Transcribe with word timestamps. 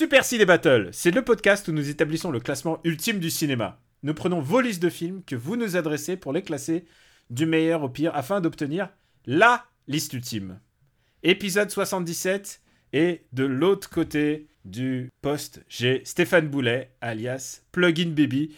Super 0.00 0.24
Ciné 0.24 0.46
Battle, 0.46 0.88
c'est 0.92 1.10
le 1.10 1.22
podcast 1.22 1.68
où 1.68 1.72
nous 1.72 1.90
établissons 1.90 2.30
le 2.30 2.40
classement 2.40 2.80
ultime 2.84 3.18
du 3.18 3.28
cinéma. 3.28 3.78
Nous 4.02 4.14
prenons 4.14 4.40
vos 4.40 4.62
listes 4.62 4.82
de 4.82 4.88
films 4.88 5.22
que 5.26 5.36
vous 5.36 5.56
nous 5.56 5.76
adressez 5.76 6.16
pour 6.16 6.32
les 6.32 6.40
classer 6.40 6.86
du 7.28 7.44
meilleur 7.44 7.82
au 7.82 7.90
pire 7.90 8.16
afin 8.16 8.40
d'obtenir 8.40 8.88
LA 9.26 9.62
liste 9.88 10.14
ultime. 10.14 10.58
Épisode 11.22 11.70
77 11.70 12.62
et 12.94 13.26
de 13.34 13.44
l'autre 13.44 13.90
côté 13.90 14.48
du 14.64 15.10
poste, 15.20 15.62
j'ai 15.68 16.02
Stéphane 16.06 16.48
Boulet 16.48 16.94
alias 17.02 17.60
Plugin 17.70 18.08
Baby. 18.08 18.56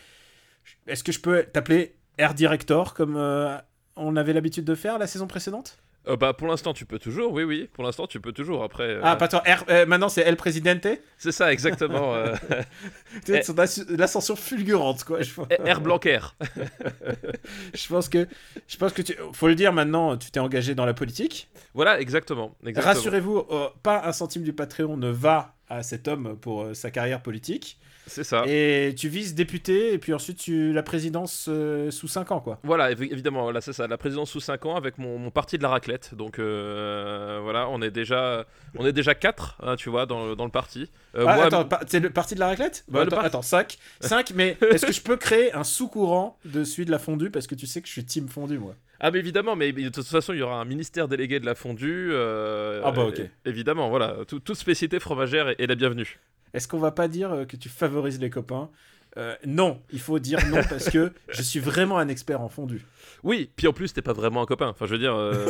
Est-ce 0.86 1.02
que 1.02 1.10
je 1.10 1.18
peux 1.18 1.42
t'appeler 1.42 1.96
Air 2.18 2.34
Director 2.34 2.94
comme 2.94 3.16
euh, 3.16 3.58
on 3.96 4.14
avait 4.14 4.32
l'habitude 4.32 4.64
de 4.64 4.76
faire 4.76 4.96
la 4.96 5.08
saison 5.08 5.26
précédente? 5.26 5.81
Euh, 6.08 6.16
bah 6.16 6.32
pour 6.32 6.48
l'instant 6.48 6.72
tu 6.72 6.84
peux 6.84 6.98
toujours, 6.98 7.32
oui 7.32 7.44
oui, 7.44 7.68
pour 7.72 7.84
l'instant 7.84 8.06
tu 8.08 8.20
peux 8.20 8.32
toujours. 8.32 8.64
Après, 8.64 8.84
euh, 8.84 9.00
Ah, 9.04 9.14
pardon, 9.16 9.38
R- 9.38 9.64
euh, 9.70 9.86
maintenant 9.86 10.08
c'est 10.08 10.22
El 10.22 10.36
Presidente? 10.36 10.86
C'est 11.16 11.30
ça 11.32 11.52
exactement. 11.52 12.14
l'ascension 13.88 14.36
fulgurante, 14.36 15.04
quoi. 15.04 15.22
Je, 15.22 15.30
Air 15.64 15.80
Blanquer. 15.80 16.18
je 17.74 17.88
pense 17.88 18.08
que, 18.08 18.26
je 18.66 18.76
pense 18.76 18.92
que 18.92 19.02
tu, 19.02 19.14
faut 19.32 19.48
le 19.48 19.54
dire 19.54 19.72
maintenant, 19.72 20.16
tu 20.16 20.30
t'es 20.30 20.40
engagé 20.40 20.74
dans 20.74 20.86
la 20.86 20.94
politique. 20.94 21.48
voilà 21.74 22.00
exactement. 22.00 22.56
exactement. 22.66 22.94
Rassurez-vous, 22.94 23.44
pas 23.82 24.02
un 24.04 24.12
centime 24.12 24.42
du 24.42 24.52
Patreon 24.52 24.96
ne 24.96 25.10
va 25.10 25.54
à 25.72 25.82
cet 25.82 26.08
homme 26.08 26.36
pour 26.40 26.62
euh, 26.62 26.74
sa 26.74 26.90
carrière 26.90 27.22
politique. 27.22 27.78
C'est 28.08 28.24
ça. 28.24 28.42
Et 28.48 28.94
tu 28.98 29.08
vises 29.08 29.32
député, 29.36 29.92
et 29.94 29.98
puis 29.98 30.12
ensuite 30.12 30.36
tu 30.38 30.72
la 30.72 30.82
présidence 30.82 31.46
euh, 31.48 31.88
sous 31.92 32.08
5 32.08 32.32
ans, 32.32 32.40
quoi. 32.40 32.58
Voilà, 32.64 32.92
évi- 32.92 33.12
évidemment, 33.12 33.42
voilà, 33.44 33.60
c'est 33.60 33.72
ça, 33.72 33.86
la 33.86 33.96
présidence 33.96 34.28
sous 34.28 34.40
5 34.40 34.66
ans 34.66 34.74
avec 34.74 34.98
mon, 34.98 35.18
mon 35.18 35.30
parti 35.30 35.56
de 35.56 35.62
la 35.62 35.68
raclette. 35.68 36.12
Donc 36.16 36.40
euh, 36.40 37.38
voilà, 37.44 37.68
on 37.68 37.80
est 37.80 37.92
déjà 37.92 38.44
on 38.76 38.84
est 38.86 38.92
déjà 38.92 39.14
4, 39.14 39.76
tu 39.76 39.88
vois, 39.88 40.06
dans, 40.06 40.26
le- 40.26 40.34
dans 40.36 40.44
le 40.46 40.50
parti. 40.50 40.90
Euh, 41.14 41.26
Ah, 41.28 41.36
moi, 41.36 41.44
attends, 41.44 41.64
pa- 41.64 41.80
c'est 41.86 42.00
le 42.00 42.10
parti 42.10 42.34
de 42.34 42.40
la 42.40 42.48
raclette? 42.48 42.84
Bah, 42.88 43.02
attends, 43.02 43.16
par- 43.16 43.24
attends, 43.24 43.42
5. 43.42 43.78
5, 44.00 44.32
mais 44.34 44.56
est-ce 44.72 44.86
que 44.86 44.92
je 44.92 45.00
peux 45.02 45.16
créer 45.16 45.52
un 45.54 45.62
sous-courant 45.64 46.38
de 46.44 46.64
celui 46.64 46.86
de 46.86 46.90
la 46.90 46.98
fondue? 46.98 47.30
Parce 47.30 47.46
que 47.46 47.54
tu 47.54 47.68
sais 47.68 47.80
que 47.82 47.86
je 47.86 47.92
suis 47.92 48.04
team 48.04 48.28
fondue, 48.28 48.58
moi. 48.58 48.74
Ah 49.04 49.10
mais 49.10 49.18
évidemment, 49.18 49.56
mais 49.56 49.72
de 49.72 49.88
toute 49.88 50.06
façon, 50.06 50.32
il 50.32 50.38
y 50.38 50.42
aura 50.42 50.60
un 50.60 50.64
ministère 50.64 51.08
délégué 51.08 51.40
de 51.40 51.44
la 51.46 51.54
fondue. 51.56 52.10
euh, 52.12 52.80
Ah 52.84 52.92
bah, 52.92 53.02
ok. 53.02 53.20
Évidemment, 53.44 53.90
voilà, 53.90 54.16
tout- 54.28 54.38
toute 54.40 54.56
spécialité 54.56 55.00
fromagère 55.00 55.48
est, 55.48 55.56
est 55.60 55.66
la 55.66 55.74
bienvenue. 55.74 56.20
Est-ce 56.54 56.68
qu'on 56.68 56.78
va 56.78 56.92
pas 56.92 57.08
dire 57.08 57.32
euh, 57.32 57.44
que 57.44 57.56
tu 57.56 57.68
favorises 57.68 58.20
les 58.20 58.30
copains? 58.30 58.70
Euh, 59.16 59.34
Non, 59.44 59.82
il 59.92 59.98
faut 60.00 60.18
dire 60.20 60.38
non 60.48 60.60
parce 60.68 60.88
que 60.88 61.12
je 61.30 61.42
suis 61.42 61.58
vraiment 61.58 61.98
un 61.98 62.06
expert 62.08 62.40
en 62.40 62.48
fondue. 62.48 62.82
Oui, 63.24 63.50
puis 63.56 63.66
en 63.66 63.72
plus, 63.72 63.92
t'es 63.92 64.02
pas 64.02 64.12
vraiment 64.12 64.40
un 64.42 64.46
copain. 64.46 64.68
Enfin, 64.68 64.86
je 64.86 64.92
veux 64.92 64.98
dire, 64.98 65.14
euh, 65.16 65.46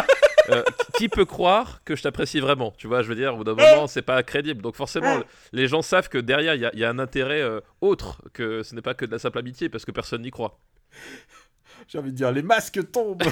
euh, 0.48 0.62
qui 0.96 1.10
peut 1.10 1.26
croire 1.26 1.82
que 1.84 1.96
je 1.96 2.02
t'apprécie 2.02 2.40
vraiment 2.40 2.72
Tu 2.78 2.86
vois, 2.86 3.02
je 3.02 3.08
veux 3.08 3.14
dire, 3.16 3.34
au 3.34 3.36
bout 3.38 3.44
d'un 3.44 3.54
moment, 3.54 3.86
c'est 3.86 4.00
pas 4.02 4.22
crédible. 4.22 4.62
Donc 4.62 4.76
forcément, 4.76 5.20
les 5.52 5.68
gens 5.68 5.82
savent 5.82 6.08
que 6.08 6.16
derrière, 6.18 6.54
il 6.54 6.62
y, 6.62 6.66
a- 6.66 6.70
il 6.72 6.78
y 6.80 6.84
a 6.84 6.88
un 6.90 6.98
intérêt 6.98 7.42
autre, 7.82 8.22
que 8.32 8.62
ce 8.62 8.74
n'est 8.74 8.82
pas 8.82 8.94
que 8.94 9.04
de 9.04 9.10
la 9.12 9.18
simple 9.18 9.38
amitié, 9.38 9.68
parce 9.68 9.84
que 9.84 9.90
personne 9.92 10.22
n'y 10.22 10.30
croit. 10.30 10.58
J'ai 11.88 11.98
envie 11.98 12.10
de 12.12 12.16
dire 12.16 12.32
les 12.32 12.42
masques 12.42 12.80
tombent. 12.90 13.22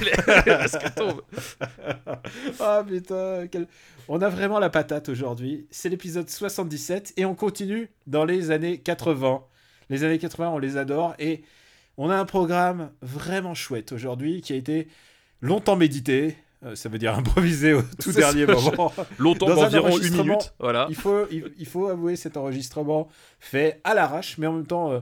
Parce 0.47 0.73
que 0.79 0.95
tombe. 0.95 1.23
Ah 2.61 2.85
putain, 2.87 3.47
quel- 3.51 3.67
on 4.09 4.21
a 4.21 4.29
vraiment 4.29 4.59
la 4.59 4.71
patate 4.71 5.09
aujourd'hui. 5.09 5.67
C'est 5.71 5.89
l'épisode 5.89 6.29
77 6.29 7.15
et 7.17 7.25
on 7.25 7.35
continue 7.35 7.89
dans 8.07 8.25
les 8.25 8.51
années 8.51 8.79
80. 8.79 9.43
Les 9.91 10.05
années 10.05 10.19
80, 10.19 10.51
on 10.51 10.59
les 10.59 10.77
adore 10.77 11.15
et 11.19 11.43
on 11.99 12.11
a 12.11 12.17
un 12.17 12.25
programme 12.25 12.91
vraiment 13.03 13.55
chouette 13.55 13.93
aujourd'hui 13.93 14.41
qui 14.41 14.53
a 14.53 14.57
été 14.57 14.89
longtemps 15.41 15.77
médité. 15.77 16.37
Euh, 16.65 16.77
ça 16.77 16.89
veut 16.89 16.99
dire 16.99 17.15
improvisé 17.17 17.73
au 17.73 17.83
tout 18.01 18.13
dernier 18.13 18.47
ça, 18.47 18.53
moment. 18.53 18.93
Longtemps, 19.19 19.49
Dans 19.49 19.65
environ 19.65 19.99
une 19.99 20.13
minute. 20.13 20.55
Voilà. 20.61 20.87
il, 20.89 20.95
faut, 20.95 21.27
il, 21.31 21.53
il 21.59 21.67
faut 21.67 21.89
avouer 21.89 22.15
cet 22.17 22.37
enregistrement 22.37 23.09
fait 23.41 23.81
à 23.85 23.95
l'arrache, 23.95 24.39
mais 24.39 24.47
en 24.47 24.53
même 24.53 24.67
temps, 24.67 24.93
euh, 24.93 25.01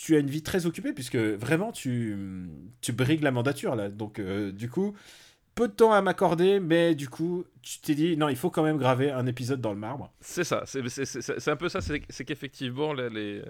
tu 0.00 0.16
as 0.16 0.18
une 0.18 0.30
vie 0.30 0.42
très 0.42 0.66
occupée 0.66 0.92
puisque 0.92 1.16
vraiment 1.16 1.72
tu, 1.72 2.16
tu 2.80 2.92
brigues 2.92 3.22
la 3.22 3.30
mandature 3.30 3.76
là. 3.76 3.88
Donc, 3.88 4.18
euh, 4.18 4.52
du 4.52 4.68
coup, 4.68 4.94
peu 5.54 5.68
de 5.68 5.72
temps 5.72 5.92
à 5.92 6.02
m'accorder, 6.02 6.60
mais 6.60 6.94
du 6.94 7.08
coup, 7.08 7.44
tu 7.62 7.78
t'es 7.80 7.94
dit 7.94 8.16
non, 8.16 8.28
il 8.28 8.36
faut 8.36 8.50
quand 8.50 8.62
même 8.62 8.76
graver 8.76 9.10
un 9.10 9.26
épisode 9.26 9.60
dans 9.60 9.72
le 9.72 9.78
marbre. 9.78 10.12
C'est 10.20 10.44
ça, 10.44 10.64
c'est 10.66 11.48
un 11.48 11.56
peu 11.56 11.68
ça, 11.70 11.80
c'est 11.80 12.24
qu'effectivement 12.24 12.92
les, 12.92 13.08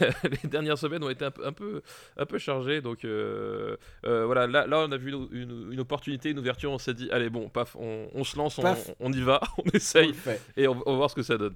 les, 0.00 0.48
dernières 0.50 0.76
semaines 0.76 1.02
ont 1.02 1.08
été 1.08 1.24
un 1.24 1.30
peu, 1.30 1.46
un 1.46 1.52
peu, 1.52 1.80
un 2.18 2.26
peu 2.26 2.36
chargées, 2.38 2.82
donc 2.82 3.06
euh, 3.06 3.76
euh, 4.04 4.26
voilà, 4.26 4.46
là, 4.46 4.66
là 4.66 4.84
on 4.86 4.92
a 4.92 4.96
vu 4.98 5.12
une, 5.12 5.28
une- 5.32 5.72
une 5.72 5.80
opportunité, 5.80 6.28
une 6.30 6.38
ouverture, 6.38 6.70
on 6.72 6.78
s'est 6.78 6.92
dit, 6.92 7.10
allez 7.10 7.30
bon, 7.30 7.48
paf, 7.48 7.74
on, 7.76 8.08
on 8.12 8.22
se 8.22 8.36
lance, 8.36 8.60
on, 9.00 9.10
y 9.10 9.22
va, 9.22 9.40
on 9.58 9.70
essaye, 9.72 10.12
et 10.58 10.68
on, 10.68 10.76
on 10.84 10.90
va 10.92 10.96
voir 10.98 11.10
ce 11.10 11.14
que 11.14 11.22
ça 11.22 11.38
donne. 11.38 11.54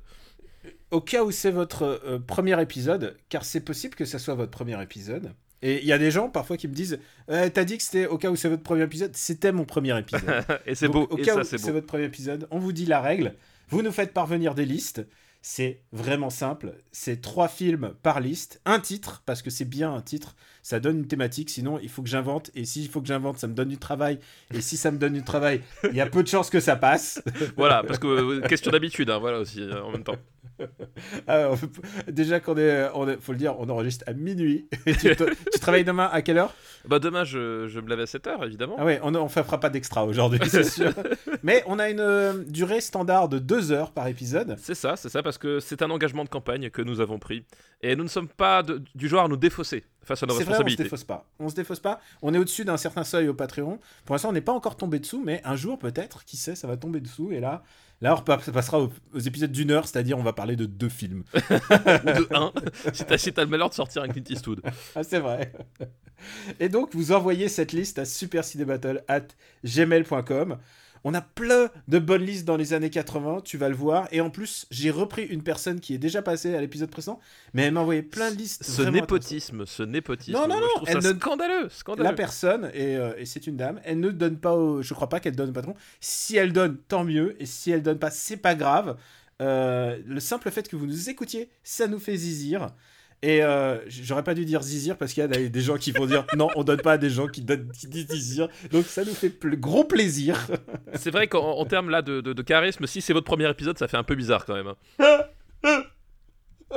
Au 0.91 1.01
cas 1.01 1.25
où 1.25 1.31
c'est 1.31 1.51
votre 1.51 2.01
euh, 2.05 2.19
premier 2.19 2.61
épisode, 2.61 3.17
car 3.29 3.45
c'est 3.45 3.61
possible 3.61 3.95
que 3.95 4.05
ça 4.05 4.19
soit 4.19 4.35
votre 4.35 4.51
premier 4.51 4.81
épisode. 4.83 5.33
Et 5.63 5.81
il 5.81 5.87
y 5.87 5.93
a 5.93 5.99
des 5.99 6.11
gens 6.11 6.29
parfois 6.29 6.57
qui 6.57 6.69
me 6.69 6.75
disent 6.75 6.99
Euh, 7.31 7.49
T'as 7.49 7.65
dit 7.65 7.79
que 7.79 7.83
c'était 7.83 8.07
au 8.07 8.19
cas 8.19 8.31
où 8.31 8.37
c'est 8.37 8.49
votre 8.49 8.63
premier 8.63 8.85
épisode 8.85 9.17
C'était 9.17 9.51
mon 9.51 9.65
premier 9.65 9.99
épisode. 9.99 10.45
et 10.67 10.75
c'est 10.75 10.89
beau, 10.89 11.07
Au 11.11 11.17
et 11.19 11.23
cas 11.23 11.35
ça 11.35 11.41
où 11.41 11.59
c'est 11.59 11.73
votre 11.73 11.87
premier 11.87 12.05
épisode, 12.05 12.47
on 12.51 12.59
vous 12.59 12.73
dit 12.73 12.87
la 12.87 13.01
règle. 13.01 13.35
Vous 13.71 13.83
nous 13.83 13.93
faites 13.93 14.13
parvenir 14.13 14.55
des 14.55 14.67
listes. 14.67 15.07
C'est 15.47 15.83
vraiment 15.93 16.31
simple. 16.31 16.75
C'est 16.91 17.21
trois 17.21 17.49
films 17.49 17.93
par 18.03 18.21
liste, 18.21 18.63
un 18.65 18.81
titre, 18.81 19.23
parce 19.27 19.43
que 19.43 19.51
c'est 19.51 19.67
bien 19.67 19.93
un 19.95 20.01
titre. 20.01 20.37
Ça 20.63 20.81
donne 20.81 21.01
une 21.01 21.07
thématique. 21.07 21.51
Sinon, 21.51 21.79
il 21.83 21.91
faut 21.91 22.03
que 22.03 22.09
j'invente. 22.09 22.51
Et 22.55 22.65
s'il 22.65 22.89
faut 22.89 23.03
que 23.03 23.07
j'invente, 23.07 23.39
ça 23.39 23.47
me 23.47 23.53
donne 23.53 23.69
du 23.69 23.77
travail. 23.77 24.21
Et 24.55 24.63
si 24.63 24.79
ça 24.79 24.91
me 24.91 24.97
donne 24.97 25.13
du 25.13 25.23
travail, 25.23 25.61
il 25.91 25.95
y 25.95 26.01
a 26.01 26.07
peu 26.07 26.23
de 26.23 26.29
chances 26.29 26.49
que 26.49 26.61
ça 26.61 26.77
passe. 26.77 27.23
Voilà, 27.59 27.83
parce 27.83 27.99
que 27.99 28.07
euh, 28.07 28.41
question 28.49 28.71
d'habitude, 28.71 29.11
hein, 29.11 29.19
voilà 29.19 29.39
aussi, 29.39 29.61
euh, 29.61 29.83
en 29.83 29.93
même 29.93 30.03
temps. 30.03 30.17
Ah, 31.27 31.51
déjà 32.09 32.41
qu'on 32.41 32.57
est, 32.57 32.89
on 32.95 33.09
est- 33.09 33.21
faut 33.21 33.33
le 33.33 33.39
dire, 33.39 33.55
on 33.59 33.69
enregistre 33.69 34.05
à 34.07 34.13
minuit. 34.13 34.69
Tu, 34.87 35.17
te- 35.17 35.25
tu 35.53 35.59
travailles 35.61 35.85
demain 35.85 36.09
à 36.13 36.23
quelle 36.23 36.39
heure? 36.39 36.55
Bah 36.87 36.99
demain, 36.99 37.25
je, 37.25 37.67
je 37.69 37.81
me 37.81 37.89
lève 37.89 38.01
à 38.01 38.05
7h, 38.05 38.45
évidemment. 38.45 38.77
Ah 38.79 38.85
ouais, 38.85 39.01
on 39.03 39.11
ne 39.11 39.29
fera 39.29 39.59
pas 39.59 39.71
d'extra 39.71 40.05
aujourd'hui, 40.05 40.41
c'est 40.49 40.65
sûr. 40.71 40.93
Mais 41.43 41.63
on 41.67 41.79
a 41.79 41.89
une 41.89 42.01
euh, 42.01 42.45
durée 42.47 42.81
standard 42.81 43.29
de 43.29 43.39
deux 43.39 43.73
heures 43.73 43.93
par 43.93 44.07
épisode. 44.09 44.57
C'est 44.59 44.75
ça, 44.75 44.97
c'est 44.97 45.09
ça, 45.09 45.23
parce 45.23 45.39
que 45.39 45.61
c'est 45.61 45.83
un 45.83 45.91
engagement 45.91 46.25
de 46.25 46.29
campagne 46.29 46.71
que 46.71 46.83
nous 46.83 47.01
avons 47.01 47.19
pris. 47.19 47.45
Et 47.83 47.97
nous 47.97 48.05
ne 48.05 48.09
sommes 48.09 48.29
pas 48.29 48.63
de- 48.63 48.83
du 48.95 49.09
genre 49.09 49.25
à 49.25 49.29
nous 49.29 49.37
défausser 49.37 49.85
face 50.03 50.23
à 50.23 50.27
nos 50.27 50.35
C'est 50.35 50.45
vrai, 50.45 50.45
on 50.45 50.45
se 50.45 50.51
responsabilités. 50.51 50.83
défausse 50.85 51.05
pas. 51.05 51.27
On 51.39 51.49
se 51.49 51.55
défausse 51.55 51.81
pas. 51.81 52.01
On 52.23 52.35
est 52.35 52.39
au-dessus 52.39 52.65
d'un 52.67 52.77
certain 52.77 53.05
seuil 53.05 53.29
au 53.29 53.35
Patreon. 53.35 53.79
Pour 54.05 54.15
l'instant, 54.15 54.29
on 54.29 54.33
n'est 54.33 54.41
pas 54.43 54.53
encore 54.53 54.77
tombé 54.77 54.99
dessous, 54.99 55.23
mais 55.25 55.41
un 55.45 55.57
jour 55.57 55.79
peut-être, 55.79 56.25
qui 56.25 56.37
sait, 56.37 56.55
ça 56.55 56.67
va 56.69 56.77
tomber 56.77 57.01
dessous. 57.01 57.33
Et 57.33 57.41
là, 57.41 57.63
là, 58.05 58.17
on 58.17 58.21
passera 58.53 58.81
aux, 58.81 58.93
aux 59.15 59.19
épisodes 59.19 59.51
d'une 59.51 59.71
heure, 59.71 59.89
c'est-à-dire 59.89 60.19
on 60.19 60.23
va 60.23 60.35
parler 60.35 60.57
de 60.57 60.67
deux 60.67 60.91
films. 60.91 61.25
Ou 61.35 61.39
de 61.39 62.35
1, 62.35 62.53
si 62.93 63.05
t'as 63.05 63.17
si 63.17 63.33
t'as 63.33 63.45
le 63.45 63.49
malheur 63.49 63.71
de 63.71 63.75
sortir 63.75 64.03
un 64.03 64.09
Clint 64.09 64.25
Eastwood. 64.29 64.61
Ah, 64.95 65.03
c'est 65.03 65.21
vrai. 65.21 65.55
Et 66.61 66.69
donc, 66.69 66.95
vous 66.95 67.13
envoyez 67.13 67.49
cette 67.49 67.73
liste 67.73 67.99
à 67.99 68.05
supercinébattle@gmail.com. 68.05 70.59
On 71.07 71.13
a 71.13 71.21
plein 71.21 71.69
de 71.87 71.99
bonnes 71.99 72.23
listes 72.23 72.47
dans 72.47 72.57
les 72.57 72.73
années 72.73 72.89
80, 72.89 73.43
tu 73.45 73.59
vas 73.59 73.69
le 73.69 73.75
voir. 73.75 74.09
Et 74.11 74.23
en 74.23 74.31
plus, 74.31 74.67
j'ai 74.71 74.91
repris 74.91 75.23
une 75.25 75.43
personne 75.43 75.79
qui 75.81 75.95
est 75.95 75.99
déjà 75.99 76.23
passée 76.23 76.55
à 76.55 76.61
l'épisode 76.63 76.91
précédent, 76.91 77.21
mais 77.53 77.65
elle 77.65 77.73
m'a 77.75 77.81
envoyé 77.81 78.03
plein 78.03 78.31
de 78.31 78.37
listes. 78.37 78.65
Ce 78.65 78.81
népotisme, 78.83 79.67
ce 79.67 79.83
népotisme, 79.83 80.33
Non, 80.39 80.49
non, 80.49 80.59
non, 80.61 80.67
je 80.87 80.93
elle 80.93 81.03
ça 81.03 81.13
ne- 81.13 81.19
scandaleux, 81.19 81.69
scandaleux. 81.69 82.09
La 82.09 82.15
personne, 82.15 82.71
et, 82.73 82.97
euh, 82.97 83.13
et 83.19 83.27
c'est 83.27 83.47
une 83.47 83.57
dame, 83.59 83.81
elle 83.85 84.01
ne 84.01 84.11
donne 84.11 84.39
pas 84.39 84.55
au... 84.55 84.81
Je 84.81 84.95
crois 84.95 85.11
pas 85.11 85.21
qu'elle 85.21 85.37
donne 85.37 85.51
au 85.51 85.53
patron. 85.53 85.75
Si 86.01 86.37
elle 86.37 86.53
donne, 86.55 86.79
tant 86.89 87.05
mieux. 87.05 87.37
Et 87.39 87.45
si 87.47 87.71
elle 87.71 87.83
donne 87.83 87.99
pas, 87.99 88.11
c'est 88.11 88.39
pas 88.39 88.55
grave. 88.55 88.97
Euh, 89.43 89.99
le 90.07 90.21
simple 90.21 90.51
fait 90.51 90.67
que 90.69 90.77
vous 90.77 90.87
nous 90.87 91.11
écoutiez, 91.11 91.51
ça 91.65 91.87
nous 91.87 91.99
fait 91.99 92.17
zizir. 92.17 92.69
Et 93.27 93.43
euh, 93.43 93.79
j'aurais 93.89 94.23
pas 94.23 94.35
dû 94.35 94.45
dire 94.45 94.61
zizir 94.63 94.99
parce 94.99 95.15
qu'il 95.15 95.23
y 95.23 95.25
a 95.25 95.29
des 95.29 95.61
gens 95.63 95.79
qui 95.79 95.93
vont 95.93 96.05
dire 96.05 96.27
non, 96.37 96.49
on 96.57 96.63
donne 96.65 96.83
pas 96.83 96.93
à 96.93 96.99
des 96.99 97.09
gens 97.09 97.27
qui, 97.27 97.41
donnent, 97.41 97.71
qui 97.73 97.87
disent 97.87 98.09
zizir. 98.11 98.49
Donc 98.71 98.85
ça 98.85 99.03
nous 99.03 99.15
fait 99.15 99.31
pl- 99.31 99.59
gros 99.59 99.85
plaisir. 99.85 100.37
C'est 100.95 101.11
vrai 101.11 101.27
qu'en 101.27 101.53
en 101.53 101.65
termes 101.65 101.89
là 101.89 102.03
de, 102.03 102.21
de- 102.21 102.35
de 102.35 102.43
charisme, 102.43 102.87
si 102.87 103.01
c'est 103.01 103.15
votre 103.15 103.25
premier 103.25 103.49
épisode, 103.49 103.79
ça 103.79 103.89
fait 103.89 103.97
un 103.97 104.03
peu 104.03 104.15
bizarre 104.15 104.45
quand 104.45 104.55
même. 104.55 104.67
hein. 104.99 105.25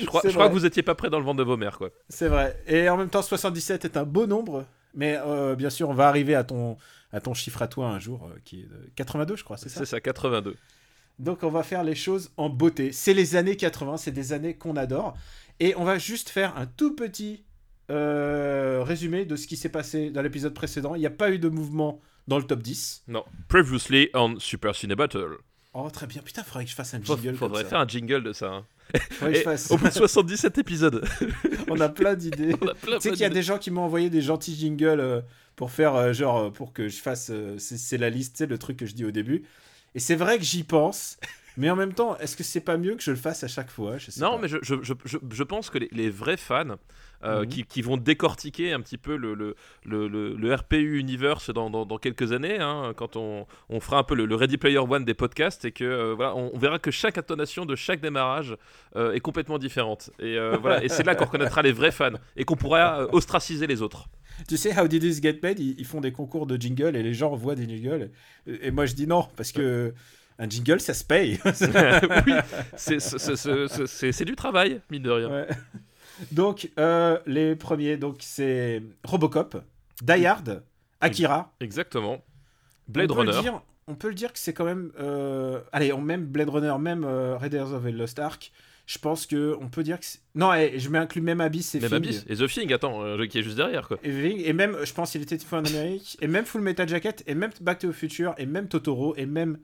Je 0.00 0.06
crois, 0.06 0.22
je 0.24 0.30
crois 0.30 0.48
que 0.48 0.52
vous 0.54 0.66
étiez 0.66 0.82
pas 0.82 0.94
prêt 0.94 1.10
dans 1.10 1.18
le 1.18 1.24
ventre 1.24 1.38
de 1.38 1.42
vos 1.44 1.56
mères, 1.56 1.78
quoi. 1.78 1.90
C'est 2.08 2.28
vrai. 2.28 2.60
Et 2.66 2.88
en 2.88 2.96
même 2.96 3.10
temps, 3.10 3.22
77 3.22 3.84
est 3.84 3.96
un 3.96 4.04
beau 4.04 4.26
nombre. 4.26 4.66
Mais 4.94 5.18
euh, 5.24 5.54
bien 5.54 5.70
sûr, 5.70 5.88
on 5.88 5.94
va 5.94 6.08
arriver 6.08 6.34
à 6.34 6.42
ton, 6.44 6.76
à 7.12 7.20
ton 7.20 7.32
chiffre 7.34 7.62
à 7.62 7.68
toi 7.68 7.86
un 7.88 7.98
jour, 7.98 8.26
euh, 8.30 8.38
qui 8.44 8.60
est 8.62 8.64
de 8.64 8.90
82, 8.96 9.36
je 9.36 9.44
crois, 9.44 9.56
c'est 9.56 9.68
ça? 9.68 9.80
C'est 9.80 9.86
ça, 9.86 10.00
82. 10.00 10.56
Donc 11.18 11.42
on 11.42 11.50
va 11.50 11.62
faire 11.62 11.84
les 11.84 11.94
choses 11.94 12.30
en 12.36 12.48
beauté. 12.48 12.92
C'est 12.92 13.14
les 13.14 13.36
années 13.36 13.56
80, 13.56 13.96
c'est 13.98 14.10
des 14.10 14.32
années 14.32 14.54
qu'on 14.54 14.76
adore. 14.76 15.14
Et 15.60 15.74
on 15.76 15.84
va 15.84 15.98
juste 15.98 16.28
faire 16.30 16.56
un 16.56 16.66
tout 16.66 16.94
petit 16.96 17.44
euh, 17.90 18.82
résumé 18.84 19.24
de 19.24 19.36
ce 19.36 19.46
qui 19.46 19.56
s'est 19.56 19.68
passé 19.68 20.10
dans 20.10 20.22
l'épisode 20.22 20.54
précédent. 20.54 20.94
Il 20.94 21.00
n'y 21.00 21.06
a 21.06 21.10
pas 21.10 21.30
eu 21.30 21.38
de 21.38 21.48
mouvement 21.48 22.00
dans 22.26 22.38
le 22.38 22.44
top 22.44 22.62
10. 22.62 23.04
Non. 23.08 23.24
Previously 23.48 24.08
on 24.14 24.38
Super 24.38 24.74
Cine 24.74 24.94
Battle. 24.94 25.36
Oh, 25.74 25.88
très 25.90 26.06
bien. 26.06 26.20
Putain, 26.22 26.42
faudrait 26.42 26.64
que 26.64 26.70
je 26.70 26.74
fasse 26.74 26.92
un 26.94 27.00
jingle. 27.02 27.34
Faudrait 27.34 27.62
comme 27.62 27.70
faire 27.70 27.80
un 27.80 27.86
jingle 27.88 28.22
de 28.24 28.32
ça. 28.32 28.48
hein. 28.50 28.64
Faudrait 29.12 29.32
que 29.32 29.38
je 29.38 29.42
fasse. 29.44 29.70
Au 29.70 29.78
bout 29.78 29.86
de 29.88 29.90
77 29.92 30.58
épisodes. 30.58 31.04
on 31.70 31.80
a 31.80 31.88
plein 31.88 32.14
d'idées. 32.14 32.54
Tu 32.84 32.90
sais 33.00 33.10
qu'il 33.10 33.20
y 33.20 33.24
a 33.24 33.30
des 33.30 33.42
gens 33.42 33.58
qui 33.58 33.70
m'ont 33.70 33.82
envoyé 33.82 34.10
des 34.10 34.20
gentils 34.20 34.54
jingles 34.54 35.00
euh, 35.00 35.20
pour 35.56 35.70
faire 35.70 35.94
euh, 35.94 36.12
genre 36.12 36.52
pour 36.52 36.72
que 36.72 36.88
je 36.88 37.00
fasse 37.00 37.30
c'est 37.58 37.78
c'est 37.78 37.98
la 37.98 38.10
liste, 38.10 38.36
c'est 38.36 38.46
le 38.46 38.58
truc 38.58 38.76
que 38.76 38.86
je 38.86 38.94
dis 38.94 39.04
au 39.04 39.10
début. 39.10 39.44
Et 39.94 39.98
c'est 40.00 40.16
vrai 40.16 40.38
que 40.38 40.44
j'y 40.44 40.64
pense, 40.64 41.18
mais 41.56 41.68
en 41.70 41.76
même 41.76 41.92
temps, 41.92 42.16
est-ce 42.18 42.36
que 42.36 42.42
c'est 42.42 42.60
pas 42.62 42.78
mieux 42.78 42.94
que 42.94 43.02
je 43.02 43.10
le 43.10 43.16
fasse 43.16 43.44
à 43.44 43.48
chaque 43.48 43.70
fois? 43.70 43.98
Je 43.98 44.10
sais 44.10 44.20
Non, 44.20 44.36
pas. 44.36 44.42
mais 44.42 44.48
je, 44.48 44.56
je, 44.62 44.74
je, 44.82 44.94
je, 45.04 45.42
pense 45.42 45.68
que 45.68 45.78
les, 45.78 45.88
les 45.92 46.08
vrais 46.10 46.38
fans 46.38 46.76
euh, 47.24 47.42
Mhm. 47.42 47.46
qui, 47.48 47.64
qui 47.64 47.82
vont 47.82 47.96
décortiquer 47.98 48.72
un 48.72 48.80
petit 48.80 48.96
peu 48.98 49.16
le, 49.16 49.34
le, 49.34 49.54
le, 49.84 50.08
le- 50.34 50.54
RPU 50.54 50.98
Universe 50.98 51.50
dans, 51.50 51.70
dans, 51.70 51.84
dans 51.86 51.98
quelques 51.98 52.32
années, 52.32 52.58
hein, 52.58 52.94
quand 52.96 53.14
on, 53.16 53.46
on 53.68 53.80
fera 53.80 53.98
un 53.98 54.02
peu 54.02 54.14
le, 54.16 54.34
Ready 54.34 54.56
Player 54.56 54.78
One 54.78 55.04
des 55.04 55.14
podcasts, 55.14 55.64
et 55.66 55.72
que 55.72 55.84
euh, 55.84 56.14
voilà, 56.14 56.34
on, 56.34 56.50
on 56.54 56.58
verra 56.58 56.78
que 56.80 56.90
chaque 56.90 57.18
intonation 57.18 57.64
de 57.66 57.76
chaque 57.76 58.00
démarrage 58.00 58.56
euh, 58.96 59.12
est 59.12 59.20
complètement 59.20 59.58
différente. 59.58 60.10
Et, 60.18 60.36
voilà, 60.60 60.82
et 60.82 60.88
c'est 60.88 61.04
là 61.04 61.14
qu'on 61.14 61.26
reconnaîtra 61.26 61.60
les 61.62 61.72
vrais 61.72 61.92
fans 61.92 62.14
et 62.36 62.44
qu'on 62.44 62.56
pourra 62.56 63.06
ostraciser 63.12 63.66
les 63.68 63.82
autres. 63.82 64.08
Tu 64.48 64.56
sais, 64.56 64.78
How 64.78 64.88
Did 64.88 65.02
This 65.02 65.20
Get 65.22 65.38
Made, 65.42 65.58
ils, 65.58 65.78
ils 65.78 65.84
font 65.86 66.00
des 66.00 66.12
concours 66.12 66.46
de 66.46 66.56
jingle 66.60 66.96
et 66.96 67.02
les 67.02 67.14
gens 67.14 67.34
voient 67.34 67.54
des 67.54 67.68
jingles. 67.68 68.10
Et, 68.46 68.68
et 68.68 68.70
moi, 68.70 68.86
je 68.86 68.94
dis 68.94 69.06
non, 69.06 69.26
parce 69.36 69.52
que 69.52 69.92
un 70.38 70.48
jingle, 70.48 70.80
ça 70.80 70.94
se 70.94 71.04
paye. 71.04 71.38
oui, 71.44 72.32
c'est- 72.76 74.24
du 74.24 74.36
travail, 74.36 74.80
mine 74.90 75.02
de 75.02 75.10
rien. 75.10 75.30
Ouais. 75.30 75.46
Donc, 76.30 76.70
euh, 76.78 77.18
les 77.26 77.56
premiers, 77.56 77.96
donc 77.96 78.16
c'est 78.20 78.82
Robocop, 79.04 79.62
Die 80.02 80.26
Hard, 80.26 80.62
Akira. 81.00 81.52
Exactement. 81.60 82.22
Blade 82.88 83.10
on 83.10 83.14
Runner. 83.14 83.40
Dire, 83.40 83.62
on 83.86 83.94
peut 83.94 84.08
le 84.08 84.14
dire 84.14 84.32
que 84.32 84.38
c'est 84.38 84.52
quand 84.52 84.64
même. 84.64 84.92
euh, 85.00 85.60
Allez, 85.72 85.92
on 85.92 86.00
même 86.00 86.26
Blade 86.26 86.48
Runner, 86.50 86.74
même 86.78 87.04
euh, 87.04 87.36
Raiders 87.36 87.72
of 87.72 87.84
the 87.84 87.92
Lost 87.92 88.18
Ark. 88.18 88.52
Je 88.86 88.98
pense 88.98 89.26
que 89.26 89.56
on 89.60 89.68
peut 89.68 89.82
dire 89.82 90.00
que. 90.00 90.06
Non, 90.34 90.52
et 90.52 90.78
je 90.78 90.88
m'inclus 90.90 91.20
même 91.20 91.40
Abyss 91.40 91.74
et 91.74 91.80
Même 91.80 91.90
Thing. 91.90 91.96
Abyss. 91.98 92.24
Et 92.28 92.36
The 92.36 92.48
Thing, 92.48 92.72
attends, 92.72 93.04
euh, 93.04 93.26
qui 93.26 93.38
est 93.38 93.42
juste 93.42 93.56
derrière, 93.56 93.86
quoi. 93.86 93.98
Et, 94.02 94.52
même, 94.52 94.76
je 94.82 94.92
pense 94.92 95.12
qu'il 95.12 95.22
était 95.22 95.36
une 95.36 95.42
fois 95.42 95.60
en 95.60 95.64
Amérique. 95.64 96.16
et 96.20 96.26
même 96.26 96.44
Full 96.44 96.62
Metal 96.62 96.88
Jacket, 96.88 97.22
et 97.26 97.34
même 97.34 97.50
Back 97.60 97.78
to 97.78 97.90
the 97.90 97.92
Future, 97.92 98.34
et 98.38 98.46
même 98.46 98.68
Totoro, 98.68 99.14
et 99.16 99.26
même. 99.26 99.58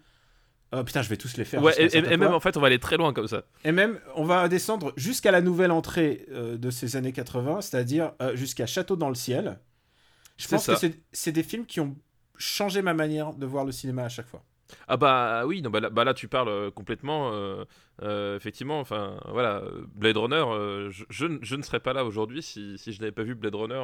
Oh 0.70 0.84
putain, 0.84 1.00
je 1.02 1.08
vais 1.08 1.16
tous 1.16 1.36
les 1.38 1.44
faire. 1.44 1.62
Ouais, 1.62 1.74
et, 1.78 2.16
même 2.16 2.32
en 2.32 2.40
fait, 2.40 2.56
on 2.56 2.60
va 2.60 2.66
aller 2.66 2.78
très 2.78 2.98
loin 2.98 3.12
comme 3.12 3.26
ça. 3.26 3.44
Et 3.64 3.72
même, 3.72 3.98
on 4.14 4.24
va 4.24 4.48
descendre 4.48 4.92
jusqu'à 4.96 5.30
la 5.30 5.40
nouvelle 5.40 5.70
entrée 5.70 6.26
euh, 6.30 6.58
de 6.58 6.70
ces 6.70 6.94
années 6.94 7.12
80, 7.12 7.62
c'est-à-dire 7.62 8.12
euh, 8.20 8.36
jusqu'à 8.36 8.66
Château 8.66 8.94
dans 8.94 9.08
le 9.08 9.14
ciel. 9.14 9.58
Je 10.36 10.46
pense 10.46 10.64
ça. 10.64 10.76
que 10.76 10.86
c'est 11.10 11.32
des 11.32 11.42
films 11.42 11.64
qui 11.64 11.80
ont 11.80 11.96
changé 12.36 12.82
ma 12.82 12.94
manière 12.94 13.32
de 13.32 13.46
voir 13.46 13.64
le 13.64 13.72
cinéma 13.72 14.04
à 14.04 14.08
chaque 14.08 14.28
fois. 14.28 14.44
Ah 14.86 14.96
bah 14.96 15.44
oui, 15.46 15.62
non, 15.62 15.70
bah, 15.70 15.80
là, 15.80 15.90
bah 15.90 16.04
là, 16.04 16.12
tu 16.14 16.28
parles 16.28 16.48
euh, 16.48 16.70
complètement. 16.70 17.30
euh, 17.32 17.64
euh, 18.02 18.36
effectivement, 18.36 18.78
enfin 18.80 19.18
voilà, 19.28 19.62
Blade 19.94 20.16
Runner, 20.16 20.36
euh, 20.36 20.90
je, 20.90 21.04
je, 21.10 21.26
ne- 21.26 21.38
je 21.42 21.56
ne 21.56 21.62
serais 21.62 21.80
pas 21.80 21.92
là 21.92 22.04
aujourd'hui 22.04 22.42
si, 22.42 22.78
si 22.78 22.92
je 22.92 23.00
n'avais 23.00 23.10
pas 23.12 23.22
vu 23.24 23.34
Blade 23.34 23.54
Runner 23.54 23.82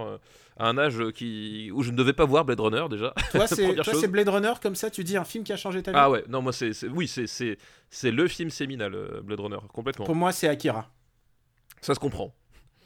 à 0.57 0.69
un 0.69 0.79
âge 0.79 1.03
qui, 1.15 1.71
où 1.73 1.83
je 1.83 1.91
ne 1.91 1.97
devais 1.97 2.13
pas 2.13 2.25
voir 2.27 2.45
Blade 2.45 2.61
Runner 2.61 2.85
déjà. 2.89 3.13
Toi, 3.33 3.47
c'est 3.49 4.09
Blade 4.09 4.29
Runner 4.29 4.53
comme 4.63 4.75
ça, 4.75 4.91
tu 4.91 5.03
dis 5.05 5.17
un 5.17 5.25
film 5.25 5.43
qui 5.43 5.53
a 5.53 5.57
changé 5.57 5.83
ta 5.83 5.91
vie? 5.91 5.97
Ah 5.99 6.11
ouais, 6.11 6.25
non, 6.29 6.43
moi 6.43 6.53
c'est. 6.53 6.71
Oui, 6.89 7.09
c'est- 7.09 7.57
le 8.05 8.29
film 8.29 8.51
séminal, 8.51 8.97
Blade 9.25 9.41
Runner, 9.41 9.59
complètement. 9.73 10.05
Pour 10.05 10.15
moi, 10.15 10.33
c'est 10.33 10.49
Akira. 10.49 10.91
Ça 11.81 11.95
se 11.95 12.01
comprend. 12.01 12.35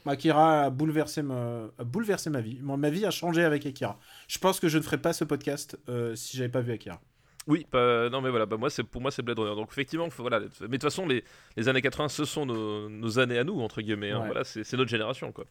Akira 0.05 0.63
a 0.63 0.69
bouleversé 0.69 1.21
ma, 1.21 1.65
a 1.77 1.83
bouleversé 1.83 2.29
ma 2.29 2.41
vie. 2.41 2.59
Moi, 2.61 2.77
ma 2.77 2.89
vie 2.89 3.05
a 3.05 3.11
changé 3.11 3.43
avec 3.43 3.65
Akira. 3.65 3.99
Je 4.27 4.39
pense 4.39 4.59
que 4.59 4.67
je 4.67 4.77
ne 4.77 4.83
ferais 4.83 4.97
pas 4.97 5.13
ce 5.13 5.23
podcast 5.25 5.77
si 6.15 6.37
j'avais 6.37 6.49
pas 6.49 6.61
vu 6.61 6.71
Akira. 6.71 7.01
Oui, 7.49 7.65
pas- 7.69 8.09
non 8.09 8.21
mais 8.21 8.29
voilà, 8.29 8.45
bah 8.45 8.55
moi 8.57 8.69
c'est 8.69 8.83
pour 8.83 9.01
moi 9.01 9.11
c'est 9.11 9.21
Blade 9.23 9.39
Runner. 9.39 9.55
Donc 9.55 9.67
effectivement, 9.71 10.07
voilà. 10.19 10.39
Mais 10.39 10.67
de 10.67 10.71
toute 10.73 10.83
façon, 10.83 11.05
les, 11.05 11.23
les 11.57 11.67
années 11.67 11.81
80, 11.81 12.07
ce 12.07 12.23
sont 12.23 12.45
nos, 12.45 12.87
nos 12.87 13.19
années 13.19 13.39
à 13.39 13.43
nous 13.43 13.59
entre 13.59 13.81
guillemets. 13.81 14.11
hein. 14.11 14.19
Ouais. 14.21 14.25
Voilà, 14.27 14.43
c'est 14.45 14.71
notre 14.73 14.89
génération 14.89 15.31
quoi. 15.33 15.43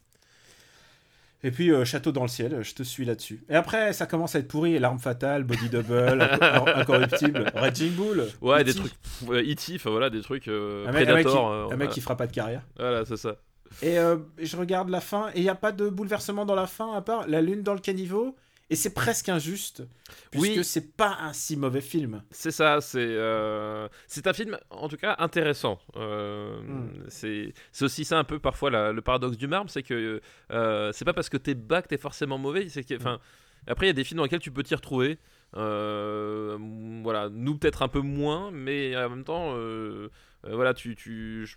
Et 1.44 1.52
puis 1.52 1.70
euh, 1.70 1.84
Château 1.84 2.10
dans 2.10 2.22
le 2.22 2.28
ciel, 2.28 2.62
je 2.62 2.74
te 2.74 2.82
suis 2.82 3.04
là-dessus. 3.04 3.40
Et 3.48 3.54
après, 3.54 3.92
ça 3.92 4.06
commence 4.06 4.34
à 4.34 4.40
être 4.40 4.48
pourri. 4.48 4.76
L'arme 4.80 4.98
fatale, 4.98 5.44
Body 5.44 5.68
Double, 5.68 6.20
Inco- 6.20 6.68
Incorruptible, 6.80 7.44
Raging 7.54 7.92
Bull. 7.92 8.24
Ouais, 8.40 8.64
des 8.64 8.72
E.T.. 8.72 8.78
trucs, 8.80 8.92
E.T., 9.30 9.74
enfin 9.76 9.90
voilà, 9.90 10.10
des 10.10 10.20
trucs 10.20 10.48
euh, 10.48 10.86
Un 10.88 10.92
mec, 10.92 11.04
qui, 11.06 11.10
euh, 11.36 11.64
un 11.66 11.68
mec 11.68 11.76
voilà. 11.78 11.86
qui 11.92 12.00
fera 12.00 12.16
pas 12.16 12.26
de 12.26 12.32
carrière. 12.32 12.62
Voilà, 12.76 13.04
c'est 13.04 13.16
ça. 13.16 13.36
Et 13.82 13.98
euh, 14.00 14.16
je 14.38 14.56
regarde 14.56 14.88
la 14.88 15.00
fin, 15.00 15.28
et 15.34 15.38
il 15.38 15.42
n'y 15.42 15.48
a 15.48 15.54
pas 15.54 15.70
de 15.70 15.88
bouleversement 15.88 16.44
dans 16.44 16.56
la 16.56 16.66
fin, 16.66 16.92
à 16.94 17.02
part 17.02 17.28
la 17.28 17.40
lune 17.40 17.62
dans 17.62 17.74
le 17.74 17.80
caniveau. 17.80 18.34
Et 18.70 18.76
c'est 18.76 18.92
presque 18.92 19.30
injuste, 19.30 19.82
puisque 20.30 20.56
Oui. 20.58 20.62
c'est 20.64 20.94
pas 20.94 21.16
un 21.22 21.32
si 21.32 21.56
mauvais 21.56 21.80
film. 21.80 22.22
C'est 22.30 22.50
ça, 22.50 22.82
c'est 22.82 22.98
euh, 23.00 23.88
c'est 24.06 24.26
un 24.26 24.34
film 24.34 24.58
en 24.68 24.88
tout 24.88 24.98
cas 24.98 25.16
intéressant. 25.20 25.78
Euh, 25.96 26.60
Hmm. 26.60 26.90
C'est 27.08 27.54
aussi 27.80 28.04
ça 28.04 28.18
un 28.18 28.24
peu 28.24 28.38
parfois 28.38 28.70
la- 28.70 28.92
le 28.92 29.00
paradoxe 29.00 29.38
du 29.38 29.46
marbre, 29.48 29.70
c'est 29.70 29.82
que 29.82 30.20
euh, 30.50 30.92
c'est 30.92 31.06
pas 31.06 31.14
parce 31.14 31.30
que 31.30 31.38
t'es 31.38 31.54
bas 31.54 31.80
que 31.80 31.88
t'es 31.88 31.96
forcément 31.96 32.36
mauvais. 32.36 32.68
C'est 32.68 32.84
que, 32.84 32.94
enfin, 32.96 33.20
après 33.66 33.86
il 33.86 33.88
y 33.88 33.90
a 33.90 33.94
des 33.94 34.04
films 34.04 34.18
dans 34.18 34.24
lesquels 34.24 34.38
tu 34.40 34.50
peux 34.52 34.62
t'y 34.62 34.74
retrouver. 34.74 35.18
Euh, 35.56 36.58
voilà, 37.02 37.28
nous 37.30 37.56
peut-être 37.56 37.82
un 37.82 37.88
peu 37.88 38.00
moins, 38.00 38.50
mais 38.50 38.94
en 38.96 39.08
même 39.10 39.24
temps, 39.24 39.52
euh, 39.56 40.08
voilà, 40.46 40.74
tu, 40.74 40.94
tu 40.94 41.46
je- 41.46 41.56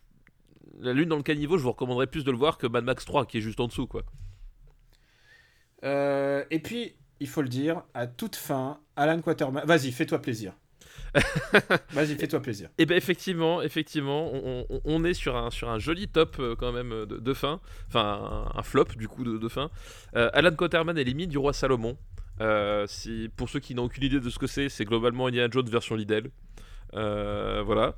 la 0.79 0.93
lune 0.93 1.09
dans 1.09 1.17
le 1.17 1.23
caniveau, 1.23 1.57
je 1.57 1.63
vous 1.63 1.71
recommanderais 1.71 2.07
plus 2.07 2.23
de 2.23 2.31
le 2.31 2.37
voir 2.37 2.57
que 2.57 2.67
Mad 2.67 2.85
Max 2.85 3.03
3 3.03 3.25
qui 3.25 3.37
est 3.39 3.41
juste 3.41 3.59
en 3.59 3.67
dessous 3.67 3.87
quoi. 3.87 4.03
Euh, 5.83 6.43
et 6.51 6.59
puis, 6.59 6.95
il 7.19 7.27
faut 7.27 7.41
le 7.41 7.49
dire, 7.49 7.83
à 7.93 8.07
toute 8.07 8.35
fin, 8.35 8.79
Alan 8.95 9.19
Quaterman. 9.21 9.63
Vas-y, 9.65 9.91
fais-toi 9.91 10.19
plaisir. 10.21 10.53
Vas-y, 11.91 12.15
fais-toi 12.15 12.41
plaisir. 12.41 12.69
Et 12.77 12.85
ben 12.85 12.95
effectivement, 12.97 13.61
effectivement, 13.61 14.31
on, 14.33 14.65
on- 14.69 14.81
on 14.85 15.03
est 15.03 15.13
sur 15.13 15.35
un, 15.35 15.51
sur 15.51 15.69
un 15.69 15.77
joli 15.77 16.07
top 16.07 16.37
euh, 16.39 16.55
quand 16.55 16.71
même 16.71 16.89
de, 17.05 17.17
de 17.17 17.33
fin, 17.33 17.59
enfin 17.89 18.47
un, 18.55 18.57
un 18.59 18.63
flop 18.63 18.85
du 18.95 19.09
coup 19.09 19.25
de, 19.25 19.37
de 19.37 19.47
fin. 19.49 19.69
Euh, 20.15 20.29
Alan 20.33 20.55
Quaterman 20.55 20.97
et 20.97 21.03
les 21.03 21.13
mines 21.13 21.29
du 21.29 21.37
roi 21.37 21.51
Salomon. 21.51 21.97
Euh, 22.39 22.87
si, 22.87 23.29
pour 23.35 23.49
ceux 23.49 23.59
qui 23.59 23.75
n'ont 23.75 23.83
aucune 23.83 24.03
idée 24.05 24.19
de 24.21 24.29
ce 24.29 24.39
que 24.39 24.47
c'est, 24.47 24.69
c'est 24.69 24.85
globalement 24.85 25.27
Indiana 25.27 25.49
Jones 25.51 25.67
version 25.69 25.95
Lidl. 25.95 26.29
Voilà. 26.93 27.95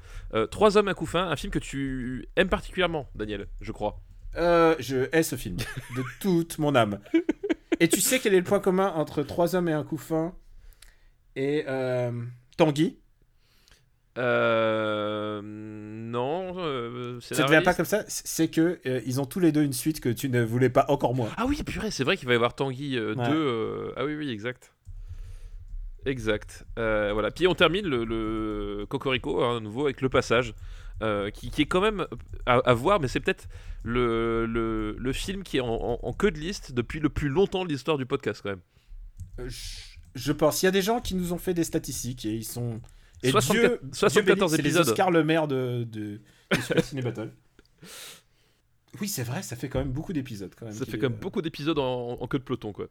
Trois 0.50 0.78
hommes 0.78 0.88
à 0.88 0.94
coup 0.96 1.06
fin, 1.06 1.28
un 1.30 1.36
film 1.36 1.52
que 1.52 1.60
tu 1.60 2.28
aimes 2.36 2.50
particulièrement, 2.50 3.10
Daniel, 3.16 3.48
je 3.62 3.72
crois. 3.72 4.02
Euh, 4.36 4.76
je 4.80 5.08
hais 5.16 5.22
ce 5.24 5.36
film, 5.36 5.58
de 5.58 6.04
toute 6.20 6.58
mon 6.58 6.74
âme. 6.76 7.00
Et 7.84 7.90
tu 7.90 8.00
sais 8.00 8.20
quel 8.20 8.34
est 8.34 8.38
le 8.38 8.44
point 8.46 8.62
commun 8.62 8.94
entre 8.96 9.24
Trois 9.24 9.56
hommes 9.56 9.68
et 9.68 9.74
un 9.74 9.84
coup 9.84 9.98
fin 9.98 10.34
et 11.36 11.66
euh, 11.68 12.12
Tanguy? 12.56 12.98
Euh, 14.18 15.42
non, 15.44 16.54
euh, 16.60 17.20
Ça 17.20 17.44
ne 17.44 17.48
devient 17.50 17.64
pas 17.64 17.74
comme 17.74 17.86
ça, 17.86 18.04
c'est 18.08 18.48
que 18.48 18.80
euh, 18.86 19.02
ils 19.06 19.20
ont 19.20 19.26
tous 19.26 19.40
les 19.40 19.52
deux 19.52 19.64
une 19.64 19.74
suite 19.74 20.00
que 20.00 20.10
tu 20.10 20.30
ne 20.30 20.44
voulais 20.44 20.70
pas 20.70 20.86
encore 20.88 21.14
moins. 21.14 21.30
Ah 21.36 21.46
oui, 21.46 21.62
purée, 21.64 21.92
c'est 21.92 22.04
vrai 22.04 22.16
qu'il 22.16 22.28
va 22.28 22.34
y 22.34 22.36
avoir 22.36 22.56
Tanguy 22.56 22.92
2. 22.96 23.16
Ouais. 23.16 23.94
Ah 23.98 24.06
oui, 24.06 24.16
oui, 24.16 24.30
exact. 24.30 24.72
Exact. 26.06 26.66
Euh, 26.80 27.12
voilà. 27.12 27.32
Puis 27.32 27.48
on 27.48 27.56
termine 27.56 27.88
le, 27.88 28.06
le 28.06 28.86
Cocorico, 28.88 29.44
hein, 29.44 29.58
à 29.58 29.60
nouveau, 29.60 29.86
avec 29.86 30.02
le 30.02 30.10
passage, 30.10 30.54
euh, 31.04 31.30
qui, 31.30 31.50
qui 31.52 31.62
est 31.62 31.66
quand 31.66 31.82
même 31.82 32.08
à, 32.46 32.56
à 32.58 32.74
voir, 32.74 33.00
mais 33.00 33.08
c'est 33.08 33.20
peut-être 33.20 33.48
le, 33.84 34.46
le, 34.46 34.96
le 34.98 35.14
film 35.14 35.44
qui 35.44 35.58
est 35.58 35.62
en, 35.62 35.68
en- 35.68 36.00
en 36.02 36.14
queue 36.14 36.32
de 36.32 36.40
liste 36.40 36.72
depuis 36.72 37.00
le 37.00 37.10
plus 37.10 37.30
longtemps 37.30 37.64
de 37.66 37.70
l'histoire 37.70 37.98
du 37.98 38.06
podcast, 38.06 38.42
quand 38.42 38.50
même. 38.50 38.62
Euh, 39.40 39.50
je, 39.50 39.98
je 40.16 40.32
pense. 40.32 40.62
Il 40.64 40.66
y 40.66 40.70
a 40.70 40.72
des 40.72 40.82
gens 40.82 41.00
qui 41.02 41.16
nous 41.16 41.34
ont 41.34 41.38
fait 41.38 41.54
des 41.54 41.64
statistiques 41.64 42.26
et 42.26 42.34
ils 42.34 42.44
sont. 42.46 42.80
Et 43.24 43.32
64 43.32 43.70
Dieu, 43.70 43.80
74 43.94 44.14
Dieu 44.24 44.24
béni, 44.36 44.50
c'est 44.50 44.58
les 44.58 44.70
épisodes. 44.70 44.88
Oscar 44.90 45.12
le 45.12 45.24
maire 45.24 45.48
de, 45.48 45.84
de, 45.90 46.20
de 46.52 46.82
Ciné 46.84 47.02
Battle. 47.02 47.32
Oui, 49.02 49.08
c'est 49.08 49.24
vrai, 49.24 49.42
ça 49.42 49.56
fait 49.56 49.70
quand 49.70 49.80
même 49.80 49.92
beaucoup 49.92 50.14
d'épisodes. 50.14 50.54
quand 50.58 50.66
même. 50.66 50.74
Ça 50.76 50.86
fait 50.86 50.98
quand 51.00 51.08
même 51.10 51.18
euh, 51.18 51.22
beaucoup 51.22 51.42
d'épisodes 51.42 51.80
en, 51.80 52.12
en 52.20 52.28
queue 52.28 52.38
de 52.40 52.44
peloton, 52.44 52.74
quoi. 52.74 52.88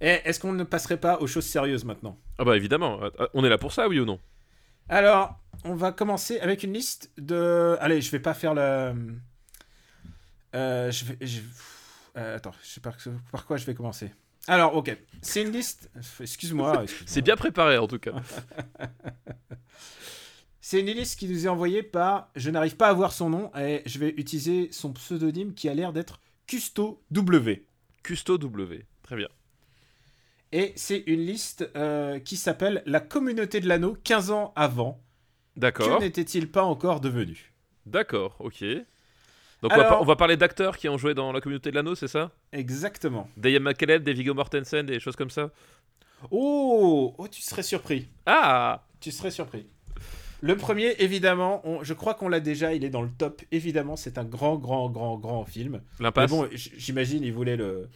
Et 0.00 0.20
est-ce 0.24 0.38
qu'on 0.40 0.52
ne 0.52 0.64
passerait 0.64 0.96
pas 1.00 1.18
aux 1.20 1.26
choses 1.26 1.44
sérieuses 1.46 1.84
maintenant? 1.84 2.18
Ah 2.38 2.44
bah 2.44 2.56
évidemment, 2.56 3.00
Ah, 3.18 3.28
on 3.34 3.44
est 3.44 3.48
là 3.48 3.58
pour 3.58 3.72
ça, 3.72 3.88
oui 3.88 3.98
ou 4.00 4.04
non? 4.04 4.18
Alors, 4.88 5.38
on 5.64 5.74
va 5.74 5.92
commencer 5.92 6.40
avec 6.40 6.62
une 6.62 6.72
liste 6.72 7.10
de. 7.18 7.76
Allez, 7.80 8.00
je 8.00 8.10
vais 8.10 8.20
pas 8.20 8.34
faire 8.34 8.54
le. 8.54 8.94
Euh, 10.54 10.90
je 10.90 11.04
vais. 11.04 11.16
je- 11.26 11.40
euh, 12.16 12.36
attends, 12.36 12.52
je 12.62 12.68
sais 12.68 12.80
pas 12.80 12.94
par 13.30 13.46
quoi 13.46 13.56
je 13.56 13.64
vais 13.64 13.74
commencer. 13.74 14.10
Alors, 14.48 14.74
ok. 14.76 14.96
C'est 15.22 15.42
une 15.42 15.52
liste. 15.52 15.90
Excuse-moi. 16.20 16.22
excuse-moi. 16.82 17.06
C'est 17.06 17.22
bien 17.22 17.36
préparé, 17.36 17.78
en 17.78 17.86
tout 17.86 17.98
cas. 17.98 18.12
C'est 20.60 20.80
une 20.80 20.86
liste 20.86 21.18
qui 21.18 21.28
nous 21.28 21.44
est 21.46 21.48
envoyée 21.48 21.82
par. 21.82 22.30
Je 22.36 22.50
n'arrive 22.50 22.76
pas 22.76 22.88
à 22.88 22.92
voir 22.92 23.12
son 23.12 23.28
nom 23.30 23.50
et 23.56 23.82
je 23.84 23.98
vais 23.98 24.14
utiliser 24.16 24.70
son 24.72 24.92
pseudonyme 24.92 25.54
qui 25.54 25.68
a 25.68 25.74
l'air 25.74 25.92
d'être 25.92 26.20
Custo 26.46 27.02
W. 27.10 27.66
Custo 28.02 28.38
W, 28.38 28.86
très 29.02 29.16
bien. 29.16 29.28
Et 30.52 30.72
c'est 30.76 31.02
une 31.06 31.20
liste 31.20 31.68
euh, 31.76 32.18
qui 32.20 32.36
s'appelle 32.36 32.82
La 32.86 33.00
communauté 33.00 33.60
de 33.60 33.66
l'anneau 33.68 33.96
15 34.04 34.30
ans 34.30 34.52
avant. 34.54 35.00
D'accord. 35.56 35.98
Que 35.98 36.04
n'était-il 36.04 36.50
pas 36.50 36.62
encore 36.64 37.00
devenu? 37.00 37.52
D'accord, 37.86 38.36
ok. 38.38 38.64
Donc 39.62 39.72
on, 39.72 39.76
va, 39.76 40.02
on 40.02 40.16
parler 40.16 40.36
d'acteurs 40.36 40.76
qui 40.76 40.88
ont 40.88 40.98
joué 40.98 41.14
dans 41.14 41.30
la 41.32 41.40
communauté 41.40 41.70
de 41.70 41.76
l'anneau, 41.76 41.94
c'est 41.94 42.08
ça? 42.08 42.32
Exactement. 42.52 43.28
Diane 43.36 43.62
McKellen, 43.62 44.02
des 44.02 44.12
Viggo 44.12 44.34
Mortensen, 44.34 44.84
des 44.84 44.98
choses 44.98 45.14
comme 45.14 45.30
ça? 45.30 45.50
Oh, 46.30 47.14
oh, 47.16 47.28
tu 47.28 47.42
serais 47.42 47.62
surpris. 47.62 48.08
Ah 48.26 48.82
Tu 49.00 49.10
serais 49.10 49.30
surpris. 49.30 49.66
Le 50.40 50.56
premier, 50.56 50.96
évidemment, 50.98 51.60
on- 51.64 51.84
je 51.84 51.94
crois 51.94 52.14
qu'on 52.14 52.28
l'a 52.28 52.40
déjà, 52.40 52.74
il 52.74 52.84
est 52.84 52.90
dans 52.90 53.02
le 53.02 53.10
top. 53.16 53.42
Évidemment, 53.52 53.94
c'est 53.94 54.18
un 54.18 54.24
grand, 54.24 54.56
grand, 54.56 54.90
grand, 54.90 55.16
grand 55.16 55.44
film. 55.44 55.80
Mais 55.98 56.04
L'impasse 56.04 56.30
bon, 56.30 56.48
j'imagine, 56.52 57.22
il 57.22 57.32
voulait 57.32 57.56
le, 57.56 57.88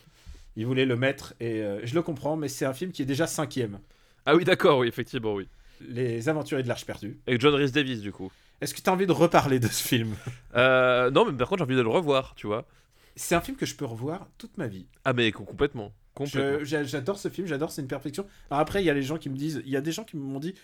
il 0.55 0.67
voulait 0.67 0.85
le 0.87 0.95
mettre 0.97 1.35
et 1.41 1.61
euh, 1.63 1.81
je 1.85 1.95
le 1.95 2.03
comprends, 2.03 2.37
mais 2.37 2.47
c'est 2.49 2.65
un 2.65 2.73
film 2.75 2.93
qui 2.93 3.03
est 3.03 3.07
déjà 3.07 3.27
cinquième. 3.27 3.81
Ah 4.25 4.37
oui, 4.37 4.45
d'accord, 4.45 4.79
oui, 4.79 4.87
effectivement, 4.89 5.35
oui. 5.35 5.49
Les 5.81 6.29
Aventuriers 6.29 6.63
de 6.63 6.69
l'Arche 6.69 6.85
perdue. 6.87 7.19
Avec 7.27 7.41
John 7.41 7.55
Rhys 7.55 7.73
Davis, 7.73 8.01
du 8.01 8.13
coup. 8.13 8.31
Est-ce 8.61 8.75
que 8.75 8.81
tu 8.81 8.89
as 8.89 8.93
envie 8.93 9.07
de 9.07 9.13
reparler 9.13 9.59
de 9.61 9.69
ce 9.69 9.83
film? 9.87 10.15
Euh, 10.55 11.11
non, 11.11 11.25
mais 11.31 11.37
par 11.37 11.49
contre, 11.49 11.59
j'ai 11.61 11.65
envie 11.65 11.77
de 11.77 11.83
le 11.83 11.89
revoir, 11.89 12.35
tu 12.37 12.47
vois. 12.47 12.67
C'est 13.15 13.35
un 13.35 13.41
film 13.41 13.57
que 13.57 13.67
je 13.67 13.75
peux 13.75 13.85
revoir 13.85 14.29
toute 14.39 14.57
ma 14.59 14.67
vie. 14.67 14.87
Ah, 15.05 15.13
mais 15.13 15.31
co- 15.33 15.45
complètement. 15.45 15.93
Complètement. 16.15 16.65
J'adore 16.65 17.19
ce 17.19 17.29
film, 17.29 17.47
j'adore, 17.47 17.71
c'est 17.71 17.83
une 17.83 17.89
perfection. 17.89 18.27
Alors 18.51 18.61
après, 18.61 18.83
il 18.83 18.87
y 18.87 18.91
a 18.91 18.95
les 18.95 19.03
gens 19.03 19.19
qui 19.19 19.29
me 19.29 19.37
disent, 19.37 19.63
il 19.67 19.71
y 19.71 19.77
a 19.77 19.81
des 19.83 19.93
gens 19.93 20.05
qui 20.05 20.17
m'ont 20.17 20.39
dit, 20.41 20.55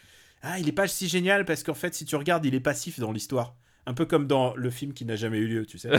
ah, 0.43 0.59
il 0.59 0.69
est 0.69 0.73
pas 0.73 0.89
si 0.89 1.09
génial 1.09 1.45
parce 1.45 1.63
qu'en 1.63 1.75
fait, 1.75 1.95
si 1.95 2.05
tu 2.07 2.17
regardes, 2.17 2.45
il 2.47 2.55
est 2.55 2.61
passif 2.61 2.99
dans 2.99 3.13
l'histoire. 3.13 3.55
Un 3.85 3.95
peu 3.95 4.07
comme 4.07 4.27
dans 4.27 4.55
le 4.55 4.71
film 4.71 4.93
qui 4.95 5.05
n'a 5.05 5.17
jamais 5.17 5.39
eu 5.39 5.47
lieu, 5.49 5.67
tu 5.67 5.77
sais. 5.79 5.91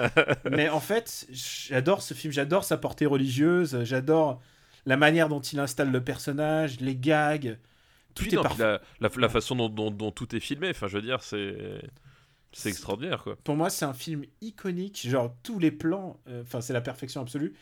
Mais 0.50 0.68
en 0.68 0.80
fait, 0.80 1.26
j'adore 1.30 2.02
ce 2.02 2.14
film, 2.14 2.32
j'adore 2.32 2.64
sa 2.64 2.76
portée 2.76 3.06
religieuse, 3.06 3.82
j'adore 3.84 4.40
la 4.86 4.96
manière 4.96 5.28
dont 5.28 5.40
il 5.40 5.58
installe 5.58 5.90
le 5.90 6.02
personnage, 6.04 6.80
les 6.80 6.96
gags. 6.96 7.56
Tout 8.14 8.24
Puis 8.24 8.32
est 8.32 8.36
non, 8.36 8.44
puis 8.44 8.56
parfait. 8.56 8.80
la, 9.00 9.08
la- 9.08 9.10
la 9.16 9.28
façon 9.28 9.56
dont, 9.56 9.68
dont- 9.68 9.90
dont 9.90 10.10
tout 10.10 10.34
est 10.34 10.40
filmé, 10.40 10.70
enfin, 10.70 10.88
je 10.88 10.96
veux 10.96 11.02
dire, 11.02 11.22
c'est. 11.22 11.80
C'est 12.52 12.68
extraordinaire, 12.70 13.22
quoi. 13.22 13.36
Pour 13.44 13.54
moi, 13.54 13.70
c'est 13.70 13.84
un 13.84 13.92
film 13.94 14.24
iconique. 14.40 15.06
Genre, 15.08 15.32
tous 15.44 15.60
les 15.60 15.70
plans, 15.70 16.18
euh, 16.28 16.42
enfin, 16.42 16.60
c'est 16.60 16.72
la 16.72 16.80
perfection 16.80 17.20
absolue. 17.20 17.54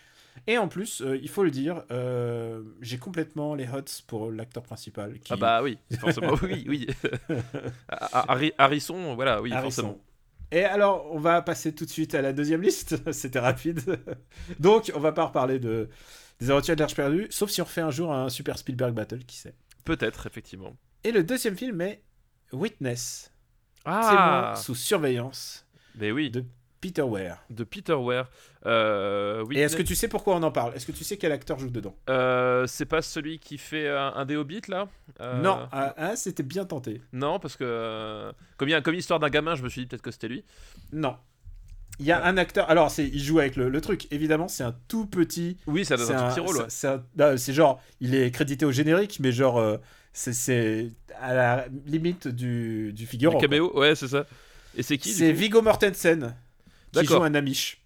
Et 0.47 0.57
en 0.57 0.69
plus, 0.69 1.02
euh, 1.02 1.19
il 1.21 1.28
faut 1.28 1.45
le 1.45 1.50
dire, 1.50 1.83
euh, 1.90 2.62
j'ai 2.81 2.97
complètement 2.97 3.55
les 3.55 3.69
hots 3.69 3.83
pour 4.07 4.31
l'acteur 4.31 4.62
principal. 4.62 5.19
Qui... 5.19 5.33
Ah 5.33 5.37
bah 5.37 5.62
oui, 5.62 5.78
forcément, 6.00 6.35
oui, 6.43 6.64
oui. 6.69 6.87
Harry- 7.88 8.52
Harrison, 8.59 9.14
voilà, 9.14 9.43
oui, 9.43 9.52
Harrison. 9.52 9.83
forcément. 9.83 10.00
Et 10.50 10.64
alors, 10.64 11.07
on 11.12 11.19
va 11.19 11.43
passer 11.43 11.75
tout 11.75 11.85
de 11.85 11.90
suite 11.90 12.14
à 12.14 12.23
la 12.23 12.33
deuxième 12.33 12.62
liste. 12.62 12.97
C'était 13.12 13.40
rapide. 13.40 13.81
Donc, 14.59 14.90
on 14.95 15.00
va 15.00 15.12
pas 15.12 15.26
reparler 15.26 15.59
de 15.59 15.88
des 16.40 16.50
aventures 16.50 16.76
de 16.76 16.81
l'Arche 16.81 16.95
perdue, 16.95 17.26
sauf 17.31 17.50
si 17.50 17.61
on 17.61 17.64
refait 17.64 17.81
un 17.81 17.90
jour 17.90 18.12
un 18.14 18.28
Super 18.28 18.57
Spielberg 18.59 18.95
Battle, 18.95 19.25
qui 19.26 19.37
sait. 19.37 19.55
Peut-être, 19.88 20.26
effectivement. 20.26 20.76
Et 21.04 21.12
le 21.12 21.23
deuxième 21.25 21.57
film 21.57 21.80
est 21.80 22.02
Witness, 22.52 23.33
Ah 23.85 24.09
témoin 24.11 24.54
sous 24.54 24.75
surveillance 24.75 25.66
Mais 25.97 26.11
oui, 26.12 26.30
de 26.30 26.45
Peter 26.80 27.02
Weir. 27.02 27.38
de 27.50 27.64
Peter 27.64 27.95
Ware. 27.95 28.28
Euh, 28.66 29.45
Et 29.52 29.61
est-ce 29.61 29.76
que 29.76 29.83
tu 29.83 29.95
sais 29.95 30.09
pourquoi 30.09 30.37
on 30.37 30.42
en 30.42 30.50
parle? 30.52 30.75
Est-ce 30.76 30.87
que 30.87 30.92
tu 30.92 31.02
sais 31.04 31.16
quel 31.16 31.33
acteur 31.33 31.59
joue 31.59 31.71
dedans? 31.71 31.97
Euh, 32.09 32.66
c'est 32.66 32.87
pas 32.87 33.02
celui 33.02 33.38
qui 33.38 33.59
fait 33.59 33.88
un, 33.88 34.12
un 34.14 34.25
des 34.25 34.37
Hobbits, 34.37 34.62
là? 34.68 34.88
Euh, 35.21 35.40
Non, 35.42 35.68
ah, 35.73 35.95
ah, 35.97 36.16
c'était 36.16 36.42
bien 36.45 36.64
tenté. 36.64 37.00
Non, 37.12 37.38
parce 37.40 37.57
que. 37.57 37.64
euh, 37.64 38.33
comme, 38.57 38.68
il 38.68 38.73
y 38.73 38.75
a- 38.75 38.80
comme 38.80 38.95
l'histoire 38.95 39.18
d'un 39.21 39.28
gamin, 39.30 39.54
je 39.57 39.62
me 39.62 39.68
suis 39.68 39.80
dit 39.83 39.87
peut-être 39.88 40.02
que 40.02 40.11
c'était 40.12 40.28
lui. 40.28 40.45
Non. 40.92 41.16
Il 42.00 42.07
y 42.07 42.12
a 42.12 42.25
un 42.25 42.37
acteur. 42.37 42.71
Alors, 42.71 42.90
c'est, 42.90 43.07
il 43.07 43.23
joue 43.23 43.40
avec 43.40 43.57
le, 43.57 43.68
le 43.68 43.80
truc. 43.80 44.07
Évidemment, 44.12 44.47
c'est 44.49 44.62
un 44.62 44.75
tout 44.87 45.07
petit. 45.07 45.57
Oui, 45.66 45.85
ça 45.85 45.97
C'est 45.97 46.07
donne 46.09 46.16
un, 46.16 46.18
un- 46.18 46.28
tout 46.28 46.35
petit 46.35 46.40
rôle, 46.40 46.57
ouais. 46.59 47.37
c'est- 47.38 47.52
genre, 47.52 47.83
il 48.00 48.14
est 48.14 48.30
crédité 48.30 48.64
au 48.64 48.71
générique, 48.73 49.18
mais 49.21 49.33
genre, 49.33 49.59
euh, 49.59 49.78
c'est, 50.12 50.33
c'est 50.33 50.92
à 51.21 51.35
la 51.35 51.66
limite 51.87 52.28
du, 52.28 52.92
du 52.92 53.02
Le 53.02 53.09
figurant. 53.09 53.33
quoi. 53.33 53.40
caméo, 53.42 53.76
ouais, 53.76 53.95
c'est 53.97 54.09
ça. 54.09 54.26
Et 54.76 54.83
c'est 54.85 54.97
qui 54.99 55.11
C'est 55.12 55.33
Viggo 55.33 55.61
Mortensen 55.62 56.35
qui 56.92 57.04
joue 57.04 57.23
un 57.23 57.35
Amish. 57.35 57.77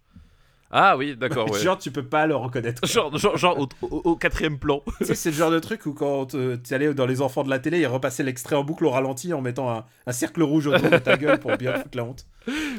Ah 0.74 0.96
oui, 0.96 1.14
d'accord, 1.16 1.50
ouais. 1.50 1.60
Genre, 1.60 1.76
tu 1.78 1.90
peux 1.90 2.02
pas 2.02 2.26
le 2.26 2.34
reconnaître. 2.34 2.80
quoi. 2.80 2.88
Genre, 2.88 3.16
genre, 3.18 3.36
genre 3.36 3.58
au, 3.60 3.68
au- 3.82 4.00
au 4.12 4.16
quatrième 4.16 4.58
plan. 4.58 4.82
tu 4.98 5.04
sais, 5.04 5.14
c'est 5.14 5.30
le 5.30 5.36
genre 5.36 5.50
de 5.50 5.58
truc 5.58 5.84
où 5.84 5.92
quand 5.92 6.26
tu 6.28 6.74
allais 6.74 6.94
dans 6.94 7.04
les 7.06 7.20
enfants 7.20 7.44
de 7.44 7.50
la 7.50 7.58
télé, 7.58 7.80
ils 7.80 7.86
repassaient 7.86 8.22
l'extrait 8.22 8.56
en 8.56 8.64
boucle 8.64 8.86
au 8.86 8.90
ralenti 8.90 9.34
en 9.34 9.42
mettant 9.42 9.70
un, 9.70 9.84
un 10.06 10.12
cercle 10.12 10.42
rouge 10.42 10.66
autour 10.68 10.88
de 10.88 10.96
ta 10.98 11.16
gueule 11.18 11.38
pour 11.38 11.54
bien 11.58 11.74
foutre 11.76 11.96
la 11.96 12.04
honte. 12.04 12.26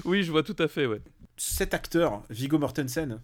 oui, 0.06 0.24
je 0.24 0.32
vois 0.32 0.42
tout 0.44 0.56
à 0.58 0.68
fait, 0.68 0.88
ouais. 0.88 1.02
cet 1.38 1.74
acteur, 1.76 2.24
Viggo 2.32 2.58
Mortensen, 2.58 3.20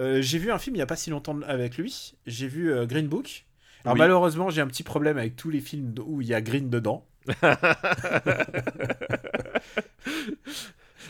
euh, 0.00 0.20
j'ai 0.22 0.38
vu 0.38 0.50
un 0.50 0.58
film 0.58 0.74
il 0.76 0.80
y 0.80 0.82
a 0.82 0.86
pas 0.86 0.96
si 0.96 1.10
longtemps 1.10 1.38
avec 1.46 1.76
lui. 1.78 2.14
J'ai 2.26 2.48
vu 2.48 2.72
euh, 2.72 2.84
Green 2.86 3.06
Book. 3.08 3.44
Alors 3.84 3.94
Oui. 3.94 4.00
malheureusement, 4.00 4.50
j'ai 4.50 4.60
un 4.60 4.66
petit 4.66 4.82
problème 4.82 5.18
avec 5.18 5.36
tous 5.36 5.50
les 5.50 5.60
films 5.60 5.94
où 6.04 6.20
il 6.20 6.26
y 6.26 6.34
a 6.34 6.40
Green 6.40 6.68
dedans. 6.68 7.06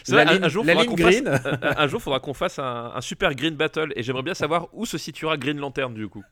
C'est 0.04 0.14
la 0.14 0.24
vrai, 0.24 0.42
un- 0.42 0.48
jour, 0.48 0.64
la 0.64 0.74
faudra 0.74 1.10
ligne 1.10 1.24
qu'on 1.24 1.36
fasse- 1.36 1.46
un, 1.62 1.74
un 1.82 1.86
jour, 1.88 2.02
faudra 2.02 2.20
qu'on 2.20 2.34
fasse 2.34 2.58
un, 2.58 2.92
un 2.94 3.00
super 3.00 3.34
Green 3.34 3.54
Battle 3.54 3.92
et 3.96 4.02
j'aimerais 4.02 4.22
bien 4.22 4.34
savoir 4.34 4.68
où 4.72 4.86
se 4.86 4.98
situera 4.98 5.36
Green 5.36 5.58
Lantern 5.58 5.94
du 5.94 6.08
coup. 6.08 6.24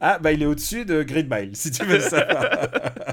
Ah 0.00 0.18
bah 0.18 0.32
il 0.32 0.42
est 0.42 0.46
au-dessus 0.46 0.84
de 0.84 1.02
Green 1.02 1.26
Mile, 1.30 1.56
si 1.56 1.70
tu 1.70 1.84
veux 1.86 1.98
savoir. 2.00 2.44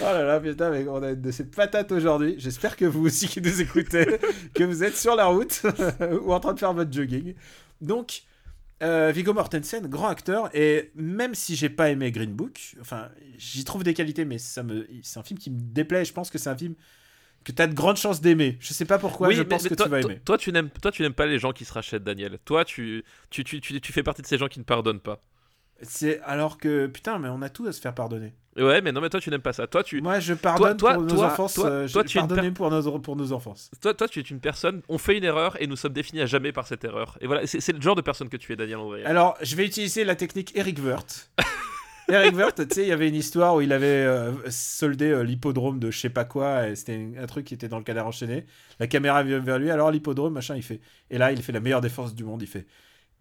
oh 0.00 0.04
là 0.04 0.24
là, 0.24 0.40
putain, 0.40 0.70
mais 0.70 0.86
on 0.88 1.02
a 1.02 1.14
de 1.14 1.30
ces 1.30 1.44
patates 1.44 1.92
aujourd'hui. 1.92 2.34
J'espère 2.38 2.76
que 2.76 2.84
vous 2.84 3.06
aussi 3.06 3.28
qui 3.28 3.40
nous 3.40 3.60
écoutez, 3.60 4.06
que 4.54 4.64
vous 4.64 4.82
êtes 4.82 4.96
sur 4.96 5.14
la 5.14 5.26
route 5.26 5.62
ou 6.22 6.32
en 6.32 6.40
train 6.40 6.54
de 6.54 6.58
faire 6.58 6.72
votre 6.72 6.92
jogging. 6.92 7.34
Donc, 7.80 8.22
euh, 8.82 9.12
Viggo 9.14 9.32
Mortensen, 9.32 9.86
grand 9.86 10.08
acteur, 10.08 10.50
et 10.54 10.90
même 10.96 11.34
si 11.34 11.54
j'ai 11.56 11.68
pas 11.68 11.90
aimé 11.90 12.10
Green 12.10 12.32
Book, 12.32 12.74
enfin, 12.80 13.08
j'y 13.36 13.64
trouve 13.64 13.84
des 13.84 13.94
qualités, 13.94 14.24
mais 14.24 14.38
ça 14.38 14.62
me, 14.64 14.86
c'est 15.02 15.18
un 15.20 15.22
film 15.22 15.38
qui 15.38 15.50
me 15.50 15.60
déplaît. 15.60 16.04
Je 16.04 16.12
pense 16.12 16.28
que 16.30 16.38
c'est 16.38 16.50
un 16.50 16.56
film 16.56 16.74
que 17.48 17.52
tu 17.56 17.62
as 17.62 17.66
de 17.66 17.74
grandes 17.74 17.96
chances 17.96 18.20
d'aimer. 18.20 18.56
Je 18.60 18.72
sais 18.72 18.84
pas 18.84 18.98
pourquoi, 18.98 19.30
je 19.32 19.40
mais- 19.42 19.48
pense 19.48 19.64
mais 19.64 19.70
que 19.70 19.74
toi, 19.74 19.86
tu 19.86 19.90
vas 19.90 20.00
aimer. 20.00 20.20
Toi, 20.24 20.38
tu 20.38 20.52
n'aimes, 20.52 20.70
toi, 20.70 20.90
tu 20.92 21.02
n'aimes 21.02 21.14
pas 21.14 21.26
les 21.26 21.38
gens 21.38 21.52
qui 21.52 21.64
se 21.64 21.72
rachètent, 21.72 22.04
Daniel. 22.04 22.38
Toi, 22.44 22.64
tu, 22.64 23.04
tu, 23.30 23.44
tu, 23.44 23.60
tu, 23.60 23.80
tu 23.80 23.92
fais 23.92 24.02
partie 24.02 24.22
de 24.22 24.26
ces 24.26 24.38
gens 24.38 24.48
qui 24.48 24.58
ne 24.58 24.64
pardonnent 24.64 25.00
pas. 25.00 25.20
C'est 25.82 26.20
alors 26.22 26.58
que 26.58 26.86
putain, 26.88 27.18
mais 27.20 27.28
on 27.28 27.40
a 27.40 27.48
tout 27.48 27.64
à 27.66 27.72
se 27.72 27.80
faire 27.80 27.94
pardonner. 27.94 28.34
Ouais, 28.56 28.80
mais 28.80 28.90
non, 28.90 29.00
mais 29.00 29.08
toi, 29.10 29.20
tu 29.20 29.30
n'aimes 29.30 29.40
pas 29.42 29.52
ça. 29.52 29.68
Toi, 29.68 29.84
tu, 29.84 30.00
Moi, 30.00 30.18
je 30.18 30.34
pardonne 30.34 30.76
toi- 30.76 30.94
pour 30.94 31.02
nos 31.04 31.14
toi- 31.14 31.26
enfances. 31.26 31.54
toi- 31.54 31.66
euh, 31.70 31.88
toi, 31.88 32.02
je 32.02 32.08
tu 32.08 32.18
es 32.18 32.20
une 32.20 32.26
pardonne 32.26 32.52
pour 32.52 32.68
nos, 32.72 32.98
pour 32.98 33.14
nos 33.14 33.32
enfances. 33.32 33.70
toi, 33.80 33.94
toi, 33.94 34.08
tu 34.08 34.18
es 34.18 34.22
une 34.22 34.40
personne. 34.40 34.82
On 34.88 34.98
fait 34.98 35.16
une 35.16 35.22
erreur 35.22 35.56
et 35.62 35.68
nous 35.68 35.76
sommes 35.76 35.92
définis 35.92 36.20
à 36.22 36.26
jamais 36.26 36.50
par 36.50 36.66
cette 36.66 36.82
erreur. 36.82 37.16
Et 37.20 37.28
voilà, 37.28 37.46
c'est, 37.46 37.72
le 37.72 37.80
genre 37.80 37.94
de 37.94 38.00
personne 38.00 38.28
que 38.28 38.36
tu 38.36 38.52
es, 38.52 38.56
Daniel. 38.56 38.80
Alors, 39.04 39.36
je 39.40 39.54
vais 39.54 39.64
utiliser 39.64 40.02
la 40.04 40.16
technique 40.16 40.50
Eric 40.56 40.80
Wirth. 40.82 41.30
Eric 42.10 42.36
Wirth, 42.36 42.68
tu 42.68 42.74
sais, 42.74 42.82
il 42.84 42.88
y 42.88 42.92
avait 42.92 43.08
une 43.08 43.14
histoire 43.14 43.54
où 43.54 43.60
il 43.60 43.72
avait 43.72 43.86
euh, 43.86 44.32
soldé 44.50 45.10
euh, 45.10 45.22
l'hippodrome 45.22 45.78
de 45.78 45.90
je 45.90 45.98
sais 45.98 46.10
pas 46.10 46.24
quoi, 46.24 46.68
et 46.68 46.76
c'était 46.76 47.08
un 47.18 47.26
truc 47.26 47.44
qui 47.44 47.54
était 47.54 47.68
dans 47.68 47.78
le 47.78 47.84
canard 47.84 48.06
enchaîné. 48.06 48.46
La 48.80 48.86
caméra 48.86 49.22
vient 49.22 49.40
vers 49.40 49.58
lui, 49.58 49.70
alors 49.70 49.90
l'hippodrome, 49.90 50.32
machin, 50.32 50.56
il 50.56 50.62
fait. 50.62 50.80
Et 51.10 51.18
là, 51.18 51.32
il 51.32 51.42
fait 51.42 51.52
la 51.52 51.60
meilleure 51.60 51.82
défense 51.82 52.14
du 52.14 52.24
monde, 52.24 52.40
il 52.40 52.48
fait. 52.48 52.66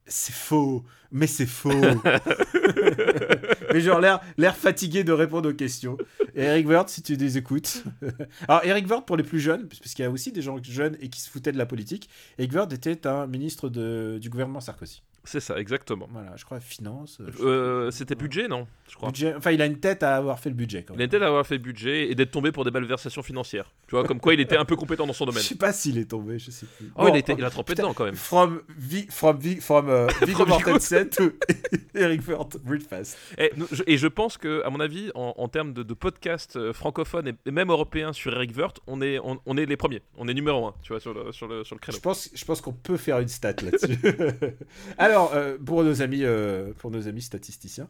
C'est 0.05 0.33
faux, 0.33 0.85
mais 1.11 1.27
c'est 1.27 1.45
faux. 1.45 1.69
mais 3.73 3.81
genre 3.81 3.99
l'air, 3.99 4.21
l'air 4.37 4.55
fatigué 4.55 5.03
de 5.03 5.11
répondre 5.11 5.49
aux 5.49 5.53
questions. 5.53 5.97
Et 6.33 6.43
Eric 6.43 6.67
Wirth, 6.67 6.87
si 6.87 7.01
tu 7.01 7.15
les 7.15 7.37
écoutes. 7.37 7.83
alors, 8.47 8.63
Eric 8.63 8.89
Wirth, 8.89 9.05
pour 9.05 9.17
les 9.17 9.23
plus 9.23 9.41
jeunes, 9.41 9.67
parce 9.67 9.93
qu'il 9.93 10.03
y 10.03 10.07
a 10.07 10.11
aussi 10.11 10.31
des 10.31 10.41
gens 10.41 10.57
jeunes 10.63 10.95
et 11.01 11.09
qui 11.09 11.19
se 11.19 11.29
foutaient 11.29 11.51
de 11.51 11.57
la 11.57 11.65
politique, 11.65 12.09
Eric 12.37 12.53
Wirth 12.53 12.71
était 12.71 13.05
un 13.05 13.27
ministre 13.27 13.67
de, 13.67 14.17
du 14.21 14.29
gouvernement 14.29 14.61
Sarkozy. 14.61 15.01
C'est 15.27 15.41
ça, 15.41 15.59
exactement. 15.59 16.07
Voilà, 16.11 16.31
je 16.37 16.45
crois 16.45 16.59
finance. 16.61 17.19
euh, 17.19 17.27
je- 17.37 17.43
Euh, 17.43 17.91
c'était 17.91 18.15
budget, 18.15 18.47
non 18.47 18.65
Je 18.89 18.95
crois. 18.95 19.09
budget. 19.09 19.33
Enfin, 19.35 19.51
il 19.51 19.61
a 19.61 19.65
une 19.65 19.77
tête 19.79 20.01
à 20.01 20.15
avoir 20.15 20.39
fait 20.39 20.49
le 20.49 20.55
budget 20.55 20.83
quand 20.83 20.93
Il 20.93 20.95
a 20.95 20.99
même. 20.99 21.05
été 21.07 21.19
d'avoir 21.19 21.45
fait 21.45 21.57
budget 21.57 22.09
et 22.09 22.15
d'être 22.15 22.31
tombé 22.31 22.53
pour 22.53 22.63
des 22.63 22.71
malversations 22.71 23.21
financières. 23.21 23.71
Tu 23.87 23.95
vois, 23.95 24.05
comme 24.05 24.21
quoi 24.21 24.33
il 24.33 24.39
était 24.39 24.55
un 24.55 24.63
peu 24.63 24.75
compétent 24.77 25.05
dans 25.05 25.11
son 25.13 25.25
Je 25.25 25.31
domaine. 25.31 25.43
sais 25.43 25.55
pas 25.55 25.73
s'il 25.73 25.97
est 25.97 26.09
tombé, 26.09 26.39
je 26.39 26.49
sais 26.51 26.65
plus. 26.77 26.91
Oh, 26.95 27.01
Bon, 27.03 27.07
il, 27.09 27.15
a 27.15 27.17
été- 27.17 27.35
il 27.37 27.43
a 27.43 27.49
trempé 27.49 27.73
putain. 27.73 27.83
dedans 27.83 27.93
quand 27.93 28.05
même. 28.05 28.15
From, 28.15 28.61
Vi- 28.77 29.07
from, 29.09 29.37
Vi- 29.37 29.59
from 29.59 29.89
euh, 29.89 30.07
Viggo. 30.25 30.45
Mortensen 30.45 31.09
to 31.09 31.31
Eric 31.93 32.25
Wirth, 32.25 32.57
real 32.65 32.79
fast. 32.79 33.17
Et, 33.37 33.51
je, 33.71 33.83
et 33.85 33.97
je 33.97 34.07
pense 34.07 34.37
que, 34.37 34.63
à 34.65 34.69
mon 34.69 34.79
avis, 34.79 35.11
en, 35.13 35.33
en 35.37 35.47
termes 35.49 35.73
de, 35.73 35.83
de 35.83 35.93
podcasts 35.93 36.55
euh, 36.55 36.71
francophones 36.71 37.27
et, 37.45 37.51
même 37.51 37.69
européens 37.69 38.13
sur 38.13 38.33
Eric 38.33 38.55
Wirth, 38.55 38.79
on 38.87 39.01
est, 39.01 39.19
on, 39.19 39.39
on 39.45 39.57
est 39.57 39.65
les 39.65 39.75
premiers. 39.77 40.01
On 40.17 40.27
est 40.29 40.33
numéro 40.33 40.65
un, 40.67 40.73
tu 40.83 40.93
vois, 40.93 41.01
sur 41.01 41.13
le, 41.13 41.33
sur 41.33 41.47
le, 41.49 41.63
sur 41.65 41.75
le 41.75 41.79
créneau. 41.81 41.97
Je 41.97 42.01
pense, 42.01 42.29
je 42.33 42.45
pense 42.45 42.61
qu'on 42.61 42.71
peut 42.73 42.97
faire 42.97 43.19
une 43.19 43.27
stat 43.27 43.53
là-dessus. 43.61 43.97
Alors, 44.97 45.16
euh, 45.25 45.57
pour 45.63 45.83
nos 45.83 46.01
amis, 46.01 46.23
euh, 46.23 46.73
pour 46.77 46.91
nos 46.91 47.07
amis 47.07 47.21
statisticiens. 47.21 47.87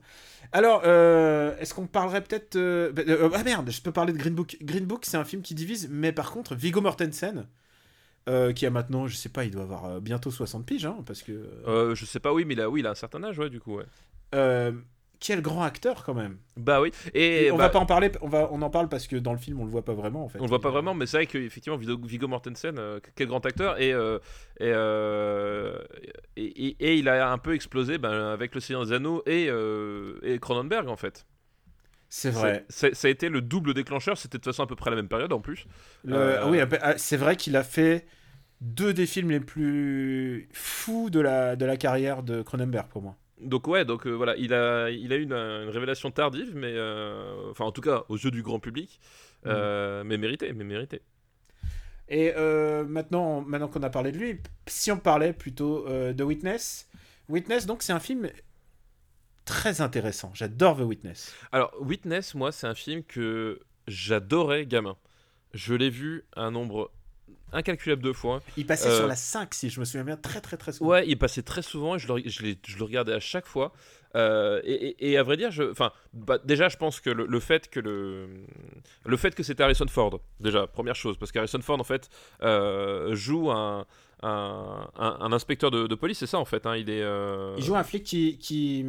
Alors, 0.52 0.82
euh, 0.86 1.58
est-ce 1.60 1.74
qu'on 1.74 1.88
parlerait 1.88 2.22
peut-être 2.22 2.58
bah, 2.92 3.04
ah 3.34 3.44
merde, 3.44 3.70
je 3.72 3.82
peux 3.82 3.92
parler 3.92 4.14
de 4.14 4.18
Green 4.18 4.34
Book. 4.34 4.58
Green 4.62 4.86
Book, 4.86 5.06
c'est 5.06 5.18
un 5.18 5.26
film 5.26 5.42
qui 5.42 5.56
divise, 5.56 5.88
mais 5.92 6.12
par 6.12 6.32
contre, 6.32 6.56
Viggo 6.56 6.82
Mortensen, 6.82 7.48
qui 8.56 8.66
a 8.66 8.70
maintenant, 8.70 9.08
je 9.08 9.16
sais 9.16 9.30
pas, 9.30 9.46
il 9.46 9.52
doit 9.52 9.64
avoir 9.64 10.02
bientôt 10.02 10.32
60 10.32 10.66
piges, 10.66 10.86
hein, 10.86 10.98
parce 11.06 11.24
que 11.24 11.94
je 11.94 12.06
sais 12.06 12.20
pas, 12.20 12.34
oui, 12.34 12.46
mais 12.46 12.56
il 12.56 12.62
a, 12.62 12.70
oui, 12.70 12.82
il 12.82 12.88
a 12.88 12.92
un 12.92 12.96
certain 12.96 13.24
âge, 13.24 13.40
ouais, 13.40 13.50
du 13.50 13.60
coup, 13.60 13.78
ouais. 13.78 13.86
Quel 15.20 15.42
grand 15.42 15.64
acteur 15.64 16.04
quand 16.04 16.14
même. 16.14 16.38
Bah 16.56 16.82
oui. 16.82 16.92
Et, 17.14 17.46
Et 17.46 17.52
on 17.52 17.58
bah, 17.58 17.66
va 17.66 17.70
pas 17.70 17.80
en 17.80 17.86
parler, 17.86 18.12
on 18.22 18.28
va, 18.28 18.50
on 18.52 18.62
en 18.62 18.70
parle 18.70 18.90
parce 18.90 19.08
que 19.08 19.16
dans 19.16 19.34
le 19.34 19.40
film 19.40 19.60
on 19.60 19.66
le 19.66 19.72
voit 19.72 19.86
pas 19.86 19.94
vraiment 19.94 20.26
en 20.26 20.30
fait. 20.30 20.40
On 20.40 20.44
le 20.44 20.50
voit 20.50 20.62
pas 20.62 20.72
vraiment, 20.72 20.94
mais 20.94 21.06
c'est 21.06 21.18
vrai 21.18 21.26
qu'effectivement, 21.28 21.78
Viggo, 21.78 22.28
Mortensen, 22.28 22.78
euh, 22.80 23.00
quel 23.16 23.28
grand 23.28 23.46
acteur, 23.46 23.80
et, 23.82 23.94
euh, 23.94 24.20
et, 24.60 24.72
euh, 24.74 25.78
et, 26.36 26.46
et- 26.46 26.76
et 26.80 26.96
il 26.96 27.10
a 27.10 27.32
un 27.32 27.38
peu 27.38 27.54
explosé 27.54 27.98
ben, 27.98 28.12
avec 28.12 28.56
Le 28.56 28.62
Seigneur 28.62 28.86
des 28.86 28.94
Anneaux 28.94 29.24
et, 29.26 29.50
et 30.24 30.40
Cronenberg, 30.40 30.88
en 30.88 30.96
fait. 30.96 31.26
C'est 32.10 32.30
vrai. 32.32 32.66
C'est- 32.70 32.96
Ça 32.96 33.08
a 33.08 33.12
été 33.12 33.30
le 33.30 33.42
double 33.42 33.74
déclencheur, 33.74 34.18
c'était 34.18 34.38
de 34.38 34.44
toute 34.44 34.54
façon 34.54 34.64
à 34.64 34.68
peu 34.68 34.76
près 34.76 34.90
la 34.90 34.96
même 34.96 35.10
période 35.10 35.34
en 35.34 35.42
plus. 35.42 35.66
Le- 36.06 36.40
oui, 36.48 36.60
ah, 36.82 36.98
c'est 36.98 37.18
vrai 37.18 37.36
qu'il 37.36 37.56
a 37.56 37.64
fait 37.64 38.06
deux 38.62 38.94
des 38.94 39.06
films 39.06 39.30
les 39.32 39.40
plus 39.40 40.50
fous 40.54 41.10
de 41.10 41.20
la, 41.20 41.56
de 41.56 41.66
la 41.66 41.78
carrière 41.78 42.24
de 42.24 42.42
Cronenberg 42.42 42.88
pour 42.88 43.02
moi. 43.02 43.16
Donc 43.40 43.68
ouais, 43.68 43.86
donc 43.86 44.08
euh, 44.08 44.12
voilà, 44.12 44.36
il 44.36 44.54
a, 44.54 44.90
il 44.90 45.14
a 45.14 45.16
eu 45.16 45.22
une, 45.24 45.34
une 45.34 45.70
révélation 45.70 46.10
tardive, 46.12 46.56
mais 46.56 46.74
euh, 46.74 47.52
enfin 47.52 47.66
en 47.66 47.72
tout 47.72 47.82
cas 47.82 48.04
aux 48.10 48.18
yeux 48.18 48.32
du 48.32 48.42
grand 48.44 48.60
public, 48.60 49.00
Mm. 49.44 49.50
euh, 49.50 50.04
mais 50.04 50.18
mérité, 50.18 50.52
mais 50.54 50.64
mérité. 50.64 51.02
Et 52.10 52.34
maintenant, 52.88 53.42
maintenant 53.42 53.68
qu'on 53.68 53.84
a 53.84 53.90
parlé 53.90 54.12
de 54.12 54.18
lui, 54.18 54.40
si 54.66 54.92
on 54.92 54.98
parlait 54.98 55.34
plutôt 55.34 55.86
de 55.88 56.24
Witness, 56.24 56.90
Witness, 57.30 57.66
donc 57.66 57.84
c'est 57.84 57.94
un 57.94 58.00
film 58.00 58.30
très 59.46 59.82
intéressant. 59.82 60.32
J'adore 60.34 60.78
The 60.78 60.82
Witness. 60.82 61.36
Alors 61.52 61.76
Witness, 61.80 62.34
moi, 62.34 62.52
c'est 62.52 62.66
un 62.66 62.76
film 62.76 63.04
que 63.04 63.60
j'adorais 63.88 64.66
gamin. 64.66 64.96
Je 65.54 65.74
l'ai 65.74 65.90
vu 65.90 66.26
un 66.36 66.50
nombre 66.52 66.92
incalculable 67.54 68.02
de 68.04 68.12
fois. 68.14 68.42
Il 68.58 68.66
passait 68.66 68.90
Euh, 68.90 68.98
sur 68.98 69.08
la 69.08 69.16
5, 69.16 69.54
si 69.54 69.70
je 69.70 69.80
me 69.80 69.86
souviens 69.86 70.04
bien, 70.04 70.18
très 70.18 70.42
très 70.42 70.58
très 70.58 70.72
souvent. 70.74 70.92
Ouais, 70.92 71.08
il 71.08 71.18
passait 71.18 71.42
très 71.44 71.62
souvent 71.62 71.96
et 71.96 72.00
je 72.00 72.08
le, 72.14 72.22
je 72.26 72.42
l'ai- 72.44 72.58
je 72.66 72.78
le 72.78 72.84
regardais 72.84 73.14
à 73.14 73.20
chaque 73.20 73.46
fois. 73.46 73.72
Euh, 74.16 74.62
et, 74.64 74.74
et- 74.74 75.12
et 75.12 75.18
à 75.18 75.24
vrai 75.24 75.38
dire, 75.38 75.52
je, 75.52 75.64
enfin, 75.70 75.92
bah, 76.14 76.38
déjà, 76.44 76.70
je 76.70 76.78
pense 76.78 77.00
que 77.02 77.10
le, 77.10 77.26
le 77.26 77.40
fait 77.40 77.70
que 77.70 77.80
le, 77.80 78.28
le 79.06 79.18
fait 79.18 79.36
que 79.36 79.44
c'était 79.44 79.64
Harrison 79.64 79.88
Ford, 79.88 80.20
déjà, 80.40 80.66
première 80.66 80.96
chose, 80.96 81.18
parce 81.18 81.32
qu'Harrison 81.32 81.62
Ford, 81.62 81.80
en 81.80 81.84
fait, 81.84 82.10
euh, 82.42 83.14
joue 83.16 83.52
un, 83.52 83.86
un, 84.24 85.32
inspecteur 85.32 85.70
de, 85.72 85.88
de 85.88 85.96
police, 85.96 86.18
c'est 86.20 86.26
ça, 86.28 86.40
en 86.40 86.46
fait. 86.46 86.66
hein, 86.66 86.76
il 86.76 86.90
est 86.90 87.02
euh, 87.02 87.54
Il 87.58 87.64
joue 87.64 87.76
un 87.76 87.84
flic 87.84 88.04
qui, 88.04 88.38
qui, 88.38 88.84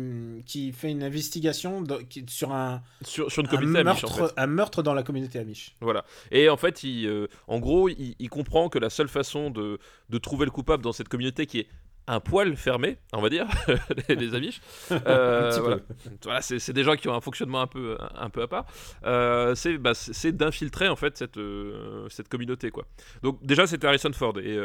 qui 0.46 0.72
fait 0.72 0.90
une 0.90 1.02
investigation 1.02 1.84
qui- 2.08 2.24
sur 2.28 2.52
un, 2.52 2.82
sur, 3.02 3.30
sur 3.30 3.42
une 3.42 3.48
un 3.48 3.50
communauté 3.50 3.80
amiche, 3.80 4.04
en 4.04 4.08
meurtre, 4.08 4.28
fait. 4.34 4.40
un 4.40 4.46
meurtre 4.46 4.82
dans 4.82 4.94
la 4.94 5.02
communauté 5.02 5.38
amiche. 5.38 5.76
Voilà. 5.80 6.04
Et 6.30 6.48
en 6.48 6.56
fait, 6.56 6.82
il, 6.82 7.06
euh, 7.06 7.26
en 7.46 7.58
gros, 7.58 7.88
il, 7.88 8.14
il 8.18 8.30
comprend 8.30 8.68
que 8.68 8.78
la 8.78 8.90
seule 8.90 9.08
façon 9.08 9.50
de, 9.50 9.78
de 10.08 10.18
trouver 10.18 10.44
le 10.46 10.50
coupable 10.50 10.82
dans 10.82 10.92
cette 10.92 11.08
communauté 11.08 11.46
qui 11.46 11.58
est 11.60 11.68
un 12.08 12.20
poil 12.20 12.56
fermé, 12.56 12.96
on 13.12 13.20
va 13.20 13.28
dire, 13.28 13.46
les, 14.08 14.16
les 14.16 14.34
Amish. 14.34 14.60
Euh, 15.06 15.50
voilà, 15.60 15.76
Voilà, 16.24 16.40
c'est 16.42 16.72
des 16.72 16.82
gens 16.82 16.96
qui 16.96 17.08
ont 17.08 17.14
un 17.14 17.20
fonctionnement 17.20 17.60
un 17.60 17.66
peu, 17.66 17.96
un, 18.16 18.30
peu 18.30 18.42
à 18.42 18.48
part. 18.48 18.66
Euh, 19.04 19.54
c'est 19.54 19.78
bah, 19.78 19.92
d'infiltrer 20.32 20.88
en 20.88 20.96
fait 20.96 21.16
cette, 21.16 21.36
euh, 21.36 22.08
cette 22.08 22.28
communauté 22.28 22.70
quoi. 22.70 22.84
Donc 23.22 23.44
déjà 23.44 23.66
c'était 23.66 23.86
Harrison 23.86 24.12
Ford 24.12 24.38
et 24.38 24.58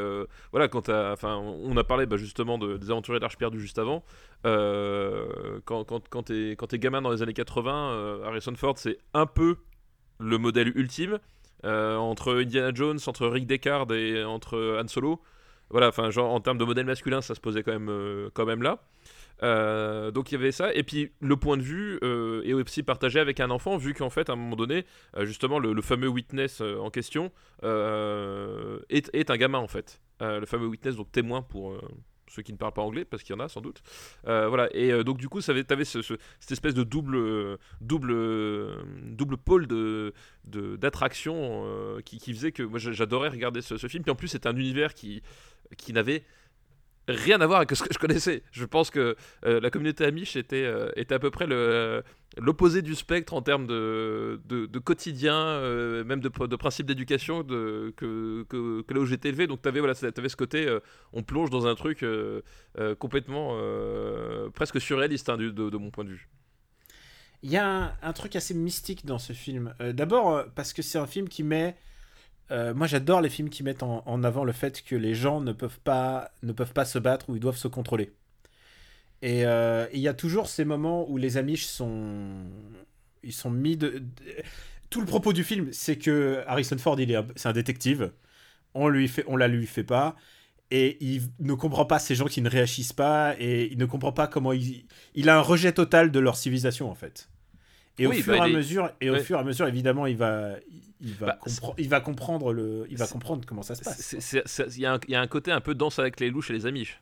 voilà 0.52 0.68
quand 0.68 0.90
enfin 0.90 1.36
on 1.36 1.76
a 1.78 1.84
parlé 1.84 2.06
bah, 2.06 2.18
justement 2.18 2.58
de, 2.58 2.78
des 2.78 2.90
aventuriers 2.90 3.20
de 3.20 3.24
l'Arche 3.24 3.38
perdue 3.38 3.60
juste 3.60 3.80
avant. 3.80 4.04
Quand 4.44 5.84
quand 5.84 6.08
quand 6.10 6.24
t'es 6.24 6.52
quand 6.58 6.68
t'es 6.68 6.80
gamin 6.80 7.02
dans 7.02 7.12
les 7.12 7.22
années 7.22 7.34
80, 7.34 7.92
euh, 7.92 8.26
Harrison 8.26 8.56
Ford 8.56 8.78
c'est 8.78 8.98
un 9.14 9.26
peu 9.26 9.58
le 10.20 10.38
modèle 10.38 10.72
ultime 10.78 11.20
entre 11.64 12.42
Indiana 12.42 12.72
Jones, 12.74 13.00
entre 13.08 13.28
Rick 13.28 13.48
Deckard 13.48 13.92
et 13.92 14.24
entre 14.24 14.80
Han 14.82 14.88
Solo. 14.88 15.22
Voilà, 15.74 15.90
genre 16.12 16.32
en 16.32 16.40
termes 16.40 16.60
de 16.60 16.66
modèle 16.66 16.86
masculin, 16.86 17.22
ça 17.22 17.34
se 17.34 17.42
posait 17.42 17.64
quand 17.64 17.72
même, 17.72 17.90
euh, 17.90 18.30
quand 18.36 18.46
même 18.46 18.62
là. 18.62 18.78
Euh, 19.42 20.12
donc 20.12 20.32
il 20.32 20.36
y 20.36 20.38
avait 20.38 20.52
ça, 20.52 20.72
et 20.72 20.84
puis 20.84 21.12
le 21.20 21.36
point 21.36 21.58
de 21.58 21.64
vue 21.64 21.98
euh, 22.04 22.44
est 22.44 22.54
aussi 22.54 22.84
partagé 22.84 23.20
avec 23.20 23.40
un 23.40 23.50
enfant, 23.50 23.76
vu 23.78 23.96
qu'en 23.96 24.12
fait, 24.12 24.30
à 24.30 24.34
un 24.34 24.36
moment 24.36 24.56
donné, 24.56 24.86
euh, 25.18 25.26
justement, 25.26 25.58
le, 25.58 25.82
fameux 25.82 26.08
witness 26.08 26.62
en 26.62 26.92
question 26.92 27.32
est, 27.64 29.10
est 29.14 29.32
un 29.32 29.38
gamin 29.38 29.58
en 29.58 29.68
fait. 29.68 30.00
Le 30.22 30.46
fameux 30.46 30.68
witness, 30.68 30.96
donc 30.96 31.12
témoin 31.12 31.42
pour 31.42 31.76
ceux 32.34 32.42
qui 32.42 32.52
ne 32.52 32.58
parlent 32.58 32.74
pas 32.74 32.82
anglais, 32.82 33.06
parce 33.06 33.24
qu'il 33.24 33.36
y 33.36 33.40
en 33.40 33.44
a 33.44 33.48
sans 33.50 33.62
doute. 33.62 33.82
Euh, 34.28 34.48
voilà, 34.48 34.68
et 34.76 34.92
euh, 34.92 35.04
donc 35.04 35.18
du 35.18 35.30
coup, 35.30 35.42
tu 35.42 35.52
avais 35.52 35.86
ce, 35.86 36.02
ce- 36.02 36.16
cette 36.40 36.52
espèce 36.52 36.74
de 36.74 36.84
double, 36.84 37.16
euh, 37.16 37.58
double, 37.82 38.14
double 39.16 39.38
pôle 39.38 39.68
de, 39.68 40.14
d'attraction 40.78 41.66
qui, 42.06 42.18
qui 42.20 42.34
faisait 42.34 42.52
que 42.52 42.64
moi 42.64 42.80
j'a- 42.80 42.92
j'adorais 42.92 43.30
regarder 43.30 43.62
ce, 43.62 43.78
ce 43.78 43.88
film. 43.88 44.04
Puis 44.04 44.12
en 44.12 44.16
plus, 44.16 44.28
c'est 44.28 44.46
un 44.46 44.56
univers 44.56 44.94
qui, 44.94 45.22
qui 45.78 45.94
n'avait 45.94 46.24
rien 47.08 47.42
à 47.42 47.48
voir 47.48 47.58
avec 47.60 47.72
ce 47.76 47.84
que 47.84 47.94
je 47.94 48.00
connaissais. 48.00 48.44
Je 48.52 48.66
pense 48.66 48.90
que 48.90 49.16
euh, 49.46 49.60
la 49.60 49.70
communauté 49.70 50.06
Amish 50.06 50.36
était, 50.36 50.64
euh, 50.64 50.90
à 51.10 51.20
peu 51.20 51.32
près 51.32 51.48
le, 51.48 52.04
l'opposé 52.38 52.82
du 52.82 52.96
spectre 52.96 53.34
en 53.34 53.42
termes 53.42 53.68
de, 53.68 54.42
de, 54.46 54.80
quotidien, 54.80 55.36
euh, 55.36 56.04
même 56.04 56.20
de, 56.20 56.30
de 56.30 56.56
principes 56.56 56.86
d'éducation 56.86 57.44
que, 57.44 57.94
que, 57.98 58.44
que 58.84 58.94
là 58.94 59.00
où 59.00 59.06
j'étais 59.06 59.30
élevé. 59.30 59.48
Donc 59.48 59.62
tu 59.62 59.68
avais, 59.68 59.80
voilà, 59.80 59.96
t'avais 59.96 60.30
ce 60.30 60.36
côté, 60.36 60.68
euh, 60.68 60.80
on 61.12 61.24
plonge 61.24 61.50
dans 61.50 61.68
un 61.68 61.76
truc 61.76 62.04
euh, 62.04 62.42
euh, 62.80 62.96
complètement 62.96 63.58
euh, 63.60 64.50
presque 64.50 64.80
surréaliste 64.80 65.30
hein, 65.30 65.38
du- 65.38 65.52
de, 65.52 65.78
mon 65.78 65.92
point 65.92 66.06
de 66.06 66.10
vue. 66.10 66.30
Il 67.42 67.52
y 67.52 67.58
a 67.58 67.98
un, 68.02 68.14
truc 68.14 68.38
assez 68.38 68.54
mystique 68.54 69.06
dans 69.06 69.20
ce 69.20 69.34
film. 69.34 69.74
Euh, 69.82 69.92
D'abord 69.92 70.34
euh, 70.34 70.44
parce 70.56 70.72
que 70.72 70.82
c'est 70.82 70.98
un 70.98 71.08
film 71.08 71.28
qui 71.28 71.44
met... 71.44 71.76
euh, 72.54 72.74
moi 72.74 72.88
j'adore 72.88 73.22
les 73.22 73.30
films 73.30 73.50
qui 73.50 73.64
mettent 73.64 73.84
en, 73.84 74.04
en 74.06 74.24
avant 74.24 74.44
le 74.46 74.52
fait 74.54 74.84
que 74.84 74.96
les 74.96 75.16
gens 75.16 75.42
ne 75.42 75.52
peuvent 75.54 75.80
pas, 75.80 76.32
ne 76.44 76.54
peuvent 76.54 76.74
pas 76.74 76.86
se 76.86 77.00
battre 77.00 77.30
ou 77.30 77.36
ils 77.36 77.40
doivent 77.42 77.58
se 77.58 77.68
contrôler. 77.68 78.14
Et 79.22 79.46
euh, 79.46 79.88
il 79.94 80.00
y 80.02 80.08
a 80.08 80.14
toujours 80.14 80.48
ces 80.48 80.66
moments 80.66 81.10
où 81.10 81.18
les 81.18 81.38
Amish 81.38 81.66
sont, 81.66 82.46
ils 83.24 83.34
sont 83.34 83.50
mis 83.52 83.78
de... 83.78 83.90
de- 84.00 84.04
Tout 84.90 85.00
le 85.00 85.06
propos 85.08 85.34
du 85.34 85.44
film, 85.44 85.70
c'est 85.72 85.98
que 85.98 86.44
Harrison 86.46 86.78
Ford, 86.78 87.00
il 87.00 87.10
est, 87.12 87.16
un- 87.16 87.26
c'est 87.36 87.48
un 87.50 87.54
détective. 87.54 88.12
On 88.74 88.88
lui 88.90 89.08
fait, 89.08 89.24
on 89.28 89.38
la 89.38 89.48
lui 89.48 89.66
fait 89.66 89.84
pas. 89.86 90.16
Et 90.72 90.98
il 91.02 91.22
ne 91.40 91.54
comprend 91.54 91.86
pas 91.86 92.00
ces 92.00 92.16
gens 92.16 92.26
qui 92.26 92.42
ne 92.42 92.50
réagissent 92.50 92.94
pas 92.94 93.36
et 93.40 93.72
il 93.72 93.78
ne 93.78 93.86
comprend 93.86 94.12
pas 94.12 94.28
comment 94.28 94.54
il, 94.54 94.86
il 95.14 95.30
a 95.30 95.38
un 95.38 95.42
rejet 95.42 95.72
total 95.72 96.12
de 96.12 96.20
leur 96.20 96.36
civilisation 96.36 96.90
en 96.90 96.96
fait. 96.96 97.30
Et 98.00 98.08
Oui, 98.08 98.20
au 98.20 98.24
fur 98.24 98.34
bah, 98.34 98.40
et 98.40 98.42
à 98.42 98.48
est- 98.48 98.54
mesure, 98.54 98.92
et 99.00 99.10
au 99.12 99.20
fur 99.20 99.38
et 99.38 99.40
à 99.40 99.44
mesure, 99.44 99.68
évidemment, 99.68 100.08
il 100.08 100.18
va, 100.18 100.56
il 101.04 101.14
va, 101.16 101.28
Bah, 101.28 101.40
il 101.78 101.90
va 101.90 102.00
comprendre 102.02 102.54
le, 102.54 102.86
il 102.90 102.98
va 102.98 103.08
comprendre 103.08 103.46
comment 103.46 103.62
ça 103.62 103.76
se 103.76 103.84
passe. 103.84 104.14
Il 104.78 104.82
y, 104.82 104.86
a 104.86 104.94
un- 104.94 105.00
il 105.08 105.12
y 105.12 105.16
a 105.16 105.22
un 105.22 105.28
côté 105.28 105.52
un 105.52 105.62
peu 105.62 105.76
danse 105.76 106.00
avec 106.00 106.20
les 106.20 106.30
loups 106.30 106.42
chez 106.42 106.54
les 106.54 106.66
Amish. 106.66 107.02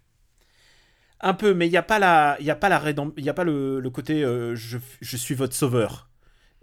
Un 1.24 1.34
peu, 1.36 1.54
mais 1.54 1.68
il 1.68 1.70
n'y 1.72 1.78
a 1.78 1.84
pas 1.84 2.00
la, 2.00 2.36
il 2.40 2.46
y 2.46 2.50
a 2.52 2.56
pas 2.56 2.68
la 2.70 2.82
il 3.18 3.24
y 3.24 3.30
a 3.30 3.34
pas 3.34 3.44
le, 3.44 3.80
le 3.80 3.90
côté 3.92 4.24
euh, 4.24 4.56
je, 4.56 4.80
je 5.02 5.18
suis 5.18 5.36
votre 5.36 5.54
sauveur. 5.54 6.10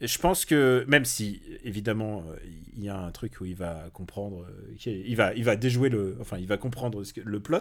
Je 0.01 0.18
pense 0.18 0.44
que 0.44 0.85
même 0.88 1.05
si 1.05 1.42
évidemment 1.64 2.24
euh, 2.29 2.37
il 2.77 2.83
y 2.85 2.88
a 2.88 2.98
un 2.98 3.11
truc 3.12 3.40
où 3.40 3.44
il 3.44 3.55
va 3.57 3.90
comprendre, 3.92 4.46
euh, 4.48 4.74
il 4.87 5.16
va, 5.16 5.35
il 5.35 5.44
va 5.44 5.57
déjouer 5.57 5.90
le, 5.90 6.16
enfin 6.20 6.38
il 6.38 6.46
va 6.48 6.57
comprendre 6.57 7.03
le 7.24 7.40
plot. 7.40 7.59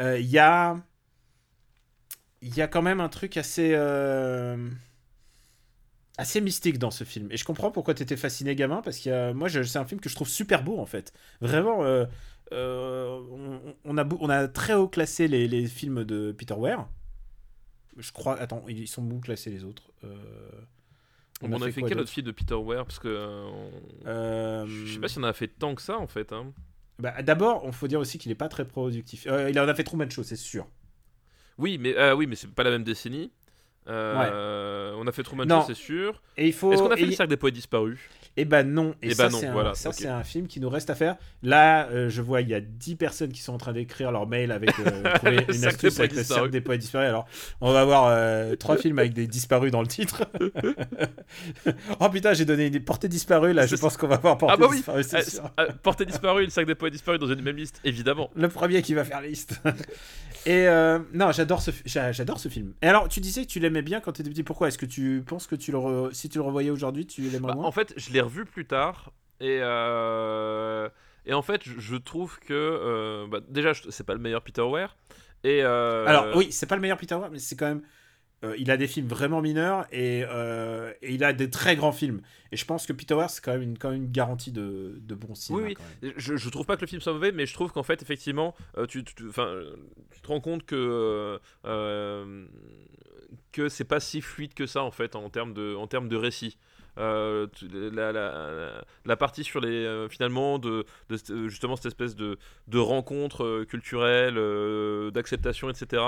euh, 0.00 0.18
Il 0.18 0.26
y 0.26 0.38
a, 0.38 0.78
il 2.42 2.54
y 2.56 2.62
a 2.62 2.68
quand 2.68 2.82
même 2.82 3.00
un 3.00 3.08
truc 3.08 3.36
assez, 3.36 3.72
euh, 3.74 4.56
assez 6.18 6.40
mystique 6.40 6.78
dans 6.78 6.90
ce 6.90 7.04
film. 7.04 7.28
Et 7.30 7.36
je 7.36 7.44
comprends 7.44 7.70
pourquoi 7.70 7.94
tu 7.94 8.02
étais 8.02 8.16
fasciné 8.16 8.54
gamin 8.54 8.80
parce 8.82 8.98
que 8.98 9.32
moi 9.32 9.48
c'est 9.48 9.76
un 9.76 9.84
film 9.84 10.00
que 10.00 10.08
je 10.08 10.14
trouve 10.14 10.28
super 10.28 10.62
beau 10.62 10.78
en 10.78 10.86
fait. 10.86 11.12
Vraiment. 11.40 11.84
euh, 11.84 12.06
euh, 12.52 13.20
on, 13.32 13.74
on 13.84 13.98
a, 13.98 14.04
beau- 14.04 14.18
on 14.20 14.28
a 14.30 14.46
très 14.48 14.74
haut 14.74 14.88
classé 14.88 15.26
les, 15.28 15.48
les 15.48 15.66
films 15.66 16.04
de 16.04 16.32
Peter 16.32 16.54
Weir. 16.54 16.86
Je 17.96 18.12
crois. 18.12 18.38
Attends, 18.40 18.64
ils 18.68 18.86
sont 18.88 19.02
où 19.10 19.20
classés 19.20 19.50
les 19.50 19.64
autres 19.64 19.90
Euh, 20.04 20.14
On, 21.42 21.52
a, 21.52 21.70
fait, 21.70 21.80
quoi 21.80 21.88
quel 21.88 21.98
autre 21.98 22.10
film 22.10 22.26
de 22.26 22.32
Peter 22.32 22.54
Weir 22.54 22.84
Parce 22.84 22.98
que. 22.98 23.46
on- 24.06 24.66
Je 24.66 24.92
sais 24.94 25.00
pas 25.00 25.08
si 25.08 25.18
on 25.18 25.22
a 25.24 25.32
fait 25.32 25.48
tant 25.48 25.74
que 25.74 25.82
ça 25.82 25.98
en 25.98 26.06
fait. 26.06 26.32
hein. 26.32 26.52
bah, 26.98 27.20
D'abord, 27.22 27.62
il 27.66 27.72
faut 27.72 27.88
dire 27.88 27.98
aussi 28.00 28.18
qu'il 28.18 28.30
n'est 28.30 28.34
pas 28.36 28.48
très 28.48 28.64
productif. 28.64 29.26
Il 29.50 29.58
en 29.58 29.66
a 29.68 29.74
fait 29.74 29.84
Truman 29.84 30.08
Show, 30.08 30.22
c'est 30.22 30.36
sûr. 30.36 30.66
Oui, 31.58 31.78
mais 31.78 31.96
euh, 31.96 32.14
oui, 32.14 32.26
mais 32.26 32.36
c'est 32.36 32.50
pas 32.50 32.62
la 32.64 32.70
même 32.70 32.84
décennie. 32.84 33.32
Euh, 33.88 34.92
On 34.98 35.06
a 35.06 35.12
fait 35.12 35.22
Truman. 35.22 35.44
Show, 35.48 35.64
c'est 35.68 35.74
sûr. 35.74 36.20
Et 36.36 36.46
il 36.46 36.52
faut. 36.52 36.72
Est-ce 36.72 36.82
qu'on 36.82 36.90
a 36.90 36.96
fait 36.96 37.02
et- 37.02 37.06
le 37.06 37.12
cercle 37.12 37.30
des 37.30 37.36
poètes 37.36 37.54
disparus? 37.54 37.98
Eh 38.38 38.44
ben 38.44 38.64
non. 38.70 38.90
Et 39.02 39.08
Eh 39.10 39.14
ça, 39.14 39.26
ben 39.28 39.32
non, 39.32 39.38
c'est 39.38 39.46
un, 39.46 39.52
voilà, 39.52 39.74
ça, 39.74 39.92
c'est 39.92 40.08
un 40.08 40.22
film 40.22 40.46
qui 40.46 40.60
nous 40.60 40.68
reste 40.68 40.90
à 40.90 40.94
faire. 40.94 41.16
Là, 41.42 41.88
euh, 41.88 42.10
je 42.10 42.20
vois, 42.20 42.42
il 42.42 42.48
y 42.50 42.54
a 42.54 42.60
10 42.60 42.96
personnes 42.96 43.32
qui 43.32 43.40
sont 43.40 43.54
en 43.54 43.58
train 43.58 43.72
d'écrire 43.72 44.12
leur 44.12 44.26
mail 44.26 44.52
avec 44.52 44.70
euh, 44.78 45.40
une 45.54 45.64
astuce 45.64 45.98
avec 46.00 46.12
le 46.14 46.22
cercle 46.22 46.50
des 46.50 46.60
poètes 46.60 46.80
disparus. 46.82 47.08
Alors, 47.08 47.26
on 47.62 47.72
va 47.72 47.80
avoir 47.80 48.56
trois 48.58 48.76
films 48.76 48.98
avec 48.98 49.14
des 49.14 49.26
disparus 49.26 49.70
dans 49.72 49.80
le 49.80 49.86
titre. 49.86 50.24
oh 52.00 52.08
putain, 52.10 52.34
j'ai 52.34 52.44
donné 52.44 52.66
une 52.66 52.80
portée 52.80 53.08
disparue. 53.08 53.52
Là, 53.52 53.66
je 53.66 53.76
pense 53.76 53.96
qu'on 53.96 54.08
va 54.08 54.16
voir 54.18 54.36
portée 54.38 54.54
Ah 54.54 54.60
bah 54.60 54.66
oui 54.70 54.76
disparue, 54.76 55.02
c'est 55.04 55.28
sûr. 55.30 55.50
euh, 55.60 55.68
Portée 55.82 56.04
disparue 56.04 56.42
et 56.42 56.46
le 56.46 56.50
cercle 56.50 56.68
des 56.68 56.74
poètes 56.74 56.92
disparus 56.92 57.20
dans 57.20 57.28
une 57.28 57.42
même 57.42 57.56
liste, 57.56 57.80
évidemment. 57.84 58.30
Le 58.34 58.48
premier 58.48 58.82
qui 58.82 58.94
va 58.94 59.04
faire 59.04 59.20
liste. 59.20 59.60
Et 60.48 60.66
non, 61.12 61.32
j'adore 61.32 61.60
ce, 61.60 61.72
j'adore 61.86 62.38
ce 62.38 62.48
film. 62.48 62.72
Et 62.82 62.86
alors, 62.86 63.08
tu 63.08 63.18
disais 63.20 63.42
que 63.44 63.50
tu 63.50 63.58
bien 63.82 64.00
quand 64.00 64.12
tu 64.12 64.20
étais 64.22 64.30
petit. 64.30 64.42
Pourquoi? 64.42 64.68
Est-ce 64.68 64.78
que 64.78 64.86
tu 64.86 65.22
penses 65.26 65.46
que 65.46 65.56
tu 65.56 65.72
le 65.72 65.78
re- 65.78 66.12
si 66.12 66.28
tu 66.28 66.38
le 66.38 66.44
revoyais 66.44 66.70
aujourd'hui, 66.70 67.06
tu 67.06 67.22
l'aimerais 67.22 67.52
Bah, 67.52 67.54
moins? 67.54 67.66
en 67.66 67.72
fait, 67.72 67.92
je 67.96 68.10
l'ai 68.12 68.20
revu 68.20 68.44
plus 68.44 68.66
tard 68.66 69.12
et 69.40 69.58
euh, 69.62 70.88
et 71.24 71.34
en 71.34 71.42
fait, 71.42 71.62
je, 71.64 71.96
trouve 71.96 72.38
que 72.40 72.52
euh, 72.52 73.26
bah, 73.28 73.40
déjà, 73.48 73.72
c'est 73.74 74.04
pas 74.04 74.14
le 74.14 74.20
meilleur 74.20 74.42
Peter 74.42 74.62
Weir 74.62 74.96
et 75.44 75.62
euh, 75.62 76.06
Alors 76.06 76.36
oui, 76.36 76.52
c'est 76.52 76.66
pas 76.66 76.76
le 76.76 76.80
meilleur 76.80 76.98
Peter 76.98 77.16
Weir, 77.16 77.30
mais 77.30 77.38
c'est 77.38 77.56
quand 77.56 77.66
même 77.66 77.82
euh, 78.44 78.54
il 78.58 78.70
a 78.70 78.76
des 78.76 78.86
films 78.86 79.08
vraiment 79.08 79.40
mineurs 79.40 79.86
et, 79.92 80.20
et 80.20 81.14
il 81.14 81.24
a 81.24 81.32
des 81.32 81.48
très 81.48 81.74
grands 81.74 81.92
films. 81.92 82.20
Et 82.52 82.56
je 82.56 82.64
pense 82.64 82.86
que 82.86 82.92
Peter 82.92 83.14
Weir, 83.14 83.30
c'est 83.30 83.42
quand 83.42 83.52
même 83.52 83.62
une, 83.62 83.78
quand 83.78 83.90
même 83.90 84.04
une 84.04 84.12
garantie 84.12 84.52
de, 84.52 84.98
de 85.00 85.14
bon 85.14 85.34
cinéma. 85.34 85.64
Oui, 85.64 85.68
oui. 85.70 85.74
quand 85.74 86.08
même. 86.08 86.14
Je, 86.16 86.36
je 86.36 86.48
trouve 86.50 86.66
pas 86.66 86.76
que 86.76 86.82
le 86.82 86.86
film 86.86 87.00
soit 87.00 87.14
mauvais, 87.14 87.32
mais 87.32 87.46
je 87.46 87.54
trouve 87.54 87.72
qu'en 87.72 87.82
fait, 87.82 88.02
effectivement, 88.02 88.54
tu, 88.88 89.04
tu, 89.04 89.14
tu 89.14 89.24
te 89.32 90.28
rends 90.28 90.40
compte 90.40 90.64
que 90.64 91.40
que 93.56 93.68
c'est 93.68 93.84
pas 93.84 94.00
si 94.00 94.20
fluide 94.20 94.54
que 94.54 94.66
ça 94.66 94.82
en 94.82 94.90
fait 94.90 95.16
en 95.16 95.28
termes 95.30 95.54
de 95.54 95.74
en 95.74 95.86
termes 95.86 96.08
de 96.08 96.16
récit. 96.16 96.58
Euh, 96.98 97.46
la, 97.92 98.10
la- 99.04 99.16
partie 99.16 99.44
sur 99.44 99.60
les 99.60 99.84
euh, 99.84 100.08
finalement 100.08 100.58
de, 100.58 100.84
euh, 101.10 101.48
justement 101.48 101.76
cette 101.76 101.86
espèce 101.86 102.16
de, 102.16 102.38
de 102.68 102.78
rencontre 102.78 103.44
euh, 103.44 103.64
culturelle, 103.66 104.36
d'acceptation, 105.12 105.68
etc. 105.70 106.02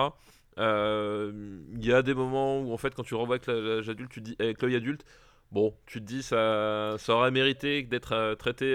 Il 0.56 1.84
y 1.84 1.92
a 1.92 2.02
des 2.02 2.14
moments 2.14 2.60
où 2.60 2.72
en 2.72 2.78
fait 2.78 2.94
quand 2.94 3.02
tu 3.04 3.14
revois 3.14 3.36
avec 3.36 3.46
l'âge 3.46 3.88
adulte, 3.88 4.10
tu 4.10 4.20
dis 4.20 4.36
avec 4.38 4.60
l'œil 4.62 4.76
adulte, 4.76 5.04
bon, 5.52 5.74
tu 5.86 6.00
te 6.00 6.04
dis 6.06 6.22
ça, 6.22 6.96
ça 6.98 7.14
aurait 7.14 7.30
mérité 7.30 7.82
d'être 7.82 8.34
traité 8.34 8.66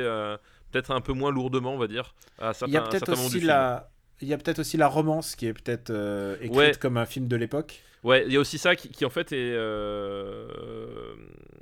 peut-être 0.72 0.92
un 0.92 1.02
peu 1.02 1.14
moins 1.14 1.32
lourdement, 1.32 1.74
on 1.74 1.78
va 1.78 1.88
dire. 1.88 2.16
À 2.40 2.54
certains, 2.54 2.72
Il 2.72 2.74
y 2.74 2.78
a 2.78 2.82
peut-être 2.82 3.10
aussi 3.14 3.40
la. 3.42 3.90
Il 4.24 4.30
y 4.30 4.34
a 4.34 4.38
peut-être 4.38 4.60
aussi 4.60 4.78
la 4.78 4.88
romance 4.88 5.36
qui 5.36 5.48
est 5.48 5.54
peut-être 5.54 5.90
euh, 5.90 6.36
écrite 6.38 6.56
Ouais. 6.56 6.72
comme 6.80 6.96
un 6.96 7.06
film 7.06 7.28
de 7.28 7.36
l'époque. 7.36 7.82
Ouais, 8.04 8.24
il 8.26 8.32
y 8.32 8.38
a 8.38 8.40
aussi 8.40 8.58
ça 8.58 8.74
qui, 8.76 8.88
qui, 8.90 9.04
en 9.04 9.10
fait 9.10 9.34
est. 9.34 9.52
euh, 9.54 10.48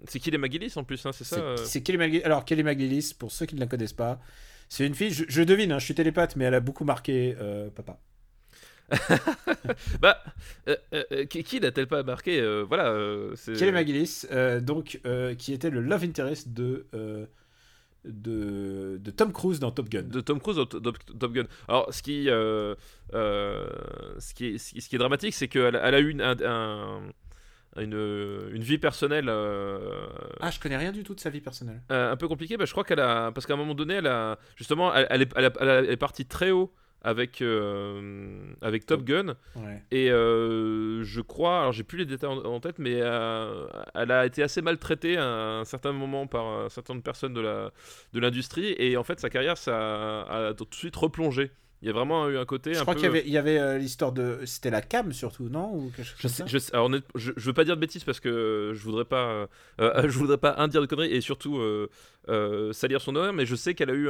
C'est 0.08 0.24
les 0.28 0.38
McGillis 0.38 0.74
en 0.76 0.84
plus, 0.84 1.04
hein, 1.08 1.12
c'est 1.12 1.24
ça 1.24 1.56
C'est 1.58 1.80
euh? 1.80 1.82
Kelly 1.84 1.98
McGillis. 1.98 2.24
Alors, 2.24 2.46
Kelly 2.46 2.62
McGillis, 2.64 3.14
pour 3.18 3.32
ceux 3.32 3.48
qui 3.48 3.56
ne 3.56 3.60
la 3.60 3.66
connaissent 3.66 3.94
pas, 3.94 4.20
c'est 4.70 4.86
une 4.86 4.94
fille, 4.94 5.12
je, 5.12 5.24
je 5.28 5.42
devine, 5.42 5.72
hein, 5.72 5.80
je 5.80 5.86
suis 5.86 5.96
télépathe, 5.96 6.36
mais 6.36 6.46
elle 6.46 6.54
a 6.54 6.60
beaucoup 6.60 6.84
marqué 6.86 7.36
euh, 7.42 7.70
papa. 7.72 8.00
Bah, 10.02 10.22
qui, 11.30 11.60
n'a-t-elle 11.60 11.88
pas 11.88 12.04
marqué 12.04 12.42
Voilà. 12.68 12.96
Kelly 13.58 13.72
McGillis, 13.72 14.26
donc, 14.62 15.00
qui 15.38 15.54
était 15.54 15.70
le 15.72 15.82
love 15.82 16.04
interest 16.04 16.50
de, 16.50 16.86
de, 18.06 18.98
de 19.00 19.12
Tom 19.12 19.32
Cruise 19.32 19.60
dans 19.60 19.72
Top 19.72 19.90
Gun. 19.90 20.04
de 20.04 20.22
Tom 20.22 20.40
Cruise 20.40 20.58
dans 20.58 20.66
Top, 20.66 20.98
Top 21.20 21.32
Gun. 21.34 21.46
Alors, 21.68 21.94
ce 21.94 22.02
qui, 22.02 22.30
euh, 22.30 22.76
euh, 23.14 23.68
ce 24.20 24.34
qui, 24.34 24.48
est, 24.48 24.58
ce 24.58 24.74
qui 24.74 24.82
ce 24.82 24.90
qui 24.90 24.96
est 24.96 25.00
dramatique, 25.00 25.34
c'est 25.34 25.48
qu'elle 25.48 25.80
elle 25.82 25.96
a 25.96 26.00
eu 26.00 26.10
une, 26.10 26.22
un- 26.22 26.36
un- 26.46 27.02
une, 27.78 27.94
une 28.54 28.64
vie 28.64 28.78
personnelle 28.78 29.28
euh, 29.30 30.08
Ah, 30.42 30.52
je 30.52 30.60
connais 30.60 30.78
rien 30.78 30.92
du 30.92 31.04
tout 31.04 31.16
de 31.16 31.20
sa 31.22 31.30
vie 31.30 31.42
personnelle. 31.42 31.82
un 31.90 32.18
peu 32.18 32.28
compliquée. 32.28 32.58
Bah, 32.58 32.66
je 32.66 32.72
crois 32.72 32.84
qu'elle 32.84 33.00
a, 33.00 33.32
parce 33.32 33.46
qu'à 33.46 33.54
un 33.54 33.58
moment 33.58 33.76
donné, 33.76 33.94
elle 33.96 34.08
a, 34.08 34.38
justement, 34.56 34.94
elle, 34.94 35.08
elle 35.10 35.22
est, 35.22 35.32
elle 35.36 35.46
a- 35.46 35.54
elle 35.60 35.70
a- 35.70 35.80
elle 35.80 35.90
est 35.90 35.98
partie 35.98 36.26
très 36.26 36.52
haut 36.52 36.74
avec, 37.04 37.42
euh, 37.42 38.54
avec 38.62 38.86
Top 38.86 39.04
Gun. 39.04 39.36
Ouais. 39.56 39.84
Et 39.92 40.12
euh, 40.12 41.04
je 41.04 41.22
crois, 41.22 41.60
alors 41.62 41.72
j'ai 41.72 41.84
plus 41.84 41.98
les 41.98 42.06
détails 42.06 42.30
en, 42.30 42.38
en 42.46 42.60
tête, 42.60 42.80
mais 42.80 43.00
euh, 43.02 43.68
elle 43.96 44.12
a 44.12 44.26
été 44.26 44.44
assez 44.44 44.62
maltraitée 44.62 45.18
à 45.18 45.26
un 45.60 45.66
certain 45.66 45.92
moment 45.92 46.28
par 46.28 46.46
un 46.46 46.70
certain 46.70 46.94
nombre 46.94 47.02
de 47.02 47.06
personnes 47.06 47.34
de 47.34 48.20
l'industrie, 48.20 48.76
et 48.78 48.98
en 48.98 49.04
fait 49.04 49.20
sa 49.20 49.30
carrière 49.30 49.58
ça 49.58 50.22
a, 50.24 50.48
a 50.50 50.54
tout 50.54 50.66
de 50.66 50.76
suite 50.76 50.96
replongé. 50.96 51.52
Il 51.84 51.88
y 51.88 51.90
a 51.90 51.94
vraiment 51.94 52.30
eu 52.30 52.38
un 52.38 52.46
côté 52.46 52.76
Je 52.76 52.80
un 52.80 52.82
crois 52.84 52.94
peu. 52.94 53.00
qu'il 53.10 53.28
y 53.32 53.38
avait, 53.40 53.80
l'histoire 53.80 54.12
de. 54.12 54.42
C'était 54.46 54.70
la 54.70 54.84
cam 54.84 55.12
surtout, 55.14 55.50
non? 55.50 55.74
Ou 55.74 55.90
quelque 55.96 56.06
chose 56.06 56.16
Je, 56.20 56.28
sais, 56.28 56.44
ça 56.44 56.46
je, 56.46 56.58
sais- 56.60 56.72
alors, 56.76 56.86
honnête- 56.86 57.06
je, 57.16 57.32
je 57.36 57.44
veux 57.48 57.54
pas 57.54 57.64
dire 57.64 57.76
de 57.76 57.82
bêtises 57.82 58.04
parce 58.04 58.20
que 58.20 58.72
je 58.76 58.84
voudrais 58.84 59.06
pas, 59.06 59.26
euh, 59.32 59.48
euh, 59.80 60.04
je 60.08 60.16
voudrais 60.20 60.38
pas 60.38 60.54
un 60.60 60.68
dire 60.68 60.82
de 60.82 60.86
conneries 60.86 61.12
et 61.12 61.22
surtout 61.22 61.58
euh, 61.58 61.90
euh, 62.30 62.72
salir 62.72 63.02
son 63.02 63.16
honneur, 63.16 63.34
mais 63.34 63.46
je 63.46 63.56
sais 63.56 63.74
qu'elle 63.74 63.90
a 63.90 63.94
eu 63.94 64.08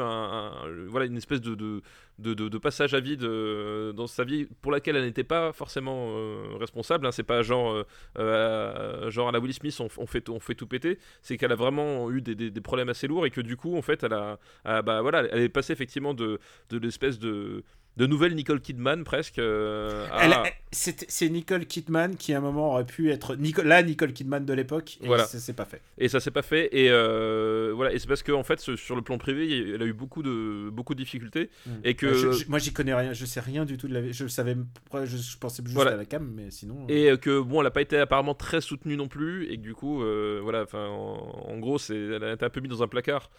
voilà 0.88 1.06
une 1.06 1.17
espèce 1.17 1.41
de 1.41 1.82
de, 2.21 2.34
de, 2.34 2.58
passage 2.58 2.93
à 2.93 3.00
vide 3.00 3.24
euh, 3.24 3.93
dans 3.93 4.08
sa 4.08 4.24
vie 4.24 4.47
pour 4.62 4.71
laquelle 4.71 4.95
elle 4.95 5.06
n'était 5.06 5.24
pas 5.24 5.54
forcément 5.54 6.10
euh, 6.10 6.56
responsable. 6.60 7.08
Hein, 7.08 7.12
c'est 7.12 7.24
pas 7.24 7.41
genre 7.41 7.84
euh, 8.17 9.10
genre 9.10 9.30
à 9.30 9.32
la 9.32 9.39
Will 9.39 9.54
Smith 9.54 9.80
on, 9.80 10.06
fait 10.06 10.30
on 10.30 10.39
fait 10.39 10.56
tout 10.56 10.67
péter. 10.67 11.00
C'est 11.21 11.38
qu'elle 11.38 11.52
a 11.52 11.56
vraiment 11.56 12.12
eu 12.12 12.21
des, 12.21 12.52
problèmes 12.62 12.89
assez 12.89 13.08
lourds 13.08 13.26
et 13.26 13.32
que 13.32 13.41
du 13.41 13.58
coup 13.58 13.76
en 13.76 13.82
fait 13.82 14.04
elle 14.04 14.13
a, 14.13 14.39
a- 14.65 14.82
bah 14.82 15.02
voilà 15.02 15.24
elle 15.32 15.41
est 15.41 15.50
passée 15.50 15.74
effectivement 15.74 16.13
de 16.13 16.39
de 16.69 16.78
l'espèce 16.78 17.17
de 17.17 17.63
de 17.97 18.08
nouvelle 18.08 18.34
Nicole 18.36 18.62
Kidman 18.62 19.04
presque. 19.04 19.38
euh, 19.39 20.08
à- 20.12 20.43
c'est 20.71 21.27
Nicole 21.30 21.65
Kidman 21.65 22.15
qui 22.15 22.34
à 22.34 22.38
un 22.38 22.41
moment 22.41 22.71
aurait 22.71 22.86
pu 22.86 23.12
être 23.12 23.36
Nico- 23.36 23.62
la 23.63 23.84
Nicole 23.84 24.13
Kidman 24.13 24.45
de 24.45 24.54
l'époque 24.54 24.97
et 25.01 25.08
Voilà. 25.08 25.25
ça 25.25 25.38
s'est 25.39 25.51
pas 25.54 25.65
fait. 25.65 25.82
Et 25.97 26.08
ça 26.08 26.21
s'est 26.21 26.32
pas 26.32 26.41
fait. 26.41 26.69
Et 26.71 26.89
euh, 26.89 27.73
voilà. 27.75 27.91
Et 27.93 27.99
c'est 27.99 28.08
parce 28.08 28.23
que 28.23 28.32
en 28.32 28.43
fait, 28.43 28.62
ce- 28.62 28.77
sur 28.77 28.95
le 28.95 29.01
plan 29.01 29.17
privé, 29.17 29.73
elle 29.75 29.82
a 29.82 29.86
eu 29.86 29.91
beaucoup 29.93 30.23
de 30.23 30.69
beaucoup 30.71 30.93
de 30.95 30.99
difficultés. 31.04 31.49
Et 31.84 31.95
que- 31.95 32.06
Euh, 32.06 32.13
je- 32.13 32.43
je- 32.43 32.47
moi 32.49 32.60
j'y 32.60 32.71
connais 32.71 32.93
rien, 32.93 33.12
je 33.12 33.25
sais 33.25 33.41
rien 33.41 33.65
du 33.65 33.77
tout 33.77 33.89
de 33.89 33.93
la. 33.93 34.10
Je 34.12 34.27
savais, 34.27 34.56
je, 35.04 35.17
je 35.17 35.38
pensais 35.38 35.62
juste 35.62 35.75
Voilà. 35.75 35.91
à 35.91 35.95
la 35.97 36.06
cam, 36.06 36.25
mais 36.34 36.49
sinon. 36.51 36.88
euh, 36.89 37.13
Et 37.15 37.17
que 37.17 37.41
bon, 37.41 37.60
elle 37.62 37.67
a 37.67 37.71
pas 37.71 37.82
été 37.82 37.97
apparemment 37.97 38.34
très 38.36 38.62
soutenue 38.62 38.95
non 38.95 39.10
plus. 39.10 39.51
Et 39.51 39.58
que 39.58 39.62
du 39.62 39.73
coup, 39.75 40.01
voilà. 40.41 40.63
Enfin, 40.63 40.88
en, 40.88 41.49
en 41.49 41.58
gros, 41.60 41.77
c'est 41.77 41.97
elle 41.97 42.23
a 42.23 42.34
été 42.34 42.45
un 42.45 42.49
peu 42.49 42.62
mise 42.62 42.71
dans 42.71 42.84
un 42.84 42.88
placard. 42.88 43.30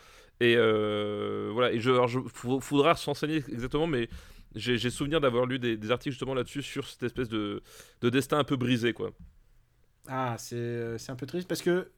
Et 0.43 0.57
euh, 0.57 1.51
voilà. 1.53 1.73
Et 1.73 1.79
je, 1.79 1.91
alors, 1.91 2.09
je 2.09 2.19
faudra 2.29 2.97
se 2.97 3.07
renseigner 3.07 3.45
exactement, 3.49 3.87
mais 3.87 4.09
j'ai 4.57 4.91
souvenir 4.91 5.21
d'avoir 5.21 5.47
lu 5.47 5.61
des, 5.61 5.77
des 5.77 5.91
articles 5.93 6.13
justement 6.13 6.35
là-dessus 6.35 6.63
sur 6.63 6.87
cette 6.89 7.05
espèce 7.05 7.29
de, 7.29 7.63
de 8.01 8.11
destin 8.11 8.39
un 8.39 8.45
peu 8.45 8.57
brisé, 8.57 8.93
quoi. 8.93 9.13
Ah, 10.09 10.35
c'est 10.39 10.99
un 11.09 11.15
peu 11.15 11.27
triste 11.27 11.47
parce 11.47 11.63
que 11.63 11.93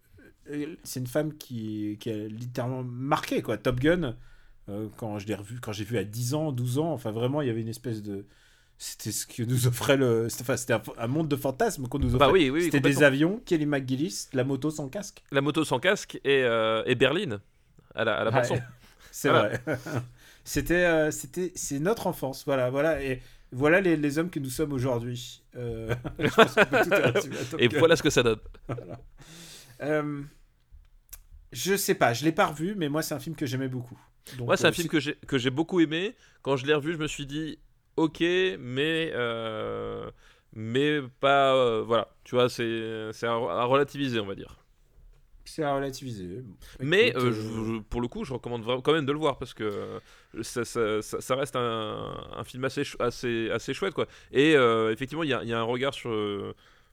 euh, 0.50 0.76
c'est 0.82 1.00
une 1.00 1.06
femme 1.06 1.32
qui, 1.38 1.96
qui 1.98 2.10
a 2.10 2.28
littéralement 2.28 2.84
marqué 2.84 3.40
quoi. 3.40 3.56
Top 3.56 3.80
Gun, 3.80 4.14
euh, 4.68 4.88
quand 4.98 5.18
je 5.18 5.26
l'ai 5.26 5.34
revu, 5.34 5.58
quand 5.58 5.72
j'ai 5.72 5.84
vu 5.84 5.96
à 5.96 6.04
10 6.04 6.34
ans, 6.34 6.52
12 6.52 6.80
ans, 6.80 6.92
enfin 6.92 7.12
vraiment, 7.12 7.40
il 7.40 7.48
y 7.48 7.50
avait 7.50 7.62
une 7.62 7.68
espèce 7.68 8.02
de. 8.02 8.26
C'était 8.76 9.12
ce 9.12 9.26
que 9.26 9.42
nous 9.42 9.66
offrait 9.66 9.96
le. 9.96 10.28
Enfin, 10.42 10.58
c'était 10.58 10.74
un, 10.98 11.06
monde 11.06 11.28
de 11.28 11.36
fantasmes 11.36 11.88
qu'on 11.88 11.98
nous 11.98 12.14
offrait. 12.14 12.26
Bah 12.26 12.30
oui, 12.30 12.50
oui, 12.50 12.64
C'était 12.64 12.80
des 12.80 13.02
avions, 13.02 13.40
Kelly 13.46 13.64
McGillis, 13.64 14.26
la 14.34 14.44
moto 14.44 14.70
sans 14.70 14.90
casque. 14.90 15.22
La 15.32 15.40
moto 15.40 15.64
sans 15.64 15.78
casque 15.78 16.20
et, 16.24 16.42
euh, 16.42 16.82
et 16.84 16.94
Berlin 16.94 17.40
à 17.94 18.04
la, 18.04 18.16
à 18.20 18.24
la 18.24 18.30
bande 18.30 18.62
C'est 19.10 19.28
Voilà. 19.28 19.48
vrai. 19.48 19.60
C'était, 20.44 20.84
euh, 20.84 21.10
c'était, 21.10 21.52
c'est 21.54 21.78
notre 21.78 22.06
enfance. 22.06 22.44
Voilà, 22.44 22.68
voilà. 22.70 23.02
Et 23.02 23.22
voilà 23.52 23.80
les, 23.80 23.96
les 23.96 24.18
hommes 24.18 24.28
que 24.30 24.38
nous 24.40 24.50
sommes 24.50 24.72
aujourd'hui. 24.72 25.42
Euh, 25.56 25.94
je 26.18 26.28
pense 26.34 26.54
qu'on 26.54 26.66
peut 26.66 26.82
tout 26.82 26.90
résumer 26.90 27.38
à 27.38 27.44
Top 27.46 27.60
Et 27.60 27.68
voilà 27.68 27.96
ce 27.96 28.02
que 28.02 28.10
ça 28.10 28.22
donne. 28.22 28.40
Euh, 29.82 30.22
je 31.52 31.76
sais 31.76 31.94
pas, 31.94 32.12
je 32.12 32.24
l'ai 32.24 32.32
pas 32.32 32.46
revu, 32.46 32.74
mais 32.76 32.88
moi 32.88 33.02
c'est 33.02 33.14
un 33.14 33.20
film 33.20 33.36
que 33.36 33.46
j'aimais 33.46 33.68
beaucoup. 33.68 33.98
Donc, 34.32 34.46
Moi, 34.46 34.56
c'est 34.56 34.66
un 34.66 34.70
euh, 34.70 34.72
film 34.72 34.88
que 34.88 35.00
j'ai 35.00 35.14
que 35.26 35.38
j'ai 35.38 35.50
beaucoup 35.50 35.80
aimé. 35.80 36.14
Quand 36.42 36.56
je 36.56 36.66
l'ai 36.66 36.74
revu, 36.74 36.92
je 36.92 36.98
me 36.98 37.06
suis 37.06 37.26
dit, 37.26 37.58
ok, 37.96 38.20
mais 38.58 39.12
mais 40.52 41.00
pas, 41.20 41.82
voilà. 41.82 42.08
Tu 42.24 42.34
vois, 42.34 42.48
c'est 42.48 43.10
c'est 43.12 43.26
à, 43.26 43.32
à 43.32 43.64
relativiser, 43.64 44.20
on 44.20 44.26
va 44.26 44.34
dire. 44.34 44.63
C'est 45.44 45.62
à 45.62 45.74
relativiser. 45.74 46.42
Mais 46.80 47.14
euh, 47.16 47.20
euh, 47.26 47.32
je- 47.32 47.74
je- 47.74 47.80
pour 47.80 48.00
le 48.00 48.08
coup, 48.08 48.24
je 48.24 48.32
recommande 48.32 48.64
quand 48.82 48.92
même 48.92 49.06
de 49.06 49.12
le 49.12 49.18
voir 49.18 49.38
parce 49.38 49.54
que 49.54 49.64
euh, 49.64 49.98
ça, 50.42 50.64
ça- 50.64 51.02
ça- 51.02 51.20
ça 51.20 51.34
reste 51.36 51.56
un, 51.56 52.14
un 52.36 52.44
film 52.44 52.64
assez, 52.64 52.82
assez, 52.98 53.50
assez 53.50 53.74
chouette, 53.74 53.94
quoi. 53.94 54.06
Et 54.32 54.56
euh, 54.56 54.92
effectivement, 54.92 55.22
il 55.24 55.28
y 55.28 55.48
y 55.48 55.52
a 55.52 55.58
un 55.58 55.62
regard 55.62 55.94
sur. 55.94 56.10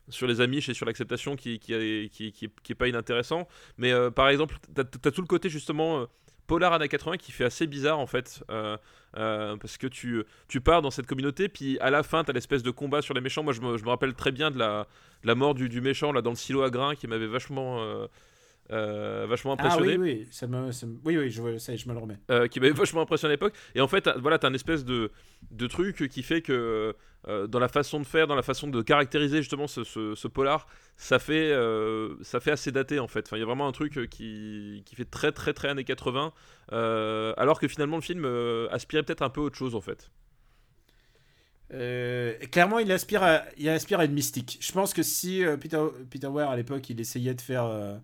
sur 0.08 0.26
les 0.26 0.40
amis 0.40 0.58
et 0.58 0.74
sur 0.74 0.84
l'acceptation 0.84 1.36
qui, 1.36 1.58
qui, 1.60 1.72
est- 1.74 2.12
qui, 2.12 2.32
qui, 2.32 2.48
qui 2.62 2.72
est 2.72 2.74
pas 2.74 2.88
inintéressant 2.88 3.46
mais 3.78 3.92
euh, 3.92 4.10
par 4.10 4.28
exemple 4.28 4.56
t'as 4.74 4.82
as 4.82 5.10
tout 5.12 5.20
le 5.22 5.28
côté 5.28 5.48
justement 5.48 6.06
polar 6.48 6.72
années 6.72 6.88
80 6.88 7.18
qui 7.18 7.30
fait 7.30 7.44
assez 7.44 7.68
bizarre 7.68 8.00
en 8.00 8.08
fait 8.08 8.42
euh, 8.50 8.76
euh, 9.16 9.56
parce 9.58 9.78
que 9.78 9.86
tu, 9.86 10.24
tu 10.48 10.60
pars 10.60 10.82
dans 10.82 10.90
cette 10.90 11.06
communauté 11.06 11.48
puis 11.48 11.78
à 11.78 11.90
la 11.90 12.02
fin 12.02 12.24
t'as 12.24 12.32
l'espèce 12.32 12.64
de 12.64 12.72
combat 12.72 13.00
sur 13.00 13.14
les 13.14 13.20
méchants 13.20 13.44
moi 13.44 13.52
je 13.52 13.60
me, 13.60 13.78
je 13.78 13.84
me 13.84 13.90
rappelle 13.90 14.12
très 14.14 14.32
bien 14.32 14.50
de 14.50 14.58
la, 14.58 14.88
de 15.22 15.28
la 15.28 15.36
mort 15.36 15.54
du, 15.54 15.68
du 15.68 15.80
méchant 15.80 16.10
là 16.10 16.20
dans 16.20 16.30
le 16.30 16.36
silo 16.36 16.62
à 16.62 16.70
grains 16.70 16.96
qui 16.96 17.06
m'avait 17.06 17.28
vachement 17.28 17.80
euh, 17.80 18.08
euh, 18.72 19.26
vachement 19.28 19.52
Ah 19.58 19.64
impressionné 19.66 19.96
oui, 19.98 20.20
oui, 20.20 20.28
ça 20.30 20.46
me, 20.46 20.72
ça 20.72 20.86
me- 20.86 20.98
oui, 21.04 21.16
oui, 21.18 21.30
je, 21.30 21.58
ça 21.58 21.72
me 21.72 21.92
le 21.92 21.98
remets. 21.98 22.18
euh, 22.30 22.48
qui 22.48 22.58
m'avait 22.60 22.72
vachement 22.72 23.02
impressionné 23.02 23.32
à 23.32 23.34
l'époque. 23.34 23.54
Et 23.74 23.80
en 23.80 23.88
fait, 23.88 24.02
t'as- 24.02 24.16
voilà, 24.18 24.38
t'as 24.38 24.48
un 24.48 24.54
espèce 24.54 24.84
de, 24.84 25.10
de 25.50 25.66
truc 25.66 26.08
qui 26.08 26.22
fait 26.22 26.42
que 26.42 26.94
euh, 27.28 27.46
dans 27.46 27.58
la 27.60 27.68
façon 27.68 28.00
de 28.00 28.04
faire, 28.06 28.26
dans 28.26 28.34
la 28.34 28.42
façon 28.42 28.66
de 28.68 28.82
caractériser 28.82 29.38
justement 29.38 29.66
ce, 29.68 29.84
ce- 29.84 30.14
ce 30.14 30.28
polar, 30.28 30.66
ça 30.96 31.18
fait, 31.18 31.52
euh, 31.52 32.16
ça 32.22 32.40
fait 32.40 32.50
assez 32.52 32.72
daté 32.72 32.98
en 32.98 33.08
fait. 33.08 33.26
Enfin, 33.26 33.36
il 33.36 33.40
y 33.40 33.44
a 33.44 33.46
vraiment 33.46 33.68
un 33.68 33.72
truc 33.72 34.08
qui, 34.10 34.82
qui 34.86 34.94
fait 34.96 35.04
très 35.04 35.32
très 35.32 35.52
très 35.52 35.68
années 35.68 35.84
80, 35.84 36.32
euh, 36.72 37.34
alors 37.36 37.60
que 37.60 37.68
finalement 37.68 37.96
le 37.96 38.02
film 38.02 38.24
aspirait 38.70 39.02
peut-être 39.04 39.22
un 39.22 39.30
peu 39.30 39.40
autre 39.40 39.56
chose 39.56 39.74
en 39.74 39.80
fait. 39.80 40.10
Euh, 41.72 42.34
clairement, 42.50 42.78
il 42.78 42.92
aspire, 42.92 43.22
à, 43.22 43.44
il 43.56 43.68
aspire 43.68 44.00
à 44.00 44.04
une 44.04 44.12
mystique. 44.12 44.58
Je 44.60 44.72
pense 44.72 44.92
que 44.92 45.02
si 45.02 45.44
euh, 45.44 45.56
Peter, 45.56 45.82
Peter 46.10 46.26
Weir 46.26 46.50
à 46.50 46.56
l'époque, 46.56 46.88
il 46.90 47.00
essayait 47.00 47.34
de 47.34 47.40
faire. 47.40 47.64
euh, 47.64 47.96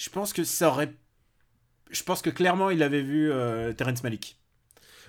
je 0.00 0.08
pense 0.10 0.32
que 0.32 0.44
ça 0.44 0.68
aurait. 0.68 0.92
Je 1.90 2.02
pense 2.04 2.22
que 2.22 2.30
clairement, 2.30 2.70
il 2.70 2.82
avait 2.82 3.02
vu 3.02 3.30
euh, 3.30 3.72
Terrence 3.72 4.02
Malick. 4.02 4.36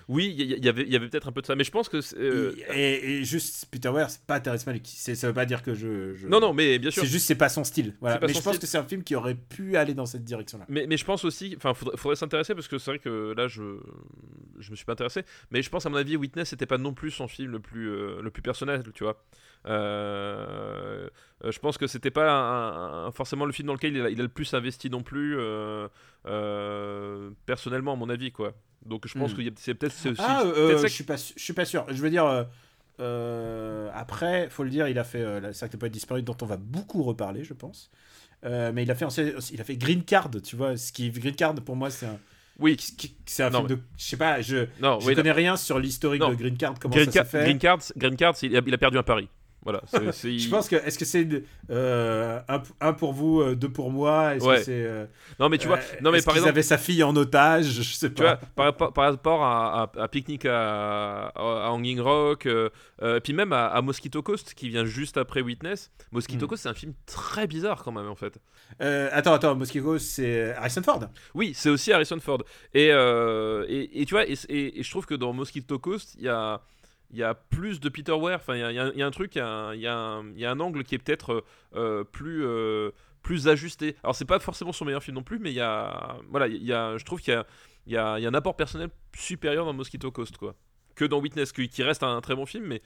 Oui, 0.08 0.34
il 0.36 0.50
y, 0.50 0.60
y 0.64 0.68
avait, 0.68 0.84
y 0.88 0.96
avait 0.96 1.08
peut-être 1.08 1.28
un 1.28 1.32
peu 1.32 1.42
de 1.42 1.46
ça, 1.46 1.54
mais 1.54 1.62
je 1.62 1.70
pense 1.70 1.88
que. 1.88 2.00
euh, 2.18 2.52
Et, 2.74 3.20
et 3.20 3.24
juste, 3.24 3.66
Peter 3.70 3.88
Weir, 3.88 4.10
c'est 4.10 4.26
pas 4.26 4.40
Terrence 4.40 4.66
Malick. 4.66 4.84
Ça 4.88 5.28
veut 5.28 5.32
pas 5.32 5.46
dire 5.46 5.62
que 5.62 5.74
je. 5.74 6.12
je- 6.16 6.26
Non, 6.26 6.40
non, 6.40 6.52
mais 6.52 6.80
bien 6.80 6.90
sûr. 6.90 7.04
C'est 7.04 7.08
juste, 7.08 7.26
c'est 7.26 7.36
pas 7.36 7.48
son 7.48 7.62
style. 7.62 7.94
Voilà. 8.00 8.16
C'est 8.16 8.20
pas 8.20 8.26
Mais 8.26 8.32
son 8.32 8.40
je 8.40 8.44
pense 8.44 8.54
style. 8.56 8.60
que 8.62 8.66
c'est 8.66 8.78
un 8.78 8.84
film 8.84 9.04
qui 9.04 9.14
aurait 9.14 9.36
pu 9.36 9.76
aller 9.76 9.94
dans 9.94 10.04
cette 10.04 10.24
direction-là. 10.24 10.66
Mais, 10.68 10.86
mais 10.88 10.96
je 10.96 11.04
pense 11.04 11.24
aussi, 11.24 11.54
enfin, 11.56 11.72
faudrait, 11.72 11.96
faudrait 11.96 12.16
s'intéresser 12.16 12.54
parce 12.56 12.66
que 12.66 12.78
c'est 12.78 12.90
vrai 12.90 12.98
que 12.98 13.32
là, 13.36 13.46
je, 13.46 13.62
je 14.58 14.70
me 14.72 14.76
suis 14.76 14.84
pas 14.84 14.94
intéressé. 14.94 15.22
Mais 15.52 15.62
je 15.62 15.70
pense, 15.70 15.86
à 15.86 15.88
mon 15.88 15.96
avis, 15.96 16.16
Witness 16.16 16.48
c'était 16.48 16.66
pas 16.66 16.78
non 16.78 16.94
plus 16.94 17.12
son 17.12 17.28
film 17.28 17.52
le 17.52 17.60
plus, 17.60 17.88
euh, 17.88 18.20
le 18.20 18.30
plus 18.32 18.42
personnel, 18.42 18.82
tu 18.94 19.04
vois. 19.04 19.24
Euh, 19.66 21.08
je 21.44 21.58
pense 21.58 21.78
que 21.78 21.86
c'était 21.86 22.10
pas 22.10 22.30
un- 22.30 23.06
un- 23.06 23.10
forcément 23.12 23.44
le 23.44 23.52
film 23.52 23.66
dans 23.68 23.74
lequel 23.74 23.96
il 23.96 24.02
a, 24.02 24.10
il 24.10 24.18
a 24.20 24.22
le 24.22 24.28
plus 24.28 24.52
investi 24.54 24.90
non 24.90 25.02
plus, 25.02 25.36
euh, 25.38 25.88
euh, 26.26 27.30
personnellement, 27.46 27.92
à 27.92 27.96
mon 27.96 28.08
avis, 28.08 28.32
quoi. 28.32 28.54
Donc 28.84 29.06
je 29.06 29.16
pense 29.18 29.32
Hmm. 29.32 29.36
que 29.36 29.42
c'est 29.56 29.74
peut-être. 29.74 29.94
Ah, 30.18 30.42
ça 30.44 30.86
je 30.88 30.92
suis 30.92 31.04
pas, 31.04 31.16
je 31.16 31.40
suis 31.40 31.52
pas 31.52 31.64
sûr. 31.64 31.86
Je 31.88 32.00
veux 32.02 32.10
dire, 32.10 32.46
après, 33.94 34.48
faut 34.50 34.64
le 34.64 34.70
dire, 34.70 34.88
il 34.88 34.98
a 34.98 35.04
fait 35.04 35.40
la 35.40 35.52
Cercle 35.52 35.74
de 35.76 35.80
Poète 35.80 35.92
disparu, 35.92 36.22
dont 36.22 36.36
on 36.42 36.46
va 36.46 36.56
beaucoup 36.56 37.02
reparler, 37.02 37.44
je 37.44 37.54
pense. 37.54 37.90
Mais 38.44 38.82
il 38.82 38.90
a 38.90 38.94
fait, 38.94 39.06
il 39.52 39.60
a 39.60 39.64
fait 39.64 39.76
Green 39.76 40.02
Card, 40.04 40.30
tu 40.42 40.56
vois. 40.56 40.76
Ce 40.76 40.92
qui 40.92 41.10
Green 41.10 41.34
Card 41.34 41.54
pour 41.56 41.76
moi, 41.76 41.90
c'est 41.90 42.06
un, 42.06 42.18
Oui, 42.58 42.76
c'est 43.26 43.42
un 43.44 43.50
Non, 43.50 43.58
film 43.66 43.68
de, 43.70 43.78
je 43.96 44.04
sais 44.04 44.16
pas, 44.16 44.40
je, 44.42 44.66
non, 44.80 45.00
je 45.00 45.06
oui, 45.06 45.14
connais 45.14 45.32
rien 45.32 45.56
sur 45.56 45.78
l'historique 45.78 46.22
de 46.22 46.34
Green 46.34 46.56
Card, 46.56 46.74
comment 46.80 46.94
Green, 46.94 47.06
ça 47.06 47.12
Card, 47.12 47.26
s'est 47.26 47.38
fait. 47.38 47.44
Green 47.44 47.58
Card, 47.58 47.78
Green 47.96 48.16
Card, 48.16 48.34
il 48.42 48.56
a, 48.56 48.60
il 48.66 48.74
a 48.74 48.78
perdu 48.78 48.98
un 48.98 49.02
pari. 49.02 49.28
Voilà. 49.64 49.80
c'est- 49.86 50.12
c'est- 50.12 50.38
Je 50.38 50.48
pense 50.50 50.68
que 50.68 50.76
est-ce 50.76 50.98
que 50.98 51.04
c'est 51.04 51.26
euh, 51.70 52.40
un, 52.48 52.62
un 52.80 52.92
pour 52.92 53.12
vous, 53.12 53.40
euh, 53.40 53.54
deux 53.54 53.68
pour 53.68 53.90
moi? 53.90 54.34
Est-ce 54.34 54.44
Ouais. 54.44 54.56
que 54.58 54.62
c'est 54.64 54.72
euh, 54.84 55.06
Non, 55.38 55.48
mais 55.48 55.58
tu 55.58 55.68
vois, 55.68 55.78
non, 56.00 56.10
mais 56.10 56.20
par 56.20 56.34
exemple, 56.34 56.50
avaient 56.50 56.62
sa 56.62 56.78
fille 56.78 57.02
en 57.02 57.14
otage? 57.14 57.66
Je 57.66 57.82
sais 57.82 58.12
Tu 58.12 58.22
vois, 58.22 58.36
pas. 58.36 58.46
par, 58.56 58.64
rapport- 58.66 58.92
par 58.92 59.04
rapport 59.10 59.42
à, 59.44 59.82
à, 59.96 60.02
à 60.02 60.08
Picnic 60.08 60.44
à, 60.46 61.28
à, 61.28 61.70
Hanging 61.70 62.00
Rock, 62.00 62.46
euh, 62.46 62.70
puis 63.22 63.32
même 63.32 63.52
à, 63.52 63.80
Mosquito 63.82 64.20
Coast 64.22 64.54
qui 64.54 64.68
vient 64.68 64.84
juste 64.84 65.16
après 65.16 65.42
Witness. 65.42 65.90
Mosquito 66.10 66.46
Hmm. 66.46 66.48
Coast, 66.48 66.62
c'est 66.64 66.68
un 66.68 66.74
film 66.74 66.94
très 67.06 67.46
bizarre 67.46 67.82
quand 67.84 67.92
même 67.92 68.08
en 68.08 68.16
fait. 68.16 68.38
Attends, 68.80 69.34
attends, 69.34 69.54
Mosquito, 69.54 69.98
c'est 69.98 70.52
Harrison 70.54 70.82
Ford? 70.82 71.00
Oui, 71.34 71.52
c'est 71.54 71.68
aussi 71.70 71.92
Harrison 71.92 72.18
Ford. 72.20 72.42
Et, 72.74 72.86
et, 72.88 74.00
et 74.00 74.04
tu 74.06 74.14
vois, 74.14 74.24
et 74.28 74.82
je 74.82 74.90
trouve 74.90 75.06
que 75.06 75.14
dans 75.14 75.32
Mosquito 75.32 75.78
Coast, 75.78 76.16
il 76.18 76.24
y 76.24 76.28
a, 76.28 76.60
il 77.12 77.18
y 77.18 77.22
a 77.22 77.34
plus 77.34 77.80
de 77.80 77.88
Peter 77.88 78.12
Weir. 78.12 78.36
Enfin, 78.36 78.56
il 78.56 78.74
y 78.74 78.78
a, 78.78 79.06
un- 79.06 79.10
truc, 79.10 79.34
il 79.36 79.38
y 79.38 79.86
a 79.86 80.50
un, 80.50 80.60
angle 80.60 80.82
qui 80.82 80.94
est 80.94 80.98
peut-être 80.98 81.44
euh, 81.74 82.04
plus, 82.04 82.44
euh, 82.44 82.90
plus 83.22 83.48
ajusté. 83.48 83.96
Alors, 84.02 84.16
c'est 84.16 84.24
pas 84.24 84.38
forcément 84.40 84.72
son 84.72 84.84
meilleur 84.84 85.02
film 85.02 85.16
non 85.16 85.22
plus, 85.22 85.38
mais 85.38 85.50
il 85.50 85.56
y 85.56 85.60
a, 85.60 86.16
voilà, 86.30 86.46
a, 86.46 86.96
je 86.96 87.04
trouve 87.04 87.20
qu'il 87.20 87.44
y 87.86 87.96
a, 87.96 88.14
un 88.14 88.34
apport 88.34 88.56
personnel 88.56 88.88
supérieur 89.14 89.66
dans 89.66 89.74
Mosquito 89.74 90.10
Coast, 90.10 90.38
quoi, 90.38 90.54
que 90.94 91.04
dans 91.04 91.20
Witness, 91.20 91.52
qui, 91.52 91.68
qui 91.68 91.82
reste 91.82 92.02
un, 92.02 92.20
très 92.22 92.34
bon 92.34 92.46
film, 92.46 92.64
mais 92.64 92.80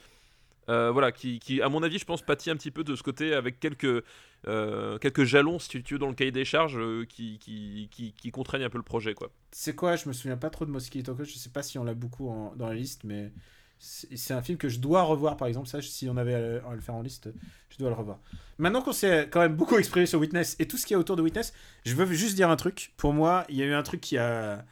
euh, 0.69 0.91
voilà, 0.91 1.13
qui, 1.13 1.63
à 1.63 1.69
mon 1.69 1.85
avis, 1.85 1.99
je 1.99 2.05
pense, 2.05 2.23
pâtit 2.23 2.51
un 2.51 2.57
petit 2.57 2.73
peu 2.73 2.83
de 2.83 2.97
ce 2.97 3.05
côté 3.05 3.33
avec 3.33 3.61
quelques, 3.61 4.03
euh, 4.49 4.99
quelques 4.99 5.23
jalons, 5.23 5.61
si 5.61 5.81
tu 5.85 5.95
veux, 5.95 5.99
dans 6.01 6.09
le 6.09 6.15
cahier 6.15 6.33
des 6.33 6.45
charges 6.45 6.79
euh, 6.79 7.05
qui, 7.05 7.39
qui, 7.39 7.89
qui, 7.89 8.31
contraignent 8.33 8.65
un 8.65 8.71
peu 8.71 8.79
le 8.79 8.85
projet, 8.85 9.15
quoi. 9.15 9.31
C'est 9.53 9.77
quoi 9.77 9.95
Je 9.95 10.09
me 10.09 10.13
souviens 10.13 10.37
pas 10.37 10.51
trop 10.51 10.67
de 10.67 10.73
Mosquito 10.73 11.15
Coast. 11.15 11.31
Je 11.31 11.39
sais 11.39 11.51
pas 11.51 11.63
si 11.63 11.79
on 11.79 11.85
l'a 11.85 11.95
beaucoup 11.95 12.53
dans 12.57 12.67
la 12.67 12.75
liste, 12.75 13.05
mais 13.05 13.31
c'est 13.79 14.35
un 14.35 14.43
film 14.43 14.59
que 14.59 14.69
je 14.69 14.79
dois 14.79 15.03
revoir, 15.03 15.37
par 15.37 15.49
exemple. 15.49 15.69
Ça, 15.69 15.83
si 15.83 16.09
on 16.09 16.17
avait 16.17 16.35
à 16.35 16.41
le, 16.41 16.63
à 16.67 16.75
le 16.75 16.81
faire 16.81 16.95
en 16.95 17.03
liste, 17.03 17.29
je 17.71 17.79
dois 17.79 17.89
le 17.91 17.95
revoir. 17.95 18.19
Maintenant 18.59 18.83
qu'on 18.83 18.93
s'est 18.93 19.29
quand 19.31 19.41
même 19.41 19.55
beaucoup 19.55 19.77
exprimé 19.77 20.07
sur 20.07 20.19
Witness 20.19 20.57
et 20.59 20.67
tout 20.67 20.77
ce 20.77 20.87
qu'il 20.87 20.95
y 20.95 20.97
a 20.97 20.99
autour 20.99 21.17
de 21.17 21.23
Witness, 21.23 21.53
je 21.85 21.95
veux 21.95 22.07
juste 22.13 22.37
dire 22.37 22.51
un 22.51 22.57
truc. 22.57 22.95
Pour 22.97 23.13
moi, 23.13 23.45
il 23.49 23.57
y 23.57 23.63
a 23.63 23.67
eu 23.67 23.75
un 23.75 23.83
truc 23.83 24.01
qui 24.01 24.19
a 24.19 24.65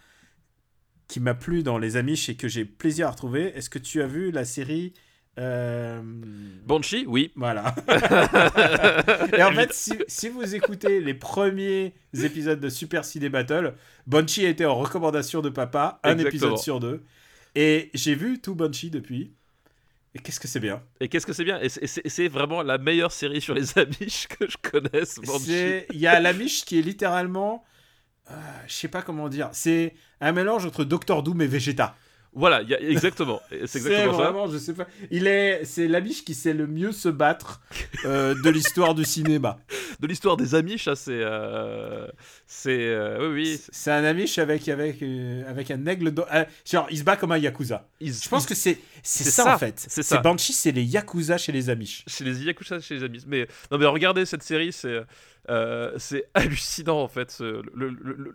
qui 1.06 1.20
m'a 1.20 1.34
plu 1.34 1.62
dans 1.62 1.76
Les 1.76 1.96
Amish 1.96 2.30
et 2.30 2.34
que 2.34 2.48
j'ai 2.48 2.64
plaisir 2.64 3.08
à 3.08 3.10
retrouver. 3.10 3.52
Est-ce 3.56 3.68
que 3.68 3.78
tu 3.78 4.00
as 4.02 4.06
vu 4.06 4.30
la 4.30 4.44
série 4.44 4.94
euh, 5.38 6.00
Banshee, 6.64 7.04
oui. 7.06 7.32
Voilà. 7.34 7.74
et 9.36 9.42
en 9.42 9.52
fait, 9.52 9.72
si, 9.72 9.92
si 10.06 10.28
vous 10.28 10.54
écoutez 10.54 11.00
les 11.00 11.14
premiers 11.14 11.94
épisodes 12.14 12.60
de 12.60 12.68
Super 12.68 13.04
Ciné 13.04 13.28
Battle, 13.28 13.74
Banshee 14.06 14.46
a 14.46 14.48
été 14.48 14.64
en 14.64 14.76
recommandation 14.76 15.40
de 15.40 15.48
papa, 15.48 15.98
un 16.04 16.12
Exactement. 16.12 16.28
épisode 16.28 16.58
sur 16.58 16.80
deux. 16.80 17.04
Et 17.54 17.90
j'ai 17.94 18.14
vu 18.14 18.40
tout 18.40 18.54
Banshee 18.54 18.90
depuis. 18.90 19.32
Et 20.14 20.20
qu'est-ce 20.20 20.38
que 20.40 20.46
c'est 20.48 20.60
bien. 20.60 20.82
Et 21.00 21.08
qu'est-ce 21.08 21.26
que 21.26 21.32
c'est 21.32 21.44
bien 21.44 21.60
Et 21.60 21.68
c'est- 21.68 22.28
vraiment 22.28 22.62
la 22.62 22.78
meilleure 22.78 23.10
série 23.12 23.40
sur 23.40 23.54
les 23.54 23.76
Amish 23.78 24.28
que 24.28 24.48
je 24.48 24.56
connaisse, 24.58 25.18
Il 25.92 25.98
y 25.98 26.06
a 26.06 26.20
l'Amish 26.20 26.64
qui 26.64 26.78
est 26.78 26.82
littéralement. 26.82 27.64
euh, 28.30 28.34
je 28.68 28.72
sais 28.72 28.88
pas 28.88 29.02
comment 29.02 29.28
dire. 29.28 29.50
C'est 29.52 29.94
un 30.20 30.32
mélange 30.32 30.66
entre 30.66 30.84
Doctor 30.84 31.22
Doom 31.22 31.42
et 31.42 31.46
Vegeta. 31.46 31.96
Voilà, 32.34 32.62
il 32.62 32.68
y 32.68 32.74
a- 32.74 32.80
exactement. 32.80 33.40
C'est 33.50 33.76
exactement 33.78 34.16
ça. 34.18 34.24
vraiment, 34.24 34.48
je 34.48 34.58
sais 34.58 34.74
pas. 34.74 34.86
Il 35.10 35.26
est, 35.26 35.64
c'est 35.64 35.86
l'Amish 35.88 36.24
qui 36.24 36.34
sait 36.34 36.52
le 36.52 36.66
mieux 36.66 36.92
se 36.92 37.08
battre 37.08 37.60
euh, 38.04 38.34
de 38.42 38.50
l'histoire 38.50 38.94
du 38.94 39.04
cinéma. 39.04 39.58
De 40.00 40.08
l'histoire 40.08 40.36
des 40.36 40.56
Amish, 40.56 40.84
ça 40.86 40.96
c'est. 40.96 41.12
euh, 41.12 42.08
c'est. 42.48 42.76
euh, 42.80 43.28
oui, 43.32 43.42
oui. 43.42 43.60
C'est 43.70 43.92
un 43.92 44.02
Amish 44.04 44.38
avec, 44.38 44.68
avec, 44.68 44.96
avec 45.48 45.70
un 45.70 45.86
aigle. 45.86 46.12
genre, 46.68 46.88
il 46.90 46.98
se 46.98 47.04
bat 47.04 47.16
comme 47.16 47.30
un 47.30 47.38
Yakuza. 47.38 47.86
Je 48.00 48.28
pense 48.28 48.44
que 48.44 48.56
c'est 48.56 48.78
c'est 49.04 49.22
C'est 49.24 49.30
ça, 49.30 49.44
ça, 49.44 49.54
en 49.54 49.58
fait. 49.58 49.74
c'est 49.88 50.02
ça. 50.02 50.18
Banshee, 50.18 50.52
c'est 50.52 50.72
les 50.72 50.82
Yakuza 50.82 51.38
chez 51.38 51.52
les 51.52 51.70
Amish. 51.70 52.02
chez 52.08 52.24
les 52.24 52.42
Yakuza, 52.42 52.80
chez 52.80 52.96
les 52.96 53.04
Amish. 53.04 53.22
Mais 53.28 53.46
non, 53.70 53.78
mais 53.78 53.86
regardez 53.86 54.26
cette 54.26 54.42
série, 54.42 54.72
c'est 54.72 55.00
euh, 55.50 55.92
c'est 55.98 56.28
hallucinant 56.34 57.00
en 57.02 57.08
fait, 57.08 57.30
ce- 57.30 57.62
le, 57.74 57.88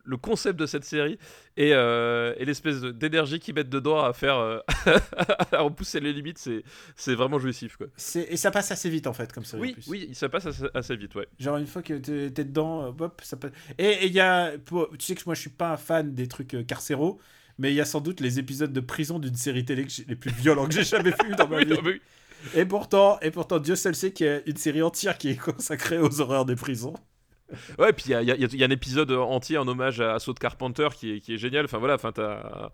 le- 0.03 0.17
concept 0.17 0.59
de 0.59 0.65
cette 0.65 0.83
série 0.85 1.17
et, 1.57 1.71
euh, 1.73 2.33
et 2.37 2.45
l'espèce 2.45 2.81
d'énergie 2.81 3.39
qu'ils 3.39 3.55
mettent 3.55 3.69
dedans 3.69 4.03
à 4.03 4.13
faire 4.13 4.37
euh, 4.37 4.59
à 5.51 5.61
repousser 5.61 5.99
les 5.99 6.13
limites, 6.13 6.37
c'est 6.95 7.15
vraiment 7.15 7.39
jouissif 7.39 7.77
quoi. 7.77 7.87
Et 8.29 8.37
ça 8.37 8.51
passe 8.51 8.71
assez 8.71 8.89
vite 8.89 9.07
en 9.07 9.13
fait, 9.13 9.31
comme 9.31 9.45
ça. 9.45 9.57
Oui, 9.57 9.75
oui, 9.87 10.09
ça 10.13 10.29
passe 10.29 10.45
assez, 10.45 10.65
assez 10.73 10.95
vite, 10.95 11.15
ouais. 11.15 11.27
Genre, 11.39 11.57
une 11.57 11.67
fois 11.67 11.81
que 11.81 11.93
t'es 11.95 12.43
dedans, 12.43 12.95
hop, 12.99 13.21
ça 13.23 13.37
passe. 13.37 13.51
Et 13.77 14.05
il 14.07 14.13
y 14.13 14.19
a. 14.19 14.51
Tu 14.57 15.05
sais 15.05 15.15
que 15.15 15.21
moi, 15.25 15.35
je 15.35 15.41
suis 15.41 15.49
pas 15.49 15.71
un 15.71 15.77
fan 15.77 16.13
des 16.13 16.27
trucs 16.27 16.65
carcéraux. 16.67 17.19
Mais 17.61 17.71
il 17.73 17.75
y 17.75 17.81
a 17.81 17.85
sans 17.85 17.99
doute 17.99 18.21
les 18.21 18.39
épisodes 18.39 18.71
de 18.71 18.79
prison 18.79 19.19
d'une 19.19 19.35
série 19.35 19.65
télé 19.65 19.85
les 20.07 20.15
plus 20.15 20.31
violents 20.31 20.65
que 20.65 20.73
j'ai 20.73 20.85
jamais 20.85 21.11
vus 21.11 21.35
dans 21.37 21.45
ma 21.45 21.57
Oui, 21.57 21.65
vie. 21.65 21.71
non, 21.73 21.81
mais 21.83 21.89
oui. 21.91 22.01
Et 22.55 22.65
pourtant, 22.65 23.19
et 23.21 23.31
pourtant, 23.31 23.59
Dieu 23.59 23.75
seul 23.75 23.95
sait 23.95 24.11
qu'il 24.11 24.25
y 24.25 24.29
a 24.29 24.39
une 24.45 24.57
série 24.57 24.81
entière 24.81 25.17
qui 25.17 25.29
est 25.29 25.35
consacrée 25.39 25.97
aux 25.99 26.21
horreurs 26.21 26.45
des 26.45 26.55
prisons. 26.55 26.93
Ouais, 27.79 27.93
puis 27.93 28.05
il 28.07 28.11
y 28.11 28.13
a, 28.13 28.21
y 28.21 28.31
a- 28.31 28.35
y 28.35 28.63
a 28.63 28.67
un 28.67 28.69
épisode 28.69 29.09
entier 29.11 29.57
en 29.57 29.67
hommage 29.67 30.01
à 30.01 30.19
Saut 30.19 30.33
de 30.33 30.39
Carpenter 30.39 30.87
qui 30.95 31.13
est, 31.15 31.19
qui 31.19 31.33
est 31.33 31.37
génial. 31.37 31.65
Enfin 31.65 31.79
voilà, 31.79 31.95
enfin 31.95 32.11
t'as. 32.11 32.69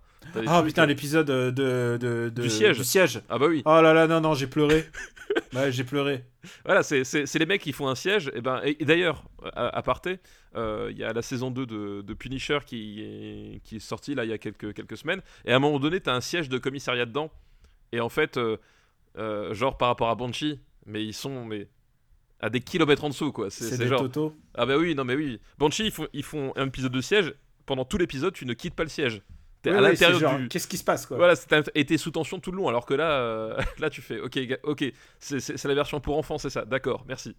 Ah 0.47 0.61
putain, 0.63 0.85
l'épisode 0.85 1.27
de, 1.27 1.49
de, 1.49 1.97
de- 2.01 2.29
de- 2.29 2.41
Du 2.41 2.49
siège. 2.49 2.77
Du 2.79 2.83
siège. 2.83 3.21
Ah 3.29 3.39
bah 3.39 3.45
oui. 3.47 3.61
Oh 3.65 3.79
là 3.81 3.93
là, 3.93 4.05
non, 4.05 4.19
non, 4.19 4.33
j'ai 4.33 4.47
pleuré. 4.47 4.83
ouais, 5.53 5.71
j'ai 5.71 5.85
pleuré. 5.85 6.25
Voilà, 6.65 6.83
c'est 6.83 7.03
les 7.39 7.45
mecs 7.45 7.61
qui 7.61 7.71
font 7.71 7.87
un 7.87 7.95
siège. 7.95 8.29
Et, 8.35 8.41
ben, 8.41 8.59
et, 8.65 8.75
et 8.81 8.85
d'ailleurs, 8.85 9.23
à, 9.53 9.77
à 9.77 9.81
parté, 9.81 10.19
euh, 10.57 10.89
il 10.91 10.97
y 10.97 11.05
a 11.05 11.13
la 11.13 11.21
saison 11.21 11.51
2 11.51 11.65
de, 11.65 12.01
de 12.01 12.13
Punisher 12.13 12.59
qui 12.65 13.01
est, 13.01 13.61
qui 13.63 13.77
est 13.77 13.79
sortie 13.79 14.13
là 14.13 14.25
il 14.25 14.29
y 14.29 14.33
a 14.33 14.37
quelques, 14.37 14.73
quelques 14.73 14.97
semaines. 14.97 15.21
Et 15.45 15.53
à 15.53 15.55
un 15.55 15.59
moment 15.59 15.79
donné, 15.79 16.01
t'as 16.01 16.13
un 16.13 16.21
siège 16.21 16.49
de 16.49 16.57
commissariat 16.57 17.05
dedans. 17.05 17.31
Et 17.93 18.01
en 18.01 18.09
fait, 18.09 18.35
euh, 18.35 18.57
euh, 19.17 19.53
genre 19.53 19.77
par 19.77 19.87
rapport 19.89 20.09
à 20.09 20.15
Banshee, 20.15 20.59
mais 20.85 21.03
ils 21.03 21.13
sont 21.13 21.45
mais, 21.45 21.67
à 22.39 22.49
des 22.49 22.59
kilomètres 22.61 23.03
en 23.03 23.09
dessous 23.09 23.31
quoi. 23.31 23.49
C'est 23.49 23.77
des 23.77 23.87
genre. 23.87 24.07
Ah 24.53 24.65
bah 24.65 24.77
oui, 24.77 24.95
non 24.95 25.03
mais 25.05 25.15
oui. 25.15 25.39
Banshee, 25.57 25.85
ils 25.85 25.91
font, 25.91 26.07
ils 26.13 26.23
font 26.23 26.53
un 26.55 26.67
épisode 26.67 26.91
de 26.91 27.01
siège. 27.01 27.33
Pendant 27.65 27.83
tout 27.85 27.97
l'épisode, 27.97 28.33
tu 28.33 28.45
ne 28.45 28.53
quittes 28.53 28.75
pas 28.75 28.83
le 28.83 28.89
siège. 28.89 29.21
T'es 29.63 29.71
Ouais, 29.71 29.77
à 29.77 29.81
ouais, 29.81 29.89
l'intérieur 29.89 30.37
du. 30.37 30.47
Qu'est-ce 30.49 30.67
qui 30.67 30.77
se 30.77 30.83
passe 30.83 31.07
quoi? 31.07 31.17
Voilà, 31.17 31.35
c'était- 31.35 31.63
et 31.73 31.83
t'es 31.85 31.97
sous 31.97 32.11
tension 32.11 32.39
tout 32.39 32.51
le 32.51 32.57
long, 32.57 32.67
alors 32.67 32.85
que 32.85 32.93
là, 32.93 33.09
euh, 33.21 33.57
là 33.79 33.89
tu 33.89 34.01
fais, 34.03 34.19
ok, 34.19 34.37
ok, 34.63 34.85
c'est 35.17 35.63
la 35.65 35.73
version 35.73 35.99
pour 35.99 36.17
enfants, 36.19 36.37
c'est 36.37 36.51
ça, 36.51 36.63
d'accord, 36.65 37.03
merci. 37.07 37.35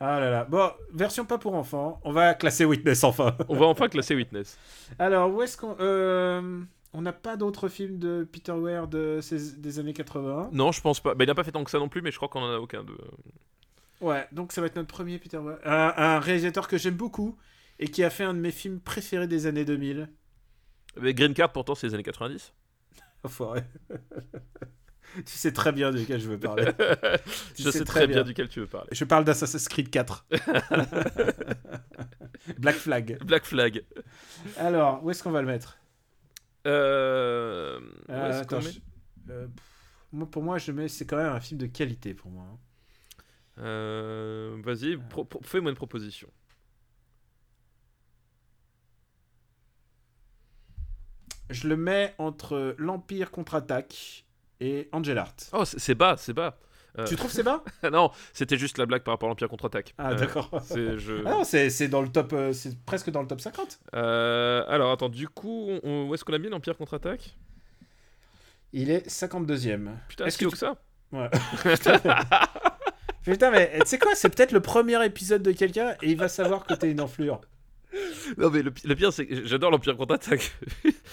Ah 0.00 0.20
là 0.20 0.30
là. 0.30 0.44
Bon, 0.44 0.70
version 0.92 1.24
pas 1.24 1.38
pour 1.38 1.54
enfants. 1.54 2.00
On 2.04 2.12
va 2.12 2.34
classer 2.34 2.64
Witness 2.66 3.02
enfin. 3.04 3.34
On 3.48 3.56
va 3.56 3.64
enfin 3.66 3.88
classer 3.88 4.14
Witness. 4.14 4.58
Alors, 4.98 5.32
où 5.34 5.42
est-ce 5.42 5.56
qu'on. 5.56 5.74
euh, 5.80 6.60
On 6.92 7.02
n'a 7.02 7.12
pas 7.12 7.36
d'autres 7.36 7.68
films 7.68 7.98
de 7.98 8.26
Peter 8.30 8.52
Weir 8.52 8.88
de 8.88 9.20
ces- 9.20 9.56
des 9.56 9.78
années 9.78 9.92
80. 9.92 10.50
Non, 10.52 10.72
je 10.72 10.80
pense 10.80 11.00
pas. 11.00 11.14
Bah, 11.14 11.24
il 11.24 11.26
n'a 11.26 11.34
pas 11.34 11.44
fait 11.44 11.52
tant 11.52 11.62
que 11.64 11.70
ça 11.70 11.78
non 11.78 11.88
plus, 11.88 12.00
mais 12.02 12.10
je 12.10 12.16
crois 12.16 12.28
qu'on 12.28 12.40
en 12.42 12.50
a 12.52 12.58
aucun 12.58 12.84
de. 12.84 12.96
Ouais, 14.00 14.26
donc 14.32 14.52
ça 14.52 14.60
va 14.60 14.66
être 14.66 14.76
notre 14.76 14.88
premier 14.88 15.18
Peter 15.18 15.38
Weir. 15.38 15.58
Un, 15.64 15.92
un 15.96 16.20
réalisateur 16.20 16.68
que 16.68 16.78
j'aime 16.78 16.94
beaucoup 16.96 17.36
et 17.78 17.88
qui 17.88 18.02
a 18.04 18.10
fait 18.10 18.24
un 18.24 18.32
de 18.34 18.38
mes 18.38 18.50
films 18.50 18.80
préférés 18.80 19.26
des 19.26 19.46
années 19.46 19.64
2000. 19.64 20.08
Mais 21.00 21.12
Green 21.12 21.34
Card, 21.34 21.52
pourtant, 21.52 21.74
c'est 21.74 21.86
les 21.88 21.94
années 21.94 22.02
90. 22.02 22.52
Enfoiré. 23.24 23.62
tu 25.16 25.22
sais 25.26 25.52
très 25.52 25.72
bien 25.72 25.90
duquel 25.90 26.20
je 26.20 26.28
veux 26.28 26.38
parler. 26.38 26.64
Je 27.58 27.70
sais 27.70 27.84
très 27.84 28.06
bien. 28.06 28.22
duquel 28.22 28.48
tu 28.48 28.60
veux 28.60 28.66
parler. 28.66 28.88
Je 28.92 29.04
parle 29.04 29.24
d'Assassin's 29.24 29.68
Creed 29.68 29.90
4. 29.90 30.26
Black 32.58 32.76
Flag. 32.76 33.18
Black 33.24 33.44
Flag. 33.44 33.84
Alors, 34.58 35.04
où 35.04 35.10
est-ce 35.10 35.22
qu'on 35.22 35.30
va 35.30 35.40
le 35.42 35.46
mettre? 35.48 35.78
Euh... 36.66 37.80
Euh, 38.10 38.44
qu'on 38.44 38.56
attends, 38.56 38.60
je- 38.60 38.80
euh, 39.30 39.48
moi, 40.12 40.30
Pour 40.30 40.42
moi, 40.42 40.58
je 40.58 40.72
mets, 40.72 40.88
c'est 40.88 41.06
quand 41.06 41.16
même 41.16 41.32
un 41.32 41.40
film 41.40 41.58
de 41.58 41.66
qualité 41.66 42.14
pour 42.14 42.30
moi. 42.30 42.44
hein. 42.44 42.58
Euh, 43.58 44.60
Vas-y, 44.64 44.96
pro- 44.98 45.24
pro- 45.24 45.40
fais-moi 45.42 45.70
une 45.70 45.76
proposition. 45.76 46.28
je 51.50 51.68
le 51.68 51.76
mets 51.76 52.14
entre 52.18 52.74
l'Empire 52.78 53.30
contre-attaque 53.30 54.24
et 54.60 54.88
Angel 54.92 55.18
Art. 55.18 55.36
Oh, 55.52 55.64
c'est 55.64 55.78
c'est 55.78 55.94
bas, 55.94 56.16
c'est 56.18 56.32
bas. 56.32 56.58
Euh, 56.98 57.04
Tu 57.06 57.16
trouves 57.16 57.30
c'est 57.30 57.42
bas 57.42 57.62
non, 57.92 58.10
c'était 58.32 58.56
juste 58.56 58.78
la 58.78 58.86
blague 58.86 59.02
par 59.02 59.14
rapport 59.14 59.28
à 59.28 59.30
l'Empire 59.30 59.48
contre-attaque. 59.48 59.94
Ah, 59.98 60.10
Euh, 60.10 60.14
d'accord. 60.14 60.50
c'est- 60.64 60.98
je- 60.98 61.22
Ah 61.26 61.30
non, 61.30 61.44
c'est 61.44 61.68
c'est 61.70 61.88
dans 61.88 62.00
le 62.02 62.08
top, 62.08 62.32
euh, 62.32 62.52
c'est 62.52 62.78
presque 62.84 63.10
dans 63.10 63.20
le 63.22 63.26
top 63.28 63.40
50. 63.40 63.78
Euh, 63.94 64.64
alors, 64.68 64.92
attends, 64.92 65.08
du 65.08 65.28
coup, 65.28 65.68
on- 65.82 66.08
où 66.08 66.14
est-ce 66.14 66.24
qu'on 66.24 66.32
a 66.32 66.38
mis 66.38 66.48
l'Empire 66.48 66.76
contre-attaque? 66.76 67.36
Il 68.72 68.90
est 68.90 69.08
52e. 69.08 69.90
Putain, 70.08 70.26
Est-ce 70.26 70.38
que 70.38 70.46
que, 70.46 70.50
que 70.50 70.56
ça? 70.58 70.76
Ouais. 71.12 71.30
Putain, 73.24 73.50
mais 73.50 73.78
tu 73.80 73.86
sais 73.86 73.98
quoi 73.98 74.14
C'est 74.14 74.28
peut-être 74.28 74.52
le 74.52 74.60
premier 74.60 75.04
épisode 75.04 75.42
de 75.42 75.52
quelqu'un 75.52 75.96
et 76.02 76.10
il 76.10 76.16
va 76.16 76.28
savoir 76.28 76.64
que 76.64 76.74
t'es 76.74 76.90
une 76.90 77.00
enflure. 77.00 77.40
Non, 78.38 78.50
mais 78.50 78.62
le, 78.62 78.70
pi- 78.70 78.86
le 78.86 78.94
pire, 78.94 79.12
c'est 79.12 79.26
que 79.26 79.44
j'adore 79.46 79.70
l'Empire 79.70 79.96
contre-attaque. 79.96 80.52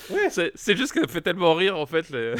Ouais. 0.09 0.29
c'est 0.29 0.51
c'est 0.55 0.75
juste 0.75 0.93
qu'elle 0.93 1.07
fait 1.07 1.21
tellement 1.21 1.53
rire, 1.55 1.77
en 1.77 1.85
fait. 1.85 2.09
Les... 2.09 2.33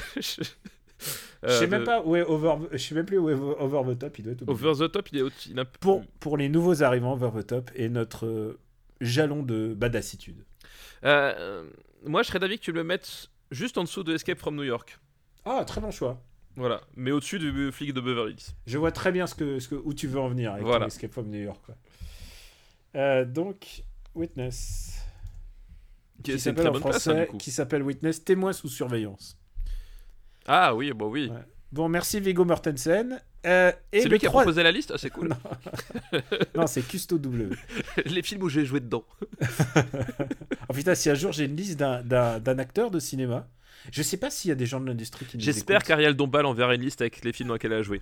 Je 1.46 1.52
sais 1.52 1.66
Euh, 1.66 1.68
même 1.68 1.84
pas 1.84 2.02
où 2.04 2.16
est 2.16 2.22
over, 2.24 2.56
je 2.72 2.78
sais 2.78 2.96
même 2.96 3.06
plus 3.06 3.18
où 3.18 3.30
est 3.30 3.34
over 3.34 3.94
the 3.96 4.00
top. 4.00 4.18
Il 4.20 4.24
doit 4.24 4.34
être. 4.34 4.48
Over 4.48 4.74
the 4.88 4.92
top, 4.92 5.10
il 5.12 5.20
est, 5.20 5.46
il 5.48 5.56
peu- 5.56 5.66
pour 5.80 6.06
pour 6.20 6.38
les 6.38 6.50
nouveaux 6.50 6.84
arrivants, 6.84 7.14
over 7.14 7.30
the 7.42 7.46
top 7.48 7.72
est 7.76 7.90
notre 7.90 8.26
euh, 8.26 8.60
jalon 9.02 9.44
de 9.44 9.74
badassitude. 9.74 10.44
Euh, 11.04 11.34
euh, 11.38 11.70
moi, 12.06 12.22
je 12.24 12.28
serais 12.30 12.40
d'avis 12.40 12.58
que 12.60 12.64
tu 12.64 12.72
le 12.72 12.84
mettes 12.84 13.30
juste 13.52 13.78
en 13.78 13.84
dessous 13.84 14.04
de 14.04 14.14
Escape 14.14 14.40
from 14.40 14.56
New 14.56 14.64
York. 14.64 15.00
Ah, 15.46 15.64
très 15.66 15.82
bon 15.82 15.92
choix. 15.92 16.22
Voilà, 16.56 16.82
mais 16.96 17.12
au-dessus 17.12 17.40
du 17.40 17.72
flic 17.72 17.94
de 17.94 18.00
Beverly 18.00 18.34
Hills. 18.34 18.54
Je 18.68 18.78
vois 18.78 18.92
très 18.92 19.12
bien 19.12 19.26
ce 19.26 19.34
que, 19.36 19.60
ce 19.60 19.68
que, 19.68 19.76
où 19.76 19.94
tu 19.94 20.08
veux 20.08 20.20
en 20.20 20.30
venir 20.30 20.52
avec 20.54 20.64
Voilà. 20.64 20.86
Escape 20.86 21.12
from 21.12 21.28
New 21.30 21.42
York. 21.42 21.60
quoi. 21.66 21.76
Euh, 22.96 23.26
donc, 23.26 23.84
Witness. 24.14 25.00
Qui- 26.24 26.34
Qui 26.34 26.40
s'appelle 26.40 26.68
en 26.68 26.72
place, 26.74 27.08
hein, 27.08 27.26
français, 27.26 27.30
qui 27.40 27.52
s'appelle 27.52 27.82
Witness, 27.82 28.24
témoin 28.24 28.54
sous 28.54 28.70
surveillance. 28.70 29.38
Ah 30.48 30.76
oui, 30.76 30.92
bon 30.94 31.10
oui. 31.10 31.30
Ouais. 31.30 31.38
Bon, 31.72 31.90
merci 31.90 32.20
Viggo 32.20 32.46
Mortensen. 32.46 33.20
Euh, 33.46 33.72
C'est 33.92 34.06
lui 34.08 34.20
qui 34.20 34.26
a 34.28 34.30
trois- 34.30 34.44
proposé 34.44 34.64
la 34.64 34.72
liste 34.72 34.92
Ah, 34.94 34.98
c'est 34.98 35.10
cool. 35.10 35.30
Non, 36.56 36.68
c'est 36.68 36.82
Custo 36.82 37.18
W. 37.18 37.56
Les 38.06 38.22
films 38.22 38.44
où 38.44 38.50
j'ai 38.50 38.66
joué 38.66 38.80
dedans. 38.80 39.04
Oh 40.70 40.74
putain, 40.74 40.96
si 40.96 41.10
un 41.10 41.14
jour 41.14 41.32
j'ai 41.34 41.46
une 41.46 41.56
liste 41.56 41.78
d'un- 41.78 42.58
acteur 42.60 42.90
de 42.90 42.98
cinéma, 43.00 43.48
je 43.92 44.02
sais 44.02 44.18
pas 44.18 44.30
s'il 44.30 44.50
y 44.50 44.52
a 44.52 44.56
des 44.56 44.66
gens 44.66 44.80
de 44.80 44.86
l'industrie 44.88 45.26
qui 45.26 45.40
J'espère 45.40 45.84
qu'Ariel 45.84 46.16
Dombal 46.16 46.46
enverra 46.46 46.74
une 46.76 46.82
liste 46.82 47.02
avec 47.02 47.24
les 47.24 47.34
films 47.34 47.50
dans 47.50 47.56
lesquels 47.56 47.74
elle 47.74 47.80
a 47.80 47.84
joué. 47.84 48.02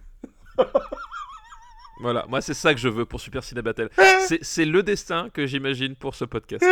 voilà, 2.01 2.25
moi 2.29 2.39
c'est 2.41 2.53
ça 2.53 2.73
que 2.73 2.79
je 2.79 2.87
veux 2.87 3.05
pour 3.05 3.19
Super 3.19 3.43
Ciné 3.43 3.61
Battle. 3.61 3.89
C'est- 4.27 4.43
C'est 4.43 4.65
le 4.65 4.83
destin 4.83 5.29
que 5.33 5.45
j'imagine 5.47 5.95
pour 5.95 6.13
ce 6.15 6.23
podcast. 6.25 6.63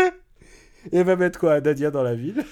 Et 0.91 1.03
va 1.03 1.15
mettre 1.15 1.39
quoi 1.39 1.59
Nadia 1.59 1.91
dans 1.91 2.03
la 2.03 2.13
ville? 2.15 2.45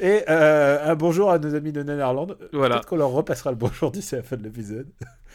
Et 0.00 0.22
euh, 0.30 0.90
un 0.90 0.94
bonjour 0.94 1.30
à 1.30 1.38
nos 1.38 1.54
amis 1.54 1.72
de 1.72 1.82
Netherland. 1.82 2.36
Voilà. 2.52 2.76
Peut-être 2.76 2.88
qu'on 2.88 2.96
leur 2.96 3.10
repassera 3.10 3.50
le 3.50 3.56
bonjour 3.56 3.90
d'ici 3.90 4.14
la 4.16 4.22
fin 4.22 4.36
de 4.36 4.42
l'épisode. 4.42 4.90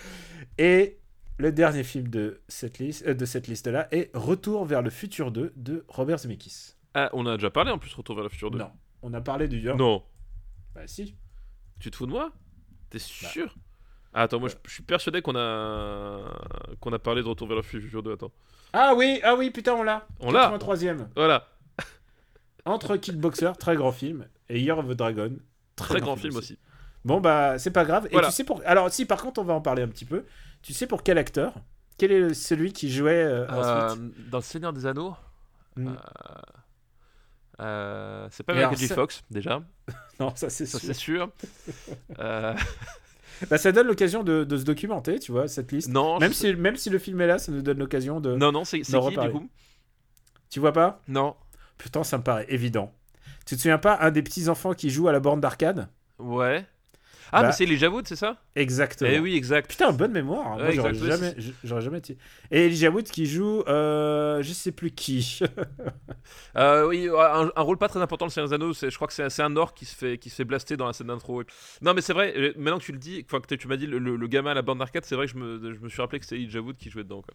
Et 0.58 0.98
le 1.38 1.52
dernier 1.52 1.84
film 1.84 2.08
de 2.08 2.42
cette 2.48 2.80
liste, 2.80 3.06
euh, 3.08 3.14
de 3.14 3.26
cette 3.26 3.48
liste-là 3.48 3.88
est 3.92 4.10
Retour 4.16 4.66
vers 4.66 4.82
le 4.82 4.90
futur 4.90 5.32
2 5.32 5.54
de 5.56 5.86
Robert 5.88 6.18
Zemeckis. 6.18 6.74
Ah, 6.96 7.10
on 7.14 7.26
a 7.28 7.36
déjà 7.36 7.52
parlé 7.52 7.72
en 7.72 7.78
plus, 7.78 7.94
Retour 7.94 8.16
vers 8.16 8.24
le 8.24 8.30
futur 8.30 8.50
2. 8.50 8.58
Non, 8.58 8.72
on 9.04 9.14
a 9.14 9.22
parlé 9.22 9.48
du 9.48 9.60
York. 9.60 9.78
Non. 9.78 10.02
Bah 10.74 10.82
si. 10.88 11.16
Tu 11.80 11.92
te 11.92 11.96
fous 11.96 12.06
de 12.08 12.12
moi? 12.12 12.32
T'es 12.90 12.98
Bah. 12.98 13.30
sûr? 13.30 13.56
Ah, 14.14 14.24
Attends, 14.24 14.40
moi 14.40 14.48
je, 14.50 14.56
je 14.66 14.74
suis 14.74 14.84
persuadé 14.84 15.22
qu'on 15.22 15.36
a 15.36 16.22
qu'on 16.80 16.94
a 16.94 17.00
parlé 17.00 17.22
de 17.22 17.28
Retour 17.28 17.48
vers 17.48 17.58
le 17.58 17.64
futur 17.64 18.02
2. 18.02 18.14
Attends. 18.14 18.32
Ah 18.74 18.94
oui, 18.96 19.20
ah 19.24 19.36
oui, 19.36 19.52
putain, 19.52 19.74
on 19.74 19.84
l'a. 19.84 20.08
On 20.22 20.32
l'a. 20.32 20.50
83e. 20.58 21.08
Voilà, 21.16 21.48
Entre 22.66 22.98
Kickboxer, 22.98 23.52
très 23.60 23.76
grand 23.76 23.92
film, 23.92 24.26
et 24.50 24.60
Year 24.60 24.78
of 24.78 24.88
the 24.88 24.94
Dragon, 24.94 25.32
très 25.76 26.00
grand 26.02 26.16
film 26.16 26.36
aussi. 26.36 26.58
Bon 27.04 27.22
bah 27.22 27.60
c'est 27.60 27.72
pas 27.72 27.86
grave. 27.86 28.08
Et 28.12 28.20
tu 28.20 28.32
sais 28.32 28.44
pour 28.44 28.62
alors 28.66 28.92
si 28.92 29.06
par 29.06 29.22
contre 29.22 29.40
on 29.40 29.44
va 29.44 29.54
en 29.54 29.62
parler 29.62 29.84
un 29.84 29.88
petit 29.88 30.06
peu. 30.06 30.26
Tu 30.64 30.74
sais 30.74 30.88
pour 30.88 31.04
quel 31.04 31.18
acteur? 31.20 31.54
Quel 31.98 32.12
est 32.12 32.34
celui 32.34 32.74
qui 32.74 32.92
jouait 32.92 33.24
euh, 33.24 33.46
ensuite? 33.48 34.02
Euh, 34.02 34.10
dans 34.32 34.40
Le 34.40 34.44
Seigneur 34.44 34.74
des 34.74 34.86
Anneaux 34.88 35.16
Hmm. 35.78 35.90
euh, 35.90 35.96
euh, 37.62 38.28
C'est 38.32 38.44
pas 38.44 38.54
Michael 38.54 38.68
alors, 38.70 38.80
J. 38.80 38.88
ça- 38.88 38.96
Fox, 38.96 39.24
déjà. 39.30 39.62
Non 40.20 40.32
ça 40.36 40.50
c'est 40.50 40.66
sûr. 40.66 40.80
c'est 40.80 40.94
sûr. 40.94 41.30
Euh, 42.20 42.54
Bah, 43.50 43.58
ça 43.58 43.74
donne 43.74 43.88
l'occasion 43.88 44.24
de, 44.24 44.46
de 44.46 44.58
se 44.58 44.64
documenter, 44.64 45.20
tu 45.20 45.34
vois, 45.34 45.50
cette 45.50 45.70
liste. 45.74 45.90
non, 45.90 46.20
Même 46.20 46.32
je- 46.32 46.38
si 46.38 46.54
même 46.56 46.78
si 46.78 46.90
le 46.90 46.98
film 47.00 47.20
est 47.20 47.28
là, 47.28 47.38
ça 47.38 47.52
nous 47.52 47.62
donne 47.62 47.80
l'occasion 47.80 48.22
de. 48.22 48.34
Non, 48.34 48.54
non, 48.54 48.64
c'est 48.64 48.80
qui 48.80 48.90
du 48.94 48.98
coup? 49.30 49.50
Tu 50.50 50.62
vois 50.62 50.72
pas? 50.72 51.02
Non. 51.10 51.36
Putain, 51.78 52.04
ça 52.04 52.18
me 52.18 52.24
paraît 52.24 52.46
évident. 52.50 52.94
Tu 53.46 53.56
te 53.56 53.62
souviens 53.62 53.78
pas 53.78 53.98
un 54.02 54.12
des 54.12 54.24
petits 54.24 54.50
enfants 54.50 54.74
qui 54.74 54.90
joue 54.90 55.08
à 55.08 55.12
la 55.12 55.20
borne 55.20 55.40
d'arcade? 55.42 55.88
Ouais. 56.20 56.66
Ah, 57.32 57.42
Bah- 57.42 57.48
mais 57.48 57.54
c'est 57.54 57.64
Elijah 57.64 57.90
Wood, 57.90 58.08
c'est 58.08 58.16
ça? 58.16 58.38
Exactement. 58.56 59.10
Eh 59.12 59.20
oui, 59.20 59.36
exact. 59.36 59.70
Putain, 59.70 59.92
bonne 59.92 60.12
mémoire. 60.12 60.46
hein. 60.54 60.56
Moi, 60.58 60.66
Ouais, 60.68 60.72
j'aurais 60.74 60.90
exact, 60.92 61.06
ouais, 61.10 61.18
jamais, 61.18 61.36
j'aurais 61.64 61.82
jamais 61.82 61.98
été. 61.98 62.18
Et 62.52 62.68
Elijah 62.68 62.92
Wood 62.92 63.06
qui 63.06 63.26
joue, 63.26 63.62
euh, 63.68 64.42
je 64.44 64.54
sais 64.54 64.72
plus 64.72 64.92
qui. 64.92 65.40
Euh, 66.56 66.88
oui, 66.88 67.10
un, 67.10 67.52
un 67.56 67.62
rôle 67.62 67.78
pas 67.78 67.88
très 67.90 68.02
important, 68.02 68.26
le 68.26 68.32
Seigneur 68.32 68.48
des 68.50 68.56
Anneaux. 68.56 68.74
c'est- 68.74 68.90
Je 68.90 68.96
crois 68.96 69.08
que 69.08 69.14
c'est 69.14 69.30
c'est 69.30 69.44
un 69.44 69.56
orc 69.58 69.74
qui 69.76 69.86
se 69.86 69.96
fait 69.96 70.18
qui 70.18 70.30
se 70.30 70.36
fait 70.36 70.46
blaster 70.46 70.78
dans 70.78 70.88
la 70.88 70.94
scène 70.94 71.08
d'intro. 71.08 71.44
Non, 71.82 71.94
mais 71.94 72.02
c'est 72.02 72.14
vrai. 72.14 72.34
euh, 72.38 72.54
Maintenant 72.56 72.80
que 72.80 72.84
tu 72.86 72.92
le 72.94 72.98
dis, 72.98 73.26
que 73.26 73.56
tu 73.56 73.68
m'as 73.68 73.76
dit 73.78 73.88
le, 73.88 74.00
le- 74.00 74.16
le 74.16 74.28
gamin 74.28 74.52
à 74.52 74.54
la 74.54 74.62
bande 74.62 74.80
d'arcade, 74.80 75.04
c'est 75.06 75.16
vrai 75.16 75.26
que 75.28 75.34
je 75.34 75.38
me, 75.38 75.74
je 75.74 75.80
me 75.80 75.90
suis 75.90 76.02
rappelé 76.02 76.20
que 76.20 76.26
c'était 76.26 76.38
Elijah 76.42 76.62
Wood 76.62 76.78
qui 76.78 76.90
jouait 76.90 77.04
dedans. 77.04 77.22
Quoi. 77.22 77.34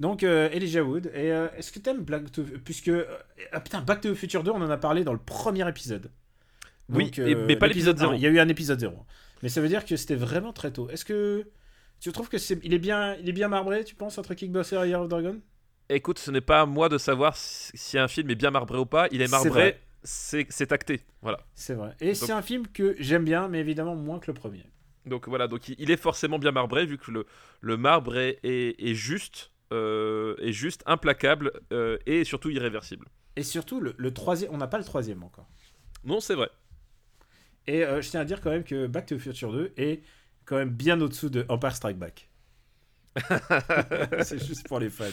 Donc 0.00 0.22
euh, 0.22 0.48
Elijah 0.52 0.82
Wood. 0.82 1.06
Et 1.14 1.32
euh, 1.32 1.48
est-ce 1.56 1.72
que 1.72 1.78
t'aimes 1.78 2.02
Black 2.02 2.30
to 2.32 2.42
puisque 2.64 2.88
euh, 2.88 3.04
ah, 3.52 3.60
putain 3.60 3.80
Back 3.80 4.00
to 4.02 4.12
the 4.12 4.14
Future 4.14 4.42
2, 4.42 4.50
on 4.50 4.62
en 4.62 4.70
a 4.70 4.76
parlé 4.76 5.04
dans 5.04 5.12
le 5.12 5.18
premier 5.18 5.66
épisode. 5.68 6.10
Oui, 6.88 7.10
et- 7.18 7.34
mais 7.34 7.56
pas 7.56 7.66
l'épisode 7.66 7.98
zéro. 7.98 8.12
un, 8.12 8.14
Il 8.16 8.22
y 8.22 8.26
a 8.26 8.30
eu 8.30 8.38
un 8.38 8.48
épisode 8.48 8.78
0. 8.78 8.94
Mais 9.42 9.48
ça 9.48 9.60
veut 9.60 9.68
dire 9.68 9.84
que 9.84 9.96
c'était 9.96 10.14
vraiment 10.14 10.52
très 10.52 10.70
tôt. 10.70 10.88
Est-ce 10.90 11.04
que 11.04 11.46
tu 12.00 12.12
trouves 12.12 12.28
que 12.28 12.38
c'est 12.38 12.58
il 12.62 12.74
est 12.74 12.78
bien 12.78 13.14
il 13.16 13.28
est 13.28 13.32
bien 13.32 13.48
marbré, 13.48 13.84
tu 13.84 13.94
penses 13.94 14.18
entre 14.18 14.34
Kickboxer 14.34 14.84
et 14.84 14.88
Year 14.88 15.00
of 15.00 15.08
Dragon? 15.08 15.40
Écoute, 15.88 16.18
ce 16.18 16.30
n'est 16.30 16.40
pas 16.40 16.62
à 16.62 16.66
moi 16.66 16.88
de 16.88 16.98
savoir 16.98 17.36
si, 17.36 17.96
un 17.96 18.08
film 18.08 18.28
est 18.30 18.34
bien 18.34 18.50
marbré 18.50 18.78
ou 18.78 18.86
pas. 18.86 19.06
Il 19.12 19.22
est 19.22 19.30
marbré, 19.30 19.78
c'est 20.02 20.72
acté. 20.72 21.02
Voilà. 21.22 21.38
C'est 21.54 21.74
vrai. 21.74 21.94
Et 22.00 22.14
c'est 22.14 22.32
un 22.32 22.42
film 22.42 22.66
que 22.66 22.96
j'aime 22.98 23.24
bien, 23.24 23.48
mais 23.48 23.60
évidemment 23.60 23.94
moins 23.94 24.18
que 24.18 24.26
le 24.26 24.34
premier. 24.34 24.64
Donc 25.06 25.28
voilà, 25.28 25.46
donc 25.46 25.68
il, 25.68 25.90
est 25.90 25.96
forcément 25.96 26.38
bien 26.40 26.50
marbré 26.50 26.84
vu 26.84 26.98
que 26.98 27.12
le, 27.12 27.26
le 27.60 27.76
marbre 27.76 28.16
est, 28.16 28.40
est, 28.42 28.74
est 28.84 28.94
juste, 28.94 29.52
est 29.72 30.52
juste 30.52 30.82
implacable 30.86 31.52
euh, 31.72 31.98
et 32.06 32.24
surtout 32.24 32.50
irréversible. 32.50 33.06
Et 33.36 33.42
surtout 33.42 33.80
le, 33.80 33.94
le 33.98 34.14
troisième, 34.14 34.52
on 34.52 34.56
n'a 34.58 34.66
pas 34.66 34.78
le 34.78 34.84
troisième 34.84 35.22
encore. 35.22 35.48
Non, 36.04 36.20
c'est 36.20 36.34
vrai. 36.34 36.50
Et 37.66 37.84
euh, 37.84 38.00
je 38.00 38.10
tiens 38.10 38.20
à 38.20 38.24
dire 38.24 38.40
quand 38.40 38.50
même 38.50 38.64
que 38.64 38.86
Back 38.86 39.06
to 39.06 39.16
the 39.16 39.18
Future 39.18 39.52
2 39.52 39.72
est 39.76 40.02
quand 40.44 40.56
même 40.56 40.70
bien 40.70 41.00
au-dessous 41.00 41.28
de 41.28 41.44
Empire 41.48 41.74
Strike 41.74 41.98
Back. 41.98 42.28
c'est 44.22 44.44
juste 44.44 44.68
pour 44.68 44.78
les 44.78 44.90
fans. 44.90 45.04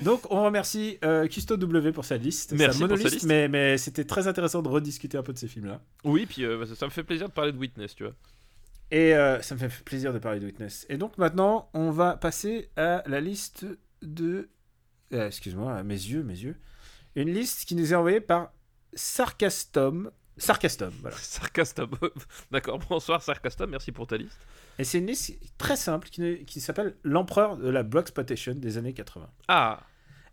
Donc 0.00 0.30
on 0.30 0.42
remercie 0.44 0.98
euh, 1.04 1.28
Custo 1.28 1.56
W 1.56 1.92
pour 1.92 2.04
sa 2.04 2.16
liste. 2.16 2.52
Merci 2.52 2.78
sa 2.78 2.88
pour 2.88 2.98
sa 2.98 3.08
liste. 3.08 3.24
Mais, 3.24 3.48
mais 3.48 3.76
c'était 3.78 4.04
très 4.04 4.26
intéressant 4.26 4.62
de 4.62 4.68
rediscuter 4.68 5.18
un 5.18 5.22
peu 5.22 5.32
de 5.32 5.38
ces 5.38 5.48
films-là. 5.48 5.80
Oui, 6.04 6.26
puis 6.26 6.44
euh, 6.44 6.64
ça 6.74 6.86
me 6.86 6.90
fait 6.90 7.04
plaisir 7.04 7.28
de 7.28 7.32
parler 7.32 7.52
de 7.52 7.58
Witness, 7.58 7.94
tu 7.94 8.04
vois. 8.04 8.14
Et 8.92 9.14
euh, 9.16 9.40
ça 9.40 9.54
me 9.54 9.58
fait 9.58 9.82
plaisir 9.84 10.12
de 10.12 10.18
parler 10.20 10.38
de 10.38 10.44
Witness. 10.44 10.86
Et 10.90 10.98
donc 10.98 11.16
maintenant, 11.18 11.70
on 11.72 11.90
va 11.90 12.16
passer 12.16 12.70
à 12.76 13.02
la 13.06 13.20
liste 13.20 13.64
de... 14.02 14.50
euh, 15.14 15.26
Excuse-moi, 15.28 15.82
mes 15.82 15.94
yeux, 15.94 16.22
mes 16.22 16.38
yeux. 16.38 16.56
Une 17.16 17.32
liste 17.32 17.64
qui 17.64 17.74
nous 17.74 17.92
est 17.92 17.96
envoyée 17.96 18.20
par 18.20 18.52
Sarcastom. 18.92 20.10
Sarcastom, 20.36 20.92
voilà. 21.00 21.16
Sarcastum. 21.20 21.90
D'accord, 22.50 22.78
bonsoir 22.88 23.22
Sarcastum, 23.22 23.70
merci 23.70 23.92
pour 23.92 24.06
ta 24.06 24.16
liste. 24.18 24.38
Et 24.78 24.84
c'est 24.84 24.98
une 24.98 25.06
liste 25.06 25.38
très 25.56 25.76
simple 25.76 26.08
qui, 26.08 26.44
qui 26.44 26.60
s'appelle 26.60 26.94
L'empereur 27.02 27.56
de 27.56 27.68
la 27.70 27.82
Black 27.82 28.04
Exploitation 28.04 28.54
des 28.54 28.76
années 28.76 28.92
80. 28.94 29.26
Ah, 29.48 29.80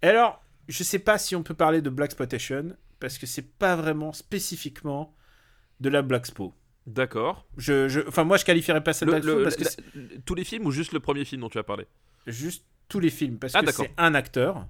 Et 0.02 0.08
alors, 0.08 0.43
je 0.67 0.84
sais 0.84 1.00
pas 1.00 1.17
si 1.17 1.34
on 1.36 1.43
peut 1.43 1.54
parler 1.54 1.82
de 1.82 1.89
Black 1.89 2.08
Exploitation 2.10 2.76
parce 3.00 3.17
que 3.17 3.26
c'est 3.26 3.58
pas 3.58 3.78
vraiment 3.78 4.12
spécifiquement 4.12 5.15
de 5.80 5.88
la 5.89 6.02
Black 6.02 6.22
Expo. 6.24 6.54
D'accord. 6.93 7.45
Je, 7.58 7.88
je- 7.88 8.02
enfin, 8.08 8.23
moi, 8.23 8.38
je 8.38 8.45
qualifierais 8.45 8.84
pas 8.84 8.93
ça 8.93 9.06
de 9.06 9.12
Le- 9.12 9.19
Black 9.19 9.23
Expo 9.25 9.38
le- 9.39 9.43
parce 9.43 9.56
que 9.56 9.82
la- 10.15 10.21
tous 10.25 10.36
les 10.36 10.43
films 10.43 10.65
ou 10.65 10.71
juste 10.71 10.91
le 10.93 10.99
premier 10.99 11.25
film 11.25 11.41
dont 11.41 11.49
tu 11.49 11.58
as 11.58 11.63
parlé? 11.63 11.86
Juste 12.28 12.65
tous 12.88 12.99
les 12.99 13.10
films 13.10 13.38
parce 13.38 13.54
Ah, 13.56 13.62
que 13.62 13.71
c'est 13.71 13.91
un 13.97 14.13
acteur. 14.15 14.65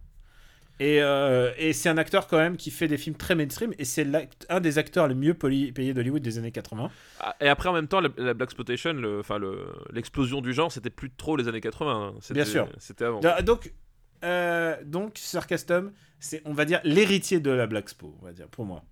Et, 0.81 1.01
euh, 1.01 1.51
et 1.57 1.73
c'est 1.73 1.89
un 1.89 1.97
acteur 1.97 2.27
quand 2.27 2.37
même 2.37 2.55
qui 2.55 2.71
fait 2.71 2.87
des 2.87 2.97
films 2.97 3.17
très 3.17 3.35
mainstream 3.35 3.73
et 3.77 3.83
c'est 3.83 4.07
un 4.47 4.61
des 4.61 4.77
acteurs 4.77 5.09
les 5.09 5.15
mieux 5.15 5.33
payés 5.33 5.93
d'Hollywood 5.93 6.21
des 6.21 6.37
années 6.37 6.51
80. 6.53 6.89
Ah, 7.19 7.35
Et 7.41 7.49
après, 7.49 7.67
en 7.67 7.73
même 7.73 7.87
temps, 7.89 7.99
la, 7.99 8.07
la 8.17 8.33
Black 8.33 8.51
enfin 9.19 9.37
le- 9.37 9.67
l'explosion 9.91 10.39
du 10.39 10.53
genre, 10.53 10.71
c'était 10.71 10.89
plus 10.89 11.11
trop 11.11 11.35
les 11.35 11.49
années 11.49 11.59
80. 11.59 12.13
hein. 12.15 12.19
Bien 12.33 12.45
sûr. 12.45 12.69
C'était 12.77 13.03
avant. 13.05 13.19
Donc, 13.43 13.73
euh, 14.23 14.77
donc 14.85 15.17
Sarcastum, 15.17 15.91
c'est, 16.21 16.41
on 16.45 16.53
va 16.53 16.63
dire, 16.63 16.79
l'héritier 16.85 17.41
de 17.41 17.51
la 17.51 17.67
Black 17.67 17.83
Expo, 17.85 18.15
on 18.21 18.25
va 18.25 18.31
dire, 18.31 18.47
pour 18.47 18.65
moi. 18.65 18.83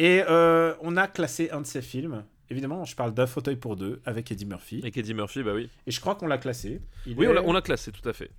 Et 0.00 0.22
euh, 0.26 0.72
on 0.80 0.96
a 0.96 1.06
classé 1.06 1.50
un 1.50 1.60
de 1.60 1.66
ses 1.66 1.82
films. 1.82 2.24
Évidemment, 2.48 2.86
je 2.86 2.96
parle 2.96 3.12
d'un 3.12 3.26
fauteuil 3.26 3.56
pour 3.56 3.76
deux 3.76 4.00
avec 4.06 4.32
Eddie 4.32 4.46
Murphy. 4.46 4.80
Et 4.82 4.98
Eddie 4.98 5.12
Murphy, 5.12 5.42
bah 5.42 5.52
oui. 5.54 5.68
Et 5.86 5.90
je 5.90 6.00
crois 6.00 6.14
qu'on 6.14 6.26
l'a 6.26 6.38
classé. 6.38 6.80
Il 7.06 7.18
Oui, 7.18 7.26
est, 7.26 7.38
on 7.44 7.52
l'a- 7.52 7.60
classé, 7.60 7.92
tout 7.92 8.08
à 8.08 8.14
fait. 8.14 8.30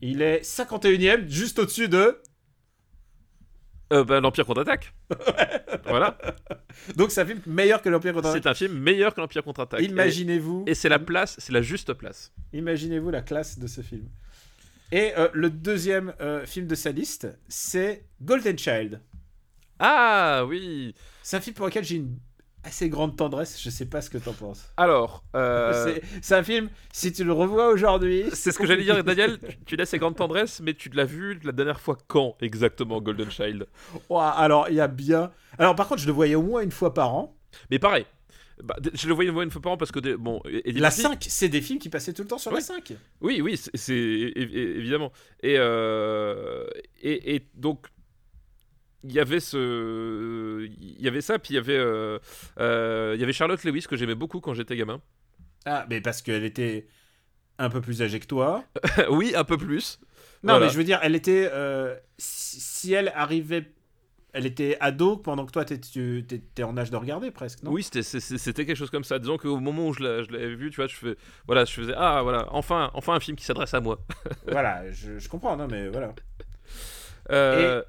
Il 0.00 0.22
est 0.22 0.40
51ème, 0.42 1.28
juste 1.28 1.58
au-dessus 1.58 1.88
de. 1.88 2.16
Euh, 3.92 4.04
bah, 4.04 4.20
L'Empire 4.20 4.46
contre-attaque. 4.46 4.94
voilà. 5.84 6.16
Donc 6.96 7.10
c'est 7.10 7.22
un 7.22 7.26
film 7.26 7.40
meilleur 7.44 7.82
que 7.82 7.88
l'Empire 7.88 8.14
contre 8.14 8.30
C'est 8.32 8.46
un 8.46 8.54
film 8.54 8.78
meilleur 8.78 9.12
que 9.12 9.20
l'Empire 9.20 9.42
contre-attaque. 9.42 9.82
Imaginez-vous. 9.82 10.62
Et, 10.68 10.70
et 10.70 10.74
c'est 10.74 10.88
la 10.88 11.00
place, 11.00 11.34
c'est 11.40 11.52
la 11.52 11.60
juste 11.60 11.92
place. 11.94 12.32
Imaginez-vous 12.52 13.10
la 13.10 13.20
classe 13.20 13.58
de 13.58 13.66
ce 13.66 13.80
film. 13.80 14.08
Et 14.92 15.12
euh, 15.18 15.28
le 15.34 15.50
deuxième 15.50 16.14
euh, 16.20 16.46
film 16.46 16.68
de 16.68 16.74
sa 16.76 16.92
liste, 16.92 17.26
c'est 17.48 18.04
Golden 18.22 18.56
Child. 18.56 19.00
Ah 19.80 20.44
oui. 20.46 20.94
C'est 21.22 21.36
un 21.36 21.40
film 21.40 21.54
pour 21.56 21.66
lequel 21.66 21.84
j'ai 21.84 21.96
une 21.96 22.16
assez 22.62 22.90
grande 22.90 23.16
tendresse. 23.16 23.58
Je 23.62 23.70
sais 23.70 23.86
pas 23.86 24.02
ce 24.02 24.10
que 24.10 24.18
t'en 24.18 24.34
penses. 24.34 24.68
Alors, 24.76 25.24
euh, 25.34 25.98
C'est- 26.22 26.34
un 26.34 26.42
film, 26.42 26.68
si 26.92 27.10
tu 27.12 27.24
le 27.24 27.32
revois 27.32 27.68
aujourd'hui. 27.68 28.24
c'est 28.34 28.52
ce 28.52 28.58
que 28.58 28.66
j'allais 28.66 28.84
dire, 28.84 29.02
Daniel. 29.02 29.38
Tu, 29.64 29.76
laisses 29.76 29.88
ces 29.90 29.98
grandes 29.98 30.16
tendresses, 30.16 30.60
mais 30.60 30.74
tu 30.74 30.90
l'as 30.90 31.06
vu 31.06 31.40
la 31.42 31.52
dernière 31.52 31.80
fois 31.80 31.96
quand 32.06 32.36
exactement, 32.42 33.00
Golden 33.00 33.30
Child? 33.30 33.66
Ouah, 34.10 34.28
alors, 34.30 34.68
il 34.68 34.74
y 34.76 34.80
a 34.80 34.88
bien. 34.88 35.30
Alors, 35.58 35.74
par 35.74 35.88
contre, 35.88 36.02
je 36.02 36.06
le 36.06 36.12
voyais 36.12 36.34
au 36.34 36.42
moins 36.42 36.60
une 36.60 36.70
fois 36.72 36.92
par 36.92 37.14
an. 37.14 37.34
Mais 37.70 37.78
pareil. 37.78 38.04
Bah, 38.62 38.76
je 38.92 39.08
le 39.08 39.14
voyais 39.14 39.30
une 39.30 39.34
fois 39.34 39.44
une 39.44 39.50
fois 39.50 39.62
par 39.62 39.72
an 39.72 39.76
parce 39.78 39.90
que 39.90 40.00
des- 40.00 40.16
bon, 40.18 40.42
La 40.44 40.90
Murphy- 40.90 41.00
5, 41.00 41.24
c'est 41.30 41.48
des 41.48 41.62
films 41.62 41.78
qui 41.78 41.88
passaient 41.88 42.12
tout 42.12 42.20
le 42.20 42.28
temps 42.28 42.36
sur 42.36 42.50
la 42.50 42.58
Oui. 42.58 42.62
5. 42.62 42.92
Oui, 43.22 43.40
oui, 43.40 43.56
c'est 43.56 43.94
évidemment. 43.94 45.12
Et, 45.42 45.54
euh, 45.56 46.66
et, 47.00 47.36
et 47.36 47.48
donc, 47.54 47.86
il 49.04 49.12
y 49.12 49.20
avait 49.20 49.40
ce, 49.40 50.66
il 50.80 51.00
y 51.00 51.08
avait 51.08 51.20
ça, 51.20 51.38
puis 51.38 51.54
il 51.54 51.56
y 51.56 51.58
avait, 51.58 51.76
euh, 51.78 52.18
euh, 52.58 53.12
il 53.14 53.20
y 53.20 53.24
avait 53.24 53.32
Charlotte 53.32 53.62
Lewis 53.64 53.86
que 53.88 53.96
j'aimais 53.96 54.14
beaucoup 54.14 54.40
quand 54.40 54.54
j'étais 54.54 54.76
gamin. 54.76 55.00
Ah, 55.64 55.86
mais 55.88 56.00
parce 56.00 56.22
qu'elle 56.22 56.44
était 56.44 56.86
un 57.58 57.68
peu 57.70 57.80
plus 57.80 58.02
âgée 58.02 58.20
que 58.20 58.26
toi. 58.26 58.64
oui, 59.10 59.32
un 59.36 59.44
peu 59.44 59.56
plus. 59.58 59.98
Non, 60.42 60.54
Voilà. 60.54 60.66
mais 60.66 60.72
je 60.72 60.76
veux 60.78 60.84
dire, 60.84 60.98
elle 61.02 61.14
était. 61.14 61.48
euh, 61.52 61.94
si, 62.18 62.92
elle 62.92 63.12
arrivait. 63.14 63.72
Elle 64.32 64.46
était 64.46 64.76
ado 64.78 65.16
pendant 65.16 65.44
que 65.44 65.50
toi, 65.50 65.64
tu 65.64 66.18
étais 66.18 66.62
en 66.62 66.76
âge 66.78 66.92
de 66.92 66.96
regarder 66.96 67.32
presque, 67.32 67.64
non? 67.64 67.72
Oui, 67.72 67.82
c'était 67.82 68.64
quelque 68.64 68.76
chose 68.76 68.88
comme 68.90 69.02
ça. 69.02 69.18
Disons 69.18 69.38
qu'au 69.38 69.58
moment 69.58 69.88
où 69.88 69.92
je 69.92 70.02
l'avais 70.04 70.54
vu, 70.54 70.70
tu 70.70 70.76
vois, 70.76 70.86
je 70.86 70.94
fais, 70.94 71.16
voilà, 71.46 71.64
je 71.64 71.72
faisais, 71.72 71.94
ah 71.96 72.22
voilà, 72.22 72.46
enfin, 72.52 72.92
enfin 72.94 73.14
un 73.14 73.18
film 73.20 73.36
qui 73.36 73.44
s'adresse 73.44 73.74
à 73.74 73.80
moi. 73.80 73.98
Voilà, 74.46 74.88
je, 74.92 75.18
je 75.18 75.28
comprends, 75.28 75.56
non, 75.56 75.66
mais 75.66 75.88
voilà. 75.88 76.14
Euh, 77.30 77.82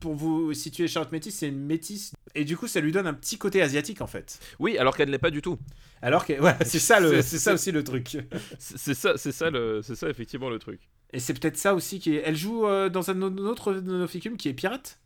Pour 0.00 0.14
vous 0.14 0.54
situer, 0.54 0.86
Charlotte 0.88 1.10
Métis, 1.12 1.34
c'est 1.34 1.48
une 1.48 1.64
métisse. 1.64 2.12
Et 2.34 2.44
du 2.44 2.56
coup, 2.56 2.68
ça 2.68 2.80
lui 2.80 2.92
donne 2.92 3.06
un 3.06 3.14
petit 3.14 3.36
côté 3.38 3.60
asiatique, 3.62 4.00
en 4.00 4.06
fait. 4.06 4.38
Oui, 4.58 4.78
alors 4.78 4.96
qu'elle 4.96 5.08
ne 5.08 5.12
l'est 5.12 5.18
pas 5.18 5.30
du 5.30 5.42
tout. 5.42 5.58
Alors 6.02 6.24
que. 6.24 6.34
C'est 6.64 6.78
ça, 6.78 7.00
le- 7.00 7.20
C'est- 7.22 7.38
ça 7.38 7.54
aussi 7.54 7.72
le 7.72 7.82
truc. 7.82 8.16
C'est 8.58 8.94
ça, 8.94 9.16
c'est 9.16 9.32
ça, 9.32 9.50
le, 9.50 9.82
c'est 9.82 9.96
ça 9.96 10.08
effectivement 10.08 10.50
le 10.50 10.58
truc. 10.58 10.88
Et 11.12 11.18
c'est 11.20 11.34
peut-être 11.34 11.56
ça 11.56 11.74
aussi 11.74 11.98
qui 12.00 12.14
est. 12.16 12.22
Elle 12.24 12.36
joue 12.36 12.66
euh, 12.66 12.88
dans 12.88 13.10
un 13.10 13.20
autre 13.22 13.72
de 13.74 13.80
nos 13.80 14.06
films 14.06 14.36
qui 14.36 14.48
est 14.48 14.54
Pirate? 14.54 15.00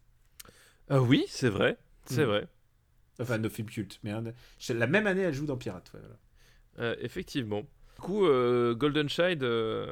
Ah 0.91 1.01
oui, 1.01 1.25
c'est 1.29 1.49
vrai, 1.49 1.79
c'est 2.05 2.25
Hmm. 2.25 2.29
vrai. 2.29 2.49
Enfin, 3.21 3.39
nos 3.39 3.49
films 3.51 3.69
cultes. 3.71 3.99
Mais 4.03 4.11
hein, 4.11 4.25
la 4.71 4.87
même 4.87 5.07
année, 5.07 5.23
elle 5.23 5.35
joue 5.35 5.47
dans 5.47 5.57
Pirate. 5.57 5.91
ouais, 5.95 6.01
voilà. 6.01 6.91
Euh, 6.91 6.97
effectivement. 7.01 7.61
Du 7.61 8.01
coup, 8.01 8.27
euh, 8.27 8.75
Golden 8.75 9.09
Child, 9.09 9.43
euh, 9.45 9.87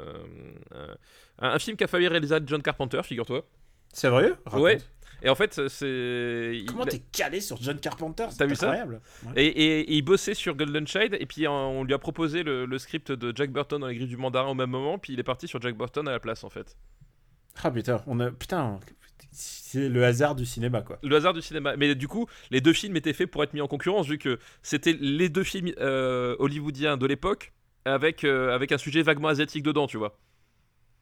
euh, 0.74 0.94
un 1.38 1.50
un 1.50 1.58
film 1.58 1.76
qu'a 1.76 1.86
failli 1.86 2.08
réaliser 2.08 2.36
John 2.44 2.60
Carpenter, 2.62 3.00
figure-toi. 3.04 3.46
Sérieux 3.92 4.36
Raconte. 4.44 4.62
Ouais. 4.62 4.78
Et 5.22 5.28
en 5.28 5.34
fait, 5.34 5.68
c'est. 5.68 6.50
il- 6.54 6.64
Comment 6.66 6.86
t'es 6.86 7.02
calé 7.12 7.40
sur 7.40 7.60
John 7.60 7.78
Carpenter 7.78 8.26
T'as 8.38 8.46
vu 8.46 8.56
ça 8.56 8.66
incroyable. 8.70 9.00
Ouais. 9.26 9.32
Et, 9.44 9.46
et- 9.48 9.80
et 9.80 9.94
il 9.96 10.02
bossait 10.02 10.32
sur 10.34 10.54
Golden 10.54 10.86
Child, 10.86 11.14
et 11.20 11.26
puis 11.26 11.46
on 11.46 11.84
lui 11.84 11.92
a 11.92 11.98
proposé 11.98 12.42
le, 12.42 12.64
le 12.64 12.78
script 12.78 13.12
de 13.12 13.32
Jack 13.36 13.50
Burton 13.52 13.80
dans 13.80 13.86
les 13.88 13.96
griffes 13.96 14.08
du 14.08 14.16
mandarin 14.16 14.48
au 14.50 14.54
même 14.54 14.70
moment, 14.70 14.98
puis 14.98 15.12
il 15.12 15.20
est 15.20 15.24
parti 15.24 15.46
sur 15.46 15.60
Jack 15.60 15.76
Burton 15.76 16.08
à 16.08 16.12
la 16.12 16.20
place, 16.20 16.42
en 16.42 16.48
fait. 16.48 16.76
Ah 17.62 17.70
putain, 17.70 18.02
on 18.06 18.18
a 18.20 18.30
putain, 18.30 18.80
c'est 19.30 19.88
le 19.90 20.04
hasard 20.04 20.34
du 20.34 20.46
cinéma 20.46 20.80
quoi. 20.80 20.98
Le 21.02 21.14
hasard 21.14 21.34
du 21.34 21.42
cinéma. 21.42 21.76
Mais 21.76 21.94
du 21.94 22.08
coup, 22.08 22.26
les 22.50 22.62
deux 22.62 22.72
films 22.72 22.96
étaient 22.96 23.12
faits 23.12 23.30
pour 23.30 23.42
être 23.42 23.52
mis 23.52 23.60
en 23.60 23.66
concurrence, 23.68 24.06
vu 24.06 24.16
que 24.16 24.38
c'était 24.62 24.96
les 24.98 25.28
deux 25.28 25.44
films 25.44 25.70
euh, 25.80 26.34
hollywoodiens 26.38 26.96
de 26.96 27.06
l'époque, 27.06 27.52
avec, 27.84 28.24
euh, 28.24 28.54
avec 28.54 28.72
un 28.72 28.78
sujet 28.78 29.02
vaguement 29.02 29.28
asiatique 29.28 29.64
dedans, 29.64 29.86
tu 29.86 29.98
vois. 29.98 30.16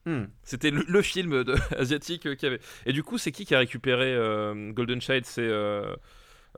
Hmm. 0.08 0.24
C'était 0.42 0.70
le, 0.70 0.84
le 0.88 1.02
film 1.02 1.44
de, 1.44 1.54
asiatique 1.78 2.26
euh, 2.26 2.34
qu'il 2.34 2.48
y 2.48 2.52
avait. 2.52 2.62
Et 2.86 2.94
du 2.94 3.02
coup, 3.02 3.18
c'est 3.18 3.30
qui 3.30 3.44
qui 3.44 3.54
a 3.54 3.58
récupéré 3.58 4.06
euh, 4.14 4.72
Golden 4.72 5.02
Child 5.02 5.26
C'est. 5.26 5.42
euh, 5.42 5.94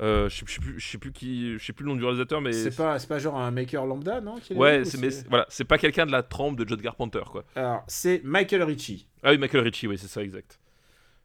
euh, 0.01 0.29
je 0.29 0.37
sais 0.37 0.45
je 0.47 0.53
sais 0.55 0.61
plus, 0.61 0.81
je 0.81 0.89
sais 0.89 0.99
plus 0.99 1.13
qui, 1.13 1.59
je 1.59 1.65
sais 1.65 1.73
plus 1.73 1.83
le 1.85 1.91
nom 1.91 1.97
du 1.97 2.05
réalisateur, 2.05 2.41
mais 2.41 2.53
C'est 2.53 2.77
pas, 2.77 2.97
pas 3.01 3.19
genre 3.19 3.37
un 3.37 3.51
maker 3.51 3.85
lambda 3.87 4.21
non 4.21 4.37
ouais, 4.55 4.85
c'est 4.85 4.99
mais 4.99 5.09
voilà, 5.29 5.47
c'est 5.49 5.65
pas 5.65 5.79
quelqu'un 5.79 6.07
de 6.07 6.13
la 6.13 6.23
trempe 6.23 6.57
de 6.57 6.67
John 6.67 6.81
Carpenter, 6.81 7.23
quoi. 7.31 7.45
Alors 7.57 7.83
c'est 7.89 8.23
Michael 8.25 8.63
Ritchie. 8.63 9.09
Ah 9.25 9.33
oui, 9.33 9.39
Michael 9.39 9.63
Ritchie, 9.63 9.89
oui, 9.89 9.99
c'est 9.99 10.07
ça, 10.07 10.23
exact. 10.23 10.61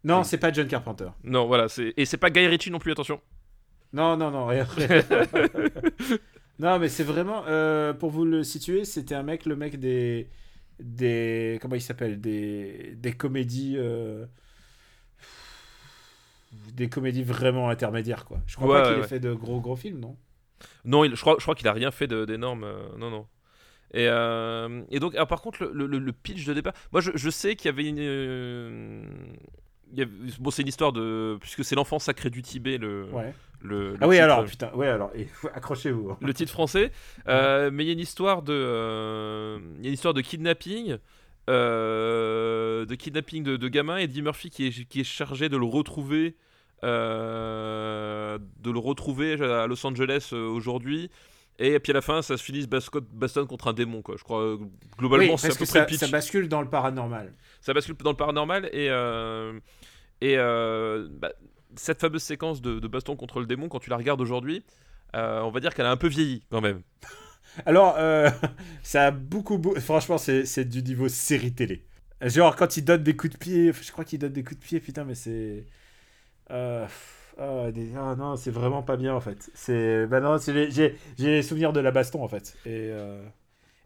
Non, 0.03 0.23
c'est 0.23 0.39
pas 0.39 0.51
John 0.51 0.67
Carpenter. 0.67 1.09
Non, 1.23 1.45
voilà, 1.45 1.69
c'est 1.69 1.93
et 1.95 2.05
c'est 2.05 2.17
pas 2.17 2.31
Guy 2.31 2.47
Ritchie 2.47 2.71
non 2.71 2.79
plus, 2.79 2.91
attention. 2.91 3.21
Non, 3.93 4.17
non, 4.17 4.31
non, 4.31 4.47
rien. 4.47 4.67
non, 6.59 6.79
mais 6.79 6.89
c'est 6.89 7.03
vraiment 7.03 7.43
pour 7.93 8.09
vous 8.09 8.25
le 8.25 8.43
situer, 8.43 8.83
c'était 8.83 9.15
un 9.15 9.23
mec, 9.23 9.45
le 9.45 9.55
mec 9.55 9.79
des 9.79 10.27
des 10.79 11.59
comment 11.61 11.75
il 11.75 11.81
s'appelle 11.81 12.19
des 12.21 12.95
des 12.97 13.13
comédies. 13.13 13.75
euh, 13.77 14.25
Des 16.51 16.89
comédies 16.89 17.21
vraiment 17.23 17.69
intermédiaires, 17.69 18.25
quoi. 18.25 18.39
Je 18.47 18.55
crois 18.55 18.67
Ouais, 18.67 18.71
pas 18.71 18.81
qu'il 18.81 18.97
ouais, 18.97 18.99
ait 18.99 19.03
fait 19.03 19.19
de 19.19 19.33
gros 19.33 19.59
gros 19.61 19.75
films, 19.75 19.99
non? 19.99 20.17
Non, 20.85 21.03
il- 21.03 21.15
je 21.15 21.21
crois, 21.21 21.35
je 21.37 21.43
crois 21.43 21.55
qu'il 21.55 21.67
a 21.67 21.73
rien 21.73 21.91
fait 21.91 22.07
d'énorme. 22.07 22.63
euh, 22.63 22.87
non, 22.97 23.09
non. 23.09 23.27
Et, 23.93 24.07
euh, 24.09 24.83
et 24.91 24.99
donc, 24.99 25.15
alors, 25.15 25.27
par 25.27 25.41
contre, 25.41 25.65
le, 25.65 25.87
le- 25.87 25.99
le 25.99 26.13
pitch 26.13 26.45
de 26.45 26.53
départ. 26.53 26.73
Moi, 26.91 27.01
je, 27.01 27.11
je 27.15 27.29
sais 27.29 27.55
qu'il 27.55 27.67
y 27.67 27.69
avait 27.69 27.85
une. 27.87 29.07
Bon, 30.39 30.51
c'est 30.51 30.61
une 30.61 30.67
histoire 30.67 30.91
de. 30.93 31.37
Puisque 31.41 31.63
c'est 31.65 31.75
l'enfant 31.75 31.99
sacré 31.99 32.29
du 32.29 32.41
Tibet, 32.41 32.77
le. 32.77 33.05
Ouais. 33.11 33.33
le, 33.61 33.91
le 33.91 33.97
Ah 34.01 34.07
oui, 34.07 34.15
titre, 34.15 34.23
alors, 34.23 34.45
putain, 34.45 34.71
ouais, 34.73 34.87
alors, 34.87 35.11
accrochez-vous. 35.53 36.11
hein. 36.11 36.17
Le 36.21 36.33
titre 36.33 36.51
français. 36.51 36.91
Euh, 37.27 37.69
mais 37.71 37.83
il 37.83 37.87
y 37.87 37.89
a 37.89 37.93
une 37.93 37.99
histoire 37.99 38.41
de. 38.41 38.53
euh, 38.53 39.59
il 39.77 39.83
y 39.83 39.85
a 39.85 39.89
une 39.89 39.93
histoire 39.93 40.13
de 40.13 40.21
kidnapping. 40.21 40.97
euh, 41.49 42.85
de 42.85 42.95
kidnapping 42.95 43.43
de, 43.43 43.57
de 43.57 43.67
gamin. 43.67 43.97
Eddie 43.97 44.21
Murphy 44.21 44.49
qui 44.49 44.67
est, 44.67 44.85
qui 44.87 45.01
est 45.01 45.03
chargé 45.05 45.49
de 45.49 45.57
le 45.57 45.65
retrouver. 45.65 46.35
euh, 46.83 48.37
de 48.61 48.71
le 48.71 48.79
retrouver 48.79 49.33
à 49.41 49.67
Los 49.67 49.85
Angeles 49.85 50.29
aujourd'hui. 50.33 51.09
Et 51.57 51.79
puis 51.79 51.91
à 51.91 51.93
la 51.95 52.01
fin, 52.01 52.21
ça 52.21 52.35
se 52.35 52.43
finit 52.43 52.67
bastonne 52.67 53.47
contre 53.47 53.69
un 53.69 53.73
démon, 53.73 54.01
quoi. 54.01 54.15
Je 54.17 54.23
crois, 54.23 54.57
globalement, 54.97 55.35
Oui, 55.35 55.39
parce 55.41 55.57
que 55.57 55.63
ça, 55.65 55.87
ça 55.87 56.07
bascule 56.09 56.49
dans 56.49 56.61
le 56.61 56.67
paranormal. 56.69 57.33
Ça 57.65 57.73
bascule 57.73 57.95
dans 57.97 58.11
le 58.11 58.15
paranormal 58.15 58.69
et, 58.73 58.89
euh, 58.91 59.59
et 60.21 60.37
euh, 60.37 61.07
bah, 61.09 61.31
cette 61.75 61.99
fameuse 61.99 62.21
séquence 62.21 62.61
de, 62.61 62.87
baston 62.87 63.15
contre 63.15 63.39
le 63.39 63.47
démon, 63.47 63.69
quand 63.69 63.79
tu 63.79 63.89
la 63.89 63.97
regardes 63.97 64.21
aujourd'hui, 64.21 64.63
euh, 65.15 65.41
on 65.41 65.49
va 65.49 65.59
dire 65.61 65.73
qu'elle 65.73 65.87
a 65.87 65.91
un 65.91 65.97
peu 65.97 66.07
vieilli 66.07 66.43
quand 66.51 66.61
même. 66.61 66.83
Alors, 67.65 67.95
ça 68.83 69.07
a 69.07 69.11
beaucoup, 69.11 69.57
beau- 69.57 69.73
franchement, 69.79 70.19
c'est 70.19 70.65
du 70.65 70.83
niveau 70.83 71.09
série 71.09 71.53
télé. 71.53 71.83
Genre, 72.21 72.55
quand 72.55 72.77
il 72.77 72.85
donne 72.85 73.01
des 73.01 73.15
coups 73.15 73.33
de 73.33 73.37
pied, 73.39 73.73
je 73.73 73.91
crois 73.91 74.05
qu'il 74.05 74.19
donne 74.19 74.33
des 74.33 74.43
coups 74.43 74.59
de 74.59 74.63
pied, 74.63 74.79
putain, 74.79 75.03
mais 75.03 75.15
c'est. 75.15 75.65
Euh, 76.51 76.85
ah, 77.39 77.69
ah, 77.97 78.15
non, 78.15 78.35
c'est 78.35 78.51
vraiment 78.51 78.83
pas 78.83 78.95
bien 78.95 79.15
en 79.15 79.21
fait. 79.21 79.49
C'est. 79.55 80.05
Bah 80.05 80.19
non, 80.19 80.37
les- 80.47 80.69
j'ai 80.69 80.95
les 81.17 81.41
souvenirs 81.41 81.73
de 81.73 81.79
la 81.79 81.89
baston 81.89 82.23
en 82.23 82.27
fait. 82.27 82.55
Et, 82.67 82.91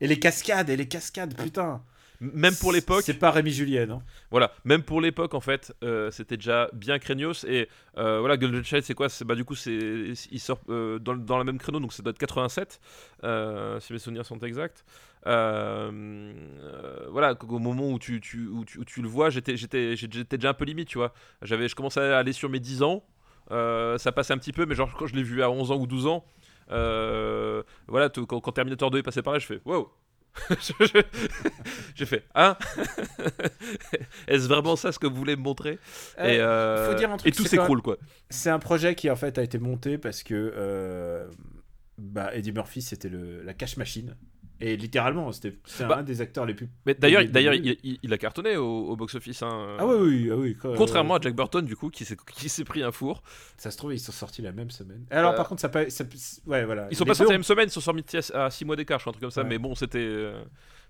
et 0.01 0.07
les 0.07 0.19
cascades, 0.19 0.69
et 0.69 0.75
les 0.75 0.87
cascades, 0.89 1.33
putain. 1.33 1.81
Même 2.21 2.53
pour 2.55 2.73
l'époque, 2.73 3.03
C'est 3.03 3.13
pas 3.13 3.31
Rémi 3.31 3.51
Julien, 3.51 3.89
hein. 3.89 4.01
voilà, 4.29 4.51
même 4.65 4.83
pour 4.83 4.99
l'époque 4.99 5.33
en 5.33 5.39
fait, 5.39 5.73
euh, 5.83 6.11
c'était 6.11 6.35
déjà 6.35 6.69
bien 6.73 6.99
craignos 6.99 7.45
et 7.45 7.69
euh, 7.97 8.19
voilà, 8.19 8.35
Golden 8.35 8.61
Child 8.63 8.83
c'est 8.83 8.93
quoi? 8.93 9.07
Bah 9.25 9.35
du 9.35 9.45
coup 9.45 9.55
c'est 9.55 9.71
il 10.31 10.39
sort 10.39 10.59
euh, 10.69 10.99
dans, 10.99 11.15
dans 11.15 11.37
la 11.37 11.45
même 11.45 11.57
créneau 11.57 11.79
donc 11.79 11.93
ça 11.93 12.03
doit 12.03 12.11
être 12.11 12.17
87 12.17 12.81
euh, 13.23 13.79
si 13.79 13.93
mes 13.93 13.99
souvenirs 13.99 14.25
sont 14.25 14.37
exacts. 14.39 14.83
Voilà, 15.23 15.91
au 17.47 17.59
moment 17.59 17.89
où 17.89 17.99
tu, 17.99 18.19
tu, 18.19 18.47
où 18.47 18.65
tu, 18.65 18.79
où 18.79 18.85
tu 18.85 19.01
le 19.01 19.07
vois, 19.07 19.29
j'étais 19.29 19.53
déjà 19.53 20.49
un 20.49 20.53
peu 20.53 20.65
limite, 20.65 20.89
tu 20.89 20.97
vois. 20.97 21.13
J'avais 21.41 21.69
je 21.69 21.75
commençais 21.75 22.01
à 22.01 22.17
aller 22.17 22.33
sur 22.33 22.49
mes 22.49 22.59
10 22.59 22.83
ans. 22.83 23.01
ça 23.49 24.11
passait 24.13 24.33
un 24.33 24.37
petit 24.37 24.51
peu 24.53 24.65
mais 24.65 24.75
genre 24.75 24.93
quand 24.93 25.07
je 25.07 25.15
l'ai 25.15 25.23
vu 25.23 25.41
à 25.41 25.49
11 25.49 25.71
ans 25.71 25.77
ou 25.77 25.87
12 25.87 26.05
ans 26.07 26.25
voilà, 26.67 28.09
quand, 28.09 28.41
quand 28.41 28.51
Terminator 28.51 28.91
2 28.91 28.97
est 28.97 29.03
passé 29.03 29.21
par 29.21 29.31
là, 29.31 29.39
je 29.39 29.45
fais 29.45 29.61
wow. 29.63 29.89
J'ai 31.95 32.05
fait 32.05 32.23
hein 32.35 32.57
Est-ce 34.27 34.47
vraiment 34.47 34.75
ça 34.75 34.91
ce 34.91 34.99
que 34.99 35.07
vous 35.07 35.15
voulez 35.15 35.35
me 35.35 35.41
montrer? 35.41 35.73
Et, 36.17 36.39
Euh, 36.39 36.47
euh, 36.47 36.91
faut 36.91 36.97
dire 36.97 37.11
un 37.11 37.17
truc, 37.17 37.33
et 37.33 37.35
tout 37.35 37.45
s'écroule 37.45 37.81
quoi. 37.81 37.97
C'est 38.29 38.49
un 38.49 38.59
projet 38.59 38.95
qui 38.95 39.09
en 39.09 39.15
fait 39.15 39.37
a 39.37 39.43
été 39.43 39.59
monté 39.59 39.97
parce 39.97 40.23
que 40.23 40.53
euh, 40.55 41.27
bah, 41.97 42.33
Eddie 42.33 42.51
Murphy 42.51 42.81
c'était 42.81 43.09
la 43.09 43.53
cash 43.53 43.77
machine 43.77 44.15
Et 44.61 44.75
littéralement, 44.75 45.31
c'était 45.31 45.57
c'est 45.65 45.87
Bah, 45.87 45.99
un 45.99 46.03
des 46.03 46.19
acteurs 46.21 46.45
les 46.45 46.53
plus. 46.53 46.67
Mais 46.85 46.93
d'ailleurs, 46.93 47.23
d'ailleurs, 47.25 47.53
il, 47.53 47.77
il- 47.83 47.99
il 48.03 48.13
a 48.13 48.17
cartonné 48.17 48.57
au, 48.57 48.65
au 48.89 48.95
box-office. 48.97 49.41
hein. 49.41 49.77
Ah 49.79 49.85
oui, 49.87 49.95
oui, 50.01 50.29
ah 50.31 50.35
oui. 50.35 50.55
quoi, 50.55 50.75
Contrairement 50.75 51.13
euh, 51.13 51.17
à 51.17 51.21
Jack 51.21 51.33
Burton, 51.35 51.63
du 51.65 51.75
coup, 51.77 51.89
qui 51.89 52.03
s'est 52.03 52.17
qui 52.35 52.49
s'est 52.49 52.65
pris 52.65 52.83
un 52.83 52.91
four. 52.91 53.23
Ça 53.57 53.71
se 53.71 53.77
trouve, 53.77 53.93
ils 53.93 53.99
sont 53.99 54.11
sortis 54.11 54.41
la 54.41 54.51
même 54.51 54.69
semaine. 54.69 55.05
Alors, 55.11 55.31
Euh, 55.33 55.35
par 55.37 55.47
contre, 55.47 55.61
ça 55.61 55.69
pas. 55.69 55.89
ça- 55.89 56.03
ouais, 56.45 56.65
voilà. 56.65 56.87
Ils 56.91 56.97
sont 56.97 57.05
Les 57.05 57.09
pas 57.09 57.15
sortis 57.15 57.31
la 57.31 57.37
même 57.37 57.43
semaine, 57.43 57.67
ils 57.67 57.71
sont 57.71 57.79
sortis 57.79 58.17
à 58.33 58.49
6 58.49 58.65
mois 58.65 58.75
d'écart, 58.75 58.99
je 58.99 59.03
crois, 59.03 59.11
un 59.11 59.13
truc 59.13 59.21
comme 59.21 59.31
ça. 59.31 59.43
Ouais. 59.43 59.47
Mais 59.49 59.57
bon, 59.59 59.75
c'était 59.75 59.99
euh, 59.99 60.41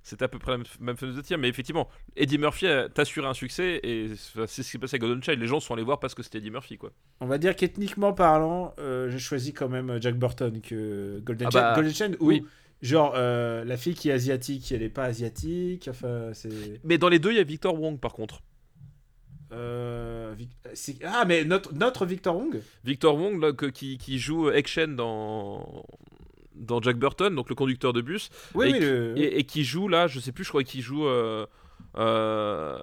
c'était 0.01 0.23
à 0.25 0.27
peu 0.29 0.39
près 0.39 0.53
la 0.53 0.57
même, 0.79 0.97
fenêtre 0.97 1.17
de 1.17 1.21
tir. 1.21 1.37
Mais 1.37 1.49
effectivement, 1.49 1.89
Eddie 2.15 2.37
Murphy 2.39 2.65
a- 2.65 2.89
t'a 2.89 3.03
assuré 3.03 3.27
un 3.27 3.33
succès 3.35 3.79
et 3.83 4.07
c'est 4.15 4.47
ce 4.47 4.55
qui 4.61 4.63
s'est 4.63 4.77
passé 4.79 4.95
à 4.95 4.99
Golden 4.99 5.21
Child. 5.21 5.39
Les 5.39 5.45
gens 5.47 5.59
sont 5.59 5.75
allés 5.75 5.83
voir 5.83 5.99
parce 5.99 6.15
que 6.15 6.23
c'était 6.23 6.39
Eddie 6.39 6.49
Murphy, 6.49 6.77
quoi. 6.79 6.91
On 7.19 7.27
va 7.27 7.37
dire 7.37 7.55
qu'ethniquement 7.55 8.13
parlant, 8.13 8.73
euh, 8.79 9.09
j'ai 9.11 9.19
choisi 9.19 9.53
quand 9.53 9.69
même 9.69 10.01
Jack 10.01 10.15
Burton 10.17 10.59
que 10.61 11.19
Golden 11.19 11.47
Ah 11.47 11.51
Child. 11.51 11.63
bah, 11.63 11.73
Golden 11.75 11.93
Child, 11.93 12.17
où, 12.19 12.27
oui. 12.29 12.45
Genre, 12.81 13.13
euh, 13.15 13.63
la 13.65 13.77
fille 13.77 13.93
qui 13.95 14.09
est 14.09 14.13
asiatique, 14.13 14.71
elle 14.71 14.83
est 14.83 14.89
pas 14.89 15.05
asiatique. 15.05 15.87
Enfin, 15.89 16.29
c'est. 16.33 16.79
Mais 16.83 16.97
dans 16.97 17.09
les 17.09 17.19
deux, 17.19 17.31
il 17.31 17.37
y 17.37 17.39
a 17.39 17.43
Victor 17.43 17.79
Wong, 17.79 17.99
par 17.99 18.13
contre. 18.13 18.41
euh, 19.51 20.35
Ah, 21.03 21.25
mais 21.25 21.43
notre, 21.43 21.73
notre 21.73 22.05
Victor 22.05 22.35
Wong? 22.37 22.61
Victor 22.83 23.15
Wong, 23.15 23.41
là, 23.41 23.51
que- 23.51 23.65
qui, 23.65 23.97
qui 23.97 24.19
joue 24.19 24.47
Action 24.49 24.87
dans 24.89 25.83
dans 26.55 26.81
Jack 26.81 26.97
Burton, 26.97 27.33
donc 27.33 27.47
le 27.49 27.55
conducteur 27.55 27.93
de 27.93 28.01
bus, 28.01 28.29
Oui, 28.53 28.67
Et 28.67 28.71
oui, 28.73 28.79
qui- 28.79 28.85
le- 28.85 29.13
et, 29.17 29.39
et 29.39 29.43
qui 29.45 29.63
joue 29.63 29.87
là, 29.87 30.07
je 30.07 30.19
sais 30.19 30.31
plus, 30.33 30.43
je 30.43 30.49
crois 30.49 30.63
qu'il 30.63 30.81
joue. 30.81 31.05
euh, 31.07 31.45
euh, 31.97 32.77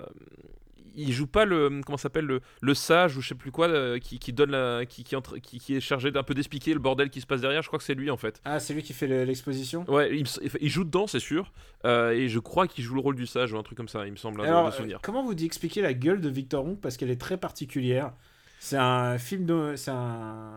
il 0.97 1.12
joue 1.12 1.26
pas 1.26 1.44
le 1.44 1.80
comment 1.84 1.97
s'appelle 1.99 2.24
le, 2.26 2.40
le 2.61 2.74
sage 2.74 3.16
ou 3.16 3.20
je 3.20 3.28
sais 3.28 3.34
plus 3.34 3.51
quoi 3.53 3.68
euh, 3.68 3.99
qui, 3.99 4.18
qui 4.18 4.32
donne 4.32 4.51
la, 4.51 4.84
qui, 4.86 5.05
qui, 5.05 5.14
entre- 5.16 5.38
qui, 5.38 5.59
qui 5.59 5.76
est 5.76 5.80
chargé 5.80 6.11
d'un 6.11 6.22
peu 6.22 6.34
d'expliquer 6.34 6.72
le 6.72 6.80
bordel 6.80 7.11
qui 7.11 7.20
se 7.20 7.26
passe 7.26 7.40
derrière. 7.40 7.62
Je 7.62 7.68
crois 7.68 7.78
que 7.78 7.84
c'est 7.84 7.94
lui 7.94 8.11
en 8.11 8.16
fait. 8.16 8.40
Ah, 8.44 8.59
c'est 8.61 8.74
lui 8.74 8.82
qui 8.82 8.92
fait 8.92 9.07
le- 9.07 9.24
l'exposition? 9.24 9.84
Ouais, 9.88 10.18
il, 10.61 10.68
joue 10.70 10.84
dedans, 10.84 11.07
c'est 11.07 11.20
sûr. 11.20 11.53
Euh, 11.84 12.11
et 12.11 12.28
je 12.28 12.38
crois 12.38 12.66
qu'il 12.66 12.82
joue 12.84 12.94
le 12.94 13.01
rôle 13.01 13.16
du 13.16 13.26
sage 13.26 13.53
ou 13.53 13.59
un 13.59 13.62
truc 13.62 13.76
comme 13.76 13.88
ça, 13.88 14.07
il 14.07 14.12
me 14.12 14.16
semble, 14.16 14.40
hein, 14.40 14.44
de- 14.44 14.49
Alors, 14.49 14.66
de 14.70 14.74
souvenir. 14.74 14.99
comment 15.03 15.22
vous 15.24 15.32
expliquez 15.44 15.82
la 15.82 15.94
gueule 15.94 16.20
de 16.20 16.28
Victor 16.28 16.64
Wong 16.64 16.78
Parce 16.80 16.97
qu'elle 16.97 17.11
est 17.11 17.20
très 17.20 17.36
particulière. 17.36 18.12
C'est 18.59 18.76
un 18.78 19.18
film 19.18 19.44
de. 19.46 19.74
C'est 19.76 19.90
un. 19.90 20.52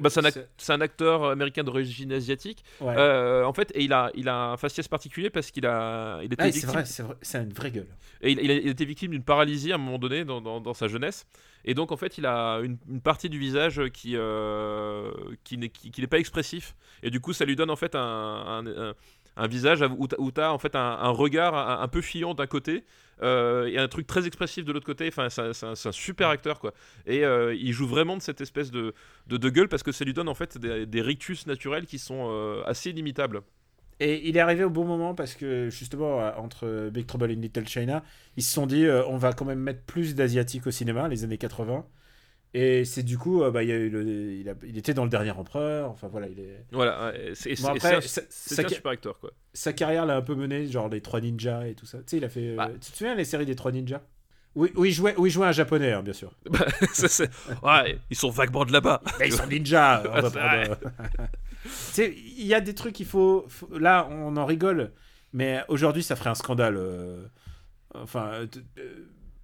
Bah, 0.00 0.10
c'est 0.10 0.20
un, 0.20 0.22
ac- 0.28 0.32
c'est- 0.32 0.48
c'est 0.56 0.72
un 0.72 0.80
acteur 0.80 1.24
américain 1.26 1.62
d'origine 1.62 2.12
asiatique. 2.12 2.64
ouais. 2.80 2.94
Euh, 2.96 3.44
en 3.44 3.52
fait, 3.52 3.70
et 3.74 3.84
il 3.84 3.92
a, 3.92 4.10
il 4.14 4.28
a 4.28 4.36
un 4.52 4.56
faciès 4.56 4.88
particulier 4.88 5.30
parce 5.30 5.50
qu'il 5.50 5.64
a, 5.66 6.20
il 6.22 6.32
était 6.32 6.36
Ah, 6.38 6.44
c'est 6.46 6.50
victime, 6.52 6.70
vrai, 6.70 6.84
c'est 6.84 7.02
vrai, 7.02 7.14
c'est 7.22 7.38
une 7.38 7.52
vraie 7.52 7.70
gueule. 7.70 7.86
et 8.22 8.32
il, 8.32 8.40
il 8.40 8.50
a, 8.50 8.54
il 8.54 8.68
a 8.68 8.70
été 8.70 8.84
victime 8.84 9.10
d'une 9.12 9.22
paralysie 9.22 9.70
à 9.70 9.76
un 9.76 9.78
moment 9.78 9.98
donné 9.98 10.24
dans, 10.24 10.40
dans- 10.40 10.60
dans 10.60 10.74
sa 10.74 10.88
jeunesse. 10.88 11.26
Et 11.64 11.74
donc, 11.74 11.92
en 11.92 11.96
fait, 11.96 12.18
il 12.18 12.26
a 12.26 12.56
une, 12.60 12.78
une 12.88 13.00
partie 13.00 13.28
du 13.28 13.38
visage 13.38 13.80
qui, 13.92 14.16
euh, 14.16 15.12
qui 15.44 15.58
n'est 15.58 15.68
qui, 15.68 15.90
qui 15.90 16.00
n'est 16.00 16.06
pas 16.08 16.18
expressif. 16.18 16.74
Et 17.02 17.10
du 17.10 17.20
coup, 17.20 17.32
ça 17.32 17.44
lui 17.44 17.54
donne 17.54 17.70
en 17.70 17.76
fait 17.76 17.94
un, 17.94 18.00
un, 18.00 18.66
un- 18.66 18.94
un 19.36 19.46
visage 19.46 19.82
où 19.96 20.06
tu 20.32 20.40
as 20.40 20.52
en 20.52 20.58
fait 20.58 20.74
un, 20.76 20.80
un 20.80 21.08
regard 21.10 21.54
un, 21.54 21.82
un 21.82 21.88
peu 21.88 22.00
fuyant 22.02 22.34
d'un 22.34 22.46
côté 22.46 22.84
euh, 23.22 23.66
et 23.66 23.78
un 23.78 23.88
truc 23.88 24.06
très 24.06 24.26
expressif 24.26 24.64
de 24.64 24.72
l'autre 24.72 24.86
côté. 24.86 25.08
Enfin, 25.08 25.28
c'est 25.30 25.66
un, 25.66 25.92
super 25.92 26.28
acteur, 26.28 26.58
quoi. 26.58 26.74
Et 27.06 27.24
euh, 27.24 27.54
il 27.54 27.72
joue 27.72 27.86
vraiment 27.86 28.16
de 28.16 28.22
cette 28.22 28.40
espèce 28.40 28.70
de, 28.70 28.94
de, 29.28 29.50
gueule 29.50 29.68
parce 29.68 29.82
que 29.82 29.92
ça 29.92 30.04
lui 30.04 30.12
donne 30.12 30.28
en 30.28 30.34
fait 30.34 30.58
des, 30.58 31.00
rictus 31.00 31.46
naturels 31.46 31.86
qui 31.86 31.98
sont 31.98 32.28
euh, 32.30 32.62
assez 32.66 32.92
limitables. 32.92 33.42
Et 34.00 34.28
il 34.28 34.36
est 34.36 34.40
arrivé 34.40 34.64
au 34.64 34.70
bon 34.70 34.84
moment 34.84 35.14
parce 35.14 35.34
que 35.34 35.68
justement, 35.70 36.18
entre 36.36 36.90
Big 36.90 37.06
Trouble 37.06 37.30
in 37.30 37.40
Little 37.40 37.68
China, 37.68 38.02
ils 38.36 38.42
se 38.42 38.52
sont 38.52 38.66
dit 38.66 38.86
on 39.06 39.16
va 39.16 39.32
quand 39.32 39.44
même 39.44 39.60
mettre 39.60 39.82
plus 39.82 40.14
d'asiatiques 40.14 40.66
au 40.66 40.72
cinéma, 40.72 41.08
les 41.08 41.22
années 41.22 41.38
80. 41.38 41.84
Et 42.54 42.84
c'est 42.84 43.02
du 43.02 43.16
coup, 43.16 43.42
euh, 43.42 43.50
bah, 43.50 43.62
il, 43.62 43.70
y 43.70 43.72
a 43.72 43.76
eu 43.76 43.88
le- 43.88 44.32
il, 44.34 44.48
a- 44.48 44.54
il 44.66 44.76
était 44.76 44.92
dans 44.92 45.04
le 45.04 45.10
dernier 45.10 45.30
empereur. 45.30 45.88
Enfin 45.90 46.08
voilà, 46.08 46.28
il 46.28 46.38
est... 46.38 46.66
Voilà, 46.70 47.12
c'est 47.34 47.58
Bon, 47.62 47.68
un, 47.68 47.72
un 47.76 48.00
super 48.02 48.92
acteur, 48.92 49.18
quoi. 49.18 49.30
sa 49.54 49.72
carrière 49.72 50.04
l'a 50.04 50.16
un 50.16 50.22
peu 50.22 50.34
mené, 50.34 50.66
genre 50.66 50.88
les 50.90 51.00
trois 51.00 51.20
ninjas 51.22 51.66
et 51.66 51.74
tout 51.74 51.86
ça. 51.86 51.98
Tu 51.98 52.04
sais, 52.08 52.16
il 52.18 52.24
a 52.24 52.28
fait. 52.28 52.48
euh, 52.50 52.56
Bah. 52.56 52.70
Tu 52.80 52.92
te 52.92 52.96
souviens 52.98 53.14
les 53.14 53.24
séries 53.24 53.46
des 53.46 53.56
trois 53.56 53.72
ninjas? 53.72 54.02
Oui, 54.54 54.70
où, 54.76 54.84
il 54.84 54.92
jouait, 54.92 55.16
où 55.16 55.24
il 55.24 55.30
jouait 55.32 55.46
un 55.46 55.52
japonais, 55.52 55.92
hein, 55.92 56.02
bien 56.02 56.12
sûr. 56.12 56.30
Bah, 56.50 56.66
ça, 56.92 57.24
ouais, 57.62 57.98
ils 58.10 58.16
sont 58.18 58.28
vaguement 58.28 58.66
de 58.66 58.72
là-bas. 58.72 59.00
Ils 59.24 59.32
sont 59.32 59.46
ninjas 59.46 60.02
il 61.98 62.46
y 62.46 62.52
a 62.54 62.60
des 62.60 62.74
trucs 62.74 62.94
qu'il 62.94 63.06
faut, 63.06 63.46
faut- 63.48 63.78
Là, 63.78 64.06
on 64.10 64.36
en 64.36 64.44
rigole, 64.44 64.92
mais 65.32 65.62
aujourd'hui, 65.68 66.02
ça 66.02 66.16
ferait 66.16 66.28
un 66.30 66.34
scandale. 66.34 66.76
euh, 66.76 67.24
Enfin, 67.94 68.46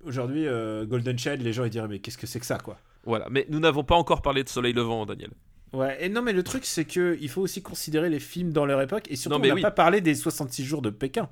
aujourd'hui, 0.04 0.46
Golden 0.86 1.18
Child, 1.18 1.42
les 1.42 1.52
gens 1.52 1.64
ils 1.64 1.70
diraient 1.70 1.88
mais 1.88 1.98
qu'est-ce 1.98 2.18
que 2.18 2.26
c'est 2.26 2.40
que 2.40 2.46
ça, 2.46 2.58
quoi? 2.58 2.78
Voilà, 3.04 3.26
mais 3.30 3.46
nous 3.48 3.60
n'avons 3.60 3.84
pas 3.84 3.94
encore 3.96 4.22
parlé 4.22 4.44
de 4.44 4.48
Soleil 4.48 4.72
Levant, 4.72 5.06
Daniel. 5.06 5.30
Ouais, 5.72 6.02
et 6.04 6.08
non, 6.08 6.22
mais 6.22 6.32
le 6.32 6.42
truc, 6.42 6.64
c'est 6.64 6.84
que 6.84 7.16
il 7.20 7.28
faut 7.28 7.42
aussi 7.42 7.62
considérer 7.62 8.08
les 8.10 8.20
films 8.20 8.52
dans 8.52 8.64
leur 8.66 8.80
époque, 8.80 9.06
et 9.10 9.16
surtout, 9.16 9.36
Non, 9.36 9.42
mais 9.42 9.48
on 9.48 9.54
n'a 9.54 9.56
oui. 9.56 9.62
pas 9.62 9.70
parlé 9.70 10.00
des 10.00 10.14
66 10.14 10.64
jours 10.64 10.82
de 10.82 10.90
Pékin. 10.90 11.28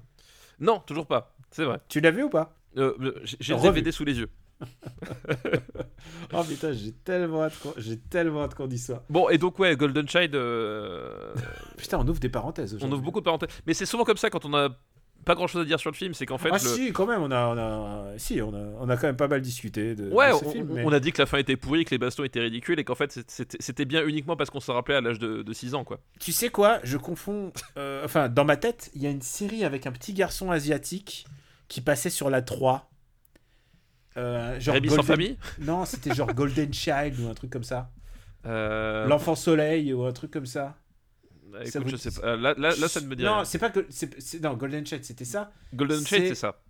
Non, 0.60 0.80
toujours 0.86 1.06
pas. 1.06 1.34
C'est 1.50 1.64
vrai. 1.64 1.78
Tu 1.88 2.00
l'as 2.00 2.10
vu 2.10 2.24
ou 2.24 2.28
pas? 2.30 2.54
Euh, 2.76 2.94
j'ai 3.24 3.36
j'ai 3.40 3.54
le. 3.54 3.60
DVD 3.60 3.90
sous 3.92 4.04
les 4.04 4.18
yeux. 4.18 4.28
Oh 6.32 6.42
putain, 6.48 6.72
j'ai 6.72 6.92
tellement 6.92 7.42
hâte 7.44 7.58
qu'on- 7.60 7.74
j'ai 7.76 7.98
tellement 7.98 8.42
hâte 8.42 8.54
qu'on 8.54 8.66
dise 8.66 8.86
ça. 8.86 9.02
Bon, 9.08 9.28
et 9.28 9.38
donc, 9.38 9.58
ouais, 9.58 9.76
Golden 9.76 10.08
Child, 10.08 10.34
euh, 10.34 11.32
Putain, 11.76 11.98
on 11.98 12.08
ouvre 12.08 12.18
des 12.20 12.28
parenthèses. 12.28 12.76
on 12.80 12.90
ouvre 12.90 13.02
beaucoup 13.02 13.20
de 13.20 13.24
parenthèses. 13.24 13.48
Mais 13.66 13.74
c'est 13.74 13.86
souvent 13.86 14.04
comme 14.04 14.16
ça 14.16 14.30
quand 14.30 14.44
on 14.44 14.54
a 14.54 14.70
pas 15.26 15.34
grand 15.34 15.46
chose 15.46 15.60
à 15.60 15.64
dire 15.66 15.78
sur 15.78 15.90
le 15.90 15.96
film, 15.96 16.14
c'est 16.14 16.24
qu'en 16.24 16.38
fait. 16.38 16.48
ah 16.50 16.54
le- 16.54 16.58
si, 16.60 16.92
quand 16.92 17.04
même, 17.06 17.20
on 17.20 17.30
a, 17.30 17.46
on 17.48 17.58
a, 17.58 18.18
si, 18.18 18.40
on 18.40 18.54
a, 18.54 18.58
on 18.80 18.88
a 18.88 18.96
quand 18.96 19.08
même 19.08 19.16
pas 19.16 19.28
mal 19.28 19.42
discuté 19.42 19.94
de, 19.94 20.10
Ouais, 20.10 20.32
de 20.32 20.38
ce 20.38 20.44
on, 20.46 20.50
film. 20.52 20.68
on- 20.70 20.74
mais- 20.74 20.84
on 20.84 20.92
a 20.92 21.00
dit 21.00 21.12
que 21.12 21.20
la 21.20 21.26
fin 21.26 21.36
était 21.38 21.56
pourrie, 21.56 21.84
que 21.84 21.90
les 21.90 21.98
bastons 21.98 22.24
étaient 22.24 22.40
ridicules 22.40 22.78
et 22.80 22.84
qu'en 22.84 22.94
fait 22.94 23.18
c'était 23.60 23.84
bien 23.84 24.06
uniquement 24.06 24.36
parce 24.36 24.48
qu'on 24.48 24.60
s'en 24.60 24.72
rappelait 24.74 24.94
à 24.94 25.00
l'âge 25.02 25.18
de, 25.18 25.42
de 25.42 25.52
6 25.52 25.74
ans, 25.74 25.84
quoi. 25.84 26.00
Tu 26.20 26.32
sais 26.32 26.48
quoi 26.48 26.78
Je 26.84 26.96
confonds. 26.96 27.52
euh, 27.76 28.04
enfin, 28.04 28.28
dans 28.30 28.44
ma 28.46 28.56
tête, 28.56 28.90
il 28.94 29.02
y 29.02 29.06
a 29.06 29.10
une 29.10 29.20
série 29.22 29.64
avec 29.64 29.86
un 29.86 29.92
petit 29.92 30.14
garçon 30.14 30.50
asiatique 30.50 31.26
qui 31.68 31.80
passait 31.82 32.08
sur 32.10 32.30
la 32.30 32.40
3. 32.40 32.88
Euh, 34.16 34.58
genre 34.60 34.74
Rémi 34.74 34.88
sans 34.88 34.96
Golden- 34.96 35.06
famille 35.16 35.38
Non, 35.60 35.84
c'était 35.84 36.14
genre 36.14 36.32
Golden 36.32 36.72
Child 36.72 37.20
ou 37.20 37.28
un 37.28 37.34
truc 37.34 37.50
comme 37.50 37.64
ça. 37.64 37.90
Euh, 38.46 39.06
L'enfant 39.08 39.34
soleil 39.34 39.92
ou 39.92 40.04
un 40.04 40.12
truc 40.12 40.30
comme 40.30 40.46
ça. 40.46 40.76
Bah, 41.58 41.70
ça 41.70 41.78
écoute, 41.78 41.82
vous- 41.90 41.96
je 41.96 41.96
sais 41.96 42.20
pas. 42.20 42.36
Là, 42.36 42.54
là, 42.56 42.74
là, 42.76 42.88
ça 42.88 43.00
ne 43.00 43.06
me 43.06 43.16
dit 43.16 43.22
Non, 43.24 43.34
rien. 43.36 43.44
c'est 43.44 43.58
pas 43.58 43.70
que. 43.70 43.86
c'est- 43.90 44.40
Non, 44.42 44.54
Golden 44.54 44.86
Child, 44.86 45.04
c'était 45.04 45.24
ça. 45.24 45.52
Golden 45.74 46.04
Child, 46.06 46.28
c'est 46.28 46.34
ça. 46.34 46.60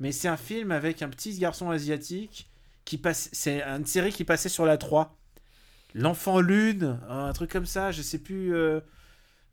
Mais 0.00 0.12
c'est 0.12 0.28
un 0.28 0.36
film 0.36 0.70
avec 0.72 1.02
un 1.02 1.08
petit 1.08 1.38
garçon 1.38 1.70
asiatique 1.70 2.50
qui 2.84 2.98
passe. 2.98 3.28
C'est 3.32 3.62
une 3.62 3.86
série 3.86 4.12
qui 4.12 4.24
passait 4.24 4.48
sur 4.48 4.64
la 4.66 4.76
3. 4.76 5.16
L'enfant 5.94 6.40
lune, 6.40 7.00
un 7.08 7.32
truc 7.32 7.50
comme 7.50 7.66
ça, 7.66 7.92
je 7.92 8.02
sais 8.02 8.18
plus. 8.18 8.54
euh, 8.54 8.80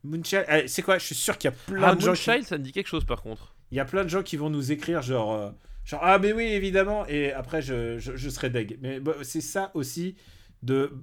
Moonchild. 0.06 0.46
Allez, 0.48 0.68
c'est 0.70 0.82
quoi 0.82 0.98
Je 0.98 1.06
suis 1.06 1.16
sûr 1.16 1.38
qu'il 1.38 1.50
y 1.52 1.54
a 1.54 1.58
plein 1.68 1.90
Ah, 1.90 1.96
de 1.96 2.00
gens. 2.02 2.14
qui- 2.14 2.44
ça 2.46 2.58
me 2.58 2.64
dit 2.64 2.72
quelque 2.72 2.88
chose 2.88 3.04
par 3.06 3.22
contre. 3.22 3.54
Il 3.72 3.78
y 3.78 3.82
a 3.82 3.86
plein 3.86 4.04
de 4.06 4.10
gens 4.10 4.24
qui 4.24 4.38
vont 4.38 4.50
nous 4.50 4.72
écrire 4.72 5.02
genre, 5.02 5.34
euh, 5.36 5.52
genre 5.84 6.00
ah 6.02 6.18
mais 6.18 6.32
oui 6.32 6.46
évidemment 6.46 7.06
et 7.08 7.34
après 7.34 7.62
je, 7.62 8.00
je, 8.00 8.16
je 8.16 8.30
serai 8.30 8.50
deg. 8.50 8.80
Mais 8.82 9.02
bon, 9.02 9.14
c'est 9.24 9.42
ça 9.42 9.72
aussi 9.74 10.16
de 10.64 10.94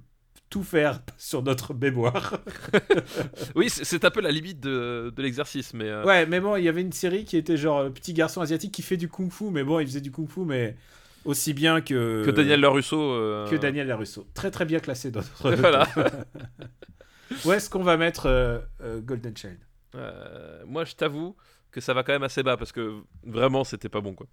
tout 0.49 0.63
faire 0.63 1.01
sur 1.17 1.43
notre 1.43 1.73
mémoire. 1.73 2.39
Oui, 3.55 3.69
c'est- 3.69 4.03
un 4.05 4.09
peu 4.11 4.21
la 4.21 4.31
limite 4.31 4.59
de, 4.59 5.11
de 5.15 5.21
l'exercice, 5.21 5.73
mais. 5.73 5.89
euh, 5.89 6.03
ouais 6.05 6.25
mais 6.25 6.39
bon 6.39 6.55
il 6.55 6.63
y 6.63 6.69
avait 6.69 6.81
une 6.81 6.91
série 6.93 7.25
qui 7.25 7.35
était 7.37 7.57
genre 7.57 7.79
euh, 7.79 7.89
petit 7.89 8.13
garçon 8.13 8.41
asiatique 8.41 8.71
qui 8.73 8.81
fait 8.81 8.97
du 8.97 9.09
kung 9.09 9.31
fu 9.31 9.45
mais 9.51 9.63
bon 9.63 9.79
il 9.79 9.87
faisait 9.87 10.01
du 10.01 10.11
kung 10.11 10.29
fu 10.29 10.41
mais 10.41 10.75
aussi 11.25 11.53
bien 11.53 11.81
que 11.81 12.23
Que 12.25 12.31
Daniel 12.31 12.61
Larusso. 12.61 12.99
euh, 13.01 13.47
que 13.49 13.55
Daniel 13.55 13.87
Larusso. 13.87 14.25
Très 14.33 14.51
très 14.51 14.65
bien 14.65 14.79
classé 14.79 15.11
dans 15.11 15.19
notre 15.21 15.51
Voilà. 15.55 15.87
Où 17.45 17.51
est-ce 17.51 17.69
qu'on 17.69 17.83
va 17.83 17.97
mettre 17.97 18.27
euh, 18.27 18.59
Golden 19.01 19.35
Child? 19.35 19.59
Moi, 20.65 20.85
je 20.85 20.93
t'avoue 20.95 21.35
que 21.71 21.81
ça 21.81 21.93
va 21.93 22.03
quand 22.03 22.13
même 22.13 22.23
assez 22.23 22.43
bas 22.43 22.55
parce 22.55 22.71
que 22.71 23.01
vraiment, 23.25 23.63
c'était 23.63 23.89
pas 23.89 23.99
bon, 24.01 24.13
quoi. 24.13 24.27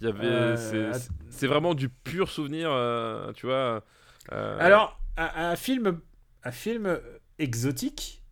C'est- 0.00 1.46
vraiment 1.46 1.74
du 1.74 1.88
pur 1.88 2.28
souvenir, 2.30 2.68
tu 3.34 3.46
vois. 3.46 3.82
euh, 4.32 4.56
Alors 4.60 5.00
un, 5.18 5.50
un 5.50 5.56
film 5.56 6.00
un 6.44 6.52
film 6.52 6.98
exotique 7.38 8.22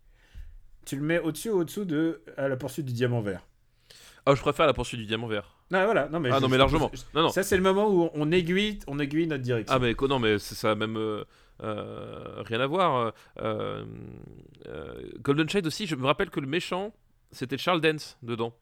tu 0.85 0.95
le 0.95 1.01
mets 1.01 1.19
au-dessus 1.19 1.49
ou 1.49 1.59
au-dessous 1.59 1.83
de 1.85 2.21
à 2.37 2.47
la 2.47 2.55
poursuite 2.55 2.85
du 2.85 2.93
diamant 2.93 3.19
vert. 3.21 3.41
Ah, 4.25 4.33
je 4.35 4.41
préfère 4.41 4.65
la 4.67 4.73
poursuite 4.73 4.99
du 5.01 5.05
diamant 5.05 5.27
vert. 5.27 5.53
Non, 5.69 5.83
voilà. 5.83 6.07
Non, 6.07 6.19
mais 6.21 6.29
Ah 6.31 6.39
non, 6.39 6.47
mais 6.47 6.57
largement. 6.57 6.89
je- 6.93 6.99
Non, 7.13 7.23
non. 7.23 7.29
Ça, 7.29 7.43
c'est 7.43 7.57
le 7.57 7.63
moment 7.63 7.89
où 7.89 8.09
on 8.13 8.31
aiguille, 8.31 8.79
on 8.87 8.97
aiguille 8.99 9.27
notre 9.27 9.43
direction. 9.43 9.75
Ah 9.75 9.79
mais 9.79 9.93
non 10.07 10.19
mais 10.19 10.39
c'est- 10.39 10.55
ça 10.55 10.71
a 10.71 10.75
même 10.75 10.95
euh, 10.97 11.25
euh, 11.61 12.41
rien 12.45 12.61
à 12.61 12.67
voir. 12.67 13.13
euh, 13.41 13.83
Golden 15.21 15.49
Shade 15.49 15.67
aussi, 15.67 15.87
je 15.87 15.95
me 15.95 16.05
rappelle 16.05 16.29
que 16.29 16.39
le 16.39 16.47
méchant 16.47 16.93
c'était 17.33 17.57
Charles 17.57 17.81
Dance 17.81 18.17
dedans. 18.23 18.53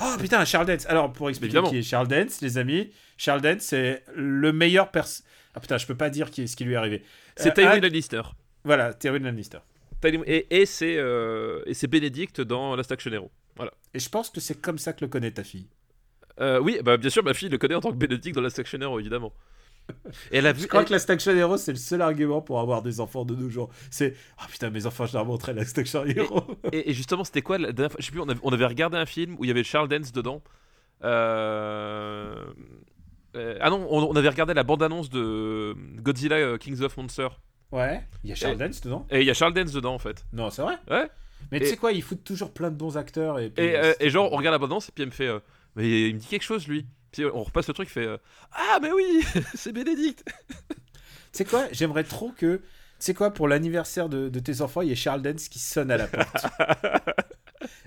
Oh 0.00 0.14
putain, 0.20 0.44
Charles 0.44 0.66
Dance. 0.66 0.84
Alors, 0.86 1.10
pour 1.12 1.30
expliquer 1.30 1.62
qui 1.62 1.78
est 1.78 1.82
Charles 1.82 2.08
Dance, 2.08 2.42
les 2.42 2.58
amis, 2.58 2.90
Charles 3.16 3.40
Dance, 3.40 3.60
c'est 3.62 4.04
le 4.14 4.52
meilleur 4.52 4.90
perso. 4.90 5.22
Ah 5.54 5.60
putain, 5.60 5.78
je 5.78 5.86
peux 5.86 5.96
pas 5.96 6.10
dire 6.10 6.30
qui, 6.30 6.46
ce 6.46 6.56
qui 6.56 6.64
lui 6.64 6.74
est 6.74 6.76
arrivé. 6.76 7.02
C'est 7.36 7.50
Euh, 7.50 7.52
Tywin 7.52 7.70
ah, 7.72 7.80
Lannister. 7.80 8.22
Voilà, 8.64 8.94
Tywin 8.94 9.18
Lannister. 9.20 9.58
Et, 10.04 10.46
et 10.50 10.66
c'est 10.66 10.96
euh, 10.96 11.62
Bénédicte 11.88 12.40
dans 12.40 12.76
Last 12.76 12.90
Action 12.92 13.12
Hero. 13.12 13.30
Voilà. 13.56 13.72
Et 13.92 13.98
je 13.98 14.08
pense 14.08 14.30
que 14.30 14.40
c'est 14.40 14.60
comme 14.60 14.78
ça 14.78 14.92
que 14.92 15.04
le 15.04 15.08
connaît 15.08 15.30
ta 15.32 15.44
fille. 15.44 15.66
Euh, 16.40 16.58
oui, 16.58 16.78
bah 16.82 16.96
bien 16.96 17.10
sûr, 17.10 17.22
ma 17.22 17.34
fille 17.34 17.48
le 17.50 17.58
connaît 17.58 17.74
en 17.74 17.80
tant 17.80 17.90
que 17.90 17.96
Bénédicte 17.96 18.34
dans 18.34 18.40
Last 18.40 18.58
Action 18.58 18.80
Hero, 18.80 18.98
évidemment. 18.98 19.32
Et 20.30 20.38
elle 20.38 20.46
a 20.46 20.52
vu. 20.52 20.62
Je 20.62 20.66
crois 20.68 20.82
elle- 20.82 20.86
que 20.86 20.92
l'Action 20.92 21.32
Hero, 21.32 21.56
c'est 21.56 21.72
le 21.72 21.78
seul 21.78 22.00
argument 22.00 22.40
pour 22.40 22.60
avoir 22.60 22.80
des 22.80 23.00
enfants 23.00 23.24
de 23.24 23.34
nos 23.34 23.50
jours. 23.50 23.70
C'est 23.90 24.14
Oh 24.40 24.44
putain, 24.48 24.70
mes 24.70 24.86
enfants, 24.86 25.04
je 25.06 25.14
leur 25.14 25.26
montrais 25.26 25.52
l'Action 25.52 26.04
Hero. 26.06 26.44
Et, 26.72 26.90
et 26.90 26.94
justement, 26.94 27.24
c'était 27.24 27.42
quoi 27.42 27.58
la 27.58 27.72
dernière 27.72 27.90
fois? 27.90 27.98
Je 28.00 28.06
sais 28.06 28.12
plus, 28.12 28.20
on 28.20 28.28
avait, 28.28 28.40
on 28.44 28.52
avait 28.52 28.66
regardé 28.66 28.96
un 28.96 29.06
film 29.06 29.34
où 29.38 29.44
il 29.44 29.48
y 29.48 29.50
avait 29.50 29.64
Charles 29.64 29.88
Dance 29.88 30.12
dedans. 30.12 30.42
Euh, 31.02 32.44
euh, 33.36 33.58
ah 33.60 33.70
non, 33.70 33.86
on, 33.90 34.04
on 34.10 34.16
avait 34.16 34.28
regardé 34.28 34.54
la 34.54 34.62
bande-annonce 34.64 35.08
de 35.10 35.74
Godzilla 36.00 36.36
euh, 36.36 36.58
Kings 36.58 36.80
of 36.82 36.96
Monsters. 36.96 37.40
Ouais. 37.72 38.02
Il 38.24 38.30
y 38.30 38.32
a 38.32 38.36
Charles 38.36 38.54
Et- 38.54 38.58
Dance 38.68 38.80
dedans 38.80 39.06
Et 39.10 39.20
il 39.20 39.26
y 39.26 39.30
a 39.30 39.34
Charles 39.34 39.54
Dance 39.54 39.72
dedans 39.72 39.94
en 39.94 39.98
fait. 39.98 40.24
Non, 40.32 40.50
c'est 40.50 40.62
vrai. 40.62 40.76
Ouais. 40.90 41.08
Mais 41.52 41.60
tu 41.60 41.66
sais 41.66 41.76
quoi, 41.76 41.92
ils 41.92 42.02
foutent 42.02 42.24
toujours 42.24 42.52
plein 42.52 42.70
de 42.70 42.76
bons 42.76 42.96
acteurs. 42.96 43.38
Et, 43.38 43.50
puis, 43.50 43.64
Et, 43.64 43.76
euh, 43.76 43.92
et 44.00 44.10
genre, 44.10 44.32
on 44.32 44.36
regarde 44.36 44.54
la 44.54 44.58
bande-annonce 44.58 44.88
et 44.88 44.92
puis 44.92 45.02
elle 45.02 45.08
me 45.10 45.14
fait. 45.14 45.30
mais 45.76 46.08
il 46.08 46.14
me 46.14 46.20
dit 46.20 46.26
quelque 46.26 46.42
chose 46.42 46.66
lui. 46.68 46.86
Puis 47.12 47.24
on 47.24 47.42
repasse 47.42 47.66
le 47.68 47.74
truc, 47.74 47.88
il 47.88 47.92
fait. 47.92 48.08
ah, 48.52 48.78
mais 48.82 48.92
oui 48.92 49.24
C'est 49.54 49.72
Bénédicte 49.72 50.24
Tu 50.68 50.74
sais 51.32 51.44
quoi, 51.44 51.64
j'aimerais 51.72 52.04
trop 52.04 52.30
que. 52.36 52.56
Tu 52.56 53.06
sais 53.06 53.14
quoi, 53.14 53.30
pour 53.32 53.48
l'anniversaire 53.48 54.08
de, 54.10 54.28
de 54.28 54.40
tes 54.40 54.60
enfants, 54.60 54.82
il 54.82 54.88
y 54.88 54.92
ait 54.92 54.96
Charles 54.96 55.22
Dance 55.22 55.48
qui 55.48 55.58
sonne 55.58 55.90
à 55.90 55.96
la 55.96 56.06
porte. 56.06 56.46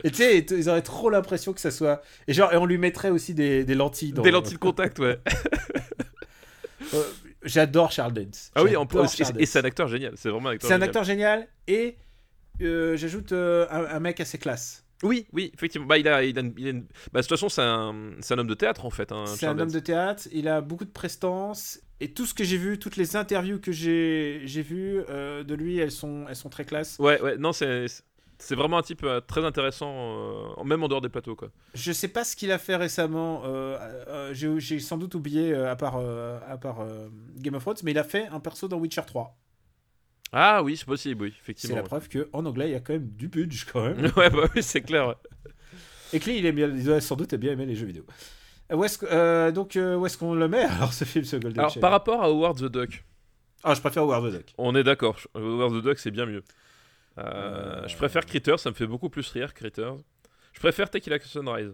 et 0.04 0.12
tu 0.12 0.18
sais, 0.18 0.40
ils 0.40 0.70
auraient 0.70 0.82
trop 0.82 1.10
l'impression 1.10 1.54
que 1.54 1.60
ça 1.62 1.72
soit. 1.72 2.02
Et 2.28 2.34
genre, 2.34 2.52
et 2.54 2.58
on 2.58 2.66
lui 2.66 2.78
mettrait 2.78 3.10
aussi 3.10 3.34
des, 3.34 3.64
des 3.64 3.76
lentilles. 3.76 4.14
Dans... 4.14 4.22
Des 4.22 4.32
lentilles 4.32 4.54
de 4.54 4.60
contact, 4.60 5.00
ouais. 5.00 5.20
Euh, 6.94 7.04
J'adore 7.44 7.92
Charles 7.92 8.14
Dance. 8.14 8.52
Ah 8.56 8.64
oui, 8.64 8.76
en 8.76 8.86
plus, 8.86 9.00
et, 9.40 9.46
c'est 9.46 9.60
un 9.60 9.64
acteur 9.64 9.88
génial. 9.88 10.14
C'est 10.16 10.30
vraiment 10.30 10.50
un 10.50 10.54
acteur 10.54 10.68
C'est 10.68 10.74
un 10.76 10.82
acteur 10.82 11.04
génial 11.04 11.48
et 11.68 11.98
euh, 12.62 12.96
j'ajoute 12.98 13.32
euh, 13.32 13.66
un, 13.70 13.86
un 13.86 14.00
mec 14.00 14.20
assez 14.20 14.38
classe. 14.38 14.86
Oui, 15.02 15.28
oui, 15.34 15.52
effectivement. 15.54 15.88
Bah, 15.88 15.98
il 15.98 16.08
a, 16.08 16.24
il 16.24 16.38
a 16.38 16.42
une- 16.42 16.54
il 16.58 16.68
a 16.68 16.70
une- 16.70 16.86
bah, 17.12 17.20
de 17.20 17.22
toute 17.22 17.30
façon, 17.30 17.50
c'est 17.50 17.62
un, 17.62 17.94
un 18.30 18.38
homme 18.38 18.48
de 18.48 18.54
théâtre 18.54 18.86
en 18.86 18.90
fait. 18.90 19.12
hein, 19.12 19.26
C'est 19.28 19.46
un 19.48 19.58
homme 19.60 19.72
de 19.72 19.80
théâtre, 19.80 20.28
il 20.32 20.48
a 20.48 20.62
beaucoup 20.62 20.86
de 20.86 20.92
prestance 20.92 21.82
et 22.00 22.12
tout 22.14 22.26
ce 22.26 22.34
que 22.34 22.44
j'ai 22.46 22.58
vu, 22.58 22.80
toutes 22.80 22.96
les 22.96 23.16
interviews 23.18 23.60
que 23.60 23.72
j'ai 23.74 24.42
j'ai 24.46 24.62
vues 24.62 25.02
de 25.10 25.54
lui, 25.56 25.80
elles 25.80 25.92
sont, 25.92 26.26
elles 26.30 26.36
sont 26.38 26.50
très 26.50 26.64
classes. 26.66 26.98
Ouais, 27.00 27.20
ouais, 27.22 27.38
non, 27.38 27.52
c'est 27.54 27.88
c'est 28.40 28.56
vraiment 28.56 28.78
un 28.78 28.82
type 28.82 29.04
euh, 29.04 29.22
très 29.22 29.44
intéressant, 29.46 29.92
euh, 29.94 30.64
même 30.64 30.84
en 30.84 30.88
dehors 30.88 31.02
des 31.02 31.10
plateaux, 31.10 31.36
quoi. 31.36 31.50
Je 31.74 31.92
sais 31.92 32.08
pas 32.08 32.24
ce 32.24 32.36
qu'il 32.36 32.52
a 32.52 32.58
fait 32.58 32.76
récemment, 32.76 33.42
euh, 33.46 34.34
j'ai 34.34 34.80
sans 34.80 34.98
doute 34.98 35.16
oublié 35.16 35.54
à 35.54 35.76
part, 35.76 35.98
à 35.98 36.58
part 36.58 36.86
Game 37.38 37.56
of 37.56 37.64
Thrones, 37.64 37.78
mais 37.84 37.92
il 37.92 37.98
a 37.98 38.04
fait 38.04 38.28
un 38.28 38.40
perso 38.40 38.68
dans 38.68 38.78
Witcher 38.78 39.04
3. 39.06 39.38
Ah 40.32 40.64
oui, 40.64 40.76
c'est 40.78 40.86
possible, 40.86 41.26
oui, 41.26 41.32
C'est 41.36 41.42
effectivement. 41.42 41.76
la 41.78 41.84
preuve 41.84 42.10
qu'en 42.10 42.46
anglais, 42.46 42.70
il 42.70 42.72
y 42.72 42.76
a 42.76 42.80
quand 42.80 42.94
même 42.94 43.08
du 43.10 43.28
budget 43.28 43.66
quand 43.72 43.84
même. 43.84 44.12
ouais, 44.18 44.30
bah 44.32 44.48
oui, 44.56 44.64
c'est 44.64 44.82
clair. 44.82 45.08
ouais. 45.08 45.16
Et 46.12 46.20
lui, 46.20 46.40
il, 46.40 46.46
aime 46.46 46.56
bien, 46.56 46.68
il 46.70 46.84
doit 46.84 47.02
sans 47.02 47.16
doute 47.16 47.36
bien 47.36 47.52
aimer 47.54 47.66
les 47.68 47.76
jeux 47.76 47.86
vidéo. 47.86 48.04
Où 48.72 48.84
euh, 49.04 49.52
donc, 49.52 49.78
où 49.78 50.06
est-ce 50.06 50.18
qu'on 50.18 50.34
le 50.34 50.48
met 50.48 50.64
alors 50.64 50.94
ce 50.94 51.06
film, 51.06 51.26
ce 51.26 51.36
Golden 51.36 51.60
Alors, 51.60 51.80
par 51.80 51.92
rapport 51.92 52.24
à 52.24 52.28
Howard 52.28 52.58
the 52.58 52.66
Duck, 52.66 53.04
Ah, 53.64 53.74
je 53.76 53.82
préfère 53.82 54.04
Howard 54.04 54.32
the 54.32 54.38
Duck. 54.38 54.54
on 54.58 54.76
est 54.76 54.84
d'accord. 54.84 55.20
Howard 55.36 55.74
the 55.74 55.84
Duck, 55.84 56.00
c'est 56.00 56.12
bien 56.12 56.26
mieux. 56.26 56.44
Euh, 57.18 57.84
Euh. 57.84 57.88
Je 57.88 57.96
préfère 57.96 58.26
Critters, 58.26 58.60
ça 58.60 58.70
me 58.70 58.76
fait 58.76 58.88
beaucoup 58.88 59.10
plus 59.10 59.28
rire, 59.30 59.54
Critters. 59.54 59.98
Je 60.54 60.60
préfère 60.60 60.90
Tequila 60.90 61.20
Sunrise. 61.20 61.74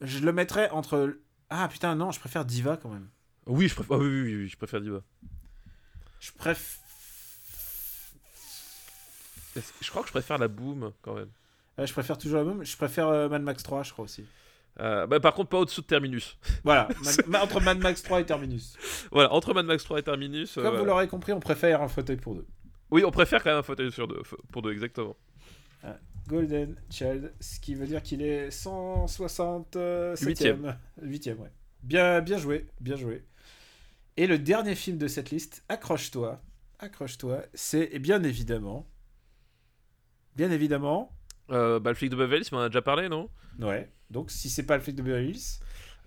Je 0.00 0.18
le 0.20 0.32
mettrais 0.32 0.70
entre. 0.70 1.16
Ah 1.50 1.68
putain, 1.68 1.94
non, 1.94 2.10
je 2.12 2.20
préfère 2.20 2.44
Diva 2.44 2.76
quand 2.76 2.88
même. 2.90 3.08
Oui, 3.46 3.68
je 3.68 3.74
préfère, 3.74 3.96
ah 3.96 4.00
oui, 4.00 4.06
oui, 4.22 4.34
oui, 4.36 4.48
je 4.48 4.56
préfère 4.56 4.80
Diva. 4.80 5.00
Je 6.20 6.32
préfère. 6.32 6.80
Je 9.80 9.90
crois 9.90 10.02
que 10.02 10.08
je 10.08 10.12
préfère 10.12 10.38
la 10.38 10.48
Boom 10.48 10.92
quand 11.02 11.14
même. 11.14 11.30
je 11.78 11.92
préfère 11.92 12.18
toujours 12.18 12.38
la 12.40 12.44
même. 12.44 12.64
Je 12.64 12.76
préfère 12.76 13.08
euh, 13.08 13.28
Mad 13.28 13.42
Max 13.42 13.62
3, 13.62 13.82
je 13.84 13.92
crois 13.92 14.04
aussi. 14.04 14.24
Euh, 14.80 15.06
bah, 15.06 15.20
par 15.20 15.32
contre, 15.32 15.48
pas 15.48 15.58
au-dessous 15.58 15.80
de 15.80 15.86
Terminus. 15.86 16.36
Voilà, 16.64 16.88
Mad- 17.28 17.42
entre 17.42 17.60
Mad 17.60 17.78
Max 17.78 18.02
3 18.02 18.20
et 18.20 18.26
Terminus. 18.26 18.76
voilà, 19.10 19.32
entre 19.32 19.54
Mad 19.54 19.64
Max 19.64 19.82
3 19.84 20.00
et 20.00 20.02
Terminus. 20.02 20.54
Comme 20.54 20.66
euh, 20.66 20.78
vous 20.78 20.84
l'aurez 20.84 21.08
compris, 21.08 21.32
on 21.32 21.40
préfère 21.40 21.80
un 21.80 21.88
fauteuil 21.88 22.18
pour 22.18 22.34
deux. 22.34 22.46
Oui, 22.90 23.04
on 23.04 23.10
préfère 23.10 23.42
quand 23.42 23.50
même 23.50 23.58
un 23.58 23.62
fauteuil 23.62 23.90
sur 23.92 24.06
deux, 24.08 24.22
pour 24.52 24.62
deux, 24.62 24.72
exactement. 24.72 25.16
Golden 26.28 26.74
Child, 26.90 27.32
ce 27.38 27.60
qui 27.60 27.74
veut 27.76 27.86
dire 27.86 28.02
qu'il 28.02 28.20
est 28.20 28.48
167e. 28.48 30.24
Huitième. 30.24 30.76
8e, 31.00 31.36
ouais. 31.36 31.52
Bien, 31.84 32.20
bien 32.20 32.36
joué, 32.38 32.66
bien 32.80 32.96
joué. 32.96 33.24
Et 34.16 34.26
le 34.26 34.38
dernier 34.38 34.74
film 34.74 34.98
de 34.98 35.06
cette 35.06 35.30
liste, 35.30 35.62
accroche-toi, 35.68 36.42
accroche-toi, 36.80 37.42
c'est 37.54 37.98
bien 38.00 38.22
évidemment, 38.24 38.88
bien 40.34 40.50
évidemment, 40.50 41.12
Euh, 41.50 41.78
bah, 41.78 41.90
le 41.90 41.94
flic 41.96 42.10
de 42.10 42.16
Beverly 42.16 42.42
Hills, 42.42 42.48
on 42.50 42.56
en 42.56 42.62
a 42.62 42.68
déjà 42.68 42.82
parlé, 42.82 43.08
non? 43.08 43.30
Ouais. 43.60 43.88
Donc 44.10 44.32
si 44.32 44.50
c'est 44.50 44.64
pas 44.64 44.76
le 44.76 44.82
flic 44.82 44.96
de 44.96 45.02
Beverly 45.02 45.30
Hills, 45.30 45.60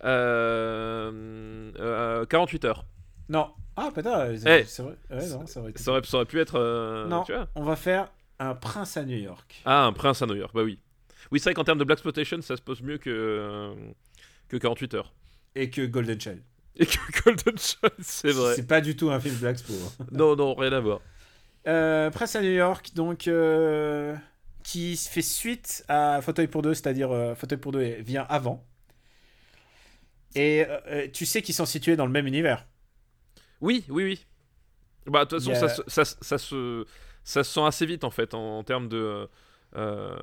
euh, 0.04 1.72
euh, 1.80 2.26
48 2.26 2.66
heures. 2.66 2.86
Non. 3.30 3.50
Ah 3.78 3.92
putain, 3.96 4.32
Eh. 4.34 4.66
c'est 4.66 4.82
vrai. 4.84 4.98
Ouais, 5.10 5.28
non, 5.30 5.46
ça 5.48 5.62
aurait 5.62 5.70
été- 5.72 5.82
Ça 5.82 5.92
aurait, 5.92 6.02
ça 6.04 6.18
aurait 6.18 6.26
pu 6.26 6.40
être. 6.42 6.56
euh, 6.60 7.08
Non. 7.08 7.24
tu 7.24 7.32
vois 7.34 7.48
On 7.56 7.64
va 7.64 7.76
faire 7.78 8.12
un 8.40 8.54
prince 8.56 8.98
à 8.98 9.04
New 9.06 9.18
York. 9.18 9.62
ah, 9.66 9.86
un 9.86 9.94
prince 9.94 10.22
à 10.22 10.26
New 10.26 10.36
York, 10.36 10.52
bah 10.54 10.64
oui. 10.64 10.80
Oui, 11.32 11.40
c'est 11.40 11.46
vrai 11.46 11.54
qu'en 11.54 11.64
termes 11.64 11.78
de 11.80 11.84
Black 11.84 11.98
Exploitation, 12.00 12.42
ça 12.42 12.58
se 12.58 12.62
pose 12.62 12.82
mieux 12.82 12.98
que, 12.98 13.10
euh, 13.10 13.74
que 14.50 14.58
48 14.58 14.94
heures. 14.96 15.14
Et 15.56 15.70
que 15.70 15.86
Golden 15.86 16.20
Child. 16.20 16.42
Et 16.76 16.86
que 16.86 16.98
Golden 17.24 17.58
Child, 17.58 17.94
c'est 18.02 18.32
vrai. 18.32 18.56
C'est 18.56 18.68
pas 18.68 18.82
du 18.82 18.96
tout 18.98 19.10
un 19.12 19.20
film 19.20 19.36
Black 19.36 19.54
Expo. 19.60 19.74
hein. 19.74 20.06
Non, 20.12 20.36
non, 20.36 20.54
rien 20.56 20.74
à 20.74 20.80
voir. 20.80 21.00
Euh, 21.68 22.10
Prince 22.10 22.36
à 22.36 22.42
New 22.42 22.52
York, 22.52 22.92
donc, 22.96 23.28
euh, 23.28 24.16
qui 24.64 24.96
fait 24.98 25.22
suite 25.22 25.84
à 25.88 26.22
Fauteuil 26.22 26.48
pour 26.48 26.62
deux, 26.62 26.74
c'est-à-dire 26.74 27.12
euh, 27.12 27.36
Fauteuil 27.36 27.60
pour 27.60 27.72
deux 27.72 27.84
vient 28.02 28.26
avant. 28.30 28.66
Et 30.36 30.66
euh, 30.68 30.80
euh, 30.88 31.08
tu 31.12 31.26
sais 31.26 31.42
qu'ils 31.42 31.56
sont 31.56 31.66
situés 31.66 31.96
dans 31.96 32.06
le 32.06 32.12
même 32.12 32.28
univers. 32.28 32.66
Oui, 33.62 33.84
oui, 33.90 34.04
oui. 34.04 34.26
Bah, 35.08 35.26
de 35.26 35.30
toute 35.30 35.40
façon, 35.40 35.56
ça, 35.56 35.70
se- 35.70 35.82
ça, 35.88 36.06
se- 36.06 36.16
ça, 36.22 36.38
se, 36.38 36.86
ça 37.24 37.44
se 37.44 37.54
sent 37.54 37.62
assez 37.66 37.86
vite, 37.86 38.04
en 38.04 38.12
fait, 38.12 38.34
en, 38.34 38.60
en 38.60 38.64
termes 38.64 38.90
de. 38.90 39.28
euh, 39.76 40.18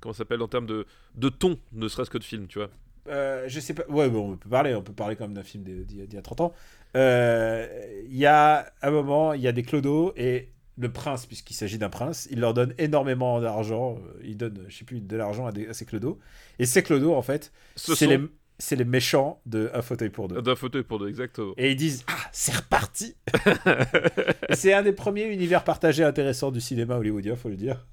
comment 0.00 0.12
ça 0.12 0.18
s'appelle 0.18 0.42
En 0.42 0.48
termes 0.48 0.66
de, 0.66 0.86
de 1.14 1.28
ton, 1.28 1.58
ne 1.72 1.88
serait-ce 1.88 2.10
que 2.10 2.18
de 2.18 2.24
film, 2.24 2.46
tu 2.48 2.58
vois. 2.58 2.70
Euh, 3.08 3.44
je 3.48 3.58
sais 3.60 3.74
pas. 3.74 3.84
Ouais, 3.88 4.08
bon, 4.08 4.32
on 4.32 4.36
peut 4.36 4.48
parler, 4.48 4.74
on 4.74 4.82
peut 4.82 4.92
parler 4.92 5.16
quand 5.16 5.24
même 5.24 5.34
d'un 5.34 5.42
film 5.42 5.64
d'il 5.64 5.98
y 5.98 6.02
a- 6.02 6.06
d'il 6.06 6.14
y 6.14 6.18
a 6.18 6.22
30 6.22 6.40
ans. 6.40 6.52
Euh, 6.96 8.02
Il 8.06 8.16
y 8.16 8.26
a 8.26 8.72
un 8.82 8.90
moment, 8.90 9.32
il 9.32 9.40
y 9.40 9.48
a 9.48 9.52
des 9.52 9.62
clodos 9.62 10.12
et 10.16 10.52
le 10.78 10.92
prince, 10.92 11.26
puisqu'il 11.26 11.54
s'agit 11.54 11.78
d'un 11.78 11.90
prince, 11.90 12.28
il 12.30 12.40
leur 12.40 12.54
donne 12.54 12.74
énormément 12.78 13.40
d'argent. 13.40 13.98
euh, 13.98 14.20
Il 14.24 14.36
donne, 14.36 14.64
je 14.68 14.76
sais 14.76 14.84
plus, 14.84 15.00
de 15.00 15.16
l'argent 15.16 15.46
à, 15.46 15.50
à 15.68 15.72
ces 15.74 15.84
clodos. 15.84 16.18
Et 16.58 16.66
ces 16.66 16.82
clodos, 16.82 17.14
en 17.14 17.22
fait, 17.22 17.52
Ce 17.76 17.94
c'est 17.94 18.06
sont 18.06 18.10
les, 18.10 18.20
c'est 18.62 18.76
les 18.76 18.84
méchants 18.84 19.40
de 19.44 19.70
Un 19.74 19.82
fauteuil 19.82 20.08
pour 20.08 20.28
deux. 20.28 20.40
d'un 20.40 20.54
fauteuil 20.54 20.84
pour 20.84 21.00
deux, 21.00 21.08
exactement. 21.08 21.52
Et 21.56 21.72
ils 21.72 21.76
disent 21.76 22.04
Ah, 22.06 22.16
c'est 22.30 22.54
reparti 22.54 23.16
C'est 24.50 24.72
un 24.72 24.82
des 24.82 24.92
premiers 24.92 25.24
univers 25.24 25.64
partagés 25.64 26.04
intéressants 26.04 26.52
du 26.52 26.60
cinéma 26.60 26.96
hollywoodien, 26.96 27.34
faut 27.34 27.48
le 27.48 27.56
dire. 27.56 27.84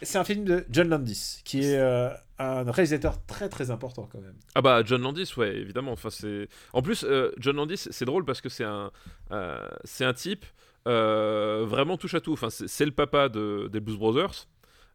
C'est 0.00 0.16
un 0.16 0.24
film 0.24 0.44
de 0.44 0.64
John 0.70 0.88
Landis, 0.88 1.42
qui 1.44 1.60
est 1.64 1.76
euh, 1.78 2.08
un 2.38 2.70
réalisateur 2.70 3.24
très 3.26 3.50
très 3.50 3.70
important 3.70 4.08
quand 4.10 4.20
même. 4.20 4.34
Ah 4.54 4.62
bah 4.62 4.82
John 4.86 5.02
Landis, 5.02 5.30
ouais, 5.36 5.54
évidemment. 5.54 5.92
Enfin, 5.92 6.08
c'est. 6.08 6.48
En 6.72 6.80
plus, 6.80 7.04
euh, 7.04 7.30
John 7.36 7.56
Landis, 7.56 7.88
c'est 7.90 8.06
drôle 8.06 8.24
parce 8.24 8.40
que 8.40 8.48
c'est 8.48 8.64
un, 8.64 8.90
euh, 9.32 9.60
c'est 9.84 10.06
un 10.06 10.14
type 10.14 10.46
vraiment 10.86 11.98
touche 11.98 12.14
à 12.14 12.20
tout. 12.20 12.32
Enfin, 12.32 12.48
c'est 12.50 12.86
le 12.86 12.92
papa 12.92 13.28
de, 13.28 13.68
des 13.70 13.80
Blues 13.80 13.98
Brothers. 13.98 14.46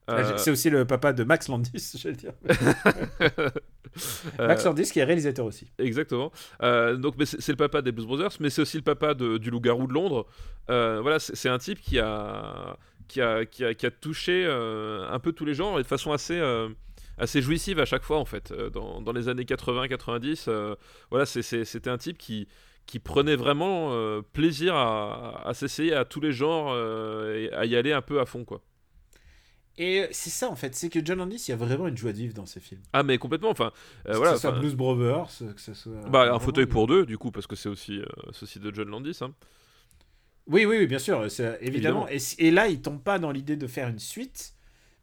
Euh, 0.09 0.37
C'est 0.37 0.51
aussi 0.51 0.69
le 0.69 0.85
papa 0.85 1.11
de 1.13 1.23
Max 1.23 1.49
Landis, 1.49 1.93
je 1.97 2.03
vais 2.07 2.11
le 2.11 2.15
dire. 2.15 2.33
euh, 4.39 4.47
Max 4.47 4.63
Landis 4.65 4.91
qui 4.91 4.99
est 4.99 5.03
réalisateur 5.03 5.45
aussi. 5.45 5.67
Exactement. 5.79 6.31
Euh, 6.63 6.95
donc, 6.95 7.15
mais 7.17 7.25
c'est 7.25 7.49
le 7.51 7.55
papa 7.57 7.81
des 7.81 7.91
Blues 7.91 8.05
Brothers, 8.07 8.31
mais 8.39 8.49
c'est 8.49 8.61
aussi 8.61 8.77
le 8.77 8.83
papa 8.83 9.13
de- 9.13 9.37
du 9.37 9.49
Loup-garou 9.51 9.87
de 9.87 9.93
Londres. 9.93 10.25
Euh, 10.69 10.99
voilà, 11.01 11.19
c'est 11.19 11.49
un 11.49 11.57
type 11.57 11.79
qui 11.81 11.99
a, 11.99 12.77
qui 13.07 13.21
a, 13.21 13.45
qui 13.45 13.63
a, 13.65 13.73
qui 13.73 13.85
a 13.85 13.91
touché 13.91 14.45
un 14.45 15.19
peu 15.19 15.31
tous 15.31 15.45
les 15.45 15.53
genres 15.53 15.79
et 15.79 15.83
de 15.83 15.87
façon 15.87 16.11
assez, 16.11 16.41
assez 17.17 17.41
jouissive 17.41 17.79
à 17.79 17.85
chaque 17.85 18.03
fois, 18.03 18.17
en 18.17 18.25
fait. 18.25 18.53
Dans, 18.73 19.01
dans 19.01 19.11
les 19.11 19.29
années 19.29 19.43
80-90, 19.45 20.45
euh, 20.47 20.75
voilà, 21.09 21.25
c'était 21.25 21.89
un 21.89 21.97
type 21.97 22.17
qui, 22.17 22.47
qui 22.85 22.99
prenait 22.99 23.35
vraiment 23.35 23.89
euh, 23.91 24.21
plaisir 24.33 24.75
à, 24.75 25.41
à 25.47 25.53
s'essayer 25.53 25.93
à 25.93 26.05
tous 26.05 26.19
les 26.21 26.31
genres 26.31 26.71
euh, 26.73 27.35
et 27.35 27.51
à 27.53 27.65
y 27.65 27.75
aller 27.75 27.91
un 27.93 28.01
peu 28.01 28.19
à 28.19 28.25
fond, 28.25 28.43
quoi. 28.45 28.61
Et 29.79 30.07
c'est 30.11 30.31
ça 30.31 30.49
en 30.49 30.55
fait, 30.55 30.73
c'est 30.73 30.89
que 30.89 30.99
John 31.05 31.19
Landis, 31.19 31.45
il 31.47 31.51
y 31.51 31.53
a 31.53 31.57
vraiment 31.57 31.87
une 31.87 31.95
joie 31.97 32.11
de 32.11 32.17
vivre 32.17 32.33
dans 32.33 32.45
ses 32.47 32.59
films. 32.59 32.81
Ah, 32.93 33.03
mais 33.03 33.17
complètement, 33.19 33.51
enfin, 33.51 33.71
euh, 34.07 34.13
que 34.13 34.17
voilà. 34.17 34.33
ce 34.33 34.39
soit 34.41 34.51
Blues 34.53 34.73
Brothers, 34.75 35.27
que 35.55 35.61
ce 35.61 35.73
soit. 35.75 35.91
bah, 36.09 36.21
un 36.21 36.23
vraiment, 36.25 36.39
fauteuil 36.39 36.63
il- 36.63 36.69
pour 36.69 36.87
deux, 36.87 37.05
du 37.05 37.17
coup, 37.17 37.29
parce 37.31 37.45
que 37.45 37.55
c'est 37.55 37.69
aussi, 37.69 37.99
euh, 37.99 38.05
aussi 38.41 38.59
de 38.59 38.73
John 38.73 38.89
Landis. 38.89 39.19
Hein. 39.21 39.33
Oui, 40.47 40.65
oui, 40.65 40.77
oui, 40.79 40.87
bien 40.87 40.99
sûr, 40.99 41.29
c'est- 41.29 41.59
évidemment. 41.61 42.07
Évidemment. 42.07 42.23
Et, 42.39 42.47
et 42.47 42.51
là, 42.51 42.67
il 42.67 42.81
tombe 42.81 43.01
pas 43.03 43.19
dans 43.19 43.31
l'idée 43.31 43.55
de 43.57 43.67
faire 43.67 43.89
une 43.89 43.99
suite, 43.99 44.53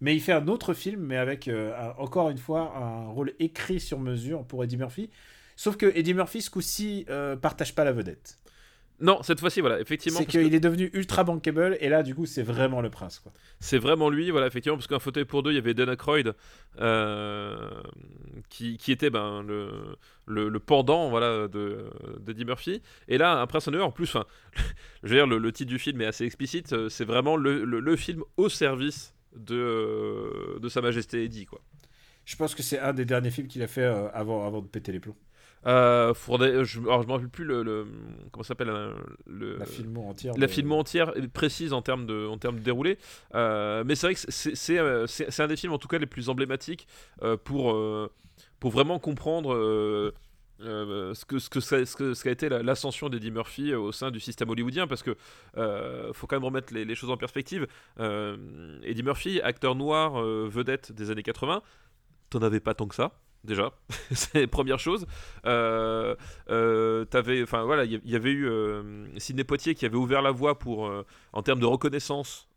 mais 0.00 0.14
il 0.16 0.20
fait 0.20 0.32
un 0.32 0.48
autre 0.48 0.74
film, 0.74 1.00
mais 1.02 1.16
avec, 1.18 1.48
euh, 1.48 1.72
un- 1.78 1.94
encore 2.02 2.30
une 2.30 2.38
fois, 2.38 2.74
un 2.76 3.08
rôle 3.08 3.32
écrit 3.38 3.78
sur 3.78 4.00
mesure 4.00 4.44
pour 4.44 4.64
Eddie 4.64 4.76
Murphy. 4.78 5.10
Sauf 5.56 5.76
que 5.76 5.86
Eddie 5.94 6.14
Murphy, 6.14 6.42
ce 6.42 6.50
coup-ci, 6.50 7.04
euh, 7.10 7.36
partage 7.36 7.74
pas 7.74 7.84
la 7.84 7.92
vedette. 7.92 8.38
Non, 9.00 9.22
cette 9.22 9.40
fois-ci, 9.40 9.60
voilà, 9.60 9.80
effectivement. 9.80 10.20
C'est 10.20 10.24
que 10.24 10.30
qu'il 10.30 10.54
est 10.54 10.60
devenu 10.60 10.88
ultra 10.92 11.24
bankable 11.24 11.76
et 11.80 11.88
là, 11.88 12.02
du 12.02 12.14
coup, 12.14 12.26
c'est 12.26 12.42
vraiment 12.42 12.80
le 12.80 12.90
prince. 12.90 13.18
Quoi. 13.18 13.32
C'est 13.58 13.78
vraiment 13.78 14.08
lui, 14.08 14.30
voilà, 14.30 14.46
effectivement, 14.46 14.76
parce 14.76 14.86
qu'un 14.86 15.00
fauteuil 15.00 15.24
pour 15.24 15.42
deux, 15.42 15.50
il 15.50 15.56
y 15.56 15.58
avait 15.58 15.74
Dan 15.74 15.88
Aykroyd, 15.88 16.32
euh, 16.78 17.70
qui, 18.48 18.76
qui 18.76 18.92
était 18.92 19.10
ben, 19.10 19.42
le, 19.42 19.96
le, 20.26 20.48
le 20.48 20.60
pendant 20.60 21.10
voilà, 21.10 21.48
de 21.48 21.90
d'Eddie 22.20 22.44
Murphy. 22.44 22.82
Et 23.08 23.18
là, 23.18 23.40
un 23.40 23.46
prince 23.48 23.66
en 23.66 23.74
en 23.74 23.90
plus, 23.90 24.16
je 25.02 25.08
veux 25.08 25.16
dire, 25.16 25.26
le, 25.26 25.38
le 25.38 25.52
titre 25.52 25.70
du 25.70 25.80
film 25.80 26.00
est 26.00 26.06
assez 26.06 26.24
explicite, 26.24 26.72
euh, 26.72 26.88
c'est 26.88 27.04
vraiment 27.04 27.36
le, 27.36 27.64
le, 27.64 27.96
film 27.96 28.22
au 28.36 28.48
service 28.48 29.12
de, 29.34 29.56
euh, 29.56 30.58
de 30.60 30.68
Sa 30.68 30.80
Majesté 30.80 31.24
Eddie, 31.24 31.46
quoi. 31.46 31.60
Je 32.24 32.36
pense 32.36 32.54
que 32.54 32.62
c'est 32.62 32.78
un 32.78 32.94
des 32.94 33.04
derniers 33.04 33.30
films 33.30 33.48
qu'il 33.48 33.62
a 33.62 33.66
fait 33.66 33.84
avant, 33.84 34.46
avant 34.46 34.62
de 34.62 34.66
péter 34.66 34.92
les 34.92 35.00
plombs. 35.00 35.16
Euh, 35.66 36.12
faudrait, 36.14 36.64
je, 36.64 36.80
alors 36.80 37.02
je 37.02 37.06
me 37.06 37.12
rappelle 37.12 37.28
plus 37.28 37.44
le, 37.44 37.62
le 37.62 37.86
comment 38.32 38.42
ça 38.42 38.48
s'appelle 38.48 38.68
euh, 38.70 38.92
le 39.26 39.56
La 39.58 39.64
filmo 39.66 40.02
entière. 40.08 40.34
la 40.36 40.46
de- 40.46 40.50
filmo 40.52 40.76
entière 40.76 41.12
précise 41.32 41.72
en 41.72 41.80
termes 41.82 42.06
de 42.06 42.26
en 42.26 42.36
termes 42.38 42.58
de 42.58 42.64
déroulé. 42.64 42.98
Euh, 43.34 43.82
mais 43.86 43.94
c'est 43.94 44.06
vrai 44.08 44.14
que 44.14 44.20
c'est 44.28 44.54
c'est 44.54 44.78
euh, 44.78 45.06
c'est- 45.06 45.30
c'est 45.30 45.42
un 45.42 45.46
des 45.48 45.56
films 45.56 45.72
en 45.72 45.78
tout 45.78 45.88
cas 45.88 45.98
les 45.98 46.06
plus 46.06 46.28
emblématiques 46.28 46.86
euh, 47.22 47.36
pour 47.36 47.72
euh, 47.72 48.10
pour 48.60 48.70
vraiment 48.72 48.98
comprendre 48.98 49.54
euh, 49.54 50.12
euh, 50.60 51.14
ce 51.14 51.24
que 51.24 51.38
ce 51.38 51.48
que 51.50 51.60
ça- 51.60 51.84
ce 51.86 51.96
que 51.96 52.14
ce 52.14 52.22
qu'a 52.24 52.30
été 52.30 52.48
la- 52.48 52.62
l'ascension 52.62 53.08
d'Eddie 53.08 53.30
Murphy 53.30 53.72
euh, 53.72 53.78
au 53.78 53.90
sein 53.92 54.10
du 54.10 54.20
système 54.20 54.50
hollywoodien. 54.50 54.86
Parce 54.86 55.02
que 55.02 55.16
euh, 55.56 56.12
faut 56.12 56.26
quand 56.26 56.36
même 56.36 56.44
remettre 56.44 56.72
les, 56.74 56.84
les 56.84 56.94
choses 56.94 57.10
en 57.10 57.16
perspective. 57.16 57.66
Euh, 58.00 58.36
Eddie 58.82 59.02
Murphy 59.02 59.40
acteur 59.40 59.74
noir 59.74 60.20
euh, 60.20 60.46
vedette 60.48 60.92
des 60.92 61.10
années 61.10 61.22
80 61.22 61.62
t'en 62.30 62.40
avais 62.42 62.60
pas 62.60 62.74
tant 62.74 62.86
que 62.86 62.94
ça 62.94 63.12
déjà. 63.44 63.72
C'est 64.12 64.46
première 64.46 64.78
chose. 64.78 65.06
Euh, 65.46 66.14
euh, 66.50 67.04
t'avais 67.04 67.42
enfin 67.42 67.62
voilà 67.64 67.84
il 67.84 68.00
y, 68.04 68.10
y 68.12 68.16
avait 68.16 68.30
eu 68.32 68.48
euh, 68.48 69.06
Sidney 69.18 69.44
Poitier 69.44 69.74
qui 69.74 69.84
avait 69.86 69.96
ouvert 69.96 70.22
la 70.22 70.30
voie 70.30 70.58
pour 70.58 70.90
en 71.32 71.42
termes 71.42 71.60
de 71.60 71.66
reconnaissance 71.66 72.48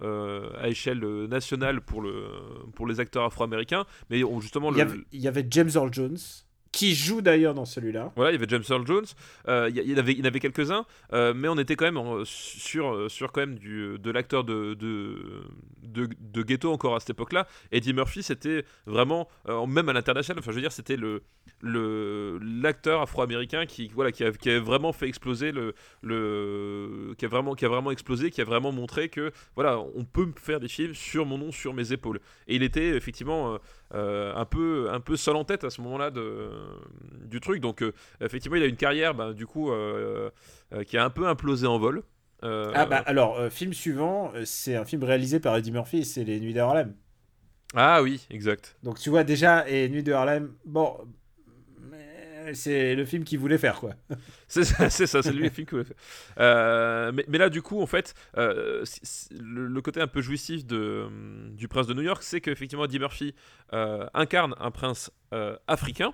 à 0.00 0.68
échelle 0.68 1.00
nationale 1.26 1.80
pour 1.80 2.02
le 2.02 2.26
pour 2.74 2.86
les 2.86 3.00
acteurs 3.00 3.24
afro-américains. 3.24 3.84
Mais 4.10 4.24
on- 4.24 4.40
justement 4.40 4.72
y, 4.74 4.80
il 5.12 5.20
y 5.20 5.28
avait 5.28 5.46
James 5.50 5.70
Earl 5.74 5.92
Jones, 5.92 6.18
qui 6.72 6.94
joue 6.94 7.20
d'ailleurs 7.20 7.54
dans 7.54 7.66
celui-là. 7.66 8.12
voilà, 8.16 8.30
il 8.30 8.34
y 8.34 8.36
avait 8.36 8.48
James 8.48 8.64
Earl 8.68 8.86
Jones, 8.86 9.04
euh, 9.46 9.70
il 9.70 9.90
y, 9.90 9.94
en 9.94 9.98
avait, 9.98 10.26
avait 10.26 10.40
quelques-uns, 10.40 10.86
euh, 11.12 11.34
mais 11.36 11.48
on 11.48 11.58
était 11.58 11.76
quand 11.76 11.84
même 11.84 12.24
sur, 12.24 12.94
euh, 12.94 13.08
sur 13.10 13.30
quand 13.30 13.42
même 13.42 13.58
du, 13.58 13.98
de 13.98 14.10
l'acteur 14.10 14.42
de, 14.42 14.72
de, 14.72 15.44
de, 15.82 16.42
ghetto 16.42 16.72
encore 16.72 16.96
à 16.96 17.00
cette 17.00 17.10
époque-là. 17.10 17.46
Eddie 17.70 17.92
Murphy, 17.92 18.22
c'était 18.22 18.64
vraiment, 18.86 19.28
même 19.68 19.90
à 19.90 19.92
l'international, 19.92 20.38
enfin 20.40 20.50
je 20.50 20.56
veux 20.56 20.62
dire, 20.62 20.72
c'était 20.72 20.96
le 20.96 21.22
le 21.60 22.40
l'acteur 22.42 23.02
afro-américain 23.02 23.66
qui 23.66 23.88
voilà 23.94 24.10
qui 24.10 24.24
a, 24.24 24.32
qui 24.32 24.50
a 24.50 24.58
vraiment 24.58 24.92
fait 24.92 25.06
exploser 25.06 25.52
le 25.52 25.74
le 26.02 27.14
qui 27.18 27.24
a 27.24 27.28
vraiment 27.28 27.54
qui 27.54 27.64
a 27.64 27.68
vraiment 27.68 27.92
explosé, 27.92 28.30
qui 28.30 28.40
a 28.40 28.44
vraiment 28.44 28.72
montré 28.72 29.08
que 29.08 29.30
voilà 29.54 29.78
on 29.78 30.04
peut 30.04 30.32
faire 30.36 30.58
des 30.58 30.66
films 30.66 30.94
sur 30.94 31.24
mon 31.24 31.38
nom, 31.38 31.52
sur 31.52 31.72
mes 31.72 31.92
épaules. 31.92 32.20
Et 32.48 32.56
il 32.56 32.64
était 32.64 32.96
effectivement 32.96 33.58
euh, 33.94 34.34
un 34.34 34.44
peu 34.46 34.88
un 34.90 35.00
peu 35.00 35.16
seul 35.16 35.36
en 35.36 35.44
tête 35.44 35.64
à 35.64 35.70
ce 35.70 35.80
moment-là 35.82 36.10
du 36.10 37.40
truc. 37.40 37.60
Donc 37.60 37.82
euh, 37.82 37.92
effectivement, 38.20 38.56
il 38.56 38.62
a 38.62 38.66
une 38.66 38.76
carrière, 38.76 39.14
bah, 39.14 39.32
du 39.32 39.46
coup, 39.46 39.70
euh, 39.70 40.30
qui 40.86 40.96
a 40.96 41.04
un 41.04 41.10
peu 41.10 41.26
implosé 41.26 41.66
en 41.66 41.78
vol. 41.78 42.02
Ah 42.42 42.86
bah 42.86 43.02
alors, 43.06 43.40
film 43.50 43.72
suivant, 43.72 44.32
c'est 44.44 44.74
un 44.74 44.84
film 44.84 45.04
réalisé 45.04 45.38
par 45.38 45.56
Eddie 45.56 45.70
Murphy, 45.70 46.04
c'est 46.04 46.24
Les 46.24 46.40
Nuits 46.40 46.54
de 46.54 46.58
Harlem. 46.58 46.94
ah 47.76 48.02
oui, 48.02 48.26
exact. 48.30 48.76
Donc 48.82 48.98
tu 48.98 49.10
vois 49.10 49.22
déjà, 49.22 49.68
et 49.68 49.88
Nuits 49.88 50.02
de 50.02 50.12
Harlem, 50.12 50.52
bon, 50.64 50.96
c'est 52.54 52.94
le 52.94 53.04
film 53.04 53.24
qu'il 53.24 53.38
voulait 53.38 53.58
faire 53.58 53.80
quoi. 53.80 53.94
C'est 54.48 54.64
ça, 54.64 54.90
c'est 54.90 55.06
ça, 55.06 55.22
c'est 55.22 55.32
lui 55.32 55.44
le 55.44 55.50
film 55.50 55.66
que 55.66 55.82
fait. 55.82 55.96
Euh, 56.38 57.10
mais, 57.12 57.24
mais 57.26 57.38
là, 57.38 57.48
du 57.48 57.62
coup, 57.62 57.80
en 57.80 57.86
fait, 57.86 58.14
euh, 58.36 58.84
le, 59.30 59.80
côté 59.80 60.00
un 60.00 60.06
peu 60.06 60.20
jouissif 60.20 60.66
de, 60.66 61.04
hum, 61.06 61.54
du 61.56 61.68
prince 61.68 61.86
de 61.86 61.94
New 61.94 62.02
York, 62.02 62.22
c'est 62.22 62.42
qu'effectivement, 62.42 62.84
Eddie 62.84 62.98
Murphy 62.98 63.34
euh, 63.72 64.06
incarne 64.12 64.54
un 64.60 64.70
prince 64.70 65.10
africain 65.66 66.12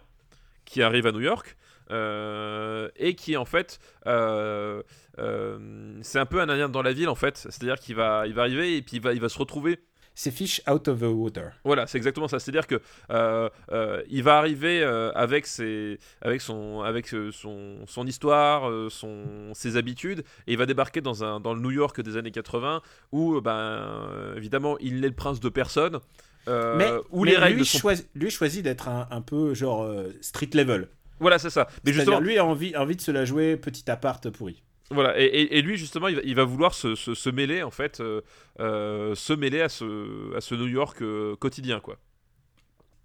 qui 0.64 0.82
arrive 0.82 1.08
à 1.08 1.12
New 1.12 1.20
York. 1.20 1.56
et 1.90 3.14
qui 3.16 3.36
en 3.36 3.44
fait 3.44 3.80
c'est 4.04 6.18
un 6.18 6.26
peu 6.26 6.40
un 6.40 6.48
indien 6.48 6.68
dans 6.68 6.82
la 6.82 6.92
ville 6.92 7.08
en 7.08 7.14
fait 7.14 7.38
c'est 7.38 7.62
à 7.62 7.64
dire 7.64 7.80
qu'il 7.80 7.96
va 7.96 8.26
il 8.26 8.34
va 8.34 8.42
arriver 8.42 8.76
et 8.76 8.82
puis 8.82 8.98
va 8.98 9.14
il 9.14 9.20
va 9.20 9.30
se 9.30 9.38
retrouver 9.38 9.80
C'est 10.18 10.32
Fish 10.32 10.60
Out 10.68 10.88
of 10.88 10.98
the 10.98 11.04
Water. 11.04 11.52
Voilà, 11.62 11.86
c'est 11.86 11.96
exactement 11.96 12.26
ça. 12.26 12.40
C'est-à-dire 12.40 12.66
que 12.66 12.80
euh, 13.12 13.48
euh, 13.70 14.02
il 14.10 14.24
va 14.24 14.38
arriver 14.38 14.82
euh, 14.82 15.12
avec 15.12 15.46
ses, 15.46 16.00
avec 16.20 16.40
son, 16.40 16.80
avec 16.80 17.06
son, 17.06 17.86
son 17.86 18.04
histoire, 18.04 18.68
son, 18.90 19.54
ses 19.54 19.76
habitudes, 19.76 20.24
et 20.48 20.54
il 20.54 20.58
va 20.58 20.66
débarquer 20.66 21.00
dans 21.00 21.22
un, 21.22 21.38
dans 21.38 21.54
le 21.54 21.60
New 21.60 21.70
York 21.70 22.00
des 22.00 22.16
années 22.16 22.32
80 22.32 22.82
où, 23.12 23.40
ben, 23.40 24.34
évidemment, 24.36 24.76
il 24.80 24.98
n'est 24.98 25.06
le 25.06 25.14
prince 25.14 25.38
de 25.38 25.48
personne. 25.48 26.00
mais 26.48 26.90
où 27.10 27.22
mais 27.22 27.30
les 27.30 27.36
règles 27.36 27.58
lui, 27.58 27.64
sont. 27.64 27.78
choisi, 27.78 28.04
lui 28.16 28.30
choisit 28.30 28.64
d'être 28.64 28.88
un, 28.88 29.06
un 29.12 29.20
peu 29.20 29.54
genre 29.54 29.88
street 30.20 30.50
level. 30.54 30.88
Voilà, 31.20 31.38
c'est 31.38 31.50
ça. 31.50 31.68
Mais 31.84 31.92
justement, 31.92 32.18
lui 32.18 32.38
a 32.38 32.44
envie, 32.44 32.76
envie 32.76 32.96
de 32.96 33.02
se 33.02 33.12
la 33.12 33.24
jouer 33.24 33.56
petit 33.56 33.88
appart 33.88 34.28
pourri. 34.30 34.64
Voilà, 34.90 35.20
et, 35.20 35.24
et- 35.24 35.58
et 35.58 35.62
lui 35.62 35.76
justement, 35.76 36.08
il 36.08 36.16
va, 36.16 36.22
il 36.24 36.34
va 36.34 36.44
vouloir 36.44 36.72
se, 36.74 36.94
se- 36.94 37.14
se 37.14 37.28
mêler 37.30 37.62
en 37.62 37.70
fait, 37.70 38.00
euh, 38.00 38.22
euh, 38.60 39.14
se 39.14 39.34
mêler 39.34 39.60
à 39.60 39.68
ce, 39.68 40.34
à 40.34 40.40
ce 40.40 40.54
New 40.54 40.66
York 40.66 41.02
euh, 41.02 41.36
quotidien 41.36 41.80
quoi. 41.80 41.98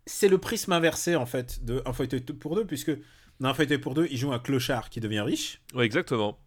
C'est 0.06 0.28
le 0.30 0.38
prisme 0.38 0.72
inversé 0.74 1.16
en 1.16 1.26
fait 1.26 1.64
de 1.64 1.82
Un 1.86 1.94
fauteuil 1.94 2.22
pour 2.22 2.56
deux, 2.56 2.66
puisque 2.66 2.92
dans 3.40 3.50
Un 3.50 3.54
fauteuil 3.54 3.78
pour 3.78 3.94
deux, 3.94 4.08
il 4.12 4.18
joue 4.18 4.32
un 4.34 4.40
clochard 4.40 4.90
qui 4.90 5.00
devient 5.00 5.22
riche. 5.22 5.62
Ouais, 5.74 5.86
exactement. 5.86 6.38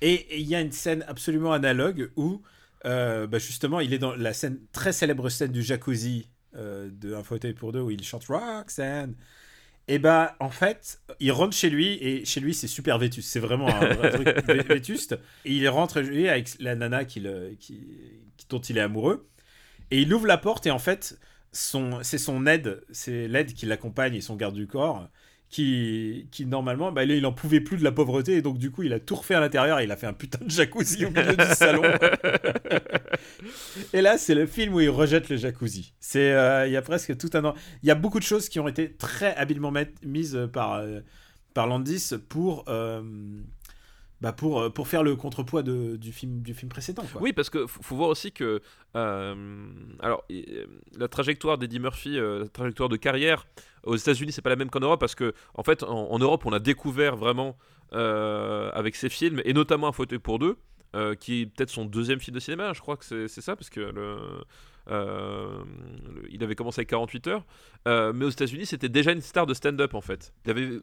Et 0.00 0.38
il 0.40 0.46
y 0.46 0.54
a 0.54 0.60
une 0.60 0.72
scène 0.72 1.04
absolument 1.08 1.52
analogue 1.52 2.10
où, 2.16 2.42
euh, 2.84 3.26
bah, 3.26 3.38
justement, 3.38 3.80
il 3.80 3.92
est 3.94 3.98
dans 3.98 4.14
la 4.16 4.32
scène 4.32 4.58
très 4.72 4.92
célèbre 4.92 5.28
scène 5.28 5.52
du 5.52 5.62
jacuzzi 5.62 6.28
de 6.54 7.14
Un 7.14 7.24
fauteuil 7.24 7.52
pour 7.52 7.72
deux 7.72 7.80
où 7.80 7.90
il 7.90 8.02
chante 8.04 8.26
Roxanne. 8.26 9.16
Et 9.86 9.98
bah, 9.98 10.34
en 10.40 10.48
fait, 10.48 11.00
il 11.20 11.30
rentre 11.32 11.54
chez 11.56 11.68
lui 11.68 11.98
et 12.00 12.24
chez 12.24 12.40
lui, 12.40 12.54
c'est 12.54 12.66
super 12.68 12.98
vétuste. 12.98 13.28
C'est 13.30 13.40
vraiment 13.40 13.68
un 13.74 13.86
vrai 13.92 14.08
truc 14.10 14.28
vé- 14.48 14.66
vétuste. 14.66 15.18
Et 15.44 15.52
il 15.52 15.68
rentre 15.68 16.00
lui 16.00 16.28
avec 16.28 16.50
la 16.58 16.74
nana 16.74 17.04
qui 17.04 17.20
le- 17.20 17.54
qui, 17.60 17.80
qui- 18.36 18.46
dont 18.48 18.60
il 18.60 18.78
est 18.78 18.80
amoureux. 18.80 19.28
Et 19.90 20.02
il 20.02 20.12
ouvre 20.14 20.26
la 20.26 20.38
porte 20.38 20.66
et 20.66 20.70
en 20.70 20.78
fait, 20.78 21.18
son, 21.52 22.02
c'est 22.02 22.18
son 22.18 22.46
aide, 22.46 22.82
c'est 22.90 23.28
l'aide 23.28 23.52
qui 23.54 23.66
l'accompagne 23.66 24.14
et 24.14 24.20
son 24.22 24.36
garde 24.36 24.54
du 24.56 24.66
corps 24.66 25.08
qui, 25.54 26.26
qui 26.32 26.46
normalement, 26.46 26.90
bah, 26.90 27.06
là, 27.06 27.14
il 27.14 27.24
en 27.26 27.32
pouvait 27.32 27.60
plus 27.60 27.76
de 27.76 27.84
la 27.84 27.92
pauvreté 27.92 28.32
et 28.32 28.42
donc 28.42 28.58
du 28.58 28.72
coup, 28.72 28.82
il 28.82 28.92
a 28.92 28.98
tout 28.98 29.14
refait 29.14 29.36
à 29.36 29.40
l'intérieur 29.40 29.78
et 29.78 29.84
il 29.84 29.92
a 29.92 29.96
fait 29.96 30.08
un 30.08 30.12
putain 30.12 30.44
de 30.44 30.50
jacuzzi 30.50 31.04
au 31.04 31.12
milieu 31.12 31.36
du 31.36 31.54
salon. 31.54 31.84
et 33.92 34.00
là, 34.00 34.18
c'est 34.18 34.34
le 34.34 34.46
film 34.46 34.74
où 34.74 34.80
il 34.80 34.90
rejette 34.90 35.28
le 35.28 35.36
jacuzzi. 35.36 35.94
C'est, 36.00 36.32
euh, 36.32 36.66
il 36.66 36.72
y 36.72 36.76
a 36.76 36.82
presque 36.82 37.16
tout 37.16 37.30
un 37.34 37.44
an. 37.44 37.54
Il 37.84 37.88
y 37.88 37.92
a 37.92 37.94
beaucoup 37.94 38.18
de 38.18 38.24
choses 38.24 38.48
qui 38.48 38.58
ont 38.58 38.66
été 38.66 38.94
très 38.94 39.36
habilement 39.36 39.72
mises 40.02 40.48
par, 40.52 40.72
euh, 40.72 41.02
par 41.54 41.68
Landis 41.68 42.14
pour. 42.28 42.64
euh, 42.66 43.00
bah 44.20 44.32
pour, 44.32 44.72
pour 44.72 44.88
faire 44.88 45.02
le 45.02 45.16
contrepoids 45.16 45.62
de, 45.62 45.96
du, 45.96 46.10
film, 46.10 46.40
du 46.40 46.54
film 46.54 46.70
précédent. 46.70 47.04
Quoi. 47.12 47.20
Oui, 47.20 47.34
parce 47.34 47.50
que 47.50 47.66
faut, 47.66 47.94
voir 47.94 48.08
aussi 48.08 48.32
que 48.32 48.62
euh, 48.96 49.66
alors 50.00 50.24
la 50.96 51.08
trajectoire 51.08 51.58
d'Eddie 51.58 51.78
Murphy, 51.78 52.18
euh, 52.18 52.40
la 52.40 52.48
trajectoire 52.48 52.88
de 52.88 52.96
carrière 52.96 53.46
aux 53.84 53.96
États-Unis, 53.96 54.32
c'est 54.32 54.42
pas 54.42 54.50
la 54.50 54.56
même 54.56 54.70
qu'en 54.70 54.80
Europe 54.80 55.00
parce 55.00 55.14
que 55.14 55.32
en 55.54 55.62
fait, 55.62 55.82
en, 55.82 56.10
en 56.10 56.18
Europe, 56.18 56.44
on 56.46 56.52
a 56.52 56.58
découvert 56.60 57.16
vraiment 57.16 57.56
euh, 57.92 58.70
avec 58.74 58.96
ses 58.96 59.08
films 59.08 59.40
et 59.44 59.52
notamment 59.52 59.88
un 59.88 59.92
fauteuil 59.92 60.18
pour 60.18 60.38
deux. 60.38 60.56
euh, 60.96 61.16
qui 61.16 61.40
est 61.42 61.46
peut-être 61.46 61.70
son 61.70 61.84
deuxième 61.86 62.20
film 62.20 62.36
de 62.36 62.40
cinéma, 62.40 62.72
je 62.72 62.80
crois 62.80 62.96
que 62.96 63.04
c'est 63.04 63.40
ça, 63.40 63.56
parce 63.56 63.68
que 63.68 63.80
le, 63.80 64.16
euh, 64.90 65.58
le- 66.14 66.22
il 66.30 66.42
avait 66.44 66.54
commencé 66.54 66.80
avec 66.80 66.88
48 66.90 67.26
heures, 67.26 67.44
Euh, 67.88 68.12
mais 68.14 68.24
aux 68.24 68.30
États-Unis 68.30 68.64
c'était 68.66 68.88
déjà 68.88 69.10
une 69.12 69.20
star 69.20 69.44
de 69.46 69.54
stand-up 69.54 69.94
en 69.94 70.00
fait. 70.00 70.32
Il 70.44 70.50
avait 70.52 70.62
il, 70.62 70.80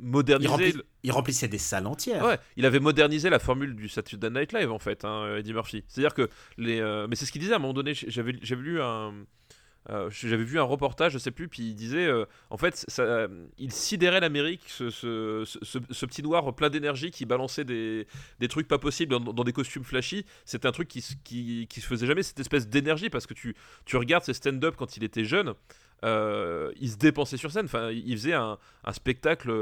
modernisé, 0.00 0.74
il 1.04 1.12
remplissait 1.12 1.46
des 1.48 1.58
salles 1.58 1.86
entières. 1.86 2.24
Ouais, 2.24 2.38
il 2.56 2.66
avait 2.66 2.80
modernisé 2.80 3.30
la 3.30 3.38
formule 3.38 3.74
du 3.76 3.88
Saturday 3.88 4.28
Night 4.30 4.52
Live 4.52 4.70
en 4.72 4.78
fait, 4.80 5.04
hein, 5.04 5.36
Eddie 5.36 5.52
Murphy. 5.54 5.84
C'est-à-dire 5.86 6.14
que 6.14 6.28
les, 6.58 6.80
mais 7.08 7.14
c'est 7.16 7.24
ce 7.26 7.32
qu'il 7.32 7.40
disait 7.40 7.52
à 7.54 7.56
un 7.56 7.60
moment 7.60 7.74
donné. 7.74 7.94
J'avais 7.94 8.32
lu 8.32 8.80
un, 8.82 9.14
euh, 9.90 10.08
j'avais 10.10 10.44
vu 10.44 10.58
un 10.58 10.62
reportage, 10.62 11.12
je 11.12 11.18
sais 11.18 11.30
plus, 11.30 11.48
puis 11.48 11.62
il 11.62 11.74
disait, 11.74 12.06
euh, 12.06 12.24
en 12.50 12.56
fait, 12.56 12.86
il 13.58 13.72
sidérait 13.72 14.20
l'Amérique, 14.20 14.62
ce, 14.68 16.06
petit 16.06 16.22
noir 16.22 16.54
plein 16.54 16.70
d'énergie 16.70 17.10
qui 17.10 17.26
balançait 17.26 17.64
des, 17.64 18.06
trucs 18.48 18.68
pas 18.68 18.78
possibles 18.78 19.18
dans, 19.18 19.44
des 19.44 19.52
costumes 19.52 19.84
flashy. 19.84 20.24
C'était 20.44 20.68
un 20.68 20.72
truc 20.72 20.88
qui, 20.88 21.66
qui, 21.68 21.80
se 21.80 21.86
faisait 21.86 22.06
jamais, 22.06 22.22
cette 22.22 22.40
espèce 22.40 22.68
d'énergie, 22.68 23.10
parce 23.10 23.26
que 23.26 23.34
tu, 23.34 23.54
regardes 23.94 24.24
ses 24.24 24.34
stand-up 24.34 24.74
quand 24.76 24.96
il 24.96 25.04
était 25.04 25.24
jeune. 25.24 25.54
euh, 26.04 26.72
il 26.80 26.90
se 26.90 26.96
dépensait 26.96 27.36
sur 27.36 27.52
scène, 27.52 27.66
enfin, 27.66 27.90
il 27.90 28.16
faisait 28.16 28.34
un, 28.34 28.58
spectacle, 28.92 29.52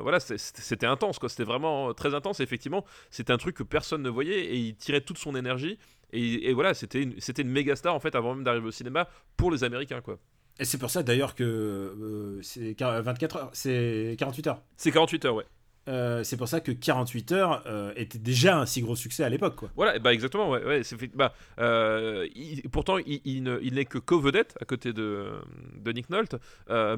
voilà, 0.00 0.18
c'était 0.20 0.86
intense, 0.86 1.18
quoi. 1.18 1.28
C'était 1.28 1.44
vraiment 1.44 1.92
très 1.92 2.14
intense. 2.14 2.40
Et 2.40 2.42
effectivement, 2.42 2.84
c'était 3.10 3.32
un 3.32 3.38
truc 3.38 3.56
que 3.56 3.62
personne 3.62 4.02
ne 4.02 4.10
voyait 4.10 4.46
et 4.46 4.56
il 4.56 4.76
tirait 4.76 5.02
toute 5.02 5.18
son 5.18 5.36
énergie. 5.36 5.78
Et, 6.12 6.50
et 6.50 6.52
voilà, 6.52 6.74
c'était 6.74 7.02
une, 7.02 7.18
c'était 7.20 7.42
une 7.42 7.50
méga 7.50 7.74
star 7.76 7.94
en 7.94 8.00
fait 8.00 8.14
avant 8.14 8.34
même 8.34 8.44
d'arriver 8.44 8.66
au 8.68 8.70
cinéma 8.72 9.08
pour 9.36 9.50
les 9.50 9.64
Américains, 9.64 10.00
quoi. 10.00 10.18
Et 10.58 10.64
c'est 10.66 10.76
pour 10.78 10.90
ça 10.90 11.02
d'ailleurs 11.02 11.34
que 11.34 11.42
euh, 11.44 12.42
c'est 12.42 12.74
quar- 12.74 13.00
24 13.00 13.36
heures, 13.36 13.50
c'est 13.54 14.14
48 14.18 14.46
heures. 14.48 14.62
C'est 14.76 14.90
48 14.92 15.24
heures, 15.24 15.34
ouais. 15.36 15.46
Euh, 15.88 16.22
c'est 16.24 16.36
pour 16.36 16.48
ça 16.48 16.60
que 16.60 16.70
48 16.72 17.32
heures 17.32 17.62
euh, 17.66 17.92
était 17.96 18.18
déjà 18.18 18.58
un 18.58 18.66
si 18.66 18.80
gros 18.82 18.96
succès 18.96 19.24
à 19.24 19.28
l'époque. 19.28 19.60
Voilà, 19.76 19.96
et 19.96 19.98
bah 19.98 20.12
exactement, 20.12 20.48
ouais, 20.50 20.64
ouais, 20.64 20.82
c'est 20.84 20.96
fait- 20.98 21.10
bah, 21.14 21.34
euh, 21.58 22.26
il- 22.34 22.62
pourtant 22.70 22.98
il, 22.98 23.20
il 23.24 23.42
ne- 23.42 23.58
il 23.62 23.74
n'est 23.74 23.84
que 23.84 23.98
co-vedette 23.98 24.56
à 24.60 24.64
côté 24.64 24.92
de, 24.92 25.26
de 25.76 25.92
Nick 25.92 26.08
Nolte, 26.10 26.36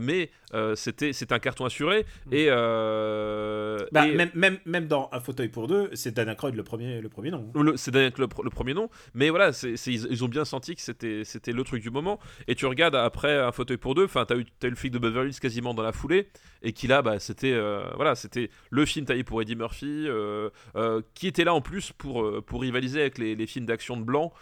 mais 0.01 0.30
c'était 0.74 1.12
c'est 1.12 1.32
un 1.32 1.39
carton 1.39 1.64
assuré 1.64 2.05
et, 2.30 2.47
euh, 2.49 3.78
Bah, 3.93 4.07
et- 4.07 4.14
même, 4.14 4.30
même, 4.35 4.59
même 4.66 4.87
dans 4.87 5.09
Un 5.12 5.20
fauteuil 5.20 5.49
pour 5.49 5.66
deux, 5.68 5.91
c'est 5.95 6.12
Dan 6.14 6.28
Aykroyd 6.28 6.55
le 6.55 6.62
premier, 6.62 7.01
le 7.01 7.09
premier 7.09 7.30
nom. 7.30 7.51
c'est 7.76 7.91
Craig 7.93 8.18
le, 8.18 8.26
le 8.45 8.51
premier 8.51 8.74
nom, 8.74 8.89
mais 9.14 9.30
voilà, 9.30 9.53
c'est 9.53 9.76
c'est- 9.76 9.93
ils, 9.93 10.07
ils 10.11 10.24
ont 10.24 10.28
bien 10.28 10.45
senti 10.45 10.74
que 10.74 10.80
c'était 10.82 11.22
c'était 11.24 11.53
le 11.53 11.62
truc 11.64 11.82
du 11.82 11.91
moment. 11.91 12.18
Et 12.49 12.55
tu 12.55 12.66
regardes 12.66 12.97
après 12.97 13.39
un 13.39 13.53
fauteuil 13.53 13.76
pour 13.76 13.95
deux, 13.95 14.05
enfin 14.05 14.24
t'as 14.26 14.37
eu, 14.37 14.41
eu 14.43 14.68
le 14.70 14.76
flic 14.76 14.93
de 14.93 14.99
Beverly 14.99 15.30
Hills 15.30 15.41
quasiment 15.41 15.74
dans 15.74 15.82
la 15.82 15.93
foulée, 15.93 16.28
et 16.62 16.72
qui 16.72 16.87
là, 16.87 17.03
bah, 17.03 17.18
c'était 17.18 17.55
voilà, 17.97 18.14
c'était 18.14 18.51
le 18.75 18.85
film 18.87 19.07
taillé 19.07 19.22
pour 19.22 19.41
Eddie 19.41 19.55
Murphy, 19.55 20.07
euh, 20.09 20.51
euh, 20.75 21.01
qui 21.14 21.29
était 21.29 21.45
là 21.45 21.55
en 21.55 21.61
plus 21.61 21.93
pour 21.93 22.22
euh, 22.25 22.43
pour 22.45 22.61
rivaliser 22.62 23.01
avec 23.01 23.18
les, 23.18 23.37
les 23.37 23.47
films 23.47 23.66
d'action 23.66 23.97
de 23.97 24.03
blanc 24.03 24.33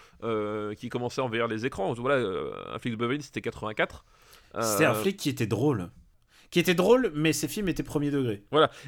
qui 0.77 0.89
commençaient 0.89 1.21
à 1.21 1.25
envahir 1.25 1.49
les 1.49 1.67
écrans. 1.67 1.93
Voilà, 1.95 2.17
un 2.75 2.79
flic 2.79 2.93
de 2.95 2.99
Beverly 2.99 3.23
c'était 3.23 3.43
84. 3.43 4.05
C'était 4.61 4.85
un 4.85 4.95
flic 4.95 5.17
qui 5.19 5.29
était 5.29 5.47
drôle. 5.47 5.91
Qui 6.51 6.61
était 6.61 6.75
drôle, 6.75 7.11
mais 7.15 7.33
ses 7.33 7.49
films 7.49 7.69
étaient 7.69 7.83
premier 7.83 8.11
degré. 8.11 8.43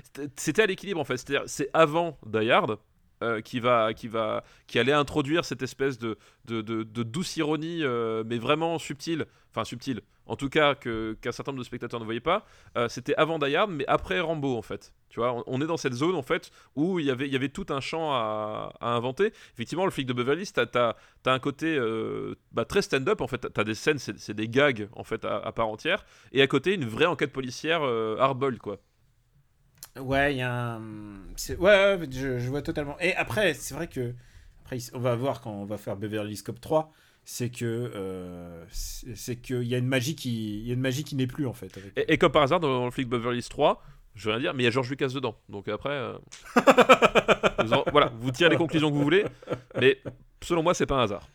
C'était- 0.05 0.29
C'était 0.37 0.63
à 0.63 0.67
l'équilibre 0.67 1.01
en 1.01 1.05
fait. 1.05 1.17
C'est-à-dire, 1.17 1.45
c'est 1.47 1.71
avant 1.73 2.19
Die 2.27 2.51
Hard 2.51 2.79
euh, 3.23 3.41
qui 3.41 3.61
va, 3.61 3.95
qui 3.95 4.09
va, 4.09 4.43
qui 4.67 4.79
allait 4.79 4.93
introduire 4.93 5.45
cette 5.45 5.63
espèce 5.63 5.99
de, 5.99 6.19
de, 6.47 6.61
de- 6.63 7.03
douce 7.03 7.37
ironie, 7.37 7.81
euh, 7.83 8.25
mais 8.27 8.39
vraiment 8.39 8.79
subtile. 8.79 9.27
Enfin 9.51 9.65
subtile. 9.65 10.01
En 10.27 10.37
tout 10.37 10.49
cas, 10.49 10.75
qu'un 10.75 11.33
certain 11.33 11.53
nombre 11.53 11.61
de 11.61 11.67
spectateurs 11.67 12.01
ne 12.01 12.05
voyaient 12.05 12.19
pas. 12.21 12.45
Euh, 12.77 12.89
C'était 12.89 13.15
avant 13.15 13.39
Die 13.39 13.55
Hard, 13.55 13.71
mais 13.71 13.87
après 13.87 14.19
Rambo 14.21 14.57
en 14.57 14.63
fait. 14.63 14.93
Tu 15.11 15.21
vois, 15.21 15.45
on, 15.47 15.61
est 15.61 15.67
dans 15.67 15.77
cette 15.77 15.93
zone 15.93 16.17
en 16.17 16.23
fait 16.23 16.51
où 16.75 16.99
il 16.99 17.07
y 17.07 17.11
avait, 17.11 17.27
il 17.29 17.33
y 17.33 17.37
avait 17.37 17.51
tout 17.51 17.67
un 17.69 17.81
champ 17.81 18.13
à, 18.13 18.73
inventer. 18.81 19.33
Effectivement, 19.53 19.85
le 19.85 19.93
flic 19.93 20.07
de 20.07 20.13
Beverly 20.13 20.43
Hills, 20.43 20.53
t'as, 20.53 20.67
t'as 20.67 21.33
un 21.33 21.39
côté 21.39 21.79
bah, 22.53 22.65
très 22.65 22.83
stand-up 22.83 23.21
en 23.21 23.29
fait. 23.29 23.39
T'as- 23.39 23.51
T'as 23.51 23.65
des 23.65 23.75
scènes, 23.75 23.99
c'est, 23.99 24.35
des 24.35 24.49
gags 24.49 24.89
en 24.93 25.05
fait 25.05 25.25
à, 25.25 25.53
part 25.53 25.69
entière, 25.69 26.05
et 26.33 26.43
à 26.43 26.47
côté 26.49 26.75
une 26.75 26.85
vraie 26.87 27.07
enquête 27.07 27.33
policière 27.33 27.83
hardball 27.83 28.59
quoi. 28.59 28.79
Ouais, 30.01 30.35
il 30.35 30.39
y 30.39 30.43
a 30.43 30.75
un. 30.75 30.81
Ouais, 30.81 31.57
ouais, 31.59 31.99
je, 32.11 32.39
je 32.39 32.49
vois 32.51 32.63
totalement. 32.63 32.97
Et 33.01 33.15
après, 33.15 33.55
c'est 33.55 33.75
vrai 33.75 33.87
que. 33.89 34.13
Après, 34.65 34.79
on 34.93 34.99
va 34.99 35.15
voir 35.15 35.41
quand 35.41 35.53
on 35.53 35.65
va 35.65 35.77
faire 35.79 35.97
Beverly 35.97 36.37
Cop 36.43 36.61
3. 36.61 36.93
C'est 37.25 37.49
que. 37.51 37.65
euh, 37.95 38.65
c'est 38.71 39.37
qu'il 39.37 39.63
y 39.63 39.75
a 39.75 39.79
une 39.79 39.87
magie 39.87 40.17
qui. 40.17 40.61
Il 40.61 40.67
y 40.67 40.71
a 40.71 40.75
une 40.75 40.81
magie 40.81 41.05
qui 41.05 41.15
n'est 41.15 41.27
plus, 41.27 41.47
en 41.47 41.53
fait. 41.53 41.77
avec- 41.79 41.93
Et, 41.97 42.13
et 42.15 42.19
comme 42.19 42.33
par 42.33 42.43
hasard, 42.43 42.61
dans, 42.61 42.69
dans 42.81 42.85
le 42.87 42.91
flic 42.91 43.09
Beverly 43.09 43.39
Hills 43.39 43.49
3, 43.49 43.83
je 44.15 44.25
veux 44.27 44.33
rien 44.33 44.41
dire, 44.41 44.55
mais 44.55 44.63
il 44.63 44.67
y 44.67 44.69
a 44.69 44.73
George 44.73 44.91
Lucas 44.91 45.09
dedans. 45.09 45.37
Donc 45.49 45.69
après, 45.69 45.91
euh, 45.91 46.19
vous 47.65 47.73
en- 47.73 47.85
voilà, 47.93 48.13
vous 48.21 48.31
tirez 48.31 48.51
les 48.51 48.57
conclusions 48.57 48.91
que 48.91 48.95
vous 48.97 49.03
voulez, 49.03 49.25
mais 49.81 49.99
selon 50.43 50.63
moi, 50.63 50.75
c'est 50.75 50.87
pas 50.87 50.97
un 50.97 51.05
hasard. 51.05 51.29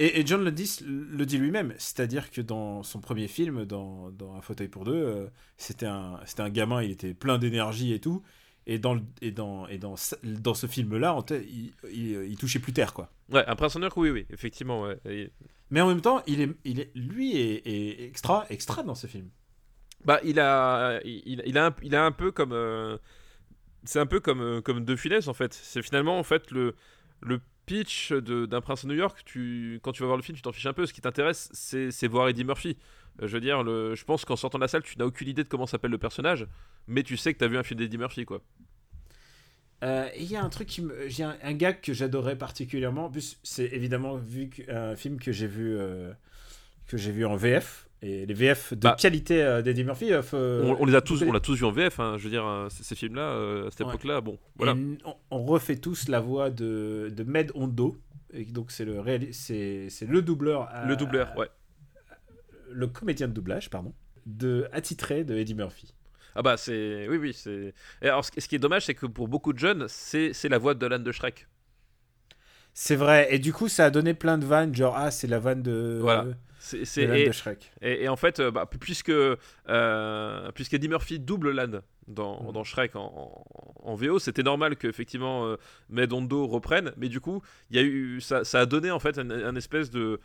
Et, 0.00 0.18
et 0.20 0.26
John 0.26 0.42
le 0.42 0.50
dit, 0.50 0.78
le 0.86 1.24
dit 1.26 1.36
lui-même, 1.38 1.74
c'est-à-dire 1.76 2.30
que 2.30 2.40
dans 2.40 2.82
son 2.82 3.00
premier 3.00 3.28
film, 3.28 3.66
dans, 3.66 4.10
dans 4.10 4.34
Un 4.34 4.40
fauteuil 4.40 4.68
pour 4.68 4.84
deux, 4.84 4.94
euh, 4.94 5.26
c'était 5.58 5.86
un, 5.86 6.18
un 6.38 6.48
gamin, 6.50 6.82
il 6.82 6.90
était 6.90 7.14
plein 7.14 7.36
d'énergie 7.38 7.92
et 7.92 8.00
tout. 8.00 8.22
Et 8.66 8.78
dans, 8.78 8.94
le- 8.94 9.02
et 9.20 9.30
dans, 9.30 9.66
et 9.68 9.78
dans, 9.78 9.96
ce- 9.96 10.14
dans 10.24 10.54
ce 10.54 10.66
film-là, 10.66 11.12
il, 11.30 11.72
il, 11.92 12.24
il 12.30 12.36
touchait 12.38 12.60
plus 12.60 12.72
terre, 12.72 12.94
quoi. 12.94 13.12
Ouais, 13.30 13.44
un 13.46 13.56
York, 13.82 13.96
oui, 13.98 14.10
oui, 14.10 14.26
effectivement. 14.30 14.82
Ouais. 14.82 14.98
Et- 15.06 15.30
Mais 15.70 15.80
en 15.82 15.88
même 15.88 16.00
temps, 16.00 16.22
il 16.26 16.40
est, 16.40 16.50
il 16.64 16.80
est, 16.80 16.90
lui 16.96 17.36
est, 17.36 17.66
est 17.66 18.04
extra, 18.04 18.46
extra 18.50 18.82
dans 18.82 18.94
ce 18.94 19.06
film. 19.06 19.28
bah, 20.04 20.20
il 20.24 20.40
a, 20.40 21.00
il, 21.04 21.42
il 21.44 21.58
a, 21.58 21.66
un, 21.66 21.74
il 21.82 21.94
a 21.94 22.04
un 22.06 22.12
peu 22.12 22.32
comme, 22.32 22.52
euh, 22.52 22.96
c'est 23.84 23.98
un 24.00 24.06
peu 24.06 24.20
comme, 24.20 24.40
euh, 24.40 24.60
comme 24.62 24.84
De 24.84 24.96
Funès 24.96 25.28
en 25.28 25.34
fait. 25.34 25.52
C'est 25.54 25.82
finalement 25.82 26.18
en 26.18 26.22
fait 26.24 26.50
le, 26.50 26.74
le 27.20 27.40
pitch 27.70 28.12
d'un 28.12 28.60
prince 28.60 28.84
de 28.84 28.88
New 28.88 28.96
York. 28.96 29.22
Tu, 29.24 29.78
quand 29.82 29.92
tu 29.92 30.02
vas 30.02 30.06
voir 30.06 30.16
le 30.16 30.24
film, 30.24 30.34
tu 30.34 30.42
t'en 30.42 30.50
fiches 30.50 30.66
un 30.66 30.72
peu. 30.72 30.86
Ce 30.86 30.92
qui 30.92 31.00
t'intéresse, 31.00 31.48
c'est, 31.52 32.08
voir 32.08 32.28
Eddie 32.28 32.44
Murphy. 32.44 32.76
Euh, 33.22 33.28
Je 33.28 33.34
veux 33.34 33.40
dire, 33.40 33.62
le, 33.62 33.94
je 33.94 34.04
pense 34.04 34.24
qu'en 34.24 34.34
sortant 34.34 34.58
de 34.58 34.64
la 34.64 34.68
salle, 34.68 34.82
tu 34.82 34.98
n'as 34.98 35.04
aucune 35.04 35.28
idée 35.28 35.44
de 35.44 35.48
comment 35.48 35.66
s'appelle 35.66 35.92
le 35.92 35.98
personnage, 35.98 36.48
mais 36.88 37.04
tu 37.04 37.16
sais 37.16 37.32
que 37.32 37.38
tu 37.38 37.44
as 37.44 37.48
vu 37.48 37.56
un 37.56 37.62
film 37.62 37.78
d'Eddie 37.78 37.98
Murphy, 37.98 38.24
quoi. 38.24 38.42
Euh, 39.84 40.08
il 40.18 40.24
y 40.24 40.36
a 40.36 40.42
un 40.42 40.48
truc 40.48 40.66
qui 40.68 40.82
me. 40.82 41.08
Un, 41.22 41.36
un 41.42 41.52
gag 41.54 41.80
que 41.80 41.92
j'adorais 41.92 42.36
particulièrement. 42.36 43.10
C'est 43.44 43.66
évidemment 43.66 44.16
vu 44.16 44.50
un 44.68 44.96
film 44.96 45.20
que 45.20 45.30
j'ai 45.30 45.46
vu, 45.46 45.78
euh, 45.78 46.12
que 46.88 46.96
j'ai 46.96 47.12
vu 47.12 47.24
en 47.24 47.36
VF. 47.36 47.88
Et 48.02 48.24
les 48.24 48.32
VF 48.34 48.72
de 48.72 48.80
Bah. 48.80 48.96
qualité 48.98 49.42
euh, 49.42 49.60
d'Eddie 49.60 49.84
Murphy. 49.84 50.10
euh, 50.12 50.22
faut- 50.22 50.36
on, 50.38 50.76
on 50.80 50.84
les 50.86 50.94
a 50.94 51.02
tous, 51.02 51.22
on 51.22 51.32
l'a 51.32 51.40
tous 51.40 51.56
vu 51.56 51.64
en 51.66 51.70
VF. 51.72 52.00
hein, 52.00 52.16
je 52.16 52.24
veux 52.24 52.30
dire, 52.30 52.46
euh, 52.46 52.68
ces, 52.70 52.82
ces 52.82 52.94
films-là, 52.94 53.22
euh, 53.32 53.66
à 53.66 53.70
cette 53.70 53.80
Ouais. 53.80 53.88
époque-là, 53.88 54.20
bon, 54.22 54.38
voilà. 54.56 54.74
On, 55.04 55.14
on 55.30 55.44
refait 55.44 55.76
tous 55.76 56.08
la 56.08 56.18
voix 56.20 56.48
de, 56.50 57.12
de 57.14 57.24
Med 57.24 57.52
Hondo. 57.54 57.96
Et 58.32 58.44
donc, 58.44 58.70
c'est 58.70 58.84
le, 58.86 59.02
c'est, 59.32 59.88
le 60.08 60.22
doubleur. 60.22 60.68
à- 60.70 60.86
Le 60.86 60.96
doubleur, 60.96 61.36
ouais. 61.36 61.48
Le 62.70 62.86
comédien 62.86 63.28
de 63.28 63.32
doublage, 63.34 63.68
pardon. 63.68 63.92
De, 64.24 64.66
attitré 64.72 65.24
de 65.24 65.34
Eddie 65.36 65.54
Murphy. 65.54 65.92
Ah 66.36 66.42
bah 66.42 66.56
c'est, 66.56 67.08
oui, 67.08 67.16
oui, 67.16 67.32
c'est. 67.34 67.74
Et 68.00 68.06
alors, 68.08 68.24
ce, 68.24 68.30
ce 68.38 68.46
qui 68.46 68.54
est 68.54 68.58
dommage, 68.60 68.86
c'est 68.86 68.94
que 68.94 69.06
pour 69.06 69.26
beaucoup 69.26 69.52
de 69.52 69.58
jeunes, 69.58 69.86
c'est, 69.88 70.32
c'est 70.32 70.48
la 70.48 70.58
voix 70.58 70.74
de 70.74 70.86
Alan 70.86 71.00
de 71.00 71.10
Shrek. 71.12 71.48
C'est 72.72 72.94
vrai. 72.96 73.26
Et 73.34 73.38
du 73.40 73.52
coup, 73.52 73.68
ça 73.68 73.86
a 73.86 73.90
donné 73.90 74.14
plein 74.14 74.38
de 74.38 74.46
vannes. 74.46 74.74
Genre, 74.74 74.94
ah, 74.96 75.10
c'est 75.10 75.26
la 75.26 75.40
vanne 75.40 75.62
de. 75.62 75.98
Voilà. 76.00 76.26
C'est, 76.62 77.06
de 77.26 77.32
Shrek. 77.32 77.72
et- 77.80 78.04
et 78.04 78.08
en 78.08 78.16
fait, 78.16 78.38
euh, 78.38 78.50
bah, 78.50 78.66
puisque, 78.66 79.08
euh, 79.10 80.50
puisque 80.54 80.74
Eddie 80.74 80.88
Murphy 80.88 81.18
double 81.18 81.52
Lan 81.52 81.80
dans, 82.06 82.44
Mhm. 82.44 82.52
dans 82.52 82.64
Shrek 82.64 82.96
en, 82.96 83.00
en, 83.84 83.90
en 83.90 83.94
VO, 83.94 84.18
c'était 84.18 84.42
normal 84.42 84.76
qu'effectivement 84.76 85.46
euh, 85.46 85.56
Medondo 85.88 86.46
reprenne, 86.46 86.92
mais 86.96 87.08
du 87.08 87.20
coup, 87.20 87.42
y 87.70 87.78
a 87.78 87.82
eu, 87.82 88.20
ça, 88.20 88.44
ça 88.44 88.60
a 88.60 88.66
donné 88.66 88.90
en 88.90 88.98
fait 88.98 89.18
un, 89.18 89.30
un 89.30 89.56
espèce 89.56 89.90
de, 89.90 90.20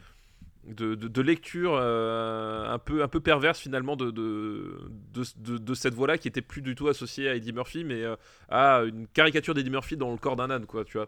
de, 0.68 0.96
de- 0.96 1.08
de 1.08 1.22
lecture 1.22 1.74
euh, 1.80 2.68
un, 2.68 2.80
peu, 2.80 3.04
un 3.04 3.08
peu 3.08 3.20
perverse 3.20 3.60
finalement 3.60 3.96
de, 3.96 4.12
de, 4.12 4.78
de, 5.14 5.24
de- 5.38 5.58
de 5.58 5.74
cette 5.74 5.94
voix-là 5.94 6.18
qui 6.18 6.28
était 6.28 6.42
plus 6.42 6.62
du 6.62 6.76
tout 6.76 6.88
associée 6.88 7.30
à 7.30 7.36
Eddie 7.36 7.54
Murphy, 7.54 7.84
mais 7.84 8.04
euh, 8.04 8.16
à 8.50 8.82
une 8.84 9.08
caricature 9.08 9.54
d'Eddie 9.54 9.70
Murphy 9.70 9.96
dans 9.96 10.12
le 10.12 10.18
corps 10.18 10.36
d'un 10.36 10.50
âne, 10.50 10.66
quoi, 10.66 10.84
tu 10.84 10.98
vois. 10.98 11.08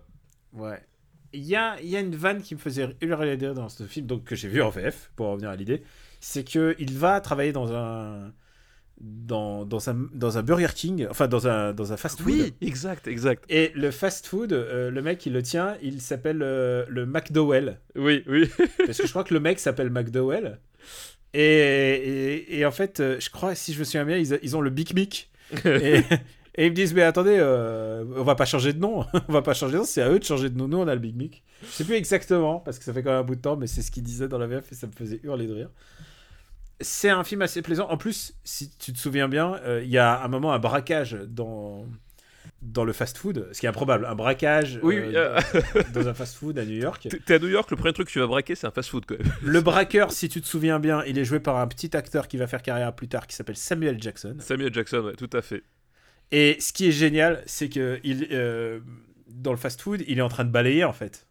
Ouais. 0.53 0.79
Il 1.37 1.45
y 1.45 1.55
a, 1.55 1.79
il 1.83 1.87
y 1.87 1.95
a 1.95 1.99
une 1.99 2.15
vanne 2.15 2.41
qui 2.41 2.55
me 2.55 2.59
faisait 2.59 2.95
hurler 2.99 3.37
de 3.37 3.53
dans 3.53 3.69
ce 3.69 3.83
film, 3.83 4.07
donc 4.07 4.23
que 4.23 4.35
j'ai 4.35 4.47
vu 4.47 4.59
en 4.63 4.71
VF, 4.71 5.11
pour 5.15 5.27
revenir 5.27 5.51
à 5.51 5.55
l'idée. 5.55 5.83
C'est 6.19 6.43
que 6.43 6.75
il 6.79 6.97
va 6.97 7.21
travailler 7.21 7.51
dans 7.51 7.71
un. 7.73 8.33
Dans, 8.99 9.63
dans, 9.63 9.91
un, 9.91 10.07
dans 10.11 10.39
un 10.39 10.41
Burger 10.41 10.69
King, 10.73 11.05
enfin 11.07 11.27
dans 11.27 11.47
un, 11.47 11.71
dans 11.71 11.93
un 11.93 11.97
fast 11.97 12.19
food. 12.19 12.55
exact, 12.61 13.07
exact. 13.07 13.43
Et 13.47 13.71
le 13.75 13.91
fast 13.91 14.25
food, 14.25 14.51
euh, 14.51 14.89
le 14.89 15.01
mec, 15.03 15.23
il 15.27 15.33
le 15.33 15.43
tient, 15.43 15.77
il 15.83 16.01
s'appelle 16.01 16.41
euh, 16.41 16.83
le 16.89 17.05
McDowell. 17.05 17.79
Oui, 17.95 18.23
oui. 18.27 18.49
Parce 18.87 18.97
que 18.97 19.05
je 19.05 19.11
crois 19.11 19.23
que 19.23 19.35
le 19.35 19.39
mec 19.39 19.59
s'appelle 19.59 19.91
McDowell. 19.91 20.57
Et, 21.35 21.43
et, 21.43 22.57
et 22.57 22.65
en 22.65 22.71
fait, 22.71 22.99
euh, 22.99 23.19
je 23.19 23.29
crois, 23.29 23.53
si 23.53 23.71
je 23.71 23.77
me 23.77 23.83
souviens 23.83 24.05
bien, 24.05 24.17
ils, 24.17 24.39
ils 24.41 24.57
ont 24.57 24.61
le 24.61 24.71
Big 24.71 24.95
Mic. 24.95 25.29
et, 25.63 26.01
et 26.57 26.65
ils 26.65 26.69
me 26.71 26.75
disent, 26.75 26.93
mais 26.93 27.03
attendez, 27.03 27.37
euh, 27.39 28.03
on 28.15 28.23
va 28.23 28.35
pas 28.35 28.45
changer 28.45 28.73
de 28.73 28.79
nom. 28.79 29.05
on 29.27 29.31
va 29.33 29.41
pas 29.41 29.53
changer 29.53 29.73
de 29.73 29.77
nom, 29.79 29.83
c'est 29.85 30.01
à 30.01 30.09
eux 30.09 30.19
de 30.19 30.23
changer 30.23 30.49
de 30.49 30.57
nom. 30.57 30.67
Nous, 30.67 30.77
on 30.77 30.87
a 30.87 30.93
le 30.95 30.99
Big 30.99 31.15
Mic. 31.15 31.43
Je 31.61 31.67
sais 31.67 31.83
plus 31.83 31.95
exactement, 31.95 32.59
parce 32.59 32.79
que 32.79 32.85
ça 32.85 32.93
fait 32.93 33.03
quand 33.03 33.11
même 33.11 33.19
un 33.19 33.23
bout 33.23 33.35
de 33.35 33.41
temps, 33.41 33.55
mais 33.55 33.67
c'est 33.67 33.81
ce 33.81 33.91
qu'ils 33.91 34.03
disaient 34.03 34.27
dans 34.27 34.37
la 34.39 34.47
VF 34.47 34.71
et 34.71 34.75
ça 34.75 34.87
me 34.87 34.91
faisait 34.91 35.19
hurler 35.23 35.47
de 35.47 35.53
rire. 35.53 35.69
C'est 36.79 37.09
un 37.09 37.23
film 37.23 37.41
assez 37.41 37.61
plaisant. 37.61 37.87
En 37.89 37.97
plus, 37.97 38.33
si 38.43 38.69
tu 38.77 38.93
te 38.93 38.99
souviens 38.99 39.27
bien, 39.27 39.55
euh, 39.65 39.81
il 39.83 39.89
y 39.89 39.97
a 39.97 40.23
un 40.23 40.27
moment 40.27 40.53
un 40.53 40.59
braquage 40.59 41.17
dans, 41.27 41.85
dans 42.61 42.83
le 42.85 42.93
fast-food, 42.93 43.49
ce 43.51 43.59
qui 43.59 43.65
est 43.65 43.69
improbable. 43.69 44.05
Un 44.05 44.13
braquage 44.13 44.79
Oui, 44.83 44.95
euh, 44.97 45.39
euh, 45.55 45.81
dans, 45.93 46.07
un 46.07 46.13
fast-food 46.15 46.59
à 46.59 46.65
New 46.65 46.75
York. 46.75 47.07
T'es- 47.09 47.17
T'es 47.17 47.33
à 47.35 47.39
New 47.39 47.47
York, 47.47 47.71
le 47.71 47.77
premier 47.77 47.93
truc 47.93 48.07
que 48.07 48.11
tu 48.13 48.19
vas 48.19 48.27
braquer, 48.27 48.53
c'est 48.53 48.67
un 48.67 48.71
fast-food 48.71 49.05
quand 49.07 49.17
même. 49.17 49.31
Le 49.41 49.59
braqueur, 49.61 50.11
si 50.11 50.29
tu 50.29 50.39
te 50.39 50.47
souviens 50.47 50.79
bien, 50.79 51.03
il 51.07 51.17
est 51.17 51.25
joué 51.25 51.39
par 51.39 51.57
un 51.57 51.65
petit 51.67 51.97
acteur 51.97 52.27
qui 52.27 52.37
va 52.37 52.45
faire 52.45 52.61
carrière 52.61 52.93
plus 52.93 53.07
tard, 53.07 53.25
qui 53.25 53.35
s'appelle 53.35 53.57
Samuel 53.57 54.01
Jackson. 54.01 54.35
Samuel 54.39 54.71
Jackson, 54.71 54.99
ouais, 54.99 55.13
tout 55.13 55.29
à 55.33 55.41
fait. 55.41 55.63
Et 56.31 56.57
ce 56.59 56.73
qui 56.73 56.87
est 56.87 56.91
génial, 56.91 57.41
c'est 57.45 57.69
que 57.69 57.99
il, 58.03 58.27
euh, 58.31 58.79
dans 59.29 59.51
le 59.51 59.57
fast-food, 59.57 60.03
il 60.07 60.17
est 60.19 60.21
en 60.21 60.29
train 60.29 60.43
de 60.45 60.51
balayer 60.51 60.83
en 60.83 60.93
fait. 60.93 61.25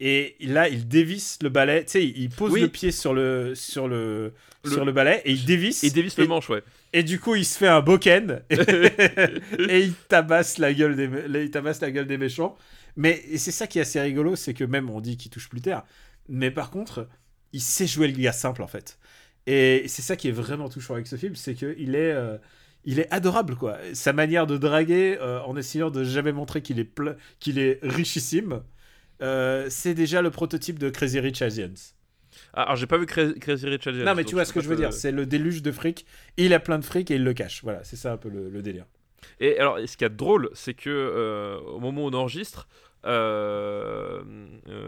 Et 0.00 0.34
là, 0.40 0.68
il 0.68 0.88
dévisse 0.88 1.38
le 1.42 1.48
balai. 1.48 1.84
Tu 1.84 1.92
sais, 1.92 2.04
il 2.04 2.28
pose 2.30 2.52
Oui. 2.52 2.60
le 2.62 2.68
pied 2.68 2.90
sur 2.90 3.14
le 3.14 3.54
sur 3.54 3.86
le, 3.86 4.32
Le- 4.64 4.70
sur 4.70 4.84
le 4.84 4.90
balai 4.92 5.22
et 5.24 5.32
il 5.32 5.44
dévisse. 5.44 5.84
Et 5.84 5.90
dévisse 5.90 6.18
et, 6.18 6.22
le 6.22 6.26
manche, 6.28 6.48
ouais. 6.50 6.62
et 6.92 7.02
du 7.04 7.20
coup, 7.20 7.36
il 7.36 7.44
se 7.44 7.56
fait 7.58 7.68
un 7.68 7.80
boken 7.82 8.42
et, 8.50 8.54
et 9.68 9.80
il 9.80 9.94
tabasse 10.08 10.58
la 10.58 10.72
gueule 10.74 10.96
des 10.96 11.08
il 11.44 11.50
tabasse 11.50 11.80
la 11.80 11.90
gueule 11.92 12.06
des 12.06 12.18
méchants. 12.18 12.56
Mais 12.96 13.22
c'est 13.36 13.52
ça 13.52 13.66
qui 13.66 13.78
est 13.78 13.82
assez 13.82 14.00
rigolo, 14.00 14.34
c'est 14.36 14.54
que 14.54 14.64
même 14.64 14.90
on 14.90 15.00
dit 15.00 15.16
qu'il 15.16 15.30
touche 15.30 15.48
plus 15.48 15.60
terre, 15.62 15.82
mais 16.28 16.50
par 16.50 16.70
contre, 16.70 17.08
il 17.52 17.60
sait 17.62 17.86
jouer 17.86 18.08
le 18.08 18.18
gars 18.20 18.32
simple 18.32 18.62
en 18.62 18.66
fait. 18.66 18.98
Et 19.46 19.84
c'est 19.86 20.02
ça 20.02 20.16
qui 20.16 20.28
est 20.28 20.32
vraiment 20.32 20.68
touchant 20.68 20.94
avec 20.94 21.06
ce 21.06 21.16
film, 21.16 21.34
c'est 21.36 21.54
que 21.54 21.74
il 21.78 21.94
est 21.94 22.12
euh, 22.12 22.36
il 22.84 22.98
est 23.00 23.10
adorable 23.12 23.56
quoi. 23.56 23.78
Sa 23.94 24.12
manière 24.12 24.46
de 24.46 24.56
draguer 24.56 25.18
euh, 25.20 25.40
en 25.42 25.56
essayant 25.56 25.90
de 25.90 26.04
jamais 26.04 26.32
montrer 26.32 26.62
qu'il 26.62 26.78
est 26.80 26.88
qu'il 27.40 27.58
est 27.58 27.78
richissime. 27.82 28.62
euh, 29.22 29.66
c'est 29.70 29.94
déjà 29.94 30.20
le 30.22 30.30
prototype 30.30 30.78
de 30.78 30.90
Crazy 30.90 31.20
Rich 31.20 31.42
Asians. 31.42 31.74
Ah, 32.54 32.62
alors 32.62 32.76
j'ai 32.76 32.86
pas 32.86 32.98
vu 32.98 33.04
Cra- 33.06 33.38
Crazy 33.38 33.68
Rich 33.68 33.86
Asians. 33.86 34.04
non, 34.04 34.14
mais 34.14 34.24
tu 34.24 34.34
vois 34.34 34.44
ce 34.44 34.52
que 34.52 34.60
je 34.60 34.68
veux 34.68 34.76
dire, 34.76 34.92
c'est 34.92 35.12
le 35.12 35.26
déluge 35.26 35.62
de 35.62 35.70
fric. 35.70 36.06
Il 36.36 36.52
a 36.54 36.60
plein 36.60 36.78
de 36.78 36.84
fric 36.84 37.10
et 37.10 37.16
il 37.16 37.24
le 37.24 37.34
cache. 37.34 37.62
Voilà, 37.62 37.84
c'est 37.84 37.96
ça 37.96 38.12
un 38.12 38.16
peu 38.16 38.28
le, 38.30 38.48
le 38.48 38.62
délire. 38.62 38.86
Et 39.38 39.58
alors, 39.58 39.78
ce 39.78 39.96
qu'il 39.96 40.04
y 40.04 40.06
a 40.06 40.08
de 40.08 40.16
drôle, 40.16 40.50
c'est 40.54 40.74
que 40.74 40.90
euh, 40.90 41.58
au 41.60 41.78
moment 41.78 42.04
où 42.04 42.08
on 42.08 42.14
enregistre, 42.14 42.66
euh, 43.04 44.22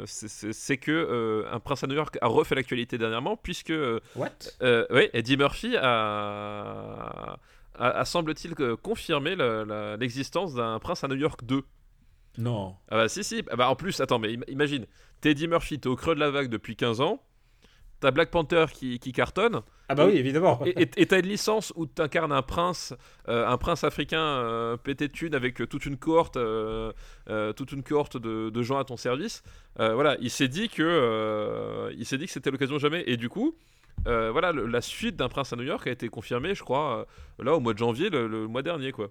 c'est- 0.07 0.77
que 0.79 0.91
euh, 0.91 1.45
un 1.53 1.61
prince 1.61 1.85
à 1.85 1.87
New 1.87 1.95
York 1.95 2.17
a 2.21 2.27
refait 2.27 2.55
l'actualité 2.55 2.99
dernièrement, 2.99 3.37
puisque 3.37 3.73
What? 4.17 4.31
euh, 4.63 4.87
ouais, 4.91 5.11
Eddie 5.13 5.37
Murphy 5.37 5.77
a, 5.81 7.39
a, 7.79 7.91
a, 7.91 8.05
semble-t-il 8.05 8.55
confirmé 8.83 9.37
l'existence 9.99 10.55
d'un 10.55 10.79
prince 10.79 11.05
à 11.05 11.09
New 11.09 11.17
York 11.17 11.45
2. 11.45 11.63
Non. 12.39 12.75
Ah 12.91 12.97
bah 12.97 13.09
si 13.09 13.23
si, 13.23 13.43
Ah 13.51 13.57
bah, 13.57 13.69
en 13.71 13.77
plus, 13.77 14.01
attends, 14.01 14.19
mais 14.19 14.35
im- 14.35 14.41
imagine, 14.49 14.87
t'es 15.21 15.31
Eddie 15.33 15.47
Murphy, 15.49 15.79
t'es 15.79 15.89
au 15.89 15.95
creux 15.97 16.15
de 16.17 16.21
la 16.21 16.31
vague 16.31 16.49
depuis 16.49 16.75
15 16.75 17.01
ans, 17.01 17.23
t'as 18.01 18.11
Black 18.11 18.31
Panther 18.33 18.67
qui, 18.73 18.99
qui 18.99 19.13
cartonne, 19.13 19.61
Ah 19.89 19.95
bah 19.95 20.07
oui, 20.07 20.17
évidemment. 20.17 20.61
et 20.67 21.07
t'as 21.07 21.21
une 21.21 21.27
licence 21.29 21.73
où 21.77 21.87
t'incarnes 21.87 22.33
un 22.33 22.43
prince, 22.43 22.93
euh, 23.29 23.47
un 23.47 23.57
prince 23.57 23.85
africain 23.85 24.19
euh, 24.21 24.77
pété 24.77 25.07
de 25.07 25.13
thunes 25.13 25.35
avec 25.35 25.61
euh, 25.61 25.67
toute 25.69 25.87
une 25.87 25.97
cohorte, 25.97 26.37
euh, 26.37 26.93
toute 27.57 27.71
une 27.71 27.85
cohorte 27.85 28.17
de, 28.17 28.51
de 28.51 28.63
gens 28.63 28.79
à 28.79 28.85
ton 28.85 28.97
service. 28.97 29.45
Voilà, 29.77 30.17
il 30.21 30.31
s'est 30.31 30.49
dit 30.49 30.69
que, 30.69 31.93
il 31.97 32.05
s'est 32.05 32.19
dit 32.19 32.27
que 32.27 32.33
c'était 32.33 32.51
l'occasion 32.51 32.79
jamais. 32.79 33.05
Et 33.07 33.17
du 33.17 33.29
coup, 33.29 33.57
euh, 34.07 34.31
voilà, 34.31 34.53
le- 34.53 34.67
la 34.67 34.81
suite 34.81 35.17
d'un 35.17 35.29
prince 35.29 35.53
à 35.53 35.57
New 35.57 35.63
York 35.65 35.87
a 35.87 35.91
été 35.91 36.09
confirmée, 36.09 36.55
je 36.55 36.63
crois, 36.63 37.07
euh, 37.41 37.45
là 37.45 37.55
au 37.55 37.61
mois 37.61 37.73
de 37.75 37.79
janvier, 37.79 38.11
le, 38.11 38.27
le 38.29 38.47
mois 38.47 38.63
dernier, 38.63 38.93
quoi. 38.93 39.11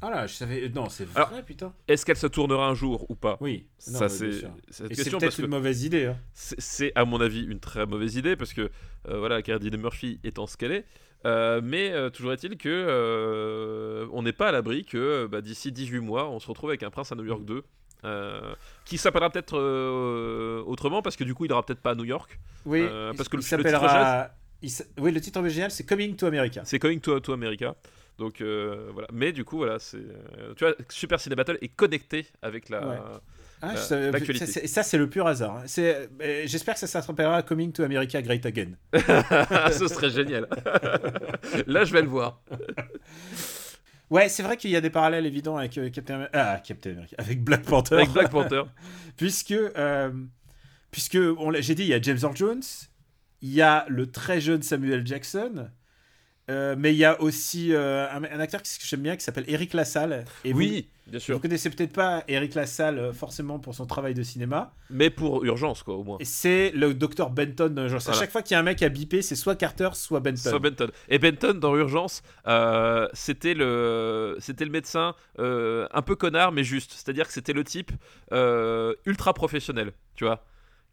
Ah 0.00 0.10
là, 0.10 0.26
je 0.28 0.34
savais. 0.34 0.68
Non, 0.68 0.88
c'est 0.88 1.04
vrai, 1.06 1.22
Alors- 1.24 1.44
putain. 1.44 1.72
Est-ce 1.88 2.06
qu'elle 2.06 2.16
se 2.16 2.28
tournera 2.28 2.68
un 2.68 2.74
jour 2.74 3.04
ou 3.10 3.16
pas? 3.16 3.36
Oui. 3.40 3.66
Non, 3.90 3.98
Ça 3.98 4.08
c'est 4.08 4.30
c'est 4.70 4.84
peut-être 4.88 5.36
que 5.36 5.42
une 5.42 5.48
mauvaise 5.48 5.82
idée. 5.82 6.06
Hein. 6.06 6.16
c'est 6.34 6.92
à 6.94 7.04
mon 7.04 7.20
avis 7.20 7.42
une 7.44 7.58
très 7.58 7.84
mauvaise 7.84 8.14
idée 8.14 8.36
parce 8.36 8.52
que 8.52 8.70
euh, 9.08 9.18
voilà, 9.18 9.42
Cardi 9.42 9.70
Murphy 9.76 10.20
étant 10.22 10.46
ce 10.46 10.56
qu'elle 10.56 10.70
est. 10.72 10.84
Euh, 11.26 11.60
mais 11.64 11.90
euh, 11.90 12.10
toujours 12.10 12.32
est-il 12.32 12.56
que 12.56 12.68
euh, 12.68 14.06
on 14.12 14.22
n'est 14.22 14.32
pas 14.32 14.48
à 14.48 14.52
l'abri 14.52 14.84
que 14.84 15.26
bah, 15.26 15.40
d'ici 15.40 15.72
18 15.72 15.98
mois, 16.00 16.28
on 16.28 16.38
se 16.38 16.46
retrouve 16.46 16.70
avec 16.70 16.82
un 16.84 16.90
prince 16.90 17.10
à 17.12 17.16
New 17.16 17.24
York 17.24 17.44
2. 17.44 17.64
Euh, 18.04 18.54
qui 18.84 18.96
s'appellera 18.98 19.30
peut-être 19.30 19.58
euh, 19.58 20.62
autrement 20.66 21.02
parce 21.02 21.16
que 21.16 21.24
du 21.24 21.34
coup 21.34 21.44
il 21.44 21.52
aura 21.52 21.64
peut-être 21.64 21.80
pas 21.80 21.90
à 21.90 21.94
New 21.94 22.04
York 22.04 22.38
Oui. 22.64 22.80
Euh, 22.82 23.12
parce 23.16 23.28
que 23.28 23.36
il 23.36 23.40
le- 23.40 23.62
le 23.62 23.64
titre 23.64 24.30
il 24.62 24.70
Oui, 25.02 25.12
le 25.12 25.20
titre 25.20 25.38
original, 25.40 25.70
c'est 25.70 25.84
Coming 25.84 26.16
to 26.16 26.26
America. 26.26 26.62
c'est 26.64 26.78
Coming 26.78 27.00
to, 27.00 27.20
to 27.20 27.32
America 27.32 27.74
donc 28.18 28.40
euh, 28.40 28.88
voilà 28.92 29.06
mais 29.12 29.30
du 29.30 29.44
coup 29.44 29.58
voilà 29.58 29.78
c'est 29.78 29.96
euh, 29.98 30.52
tu 30.56 30.64
vois 30.64 30.74
Super 30.88 31.20
Ciné 31.20 31.36
Battle 31.36 31.58
est 31.60 31.68
connecté 31.68 32.26
avec 32.42 32.68
la 32.68 32.86
Ouais. 32.86 32.96
Ah, 33.60 33.74
l'actualité. 34.12 34.46
ça, 34.46 34.52
c'est- 34.52 34.66
ça, 34.68 34.82
c'est 34.84 34.98
le 34.98 35.08
pur 35.10 35.26
hasard. 35.26 35.56
hein. 35.56 35.62
C'est- 35.66 36.08
euh, 36.22 36.42
J'espère 36.46 36.74
que 36.74 36.80
ça 36.80 36.86
s'appellera 36.86 37.42
Coming 37.42 37.72
to 37.72 37.82
America 37.82 38.22
Great 38.22 38.46
Again. 38.46 38.70
ce 39.72 39.88
serait 39.88 40.10
génial 40.10 40.46
là 41.66 41.82
je 41.84 41.92
vais 41.92 42.02
le 42.02 42.06
voir 42.08 42.40
Ouais, 44.10 44.28
c'est 44.28 44.42
vrai 44.42 44.56
qu'il 44.56 44.70
y 44.70 44.76
a 44.76 44.80
des 44.80 44.90
parallèles 44.90 45.26
évidents 45.26 45.56
avec 45.56 45.76
euh, 45.78 45.90
Captain, 45.90 46.14
Amer- 46.14 46.30
ah, 46.32 46.60
Captain 46.64 46.90
America, 46.92 47.16
avec 47.18 47.42
Black 47.44 47.62
Panther. 47.64 47.96
avec 47.96 48.10
Black 48.10 48.30
Panther 48.30 48.62
puisque, 49.16 49.52
euh, 49.52 50.10
puisque 50.90 51.18
on 51.38 51.50
l'a- 51.50 51.60
j'ai 51.60 51.74
dit, 51.74 51.82
il 51.82 51.88
y 51.88 51.94
a 51.94 52.00
James 52.00 52.18
Earl 52.22 52.36
Jones, 52.36 52.62
il 53.42 53.52
y 53.52 53.60
a 53.62 53.84
le 53.88 54.10
très 54.10 54.40
jeune 54.40 54.62
Samuel 54.62 55.06
Jackson, 55.06 55.70
euh, 56.50 56.74
mais 56.78 56.92
il 56.94 56.98
y 56.98 57.04
a 57.04 57.20
aussi 57.20 57.74
euh, 57.74 58.06
un, 58.10 58.24
un 58.24 58.40
acteur 58.40 58.62
que 58.62 58.68
j'aime 58.82 59.00
bien 59.00 59.16
qui 59.16 59.24
s'appelle 59.24 59.44
Eric 59.48 59.74
Lassalle. 59.74 60.24
Et 60.44 60.52
vous- 60.52 60.58
oui 60.58 60.88
bien 61.06 61.18
Vous, 61.18 61.24
sûr 61.24 61.40
connaissez 61.40 61.70
peut-être 61.70 61.94
pas 61.94 62.22
Eric 62.28 62.54
Lassalle 62.54 62.98
euh, 62.98 63.12
forcément 63.14 63.58
pour 63.58 63.74
son 63.74 63.86
travail 63.86 64.12
de 64.12 64.22
cinéma. 64.22 64.74
mais 64.90 65.08
pour 65.08 65.42
urgence 65.44 65.82
quoi 65.82 65.94
au 65.94 66.04
moins 66.04 66.18
c'est 66.22 66.70
le 66.74 66.92
docteur 66.92 67.30
Benton 67.30 67.68
dans 67.70 67.82
Urgence. 67.84 68.02
À 68.08 68.12
Voilà. 68.12 68.20
chaque 68.20 68.30
fois 68.30 68.42
qu'il 68.42 68.54
y 68.54 68.56
a 68.56 68.60
un 68.60 68.62
mec 68.62 68.82
à 68.82 68.90
biper, 68.90 69.22
c'est 69.22 69.34
soit 69.34 69.56
Carter, 69.56 69.88
soit 69.94 70.20
Benton. 70.20 70.50
Soit 70.50 70.58
Benton. 70.58 70.90
Et 71.08 71.18
Benton 71.18 71.54
dans 71.54 71.74
Urgence, 71.76 72.22
euh, 72.46 73.08
c'était 73.14 73.54
le, 73.54 74.36
c'était 74.38 74.66
le 74.66 74.70
médecin 74.70 75.14
un 75.38 76.02
peu 76.02 76.14
connard 76.14 76.52
mais 76.52 76.62
juste. 76.64 76.92
C'est-à-dire 76.92 77.26
que 77.26 77.32
c'était 77.32 77.54
le 77.54 77.64
type 77.64 77.90
ultra 79.06 79.32
professionnel, 79.34 79.92
tu 80.14 80.24
vois, 80.24 80.44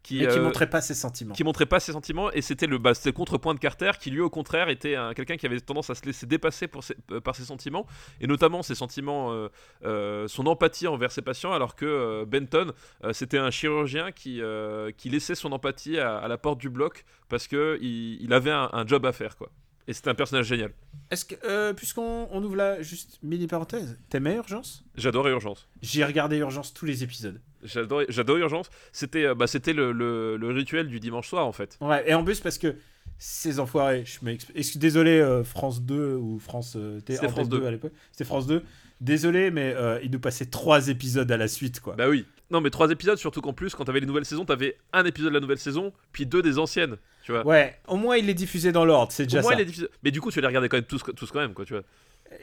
qui, 0.06 0.22
et 0.22 0.28
qui 0.28 0.38
euh, 0.38 0.42
montrait 0.42 0.70
pas 0.70 0.80
ses 0.80 0.94
sentiments. 0.94 1.34
qui 1.34 1.42
montrait 1.44 1.66
pas 1.66 1.80
ses 1.80 1.92
sentiments 1.92 2.30
et 2.30 2.40
c'était 2.40 2.66
le, 2.66 2.78
bah, 2.78 2.92
le 3.04 3.12
contrepoint 3.12 3.54
de 3.54 3.58
Carter 3.58 3.90
qui 4.00 4.10
lui 4.10 4.20
au 4.20 4.30
contraire 4.30 4.68
était 4.68 4.94
un- 4.94 5.14
quelqu'un 5.14 5.36
qui 5.36 5.46
avait 5.46 5.60
tendance 5.60 5.90
à 5.90 5.94
se 5.94 6.04
laisser 6.06 6.26
dépasser 6.26 6.68
pour 6.68 6.84
ses- 6.84 6.96
euh, 7.10 7.20
par 7.20 7.34
ses 7.34 7.44
sentiments 7.44 7.86
et 8.20 8.26
notamment 8.26 8.62
ses 8.62 8.74
sentiments, 8.74 9.32
euh, 9.32 9.48
euh, 9.84 10.28
son 10.28 10.46
empathie 10.46 10.86
envers 10.86 11.10
ses 11.10 11.22
patients 11.22 11.52
alors 11.52 11.74
que 11.74 11.84
euh, 11.86 12.24
Benton 12.24 12.72
euh, 13.04 13.12
c'était 13.12 13.38
un 13.38 13.50
chirurgien 13.50 14.12
qui, 14.12 14.40
euh, 14.40 14.92
qui 14.96 15.08
laissait 15.08 15.34
son 15.34 15.50
empathie 15.52 15.98
à, 15.98 16.16
à 16.18 16.28
la 16.28 16.38
porte 16.38 16.58
du 16.60 16.70
bloc 16.70 17.04
parce 17.28 17.48
que 17.48 17.78
il, 17.80 18.22
il 18.22 18.32
avait 18.32 18.52
un, 18.52 18.70
un 18.72 18.86
job 18.86 19.04
à 19.06 19.12
faire 19.12 19.36
quoi. 19.36 19.50
Et 19.88 19.92
c'était 19.92 20.10
un 20.10 20.14
personnage 20.16 20.46
génial. 20.46 20.72
Est-ce 21.12 21.24
que, 21.24 21.36
euh, 21.44 21.72
puisqu'on 21.72 22.26
on 22.32 22.42
ouvre 22.42 22.56
là, 22.56 22.82
juste 22.82 23.20
mini 23.22 23.46
parenthèse, 23.46 23.96
t'aimais 24.08 24.34
Urgence 24.34 24.84
J'adorais 24.96 25.30
Urgence. 25.30 25.68
J'ai 25.80 26.04
regardé 26.04 26.38
Urgence 26.38 26.74
tous 26.74 26.86
les 26.86 27.04
épisodes. 27.04 27.40
J'adorais 27.66 28.40
Urgence. 28.40 28.70
C'était 28.92 29.24
euh, 29.26 29.34
bah, 29.34 29.46
c'était 29.46 29.72
le, 29.72 29.92
le- 29.92 30.36
le 30.36 30.48
rituel 30.50 30.88
du 30.88 31.00
dimanche 31.00 31.28
soir 31.28 31.46
en 31.46 31.52
fait. 31.52 31.76
Ouais, 31.80 32.08
et 32.08 32.14
en 32.14 32.24
plus 32.24 32.40
parce 32.40 32.58
que 32.58 32.74
ces 33.18 33.60
enfoirés, 33.60 34.04
je 34.04 34.18
m'exp- 34.24 34.50
excuse- 34.54 34.78
désolé 34.78 35.18
euh, 35.20 35.42
France 35.44 35.82
2 35.82 36.14
ou 36.16 36.38
France 36.38 36.74
euh, 36.76 36.98
C'était 37.06 37.28
France 37.28 37.48
2. 37.48 37.64
à 37.66 37.70
l'époque, 37.70 37.92
c'était 38.12 38.24
France 38.24 38.46
2. 38.46 38.62
Désolé, 39.00 39.50
mais 39.50 39.74
euh, 39.76 39.98
ils 40.02 40.10
nous 40.10 40.18
passaient 40.20 40.46
trois 40.46 40.88
épisodes 40.88 41.30
à 41.30 41.36
la 41.36 41.48
suite, 41.48 41.80
quoi. 41.80 41.94
Bah 41.96 42.08
oui. 42.08 42.24
Non 42.50 42.60
mais 42.60 42.70
trois 42.70 42.90
épisodes 42.90 43.18
surtout 43.18 43.40
qu'en 43.40 43.52
plus 43.52 43.74
quand 43.74 43.84
t'avais 43.84 43.98
les 43.98 44.06
nouvelles 44.06 44.24
saisons 44.24 44.44
t'avais 44.44 44.76
un 44.92 45.04
épisode 45.04 45.30
de 45.30 45.34
la 45.34 45.40
nouvelle 45.40 45.58
saison 45.58 45.92
puis 46.12 46.26
deux 46.26 46.42
des 46.42 46.58
anciennes. 46.58 46.96
Tu 47.24 47.32
vois. 47.32 47.44
Ouais, 47.44 47.76
au 47.88 47.96
moins 47.96 48.16
il 48.16 48.26
les 48.26 48.34
diffusait 48.34 48.70
dans 48.70 48.84
l'ordre, 48.84 49.10
c'est 49.10 49.24
déjà 49.24 49.40
Au 49.40 49.42
moins, 49.42 49.52
ça. 49.54 49.60
il 49.60 49.66
difficile. 49.66 49.88
Mais 50.04 50.12
du 50.12 50.20
coup, 50.20 50.30
tu 50.30 50.40
les 50.40 50.46
regardais 50.46 50.68
quand 50.68 50.76
même 50.76 50.84
tous, 50.84 51.02
tous 51.16 51.30
quand 51.32 51.40
même, 51.40 51.54
quoi, 51.54 51.64
tu 51.64 51.72
vois. 51.74 51.82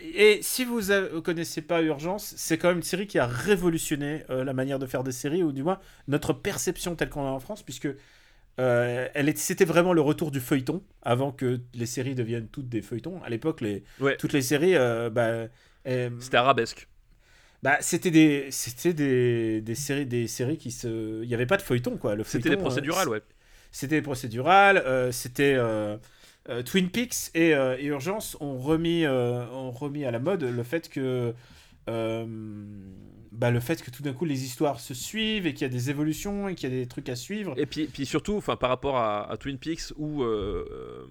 Et 0.02 0.40
si 0.42 0.66
vous 0.66 0.82
ne 0.82 1.20
connaissez 1.20 1.62
pas 1.62 1.82
Urgence, 1.82 2.34
c'est 2.38 2.58
quand 2.58 2.70
même 2.70 2.78
une 2.78 2.84
série 2.84 3.08
qui 3.08 3.20
a 3.20 3.26
révolutionné 3.28 4.24
euh, 4.30 4.44
la 4.44 4.54
manière 4.54 4.80
de 4.80 4.86
faire 4.86 5.04
des 5.04 5.12
séries, 5.12 5.44
ou 5.44 5.52
du 5.52 5.64
moins 5.64 5.80
notre 6.08 6.34
perception 6.34 6.96
telle 6.96 7.10
qu'on 7.10 7.24
l'a 7.24 7.32
en 7.32 7.40
France, 7.40 7.64
puisque 7.64 7.88
euh, 8.60 9.08
elle 9.14 9.36
c'était 9.38 9.66
vraiment 9.66 9.94
le 9.94 10.02
retour 10.02 10.32
du 10.32 10.40
feuilleton, 10.40 10.84
avant 11.02 11.32
que 11.32 11.62
les 11.74 11.86
séries 11.86 12.16
deviennent 12.16 12.48
toutes 12.48 12.70
des 12.70 12.82
feuilletons. 12.82 13.22
À 13.24 13.30
l'époque, 13.30 13.62
les, 13.62 13.84
Ouais. 14.00 14.16
toutes 14.18 14.34
les 14.34 14.42
séries, 14.42 14.76
euh, 14.76 15.10
bah, 15.10 15.48
euh, 15.88 16.10
C'était 16.20 16.38
arabesque. 16.38 16.88
bah, 17.64 17.78
c'était 17.82 18.12
des, 18.12 18.52
c'était 18.52 18.94
des, 18.94 19.62
des 19.62 19.76
séries, 19.76 20.06
des 20.06 20.28
séries 20.28 20.58
qui 20.58 20.72
se, 20.72 21.24
il 21.24 21.28
n'y 21.28 21.34
avait 21.34 21.46
pas 21.46 21.58
de 21.58 21.62
feuilleton 21.62 21.98
quoi. 21.98 22.16
Le 22.16 22.24
C'était 22.24 22.50
des 22.50 22.58
procédurales, 22.58 23.10
ouais. 23.10 23.22
c'était 23.72 24.02
procédural, 24.02 24.78
euh, 24.78 25.12
c'était 25.12 25.56
Twin 26.66 26.90
Peaks 26.90 27.32
et, 27.36 27.54
euh, 27.56 27.78
et 27.80 27.86
Urgence 27.86 28.36
ont 28.42 28.58
remis, 28.58 29.06
euh, 29.06 29.46
ont 29.52 29.72
remis 29.72 30.04
à 30.06 30.12
la 30.12 30.20
mode 30.20 30.44
le 30.44 30.64
fait 30.64 30.90
que 30.90 31.34
euh, 31.90 32.26
bah, 33.32 33.50
le 33.52 33.60
fait 33.60 33.82
que 33.82 33.92
tout 33.92 34.04
d'un 34.04 34.14
coup 34.14 34.26
les 34.26 34.44
histoires 34.44 34.80
se 34.80 34.94
suivent 34.94 35.48
et 35.48 35.54
qu'il 35.54 35.62
y 35.64 35.70
a 35.70 35.74
des 35.74 35.90
évolutions 35.90 36.48
et 36.50 36.56
qu'il 36.56 36.70
y 36.70 36.74
a 36.74 36.80
des 36.80 36.88
trucs 36.88 37.10
à 37.10 37.16
suivre. 37.16 37.54
Et 37.58 37.66
puis, 37.66 37.86
puis 37.88 38.06
surtout, 38.06 38.42
par 38.42 38.70
rapport 38.70 38.98
à, 38.98 39.36
Twin 39.40 39.58
Peaks 39.58 39.94
ou, 39.98 40.24
euh, 40.24 40.66
euh, 40.72 41.06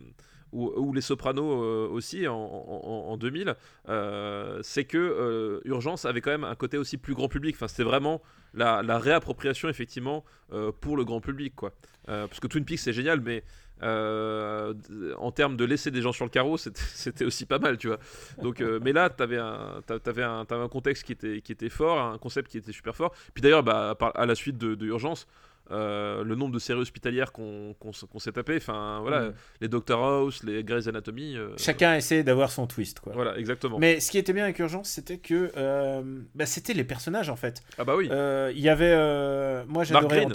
ou, 0.52 0.92
Les 0.92 1.00
Sopranos 1.00 1.62
euh, 1.62 1.88
aussi 1.88 2.28
en, 2.28 2.36
en- 2.36 3.10
en 3.10 3.16
2000, 3.16 3.54
euh, 3.88 4.60
c'est 4.62 4.84
que 4.84 4.98
euh, 4.98 5.60
Urgence 5.64 6.04
avait 6.04 6.20
quand 6.20 6.30
même 6.30 6.44
un 6.44 6.54
côté 6.54 6.76
aussi 6.78 6.96
plus 6.98 7.14
grand 7.14 7.28
public. 7.28 7.56
Enfin, 7.56 7.68
c'était 7.68 7.82
vraiment 7.84 8.20
la, 8.54 8.82
la 8.82 8.98
réappropriation 8.98 9.68
effectivement 9.70 10.24
euh, 10.52 10.70
pour 10.78 10.96
le 10.96 11.04
grand 11.04 11.20
public, 11.20 11.54
quoi. 11.56 11.72
Euh, 12.08 12.26
parce 12.26 12.40
que 12.40 12.46
Twin 12.48 12.64
Peaks 12.64 12.80
c'est 12.80 12.92
génial, 12.92 13.20
mais 13.20 13.44
euh, 13.82 14.74
en 15.18 15.30
termes 15.32 15.56
de 15.56 15.64
laisser 15.64 15.90
des 15.90 16.02
gens 16.02 16.12
sur 16.12 16.24
le 16.24 16.30
carreau, 16.30 16.56
c'était- 16.58 17.24
aussi 17.24 17.46
pas 17.46 17.58
mal, 17.58 17.78
tu 17.78 17.88
vois. 17.88 17.98
Donc, 18.42 18.60
euh, 18.60 18.78
mais 18.82 18.92
là, 18.92 19.10
t'avais 19.10 19.38
un, 19.38 19.80
t'avais 20.02 20.22
un, 20.22 20.44
t'avais 20.44 20.62
un 20.62 20.68
contexte 20.68 21.04
qui 21.04 21.12
était, 21.12 21.40
qui 21.40 21.52
était 21.52 21.68
fort, 21.68 22.00
un 22.00 22.18
concept 22.18 22.50
qui 22.50 22.58
était 22.58 22.72
super 22.72 22.96
fort. 22.96 23.12
Puis 23.34 23.42
d'ailleurs, 23.42 23.62
bah, 23.62 23.96
à 24.14 24.26
la 24.26 24.34
suite 24.34 24.58
de, 24.58 24.74
de 24.74 24.86
Urgence, 24.86 25.26
euh, 25.70 26.24
le 26.24 26.34
nombre 26.34 26.52
de 26.52 26.58
séries 26.58 26.80
hospitalières 26.80 27.30
qu'on 27.32 27.74
s'est 28.18 28.32
tapé, 28.32 28.56
enfin 28.56 28.98
voilà, 29.00 29.20
Mm. 29.28 29.34
les 29.60 29.68
Doctor 29.68 30.04
House, 30.04 30.42
les 30.42 30.64
Grey's 30.64 30.88
Anatomy. 30.88 31.36
euh, 31.36 31.50
Chacun 31.56 31.94
essayait 31.94 32.24
d'avoir 32.24 32.50
son 32.50 32.66
twist 32.66 32.98
quoi. 32.98 33.12
Voilà, 33.14 33.38
exactement. 33.38 33.78
Mais 33.78 34.00
ce 34.00 34.10
qui 34.10 34.18
était 34.18 34.32
bien 34.32 34.42
avec 34.44 34.58
Urgence, 34.58 34.88
c'était 34.88 35.18
que 35.18 35.52
euh, 35.56 36.02
bah, 36.34 36.46
c'était 36.46 36.74
les 36.74 36.84
personnages 36.84 37.30
en 37.30 37.36
fait. 37.36 37.62
Ah 37.78 37.84
bah 37.84 37.94
oui, 37.96 38.08
Euh, 38.10 38.52
Il 38.54 38.60
y 38.60 38.68
avait, 38.68 38.92
euh, 38.92 39.64
moi 39.68 39.84
j'adorais 39.84 40.26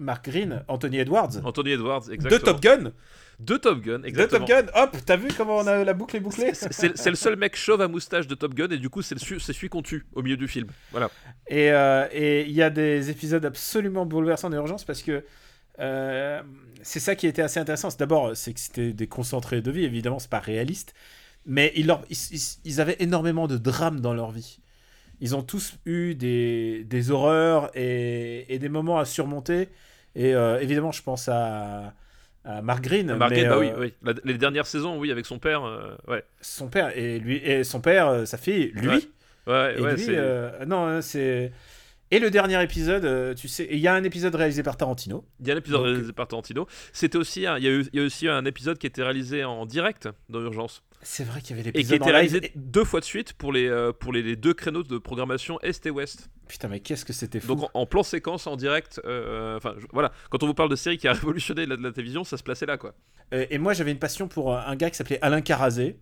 Mark 0.00 0.24
Green, 0.28 0.64
Anthony 0.66 0.98
Edwards, 0.98 1.36
Anthony 1.44 1.72
Edwards, 1.72 2.06
de 2.08 2.14
exactement. 2.14 2.52
Top 2.54 2.60
Gun, 2.62 2.92
De 3.38 3.56
Top 3.56 3.80
Gun, 3.80 3.98
de 4.00 4.06
exactement. 4.08 4.44
Top 4.46 4.48
Gun. 4.48 4.66
Hop, 4.74 4.96
t'as 5.06 5.16
vu 5.16 5.28
comment 5.36 5.58
on 5.58 5.66
a 5.66 5.84
la 5.84 5.92
boucle 5.94 6.16
est 6.16 6.20
bouclée 6.20 6.52
C'est- 6.54 7.08
le 7.10 7.14
seul 7.16 7.36
mec 7.36 7.54
chauve 7.56 7.80
à 7.82 7.88
moustache 7.88 8.26
de 8.26 8.34
Top 8.34 8.54
Gun 8.54 8.68
et 8.70 8.78
du 8.78 8.88
coup 8.90 9.02
c'est 9.02 9.18
celui 9.18 9.68
qu'on 9.68 9.82
tue 9.82 10.04
au 10.14 10.22
milieu 10.22 10.36
du 10.36 10.48
film. 10.48 10.66
Voilà. 10.90 11.10
Et 11.48 11.70
euh, 11.70 12.06
et 12.12 12.42
il 12.46 12.52
y 12.52 12.62
a 12.62 12.70
des 12.70 13.10
épisodes 13.10 13.44
absolument 13.44 14.04
bouleversants 14.06 14.50
d'urgence 14.50 14.84
parce 14.84 15.02
que 15.02 15.24
euh, 15.78 16.42
c'est 16.82 17.00
ça 17.00 17.14
qui 17.14 17.26
était 17.26 17.42
assez 17.42 17.60
intéressant. 17.60 17.88
D'abord, 17.98 18.36
c'est 18.36 18.52
que 18.52 18.60
c'était 18.60 18.92
des 18.92 19.06
concentrés 19.06 19.62
de 19.62 19.70
vie, 19.70 19.84
évidemment, 19.84 20.18
c'est 20.18 20.30
pas 20.30 20.40
réaliste, 20.40 20.94
mais 21.46 21.72
ils, 21.76 21.86
leur- 21.86 22.02
ils, 22.10 22.16
ils- 22.32 22.58
ils 22.64 22.80
avaient 22.80 22.96
énormément 23.00 23.46
de 23.46 23.56
drames 23.56 24.00
dans 24.00 24.12
leur 24.14 24.30
vie. 24.30 24.58
Ils 25.22 25.34
ont 25.36 25.42
tous 25.42 25.74
eu 25.86 26.14
des, 26.14 26.84
des 26.84 27.10
horreurs 27.10 27.70
et, 27.76 28.46
et 28.54 28.58
des 28.58 28.68
moments 28.70 28.98
à 28.98 29.04
surmonter. 29.04 29.68
Et 30.16 30.34
euh, 30.34 30.58
évidemment, 30.60 30.92
je 30.92 31.02
pense 31.02 31.28
à, 31.28 31.92
à 32.44 32.62
Mark 32.62 32.82
Green, 32.82 33.14
Mark 33.14 33.30
mais, 33.30 33.38
Green, 33.38 33.48
bah 33.50 33.58
oui, 33.58 33.68
euh, 33.68 33.80
oui. 33.80 33.94
La- 34.02 34.14
les 34.24 34.38
dernières 34.38 34.66
saisons, 34.66 34.98
oui, 34.98 35.10
avec 35.12 35.26
son 35.26 35.38
père, 35.38 35.64
euh, 35.64 35.94
ouais. 36.08 36.24
son 36.40 36.68
père 36.68 36.96
et 36.96 37.18
lui 37.18 37.36
et 37.36 37.64
son 37.64 37.80
père, 37.80 38.26
sa 38.26 38.38
fille, 38.38 38.72
lui. 38.74 38.88
Ouais. 38.88 39.00
Ouais, 39.46 39.74
Et 39.78 39.82
ouais, 39.82 39.96
lui, 39.96 40.06
non, 40.66 40.86
hein, 40.86 41.00
c'est. 41.02 41.52
Et 42.12 42.18
le 42.18 42.30
dernier 42.30 42.60
épisode, 42.62 43.04
euh, 43.04 43.34
tu 43.34 43.46
sais, 43.46 43.68
il 43.70 43.78
y 43.78 43.86
a 43.86 43.94
un 43.94 44.02
épisode 44.02 44.34
réalisé 44.34 44.62
par 44.64 44.76
Tarantino. 44.76 45.24
Il 45.40 45.46
y 45.46 45.50
a 45.50 45.54
un 45.54 45.58
épisode 45.58 45.78
Donc- 45.80 45.86
réalisé 45.86 46.12
par 46.12 46.26
Tarantino. 46.26 46.66
C'était 46.92 47.18
aussi, 47.18 47.40
il 47.40 47.44
y, 47.44 47.46
a 47.46 47.58
eu, 47.70 47.86
il 47.92 48.00
y 48.00 48.02
a 48.02 48.06
aussi 48.06 48.26
un 48.26 48.44
épisode 48.44 48.78
qui 48.78 48.86
était 48.88 49.02
réalisé 49.02 49.44
en 49.44 49.64
direct 49.64 50.08
dans 50.28 50.40
Urgence 50.40 50.82
C'est 51.02 51.22
vrai 51.24 51.40
qu'il 51.40 51.56
y 51.56 51.60
avait 51.60 51.68
et 51.68 51.72
qui 51.72 51.78
l'épisode 51.78 52.00
était 52.02 52.10
réalisé 52.10 52.52
deux 52.56 52.84
fois 52.84 52.98
de 53.00 53.04
suite 53.04 53.32
pour 53.34 53.52
les 53.52 53.68
euh, 53.68 53.92
pour 53.92 54.12
les, 54.12 54.22
les 54.22 54.34
deux 54.36 54.54
créneaux 54.54 54.82
de 54.82 54.98
programmation 54.98 55.60
Est 55.60 55.86
et 55.86 55.90
Ouest. 55.90 56.28
Putain, 56.48 56.66
mais 56.66 56.80
qu'est-ce 56.80 57.04
que 57.04 57.12
c'était 57.12 57.38
fou. 57.38 57.46
Donc 57.46 57.62
en, 57.62 57.70
en 57.82 57.86
plan 57.86 58.02
séquence 58.02 58.48
en 58.48 58.56
direct. 58.56 59.00
euh, 59.04 59.56
Enfin 59.56 59.74
je- 59.78 59.86
voilà, 59.92 60.10
quand 60.30 60.42
on 60.42 60.46
vous 60.48 60.54
parle 60.54 60.68
de 60.70 60.74
série 60.76 60.98
qui 60.98 61.06
a 61.06 61.12
révolutionné 61.14 61.64
la, 61.64 61.76
la 61.76 61.92
télévision, 61.92 62.24
ça 62.24 62.36
se 62.36 62.42
plaçait 62.42 62.66
là 62.66 62.76
quoi. 62.76 62.94
Euh, 63.32 63.46
et 63.50 63.58
moi, 63.58 63.72
j'avais 63.72 63.92
une 63.92 64.00
passion 64.00 64.26
pour 64.26 64.56
un 64.56 64.74
gars 64.74 64.90
qui 64.90 64.96
s'appelait 64.96 65.20
Alain 65.22 65.42
Carazé. 65.42 65.96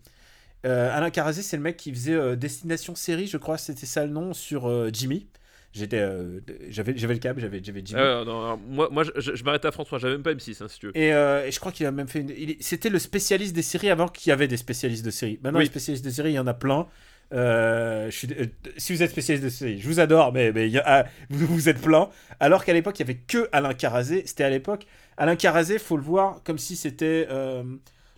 Euh, 0.65 0.91
Alain 0.97 1.11
Carazé, 1.11 1.43
c'est 1.43 1.55
le 1.57 1.61
mec 1.63 1.77
qui 1.77 1.93
faisait 1.93 2.35
Destination 2.35 2.95
Série, 2.95 3.27
je 3.27 3.37
crois, 3.37 3.59
c'était 3.59 3.85
ça 3.85 4.03
le 4.05 4.11
nom, 4.11 4.33
sur 4.33 4.91
Jimmy. 4.91 5.27
J'étais, 5.71 5.99
euh, 5.99 6.39
j'avais, 6.69 6.97
j'avais 6.97 7.13
le 7.13 7.19
câble, 7.19 7.41
j'avais, 7.41 7.61
j'avais 7.63 7.81
Jimmy. 7.85 7.99
Euh, 8.01 8.25
non, 8.25 8.43
alors, 8.43 8.57
moi, 8.57 8.89
moi 8.91 9.03
je, 9.03 9.11
je- 9.35 9.43
m'arrêtais 9.43 9.67
à 9.67 9.71
François, 9.71 9.99
j'avais 9.99 10.13
même 10.15 10.23
pas 10.23 10.33
M6 10.33 10.63
hein, 10.63 10.67
si 10.67 10.79
tu 10.79 10.87
veux. 10.87 10.97
Et, 10.97 11.13
euh, 11.13 11.45
et 11.45 11.51
je 11.51 11.59
crois 11.59 11.71
qu'il 11.71 11.85
a 11.85 11.91
même 11.91 12.07
fait 12.07 12.21
une... 12.21 12.29
il 12.31 12.57
C'était 12.59 12.89
le 12.89 12.97
spécialiste 12.97 13.53
des 13.55 13.61
séries 13.61 13.91
avant 13.91 14.07
qu'il 14.07 14.29
y 14.31 14.33
avait 14.33 14.47
des 14.47 14.57
spécialistes 14.57 15.05
de 15.05 15.11
séries. 15.11 15.39
Maintenant, 15.43 15.59
Oui. 15.59 15.65
les 15.65 15.69
spécialistes 15.69 16.03
de 16.03 16.09
séries, 16.09 16.31
il 16.31 16.35
y 16.35 16.39
en 16.39 16.47
a 16.47 16.55
plein. 16.55 16.87
Je 17.31 18.07
suis... 18.11 18.27
si 18.77 18.93
vous 18.95 19.03
êtes 19.03 19.11
spécialiste 19.11 19.43
de 19.45 19.49
séries, 19.49 19.79
je 19.79 19.87
vous 19.87 19.99
adore, 19.99 20.33
mais, 20.33 20.51
mais 20.51 20.69
y 20.69 20.79
a- 20.79 20.83
ah, 20.85 21.05
vous, 21.29 21.45
vous 21.45 21.69
êtes 21.69 21.79
plein. 21.81 22.09
Alors 22.39 22.65
qu'à 22.65 22.73
l'époque, 22.73 22.97
il 22.99 23.01
y 23.01 23.09
avait 23.11 23.19
que 23.19 23.47
Alain 23.51 23.73
Carazé. 23.75 24.23
C'était 24.25 24.43
à 24.45 24.49
l'époque. 24.49 24.87
Alain 25.17 25.35
Carazé, 25.35 25.77
faut 25.77 25.97
le 25.97 26.03
voir 26.03 26.41
comme 26.43 26.57
si 26.57 26.75
c'était 26.75 27.27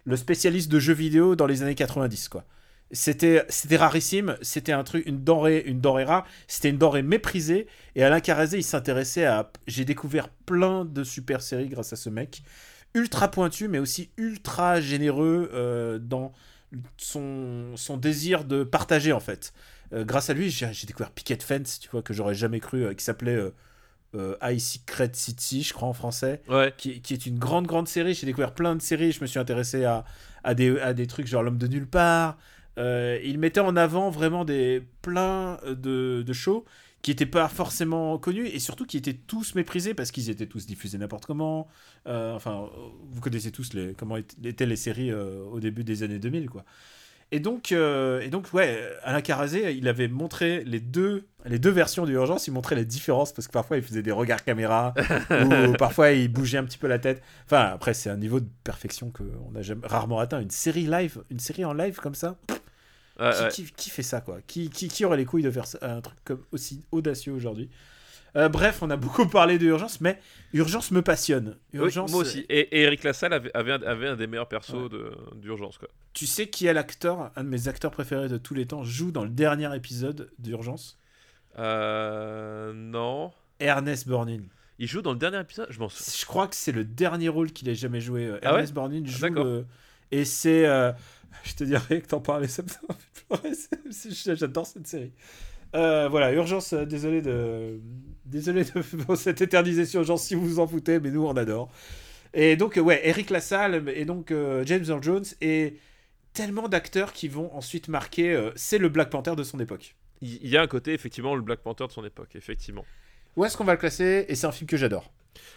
le 0.06 0.16
spécialiste 0.16 0.72
de 0.72 0.80
jeux 0.80 0.94
vidéo 0.94 1.36
dans 1.36 1.48
les 1.48 1.62
années 1.64 1.76
90, 1.76 2.30
quoi. 2.30 2.46
C'était, 2.94 3.46
c'était 3.48 3.78
rarissime, 3.78 4.38
c'était 4.42 4.74
un 4.74 4.84
truc, 4.84 5.06
une 5.06 5.24
denrée, 5.24 5.64
une 5.66 5.80
denrée 5.80 6.04
rare, 6.04 6.26
c'était 6.48 6.70
une 6.70 6.78
denrée 6.78 7.04
méprisée. 7.04 7.68
Et 7.96 8.04
Alain 8.04 8.20
Carazé, 8.20 8.58
il 8.58 8.64
s'intéressait 8.64 9.26
à. 9.26 9.50
J'ai 9.68 9.86
découvert 9.86 10.28
plein 10.30 10.84
de 10.84 11.04
super 11.06 11.42
séries 11.42 11.70
grâce 11.70 11.94
à 11.94 11.96
ce 11.96 12.10
mec 12.10 12.44
ultra 12.94 13.32
pointu, 13.32 13.70
mais 13.70 13.80
aussi 13.80 14.10
ultra 14.18 14.82
généreux 14.82 15.50
euh, 15.54 16.00
dans 16.00 16.34
son, 16.98 17.72
son 17.76 17.96
désir 17.98 18.44
de 18.44 18.64
partager, 18.66 19.14
en 19.14 19.22
fait. 19.22 19.54
Euh, 19.94 20.04
grâce 20.04 20.30
à 20.30 20.34
lui, 20.34 20.50
j'ai 20.50 20.74
j'ai 20.74 20.88
découvert 20.88 21.12
Picket 21.12 21.38
Fence, 21.40 21.80
tu 21.80 21.90
vois, 21.90 22.02
que 22.02 22.14
j'aurais 22.14 22.36
jamais 22.36 22.60
cru, 22.60 22.84
euh, 22.86 22.94
qui 22.94 23.04
s'appelait 23.06 23.36
euh, 23.36 23.54
euh, 24.16 24.36
High 24.42 24.60
Secret 24.60 25.12
City, 25.14 25.64
je 25.64 25.74
crois, 25.74 25.88
en 25.88 25.94
français, 25.94 26.42
Ouais. 26.50 26.74
qui, 26.78 27.02
qui 27.02 27.14
est 27.14 27.26
une 27.26 27.40
grande, 27.40 27.68
grande 27.68 27.88
série. 27.88 28.14
J'ai 28.14 28.26
découvert 28.26 28.54
plein 28.54 28.76
de 28.76 28.82
séries, 28.82 29.14
je 29.14 29.22
me 29.22 29.26
suis 29.28 29.40
intéressé 29.40 29.86
à, 29.86 30.04
à, 30.44 30.54
des, 30.54 30.78
à 30.82 30.94
des 30.94 31.08
trucs 31.08 31.28
genre 31.28 31.44
L'homme 31.44 31.58
de 31.58 31.68
nulle 31.68 31.88
part. 31.88 32.38
Euh, 32.78 33.20
il 33.24 33.38
mettait 33.38 33.60
en 33.60 33.76
avant 33.76 34.10
vraiment 34.10 34.46
des 34.46 34.84
plein 35.02 35.58
de, 35.68 36.24
de 36.26 36.34
shows 36.34 36.66
qui 37.02 37.12
n'étaient 37.12 37.26
pas 37.26 37.48
forcément 37.48 38.18
connus 38.18 38.48
et 38.48 38.60
surtout 38.60 38.86
qui 38.86 38.98
étaient 38.98 39.14
tous 39.14 39.56
méprisés 39.56 39.94
parce 39.94 40.12
qu'ils 40.12 40.30
étaient 40.30 40.46
tous 40.46 40.66
diffusés 40.66 40.98
n'importe 40.98 41.26
comment. 41.26 41.68
Euh, 42.08 42.36
enfin, 42.36 42.70
vous 43.12 43.22
connaissez 43.22 43.52
tous 43.52 43.74
les, 43.74 43.94
comment 43.94 44.18
étaient 44.18 44.66
les 44.66 44.76
séries 44.76 45.12
euh, 45.12 45.44
au 45.46 45.60
début 45.60 45.84
des 45.84 46.04
années 46.04 46.20
2000, 46.20 46.50
quoi. 46.50 46.64
Et 47.34 47.40
donc, 47.40 47.72
euh, 47.72 48.20
et 48.20 48.28
donc, 48.28 48.54
ouais, 48.54 48.78
Alain 49.04 49.22
Carazé, 49.22 49.72
il 49.72 49.88
avait 49.88 50.10
montré 50.10 50.66
les 50.66 50.82
deux, 50.82 51.28
les 51.46 51.60
deux 51.60 51.70
versions 51.70 52.06
d'Urgence, 52.06 52.48
il 52.48 52.52
montrait 52.52 52.76
les 52.76 52.84
différences 52.84 53.32
parce 53.32 53.48
que 53.48 53.54
parfois 53.54 53.78
il 53.78 53.84
faisait 53.84 54.02
des 54.02 54.12
regards 54.12 54.44
caméra 54.44 54.94
ou 55.32 55.72
parfois 55.80 56.12
il 56.12 56.28
bougeait 56.28 56.58
un 56.58 56.66
petit 56.66 56.78
peu 56.78 56.88
la 56.88 57.00
tête. 57.00 57.24
Enfin, 57.46 57.72
après, 57.74 57.94
c'est 57.94 58.10
un 58.10 58.18
niveau 58.18 58.42
de 58.42 58.50
perfection 58.66 59.12
qu'on 59.12 59.56
a 59.58 59.62
jamais, 59.62 59.88
rarement 59.88 60.20
atteint. 60.20 60.42
Une 60.42 60.50
série 60.50 60.88
live, 60.88 61.24
une 61.30 61.40
série 61.40 61.64
en 61.64 61.72
live 61.72 62.00
comme 62.00 62.16
ça, 62.16 62.38
Ouais, 63.22 63.32
qui, 63.36 63.44
ouais. 63.44 63.50
qui- 63.50 63.72
qui 63.74 63.90
fait 63.90 64.04
ça, 64.04 64.22
quoi? 64.22 64.40
Qui, 64.48 64.70
qui, 64.70 64.88
qui 64.88 65.06
aurait 65.06 65.18
les 65.18 65.26
couilles 65.26 65.44
de 65.44 65.52
faire 65.52 65.68
ça- 65.68 65.80
un 65.82 66.02
truc 66.02 66.18
comme 66.24 66.44
aussi 66.52 66.84
audacieux 66.92 67.34
aujourd'hui? 67.34 67.70
Euh, 68.38 68.48
Bref, 68.48 68.80
on 68.82 68.90
a 68.90 68.96
beaucoup 68.98 69.26
parlé 69.28 69.58
de 69.58 69.66
Urgence, 69.66 70.00
mais 70.00 70.18
Urgence 70.54 70.92
me 70.92 71.02
passionne. 71.02 71.58
Oui, 71.74 71.80
Urgence, 71.80 72.12
moi 72.12 72.22
aussi. 72.22 72.46
Et, 72.50 72.60
et 72.78 72.82
Eric 72.84 73.04
Lassalle 73.04 73.34
avait, 73.34 73.52
avait, 73.54 73.74
un, 73.74 73.82
avait 73.84 74.08
un 74.08 74.16
des 74.16 74.26
meilleurs 74.28 74.48
persos 74.48 74.74
Ouais. 74.92 75.00
d'urgence 75.36 75.78
quoi. 75.78 75.90
Tu 76.14 76.26
sais 76.26 76.48
qui 76.48 76.66
est 76.66 76.74
l'acteur, 76.74 77.32
un 77.36 77.44
de 77.44 77.50
mes 77.50 77.68
acteurs 77.68 77.92
préférés 77.92 78.30
de 78.30 78.38
tous 78.38 78.54
les 78.54 78.66
temps, 78.66 78.84
joue 78.84 79.12
dans 79.12 79.24
le 79.24 79.30
dernier 79.30 79.76
épisode 79.76 80.32
d'Urgence? 80.40 80.98
Euh, 81.60 82.74
non. 82.74 83.32
Ernest 83.60 84.08
Borgnine. 84.08 84.48
Il 84.80 84.88
joue 84.88 85.02
dans 85.02 85.12
le 85.12 85.20
dernier 85.20 85.40
épisode, 85.40 85.68
je 85.70 85.80
m'en 85.80 85.90
souviens. 85.90 86.14
Je 86.20 86.26
crois 86.26 86.48
que 86.48 86.56
c'est 86.56 86.72
le 86.72 86.84
dernier 86.84 87.30
rôle 87.30 87.52
qu'il 87.52 87.70
ait 87.70 87.76
jamais 87.76 88.02
joué. 88.02 88.26
Euh, 88.26 88.40
Ah 88.42 88.48
ouais? 88.54 88.56
Ernest 88.56 88.74
Borgnine 88.74 89.06
joue 89.06 89.22
d'accord. 89.22 89.44
le- 89.46 89.66
Et 90.12 90.26
c'est... 90.26 90.66
euh, 90.66 90.92
Je 91.44 91.54
te 91.54 91.64
dirais 91.64 92.02
que 92.02 92.08
t'en 92.08 92.20
parlais, 92.20 92.48
ça 92.48 92.64
me 92.64 92.68
fait 92.68 92.80
pleurer. 93.28 93.56
J'adore 94.36 94.68
cette 94.68 94.88
série. 94.88 95.12
Euh, 95.76 96.10
voilà, 96.10 96.34
Urgence, 96.34 96.74
euh, 96.74 96.86
désolé 96.86 97.22
de... 97.22 97.80
Désolé 98.26 98.64
de 98.64 98.82
pour 99.06 99.18
cette 99.18 99.42
éternisation, 99.42 100.02
Urgence, 100.02 100.24
si 100.24 100.36
vous 100.36 100.46
vous 100.46 100.60
en 100.60 100.68
foutez, 100.68 101.00
mais 101.00 101.12
nous, 101.12 101.26
on 101.26 101.36
adore. 101.36 101.72
Et 102.34 102.56
donc, 102.56 102.78
euh, 102.78 102.82
ouais, 102.82 103.02
Eric 103.08 103.30
Lassalle 103.30 103.90
et 103.90 104.06
donc 104.06 104.32
euh, 104.32 104.64
James 104.66 104.86
Earl 104.88 105.04
Jones 105.04 105.26
et 105.42 105.78
tellement 106.34 106.70
d'acteurs 106.70 107.14
qui 107.14 107.28
vont 107.28 107.54
ensuite 107.56 107.88
marquer... 107.88 108.34
euh, 108.34 108.52
c'est 108.56 108.78
le 108.78 108.90
Black 108.90 109.10
Panther 109.10 109.36
de 109.36 109.44
son 109.44 109.60
époque. 109.60 109.96
Il 110.22 110.48
y 110.48 110.56
a 110.56 110.62
un 110.62 110.68
côté, 110.68 110.94
effectivement, 110.94 111.36
le 111.36 111.42
Black 111.42 111.62
Panther 111.62 111.88
de 111.88 111.92
son 111.92 112.06
époque, 112.06 112.36
effectivement. 112.36 112.86
Où 113.36 113.44
est-ce 113.46 113.58
qu'on 113.58 113.64
va 113.64 113.74
le 113.74 113.80
classer? 113.80 114.26
Et 114.28 114.36
c'est 114.36 114.46
un 114.46 114.52
film 114.52 114.68
que 114.68 114.78
j'adore. 114.78 115.12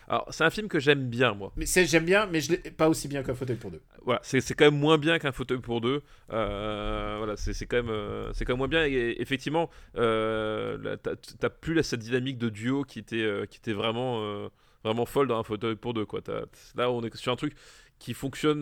Alors, 0.09 0.27
c'est 0.31 0.45
un 0.45 0.51
film 0.51 0.69
que 0.69 0.79
j'aime 0.81 1.09
bien, 1.09 1.35
moi. 1.35 1.53
Mais 1.57 1.67
c'est- 1.67 1.87
j'aime 1.87 2.05
bien, 2.05 2.27
mais 2.27 2.41
je 2.41 2.53
l'ai 2.53 2.59
pas 2.71 2.89
aussi 2.89 3.09
bien 3.09 3.23
qu'un 3.23 3.35
fauteuil 3.35 3.57
pour 3.57 3.71
deux. 3.71 3.83
Voilà, 4.03 4.21
c'est 4.23 4.41
c'est 4.41 4.55
quand 4.55 4.67
même 4.67 4.79
moins 4.79 4.99
bien 4.99 5.19
qu'un 5.19 5.33
fauteuil 5.33 5.59
pour 5.61 5.81
deux. 5.81 6.03
Euh, 6.33 7.15
voilà, 7.19 7.37
c'est 7.37 7.53
c'est 7.53 7.67
quand 7.67 7.77
même, 7.77 7.89
euh, 7.91 8.33
c'est 8.33 8.45
quand 8.45 8.53
même 8.53 8.59
moins 8.59 8.69
bien. 8.69 8.85
Et 8.87 9.17
effectivement, 9.21 9.71
euh, 9.97 10.77
là, 10.83 10.97
t'as 10.97 11.51
plus 11.51 11.75
là, 11.75 11.83
cette 11.83 12.01
dynamique 12.01 12.39
de 12.39 12.49
duo 12.49 12.85
qui 12.85 12.99
était, 12.99 13.23
euh, 13.23 13.47
qui 13.47 13.59
était 13.59 13.73
vraiment, 13.73 14.49
vraiment 14.85 15.07
folle 15.07 15.29
dans 15.29 15.39
un 15.39 15.45
fauteuil 15.45 15.77
pour 15.77 15.95
deux, 15.95 16.05
quoi. 16.07 16.21
T'as- 16.23 16.45
là, 16.77 16.91
on 16.91 17.03
est 17.03 17.15
sur 17.17 17.33
un 17.33 17.37
truc 17.37 17.55
qui 17.99 18.15
fonctionne, 18.15 18.61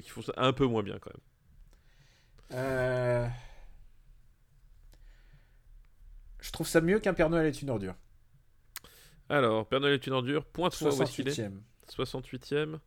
qui 0.00 0.10
fonctionne 0.10 0.34
un 0.38 0.52
peu 0.52 0.64
moins 0.66 0.82
bien, 0.82 0.98
quand 1.00 1.10
même. 1.10 1.20
Euh, 2.52 3.28
Je 6.40 6.50
trouve 6.50 6.66
ça 6.66 6.80
mieux 6.80 6.98
qu'un 6.98 7.14
Père 7.14 7.30
Noël 7.30 7.46
est 7.46 7.62
une 7.62 7.70
ordure. 7.70 7.94
Alors, 9.30 9.66
Père 9.66 9.80
Noël 9.80 9.94
est 9.94 10.06
une 10.06 10.14
est-ce 10.14 11.14
qu'il 11.14 11.28
est 11.28 11.32
68e. 11.32 11.52
68ème. 11.90 12.78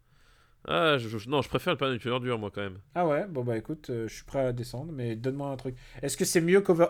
Ah, 0.68 0.98
je, 1.00 1.18
je- 1.18 1.28
non, 1.30 1.42
je 1.42 1.50
préfère 1.50 1.74
le 1.74 1.78
Père 1.78 1.88
Noël 1.88 2.00
est 2.00 2.06
une 2.06 2.12
ordure, 2.12 2.38
moi, 2.40 2.52
quand 2.54 2.62
même. 2.62 2.80
Ah 2.94 3.08
ouais, 3.08 3.26
bon 3.28 3.44
bah 3.44 3.58
écoute, 3.58 3.90
euh, 3.90 4.08
je 4.08 4.14
suis 4.14 4.24
prêt 4.24 4.46
à 4.46 4.54
descendre, 4.54 4.92
mais 4.94 5.16
donne-moi 5.16 5.50
un 5.50 5.58
truc. 5.58 5.76
Est-ce 6.02 6.16
que 6.18 6.26
c'est 6.26 6.42
mieux 6.42 6.62
qu'Over... 6.62 6.88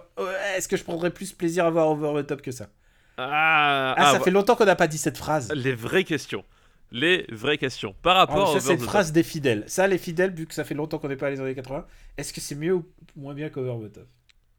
Est-ce 0.55 0.67
que 0.67 0.75
je 0.77 0.83
prendrais 0.83 1.11
plus 1.11 1.31
plaisir 1.33 1.65
à 1.65 1.69
voir 1.69 1.87
Over 1.89 2.21
the 2.23 2.27
Top 2.27 2.41
que 2.41 2.51
ça? 2.51 2.67
Ah, 3.17 3.93
Ah, 3.97 4.11
ça 4.13 4.17
bah, 4.19 4.23
fait 4.25 4.31
longtemps 4.31 4.55
qu'on 4.55 4.65
n'a 4.65 4.75
pas 4.75 4.87
dit 4.87 4.97
cette 4.97 5.17
phrase. 5.17 5.51
les 5.53 5.73
vraies 5.73 6.03
questions. 6.03 6.43
Les 6.91 7.25
vraies 7.31 7.57
questions. 7.57 7.95
Par 8.01 8.15
Ah, 8.17 8.19
rapport 8.25 8.51
ça 8.51 8.57
à 8.57 8.59
c'est 8.59 8.73
une 8.73 8.79
phrase 8.81 9.13
des 9.13 9.23
fidèles. 9.23 9.63
Ça, 9.67 9.87
les 9.87 9.97
fidèles, 9.97 10.33
vu 10.33 10.47
que 10.47 10.53
ça 10.53 10.65
fait 10.65 10.73
longtemps 10.75 10.97
qu'on 10.99 11.07
n'est 11.07 11.15
pas 11.15 11.27
allé 11.27 11.37
dans 11.37 11.43
les 11.43 11.51
années 11.51 11.55
80, 11.55 11.85
est-ce 12.17 12.33
que 12.33 12.41
c'est 12.41 12.55
mieux 12.55 12.75
ou 12.75 12.85
moins 13.15 13.33
bien 13.33 13.49
qu'Over 13.49 13.87
the 13.87 13.93
Top 13.93 14.03
Top? 14.03 14.07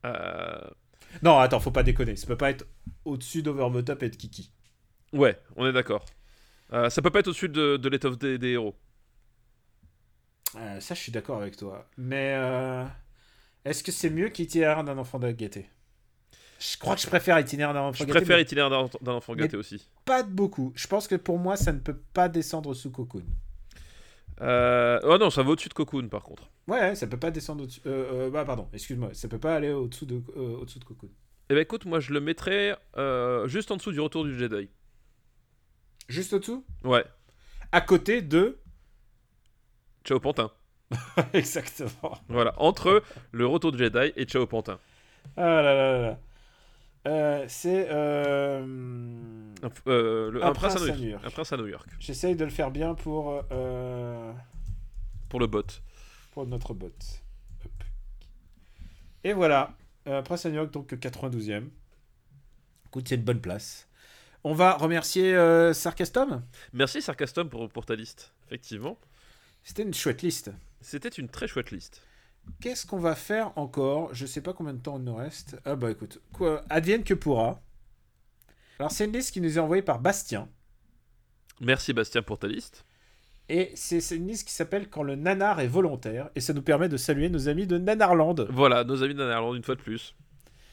Euh, 0.06 0.60
Non, 1.22 1.38
attends, 1.38 1.60
faut 1.60 1.70
pas 1.70 1.82
déconner. 1.82 2.16
Ça 2.16 2.26
peut 2.26 2.36
pas 2.38 2.48
être 2.50 2.66
au-dessus 3.04 3.42
d'Over 3.42 3.82
the 3.82 3.84
Top 3.84 4.02
et 4.02 4.08
de 4.08 4.16
Kiki. 4.16 4.50
Ouais, 5.12 5.38
on 5.56 5.66
est 5.66 5.72
d'accord. 5.72 6.04
Euh, 6.72 6.88
ça 6.90 7.02
peut 7.02 7.10
pas 7.10 7.20
être 7.20 7.28
au-dessus 7.28 7.48
de, 7.48 7.76
de 7.76 7.88
l'étoffe 7.88 8.18
des, 8.18 8.38
des 8.38 8.48
héros. 8.50 8.74
Euh, 10.56 10.80
ça, 10.80 10.94
je 10.94 11.00
suis 11.00 11.12
d'accord 11.12 11.38
avec 11.40 11.56
toi. 11.56 11.86
Mais 11.96 12.34
euh, 12.36 12.84
est-ce 13.64 13.82
que 13.82 13.92
c'est 13.92 14.10
mieux 14.10 14.28
qu'Itinéraire 14.28 14.84
d'un 14.84 14.96
enfant 14.98 15.18
de 15.18 15.30
gaieté 15.30 15.68
Je 16.58 16.76
crois 16.78 16.94
que 16.94 17.00
je 17.02 17.06
préfère 17.06 17.38
Itinéraire 17.38 17.74
d'un 17.74 17.80
enfant 17.80 17.98
Je 17.98 18.04
gâté, 18.04 18.12
préfère 18.20 18.36
mais 18.36 18.42
Itinéraire 18.42 18.70
d'un 19.00 19.12
enfant 19.12 19.34
Mais- 19.34 19.42
gâté 19.42 19.56
aussi. 19.56 19.86
pas 20.04 20.22
de 20.22 20.30
beaucoup. 20.30 20.72
Je 20.74 20.86
pense 20.86 21.08
que 21.08 21.14
pour 21.16 21.38
moi, 21.38 21.56
ça 21.56 21.72
ne 21.72 21.78
peut 21.78 21.98
pas 22.14 22.28
descendre 22.28 22.72
sous 22.74 22.90
Cocoon. 22.90 23.24
Euh... 24.40 24.98
Oh 25.04 25.18
non, 25.18 25.30
ça 25.30 25.42
va 25.42 25.50
au-dessus 25.50 25.68
de 25.68 25.74
Cocoon 25.74 26.08
par 26.08 26.22
contre. 26.22 26.48
Ouais, 26.66 26.94
ça 26.94 27.06
peut 27.06 27.18
pas 27.18 27.30
descendre 27.30 27.64
au-dessus. 27.64 27.82
Bah, 28.32 28.44
pardon, 28.44 28.68
excuse-moi. 28.72 29.10
Ça 29.12 29.28
peut 29.28 29.38
pas 29.38 29.56
aller 29.56 29.70
au-dessous 29.72 30.06
de, 30.06 30.22
au-dessous 30.36 30.78
de 30.78 30.84
Cocoon. 30.84 31.10
Eh 31.50 31.54
ben 31.54 31.60
écoute, 31.60 31.84
moi 31.84 32.00
je 32.00 32.12
le 32.12 32.20
mettrais 32.20 32.76
juste 33.46 33.70
en 33.70 33.76
dessous 33.76 33.92
du 33.92 34.00
retour 34.00 34.24
du 34.24 34.36
Jedi. 34.38 34.68
Juste 36.08 36.32
au-dessous 36.32 36.64
Ouais, 36.84 37.04
À 37.70 37.80
côté 37.80 38.22
de. 38.22 38.58
Ciao 40.04 40.18
Pantin. 40.20 40.50
Exactement. 41.32 42.18
Voilà, 42.28 42.54
entre 42.60 43.02
le 43.30 43.46
retour 43.46 43.72
du 43.72 43.78
Jedi 43.78 44.12
et 44.16 44.24
Ciao 44.24 44.46
Pantin. 44.46 44.78
Ah 45.36 45.42
là 45.42 45.62
là 45.62 45.92
là 45.92 46.00
là. 46.02 46.18
Euh, 47.08 47.44
c'est. 47.48 47.86
euh, 47.90 48.60
Un, 49.62 49.70
euh, 49.88 50.30
le- 50.30 50.42
Un 50.44 50.48
un 50.48 50.52
prince, 50.52 50.74
prince 50.76 50.88
à 50.90 50.96
New 50.96 51.08
York. 51.08 51.22
Un 51.26 51.30
prince 51.30 51.52
à 51.52 51.56
New 51.56 51.66
York. 51.66 51.88
J'essaye 51.98 52.36
de 52.36 52.44
le 52.44 52.50
faire 52.50 52.70
bien 52.70 52.94
pour. 52.94 53.42
euh, 53.52 54.32
Pour 55.28 55.40
le 55.40 55.46
bot. 55.46 55.62
pour 56.32 56.46
notre 56.46 56.74
bot. 56.74 56.90
Et 59.24 59.32
voilà. 59.32 59.74
Prince 60.24 60.46
à 60.46 60.50
New 60.50 60.56
York, 60.56 60.70
donc 60.72 60.92
92e. 60.92 61.68
Écoute, 62.86 63.08
c'est 63.08 63.14
une 63.14 63.22
bonne 63.22 63.40
place. 63.40 63.88
On 64.44 64.54
va 64.54 64.74
remercier 64.76 65.34
euh, 65.34 65.72
Sarcastom. 65.72 66.42
Merci 66.72 67.00
Sarcastom 67.00 67.48
pour, 67.48 67.68
pour 67.68 67.86
ta 67.86 67.94
liste. 67.94 68.32
Effectivement. 68.46 68.98
C'était 69.62 69.82
une 69.82 69.94
chouette 69.94 70.22
liste. 70.22 70.50
C'était 70.80 71.08
une 71.08 71.28
très 71.28 71.46
chouette 71.46 71.70
liste. 71.70 72.02
qu'est-ce 72.60 72.84
qu'on 72.86 72.98
va 72.98 73.14
faire 73.14 73.56
encore? 73.56 74.12
Je 74.12 74.26
sais 74.26 74.40
pas 74.40 74.52
combien 74.52 74.72
de 74.74 74.80
temps 74.80 74.98
il 74.98 75.04
nous 75.04 75.14
reste. 75.14 75.56
Ah 75.64 75.76
bah 75.76 75.90
écoute, 75.92 76.20
quoi, 76.32 76.64
advienne 76.70 77.04
que 77.04 77.14
pourra. 77.14 77.62
Alors 78.80 78.90
c'est 78.90 79.04
une 79.04 79.12
liste 79.12 79.30
qui 79.32 79.40
nous 79.40 79.56
est 79.58 79.60
envoyée 79.60 79.82
par 79.82 80.00
Bastien. 80.00 80.48
Merci 81.60 81.92
Bastien 81.92 82.22
pour 82.22 82.38
ta 82.38 82.48
liste. 82.48 82.84
Et 83.48 83.70
c'est 83.76 83.98
une 84.16 84.26
liste 84.26 84.48
qui 84.48 84.54
s'appelle 84.54 84.88
Quand 84.88 85.04
le 85.04 85.14
nanar 85.14 85.60
est 85.60 85.68
volontaire. 85.68 86.30
Et 86.34 86.40
ça 86.40 86.52
nous 86.52 86.62
permet 86.62 86.88
de 86.88 86.96
saluer 86.96 87.28
nos 87.28 87.48
amis 87.48 87.66
de 87.68 87.78
Nanarland, 87.78 88.46
Voilà, 88.50 88.82
nos 88.82 89.04
amis 89.04 89.14
d'Anarland 89.14 89.54
une 89.54 89.62
fois 89.62 89.76
de 89.76 89.80
plus. 89.82 90.16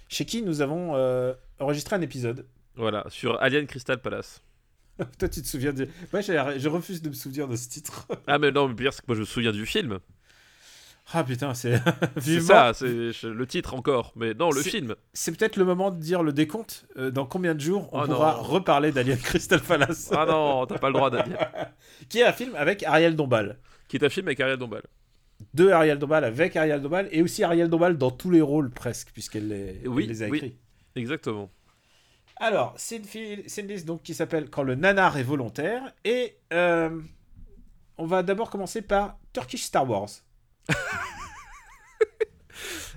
chez 0.07 0.25
qui 0.25 0.41
nous 0.41 0.61
avons 0.61 0.95
euh, 0.95 1.33
enregistré 1.59 1.95
un 1.95 2.01
épisode. 2.01 2.47
Voilà, 2.79 3.05
sur 3.09 3.39
Alien 3.41 3.67
Crystal 3.67 4.01
Palace. 4.01 4.41
Toi, 5.19 5.29
tu 5.29 5.41
te 5.41 5.47
souviens 5.47 5.73
de. 5.73 5.87
Moi, 6.11 6.21
je 6.21 6.67
refuse 6.67 7.01
de 7.01 7.09
me 7.09 7.13
souvenir 7.13 7.47
de 7.47 7.55
ce 7.55 7.69
titre. 7.69 8.07
Ah 8.27 8.39
mais 8.39 8.51
non, 8.51 8.67
mais 8.67 8.73
pire 8.75 8.93
c'est 8.93 9.01
que 9.01 9.05
moi 9.07 9.15
je 9.15 9.21
me 9.21 9.25
souviens 9.25 9.51
du 9.51 9.65
film. 9.65 9.99
ah 11.13 11.23
putain, 11.23 11.53
c'est. 11.53 11.81
C'est 12.19 12.39
ça, 12.41 12.71
c'est 12.73 12.85
le 13.23 13.45
titre 13.47 13.73
encore. 13.73 14.13
Mais 14.15 14.33
non, 14.33 14.49
le 14.51 14.61
film. 14.61 14.95
C'est 15.13 15.35
peut-être 15.37 15.57
le 15.57 15.65
moment 15.65 15.91
de 15.91 15.99
dire 15.99 16.23
le 16.23 16.31
décompte. 16.33 16.85
Euh, 16.97 17.11
dans 17.11 17.25
combien 17.25 17.53
de 17.55 17.59
jours 17.59 17.89
on 17.91 18.01
Oh 18.03 18.05
pourra 18.05 18.35
non. 18.37 18.43
reparler 18.43 18.91
d'Alien 18.91 19.17
Crystal 19.17 19.59
Palace 19.61 20.09
Ah 20.15 20.25
non, 20.25 20.65
t'as 20.65 20.77
pas 20.79 20.87
le 20.87 20.93
droit 20.93 21.09
Daniel. 21.09 21.37
Qui 22.09 22.19
est 22.19 22.25
un 22.25 22.33
film 22.33 22.55
avec 22.55 22.83
Ariel 22.83 23.15
Dombal. 23.15 23.57
Qui 23.87 23.97
est 23.97 24.03
un 24.05 24.09
film 24.09 24.27
avec 24.27 24.39
Ariel 24.39 24.57
Dombal. 24.57 24.83
De 25.53 25.69
Ariel 25.69 25.97
Dombal 25.97 26.23
avec 26.25 26.55
Ariel 26.55 26.81
Dombal 26.81 27.07
et 27.11 27.21
aussi 27.21 27.43
Ariel 27.43 27.69
Dombal 27.69 27.97
dans 27.97 28.11
tous 28.11 28.29
les 28.29 28.41
rôles 28.41 28.69
presque, 28.69 29.09
puisqu'elle 29.13 29.47
les, 29.47 29.81
Oui, 29.87 30.05
les 30.05 30.21
a 30.23 30.27
oui. 30.27 30.37
écrits. 30.37 30.55
Exactement. 30.95 31.49
Alors, 32.41 32.73
c'est 32.77 32.95
une, 33.15 33.67
liste 33.67 33.85
donc, 33.85 34.01
qui 34.01 34.13
s'appelle 34.13 34.49
Quand 34.49 34.63
le 34.63 34.75
nanar 34.75 35.17
est 35.17 35.23
volontaire. 35.23 35.91
Et 36.05 36.37
euh, 36.53 37.01
on 37.97 38.05
va 38.05 38.23
d'abord 38.23 38.49
commencer 38.49 38.81
par 38.81 39.17
Turkish 39.33 39.63
Star 39.63 39.89
Wars. 39.89 40.09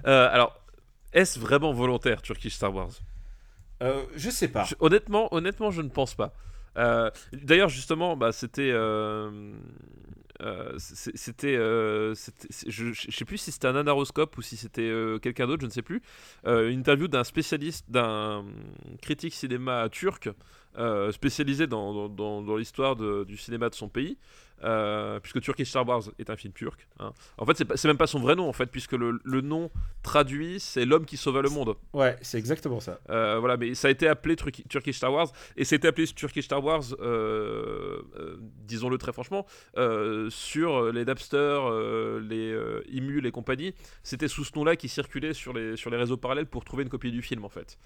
Euh, 0.05 0.28
alors, 0.32 0.60
est-ce 1.12 1.39
vraiment 1.39 1.73
volontaire 1.73 2.23
Turkish 2.23 2.55
Star 2.55 2.74
Wars? 2.74 2.90
Euh, 3.85 4.05
je 4.16 4.31
sais 4.31 4.48
pas. 4.48 4.64
Je- 4.64 4.74
honnêtement, 4.81 5.32
honnêtement, 5.32 5.70
je 5.70 5.81
ne 5.81 5.89
pense 5.89 6.16
pas. 6.16 6.35
D'ailleurs, 7.32 7.69
justement, 7.69 8.16
bah, 8.16 8.32
c'était, 8.32 8.73
euh, 10.43 10.74
c'était, 10.78 11.56
euh, 11.56 12.14
je, 12.66 12.93
sais 12.93 13.24
plus 13.24 13.39
si 13.39 13.52
c'était 13.52 13.69
un 13.69 13.77
anaroscope 13.77 14.36
ou 14.36 14.43
si 14.43 14.56
c'était 14.56 14.82
euh, 14.82 15.19
quelqu'un 15.19 15.47
d'autre, 15.47 15.62
je 15.62 15.66
ne 15.66 15.73
sais 15.73 15.82
plus. 15.82 16.02
Une 16.44 16.81
interview 16.81 17.09
d'un 17.09 17.24
spécialiste, 17.24 17.86
d'un 17.89 18.44
critique 19.01 19.35
cinéma 19.35 19.89
turc 19.90 20.28
spécialisé 21.12 21.66
dans, 21.66 22.09
dans- 22.09 22.56
l'histoire 22.56 22.97
du 22.97 23.36
cinéma 23.36 23.69
de 23.69 23.74
son 23.74 23.89
pays. 23.89 24.19
Euh, 24.65 25.19
puisque 25.20 25.41
Turkish 25.41 25.69
Star 25.70 25.87
Wars 25.87 26.03
est 26.19 26.31
un 26.31 26.37
film 26.37 26.53
turc. 26.53 26.87
hein. 26.99 27.12
En 27.39 27.47
fait, 27.47 27.65
c'est 27.77 27.89
même 27.89 27.97
pas 27.97 28.07
son 28.07 28.20
vrai 28.20 28.35
nom, 28.37 28.49
en 28.49 28.53
fait, 28.53 28.66
puisque 28.66 28.93
le, 28.93 29.19
le 29.24 29.41
nom 29.41 29.70
traduit, 30.03 30.61
c'est 30.61 30.85
l'homme 30.85 31.05
qui 31.05 31.16
sauva 31.16 31.43
le 31.43 31.51
monde. 31.51 31.74
Ouais, 31.93 32.16
c'est 32.23 32.39
exactement 32.39 32.81
ça. 32.81 33.01
Euh, 33.11 33.39
voilà, 33.39 33.57
mais 33.57 33.74
ça 33.74 33.89
a 33.89 33.91
été 33.91 34.07
appelé 34.09 34.37
Turki- 34.37 34.65
Turkish 34.69 34.97
Star 34.97 35.12
Wars 35.12 35.29
et 35.57 35.65
c'était 35.65 35.89
appelé 35.89 36.07
Turkish 36.07 36.45
Star 36.45 36.62
Wars, 36.62 36.83
euh, 37.01 38.03
disons-le 38.66 38.99
très 38.99 39.12
franchement, 39.12 39.47
sur 40.31 40.93
les 40.93 41.05
Napster, 41.05 41.59
les 42.29 42.57
Imul 42.91 43.27
et 43.27 43.31
compagnie. 43.31 43.74
C'était 44.03 44.29
sous 44.29 44.45
ce 44.45 44.53
nom-là 44.57 44.77
qui 44.77 44.89
circulait 44.89 45.33
sur 45.35 45.53
les, 45.53 45.77
sur 45.77 45.91
les 45.91 45.97
réseaux 45.97 46.16
parallèles 46.16 46.47
pour 46.47 46.65
trouver 46.65 46.83
une 46.85 46.89
copie 46.89 47.11
du 47.11 47.23
film 47.23 47.45
en 47.45 47.49
fait. 47.49 47.79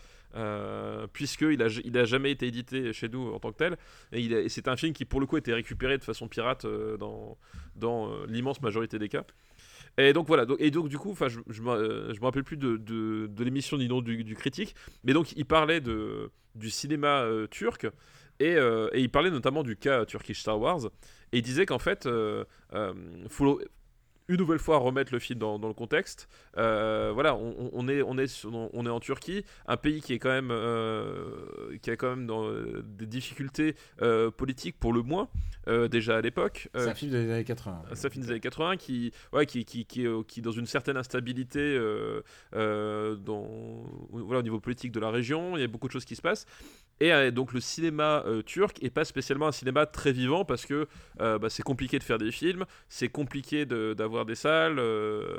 Puisqu'il 1.13 1.63
a, 1.63 1.69
il 1.85 1.97
a 1.99 2.05
jamais 2.05 2.31
été 2.31 2.47
édité 2.47 2.93
chez 2.93 3.09
nous 3.09 3.33
en 3.33 3.39
tant 3.39 3.53
que 3.53 3.57
tel 3.59 3.77
et, 4.13 4.35
a- 4.35 4.49
c'est 4.49 4.69
un 4.69 4.77
film 4.77 4.93
qui 4.93 5.05
pour 5.05 5.21
le 5.21 5.27
coup 5.27 5.37
a 5.37 5.39
été 5.39 5.53
récupéré 5.55 5.97
de 5.99 6.05
façon 6.05 6.29
pirate 6.29 6.66
euh, 6.67 6.97
dans, 6.97 8.13
euh, 8.13 8.27
l'immense 8.29 8.61
majorité 8.63 8.99
des 8.99 9.09
cas. 9.09 9.25
Et 9.99 10.13
donc 10.13 10.27
voilà, 10.27 10.45
et 10.59 10.71
donc 10.71 10.89
du 10.89 10.99
coup, 10.99 11.15
je, 11.15 11.39
euh, 11.39 12.13
je 12.13 12.21
me 12.21 12.25
rappelle 12.25 12.45
plus 12.45 12.59
de, 12.59 13.31
l'émission 13.39 13.79
ni 13.79 13.89
non 13.89 14.03
du, 14.03 14.25
du 14.25 14.35
critique, 14.35 14.75
mais 15.05 15.15
donc 15.15 15.33
il 15.33 15.47
parlait 15.47 15.81
de, 15.81 16.31
du 16.55 16.69
cinéma 16.69 17.27
turc 17.51 17.87
et, 18.39 18.57
il 18.95 19.11
parlait 19.11 19.31
notamment 19.31 19.63
du 19.63 19.77
cas 19.77 20.05
Turkish 20.05 20.41
Star 20.41 20.61
Wars 20.61 20.85
et 21.33 21.39
il 21.39 21.43
disait 21.43 21.65
qu'en 21.65 21.79
fait, 21.79 22.07
une 24.28 24.39
nouvelle 24.39 24.59
fois 24.59 24.78
remettre 24.78 25.12
le 25.12 25.19
film 25.19 25.39
dans, 25.39 25.59
dans 25.59 25.69
le 25.69 25.74
contexte. 25.74 26.28
Euh, 26.57 27.12
voilà, 27.15 27.36
on, 27.36 27.89
est 27.89 28.03
on 28.03 28.19
est 28.19 28.44
on 28.44 28.86
est 28.86 28.90
en 28.90 29.01
Turquie, 29.01 29.44
un 29.66 29.77
pays 29.77 30.01
qui 30.01 30.15
est 30.15 30.19
quand 30.19 30.31
même 30.31 30.51
euh, 30.51 31.77
qui 31.82 31.90
a 31.90 31.97
quand 31.97 32.11
même 32.11 32.27
dans, 32.27 32.47
euh, 32.47 32.82
des 32.85 33.07
difficultés 33.07 33.77
euh, 34.03 34.31
politiques 34.31 34.78
pour 34.78 34.93
le 34.93 35.03
moins 35.03 35.28
déjà 35.90 36.16
à 36.16 36.20
l'époque. 36.20 36.69
C'est 36.74 36.89
un 36.89 36.94
film 36.94 37.11
des 37.11 37.31
années 37.31 37.44
80. 37.44 37.82
ça 37.94 38.09
finit 38.09 38.24
des 38.24 38.31
années 38.31 38.40
80 38.40 38.77
qui 38.77 39.12
ouais 39.32 39.47
qui 39.47 39.65
qui 39.65 39.85
qui, 39.85 40.07
est, 40.07 40.27
qui 40.27 40.40
est 40.40 40.43
dans 40.43 40.53
une 40.53 40.66
certaine 40.66 40.97
instabilité 40.97 41.77
dans 42.53 43.47
voilà 44.11 44.39
au 44.39 44.43
niveau 44.43 44.61
politique 44.61 44.93
de 44.93 45.01
la 45.01 45.11
région 45.11 45.57
il 45.57 45.61
y 45.61 45.65
a 45.65 45.66
beaucoup 45.66 45.89
de 45.89 45.93
choses 45.93 46.05
qui 46.05 46.15
se 46.15 46.23
passent 46.23 46.47
et 47.01 47.12
euh, 47.12 47.31
donc 47.31 47.52
le 47.52 47.60
cinéma 47.60 48.23
euh, 48.27 48.43
turc 48.43 48.82
est 48.82 48.90
pas 48.90 49.05
spécialement 49.05 49.48
un 49.48 49.52
cinéma 49.52 49.86
très 49.86 50.12
vivant 50.12 50.44
parce 50.44 50.66
que 50.66 50.86
euh, 51.20 51.39
bah, 51.39 51.51
c'est 51.51 51.62
compliqué 51.62 51.98
de 51.98 52.05
faire 52.05 52.18
des 52.18 52.31
films 52.32 52.64
c'est 52.89 53.09
compliqué 53.09 53.66
d'avoir 53.66 54.24
des 54.27 54.35
salles 54.35 54.81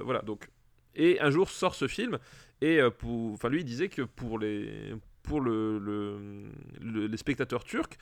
voilà 0.03 0.21
donc 0.21 0.49
et 0.95 1.19
un 1.21 1.29
jour 1.29 1.49
sort 1.49 1.75
ce 1.75 1.87
film 1.87 2.17
et 2.61 2.81
enfin 2.81 3.49
lui 3.49 3.61
il 3.61 3.65
disait 3.65 3.89
que 3.89 4.01
pour 4.01 4.39
les 4.39 4.93
pour 5.23 5.41
le, 5.41 5.77
le- 5.77 6.17
le- 6.79 7.07
les 7.07 7.17
spectateurs 7.17 7.65
turcs, 7.65 7.97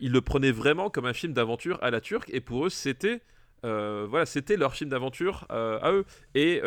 ils 0.00 0.10
le 0.12 0.22
prenaient 0.22 0.50
vraiment 0.50 0.88
comme 0.88 1.04
un 1.04 1.12
film 1.12 1.34
d'aventure 1.34 1.78
à 1.82 1.90
la 1.90 2.00
turque, 2.00 2.30
et 2.32 2.40
pour 2.40 2.64
eux, 2.64 2.70
c'était 2.70 3.20
voilà, 3.62 4.24
c'était 4.24 4.56
leur 4.56 4.72
film 4.74 4.88
d'aventure 4.88 5.44
à 5.50 5.92
eux. 5.92 6.06
Et, 6.34 6.62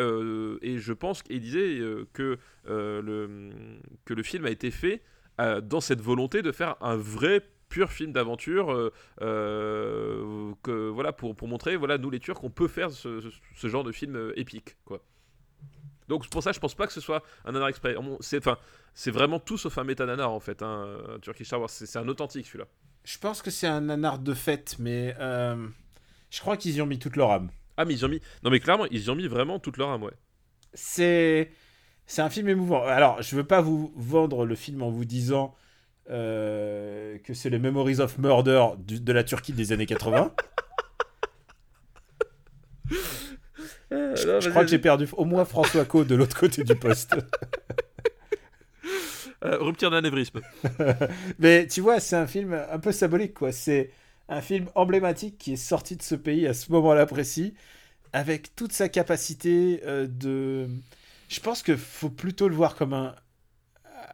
et 0.62 0.78
je 0.78 0.92
pense 0.92 1.24
qu'il 1.24 1.40
disait 1.40 1.80
que, 2.12 2.38
le, 2.68 3.50
que 4.04 4.14
le 4.14 4.22
film 4.22 4.44
a 4.46 4.50
été 4.50 4.70
fait 4.70 5.02
euh, 5.40 5.60
dans 5.60 5.80
cette 5.80 6.00
volonté 6.00 6.42
de 6.42 6.52
faire 6.52 6.76
un 6.80 6.96
vrai 6.96 7.42
pur 7.68 7.90
film 7.90 8.12
d'aventure 8.12 8.72
euh, 8.72 8.92
euh, 9.22 10.52
que 10.62 10.88
voilà 10.90 11.12
pour, 11.12 11.34
pour 11.34 11.48
montrer 11.48 11.76
voilà 11.76 11.98
nous 11.98 12.10
les 12.10 12.20
Turcs 12.20 12.42
on 12.44 12.50
peut 12.50 12.68
faire 12.68 12.90
ce, 12.92 13.20
ce- 13.20 13.28
ce 13.56 13.68
genre 13.68 13.84
de 13.84 13.92
film 13.92 14.32
épique 14.36 14.76
quoi. 14.84 15.02
Donc 16.08 16.28
pour 16.28 16.42
ça 16.42 16.52
je 16.52 16.60
pense 16.60 16.74
pas 16.74 16.86
que 16.86 16.92
ce 16.92 17.00
soit 17.00 17.22
un 17.44 17.52
nanar 17.52 17.68
exprès. 17.68 17.96
C'est 18.20 18.38
enfin 18.38 18.58
c'est 18.92 19.10
vraiment 19.10 19.40
tout 19.40 19.56
sauf 19.58 19.78
un 19.78 19.84
méta 19.84 20.04
nanar 20.06 20.30
en 20.32 20.40
fait 20.40 20.62
hein, 20.62 20.84
euh, 20.86 21.18
Turkish 21.18 21.46
Star 21.46 21.60
Wars. 21.60 21.70
C'est 21.70 21.96
un 21.98 22.08
authentique 22.08 22.46
celui-là. 22.46 22.66
Je 23.04 23.18
pense 23.18 23.42
que 23.42 23.50
c'est 23.50 23.66
un 23.66 23.80
nanar 23.82 24.18
de 24.18 24.34
fête, 24.34 24.76
mais 24.78 25.14
je 25.18 26.40
crois 26.40 26.56
qu'ils 26.56 26.74
y 26.76 26.82
ont 26.82 26.86
mis 26.86 26.98
toute 26.98 27.16
leur 27.16 27.30
âme. 27.30 27.50
ah 27.76 27.84
mais 27.84 27.94
ils 27.94 28.00
y 28.00 28.04
ont 28.04 28.08
mis 28.08 28.20
non 28.42 28.50
mais 28.50 28.60
clairement 28.60 28.86
ils 28.90 29.04
y 29.04 29.10
ont 29.10 29.14
mis 29.14 29.28
vraiment 29.28 29.58
toute 29.58 29.78
leur 29.78 29.88
âme 29.90 30.02
ouais. 30.02 30.12
C'est 30.74 31.50
c'est 32.06 32.22
un 32.22 32.30
film 32.30 32.48
émouvant. 32.48 32.84
Alors, 32.84 33.20
je 33.22 33.34
veux 33.36 33.44
pas 33.44 33.60
vous 33.60 33.92
vendre 33.96 34.44
le 34.46 34.54
film 34.54 34.82
en 34.82 34.90
vous 34.90 35.04
disant 35.04 35.54
euh, 36.10 37.18
que 37.24 37.34
c'est 37.34 37.50
les 37.50 37.58
Memories 37.58 38.00
of 38.00 38.18
Murder 38.18 38.66
du- 38.78 39.00
de 39.00 39.12
la 39.12 39.24
Turquie 39.24 39.52
des 39.52 39.72
années 39.72 39.86
80. 39.86 40.32
je, 43.90 44.40
je 44.40 44.48
crois 44.48 44.64
que 44.64 44.70
j'ai 44.70 44.78
perdu 44.78 45.06
au 45.16 45.24
moins 45.24 45.44
François 45.44 45.84
Co 45.84 46.04
de 46.04 46.14
l'autre 46.14 46.38
côté 46.38 46.64
du 46.64 46.74
poste. 46.74 47.14
Euh, 49.44 49.58
rupture 49.58 49.90
d'anévrisme 49.90 50.40
Mais 51.38 51.66
tu 51.66 51.80
vois, 51.82 52.00
c'est 52.00 52.16
un 52.16 52.26
film 52.26 52.54
un 52.54 52.78
peu 52.78 52.92
symbolique, 52.92 53.34
quoi. 53.34 53.52
C'est 53.52 53.90
un 54.28 54.40
film 54.40 54.66
emblématique 54.74 55.36
qui 55.38 55.52
est 55.54 55.56
sorti 55.56 55.96
de 55.96 56.02
ce 56.02 56.14
pays 56.14 56.46
à 56.46 56.54
ce 56.54 56.72
moment-là 56.72 57.04
précis, 57.06 57.54
avec 58.12 58.54
toute 58.56 58.72
sa 58.72 58.88
capacité 58.88 59.80
euh, 59.86 60.06
de. 60.08 60.68
Je 61.34 61.40
pense 61.40 61.62
que 61.62 61.76
faut 61.76 62.10
plutôt 62.10 62.48
le 62.48 62.54
voir 62.54 62.74
comme 62.76 62.92
un. 62.92 63.14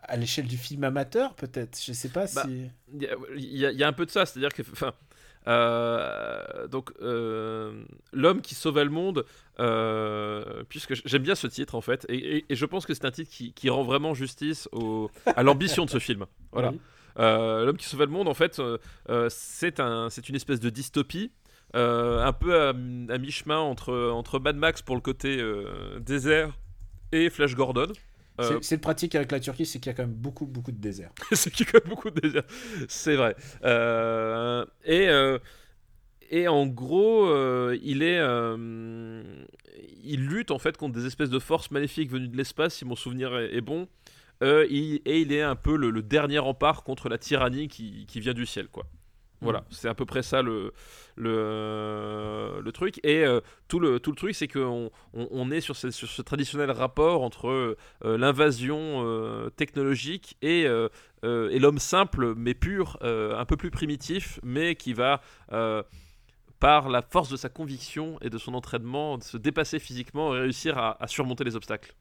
à 0.02 0.16
l'échelle 0.16 0.46
du 0.46 0.56
film 0.56 0.82
amateur, 0.84 1.34
peut-être. 1.34 1.78
Je 1.84 1.92
sais 1.92 2.08
pas 2.08 2.26
Bah, 2.34 2.42
si. 2.46 2.66
Il 2.94 3.02
y, 3.02 3.64
a- 3.66 3.70
y 3.72 3.76
y 3.76 3.84
un 3.84 3.92
peu 3.92 4.06
de 4.06 4.10
ça, 4.10 4.26
c'est-à-dire 4.26 4.52
que, 4.52 4.62
enfin, 4.72 4.92
euh, 5.46 6.66
donc 6.68 6.92
euh, 7.00 7.84
l'homme 8.12 8.40
qui 8.40 8.54
sauvait 8.54 8.84
le 8.84 8.90
monde, 8.90 9.24
euh, 9.58 10.64
puisque 10.68 10.94
j'aime 11.06 11.22
bien 11.22 11.34
ce 11.34 11.46
titre 11.46 11.74
en 11.74 11.80
fait, 11.80 12.06
et, 12.08 12.38
et- 12.38 12.44
et 12.48 12.54
je 12.56 12.66
pense 12.66 12.86
que 12.86 12.94
c'est 12.94 13.04
un 13.04 13.10
titre 13.10 13.30
qui, 13.30 13.52
qui 13.52 13.70
rend 13.70 13.82
vraiment 13.84 14.14
justice 14.14 14.68
au, 14.72 15.10
à 15.26 15.42
l'ambition 15.42 15.84
de 15.84 15.90
ce 15.90 15.98
film. 15.98 16.26
Voilà. 16.52 16.70
Oui. 16.70 16.80
L'homme 17.16 17.76
qui 17.76 17.84
sauvait 17.86 18.06
le 18.06 18.10
monde, 18.12 18.28
en 18.28 18.34
fait, 18.34 18.60
c'est 19.28 19.78
un, 19.80 20.08
c'est 20.10 20.28
une 20.28 20.36
espèce 20.36 20.60
de 20.60 20.70
dystopie. 20.70 21.30
un 21.74 22.32
peu 22.32 22.60
à, 22.60 22.68
à 22.70 23.18
mi-chemin 23.18 23.58
entre, 23.58 23.92
entre 24.10 24.38
Mad 24.40 24.56
Max 24.56 24.80
pour 24.82 24.94
le 24.96 25.02
côté 25.02 25.40
désert 26.00 26.50
et 27.12 27.30
Flash 27.30 27.54
Gordon. 27.54 27.88
Euh, 28.40 28.58
C'est- 28.62 28.76
le 28.76 28.80
pratique 28.80 29.14
avec 29.14 29.32
la 29.32 29.40
Turquie, 29.40 29.66
c'est 29.66 29.78
qu'il 29.80 29.90
y 29.90 29.94
a 29.94 29.96
quand 29.96 30.04
même 30.04 30.14
beaucoup, 30.14 30.46
beaucoup 30.46 30.72
de 30.72 30.78
désert. 30.80 31.10
c'est 31.32 31.50
qu'il 31.52 31.66
y 31.66 31.68
a 31.68 31.72
quand 31.72 31.84
même 31.84 31.90
beaucoup 31.90 32.10
de 32.10 32.20
désir. 32.20 32.42
C'est 32.88 33.16
vrai. 33.16 33.36
Euh, 33.64 34.64
et, 34.84 35.08
euh, 35.08 35.38
et 36.30 36.48
en 36.48 36.66
gros, 36.66 37.26
il 37.74 38.02
est. 38.02 38.20
il 40.04 40.26
lutte 40.26 40.50
en 40.50 40.58
fait 40.58 40.76
contre 40.76 40.94
des 40.94 41.06
espèces 41.06 41.30
de 41.30 41.38
forces 41.38 41.70
maléfiques 41.70 42.10
venues 42.10 42.28
de 42.28 42.36
l'espace, 42.36 42.74
si 42.76 42.84
mon 42.84 42.96
souvenir 42.96 43.36
est, 43.36 43.54
est 43.54 43.60
bon. 43.60 43.88
Et 44.42 45.20
il 45.20 45.32
est 45.32 45.42
un 45.42 45.56
peu 45.56 45.76
le, 45.76 45.90
le 45.90 46.02
dernier 46.02 46.38
rempart 46.38 46.82
contre 46.82 47.08
la 47.10 47.18
tyrannie 47.18 47.68
qui, 47.68 48.06
qui 48.06 48.20
vient 48.20 48.32
du 48.32 48.46
ciel, 48.46 48.68
quoi. 48.68 48.86
Voilà, 49.42 49.64
c'est 49.70 49.88
à 49.88 49.94
peu 49.94 50.04
près 50.04 50.22
ça 50.22 50.42
le, 50.42 50.72
le, 51.16 52.60
le 52.62 52.72
truc. 52.72 53.00
Et 53.04 53.24
euh, 53.24 53.40
tout, 53.68 53.80
le, 53.80 53.98
tout 53.98 54.10
le 54.10 54.16
truc, 54.16 54.34
c'est 54.34 54.48
qu'on 54.48 54.90
on, 55.14 55.28
on 55.30 55.50
est 55.50 55.62
sur 55.62 55.76
ce, 55.76 55.90
sur 55.90 56.08
ce 56.08 56.20
traditionnel 56.20 56.70
rapport 56.70 57.22
entre 57.22 57.48
euh, 57.48 57.76
l'invasion 58.04 59.02
euh, 59.02 59.48
technologique 59.50 60.36
et, 60.42 60.66
euh, 60.66 60.88
euh, 61.24 61.48
et 61.50 61.58
l'homme 61.58 61.78
simple, 61.78 62.34
mais 62.36 62.52
pur, 62.54 62.98
euh, 63.02 63.38
un 63.38 63.46
peu 63.46 63.56
plus 63.56 63.70
primitif, 63.70 64.40
mais 64.42 64.74
qui 64.74 64.92
va, 64.92 65.22
euh, 65.52 65.82
par 66.58 66.90
la 66.90 67.00
force 67.00 67.30
de 67.30 67.36
sa 67.38 67.48
conviction 67.48 68.18
et 68.20 68.28
de 68.28 68.36
son 68.36 68.52
entraînement, 68.52 69.18
se 69.20 69.38
dépasser 69.38 69.78
physiquement 69.78 70.36
et 70.36 70.40
réussir 70.40 70.76
à, 70.76 71.02
à 71.02 71.06
surmonter 71.06 71.44
les 71.44 71.56
obstacles. 71.56 71.94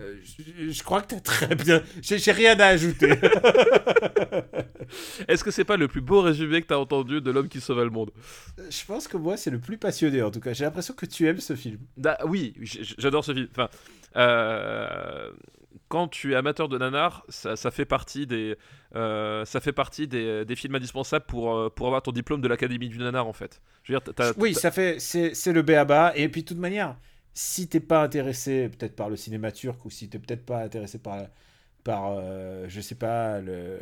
Euh, 0.00 0.16
je, 0.24 0.72
je 0.72 0.82
crois 0.82 1.02
que 1.02 1.14
t'as 1.14 1.20
très 1.20 1.54
bien. 1.54 1.80
J'ai 2.02 2.32
rien 2.32 2.58
à 2.58 2.66
ajouter. 2.66 3.10
Est-ce 5.28 5.44
que 5.44 5.50
c'est 5.50 5.64
pas 5.64 5.76
le 5.76 5.88
plus 5.88 6.00
beau 6.00 6.20
résumé 6.20 6.60
que 6.62 6.66
t'as 6.66 6.76
entendu 6.78 7.20
de 7.20 7.30
l'homme 7.30 7.48
qui 7.48 7.60
sauva 7.60 7.84
le 7.84 7.90
monde? 7.90 8.10
Je 8.58 8.84
pense 8.86 9.08
que 9.08 9.16
moi, 9.16 9.36
c'est 9.36 9.50
le 9.50 9.58
plus 9.60 9.78
passionné 9.78 10.22
en 10.22 10.30
tout 10.30 10.40
cas. 10.40 10.52
J'ai 10.52 10.64
l'impression 10.64 10.94
que 10.94 11.06
tu 11.06 11.26
aimes 11.28 11.40
ce 11.40 11.54
film. 11.54 11.78
Oui, 12.26 12.54
j'adore 12.98 13.24
ce 13.24 13.32
film. 13.32 13.48
Enfin, 13.50 13.68
euh, 14.16 15.30
quand 15.88 16.08
tu 16.08 16.32
es 16.32 16.34
amateur 16.34 16.68
de 16.68 16.78
nanar, 16.78 17.24
ça, 17.28 17.56
ça 17.56 17.70
fait 17.70 17.84
partie 17.84 18.26
des, 18.26 18.56
euh, 18.96 19.44
ça 19.44 19.60
fait 19.60 19.72
partie 19.72 20.08
des, 20.08 20.44
des 20.44 20.56
films 20.56 20.74
indispensables 20.74 21.26
pour, 21.26 21.54
euh, 21.54 21.70
pour 21.70 21.86
avoir 21.86 22.02
ton 22.02 22.12
diplôme 22.12 22.40
de 22.40 22.48
l'académie 22.48 22.88
du 22.88 22.98
nanar 22.98 23.26
en 23.26 23.32
fait. 23.32 23.60
Je 23.84 23.92
veux 23.92 23.98
dire, 24.00 24.04
t'as- 24.14 24.32
t'as- 24.32 24.40
Oui, 24.40 24.54
ça 24.54 24.70
fait. 24.70 24.98
C'est 24.98 25.34
c'est 25.34 25.52
le 25.52 25.62
béaba. 25.62 26.12
Et 26.16 26.28
puis, 26.28 26.42
de 26.42 26.48
toute 26.48 26.58
manière, 26.58 26.96
si 27.34 27.68
t'es 27.68 27.80
pas 27.80 28.02
intéressé 28.02 28.68
peut-être 28.68 28.96
par 28.96 29.10
le 29.10 29.16
cinéma 29.16 29.52
turc 29.52 29.84
ou 29.84 29.90
si 29.90 30.08
t'es 30.08 30.18
peut-être 30.18 30.46
pas 30.46 30.60
intéressé 30.62 30.98
par, 30.98 31.26
par 31.84 32.14
euh, 32.18 32.66
je 32.68 32.80
sais 32.80 32.94
pas, 32.94 33.40
le, 33.40 33.78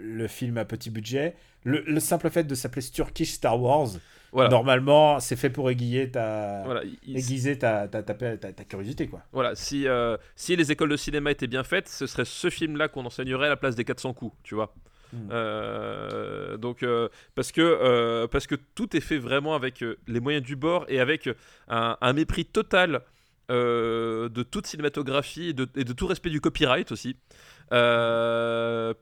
le 0.00 0.26
film 0.28 0.58
à 0.58 0.64
petit 0.64 0.90
budget, 0.90 1.34
le, 1.64 1.82
le 1.82 2.00
simple 2.00 2.30
fait 2.30 2.44
de 2.44 2.54
s'appeler 2.54 2.82
Turkish 2.82 3.32
Star 3.32 3.60
Wars, 3.60 3.88
voilà, 4.32 4.48
normalement, 4.50 5.20
c'est 5.20 5.36
fait 5.36 5.50
pour 5.50 5.70
aiguiller 5.70 6.10
ta, 6.10 6.62
voilà, 6.64 6.82
il- 7.06 7.16
aiguiser 7.16 7.56
ta, 7.56 7.86
ta, 7.86 8.02
ta, 8.02 8.14
ta- 8.36 8.64
curiosité, 8.64 9.06
quoi. 9.06 9.22
voilà. 9.32 9.54
Si, 9.54 9.86
euh, 9.86 10.16
si 10.34 10.56
les 10.56 10.72
écoles 10.72 10.88
de 10.90 10.96
cinéma 10.96 11.30
étaient 11.30 11.46
bien 11.46 11.62
faites, 11.62 11.88
ce 11.88 12.06
serait 12.06 12.24
ce 12.24 12.50
film-là 12.50 12.88
qu'on 12.88 13.06
enseignerait 13.06 13.46
à 13.46 13.50
la 13.50 13.56
place 13.56 13.76
des 13.76 13.84
400 13.84 14.12
coups, 14.12 14.34
tu 14.42 14.54
vois. 14.56 14.74
Mm. 15.12 15.28
Euh, 15.30 16.56
donc 16.56 16.82
euh, 16.82 17.08
parce 17.34 17.52
que 17.52 17.60
euh, 17.60 18.26
parce 18.26 18.46
que 18.46 18.54
tout 18.74 18.96
est 18.96 19.00
fait 19.00 19.18
vraiment 19.18 19.54
avec 19.54 19.84
les 20.06 20.20
moyens 20.20 20.44
du 20.44 20.56
bord 20.56 20.84
et 20.88 21.00
avec 21.00 21.28
un, 21.68 22.12
mépris 22.12 22.44
total 22.44 23.02
de 23.48 24.42
toute 24.42 24.66
cinématographie 24.66 25.50
et 25.50 25.52
de, 25.52 25.92
tout 25.92 26.06
respect 26.06 26.30
du 26.30 26.40
copyright 26.40 26.90
aussi 26.92 27.16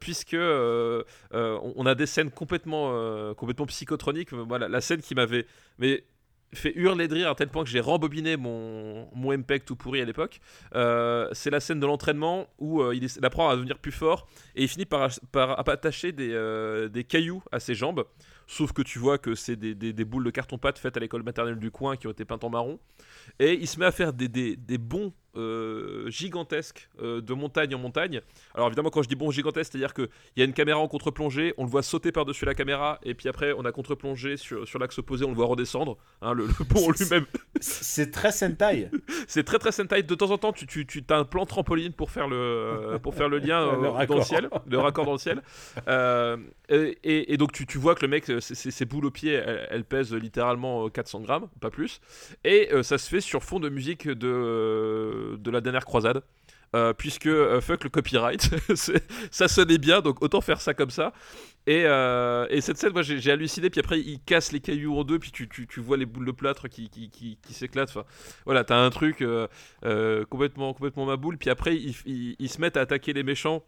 puisque 0.01 0.37
on 0.37 1.05
on 1.33 1.87
a 1.87 1.95
des 1.95 2.07
scènes 2.07 2.31
complètement 2.31 3.35
complètement 3.35 3.67
psychotroniques 3.67 4.33
voilà 4.33 4.69
la 4.69 4.81
scène 4.81 5.01
qui 5.01 5.15
m'avait 5.15 5.47
mais 5.79 6.05
fait 6.55 6.73
hurler 6.77 7.09
de 7.09 7.15
rire 7.15 7.31
à 7.31 7.35
tel 7.35 7.49
point 7.49 7.65
que 7.65 7.71
j'ai 7.71 7.81
rembobiné 7.81 8.37
mon, 8.37 9.09
mon 9.15 9.37
MPEG 9.37 9.65
tout 9.65 9.77
pourri 9.77 10.01
à 10.01 10.05
l'époque. 10.05 10.41
Euh, 10.75 11.29
c'est 11.33 11.51
la 11.51 11.61
scène 11.61 11.81
de 11.81 11.87
l'entraînement 11.87 12.47
où 12.59 12.83
euh, 12.83 12.95
il, 12.95 13.09
apprend 13.25 13.49
à 13.49 13.57
devenir 13.57 13.79
plus 13.79 13.93
fort 13.93 14.29
et 14.55 14.63
il 14.63 14.69
finit 14.69 14.85
par, 14.85 15.11
par 15.31 15.69
attacher 15.69 16.15
euh, 16.19 16.89
des 16.89 17.05
cailloux 17.05 17.43
à 17.53 17.61
ses 17.61 17.75
jambes. 17.75 18.05
Sauf 18.47 18.73
que 18.73 18.83
tu 18.83 18.99
vois 18.99 19.19
que 19.19 19.35
c'est 19.35 19.57
des, 19.57 19.75
des- 19.75 19.93
des 19.93 20.05
boules 20.05 20.25
de 20.25 20.31
carton-pâte 20.31 20.79
faites 20.79 20.97
à 20.97 21.01
l'école 21.01 21.23
maternelle 21.23 21.59
du 21.59 21.71
coin 21.71 21.97
qui 21.97 22.07
ont 22.07 22.11
été 22.11 22.25
peintes 22.25 22.45
en 22.45 22.51
marron. 22.51 22.79
Et 23.39 23.53
il 23.55 23.67
se 23.69 23.79
met 23.79 23.87
à 23.87 23.93
faire 23.93 24.13
des, 24.13 24.29
des, 24.29 24.57
des 24.57 24.79
bonds 24.79 25.13
euh, 25.37 26.11
gigantesques 26.11 26.91
euh, 27.01 27.21
de 27.23 27.33
montagne 27.33 27.75
en 27.75 27.79
montagne. 27.79 28.21
Alors 28.55 28.67
évidemment, 28.67 28.91
quand 28.91 29.03
je 29.03 29.09
dis 29.09 29.15
bond 29.15 29.31
gigantesque, 29.31 29.73
c'est-à-dire 29.73 29.95
qu'il 29.95 30.09
y 30.37 30.43
a 30.43 30.45
une 30.45 30.53
caméra 30.53 30.79
en 30.79 30.89
contre-plongée, 30.89 31.55
on 31.57 31.65
le 31.65 31.71
voit 31.71 31.83
sauter 31.83 32.13
par-dessus 32.13 32.45
la 32.45 32.55
caméra, 32.55 32.99
et 33.03 33.15
puis 33.15 33.29
après 33.31 33.53
on 33.57 33.65
a 33.65 33.73
contre-plongé 33.73 34.37
sur, 34.37 34.69
sur 34.69 34.79
l'axe 34.79 34.99
opposé, 34.99 35.25
on 35.25 35.31
le 35.31 35.35
voit 35.37 35.47
redescendre. 35.47 35.97
Hein, 36.21 36.35
le, 36.35 36.47
le 36.47 37.05
lui-même, 37.05 37.25
C'est 37.61 38.11
très 38.11 38.31
Sentai. 38.33 38.91
c'est 39.27 39.45
très 39.45 39.59
très 39.59 39.73
Sentai. 39.73 40.03
De 40.03 40.15
temps 40.15 40.31
en 40.31 40.37
temps, 40.39 40.53
tu, 40.53 40.67
tu, 40.67 40.85
tu 40.85 41.03
as 41.09 41.17
un 41.17 41.25
plan 41.25 41.47
trampoline 41.47 41.93
pour 41.95 42.11
faire 42.11 42.29
le, 42.29 42.99
pour 43.03 43.15
faire 43.15 43.29
le 43.31 43.39
lien 43.39 43.65
Le 43.81 43.89
euh, 43.89 44.07
dans 44.07 44.17
le 44.17 44.23
ciel, 44.23 44.51
le 44.69 44.79
raccord 44.79 45.07
dans 45.07 45.13
le 45.13 45.19
ciel. 45.19 45.41
Euh, 45.89 46.37
et, 46.69 46.99
et- 47.05 47.33
et 47.33 47.37
donc 47.39 47.53
tu, 47.53 47.65
tu 47.67 47.79
vois 47.79 47.95
que 47.95 48.03
le 48.03 48.09
mec, 48.09 48.31
euh, 48.33 48.41
ses 48.41 48.85
boules 48.85 49.07
au 49.07 49.11
pied, 49.11 49.33
elles, 49.33 49.85
pèsent 49.85 50.15
littéralement 50.15 50.87
euh, 50.87 50.89
400 50.89 51.21
grammes, 51.21 51.49
pas 51.61 51.71
plus. 51.71 52.01
Et 52.45 52.69
euh, 52.73 52.83
ça 52.83 52.99
se 52.99 53.09
fait 53.09 53.21
sur 53.21 53.43
fond 53.43 53.61
de 53.61 53.69
musique 53.69 54.09
de, 54.09 54.29
euh, 54.29 55.37
de 55.39 55.51
la 55.51 55.61
dernière 55.61 55.85
croisade. 55.85 56.23
Euh, 56.75 56.95
puisque 56.95 57.27
euh, 57.27 57.61
fuck 57.61 57.85
le 57.85 57.91
copyright, 57.91 58.49
ça 59.31 59.47
sonnait 59.47 59.77
bien, 59.77 60.01
donc 60.01 60.23
autant 60.23 60.41
faire 60.41 60.59
ça 60.63 60.73
comme 60.73 60.89
ça. 60.89 61.13
Et, 61.67 61.83
euh, 61.85 62.47
et 62.49 62.63
cette 62.63 62.79
scène, 62.79 62.95
moi 62.95 63.03
j'ai 63.03 63.31
halluciné, 63.31 63.69
puis 63.69 63.81
après 63.81 64.01
il 64.01 64.21
casse 64.21 64.53
les 64.53 64.61
cailloux 64.61 64.97
en 64.97 65.05
deux, 65.05 65.19
puis 65.19 65.33
tu, 65.33 65.49
tu, 65.49 65.81
vois 65.81 65.99
les 65.99 66.07
boules 66.07 66.25
de 66.25 66.33
plâtre 66.33 66.69
qui, 66.69 66.89
qui, 66.89 67.39
s'éclatent. 67.51 67.93
Voilà, 68.47 68.65
t'as 68.65 68.79
un 68.79 68.89
truc 68.89 69.21
euh, 69.21 69.49
euh, 69.85 70.25
complètement, 70.25 70.73
complètement 70.73 71.05
ma 71.05 71.17
boule, 71.17 71.37
puis 71.37 71.51
après 71.51 71.77
ils, 71.77 72.37
ils 72.39 72.49
se 72.49 72.59
mettent 72.59 72.79
à 72.79 72.81
attaquer 72.81 73.13
les 73.13 73.23
méchants. 73.23 73.63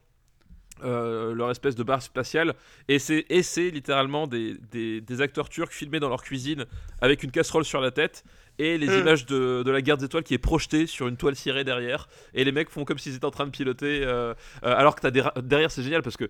Euh, 0.82 1.34
leur 1.34 1.50
espèce 1.50 1.76
de 1.76 1.82
barre 1.82 2.02
spatiale. 2.02 2.54
Et 2.88 2.98
c'est 2.98 3.24
et 3.28 3.42
c'est 3.42 3.70
littéralement 3.70 4.26
des, 4.26 4.56
des, 4.72 5.00
des 5.00 5.20
acteurs 5.20 5.48
turcs 5.48 5.72
filmés 5.72 6.00
dans 6.00 6.08
leur 6.08 6.22
cuisine 6.22 6.66
avec 7.00 7.22
une 7.22 7.30
casserole 7.30 7.64
sur 7.64 7.80
la 7.80 7.90
tête 7.90 8.24
et 8.58 8.78
les 8.78 8.86
Mm. 8.88 9.00
images 9.00 9.26
de, 9.26 9.62
de 9.64 9.70
la 9.70 9.82
guerre 9.82 9.96
des 9.96 10.04
étoiles 10.06 10.22
qui 10.24 10.34
est 10.34 10.38
projetée 10.38 10.86
sur 10.86 11.08
une 11.08 11.16
toile 11.16 11.36
cirée 11.36 11.64
derrière. 11.64 12.08
Et 12.34 12.44
les 12.44 12.52
mecs 12.52 12.70
font 12.70 12.84
comme 12.84 12.98
s'ils 12.98 13.14
étaient 13.16 13.24
en 13.24 13.30
train 13.30 13.46
de 13.46 13.50
piloter 13.50 14.02
euh, 14.04 14.32
euh, 14.64 14.74
alors 14.76 14.94
que 14.94 15.06
des 15.08 15.20
ra- 15.20 15.34
derrière 15.42 15.70
c'est 15.70 15.82
génial 15.82 16.02
parce 16.02 16.16
que 16.16 16.28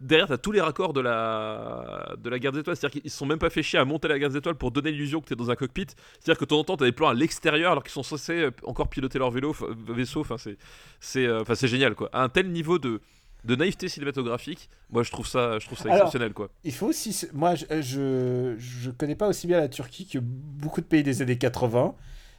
derrière 0.00 0.26
t'as 0.26 0.38
tous 0.38 0.50
les 0.50 0.60
raccords 0.60 0.92
de 0.92 1.00
la 1.00 2.14
de 2.18 2.28
la 2.28 2.38
guerre 2.38 2.52
des 2.52 2.58
étoiles. 2.60 2.76
C'est-à-dire 2.76 3.00
qu'ils 3.00 3.10
se 3.10 3.16
sont 3.16 3.26
même 3.26 3.38
pas 3.38 3.48
fait 3.48 3.62
chier 3.62 3.78
à 3.78 3.84
monter 3.84 4.08
la 4.08 4.18
guerre 4.18 4.30
des 4.30 4.36
étoiles 4.38 4.56
pour 4.56 4.72
donner 4.72 4.90
l'illusion 4.90 5.20
que 5.20 5.26
t'es 5.28 5.36
dans 5.36 5.50
un 5.50 5.54
cockpit. 5.56 5.86
C'est-à-dire 6.20 6.36
que 6.38 6.44
de 6.44 6.48
temps 6.48 6.58
en 6.58 6.64
temps 6.64 6.76
t'as 6.76 6.84
des 6.84 6.92
plans 6.92 7.08
à 7.08 7.14
l'extérieur 7.14 7.70
alors 7.72 7.84
qu'ils 7.84 7.92
sont 7.92 8.02
censés 8.02 8.48
encore 8.64 8.88
piloter 8.90 9.18
leur 9.20 9.30
vélo 9.30 9.54
vaisseau. 9.88 10.20
Enfin 10.20 10.36
c'est 10.36 10.58
c'est 11.00 11.30
enfin 11.30 11.54
c'est 11.54 11.68
génial 11.68 11.94
quoi. 11.94 12.10
À 12.12 12.22
un 12.24 12.28
tel 12.28 12.50
niveau 12.50 12.78
de 12.78 13.00
de 13.44 13.54
naïveté 13.54 13.88
cinématographique 13.88 14.68
moi 14.90 15.02
je 15.04 15.10
trouve 15.10 15.26
ça 15.26 15.58
je 15.58 15.66
trouve 15.66 15.78
ça 15.78 15.84
Alors, 15.84 15.96
exceptionnel 15.98 16.32
quoi 16.32 16.50
Il 16.64 16.72
faut 16.72 16.86
aussi. 16.88 17.26
Moi, 17.32 17.54
je, 17.54 17.64
je, 17.80 18.54
je 18.58 18.90
connais 18.90 19.14
pas 19.14 19.28
aussi 19.28 19.46
bien 19.46 19.58
la 19.60 19.68
Turquie 19.68 20.06
que 20.06 20.18
beaucoup 20.18 20.80
de 20.80 20.86
pays 20.86 21.02
des 21.04 21.22
années 21.22 21.38
80. 21.38 21.94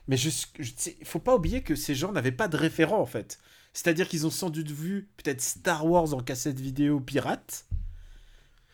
Mais 0.07 0.17
je, 0.17 0.30
je 0.59 0.71
faut 1.03 1.19
pas 1.19 1.35
oublier 1.35 1.61
que 1.61 1.76
ces 1.76 1.95
gens 1.95 2.11
n'avaient 2.11 2.31
pas 2.31 2.47
de 2.47 2.57
référent 2.57 2.99
en 2.99 3.05
fait. 3.05 3.39
C'est-à-dire 3.73 4.07
qu'ils 4.09 4.26
ont 4.26 4.31
sans 4.31 4.49
doute 4.49 4.71
vu 4.71 5.07
peut-être 5.17 5.41
Star 5.41 5.85
Wars 5.85 6.13
en 6.13 6.19
cassette 6.21 6.59
vidéo 6.59 6.99
pirate. 6.99 7.65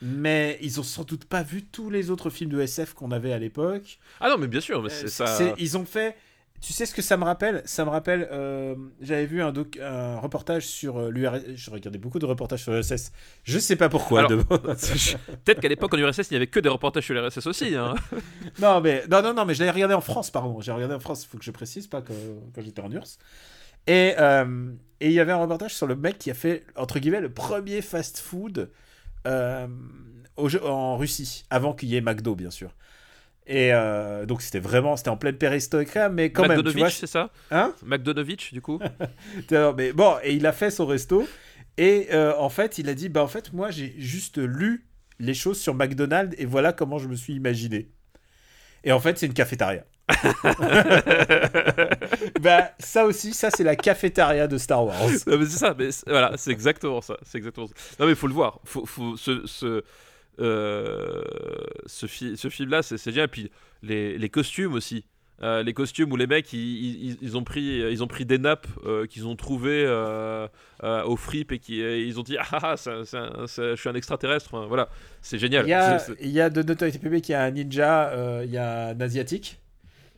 Mais 0.02 0.58
ils 0.62 0.80
ont 0.80 0.84
sans 0.84 1.04
doute 1.04 1.26
pas 1.26 1.42
vu 1.42 1.64
tous 1.64 1.90
les 1.90 2.10
autres 2.10 2.30
films 2.30 2.52
de 2.52 2.60
SF 2.60 2.94
qu'on 2.94 3.12
avait 3.12 3.32
à 3.34 3.40
l'époque. 3.40 4.00
ah 4.20 4.30
non 4.30 4.38
mais 4.38 4.48
bien 4.48 4.60
sûr 4.62 4.82
mais 4.84 4.90
c'est 4.90 5.06
Euh, 5.06 5.10
ça 5.10 5.28
c'est- 5.38 5.54
Ils 5.58 5.78
ont 5.78 5.86
fait. 5.86 6.16
Tu 6.66 6.74
sais 6.74 6.88
ce 6.88 6.96
que 6.96 7.04
ça 7.04 7.16
me 7.16 7.24
rappelle? 7.26 7.62
Ça 7.66 7.86
me 7.86 7.92
rappelle. 7.92 8.28
euh, 8.32 8.74
J'avais 9.00 9.28
vu 9.28 9.40
un, 9.44 9.52
doc- 9.52 9.78
un 9.80 10.18
reportage 10.18 10.66
sur 10.66 11.12
l'URSS. 11.12 11.44
Je 11.54 11.70
regardais 11.70 12.00
beaucoup 12.00 12.18
de 12.18 12.26
reportages 12.26 12.64
sur 12.64 12.72
l'URSS. 12.74 13.12
Je 13.44 13.60
sais 13.60 13.76
pas 13.76 13.88
pourquoi. 13.88 14.26
De- 14.26 14.42
peut-être 15.46 15.60
qu'à 15.62 15.68
l'époque 15.68 15.94
en 15.94 15.98
URSS 15.98 16.30
il 16.32 16.34
n'y 16.34 16.38
avait 16.38 16.48
que 16.48 16.60
des 16.60 16.70
reportages 16.70 17.06
sur 17.06 17.14
l'URSS 17.14 17.46
aussi 17.46 17.76
hein. 17.76 17.94
non, 18.60 18.82
mais 18.82 19.04
non, 19.12 19.22
non, 19.22 19.34
non, 19.36 19.46
mais 19.46 19.54
je 19.54 19.60
l'avais 19.60 19.72
regardé 19.74 19.94
en 19.94 20.02
France, 20.02 20.32
pardon. 20.32 20.60
J'ai 20.60 20.72
regardé 20.72 20.96
en 20.96 21.00
France. 21.00 21.24
Il 21.26 21.28
faut 21.28 21.38
que 21.38 21.44
je 21.46 21.52
précise, 21.52 21.86
pas 21.86 22.02
que, 22.02 22.14
quand 22.56 22.62
j'étais 22.64 22.82
en 22.82 22.92
URSS. 22.92 23.20
Et 23.86 24.16
euh, 24.18 24.72
et 25.02 25.08
il 25.08 25.14
y 25.14 25.20
avait 25.20 25.34
un 25.34 25.38
reportage 25.38 25.76
sur 25.76 25.86
le 25.86 25.96
mec 25.96 26.18
qui 26.18 26.32
a 26.32 26.34
fait 26.34 26.66
entre 26.76 26.98
guillemets 26.98 27.22
le 27.22 27.30
premier 27.30 27.84
fast-food 27.84 28.72
euh, 29.28 29.68
en 30.64 30.98
Russie, 30.98 31.46
avant 31.52 31.74
qu'il 31.74 31.90
y 31.90 31.96
ait 31.96 32.02
McDo, 32.02 32.34
bien 32.34 32.50
sûr. 32.50 32.72
Et 33.48 33.72
euh, 33.74 34.26
donc 34.26 34.42
c'était 34.42 34.60
vraiment, 34.60 34.98
c'était 34.98 35.10
en 35.10 35.18
pleine 35.18 35.38
perestroïka, 35.38 36.10
mais 36.10 36.32
quand 36.32 36.48
même, 36.48 36.64
tu 36.64 36.78
vois, 36.78 36.90
c'est 36.90 37.06
ça 37.06 37.30
hein 37.52 37.74
McDonovitch 37.86 38.54
du 38.54 38.62
coup 38.62 38.80
mais 39.78 39.94
bon, 39.94 40.16
et 40.24 40.34
il 40.34 40.48
a 40.48 40.52
fait 40.52 40.72
son 40.72 40.86
resto. 40.88 41.28
Et 41.78 42.08
euh, 42.12 42.34
en 42.38 42.50
fait, 42.50 42.78
il 42.78 42.90
a 42.90 42.94
dit 42.94 43.10
Bah, 43.10 43.22
en 43.22 43.28
fait, 43.28 43.54
moi, 43.54 43.70
j'ai 43.70 43.94
juste 43.98 44.38
lu 44.38 44.88
les 45.20 45.34
choses 45.34 45.60
sur 45.60 45.74
McDonald's 45.76 46.36
et 46.38 46.46
voilà 46.46 46.74
comment 46.74 46.98
je 46.98 47.08
me 47.08 47.16
suis 47.16 47.34
imaginé. 47.34 47.92
Et 48.84 48.92
en 48.92 49.00
fait, 49.00 49.18
c'est 49.18 49.26
une 49.26 49.34
cafétéria. 49.34 49.84
bah, 52.42 52.72
ça 52.80 53.06
aussi, 53.06 53.34
ça, 53.34 53.50
c'est 53.50 53.64
la 53.64 53.76
cafétéria 53.76 54.48
de 54.48 54.58
Star 54.58 54.86
Wars. 54.86 54.96
C'est 55.10 55.46
ça, 55.48 55.76
mais 55.78 55.90
voilà, 56.08 56.34
c'est 56.38 56.52
exactement 56.52 57.02
ça. 57.02 57.18
C'est 57.24 57.38
exactement 57.38 57.68
ça. 57.68 57.74
Non, 58.00 58.06
mais 58.06 58.14
il 58.14 58.18
faut 58.18 58.28
le 58.28 58.34
voir. 58.34 58.60
Faut, 58.64 58.86
faut, 58.86 59.18
ce, 59.18 59.46
ce, 59.46 59.84
euh, 60.40 61.24
ce, 61.86 62.06
fi- 62.08 62.38
ce 62.38 62.50
film-là, 62.50 62.82
c'est 62.84 62.98
c'est 62.98 63.12
génial. 63.12 63.30
Puis 63.30 63.52
les, 63.84 64.18
les 64.18 64.30
costumes 64.30 64.74
aussi. 64.74 65.06
Euh, 65.44 65.64
les 65.64 65.74
costumes 65.74 66.10
où 66.14 66.16
les 66.16 66.28
mecs 66.28 66.54
ils, 66.54 67.10
ils- 67.12 67.18
ils 67.22 67.36
ont 67.36 67.44
pris 67.44 67.80
ils 67.92 68.02
ont 68.02 68.08
pris 68.08 68.26
des 68.26 68.38
nappes 68.38 68.68
euh, 68.86 69.06
qu'ils 69.06 69.28
ont 69.28 69.36
trouvées 69.36 69.84
euh, 69.86 70.48
au 70.82 71.18
frip 71.18 71.52
et 71.52 71.60
qui 71.60 71.80
ils 71.80 72.18
ont 72.18 72.24
dit 72.24 72.38
ah 72.40 72.46
ah 72.64 72.78
ça- 72.78 73.04
ça- 73.04 73.46
ça- 73.46 73.76
je 73.76 73.80
suis 73.82 73.90
un 73.90 73.96
extraterrestre 73.96 74.48
Enfin, 74.54 74.66
voilà 74.66 74.88
c'est 75.22 75.38
génial 75.38 75.66
Il 75.66 75.70
y, 75.72 75.74
a, 75.74 76.00
C'est- 76.00 76.14
c'est- 76.14 76.18
il 76.22 76.30
y 76.32 76.40
a 76.40 76.50
de 76.50 76.62
notoriété 76.64 77.00
publique, 77.00 77.28
il 77.28 77.34
y 77.34 77.36
a 77.36 77.44
un 77.44 77.52
ninja, 77.52 78.14
il 78.46 78.50
y 78.50 78.58
a 78.58 78.88
un 78.90 79.02
asiatique. 79.02 79.60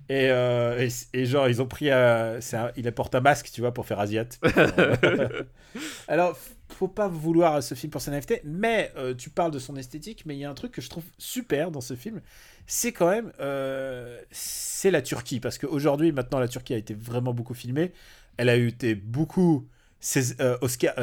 Et, 0.10 0.26
et, 0.28 0.88
et 1.14 1.26
genre, 1.26 1.50
ils 1.50 1.62
ont 1.62 1.68
pris. 1.68 1.90
un- 1.92 2.40
il 2.78 2.88
apporte 2.88 3.14
un 3.16 3.20
masque, 3.22 3.50
tu 3.54 3.60
vois, 3.62 3.74
pour 3.74 3.86
faire 3.88 4.00
Asiat. 4.00 4.26
Alors, 6.08 6.38
faut 6.70 6.88
pas 6.88 7.08
vouloir 7.08 7.62
ce 7.64 7.76
film 7.76 7.92
pour 7.92 8.02
sa 8.02 8.12
naïveté, 8.12 8.42
mais 8.44 8.92
euh, 8.98 9.14
tu 9.16 9.30
parles 9.30 9.52
de 9.52 9.60
son 9.60 9.76
esthétique, 9.76 10.24
mais 10.26 10.36
il 10.36 10.40
y 10.40 10.46
a 10.46 10.50
un 10.50 10.54
truc 10.54 10.72
que 10.72 10.82
je 10.82 10.90
trouve 10.90 11.06
super 11.18 11.72
dans 11.72 11.82
ce 11.82 11.96
film, 11.96 12.22
c'est 12.66 12.92
quand 12.92 13.10
même. 13.10 13.32
euh, 13.40 14.20
c'est 14.32 14.92
la 14.92 15.02
Turquie, 15.02 15.40
parce 15.40 15.58
qu'aujourd'hui, 15.58 16.12
maintenant, 16.12 16.40
la 16.40 16.48
Turquie 16.48 16.74
a 16.74 16.78
été 16.78 16.94
vraiment 16.94 17.34
beaucoup 17.34 17.54
filmée. 17.54 17.92
Elle 18.38 18.50
a 18.50 18.56
été 18.56 18.96
beaucoup. 18.96 19.68
ses- 20.00 20.40
euh, 20.42 20.58
Oscar, 20.62 20.94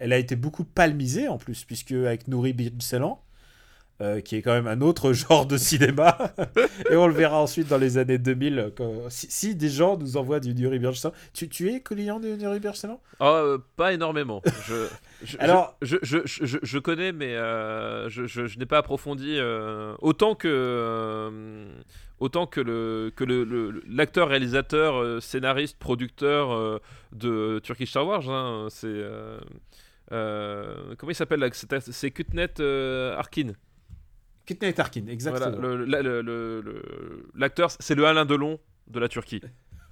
elle 0.00 0.12
a 0.12 0.18
été 0.18 0.34
beaucoup 0.36 0.64
palmisée 0.64 1.28
en 1.28 1.38
plus, 1.38 1.64
puisque 1.64 1.92
avec 1.92 2.26
Nouri 2.26 2.52
Bilselan, 2.52 3.22
euh, 4.00 4.20
qui 4.20 4.36
est 4.36 4.42
quand 4.42 4.52
même 4.52 4.66
un 4.68 4.80
autre 4.80 5.12
genre 5.12 5.44
de 5.46 5.56
cinéma, 5.56 6.16
et 6.90 6.96
on 6.96 7.06
le 7.08 7.12
verra 7.14 7.40
ensuite 7.40 7.66
dans 7.68 7.78
les 7.78 7.98
années 7.98 8.18
2000. 8.18 8.58
euh, 8.58 8.70
quand- 8.76 9.08
si, 9.10 9.26
si 9.30 9.54
des 9.56 9.68
gens 9.68 9.96
nous 9.96 10.16
envoient 10.16 10.38
du 10.40 10.54
Nuri 10.54 10.78
Bilselan, 10.78 11.12
tu, 11.34 11.48
tu 11.48 11.70
es 11.72 11.80
client 11.80 12.20
de 12.20 12.28
Nuri 12.28 12.60
Bilselan 12.60 13.00
Ah, 13.18 13.32
euh, 13.42 13.58
pas 13.76 13.92
énormément. 13.92 14.40
Je, 14.66 14.86
je- 15.24 15.36
Alors- 15.40 15.76
je, 15.82 15.96
je, 16.02 16.18
je, 16.24 16.78
connais, 16.78 17.10
mais 17.12 17.34
euh, 17.36 18.08
je, 18.08 18.58
n'ai 18.58 18.66
pas 18.66 18.78
approfondi 18.78 19.36
euh, 19.38 19.94
autant 20.00 20.34
que 20.36 21.66
autant 22.20 22.46
que 22.46 22.60
le 22.60 23.12
que 23.14 23.24
le, 23.24 23.82
l'acteur, 23.88 24.28
réalisateur, 24.28 25.22
scénariste, 25.22 25.76
producteur 25.78 26.80
de 27.12 27.60
Turkish 27.64 27.90
Star 27.90 28.06
Wars. 28.06 28.28
hein, 28.30 28.66
c'est 28.70 29.02
comment 30.10 31.10
il 31.10 31.14
s'appelle 31.14 31.48
C'est 31.52 32.10
Kutnet 32.10 32.60
Arkin. 33.16 33.52
Kutnet 34.48 34.72
Tarkin, 34.72 35.06
exactement. 35.08 35.50
Voilà, 35.60 36.62
l'acteur, 37.34 37.70
c'est 37.78 37.94
le 37.94 38.06
Alain 38.06 38.24
Delon 38.24 38.58
de 38.86 38.98
la 38.98 39.08
Turquie. 39.08 39.42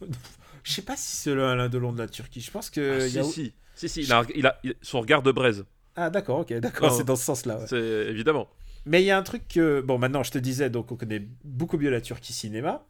Je 0.64 0.72
sais 0.72 0.82
pas 0.82 0.96
si 0.96 1.14
c'est 1.16 1.34
le 1.34 1.44
Alain 1.46 1.68
Delon 1.68 1.92
de 1.92 1.98
la 1.98 2.08
Turquie. 2.08 2.40
Je 2.40 2.50
pense 2.50 2.70
que. 2.70 3.00
Ah, 3.02 3.06
y 3.06 3.18
a- 3.18 3.22
si, 3.24 3.32
si, 3.32 3.54
si, 3.76 3.88
si, 3.88 4.00
il 4.02 4.12
a, 4.12 4.20
un- 4.20 4.26
il 4.34 4.46
a- 4.46 4.58
il- 4.64 4.74
son 4.82 5.00
regard 5.00 5.22
de 5.22 5.30
braise, 5.30 5.64
Ah, 5.94 6.08
d'accord, 6.10 6.40
ok, 6.40 6.54
d'accord, 6.54 6.90
c'est 6.96 7.04
dans 7.04 7.16
ce 7.16 7.24
sens-là. 7.24 7.58
ouais. 7.58 7.66
c'est 7.68 8.06
évidemment. 8.08 8.48
Mais 8.86 9.02
il 9.02 9.06
y 9.06 9.10
a 9.10 9.18
un 9.18 9.22
truc 9.22 9.46
que. 9.48 9.80
Bon, 9.82 9.98
maintenant, 9.98 10.22
je 10.22 10.30
te 10.30 10.38
disais, 10.38 10.70
donc 10.70 10.90
on 10.90 10.96
connaît 10.96 11.26
beaucoup 11.44 11.76
mieux 11.78 11.90
la 11.90 12.00
Turquie 12.00 12.32
cinéma. 12.32 12.86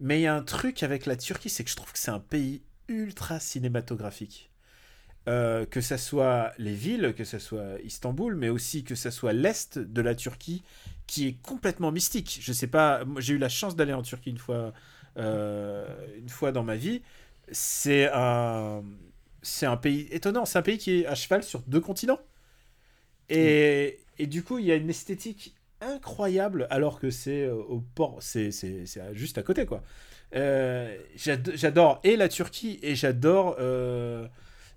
Mais 0.00 0.18
il 0.18 0.22
y 0.22 0.26
a 0.26 0.34
un 0.34 0.42
truc 0.42 0.82
avec 0.82 1.06
la 1.06 1.16
Turquie, 1.16 1.48
c'est 1.48 1.64
que 1.64 1.70
je 1.70 1.76
trouve 1.76 1.92
que 1.92 1.98
c'est 1.98 2.10
un 2.10 2.18
pays 2.20 2.62
ultra 2.88 3.38
cinématographique. 3.40 4.50
Euh, 5.28 5.64
que 5.66 5.80
ça 5.80 5.98
soit 5.98 6.52
les 6.58 6.74
villes, 6.74 7.12
que 7.16 7.24
ça 7.24 7.38
soit 7.40 7.80
Istanbul, 7.82 8.36
mais 8.36 8.48
aussi 8.48 8.84
que 8.84 8.94
ça 8.94 9.10
soit 9.10 9.32
l'est 9.32 9.78
de 9.78 10.00
la 10.02 10.14
Turquie, 10.14 10.62
qui 11.06 11.28
est 11.28 11.42
complètement 11.42 11.92
mystique. 11.92 12.38
Je 12.42 12.52
sais 12.52 12.66
pas, 12.66 13.02
j'ai 13.18 13.34
eu 13.34 13.38
la 13.38 13.48
chance 13.48 13.76
d'aller 13.76 13.92
en 13.92 14.02
Turquie 14.02 14.30
une 14.30 14.38
fois, 14.38 14.72
euh, 15.18 15.86
une 16.18 16.28
fois 16.28 16.52
dans 16.52 16.64
ma 16.64 16.76
vie. 16.76 17.02
C'est 17.52 18.10
un, 18.12 18.82
c'est 19.42 19.66
un 19.66 19.76
pays 19.76 20.08
étonnant. 20.10 20.44
C'est 20.46 20.58
un 20.58 20.62
pays 20.62 20.78
qui 20.78 21.00
est 21.02 21.06
à 21.06 21.14
cheval 21.14 21.42
sur 21.44 21.60
deux 21.62 21.80
continents. 21.80 22.20
Et, 23.28 23.98
et 24.18 24.26
du 24.26 24.42
coup, 24.42 24.58
il 24.58 24.66
y 24.66 24.72
a 24.72 24.76
une 24.76 24.90
esthétique 24.90 25.54
incroyable, 25.80 26.66
alors 26.70 26.98
que 27.00 27.10
c'est 27.10 27.42
euh, 27.44 27.54
au 27.54 27.80
port, 27.94 28.16
c'est 28.20 28.50
c'est- 28.50 28.86
c'est 28.86 29.02
juste 29.14 29.36
à 29.38 29.42
côté, 29.42 29.66
quoi. 29.66 29.82
Euh, 30.34 30.96
j'ado- 31.16 31.52
j'adore 31.54 32.00
et 32.04 32.16
la 32.16 32.28
Turquie 32.28 32.78
et 32.82 32.94
j'adore 32.96 33.56
euh, 33.60 34.26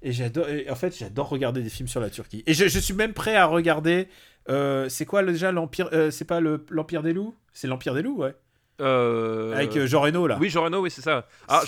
et 0.04 0.12
j'adore 0.14 0.46
en 0.70 0.76
fait 0.76 0.96
j'adore 0.98 1.30
regarder 1.30 1.64
des 1.64 1.70
films 1.72 1.88
sur 1.90 2.00
la 2.02 2.10
Turquie 2.12 2.44
et 2.46 2.54
je, 2.54 2.68
je 2.68 2.80
suis 2.80 2.94
même 2.94 3.14
prêt 3.14 3.36
à 3.36 3.46
regarder 3.48 4.08
euh, 4.50 4.90
c'est 4.90 5.06
quoi 5.06 5.24
déjà 5.24 5.52
l'empire 5.52 5.90
euh, 5.94 6.12
c'est 6.12 6.26
pas 6.26 6.40
le 6.40 6.66
l'empire 6.70 7.04
des 7.04 7.14
loups? 7.14 7.36
C'est 7.54 7.68
l'empire 7.68 7.94
des 7.94 8.02
loups 8.02 8.18
ouais 8.18 8.36
Euh, 8.82 9.54
avec 9.54 9.78
Jean 9.86 10.02
Reno 10.02 10.26
là 10.28 10.38
Oui, 10.40 10.50
Jean 10.50 10.64
Reno, 10.64 10.82
oui, 10.82 10.90
c'est 10.90 11.02
ça. 11.02 11.28
Ah, 11.50 11.62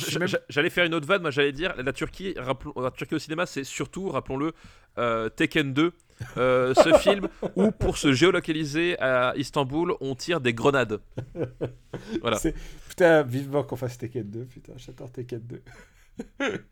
J'allais 0.49 0.69
faire 0.69 0.85
une 0.85 0.93
autre 0.93 1.05
vanne, 1.07 1.21
moi 1.21 1.31
j'allais 1.31 1.51
dire 1.51 1.73
la 1.77 1.91
Turquie, 1.93 2.33
la 2.35 2.91
Turquie 2.91 3.15
au 3.15 3.19
cinéma, 3.19 3.45
c'est 3.45 3.65
surtout, 3.65 4.07
rappelons-le, 4.09 4.53
euh, 4.97 5.27
Tekken 5.27 5.73
2, 5.73 5.91
euh, 6.37 6.73
ce 6.73 6.93
film 6.99 7.27
où 7.57 7.71
pour 7.71 7.97
se 7.97 8.13
géolocaliser 8.13 8.97
à 8.99 9.33
Istanbul, 9.35 9.93
on 9.99 10.15
tire 10.15 10.39
des 10.39 10.53
grenades. 10.53 10.99
Voilà. 12.21 12.39
Putain 12.87 13.23
vivement 13.23 13.63
qu'on 13.63 13.75
fasse 13.75 13.97
Tekken 13.97 14.29
2 14.29 14.45
putain 14.45 14.73
j'adore 14.77 15.11
Tekken 15.11 15.41
2 15.41 15.61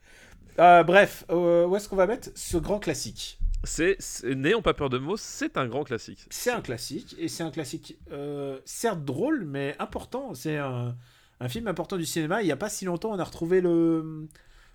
Euh, 0.59 0.83
bref 0.83 1.23
euh, 1.31 1.65
où 1.65 1.75
est-ce 1.75 1.87
qu'on 1.89 1.95
va 1.95 2.07
mettre 2.07 2.29
ce 2.35 2.57
grand 2.57 2.79
classique 2.79 3.39
C'est 3.63 3.97
N'ayons 4.23 4.61
pas 4.61 4.73
peur 4.73 4.89
de 4.89 4.97
mots, 4.97 5.17
c'est 5.17 5.57
un 5.57 5.67
grand 5.67 5.83
classique. 5.83 6.25
c'est 6.29 6.51
un 6.51 6.61
classique 6.61 7.15
et 7.17 7.27
c'est 7.29 7.43
un 7.43 7.51
classique 7.51 7.97
euh, 8.11 8.59
certes 8.65 9.03
drôle 9.05 9.45
mais 9.45 9.75
important 9.79 10.33
c'est 10.33 10.57
un, 10.57 10.95
un 11.39 11.49
film 11.49 11.67
important 11.67 11.95
du 11.97 12.05
cinéma 12.05 12.41
il 12.41 12.45
n'y 12.45 12.51
a 12.51 12.57
pas 12.57 12.69
si 12.69 12.83
longtemps 12.85 13.11
on 13.11 13.19
a 13.19 13.23
retrouvé 13.23 13.61
le 13.61 14.27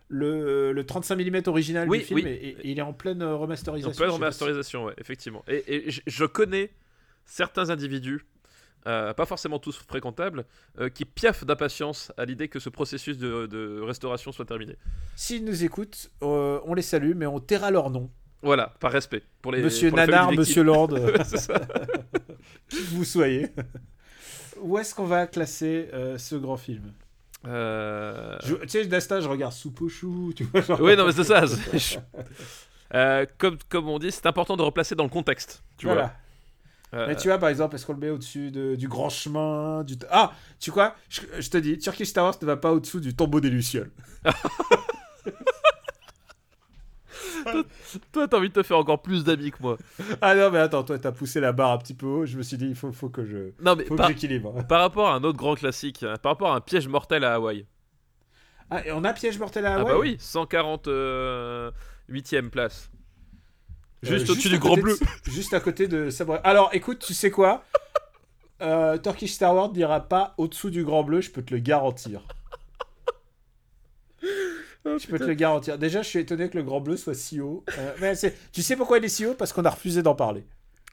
le, 0.09 0.73
le 0.73 0.87
35 0.87 1.17
mm 1.17 1.43
original 1.47 1.89
Oui, 1.89 1.99
du 2.01 2.05
film 2.05 2.21
oui. 2.25 2.29
et, 2.31 2.49
et 2.61 2.71
il 2.71 2.79
est 2.79 2.83
en 2.83 2.93
pleine 2.93 3.23
remasterisation. 3.23 3.91
En 3.91 3.95
pleine 3.95 4.09
pas 4.09 4.13
si- 4.13 4.21
remasterisation, 4.21 4.85
ouais, 4.85 4.95
effectivement. 4.99 5.43
Et, 5.49 5.65
et 5.87 5.91
je- 5.91 6.03
je 6.07 6.25
connais 6.27 6.71
certains 7.25 7.71
individus, 7.71 8.21
euh, 8.87 9.15
pas 9.15 9.25
forcément 9.27 9.59
tous 9.59 9.77
fréquentables, 9.89 10.45
euh, 10.79 10.89
qui 10.89 11.05
piaffent 11.05 11.45
d'impatience 11.45 12.13
à 12.17 12.25
l'idée 12.25 12.49
que 12.49 12.59
ce 12.59 12.69
processus 12.69 13.17
de, 13.19 13.47
de 13.47 13.81
restauration 13.81 14.31
soit 14.33 14.45
terminé. 14.45 14.77
S'ils 15.17 15.45
nous 15.45 15.65
écoutent, 15.65 16.11
euh, 16.23 16.61
on 16.65 16.75
les 16.75 16.83
salue, 16.83 17.13
mais 17.17 17.27
on 17.27 17.41
taira 17.41 17.71
leur 17.71 17.91
nom. 17.91 18.11
Voilà, 18.43 18.75
par 18.81 18.93
respect. 18.93 19.23
Pour 19.41 19.53
les, 19.53 19.63
Monsieur 19.63 19.89
pour 19.89 19.97
Nanar, 19.97 20.33
Monsieur 20.33 20.63
Land, 20.63 20.89
qui 22.69 22.77
que 22.77 22.91
vous 22.91 23.05
soyez. 23.05 23.49
Où 24.61 24.77
est-ce 24.79 24.95
qu'on 24.95 25.07
va 25.07 25.27
classer 25.27 25.89
ce 26.19 26.35
grand 26.37 26.57
film? 26.59 26.93
Je- 27.45 28.55
Tu 28.63 28.69
sais, 28.69 28.85
Dasta, 28.87 29.21
je 29.21 29.29
regarde 29.29 29.53
Soupe 29.55 29.81
au 29.83 29.89
chou, 29.89 30.33
tu 30.37 30.45
vois. 30.45 30.61
genre- 30.61 30.81
Oui, 30.81 30.95
non, 30.97 31.07
mais 31.07 31.13
c'est 31.13 31.25
ça. 31.25 31.45
comme, 33.39 33.59
comme 33.69 33.89
on 33.89 33.99
dit, 33.99 34.13
c'est 34.13 34.27
important 34.27 34.57
de 34.57 34.63
replacer 34.63 34.95
dans 34.95 35.05
le 35.05 35.11
contexte. 35.11 35.63
Tu 35.77 35.87
voilà. 35.87 36.03
vois. 36.03 36.13
Euh, 36.95 37.07
Mais 37.09 37.17
tu 37.17 37.29
vois, 37.29 37.39
par 37.39 37.49
exemple, 37.49 37.75
est-ce 37.75 37.85
qu'on 37.87 37.95
le 37.95 37.99
met 37.99 38.11
au-dessus 38.11 38.51
de- 38.51 38.75
du 38.77 38.87
grand 38.89 39.09
chemin 39.09 39.83
du... 39.85 39.95
Ah, 40.11 40.33
tu 40.61 40.71
vois, 40.71 40.91
quoi 40.91 40.97
je, 41.09 41.21
je 41.41 41.51
te 41.51 41.57
dis, 41.59 41.79
Turkish 41.79 42.09
Star 42.09 42.25
Wars 42.25 42.37
ne 42.41 42.47
va 42.47 42.57
pas 42.57 42.73
au-dessous 42.73 43.01
du 43.01 43.15
tombeau 43.17 43.41
des 43.41 43.51
Lucioles. 43.51 43.91
Toi, 48.13 48.27
t'as 48.29 48.37
envie 48.39 48.49
de 48.49 48.55
te 48.55 48.63
faire 48.63 48.79
encore 48.79 49.03
plus 49.03 49.23
d'amis 49.25 49.51
que 49.51 49.59
moi. 49.61 49.77
Ah 50.23 50.35
non, 50.35 50.51
mais 50.51 50.59
attends, 50.59 50.83
toi, 50.83 50.99
t'as 50.99 51.13
poussé 51.13 51.41
la 51.41 51.53
barre 51.53 51.73
un 51.73 51.79
petit 51.79 51.95
peu 51.95 52.07
haut. 52.07 52.27
Je 52.27 52.37
me 52.39 52.43
suis 52.43 52.57
dit, 52.57 52.67
il 52.67 52.75
faut, 52.75 52.91
faut 52.93 53.09
que 53.11 53.25
je... 53.25 53.51
Non, 53.63 53.77
mais 53.77 53.85
Faut 53.85 53.95
que 53.95 53.99
par, 53.99 54.09
j'équilibre. 54.09 54.65
par 54.69 54.81
rapport 54.81 55.09
à 55.09 55.15
un 55.15 55.25
autre 55.25 55.37
grand 55.39 55.55
classique, 55.55 56.03
hein, 56.03 56.15
par 56.23 56.33
rapport 56.33 56.53
à 56.53 56.57
un 56.57 56.61
piège 56.61 56.89
mortel 56.89 57.23
à 57.25 57.35
Hawaï. 57.35 57.67
Ah, 58.71 58.87
et 58.87 58.93
on 58.93 59.05
a 59.05 59.13
Piège 59.13 59.39
mortel 59.39 59.67
à 59.67 59.75
Ah 59.75 59.81
Hawaï? 59.81 59.93
bah 59.93 59.99
oui, 60.01 60.17
148ème 62.09 62.49
place. 62.51 62.91
Euh, 62.91 62.94
Juste 64.05 64.31
au-dessus 64.31 64.49
du 64.49 64.59
Grand 64.59 64.71
côté 64.71 64.83
Bleu. 64.83 64.99
de- 64.99 65.31
juste 65.31 65.55
à 65.55 65.61
côté 65.61 65.89
de 65.89 66.11
Sabre. 66.11 66.41
Alors, 66.45 66.71
écoute, 66.73 66.99
tu 67.01 67.15
sais 67.15 67.31
quoi? 67.31 67.65
Euh, 68.63 68.97
Turkish 68.99 69.33
Star 69.33 69.55
Wars 69.55 69.73
n'ira 69.73 70.01
pas 70.01 70.35
au-dessous 70.39 70.71
du 70.71 70.85
Grand 70.85 71.03
Bleu, 71.03 71.21
je 71.21 71.31
peux 71.31 71.43
te 71.43 71.53
le 71.53 71.61
garantir. 71.61 72.23
je 74.23 75.07
peux 75.07 75.19
te 75.19 75.25
le 75.25 75.35
garantir. 75.35 75.79
Déjà, 75.79 76.03
je 76.03 76.09
suis 76.09 76.19
étonné 76.19 76.49
que 76.49 76.57
le 76.57 76.63
Grand 76.63 76.81
Bleu 76.81 76.97
soit 76.97 77.15
si 77.15 77.41
haut. 77.41 77.65
Euh, 77.79 77.95
mais 78.01 78.15
tu 78.53 78.63
sais 78.63 78.77
pourquoi 78.77 78.99
il 78.99 79.05
est 79.05 79.09
si 79.09 79.27
haut? 79.27 79.35
Parce 79.35 79.53
qu'on 79.53 79.65
a 79.65 79.71
refusé 79.71 80.03
d'en 80.03 80.15
parler. 80.15 80.47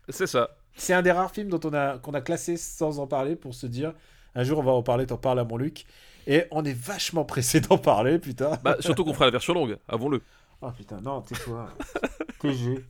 C'est 0.10 0.28
ça. 0.28 0.50
C'est 0.76 0.94
un 0.94 1.02
des 1.02 1.12
rares 1.12 1.32
films 1.32 1.50
dont 1.50 1.60
on 1.70 1.74
a, 1.74 1.98
qu'on 2.00 2.14
a 2.14 2.22
classé 2.22 2.58
sans 2.58 3.00
en 3.00 3.08
parler 3.08 3.36
pour 3.36 3.54
se 3.54 3.68
dire 3.68 3.94
un 4.36 4.44
jour 4.44 4.60
on 4.60 4.64
va 4.64 4.72
en 4.72 4.84
parler, 4.84 5.06
t'en 5.06 5.18
parles 5.18 5.40
à 5.40 5.44
mon 5.44 5.58
Luc. 5.58 5.86
Et 6.28 6.46
on 6.52 6.64
est 6.64 6.74
vachement 6.78 7.26
pressé 7.26 7.60
d'en 7.60 7.78
parler, 7.78 8.20
putain. 8.20 8.58
Bah, 8.64 8.78
surtout 8.80 9.04
qu'on 9.04 9.14
fera 9.14 9.26
la 9.26 9.32
version 9.32 9.54
longue, 9.54 9.78
avons-le. 9.88 10.22
Oh 10.62 10.70
putain, 10.72 11.02
non, 11.02 11.22
tais-toi. 11.22 11.70
TG. 12.40 12.86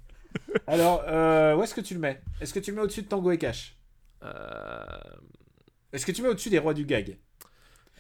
Alors, 0.68 1.04
euh, 1.08 1.56
où 1.56 1.64
est-ce 1.64 1.74
que 1.76 1.82
tu 1.82 1.94
le 1.94 2.00
mets? 2.00 2.22
Est-ce 2.40 2.54
que 2.54 2.60
tu 2.60 2.72
le 2.72 2.78
mets 2.78 2.84
au-dessus 2.84 3.02
de 3.04 3.08
Tango 3.08 3.32
et 3.32 3.38
Cash? 3.38 3.78
Euh, 4.24 4.86
Est-ce 5.92 6.06
que 6.06 6.12
tu 6.12 6.22
le 6.22 6.28
mets 6.28 6.32
au-dessus 6.32 6.50
des 6.50 6.60
Rois 6.60 6.74
du 6.74 6.86
Gag? 6.86 7.18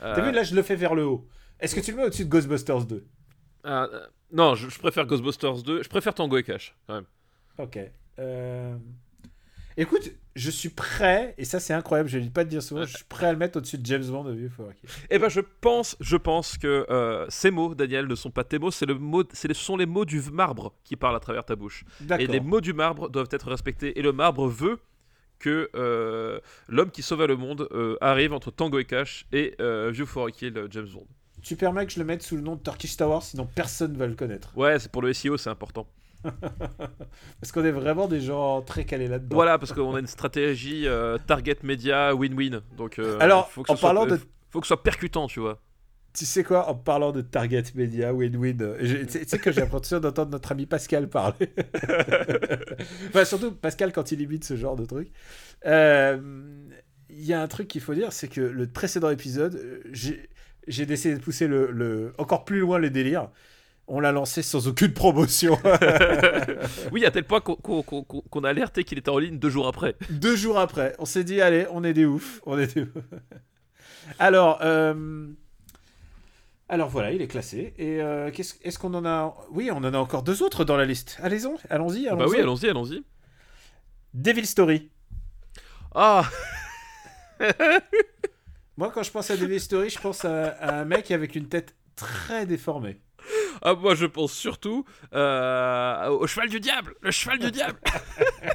Euh, 0.01 0.15
T'as 0.15 0.21
vu, 0.21 0.31
là, 0.31 0.43
je 0.43 0.55
le 0.55 0.61
fais 0.61 0.75
vers 0.75 0.95
le 0.95 1.05
haut. 1.05 1.27
Est-ce 1.59 1.75
que 1.75 1.79
tu 1.79 1.91
le 1.91 1.97
mets 1.97 2.03
au-dessus 2.05 2.25
de 2.25 2.29
Ghostbusters 2.29 2.85
2 2.85 3.05
euh, 3.65 3.87
euh, 3.93 4.07
non, 4.31 4.55
je, 4.55 4.69
je 4.69 4.79
préfère 4.79 5.05
Ghostbusters 5.05 5.61
2. 5.63 5.83
Je 5.83 5.89
préfère 5.89 6.13
Tango 6.13 6.37
et 6.37 6.43
Cash, 6.43 6.75
quand 6.87 6.95
même. 6.95 7.05
Ok. 7.57 7.77
Écoute, 9.81 10.11
je 10.35 10.51
suis 10.51 10.69
prêt, 10.69 11.33
et 11.39 11.43
ça 11.43 11.59
c'est 11.59 11.73
incroyable, 11.73 12.07
je 12.07 12.19
ne 12.19 12.23
dis 12.23 12.29
pas 12.29 12.43
de 12.43 12.49
dire 12.49 12.61
souvent, 12.61 12.85
je 12.85 12.95
suis 12.97 13.03
prêt 13.03 13.25
à 13.25 13.31
le 13.31 13.37
mettre 13.39 13.57
au-dessus 13.57 13.79
de 13.79 13.85
James 13.87 14.05
Bond 14.05 14.25
de 14.25 14.35
Kill. 14.35 14.49
Eh 15.09 15.17
ben, 15.17 15.27
je 15.27 15.41
pense, 15.59 15.97
je 15.99 16.17
pense 16.17 16.59
que 16.59 16.85
euh, 16.91 17.25
ces 17.29 17.49
mots, 17.49 17.73
Daniel, 17.73 18.05
ne 18.05 18.13
sont 18.13 18.29
pas 18.29 18.43
tes 18.43 18.59
mots. 18.59 18.69
C'est 18.69 18.85
le 18.85 18.93
mot, 18.93 19.23
ce 19.33 19.53
sont 19.55 19.77
les 19.77 19.87
mots 19.87 20.05
du 20.05 20.21
marbre 20.31 20.75
qui 20.83 20.95
parlent 20.95 21.15
à 21.15 21.19
travers 21.19 21.45
ta 21.45 21.55
bouche. 21.55 21.83
Et 22.19 22.27
les 22.27 22.39
mots 22.39 22.61
du 22.61 22.73
marbre 22.73 23.09
doivent 23.09 23.29
être 23.31 23.49
respectés. 23.49 23.97
Et 23.97 24.03
le 24.03 24.11
marbre 24.11 24.47
veut 24.47 24.77
que 25.39 25.71
euh, 25.75 26.39
l'homme 26.67 26.91
qui 26.91 27.01
sauva 27.01 27.25
le 27.25 27.35
monde 27.35 27.67
euh, 27.71 27.97
arrive 28.01 28.33
entre 28.33 28.51
Tango 28.51 28.77
et 28.77 28.85
Cash 28.85 29.25
et 29.33 29.55
a 29.59 29.91
Kill, 30.31 30.67
James 30.69 30.89
Bond. 30.93 31.07
Tu 31.41 31.55
permets 31.55 31.87
que 31.87 31.91
je 31.91 31.99
le 31.99 32.05
mette 32.05 32.21
sous 32.21 32.35
le 32.35 32.43
nom 32.43 32.55
de 32.55 32.61
Turkish 32.61 32.97
Tower, 32.97 33.21
sinon 33.23 33.47
personne 33.55 33.93
ne 33.93 33.97
va 33.97 34.05
le 34.05 34.13
connaître. 34.13 34.55
Ouais, 34.55 34.77
c'est 34.77 34.91
pour 34.91 35.01
le 35.01 35.11
SEO, 35.11 35.37
c'est 35.37 35.49
important. 35.49 35.87
Parce 37.41 37.51
qu'on 37.51 37.63
est 37.65 37.71
vraiment 37.71 38.07
des 38.07 38.21
gens 38.21 38.61
très 38.61 38.85
calés 38.85 39.07
là-dedans. 39.07 39.35
Voilà, 39.35 39.57
parce 39.57 39.73
qu'on 39.73 39.95
a 39.95 39.99
une 39.99 40.07
stratégie 40.07 40.87
euh, 40.87 41.17
target 41.25 41.57
média 41.63 42.13
win-win. 42.13 42.61
Donc, 42.77 42.99
euh, 42.99 43.17
Alors, 43.19 43.49
faut 43.49 43.63
que 43.63 43.71
en 43.71 43.75
soit- 43.75 43.89
parlant 43.89 44.05
de- 44.05 44.19
faut 44.49 44.59
que 44.59 44.65
ce 44.67 44.73
soit 44.73 44.83
percutant, 44.83 45.27
tu 45.27 45.39
vois. 45.39 45.61
Tu 46.13 46.25
sais 46.25 46.43
quoi, 46.43 46.67
en 46.67 46.75
parlant 46.75 47.13
de 47.13 47.21
Target 47.21 47.63
Media, 47.73 48.13
win-win, 48.13 48.61
euh, 48.61 49.05
tu 49.05 49.23
sais 49.25 49.39
que 49.39 49.49
j'ai 49.51 49.61
l'impression 49.61 49.99
d'entendre 50.01 50.31
notre 50.31 50.51
ami 50.51 50.65
Pascal 50.65 51.07
parler. 51.07 51.49
enfin, 53.09 53.25
surtout 53.25 53.53
Pascal 53.53 53.91
quand 53.93 54.11
il 54.11 54.19
imite 54.21 54.43
ce 54.43 54.55
genre 54.55 54.75
de 54.75 54.85
truc. 54.85 55.09
Euh, 55.65 56.19
Il 57.09 57.25
y 57.25 57.33
a 57.33 57.41
un 57.41 57.47
truc 57.47 57.67
qu'il 57.67 57.81
faut 57.81 57.93
dire, 57.93 58.11
c'est 58.13 58.27
que 58.27 58.41
le 58.41 58.67
précédent 58.67 59.09
épisode, 59.09 59.81
j'ai 59.93 60.85
décidé 60.85 61.15
de 61.15 61.21
pousser 61.21 61.47
le, 61.47 61.71
le- 61.71 62.13
encore 62.17 62.45
plus 62.45 62.59
loin 62.59 62.77
les 62.79 62.89
délires. 62.89 63.29
On 63.93 63.99
l'a 63.99 64.13
lancé 64.13 64.41
sans 64.41 64.69
aucune 64.69 64.93
promotion. 64.93 65.59
Oui, 66.93 67.05
à 67.05 67.11
tel 67.11 67.25
point 67.25 67.41
qu'on 67.41 68.43
a 68.45 68.49
alerté 68.49 68.85
qu'il 68.85 68.97
était 68.97 69.09
en 69.09 69.17
ligne 69.17 69.37
deux 69.37 69.49
jours 69.49 69.67
après. 69.67 69.95
Deux 70.09 70.37
jours 70.37 70.57
après, 70.59 70.95
on 70.97 71.05
s'est 71.05 71.25
dit, 71.25 71.41
allez, 71.41 71.65
on 71.71 71.83
est 71.83 71.91
des 71.91 72.05
oufs. 72.05 72.39
On 72.45 72.57
est 72.57 72.73
des 72.73 72.83
oufs. 72.83 72.89
Alors, 74.17 74.59
euh, 74.61 75.27
alors 76.69 76.87
voilà, 76.87 77.11
il 77.11 77.21
est 77.21 77.27
classé. 77.27 77.73
Et 77.77 78.01
euh, 78.01 78.31
est-ce 78.31 78.79
qu'on 78.79 78.93
en 78.93 79.05
a 79.05 79.35
Oui, 79.51 79.69
on 79.73 79.77
en 79.77 79.93
a 79.93 79.97
encore 79.97 80.23
deux 80.23 80.41
autres 80.41 80.63
dans 80.63 80.77
la 80.77 80.85
liste. 80.85 81.17
Allez-y, 81.21 81.47
allons-y. 81.69 82.05
bah 82.05 82.11
allons-y. 82.13 82.29
oui, 82.31 82.39
allons-y, 82.39 82.69
allons-y. 82.69 83.03
Devil 84.13 84.45
Story. 84.45 84.89
Ah, 85.93 86.23
Moi, 88.77 88.89
quand 88.93 89.03
je 89.03 89.11
pense 89.11 89.29
à 89.31 89.35
Devil 89.35 89.59
Story, 89.59 89.89
je 89.89 89.99
pense 89.99 90.23
à, 90.23 90.47
à 90.47 90.79
un 90.79 90.85
mec 90.85 91.11
avec 91.11 91.35
une 91.35 91.49
tête 91.49 91.75
très 91.97 92.45
déformée. 92.45 93.01
Ah, 93.61 93.73
moi 93.73 93.95
je 93.95 94.05
pense 94.05 94.33
surtout 94.33 94.85
euh, 95.13 96.09
au 96.09 96.27
cheval 96.27 96.49
du 96.49 96.59
diable, 96.59 96.95
le 97.01 97.11
cheval 97.11 97.39
du 97.39 97.51
diable. 97.51 97.79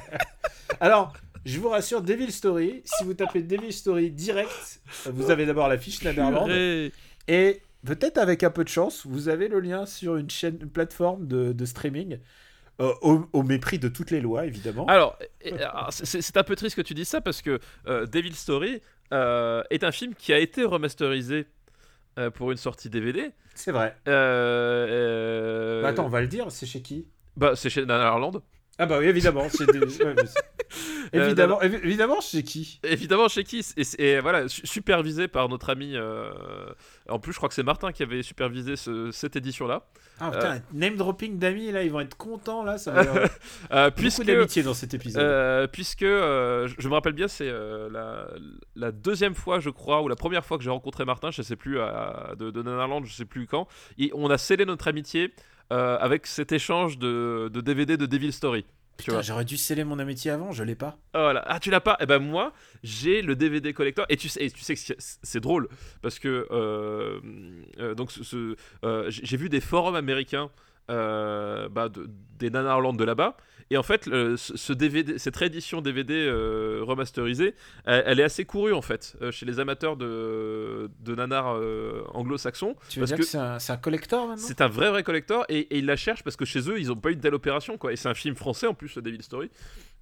Alors, 0.79 1.13
je 1.45 1.59
vous 1.59 1.69
rassure, 1.69 2.01
Devil 2.01 2.31
Story, 2.31 2.81
si 2.83 3.03
vous 3.03 3.13
tapez 3.13 3.41
Devil 3.41 3.71
Story 3.71 4.11
direct, 4.11 4.81
vous 5.05 5.31
avez 5.31 5.45
d'abord 5.45 5.67
la 5.67 5.77
fiche. 5.77 5.99
Et 7.27 7.61
peut-être 7.85 8.17
avec 8.17 8.43
un 8.43 8.49
peu 8.49 8.63
de 8.63 8.69
chance, 8.69 9.05
vous 9.05 9.29
avez 9.29 9.47
le 9.47 9.59
lien 9.59 9.85
sur 9.85 10.17
une 10.17 10.29
chaîne, 10.29 10.57
une 10.61 10.69
plateforme 10.69 11.27
de, 11.27 11.53
de 11.53 11.65
streaming, 11.65 12.19
euh, 12.79 12.93
au, 13.01 13.27
au 13.33 13.43
mépris 13.43 13.79
de 13.79 13.87
toutes 13.87 14.11
les 14.11 14.21
lois, 14.21 14.45
évidemment. 14.45 14.85
Alors, 14.85 15.17
c'est 15.89 16.37
un 16.37 16.43
peu 16.43 16.55
triste 16.55 16.75
que 16.75 16.81
tu 16.81 16.93
dises 16.93 17.07
ça 17.07 17.21
parce 17.21 17.41
que 17.41 17.59
euh, 17.87 18.05
Devil 18.05 18.35
Story 18.35 18.81
euh, 19.13 19.63
est 19.69 19.83
un 19.83 19.91
film 19.91 20.13
qui 20.13 20.33
a 20.33 20.39
été 20.39 20.63
remasterisé 20.63 21.47
pour 22.31 22.51
une 22.51 22.57
sortie 22.57 22.89
DVD. 22.89 23.31
C'est 23.55 23.71
vrai. 23.71 23.95
Euh, 24.07 24.87
euh, 24.89 25.81
Bah, 25.81 25.89
attends, 25.89 26.05
on 26.05 26.09
va 26.09 26.21
le 26.21 26.27
dire, 26.27 26.51
c'est 26.51 26.65
chez 26.65 26.81
qui? 26.81 27.07
Bah, 27.35 27.55
c'est 27.55 27.69
chez 27.69 27.85
Nanarland. 27.85 28.41
Ah 28.79 28.85
bah 28.85 28.99
oui, 28.99 29.05
évidemment. 29.07 29.47
c'est 29.49 29.65
des- 29.71 29.79
ouais, 30.03 30.13
mais 30.15 30.25
c'est- 30.25 31.15
Euh, 31.15 31.25
évidemment, 31.25 31.61
évi- 31.61 31.79
évidemment, 31.83 32.19
chez 32.19 32.43
qui? 32.43 32.79
Évidemment, 32.83 33.29
chez 33.29 33.43
Kiss. 33.45 33.73
Et, 33.97 34.19
voilà, 34.19 34.47
su- 34.49 34.67
supervisé 34.67 35.27
par 35.29 35.47
notre 35.47 35.69
ami. 35.69 35.93
euh, 35.95 36.29
En 37.09 37.19
plus, 37.19 37.31
je 37.31 37.37
crois 37.37 37.47
que 37.47 37.55
c'est 37.55 37.63
Martin 37.63 37.93
qui 37.93 38.03
avait 38.03 38.21
supervisé 38.21 38.75
ce- 38.75 39.09
cette 39.11 39.37
édition-là. 39.37 39.85
Ah 40.19 40.31
putain, 40.31 40.59
name 40.73 40.95
dropping 40.97 41.39
d'amis, 41.39 41.71
là, 41.71 41.83
ils 41.83 41.91
vont 41.91 42.01
être 42.01 42.17
contents, 42.17 42.63
là. 42.65 42.77
Ça 42.77 42.91
va 42.91 42.99
avoir 43.01 43.15
Euh, 43.71 43.85
beaucoup 43.89 44.01
puisque 44.01 44.23
d'amitié 44.25 44.63
dans 44.63 44.73
cet 44.73 44.93
épisode. 44.93 45.21
Euh, 45.23 45.67
puisque 45.67 46.03
euh, 46.03 46.67
je- 46.77 46.87
me 46.89 46.93
rappelle 46.93 47.13
bien, 47.13 47.27
c'est 47.29 47.47
euh, 47.47 47.87
la, 47.89 48.27
la 48.75 48.91
deuxième 48.91 49.35
fois, 49.35 49.59
je 49.61 49.69
crois, 49.69 50.01
ou 50.01 50.09
la 50.09 50.15
première 50.17 50.43
fois 50.43 50.57
que 50.57 50.63
j'ai 50.65 50.69
rencontré 50.69 51.05
Martin, 51.05 51.31
je 51.31 51.41
sais 51.41 51.55
plus, 51.55 51.79
à- 51.79 52.33
de, 52.37 52.51
de 52.51 52.61
Nanarland, 52.61 53.05
je 53.05 53.13
sais 53.13 53.25
plus 53.25 53.47
quand. 53.47 53.67
Et 53.97 54.11
on 54.13 54.29
a 54.29 54.37
scellé 54.37 54.65
notre 54.65 54.87
amitié 54.89 55.33
euh, 55.73 55.97
avec 55.99 56.27
cet 56.27 56.51
échange 56.51 56.97
de, 56.97 57.49
de 57.53 57.61
DVD 57.61 57.97
de 57.97 58.05
Devil 58.05 58.31
Story. 58.31 58.65
Putain, 58.97 59.21
j'aurais 59.21 59.45
dû 59.45 59.57
sceller 59.57 59.83
mon 59.83 59.99
amitié 59.99 60.31
avant, 60.31 60.51
je 60.51 60.63
l'ai 60.63 60.73
pas. 60.73 60.97
Ah, 61.13 61.21
voilà. 61.21 61.43
Ah, 61.45 61.59
tu 61.59 61.69
l'as 61.69 61.81
pas? 61.81 61.97
Eh 61.99 62.07
ben 62.07 62.17
moi, 62.17 62.51
j'ai 62.81 63.21
le 63.21 63.35
DVD 63.35 63.71
collector. 63.71 64.05
Et 64.09 64.17
tu 64.17 64.27
sais, 64.27 64.43
et 64.43 64.49
tu 64.49 64.61
sais 64.61 64.73
que 64.73 64.81
c'est- 64.97 65.39
drôle 65.39 65.67
parce 66.01 66.17
que 66.17 66.47
euh, 66.49 67.19
euh, 67.79 67.93
donc 67.93 68.11
ce- 68.11 68.23
ce, 68.23 68.55
j'ai 69.09 69.37
vu 69.37 69.49
des 69.49 69.61
forums 69.61 69.95
américains 69.95 70.49
bah, 70.87 71.89
de- 71.89 72.09
des 72.39 72.49
Nanarland 72.49 72.93
de 72.97 73.03
là-bas. 73.03 73.37
Et 73.69 73.75
en 73.77 73.83
fait, 73.83 74.05
le- 74.05 74.37
ce 74.37 74.71
DVD, 74.73 75.17
cette 75.19 75.35
réédition 75.35 75.81
DVD 75.81 76.13
euh, 76.13 76.79
remasterisée, 76.83 77.53
elle, 77.85 78.03
elle 78.05 78.19
est 78.21 78.23
assez 78.23 78.45
courue 78.45 78.71
en 78.73 78.81
fait 78.81 79.15
euh, 79.21 79.29
chez 79.31 79.45
les 79.45 79.59
amateurs 79.59 79.97
de, 79.97 80.89
de 81.01 81.15
nanar 81.15 81.55
euh, 81.57 82.01
anglo-saxons. 82.13 82.75
Tu 82.89 82.99
veux 82.99 83.01
Parce 83.05 83.09
dire 83.11 83.17
que 83.17 83.23
que, 83.23 83.27
c'est 83.27 83.37
un, 83.37 83.59
c'est 83.59 83.73
un 83.73 83.77
collector 83.77 84.33
c'est 84.37 84.61
un 84.61 84.67
vrai 84.69 84.89
vrai 84.89 85.03
collector 85.03 85.45
et, 85.49 85.59
et 85.59 85.79
ils 85.79 85.85
la 85.85 85.97
cherchent 85.97 86.23
parce 86.23 86.37
que 86.37 86.45
chez 86.45 86.69
eux 86.69 86.79
ils 86.79 86.91
ont 86.91 86.95
pas 86.95 87.11
eu 87.11 87.15
de 87.17 87.21
telle 87.21 87.35
opération 87.35 87.77
quoi. 87.77 87.91
Et 87.91 87.97
c'est 87.97 88.07
un 88.09 88.13
film 88.13 88.35
français 88.35 88.67
en 88.67 88.73
plus 88.73 88.95
le 88.95 89.01
Devil 89.01 89.21
Story. 89.21 89.49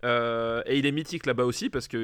Euh, 0.04 0.62
et 0.68 0.78
il 0.78 0.86
est 0.86 0.92
mythique 0.92 1.26
là-bas 1.26 1.46
aussi 1.46 1.70
parce 1.70 1.88
que 1.88 1.98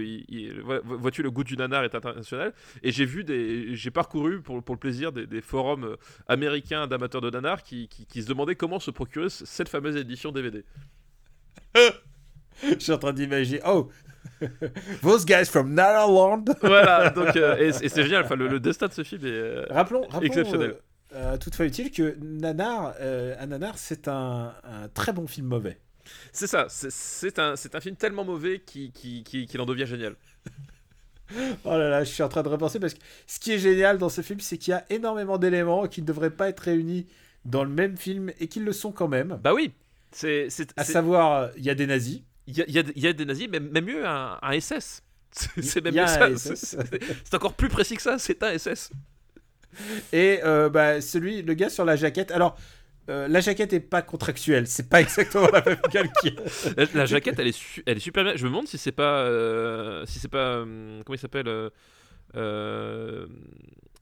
vois-tu 0.83 1.21
le 1.21 1.29
goût 1.29 1.43
du 1.43 1.55
nanar 1.57 1.83
est 1.83 1.93
international. 1.93 2.53
Et 2.81 2.91
j'ai 2.91 3.05
vu 3.05 3.23
des 3.23 3.75
j'ai 3.75 3.91
parcouru 3.91 4.41
pour, 4.41 4.63
pour 4.63 4.73
le 4.73 4.79
plaisir 4.79 5.11
des, 5.11 5.27
des 5.27 5.41
forums 5.41 5.95
américains 6.27 6.87
d'amateurs 6.87 7.21
de 7.21 7.29
nanar 7.29 7.61
qui, 7.61 7.87
qui, 7.87 8.05
qui 8.07 8.23
se 8.23 8.27
demandaient 8.27 8.55
comment 8.55 8.79
se 8.79 8.89
procurer 8.89 9.29
cette 9.29 9.69
fameuse 9.69 9.95
édition 9.95 10.31
DVD 10.31 10.63
Je 12.63 12.77
suis 12.79 12.91
en 12.91 12.97
train 12.97 13.13
d'imaginer. 13.13 13.61
Oh 13.65 13.89
Those 15.01 15.25
guys 15.25 15.45
from 15.45 15.73
Naraland 15.73 16.45
voilà 16.61 17.09
donc 17.11 17.35
euh, 17.35 17.57
et, 17.57 17.67
et 17.85 17.89
c'est 17.89 18.03
génial 18.03 18.23
enfin 18.25 18.35
le, 18.35 18.47
le 18.47 18.59
destin 18.59 18.87
de 18.87 18.93
ce 18.93 19.03
film 19.03 19.23
est 19.25 19.29
euh, 19.29 19.65
Rappelons, 19.69 20.01
rappelons 20.09 20.21
Exceptionnel. 20.21 20.75
euh, 21.13 21.33
à 21.33 21.37
toute 21.37 21.55
fois 21.55 21.65
utile 21.65 21.91
que 21.91 22.17
Nanar, 22.21 22.93
euh, 23.01 23.35
un 23.39 23.47
Nanar, 23.47 23.77
c'est 23.77 24.07
un, 24.07 24.53
un 24.63 24.87
très 24.93 25.13
bon 25.13 25.27
film 25.27 25.47
mauvais. 25.47 25.79
c'est 26.31 26.47
ça 26.47 26.65
c'est- 26.69 27.37
un, 27.39 27.53
un 27.73 27.79
film 27.79 27.95
tellement 27.95 28.23
mauvais 28.25 28.59
qu'il 28.59 28.91
qui, 28.91 29.23
qui, 29.23 29.45
qu'il 29.45 29.61
en 29.61 29.65
devient 29.65 29.85
génial 29.85 30.15
Oh 31.63 31.69
là 31.77 31.89
là, 31.89 32.03
je 32.03 32.09
suis 32.11 32.23
en 32.23 32.27
train 32.29 32.43
de 32.43 32.49
repenser 32.49 32.79
parce 32.79 32.93
que 32.93 32.99
ce 33.25 33.39
qui 33.39 33.53
est 33.53 33.57
génial 33.59 33.97
dans 33.97 34.09
ce 34.09 34.21
film, 34.21 34.41
c'est 34.41 34.57
qu'il 34.57 34.71
y 34.71 34.73
a 34.75 34.83
énormément 34.89 35.37
d'éléments 35.37 35.87
qui 35.87 36.01
ne 36.01 36.05
devraient 36.07 36.29
pas 36.31 36.49
être 36.49 36.59
réunis 36.59 37.07
dans 37.45 37.63
le 37.63 37.69
même 37.69 37.95
film 37.95 38.31
et 38.39 38.47
qui 38.47 38.59
le 38.59 38.73
sont 38.73 38.91
quand 38.91 39.07
même. 39.07 39.39
bah 39.41 39.53
oui 39.53 39.71
c'est 40.11 40.73
À 40.77 40.83
savoir, 40.83 41.49
il 41.57 41.63
y 41.63 41.69
a 41.69 41.75
des 41.75 41.87
nazis. 41.87 42.21
Il 42.47 42.57
y 42.57 42.61
a, 42.61 42.65
y 42.69 42.79
a- 42.79 42.83
il 42.95 43.01
y 43.03 43.07
a 43.07 43.13
des 43.13 43.25
nazis, 43.25 43.47
mais 43.49 43.59
même 43.59 43.85
mieux 43.85 44.05
un, 44.05 44.37
un 44.41 44.59
SS. 44.59 45.03
C'est 45.31 45.81
même. 45.83 45.93
C'est 47.23 47.33
encore 47.33 47.53
plus 47.53 47.69
précis 47.69 47.95
que 47.95 48.01
ça, 48.01 48.17
c'est 48.19 48.43
un 48.43 48.57
SS. 48.57 48.91
Et 50.11 50.41
euh, 50.43 50.69
bah, 50.69 50.99
celui, 50.99 51.41
le 51.43 51.53
gars 51.53 51.69
sur 51.69 51.85
la 51.85 51.95
jaquette. 51.95 52.31
Alors, 52.31 52.57
euh, 53.09 53.27
la 53.29 53.39
jaquette 53.39 53.71
est 53.73 53.79
pas 53.79 54.01
contractuelle, 54.01 54.67
c'est 54.67 54.89
pas 54.89 54.99
exactement 55.01 55.47
la 55.47 55.63
même 55.63 55.77
qui 56.21 56.35
La, 56.75 56.85
la 56.93 57.05
jaquette, 57.05 57.39
elle 57.39 57.47
est, 57.47 57.51
su- 57.53 57.81
elle 57.85 57.97
est 57.97 58.01
super 58.01 58.23
bien. 58.25 58.35
Je 58.35 58.43
me 58.43 58.49
demande 58.49 58.67
si 58.67 58.77
c'est 58.77 58.91
pas. 58.91 59.19
euh, 59.21 60.05
si 60.05 60.19
c'est 60.19 60.27
pas. 60.27 60.59
comment 60.59 61.15
il 61.15 61.17
s'appelle 61.19 61.47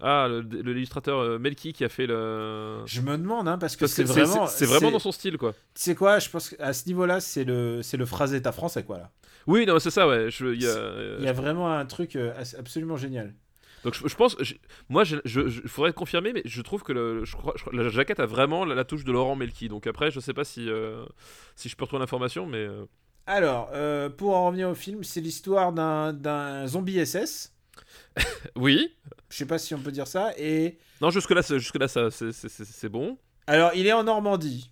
Ah, 0.02 0.30
l'illustrateur 0.52 1.20
euh, 1.20 1.40
Melky 1.40 1.74
qui 1.74 1.84
a 1.84 1.90
fait 1.90 2.08
le. 2.08 2.82
Je 2.86 3.02
me 3.02 3.18
demande, 3.18 3.48
hein, 3.50 3.58
parce 3.58 3.76
que 3.76 3.86
c'est 3.88 4.04
vraiment. 4.04 4.48
c'est- 4.48 4.60
c'est 4.60 4.66
vraiment 4.66 4.92
dans 4.92 5.00
son 5.00 5.12
style, 5.12 5.38
quoi. 5.38 5.52
Tu 5.74 5.82
sais 5.82 5.96
quoi, 5.96 6.20
je 6.20 6.30
pense 6.30 6.50
qu'à 6.50 6.72
ce 6.74 6.88
niveau-là, 6.88 7.20
c'est 7.20 7.44
le, 7.44 7.82
le 7.94 8.06
phrase 8.06 8.34
état 8.34 8.52
français, 8.54 8.84
quoi, 8.84 8.98
là. 8.98 9.12
Oui, 9.46 9.66
non, 9.66 9.80
c'est 9.80 9.92
ça, 9.92 10.08
ouais. 10.08 10.30
Je, 10.32 10.46
il 10.54 10.62
y 10.62 10.68
a, 10.68 10.70
euh, 10.70 11.18
Il 11.20 11.26
y 11.26 11.28
a 11.28 11.34
vraiment 11.34 11.72
un 11.74 11.86
truc 11.86 12.16
euh, 12.16 12.34
absolument 12.58 12.96
génial. 12.98 13.34
Donc 13.84 13.94
je, 13.94 14.08
je 14.08 14.16
pense, 14.16 14.36
je- 14.42 14.56
moi, 14.90 15.04
je, 15.06 15.18
faudrait 15.68 15.94
confirmer, 15.94 16.34
mais 16.34 16.42
je 16.46 16.62
trouve 16.62 16.84
que 16.84 16.92
le, 16.94 17.24
je 17.26 17.36
crois, 17.36 17.54
la 17.74 17.88
jaquette 17.90 18.20
a 18.20 18.26
vraiment 18.26 18.66
la, 18.66 18.76
la 18.76 18.84
touche 18.86 19.04
de 19.06 19.12
Laurent 19.12 19.36
Melky. 19.36 19.68
Donc 19.70 19.88
après, 19.88 20.12
je 20.12 20.20
sais 20.20 20.34
pas 20.34 20.44
si, 20.44 20.70
euh, 20.70 21.06
si 21.56 21.68
je 21.70 21.76
peux 21.76 21.84
retrouver 21.86 22.02
l'information, 22.02 22.46
mais. 22.46 22.58
euh, 22.58 22.86
Alors, 23.26 23.70
pour 24.18 24.36
en 24.36 24.48
revenir 24.48 24.70
au 24.70 24.76
film, 24.76 25.04
c'est 25.04 25.22
l'histoire 25.22 25.72
d'un 25.74 26.68
zombie 26.68 27.00
SS. 27.06 27.54
Oui. 28.56 28.96
Je 29.30 29.38
sais 29.38 29.46
pas 29.46 29.58
si 29.60 29.74
on 29.76 29.80
peut 29.80 29.92
dire 29.92 30.08
ça. 30.08 30.34
Et 30.38 30.78
Non, 31.02 31.10
jusque-là, 31.12 31.42
c'est- 31.44 31.60
jusque-là 31.60 31.88
ça, 31.88 32.10
c'est- 32.12 32.32
c'est 32.32 32.50
c'est- 32.50 32.66
c'est 32.66 32.90
bon. 32.90 33.18
alors, 33.48 33.72
il 33.76 33.86
est 33.88 33.94
en 33.94 34.04
Normandie. 34.04 34.72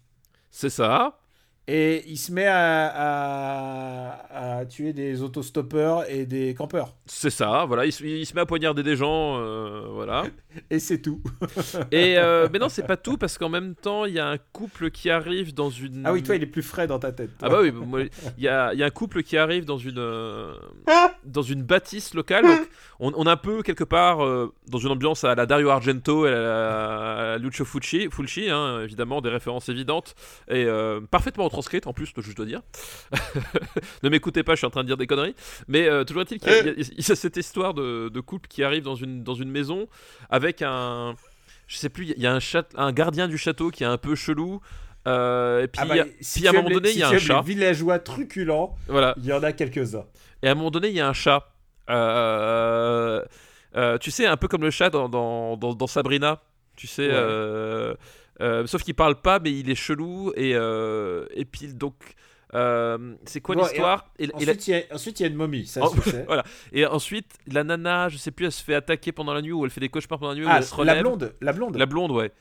C'est 0.51 0.69
ça. 0.69 1.19
Et 1.69 2.03
il 2.07 2.17
se 2.17 2.31
met 2.31 2.45
à, 2.47 2.87
à- 3.31 4.59
à 4.59 4.65
tuer 4.65 4.93
des 4.93 5.21
autostoppeurs 5.21 6.09
et 6.09 6.25
des 6.25 6.53
campeurs. 6.53 6.95
C'est 7.05 7.29
ça, 7.29 7.65
voilà. 7.67 7.85
Il, 7.85 7.91
se- 7.91 8.03
il 8.03 8.25
se 8.25 8.33
met 8.33 8.41
à 8.41 8.45
poignarder 8.45 8.83
des 8.83 8.95
gens, 8.95 9.37
euh, 9.39 9.81
voilà. 9.91 10.23
Et 10.71 10.79
c'est 10.79 10.99
tout. 11.01 11.21
Et 11.91 12.17
euh, 12.17 12.47
mais 12.51 12.57
non, 12.57 12.67
c'est 12.69 12.87
pas 12.87 12.97
tout 12.97 13.17
parce 13.17 13.37
qu'en 13.37 13.49
même 13.49 13.75
temps, 13.75 14.05
il 14.05 14.13
y 14.13 14.19
a 14.19 14.27
un 14.27 14.37
couple 14.37 14.89
qui 14.91 15.09
arrive 15.09 15.53
dans 15.53 15.69
une. 15.69 16.03
Ah 16.05 16.13
oui, 16.13 16.23
toi, 16.23 16.35
il 16.35 16.41
est 16.41 16.47
plus 16.47 16.63
frais 16.63 16.87
dans 16.87 16.97
ta 16.99 17.11
tête. 17.11 17.29
Ah 17.43 17.49
bah 17.49 17.59
oui, 17.61 17.71
il 18.37 18.43
y 18.43 18.47
a, 18.47 18.73
il 18.73 18.79
y 18.79 18.83
a 18.83 18.85
un 18.85 18.89
couple 18.89 19.21
qui 19.21 19.37
arrive 19.37 19.65
dans 19.65 19.77
une 19.77 19.99
euh, 19.99 20.53
dans 21.25 21.43
une 21.43 21.61
bâtisse 21.63 22.13
locale. 22.15 22.45
Donc 22.45 22.67
on, 22.99 23.11
on 23.15 23.25
est 23.27 23.29
un 23.29 23.37
peu 23.37 23.61
quelque 23.61 23.83
part 23.83 24.17
dans 24.67 24.77
une 24.79 24.89
ambiance 24.89 25.23
à 25.25 25.35
la 25.35 25.45
Dario 25.45 25.69
Argento 25.69 26.25
et 26.25 26.29
à 26.29 26.39
la, 26.41 27.33
à 27.33 27.37
Lucio 27.37 27.63
Fulci, 27.65 28.07
Fulci 28.11 28.49
hein, 28.49 28.81
évidemment 28.83 29.21
des 29.21 29.29
références 29.29 29.69
évidentes 29.69 30.15
et 30.49 30.65
parfaitement 31.11 31.45
retranscrites 31.57 31.87
en 31.87 31.93
plus, 31.93 32.11
je 32.17 32.31
dois 32.35 32.45
dire. 32.45 32.61
ne 34.03 34.09
m'écoutez 34.09 34.43
pas, 34.43 34.53
je 34.53 34.57
suis 34.57 34.67
en 34.67 34.69
train 34.69 34.83
de 34.83 34.87
dire 34.87 34.97
des 34.97 35.07
conneries. 35.07 35.35
Mais 35.67 35.87
euh, 35.87 36.03
toujours 36.03 36.21
est-il 36.23 36.39
qu'il 36.39 36.51
y, 36.51 36.55
a- 36.55 36.71
y 36.71 36.99
y 36.99 37.03
cette 37.03 37.37
histoire 37.37 37.73
de, 37.73 38.09
de 38.09 38.19
couple 38.19 38.47
qui 38.47 38.63
arrive 38.63 38.83
dans 38.83 38.95
une 38.95 39.23
dans 39.23 39.33
une 39.35 39.49
maison 39.49 39.87
avec 40.29 40.61
un 40.61 41.15
je 41.67 41.77
sais 41.77 41.89
plus, 41.89 42.05
il 42.15 42.21
y 42.21 42.27
a 42.27 42.33
un, 42.33 42.39
chat, 42.39 42.65
un 42.75 42.93
gardien 42.93 43.27
du 43.27 43.37
château 43.37 43.71
qui 43.71 43.83
est 43.83 43.87
un 43.87 43.97
peu 43.97 44.15
chelou. 44.15 44.61
euh, 45.05 45.63
et 45.63 45.67
puis, 45.67 45.81
Ah 45.83 45.85
bah, 45.85 46.05
si 46.21 46.39
puis 46.39 46.47
à 46.47 46.51
un 46.51 46.53
moment 46.53 46.69
les- 46.69 46.75
donné, 46.75 46.89
il 46.89 46.93
si 46.93 46.99
y 46.99 47.03
a 47.03 47.09
un 47.09 47.17
chat. 47.17 47.41
Les 47.45 47.53
villageois 47.53 47.99
truculents, 47.99 48.75
Voilà. 48.87 49.13
il 49.17 49.25
y 49.25 49.33
en 49.33 49.43
a 49.43 49.51
quelques-uns. 49.51 50.05
Et 50.43 50.47
à 50.47 50.51
un 50.51 50.55
moment 50.55 50.71
donné, 50.71 50.87
il 50.89 50.93
y 50.95 51.01
a 51.01 51.07
un 51.09 51.13
chat. 51.13 51.49
Euh, 51.89 53.21
Euh, 53.75 53.97
tu 53.99 54.09
sais, 54.11 54.25
un 54.25 54.37
peu 54.37 54.47
comme 54.47 54.61
le 54.63 54.71
chat 54.71 54.89
dans, 54.89 55.07
dans, 55.09 55.55
dans- 55.57 55.73
dans 55.75 55.87
Sabrina. 55.87 56.41
Tu 56.77 56.87
sais, 56.87 57.07
Ouais. 57.09 57.93
Euh, 58.41 58.65
sauf 58.67 58.83
qu'il 58.83 58.95
parle 58.95 59.15
pas, 59.21 59.39
mais 59.39 59.51
il 59.51 59.69
est 59.69 59.75
chelou. 59.75 60.31
Et, 60.35 60.51
euh, 60.55 61.25
et 61.33 61.45
puis, 61.45 61.73
donc, 61.73 61.95
euh, 62.53 63.15
c'est 63.25 63.41
quoi 63.41 63.55
Bon, 63.55 63.61
et 63.61 63.69
l'histoire 63.69 64.09
et, 64.19 64.23
et 64.23 64.27
la- 64.27 64.35
Ensuite, 64.35 64.67
il 65.19 65.23
y 65.23 65.25
a- 65.25 65.27
y 65.27 65.31
une 65.31 65.35
momie, 65.37 65.65
ça 65.65 65.81
Oh, 65.83 65.93
je 66.05 66.09
sais. 66.11 66.23
voilà. 66.27 66.43
et 66.71 66.85
ensuite, 66.85 67.31
la 67.51 67.63
nana, 67.63 68.09
je 68.09 68.17
sais 68.17 68.31
plus, 68.31 68.45
elle 68.45 68.51
se 68.51 68.63
fait 68.63 68.75
attaquer 68.75 69.11
pendant 69.11 69.33
la 69.33 69.41
nuit 69.41 69.51
ou 69.51 69.65
elle 69.65 69.71
fait 69.71 69.81
des 69.81 69.89
cauchemars 69.89 70.19
pendant 70.19 70.31
la 70.33 70.37
nuit 70.39 70.45
Ah, 70.47 70.57
elle 70.57 70.63
se 70.63 70.71
la 70.71 70.77
relève. 70.77 71.01
blonde, 71.01 71.33
la 71.41 71.53
blonde. 71.53 71.75
La 71.75 71.85
blonde, 71.85 72.11
ouais. 72.11 72.31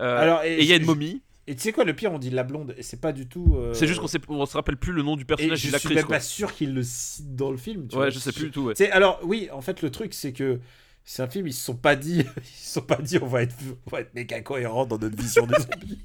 Euh, 0.00 0.18
Alors, 0.22 0.42
et 0.44 0.58
il 0.60 0.64
y 0.66 0.72
a 0.72 0.76
une 0.76 0.82
je- 0.82 0.86
momie. 0.86 1.22
Et 1.46 1.54
tu 1.54 1.60
sais 1.60 1.72
quoi, 1.72 1.84
le 1.84 1.94
pire, 1.94 2.10
on 2.10 2.18
dit 2.18 2.30
la 2.30 2.42
blonde, 2.42 2.74
et 2.78 2.82
c'est 2.82 3.00
pas 3.02 3.12
du 3.12 3.28
tout. 3.28 3.54
euh, 3.58 3.74
C'est 3.74 3.86
juste 3.86 4.00
qu'on 4.00 4.34
on 4.40 4.46
se 4.46 4.56
rappelle 4.56 4.78
plus 4.78 4.92
le 4.92 5.02
nom 5.02 5.14
du 5.14 5.22
Et 5.22 5.26
personnage 5.26 5.58
je 5.58 5.62
de 5.64 5.66
suis 5.68 5.72
l'actrice. 5.72 5.94
même 5.96 6.04
quoi. 6.06 6.16
pas 6.16 6.20
sûr 6.20 6.52
qu'il 6.54 6.72
le 6.74 6.82
cite 6.82 7.36
dans 7.36 7.50
le 7.50 7.58
film. 7.58 7.86
tu 7.86 7.96
Ouais, 7.96 8.04
vois. 8.04 8.10
je 8.10 8.18
sais 8.18 8.32
plus 8.32 8.46
du 8.46 8.50
tout. 8.50 8.62
Ouais. 8.62 8.90
Alors 8.90 9.20
oui, 9.24 9.48
en 9.52 9.60
fait 9.60 9.82
le 9.82 9.90
truc 9.90 10.14
c'est 10.14 10.32
que 10.32 10.58
c'est 11.04 11.22
un 11.22 11.28
film 11.28 11.46
ils 11.46 11.52
se 11.52 11.64
sont 11.64 11.76
pas 11.76 11.96
dit 11.96 12.20
ils 12.36 12.44
se 12.44 12.74
sont 12.74 12.82
pas 12.82 12.96
dit 12.96 13.18
on 13.20 13.26
va 13.26 13.42
être 13.42 13.54
on 13.86 13.90
va 13.90 14.00
être 14.00 14.14
méga 14.14 14.40
cohérent 14.40 14.86
dans 14.86 14.98
notre 14.98 15.16
vision 15.16 15.46
des 15.46 15.54
zombies. 15.54 16.02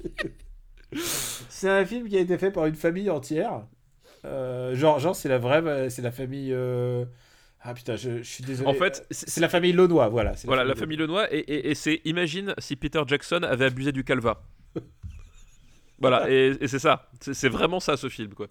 c'est 1.48 1.68
un 1.68 1.84
film 1.84 2.08
qui 2.08 2.16
a 2.16 2.20
été 2.20 2.36
fait 2.38 2.50
par 2.50 2.66
une 2.66 2.74
famille 2.74 3.10
entière. 3.10 3.62
Euh, 4.26 4.74
genre 4.74 4.98
genre 4.98 5.16
c'est 5.16 5.28
la 5.30 5.38
vraie 5.38 5.88
c'est 5.88 6.02
la 6.02 6.12
famille 6.12 6.52
euh, 6.52 7.04
ah 7.62 7.72
putain 7.74 7.96
je, 7.96 8.18
je 8.18 8.22
suis 8.22 8.44
désolé. 8.44 8.68
En 8.68 8.74
fait, 8.74 9.06
c'est 9.10 9.28
c'est- 9.28 9.40
la 9.40 9.48
famille 9.48 9.72
Launois 9.72 10.08
voilà. 10.08 10.34
Voilà, 10.44 10.64
la 10.64 10.74
famille 10.74 10.96
Lenoir, 10.98 11.26
et, 11.30 11.38
et, 11.38 11.70
et 11.70 11.74
c'est 11.74 12.00
imagine 12.04 12.54
si 12.58 12.76
Peter 12.76 13.02
Jackson 13.06 13.40
avait 13.42 13.66
abusé 13.66 13.92
du 13.92 14.04
calva. 14.04 14.42
voilà, 15.98 16.30
et, 16.30 16.56
et 16.60 16.68
c'est 16.68 16.78
ça, 16.78 17.10
c'est 17.20 17.48
vraiment 17.48 17.80
ça 17.80 17.96
ce 17.96 18.08
film, 18.08 18.32
quoi. 18.34 18.48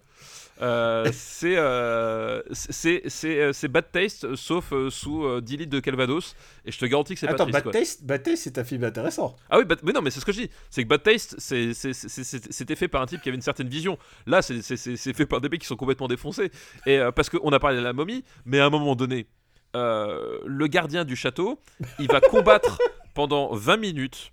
Euh, 0.62 1.08
c'est 1.12 1.56
euh, 1.56 2.42
c'est 2.52 3.02
euh, 3.24 3.52
c'est 3.52 3.68
bad 3.68 3.90
taste, 3.90 4.34
sauf 4.36 4.72
sous 4.90 5.24
euh, 5.24 5.40
10 5.40 5.56
litres 5.56 5.70
de 5.70 5.80
Calvados, 5.80 6.34
et 6.66 6.72
je 6.72 6.78
te 6.78 6.84
garantis 6.84 7.14
que 7.14 7.20
c'est 7.20 7.26
pas 7.26 7.32
Attends, 7.32 7.46
Bad. 7.46 7.70
Taste, 7.70 8.04
Bad 8.04 8.22
Taste, 8.22 8.42
c'est 8.44 8.58
un 8.58 8.64
film 8.64 8.84
intéressant. 8.84 9.36
Ah 9.48 9.58
oui, 9.58 9.64
mais 9.82 9.92
non, 9.92 10.02
mais 10.02 10.10
c'est 10.10 10.20
ce 10.20 10.24
que 10.26 10.32
je 10.32 10.42
dis. 10.42 10.50
C'est 10.68 10.82
que 10.84 10.88
Bad 10.88 11.02
Taste, 11.02 11.36
c'était 11.40 12.76
fait 12.76 12.88
par 12.88 13.00
un 13.02 13.06
type 13.06 13.22
qui 13.22 13.28
avait 13.30 13.36
une 13.36 13.42
certaine 13.42 13.68
vision. 13.68 13.98
Là, 14.26 14.42
c'est- 14.42 15.12
fait 15.14 15.26
par 15.26 15.40
des 15.40 15.48
mecs 15.48 15.62
qui 15.62 15.66
sont 15.66 15.76
complètement 15.76 16.08
défoncés. 16.08 16.50
Et 16.86 17.00
parce 17.14 17.30
qu'on 17.30 17.50
a 17.52 17.58
parlé 17.58 17.78
de 17.78 17.82
la 17.82 17.92
momie, 17.92 18.24
mais 18.44 18.60
à 18.60 18.66
un 18.66 18.70
moment 18.70 18.94
donné, 18.96 19.26
le 19.74 20.66
gardien 20.66 21.04
du 21.04 21.16
château, 21.16 21.58
il 21.98 22.08
va 22.08 22.20
combattre 22.20 22.78
pendant 23.14 23.54
20 23.54 23.76
minutes 23.78 24.32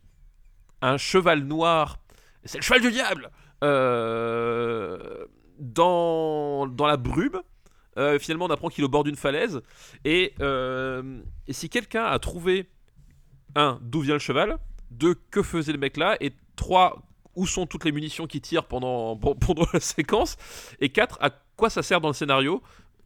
un 0.82 0.98
cheval 0.98 1.40
noir. 1.44 2.00
C'est 2.44 2.58
le 2.58 2.64
cheval 2.64 2.82
du 2.82 2.92
diable 2.92 3.32
euh, 3.64 5.26
dans, 5.60 6.68
la 6.80 6.98
brume. 6.98 7.42
Euh, 7.98 8.20
finalement, 8.20 8.46
on 8.46 8.50
apprend 8.50 8.70
qu'il 8.70 8.84
est 8.84 8.86
au 8.86 8.90
bord 8.90 9.04
d'une 9.04 9.16
falaise. 9.16 9.62
Et, 10.06 10.34
euh, 10.40 11.22
et 11.48 11.54
si 11.54 11.70
quelqu'un 11.70 12.06
a 12.06 12.20
trouvé 12.20 12.70
un, 13.56 13.80
d'où 13.82 14.02
vient 14.02 14.14
le 14.14 14.20
cheval 14.20 14.58
Deux, 14.92 15.16
que 15.32 15.42
faisait 15.42 15.72
le 15.72 15.80
mec 15.80 15.98
là 15.98 16.18
Et 16.22 16.34
trois, 16.56 17.02
où 17.36 17.48
sont 17.48 17.66
toutes 17.66 17.86
les 17.86 17.92
munitions 17.92 18.28
qui 18.28 18.42
tirent 18.42 18.66
pendant, 18.66 19.16
pen- 19.16 19.36
pendant 19.40 19.66
la 19.74 19.80
séquence 19.80 20.38
Et 20.80 20.90
quatre, 20.90 21.18
à 21.22 21.32
quoi 21.56 21.70
ça 21.70 21.82
sert 21.82 22.02
dans 22.02 22.10
le 22.10 22.14
scénario 22.14 22.62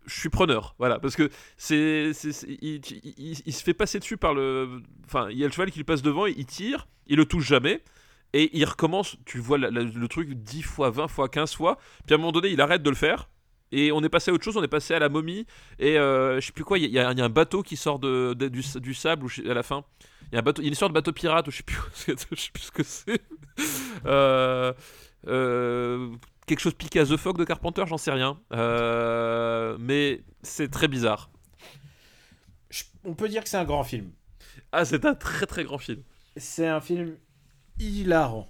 je 0.06 0.20
suis 0.20 0.30
preneur, 0.30 0.74
voilà, 0.80 1.00
parce 1.00 1.16
que 1.16 1.30
c'est, 1.58 2.12
il, 2.60 3.54
se 3.54 3.64
fait 3.64 3.74
passer 3.76 4.00
dessus 4.00 4.18
par 4.18 4.34
le, 4.34 4.82
enfin, 5.06 5.30
il 5.30 5.38
y 5.38 5.44
a 5.44 5.48
le 5.48 5.54
cheval 5.54 5.70
qui 5.70 5.78
lui 5.78 5.84
passe 5.84 6.02
devant, 6.02 6.26
il 6.26 6.46
tire, 6.46 6.88
il 7.06 7.18
le 7.18 7.26
touche 7.26 7.46
jamais, 7.46 7.84
et 8.34 8.50
il 8.58 8.66
recommence, 8.66 9.18
tu 9.26 9.40
vois 9.40 9.58
la- 9.58 9.70
la- 9.72 9.84
le 9.84 10.08
truc 10.08 10.30
10 10.34 10.62
fois, 10.64 10.90
20 10.90 11.08
fois, 11.08 11.30
15 11.30 11.54
fois, 11.56 11.78
puis 12.06 12.14
à 12.14 12.16
un 12.16 12.18
moment 12.20 12.32
donné, 12.32 12.50
il 12.50 12.62
arrête 12.62 12.84
de 12.84 12.90
le 12.90 12.96
faire, 12.96 13.30
et 13.74 13.92
on 13.92 14.02
est 14.04 14.10
passé 14.10 14.32
à 14.32 14.34
autre 14.34 14.44
chose, 14.44 14.58
on 14.58 14.64
est 14.64 14.68
passé 14.68 14.94
à 14.94 15.00
la 15.00 15.10
momie, 15.10 15.46
et 15.80 15.98
euh, 15.98 16.40
je 16.40 16.46
sais 16.48 16.52
plus 16.54 16.64
quoi, 16.64 16.78
il 16.78 16.90
y, 16.92 17.00
a- 17.00 17.12
y 17.12 17.18
y 17.18 17.22
un 17.22 17.30
bateau 17.30 17.64
qui 17.64 17.78
sort 17.78 18.00
de, 18.00 18.34
de- 18.34 18.48
du, 18.50 18.62
du 18.80 18.94
sable 18.94 19.26
ou 19.26 19.50
à 19.50 19.54
la 19.54 19.64
fin. 19.64 19.84
Il 20.32 20.36
y 20.36 20.38
a 20.38 20.40
un 20.40 20.44
bateau, 20.44 20.62
il 20.62 20.66
y 20.66 20.68
a 20.68 20.70
une 20.70 20.76
sorte 20.76 20.92
de 20.92 20.96
bateau 20.96 21.12
pirate, 21.12 21.48
ou 21.48 21.52
je 21.52 21.58
sais 21.58 21.64
plus, 21.64 21.78
je 22.08 22.14
sais 22.16 22.52
plus 22.54 22.62
ce 22.64 22.72
que 22.72 22.84
c'est. 22.84 23.22
Euh, 24.06 24.72
euh, 25.28 26.10
quelque 26.48 26.60
chose 26.60 26.74
piqué 26.74 27.00
à 27.02 27.06
The 27.06 27.18
Fog 27.18 27.38
de 27.38 27.44
Carpenter, 27.44 27.84
j'en 27.88 27.98
sais 27.98 28.12
rien. 28.12 28.40
Euh, 28.54 29.76
mais 29.80 30.24
c'est 30.42 30.70
très 30.70 30.88
bizarre. 30.88 31.30
On 33.04 33.14
peut 33.14 33.28
dire 33.28 33.44
que 33.44 33.50
c'est 33.50 33.58
un 33.58 33.66
grand 33.66 33.84
film. 33.84 34.12
Ah, 34.72 34.86
c'est 34.86 35.06
un 35.06 35.16
très 35.16 35.46
très 35.46 35.64
grand 35.64 35.78
film. 35.78 36.02
C'est 36.38 36.68
un 36.68 36.80
film 36.82 37.18
hilarant. 37.80 38.48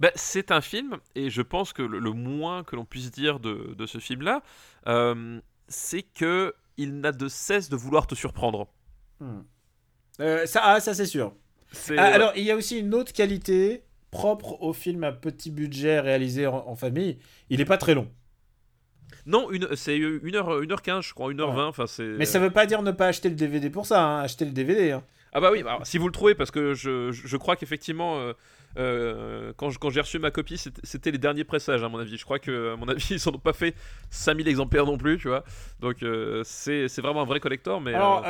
Bah, 0.00 0.10
c'est 0.16 0.50
un 0.50 0.60
film, 0.60 0.96
et 1.14 1.30
je 1.30 1.40
pense 1.42 1.72
que 1.72 1.82
le, 1.82 1.98
le 2.00 2.10
moins 2.12 2.64
que 2.64 2.74
l'on 2.76 2.84
puisse 2.84 3.10
dire 3.12 3.38
de, 3.38 3.74
de 3.78 3.86
ce 3.86 3.98
film-là, 3.98 4.42
euh, 4.88 5.40
c'est 5.68 6.02
que 6.02 6.54
il 6.76 6.98
n'a 7.00 7.12
de 7.12 7.28
cesse 7.28 7.68
de 7.68 7.76
vouloir 7.76 8.06
te 8.08 8.14
surprendre. 8.16 8.66
Hmm. 9.20 9.42
Euh, 10.20 10.46
ça, 10.46 10.60
ah, 10.64 10.80
ça 10.80 10.94
c'est 10.94 11.06
sûr. 11.06 11.34
C'est- 11.70 11.96
Ah, 11.98 12.04
alors, 12.06 12.32
il 12.36 12.42
y 12.44 12.50
a 12.50 12.56
aussi 12.56 12.78
une 12.80 12.92
autre 12.94 13.12
qualité 13.12 13.84
propre 14.10 14.60
au 14.62 14.72
film 14.72 15.04
à 15.04 15.12
petit 15.12 15.50
budget 15.50 16.00
réalisé 16.00 16.46
en, 16.48 16.56
en 16.66 16.74
famille. 16.76 17.18
Il 17.50 17.60
est 17.60 17.64
pas 17.64 17.78
très 17.78 17.94
long. 17.94 18.10
Non, 19.26 19.50
une, 19.50 19.68
c'est 19.76 19.96
1h, 19.98 20.66
1h15, 20.66 21.02
je 21.02 21.14
crois, 21.14 21.32
1h20. 21.32 21.68
Enfin, 21.68 21.86
c'est... 21.86 22.02
Mais 22.04 22.26
ça 22.26 22.38
veut 22.38 22.50
pas 22.50 22.66
dire 22.66 22.82
ne 22.82 22.90
pas 22.90 23.06
acheter 23.08 23.28
le 23.28 23.34
DVD 23.36 23.70
pour 23.70 23.86
ça. 23.86 24.04
hein. 24.04 24.20
Acheter 24.22 24.44
le 24.44 24.50
DVD. 24.50 24.90
hein. 24.92 25.04
Ah 25.34 25.40
bah 25.40 25.50
oui, 25.50 25.60
alors, 25.60 25.84
si 25.84 25.98
vous 25.98 26.06
le 26.06 26.12
trouvez, 26.12 26.34
parce 26.36 26.50
que 26.52 26.74
je, 26.74 27.10
je, 27.10 27.36
crois 27.36 27.56
qu'effectivement, 27.56 28.18
euh, 28.20 28.32
euh, 28.78 29.52
quand, 29.56 29.70
je- 29.70 29.78
quand 29.80 29.90
j'ai 29.90 30.00
reçu 30.00 30.18
ma 30.20 30.30
copie, 30.30 30.56
c'était, 30.56 31.10
les 31.10 31.18
derniers 31.18 31.42
pressages, 31.44 31.82
à 31.82 31.88
mon 31.88 31.98
avis. 31.98 32.16
Je 32.16 32.24
crois 32.24 32.38
que, 32.38 32.72
à 32.74 32.76
mon 32.76 32.86
avis, 32.88 33.06
ils 33.10 33.28
en 33.28 33.32
ont 33.32 33.38
pas 33.38 33.52
fait 33.52 33.74
5000 34.10 34.46
exemplaires 34.46 34.86
non 34.86 34.96
plus, 34.96 35.18
tu 35.18 35.28
vois. 35.28 35.44
Donc 35.80 36.02
euh, 36.04 36.42
c'est, 36.44 36.86
c'est 36.88 37.02
vraiment 37.02 37.22
un 37.22 37.26
vrai 37.26 37.40
collector, 37.40 37.80
mais... 37.80 37.94
Alors, 37.94 38.22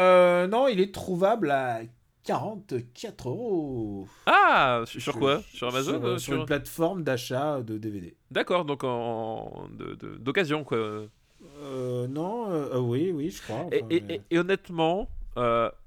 non, 0.48 0.66
il 0.66 0.80
est 0.80 0.94
trouvable 0.94 1.50
à 1.50 1.80
44 2.24 3.28
euros. 3.28 4.08
Ah 4.26 4.82
Sur 4.86 5.18
quoi? 5.18 5.42
Sur 5.52 5.68
Amazon 5.68 6.18
Sur, 6.18 6.34
euh, 6.34 6.38
une 6.40 6.46
plateforme 6.46 7.02
d'achat 7.02 7.60
de 7.60 7.76
DVD. 7.76 8.16
D'accord, 8.30 8.64
donc 8.64 8.82
en, 8.82 9.68
de- 9.72 9.94
de- 9.94 10.16
d'occasion, 10.16 10.64
quoi. 10.64 10.78
Euh, 10.78 12.06
non, 12.08 12.50
euh, 12.50 12.78
oui, 12.78 13.12
oui, 13.12 13.30
je 13.30 13.42
crois. 13.42 13.66
Et, 13.70 13.82
enfin, 13.82 13.86
et- 13.90 14.00
mais- 14.08 14.14
et- 14.14 14.20
et 14.30 14.38
honnêtement, 14.38 15.08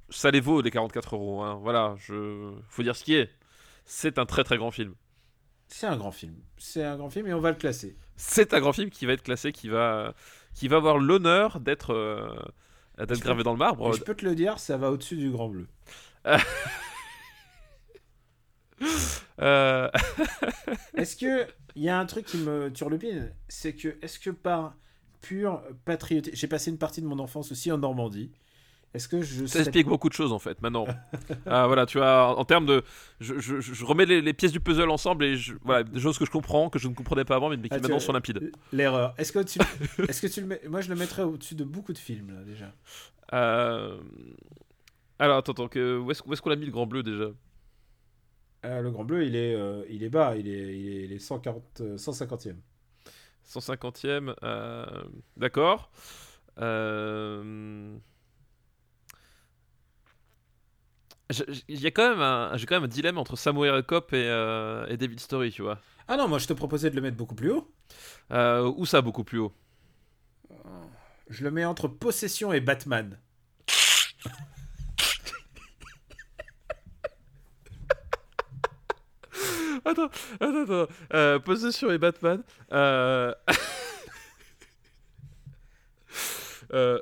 ça 0.09 0.31
les 0.31 0.39
vaut 0.39 0.61
les 0.61 0.71
44 0.71 1.15
euros. 1.15 1.43
hein. 1.43 1.59
Voilà, 1.61 1.95
je... 1.97 2.53
faut 2.69 2.83
dire 2.83 2.95
ce 2.95 3.03
qui 3.03 3.15
est. 3.15 3.29
C'est 3.85 4.17
un 4.19 4.25
très 4.25 4.43
très 4.43 4.57
grand 4.57 4.71
film. 4.71 4.93
C'est 5.67 5.87
un 5.87 5.97
grand 5.97 6.11
film. 6.11 6.35
C'est 6.57 6.83
un 6.83 6.97
grand 6.97 7.09
film 7.09 7.27
et 7.27 7.33
on 7.33 7.39
va 7.41 7.51
le 7.51 7.57
classer. 7.57 7.97
C'est 8.15 8.53
un 8.53 8.59
grand 8.59 8.73
film 8.73 8.89
qui 8.89 9.05
va 9.05 9.13
être 9.13 9.23
classé, 9.23 9.51
qui 9.51 9.67
va, 9.69 10.13
qui 10.53 10.67
va 10.67 10.77
avoir 10.77 10.97
l'honneur 10.97 11.59
d'être 11.59 11.93
euh, 11.93 12.27
d'être 12.97 13.19
gravé 13.19 13.39
peux- 13.39 13.43
dans 13.43 13.51
le 13.51 13.57
marbre. 13.59 13.93
Je 13.93 14.01
peux 14.03 14.15
te 14.15 14.25
le 14.25 14.33
dire, 14.35 14.59
ça 14.59 14.77
va 14.77 14.91
au-dessus 14.91 15.17
du 15.17 15.29
Grand 15.29 15.49
Bleu. 15.49 15.67
Euh, 19.41 19.89
Est-ce 20.95 21.15
que 21.15 21.47
il 21.75 21.83
y 21.83 21.89
a 21.89 21.99
un 21.99 22.05
truc 22.05 22.25
qui 22.25 22.37
me 22.37 22.71
turlupine, 22.71 23.31
c'est 23.47 23.73
que 23.75 23.97
est-ce 24.01 24.17
que 24.19 24.31
par 24.31 24.75
pur 25.21 25.61
patriotisme, 25.85 26.35
j'ai 26.35 26.47
passé 26.47 26.71
une 26.71 26.79
partie 26.79 27.01
de 27.01 27.07
mon 27.07 27.19
enfance 27.19 27.51
aussi 27.51 27.71
en 27.71 27.77
Normandie. 27.77 28.31
Est-ce 28.97 29.07
que 29.07 29.21
je 29.21 29.45
ça 29.45 29.59
explique 29.59 29.87
beaucoup 29.87 30.09
de 30.09 30.13
choses 30.13 30.33
en 30.33 30.39
fait. 30.39 30.61
Maintenant, 30.61 30.85
Ah, 31.45 31.67
voilà, 31.67 31.85
tu 31.85 31.97
vois, 31.99 32.35
en, 32.35 32.39
en 32.39 32.45
termes 32.45 32.65
de, 32.65 32.83
je, 33.19 33.37
je- 33.39 33.59
je 33.61 33.85
remets 33.85 34.05
les, 34.05 34.21
les 34.21 34.33
pièces 34.33 34.51
du 34.51 34.59
puzzle 34.59 34.89
ensemble 34.89 35.23
et 35.25 35.37
je, 35.37 35.53
voilà, 35.63 35.83
des 35.83 35.99
choses 35.99 36.17
que 36.17 36.25
je 36.25 36.31
comprends, 36.31 36.69
que 36.69 36.79
je 36.79 36.87
ne 36.87 36.93
comprenais 36.93 37.23
pas 37.25 37.35
avant, 37.35 37.49
mais, 37.49 37.57
qui 37.57 37.67
Ah, 37.71 37.75
maintenant 37.75 37.97
vois, 37.97 37.99
sont 38.05 38.11
limpides. 38.13 38.51
l'erreur 38.73 39.13
Est-ce 39.17 39.31
que 39.31 39.39
tu, 39.43 39.59
est-ce 40.09 40.21
que 40.21 40.27
tu 40.27 40.41
le 40.41 40.47
mets 40.47 40.61
Moi, 40.67 40.81
je 40.81 40.89
le 40.89 40.95
mettrais 40.95 41.23
au-dessus 41.23 41.55
de 41.55 41.63
beaucoup 41.63 41.93
de 41.93 41.97
films 41.97 42.33
là 42.33 42.43
déjà. 42.43 42.73
Euh, 43.33 43.97
Alors 45.19 45.37
attends, 45.37 45.51
attends, 45.53 45.67
que- 45.67 45.97
où 45.99 46.11
est-ce 46.11 46.41
qu'on 46.41 46.51
a 46.51 46.55
mis 46.55 46.65
le 46.65 46.71
grand 46.71 46.85
bleu 46.87 47.03
déjà? 47.03 47.29
Euh, 48.65 48.81
le 48.81 48.89
Grand 48.89 49.03
Bleu, 49.05 49.23
il 49.25 49.35
est, 49.35 49.53
euh, 49.53 49.83
il 49.87 50.03
est 50.03 50.09
bas, 50.09 50.35
il 50.35 50.47
est, 50.47 50.77
il 50.79 50.87
est, 50.89 51.03
il 51.03 51.13
est 51.13 51.19
140, 51.19 51.81
euh, 51.81 51.97
150e. 51.97 52.55
150e, 53.45 54.33
euh, 54.43 54.85
d'accord. 55.37 55.91
Euh, 56.59 57.95
je- 60.99 61.09
je- 61.09 61.15
Il 61.67 61.81
y 61.81 61.87
a 61.87 61.91
quand 61.91 62.09
même 62.09 62.21
un, 62.21 62.55
j'ai 62.55 62.65
quand 62.65 62.75
même 62.75 62.85
un 62.85 62.87
dilemme 62.87 63.17
entre 63.17 63.35
Samuel 63.35 63.83
Cop 63.83 64.13
et, 64.13 64.29
euh, 64.29 64.87
et 64.87 64.95
David 64.95 65.19
Story, 65.19 65.51
tu 65.51 65.61
vois. 65.61 65.81
Ah 66.07 66.15
non, 66.15 66.29
moi 66.29 66.39
je 66.39 66.47
te 66.47 66.53
proposais 66.53 66.89
de 66.89 66.95
le 66.95 67.01
mettre 67.01 67.17
beaucoup 67.17 67.35
plus 67.35 67.51
haut. 67.51 67.69
Euh, 68.31 68.71
où 68.77 68.85
ça, 68.85 69.01
beaucoup 69.01 69.25
plus 69.25 69.39
haut 69.39 69.53
Je 71.29 71.43
le 71.43 71.51
mets 71.51 71.65
entre 71.65 71.89
Possession 71.89 72.53
et 72.53 72.61
Batman. 72.61 73.19
Attends, 79.85 80.09
attends, 80.41 80.63
attends. 80.63 80.87
Euh, 81.13 81.39
Possession 81.39 81.89
et 81.91 81.97
Batman. 81.97 82.43
Euh... 82.73 83.33
euh, 86.73 86.99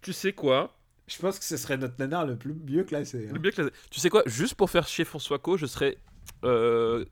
Tu 0.00 0.14
sais 0.14 0.32
quoi? 0.32 0.74
Je 1.10 1.18
pense 1.18 1.38
que 1.40 1.44
ce 1.44 1.56
serait 1.56 1.76
notre 1.76 1.96
nanar 1.98 2.24
le 2.24 2.36
plus 2.36 2.54
mieux 2.54 2.84
classé. 2.84 3.28
hein. 3.28 3.32
Le 3.42 3.50
classé. 3.50 3.70
Tu 3.90 3.98
sais 4.00 4.08
quoi 4.10 4.22
Juste 4.26 4.54
pour 4.54 4.70
faire 4.70 4.86
chier 4.86 5.04
François 5.04 5.38
Co, 5.40 5.56
je 5.56 5.66
serais 5.66 5.98
euh, 6.44 7.04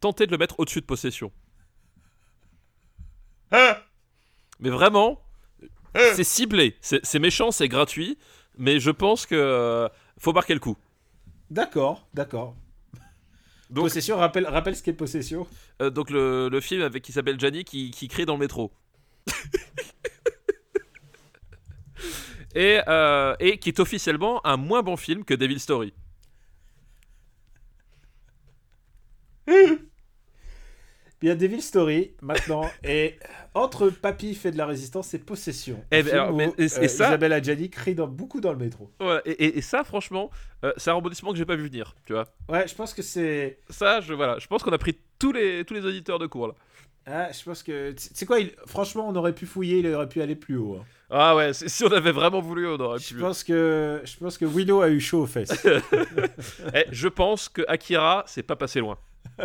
tenté 0.00 0.26
de 0.26 0.30
le 0.32 0.36
mettre 0.38 0.60
au-dessus 0.60 0.80
de 0.82 0.86
Possession. 0.86 1.32
Mais 4.60 4.70
vraiment, 4.70 5.20
c'est 5.94 6.24
ciblé. 6.24 6.76
C'est 6.80 7.04
c'est 7.04 7.18
méchant, 7.18 7.50
c'est 7.50 7.68
gratuit. 7.68 8.18
Mais 8.58 8.80
je 8.80 8.90
pense 8.90 9.26
que 9.26 9.34
euh, 9.34 9.88
faut 10.18 10.32
marquer 10.32 10.54
le 10.54 10.60
coup. 10.60 10.76
D'accord, 11.50 12.06
d'accord. 12.14 12.54
Donc- 13.70 13.84
Possession, 13.84 14.16
rappelle, 14.16 14.46
rappelle 14.46 14.76
ce 14.76 14.82
qu'est 14.82 14.92
Possession. 14.92 15.46
Euh, 15.82 15.90
donc 15.90 16.10
le, 16.10 16.48
le 16.48 16.60
film 16.60 16.82
avec 16.82 17.08
Isabelle 17.08 17.38
Gianni 17.38 17.64
qui, 17.64 17.90
qui 17.90 18.08
crie 18.08 18.24
dans 18.26 18.34
le 18.34 18.40
métro. 18.40 18.72
et, 22.56 22.80
euh, 22.88 23.34
et 23.38 23.58
qui 23.58 23.68
est 23.68 23.78
officiellement 23.80 24.44
un 24.46 24.56
moins 24.56 24.82
bon 24.82 24.96
film 24.96 25.24
que 25.24 25.34
Devil 25.34 25.60
Story. 25.60 25.92
Il 31.22 31.28
y 31.28 31.30
a 31.30 31.34
Devil 31.34 31.62
Story 31.62 32.12
maintenant, 32.20 32.70
et 32.84 33.16
entre 33.54 33.88
Papy 33.88 34.34
fait 34.34 34.50
de 34.52 34.58
la 34.58 34.66
résistance 34.66 35.14
et 35.14 35.18
Possession. 35.18 35.82
Eh 35.90 36.02
ben, 36.02 36.30
mais- 36.32 36.52
et- 36.58 36.62
et 36.62 36.64
euh, 36.64 36.68
ça- 36.68 36.84
Isabelle 36.84 37.32
Adjani 37.32 37.70
crie 37.70 37.94
dans, 37.94 38.06
beaucoup 38.06 38.40
dans 38.40 38.52
le 38.52 38.58
métro. 38.58 38.90
Ouais, 39.00 39.22
et, 39.24 39.30
et- 39.32 39.58
et 39.58 39.62
ça, 39.62 39.82
franchement, 39.82 40.30
euh, 40.62 40.72
c'est 40.76 40.90
un 40.90 40.94
rebondissement 40.94 41.32
que 41.32 41.38
j'ai 41.38 41.46
pas 41.46 41.56
vu 41.56 41.64
venir. 41.68 41.94
Tu 42.04 42.12
vois. 42.12 42.26
Ouais, 42.50 42.68
je 42.68 42.74
pense 42.74 42.92
que 42.92 43.02
c'est. 43.02 43.58
Ça, 43.70 44.00
je, 44.02 44.12
voilà, 44.12 44.38
je 44.38 44.46
pense 44.46 44.62
qu'on 44.62 44.72
a 44.72 44.78
pris 44.78 44.98
tous 45.18 45.32
les, 45.32 45.64
tous 45.64 45.72
les 45.74 45.86
auditeurs 45.86 46.18
de 46.18 46.26
cours 46.26 46.48
là. 46.48 46.54
Ah, 47.06 47.28
je 47.32 47.42
pense 47.44 47.62
que. 47.62 47.94
C'est 47.96 48.26
quoi 48.26 48.40
il- 48.40 48.52
Franchement, 48.66 49.08
on 49.08 49.14
aurait 49.16 49.32
pu 49.34 49.46
fouiller, 49.46 49.78
il 49.78 49.86
aurait 49.94 50.08
pu 50.08 50.20
aller 50.22 50.34
plus 50.36 50.56
haut. 50.56 50.78
hein. 50.80 50.84
Ah 51.08 51.36
ouais, 51.36 51.52
si 51.54 51.84
on 51.84 51.92
avait 51.92 52.10
vraiment 52.10 52.40
voulu, 52.40 52.66
on 52.66 52.80
aurait 52.80 52.98
Je 52.98 53.14
pu. 53.14 53.20
pense 53.20 53.44
que 53.44 54.00
je 54.04 54.16
pense 54.16 54.36
que 54.36 54.44
Willow 54.44 54.80
a 54.82 54.88
eu 54.88 54.98
chaud 55.00 55.22
aux 55.22 55.26
fesses. 55.26 55.50
Eh, 56.74 56.84
je 56.90 57.06
pense 57.06 57.48
que 57.48 57.62
Akira, 57.68 58.24
c'est 58.26 58.42
pas 58.42 58.56
passé 58.56 58.80
loin. 58.80 58.98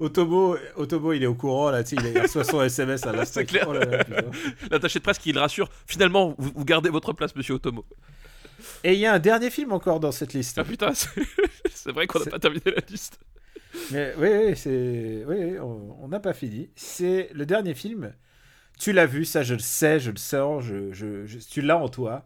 Otomo, 0.00 0.56
Otomo, 0.76 1.12
il 1.12 1.22
est 1.22 1.26
au 1.26 1.34
courant 1.34 1.70
là, 1.70 1.84
tu 1.84 1.96
sais, 1.96 2.10
il 2.12 2.18
reçoit 2.20 2.44
son 2.44 2.62
SMS 2.62 3.06
à 3.06 3.12
l'instant. 3.12 3.40
C'est 3.40 3.46
clair. 3.46 3.66
Oh 3.68 3.72
putain. 3.74 4.30
L'attaché 4.70 4.98
de 4.98 5.04
presse 5.04 5.18
qui 5.18 5.32
le 5.32 5.38
rassure. 5.40 5.68
Finalement, 5.86 6.34
vous, 6.38 6.50
vous 6.54 6.64
gardez 6.64 6.88
votre 6.90 7.12
place, 7.12 7.36
monsieur 7.36 7.54
Otomo. 7.54 7.84
Et 8.84 8.94
il 8.94 8.98
y 8.98 9.06
a 9.06 9.12
un 9.12 9.18
dernier 9.18 9.50
film 9.50 9.72
encore 9.72 10.00
dans 10.00 10.10
cette 10.12 10.32
liste. 10.32 10.58
Ah 10.58 10.64
putain, 10.64 10.92
c'est 10.94 11.92
vrai 11.92 12.06
qu'on 12.06 12.18
n'a 12.20 12.26
pas 12.26 12.38
terminé 12.38 12.62
la 12.66 12.82
liste. 12.90 13.20
Mais 13.90 14.14
oui, 14.18 14.28
oui, 14.46 14.56
c'est, 14.56 15.24
oui, 15.26 15.58
on 15.58 16.08
n'a 16.08 16.20
pas 16.20 16.32
fini. 16.34 16.70
C'est 16.76 17.30
le 17.32 17.46
dernier 17.46 17.74
film. 17.74 18.12
Tu 18.78 18.92
l'as 18.92 19.06
vu, 19.06 19.24
ça, 19.24 19.42
je 19.42 19.54
le 19.54 19.60
sais, 19.60 20.00
je 20.00 20.10
le 20.10 20.16
sors, 20.16 20.60
je, 20.60 20.92
je, 20.92 21.24
je- 21.26 21.38
tu 21.38 21.62
l'as 21.62 21.76
en 21.78 21.88
toi. 21.88 22.24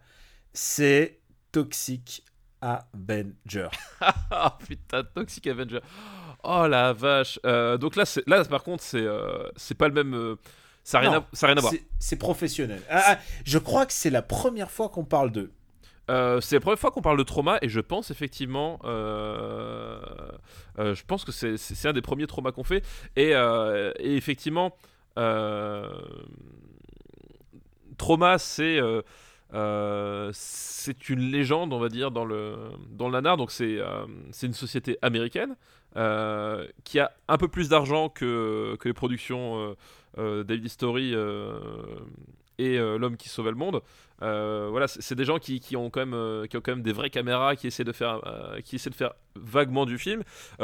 C'est 0.52 1.20
Toxic 1.52 2.24
Avenger. 2.60 3.68
Ah 4.30 4.58
putain, 4.66 5.04
Toxic 5.04 5.46
Avenger. 5.46 5.80
Oh 6.42 6.66
la 6.68 6.92
vache. 6.92 7.38
Euh, 7.46 7.78
donc 7.78 7.96
là, 7.96 8.04
c'est- 8.04 8.26
là, 8.28 8.44
par 8.44 8.62
contre, 8.62 8.82
c'est 8.82 9.00
euh, 9.00 9.48
c'est 9.56 9.74
pas 9.76 9.88
le 9.88 9.94
même. 9.94 10.14
euh, 10.14 10.36
ça 10.84 11.00
n'a 11.00 11.10
rien, 11.10 11.18
à- 11.18 11.46
rien 11.46 11.56
à 11.56 11.60
voir. 11.60 11.72
C'est- 11.72 11.84
C'est 11.98 12.16
professionnel. 12.16 12.80
Ah, 12.90 13.02
ah, 13.06 13.18
je 13.44 13.58
crois 13.58 13.86
que 13.86 13.92
c'est 13.92 14.10
la 14.10 14.22
première 14.22 14.70
fois 14.70 14.88
qu'on 14.88 15.04
parle 15.04 15.30
d'eux. 15.32 15.52
Euh, 16.08 16.40
c'est 16.40 16.56
la 16.56 16.60
première 16.60 16.78
fois 16.78 16.90
qu'on 16.92 17.02
parle 17.02 17.18
de 17.18 17.24
trauma 17.24 17.58
et 17.62 17.68
je 17.68 17.80
pense 17.80 18.10
effectivement, 18.12 18.78
euh, 18.84 19.98
euh, 20.78 20.94
je 20.94 21.04
pense 21.04 21.24
que 21.24 21.32
c'est- 21.32 21.86
un 21.86 21.92
des 21.92 22.02
premiers 22.02 22.26
traumas 22.28 22.52
qu'on 22.52 22.64
fait. 22.64 22.84
Et, 23.16 23.32
effectivement, 24.00 24.76
trauma 27.98 28.38
c'est 28.38 28.78
c'est 30.32 31.08
une 31.08 31.30
légende 31.30 31.72
on 31.72 31.78
va 31.78 31.88
dire 31.88 32.10
dans 32.10 32.24
le 32.24 32.56
dans 32.90 33.06
le 33.08 33.12
nanar. 33.14 33.36
Donc 33.36 33.50
c'est 33.50 33.78
c'est 34.30 34.46
une 34.46 34.52
société 34.54 34.98
américaine 35.02 35.56
qui 36.84 36.98
a 37.00 37.12
un 37.28 37.36
peu 37.38 37.48
plus 37.48 37.68
d'argent 37.68 38.08
que, 38.08 38.76
que 38.80 38.88
les 38.88 38.94
productions 38.94 39.76
David 40.16 40.68
Story 40.68 41.14
et 42.58 42.78
euh, 42.78 42.98
l'homme 42.98 43.16
qui 43.16 43.28
sauvait 43.28 43.50
le 43.50 43.56
monde 43.56 43.82
euh, 44.22 44.68
voilà, 44.70 44.88
c'est 44.88 45.14
des 45.14 45.26
gens 45.26 45.38
qui, 45.38 45.60
qui 45.60 45.76
ont 45.76 45.90
quand 45.90 46.00
même, 46.00 46.14
euh, 46.14 46.46
qui 46.46 46.56
ont 46.56 46.62
quand 46.62 46.72
même 46.72 46.82
des 46.82 46.92
vraies 46.94 47.10
caméras, 47.10 47.54
qui 47.54 47.66
essaient 47.66 47.84
de 47.84 47.92
faire, 47.92 48.22
qui 48.64 48.76
essaient 48.76 48.88
de 48.88 48.94
faire 48.94 49.12
vaguement 49.34 49.84
du 49.84 49.98
film. 49.98 50.22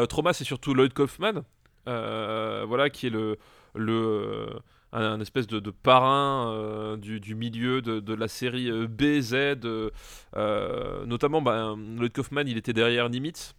Trauma, 0.09 0.32
c'est 0.32 0.44
surtout 0.44 0.73
Lloyd 0.73 0.94
Kaufman, 0.94 1.43
voilà, 1.85 2.89
qui 2.89 3.09
est 3.09 3.10
le, 3.10 3.36
le, 3.74 4.47
un, 4.93 5.02
un 5.02 5.20
espèce 5.20 5.47
de, 5.47 5.60
de 5.60 5.70
parrain 5.70 6.97
du, 6.97 7.20
du 7.20 7.35
milieu 7.35 7.82
de, 7.82 8.01
de 8.01 8.14
la 8.14 8.27
série 8.27 8.70
BZ. 8.86 9.59
notamment, 11.06 11.43
bah, 11.43 11.74
Lloyd 11.77 12.12
Kaufman, 12.14 12.44
il 12.47 12.56
était 12.56 12.73
derrière 12.73 13.10
Nimitz, 13.10 13.55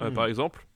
Mhm. 0.00 0.12
par 0.12 0.26
exemple, 0.26 0.66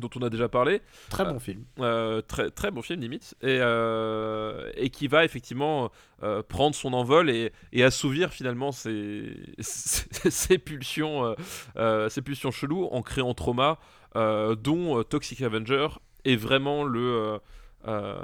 dont 0.00 0.10
on 0.16 0.22
a 0.22 0.30
déjà 0.30 0.48
parlé. 0.48 0.80
Très 1.10 1.24
bon 1.24 1.38
film. 1.38 1.64
Euh, 1.80 2.20
très, 2.20 2.50
très 2.50 2.70
bon 2.70 2.82
film 2.82 3.00
limite 3.00 3.34
et, 3.42 3.58
euh, 3.60 4.70
et 4.76 4.90
qui 4.90 5.06
va 5.08 5.24
effectivement 5.24 5.90
euh, 6.22 6.42
prendre 6.42 6.74
son 6.74 6.92
envol 6.92 7.30
et, 7.30 7.52
et 7.72 7.84
assouvir 7.84 8.30
finalement 8.32 8.72
ses, 8.72 9.36
ses, 9.60 10.06
ses 10.30 10.58
pulsions 10.58 11.24
euh, 11.24 11.34
euh, 11.76 12.08
ses 12.08 12.22
pulsions 12.22 12.50
cheloues 12.50 12.86
en 12.90 13.02
créant 13.02 13.34
Trauma 13.34 13.78
euh, 14.16 14.54
dont 14.56 14.98
euh, 14.98 15.02
Toxic 15.04 15.40
Avenger 15.42 15.88
est 16.24 16.36
vraiment 16.36 16.84
le 16.84 17.00
euh, 17.00 17.38
euh, 17.86 18.16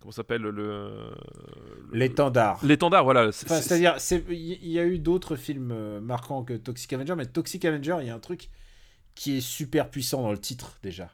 comment 0.00 0.12
s'appelle 0.12 0.42
le, 0.42 0.90
L'étendard. 1.92 2.58
l'étendard 2.64 3.04
voilà 3.04 3.32
c'est- 3.32 3.46
Enfin, 3.46 3.56
c'est- 3.60 3.68
c'est-à-dire, 3.68 3.94
c'est- 3.98 4.24
il 4.30 4.68
y 4.68 4.78
a 4.78 4.84
eu 4.84 4.98
d'autres 4.98 5.36
films 5.36 5.70
euh, 5.72 6.00
marquants 6.00 6.42
que 6.44 6.54
Toxic 6.54 6.92
Avenger, 6.92 7.14
mais 7.16 7.26
Toxic 7.26 7.64
Avenger, 7.64 7.96
il 8.00 8.06
y 8.06 8.10
a 8.10 8.14
un 8.14 8.18
truc 8.20 8.48
qui 9.14 9.36
est 9.38 9.40
super 9.40 9.88
puissant 9.90 10.22
dans 10.22 10.30
le 10.32 10.38
titre 10.38 10.78
déjà. 10.82 11.10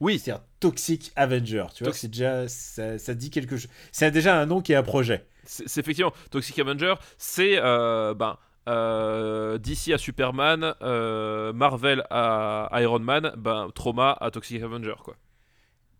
oui 0.00 0.18
C'est-à-dire 0.18 0.44
Toxic 0.60 1.12
Avenger, 1.16 1.66
tu 1.74 1.84
vois, 1.84 1.92
Tox- 1.92 2.00
c'est 2.00 2.08
déjà, 2.08 2.48
ça, 2.48 2.98
ça 2.98 3.14
dit 3.14 3.30
quelque 3.30 3.56
chose. 3.56 3.70
C'est 3.92 4.10
déjà 4.10 4.40
un 4.40 4.46
nom 4.46 4.60
qui 4.60 4.72
est 4.72 4.76
un 4.76 4.82
projet. 4.82 5.26
c'est 5.44 5.68
c'est 5.68 5.80
effectivement 5.80 6.12
Toxic 6.30 6.58
Avenger, 6.58 6.94
c'est 7.18 7.58
euh, 7.58 8.14
ben, 8.14 8.36
euh, 8.68 9.58
DC 9.58 9.88
à 9.92 9.98
Superman, 9.98 10.74
euh, 10.82 11.52
Marvel 11.52 12.04
à 12.10 12.68
Iron 12.80 13.00
Man, 13.00 13.32
ben, 13.36 13.68
Trauma 13.74 14.16
à 14.20 14.30
Toxic 14.30 14.62
Avenger 14.62 14.94
quoi. 15.02 15.16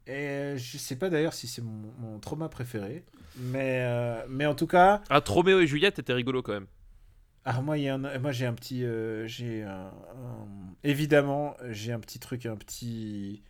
Et 0.06 0.12
euh, 0.12 0.56
je 0.58 0.78
sais 0.78 0.96
pas 0.96 1.10
d'ailleurs 1.10 1.32
si 1.34 1.46
c'est 1.46 1.62
mon, 1.62 1.92
mon 1.98 2.18
trauma 2.18 2.48
préféré, 2.48 3.04
mais, 3.36 3.86
mais 4.28 4.46
en 4.46 4.54
tout 4.54 4.66
cas, 4.66 5.00
Ah, 5.10 5.20
Roméo 5.24 5.60
et 5.60 5.66
Juliette 5.66 5.98
était 6.00 6.12
rigolo 6.12 6.42
quand 6.42 6.52
même. 6.52 6.66
Ah, 7.44 7.60
moi, 7.60 7.78
il 7.78 7.84
y 7.84 7.88
a 7.88 7.94
un- 7.94 8.18
moi 8.18 8.32
j'ai 8.32 8.46
un 8.46 8.54
petit, 8.54 8.84
euh, 8.84 9.26
j'ai 9.26 9.62
un, 9.62 9.86
un- 9.86 10.74
évidemment, 10.84 11.56
j'ai 11.70 11.92
un 11.92 12.00
petit 12.00 12.18
truc, 12.18 12.46
un 12.46 12.56
petit. 12.56 13.42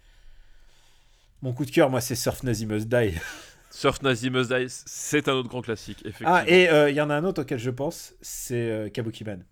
Mon 1.42 1.52
coup 1.52 1.64
de 1.64 1.70
cœur, 1.70 1.90
moi, 1.90 2.00
c'est 2.00 2.14
Surf 2.14 2.42
Nazi 2.42 2.66
Must 2.66 2.88
Die. 2.88 3.14
Surf 3.70 4.02
Nazi 4.02 4.30
Must 4.30 4.52
Die, 4.52 4.66
c'est 4.68 5.28
un 5.28 5.32
autre 5.32 5.48
grand 5.48 5.62
classique, 5.62 5.98
effectivement. 6.00 6.34
Ah, 6.34 6.44
et 6.46 6.68
euh, 6.68 6.90
il 6.90 6.96
y 6.96 7.00
en 7.00 7.10
a 7.10 7.14
un 7.14 7.24
autre 7.24 7.42
auquel 7.42 7.58
je 7.58 7.70
pense, 7.70 8.14
c'est 8.20 8.70
euh, 8.70 8.88
Kabukiman. 8.90 9.44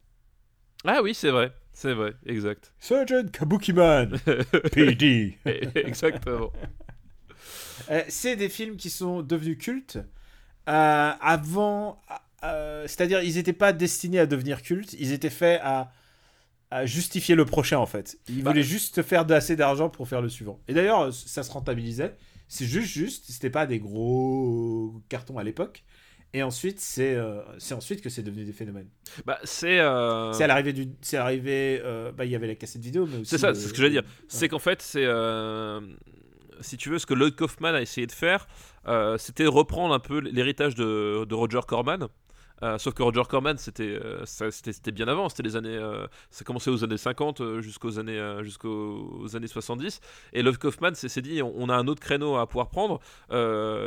Ah 0.84 1.00
oui, 1.02 1.14
c'est 1.14 1.30
vrai, 1.30 1.52
c'est 1.72 1.92
vrai, 1.94 2.14
exact. 2.26 2.72
Sergeant 2.78 3.26
Kabukiman, 3.32 4.10
PD. 4.72 5.36
Exactement. 5.74 6.52
C'est 8.08 8.36
des 8.36 8.48
films 8.48 8.76
qui 8.76 8.90
sont 8.90 9.22
devenus 9.22 9.58
cultes 9.58 9.98
avant. 10.66 12.00
Euh, 12.44 12.84
C'est-à-dire, 12.86 13.22
ils 13.22 13.34
n'étaient 13.34 13.52
pas 13.52 13.72
destinés 13.72 14.18
à 14.18 14.26
devenir 14.26 14.62
cultes, 14.62 14.94
ils 14.94 15.12
étaient 15.12 15.30
faits 15.30 15.60
à, 15.62 15.92
à 16.70 16.86
justifier 16.86 17.34
le 17.34 17.44
prochain 17.44 17.78
en 17.78 17.86
fait. 17.86 18.18
Ils 18.28 18.42
Bah. 18.42 18.50
voulaient 18.50 18.62
juste 18.62 18.94
te 18.96 19.02
faire 19.02 19.30
assez 19.30 19.56
d'argent 19.56 19.88
pour 19.88 20.08
faire 20.08 20.22
le 20.22 20.28
suivant. 20.28 20.60
Et 20.68 20.74
d'ailleurs, 20.74 21.12
ça 21.12 21.42
se 21.42 21.50
rentabilisait. 21.50 22.16
C'est 22.48 22.66
juste, 22.66 22.88
juste, 22.92 23.24
c'était 23.30 23.50
pas 23.50 23.66
des 23.66 23.78
gros 23.78 25.02
cartons 25.08 25.38
à 25.38 25.44
l'époque. 25.44 25.84
Et 26.32 26.44
ensuite, 26.44 26.78
c'est 26.78 27.14
euh, 27.16 27.40
ensuite 27.72 28.02
que 28.02 28.08
c'est 28.08 28.22
devenu 28.22 28.44
des 28.44 28.52
phénomènes. 28.52 28.88
Bah, 29.26 29.38
c'est. 29.42 29.80
euh, 29.80 30.32
C'est 30.32 30.44
à 30.44 30.46
l'arrivée 30.46 30.72
du. 30.72 30.88
C'est 31.00 31.16
arrivé. 31.16 31.80
euh, 31.84 32.12
bah, 32.12 32.24
il 32.24 32.30
y 32.30 32.36
avait 32.36 32.46
la 32.46 32.54
cassette 32.54 32.82
vidéo, 32.82 33.04
mais 33.06 33.16
aussi. 33.18 33.30
C'est 33.30 33.38
ça, 33.38 33.48
le- 33.48 33.54
c'est 33.56 33.66
ce 33.66 33.72
que 33.72 33.78
j'allais 33.78 33.90
dire. 33.90 34.04
C'est 34.28 34.48
qu'en 34.48 34.60
fait, 34.60 34.80
c'est. 34.80 35.06
Si 36.60 36.76
tu 36.76 36.90
veux, 36.90 36.98
ce 36.98 37.06
que 37.06 37.14
Lloyd 37.14 37.34
Kaufman 37.34 37.74
a 37.74 37.80
essayé 37.80 38.06
de 38.06 38.12
faire, 38.12 38.46
c'était 39.18 39.46
reprendre 39.46 39.94
un 39.94 39.98
peu 39.98 40.20
l'héritage 40.20 40.74
de, 40.74 41.24
de 41.24 41.34
Roger 41.34 41.60
Corman. 41.66 42.06
Euh, 42.62 42.78
sauf 42.78 42.94
que 42.94 43.02
Roger 43.02 43.22
Corman, 43.28 43.56
c'était 43.56 43.98
euh, 44.04 44.24
c'était 44.26 44.72
c'était 44.72 44.92
bien 44.92 45.08
avant, 45.08 45.28
c'était 45.28 45.42
les 45.42 45.56
années, 45.56 45.76
euh, 45.76 46.06
ça 46.30 46.44
commençait 46.44 46.70
aux 46.70 46.84
années 46.84 46.98
50 46.98 47.40
euh, 47.40 47.60
jusqu'aux 47.60 47.98
années, 47.98 48.20
jusqu'aux 48.42 49.26
années 49.34 49.46
70. 49.46 50.00
Et 50.32 50.42
Love 50.42 50.58
Kaufman 50.58 50.94
s'est 50.94 51.22
dit, 51.22 51.42
on, 51.42 51.68
a 51.68 51.74
un 51.74 51.86
autre 51.88 52.00
créneau 52.00 52.36
à 52.36 52.46
pouvoir 52.46 52.68
prendre, 52.68 53.00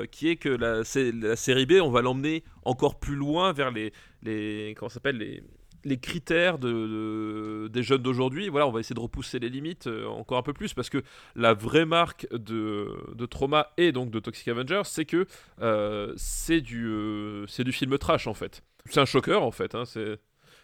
qui 0.08 0.30
est 0.30 0.38
que 0.38 0.50
la, 0.50 0.84
série 0.84 1.66
B, 1.66 1.74
on 1.82 1.92
va 1.92 2.02
l'emmener 2.02 2.44
encore 2.64 3.00
plus 3.00 3.16
loin 3.16 3.54
vers 3.54 3.72
les, 3.72 3.94
les 4.24 4.76
comment 4.78 4.90
ça 4.90 4.96
s'appelle 4.96 5.44
les 5.86 5.98
critères 5.98 6.60
de, 6.60 6.70
de- 6.72 7.68
des 7.68 7.84
jeunes 7.84 8.02
d'aujourd'hui, 8.02 8.50
on 8.50 8.72
va 8.72 8.80
essayer 8.80 8.96
de 8.96 9.00
repousser 9.00 9.40
les 9.40 9.50
limites 9.50 9.88
euh, 9.88 10.06
encore 10.08 10.38
un 10.38 10.44
peu 10.44 10.54
plus 10.54 10.74
parce 10.74 10.90
que 10.90 11.04
la 11.36 11.54
vraie 11.54 11.86
marque 11.86 12.28
de, 12.32 12.88
Trauma 13.26 13.72
et 13.78 13.92
donc 13.92 14.12
de 14.12 14.20
Toxic 14.20 14.48
Avenger, 14.48 14.82
c'est 14.86 15.06
que 15.06 15.26
euh, 15.62 16.14
c'est 16.18 16.62
du, 16.62 16.88
euh, 16.88 17.46
c'est 17.48 17.64
du 17.64 17.72
film 17.72 17.98
trash 17.98 18.28
en 18.28 18.34
fait. 18.34 18.62
C'est 18.90 19.00
un 19.00 19.06
choqueur 19.06 19.44
en 19.44 19.52
fait. 19.52 19.76
hein, 19.76 19.86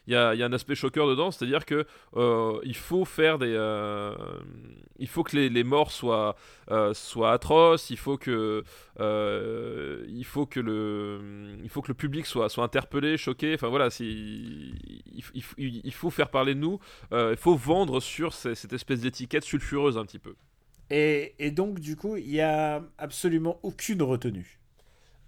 il 0.09 0.13
y 0.13 0.15
a, 0.15 0.33
il 0.33 0.39
y 0.39 0.43
a 0.43 0.45
un 0.47 0.53
aspect 0.53 0.75
choqueur 0.75 1.07
dedans, 1.07 1.31
c'est-à-dire 1.31 1.65
que 1.65 1.85
euh, 2.17 2.59
il 2.63 2.75
faut 2.75 3.05
faire 3.05 3.37
des, 3.39 3.53
euh, 3.55 4.13
il 4.97 5.07
faut 5.07 5.23
que 5.23 5.35
les, 5.35 5.49
les 5.49 5.63
morts 5.63 5.91
soient, 5.91 6.35
euh, 6.71 6.93
soient 6.93 7.31
atroces, 7.31 7.89
il 7.89 7.97
faut 7.97 8.17
que, 8.17 8.63
euh, 8.99 10.05
il 10.09 10.25
faut 10.25 10.45
que 10.45 10.59
le, 10.59 11.19
il 11.63 11.69
faut 11.69 11.81
que 11.81 11.89
le 11.89 11.93
public 11.93 12.25
soit, 12.25 12.49
soit 12.49 12.63
interpellé, 12.63 13.17
choqué. 13.17 13.53
Enfin 13.53 13.69
voilà, 13.69 13.89
il, 13.99 14.75
il- 15.33 15.43
il- 15.57 15.81
il 15.83 15.93
faut 15.93 16.09
faire 16.09 16.29
parler 16.29 16.55
de 16.55 16.59
nous, 16.59 16.79
euh, 17.13 17.31
il 17.31 17.37
faut 17.37 17.55
vendre 17.55 17.99
sur 17.99 18.33
ces- 18.33 18.55
cette 18.55 18.73
espèce 18.73 19.01
d'étiquette 19.01 19.43
sulfureuse 19.43 19.97
un 19.97 20.05
petit 20.05 20.19
peu. 20.19 20.35
Et, 20.89 21.35
et 21.39 21.51
donc, 21.51 21.79
du 21.79 21.95
coup, 21.95 22.15
il 22.17 22.29
y 22.29 22.41
a 22.41 22.83
absolument 22.97 23.59
aucune 23.63 24.01
retenue? 24.01 24.59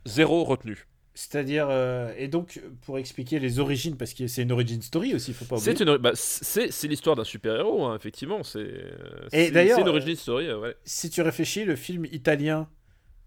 Zéro 0.06 0.44
retenu. 0.44 0.88
C'est-à-dire, 1.14 1.68
euh, 1.70 2.14
et 2.18 2.30
donc, 2.30 2.62
pour 2.86 2.98
expliquer 2.98 3.38
les 3.40 3.60
origines, 3.60 3.98
parce 3.98 4.14
que 4.14 4.28
c'est 4.28 4.44
une 4.44 4.52
origin 4.54 4.82
story 4.82 5.14
aussi, 5.14 5.34
faut 5.34 5.44
pas 5.46 5.58
oublier. 5.58 5.76
C'est 5.76 5.84
une, 5.84 5.98
bah, 5.98 6.12
c'est, 6.16 6.72
c'est 6.72 6.88
l'histoire 6.88 7.18
d'un 7.18 7.26
super-héros, 7.26 7.84
hein, 7.86 7.96
effectivement. 7.98 8.44
C'est, 8.44 8.60
euh, 8.60 9.28
Et 9.34 9.52
d'ailleurs, 9.52 9.76
c'est 9.76 9.82
une 9.82 9.90
origin 9.90 10.16
story. 10.16 10.48
euh, 10.48 10.60
ouais. 10.60 10.76
Si 10.86 11.10
tu 11.10 11.22
réfléchis, 11.22 11.66
le 11.66 11.76
film 11.76 12.06
italien 12.06 12.70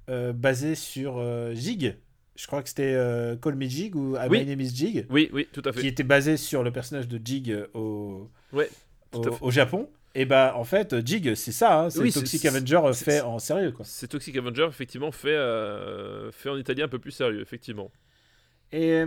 euh, 0.08 0.32
basé 0.32 0.74
sur 0.76 1.22
Jig, 1.54 1.96
je 2.36 2.46
crois 2.46 2.62
que 2.62 2.68
c'était 2.70 2.94
Call 3.42 3.54
Me 3.56 3.66
Jig 3.66 3.94
ou 3.94 4.16
Ah, 4.18 4.28
Oui. 4.30 4.40
My 4.40 4.46
Name 4.46 4.60
is 4.62 4.74
Jig, 4.74 5.06
Oui, 5.10 5.28
oui, 5.32 5.46
tout 5.52 5.62
à 5.66 5.72
fait. 5.72 5.82
qui 5.82 5.86
était 5.86 6.02
basé 6.04 6.36
sur 6.38 6.62
le 6.62 6.72
personnage 6.72 7.06
de 7.06 7.20
Jig 7.22 7.54
au, 7.74 8.30
Ouais, 8.54 8.70
au, 9.12 9.22
au 9.42 9.50
Japon. 9.50 9.88
Et 10.14 10.26
bah, 10.26 10.54
en 10.56 10.64
fait, 10.64 11.04
Jig, 11.06 11.34
c'est 11.34 11.52
ça, 11.52 11.80
hein, 11.80 11.90
c'est 11.90 12.02
Oui, 12.02 12.12
Toxic 12.12 12.44
Avenger 12.44 12.80
euh, 12.84 12.94
fait 12.94 13.20
en 13.20 13.38
sérieux, 13.38 13.72
quoi. 13.72 13.86
C'est 13.86 14.08
Toxic 14.08 14.36
Avenger, 14.36 14.66
effectivement, 14.68 15.12
fait, 15.12 15.28
euh, 15.34 16.30
fait 16.32 16.48
en 16.48 16.56
italien 16.56 16.86
un 16.86 16.88
peu 16.88 16.98
plus 16.98 17.10
sérieux, 17.12 17.40
effectivement. 17.40 17.92
Et, 18.72 19.04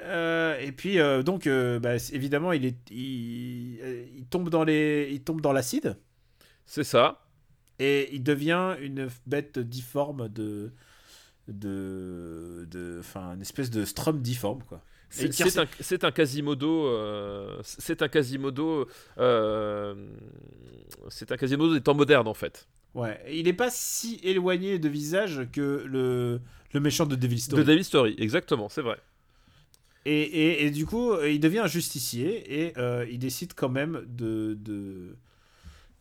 euh, 0.00 0.58
et 0.60 0.72
puis, 0.72 0.98
euh, 1.00 1.22
donc, 1.22 1.46
euh, 1.46 1.78
bah, 1.80 1.96
évidemment, 2.12 2.52
il, 2.52 2.64
est, 2.66 2.90
il, 2.90 3.78
il 4.18 4.26
tombe 4.26 4.50
dans 4.50 4.64
les, 4.64 5.08
il 5.12 5.22
tombe 5.22 5.40
dans 5.40 5.52
l'acide 5.52 5.96
C'est 6.66 6.84
ça. 6.84 7.26
et 7.78 8.14
il 8.14 8.22
devient 8.22 8.76
une 8.80 9.08
bête 9.26 9.58
difforme 9.58 10.28
de, 10.28 10.72
de, 11.48 12.66
de, 12.70 12.98
enfin, 13.00 13.34
une 13.34 13.42
espèce 13.42 13.70
de 13.70 13.84
strum 13.84 14.22
difforme, 14.22 14.62
quoi. 14.64 14.84
C'est 15.08 16.04
un, 16.04 16.10
Quasimodo. 16.10 16.86
euh, 16.86 17.58
c'est 17.62 18.02
un 18.02 18.08
Quasimodo. 18.08 18.88
euh, 19.18 19.94
c'est 21.08 21.32
un 21.32 21.36
Quasimodo 21.36 21.74
des 21.74 21.80
temps 21.80 21.94
modernes, 21.94 22.28
en 22.28 22.34
fait. 22.34 22.66
Ouais, 22.94 23.20
il 23.30 23.44
n'est 23.44 23.52
pas 23.52 23.70
si 23.70 24.18
éloigné 24.22 24.78
de 24.78 24.88
visage 24.88 25.46
que 25.52 25.84
le, 25.86 26.40
le 26.72 26.80
méchant 26.80 27.06
de 27.06 27.14
Devil 27.14 27.38
Story. 27.40 27.62
De 27.62 27.66
David 27.66 27.84
Story, 27.84 28.14
exactement, 28.18 28.68
c'est 28.68 28.82
vrai. 28.82 28.96
Et, 30.06 30.22
et, 30.22 30.66
et 30.66 30.70
du 30.70 30.86
coup, 30.86 31.12
euh, 31.12 31.28
il 31.30 31.40
devient 31.40 31.58
un 31.58 31.66
justicier 31.66 32.62
et 32.62 32.78
euh, 32.78 33.04
il 33.10 33.18
décide 33.18 33.52
quand 33.54 33.68
même 33.68 34.02
de, 34.06 34.56
de, 34.60 35.16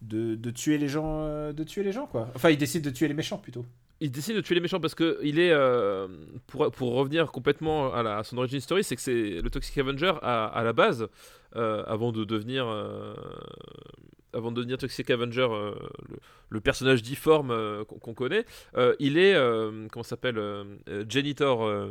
de, 0.01 0.35
de 0.35 0.49
tuer 0.51 0.77
les 0.77 0.87
gens, 0.87 1.51
de 1.51 1.63
tuer 1.63 1.83
les 1.83 1.91
gens 1.91 2.05
quoi. 2.05 2.29
Enfin, 2.35 2.49
il 2.51 2.57
décide 2.57 2.83
de 2.83 2.91
tuer 2.91 3.07
les 3.07 3.13
méchants 3.15 3.39
plutôt. 3.39 3.65
Il 4.01 4.11
décide 4.11 4.35
de 4.35 4.41
tuer 4.41 4.55
les 4.55 4.61
méchants 4.61 4.81
parce 4.81 4.95
que 4.95 5.19
il 5.23 5.39
est 5.39 5.51
euh, 5.51 6.07
pour, 6.47 6.69
pour 6.71 6.93
revenir 6.95 7.31
complètement 7.31 7.93
à, 7.93 8.23
son 8.23 8.37
origin 8.37 8.59
story, 8.59 8.83
c'est 8.83 8.95
que 8.95 9.01
c'est 9.01 9.41
le 9.41 9.49
Toxic 9.49 9.77
Avenger 9.77 10.13
à, 10.21 10.45
à 10.47 10.63
la 10.63 10.73
base, 10.73 11.07
euh, 11.55 11.83
avant 11.87 12.11
de 12.11 12.25
devenir 12.25 12.67
euh, 12.67 13.13
avant 14.33 14.51
de 14.51 14.57
devenir 14.57 14.77
Toxic 14.77 15.09
Avenger, 15.09 15.47
le, 15.49 16.17
le 16.49 16.59
personnage 16.59 17.01
difforme 17.01 17.85
qu'on 17.85 18.13
connaît, 18.13 18.43
il 18.99 19.17
est 19.17 19.33
comment 19.89 20.03
s'appelle 20.03 20.41
janitor. 21.07 21.87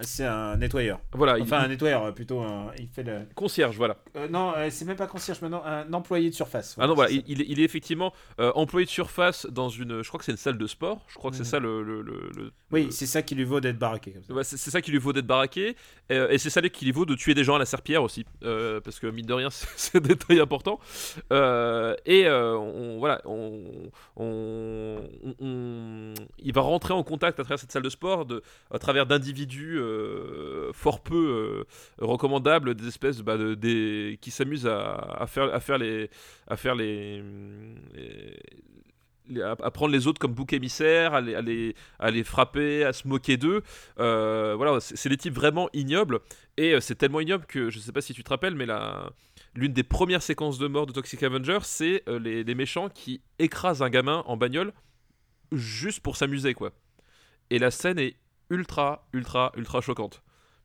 C'est 0.00 0.24
un 0.26 0.56
nettoyeur. 0.56 1.00
voilà, 1.12 1.38
il- 1.38 1.42
Enfin, 1.42 1.58
un 1.60 1.64
il- 1.64 1.70
nettoyeur 1.70 2.04
euh, 2.04 2.12
plutôt. 2.12 2.40
un- 2.40 2.70
il 2.78 2.88
fait 2.88 3.02
le. 3.02 3.20
concierge, 3.34 3.76
voilà. 3.76 3.96
Euh, 4.16 4.28
non, 4.28 4.52
euh, 4.56 4.68
c'est 4.70 4.84
même 4.84 4.96
pas 4.96 5.06
concierge 5.06 5.40
maintenant, 5.40 5.62
un 5.64 5.90
employé 5.92 6.28
de 6.30 6.34
surface. 6.34 6.76
Ah 6.78 6.86
non, 6.86 6.94
voilà, 6.94 7.10
il, 7.10 7.22
il 7.26 7.40
est, 7.42 7.46
il 7.48 7.60
est 7.60 7.64
effectivement 7.64 8.12
euh, 8.38 8.52
employé 8.54 8.84
de 8.84 8.90
surface 8.90 9.46
dans 9.46 9.68
une, 9.68 10.02
je 10.02 10.08
crois 10.08 10.18
que 10.18 10.24
c'est 10.24 10.32
une 10.32 10.36
salle 10.38 10.58
de 10.58 10.66
sport. 10.66 11.00
Je 11.08 11.14
crois 11.14 11.30
que 11.30 11.36
c'est 11.36 11.44
Mhm. 11.44 11.48
ça 11.48 11.58
le, 11.58 11.82
le-. 11.82 12.52
Oui, 12.72 12.88
c'est 12.90 13.06
ça 13.06 13.22
qui 13.22 13.34
lui 13.34 13.44
vaut 13.44 13.60
d'être 13.60 13.78
baraqué 13.78 14.10
comme 14.12 14.22
ça. 14.24 14.34
Ouais, 14.34 14.44
c'est 14.44 14.56
ça 14.70 14.80
qui 14.82 14.90
lui 14.90 14.98
vaut 14.98 15.12
d'être 15.12 15.26
baraqué, 15.26 15.76
et 16.10 16.38
c'est 16.38 16.50
ça 16.50 16.60
qui 16.68 16.84
lui 16.84 16.92
vaut 16.92 17.06
de 17.06 17.14
tuer 17.14 17.34
des 17.34 17.44
gens 17.44 17.54
à 17.54 17.58
la 17.58 17.64
serpillière 17.66 18.02
aussi, 18.02 18.24
parce 18.40 18.98
que 19.00 19.06
mine 19.06 19.26
de 19.26 19.32
rien, 19.32 19.48
c'est 19.76 19.96
un 19.96 20.00
détail 20.00 20.40
important. 20.40 20.78
Et 21.30 22.28
on, 22.28 22.98
voilà, 22.98 23.20
on, 23.24 23.62
on- 24.16 25.00
on- 25.22 25.34
on- 25.40 26.14
il 26.38 26.52
va 26.52 26.60
rentrer 26.60 26.92
en 26.94 27.02
contact 27.02 27.38
à 27.40 27.44
travers 27.44 27.58
cette 27.58 27.72
salle 27.72 27.82
de 27.82 27.88
sport, 27.90 28.26
de, 28.26 28.42
à 28.70 28.78
travers 28.78 29.06
d'individus 29.06 29.78
euh, 29.86 30.72
fort 30.72 31.02
peu 31.02 31.14
euh, 31.14 31.64
recommandables, 32.04 32.74
des 32.74 32.88
espèces 32.88 33.20
bah, 33.20 33.36
qui 33.36 34.30
s'amusent 34.30 34.66
à, 34.66 35.24
faire, 35.26 35.54
à 35.54 35.60
faire 35.60 35.78
les, 35.78 36.10
à 36.46 36.56
faire 36.56 36.74
les, 36.74 37.22
à 39.42 39.70
prendre 39.70 39.92
les 39.92 40.06
autres 40.06 40.18
comme 40.18 40.34
bouc 40.34 40.52
émissaire, 40.52 41.14
à 41.14 41.20
les, 41.20 41.74
à 41.98 42.24
frapper, 42.24 42.84
à 42.84 42.92
se 42.92 43.06
moquer 43.08 43.36
d'eux. 43.36 43.62
Euh, 43.98 44.54
voilà, 44.56 44.80
c'est 44.80 45.08
des 45.08 45.16
types 45.16 45.34
vraiment 45.34 45.68
ignobles. 45.72 46.20
Et 46.56 46.80
c'est 46.80 46.94
tellement 46.94 47.20
ignoble 47.20 47.46
que 47.46 47.70
je 47.70 47.78
sais 47.78 47.92
pas 47.92 48.00
si 48.00 48.14
tu 48.14 48.24
te 48.24 48.30
rappelles, 48.30 48.54
mais 48.54 48.66
l'une 49.54 49.72
des 49.72 49.82
premières 49.82 50.22
séquences 50.22 50.58
de 50.58 50.66
mort 50.66 50.86
de 50.86 50.92
Toxic 50.92 51.22
Avenger, 51.22 51.58
c'est 51.62 52.02
les, 52.06 52.44
les 52.44 52.54
méchants 52.54 52.88
qui 52.88 53.20
écrasent 53.38 53.82
un 53.82 53.90
gamin 53.90 54.22
en 54.26 54.36
bagnole 54.36 54.72
juste 55.52 56.00
pour 56.00 56.16
s'amuser, 56.16 56.54
quoi. 56.54 56.72
Et 57.50 57.58
la 57.58 57.70
scène 57.70 57.98
est 57.98 58.16
ultra, 58.50 59.06
ultra, 59.12 59.52
ultra 59.56 59.80
choquante. 59.80 60.22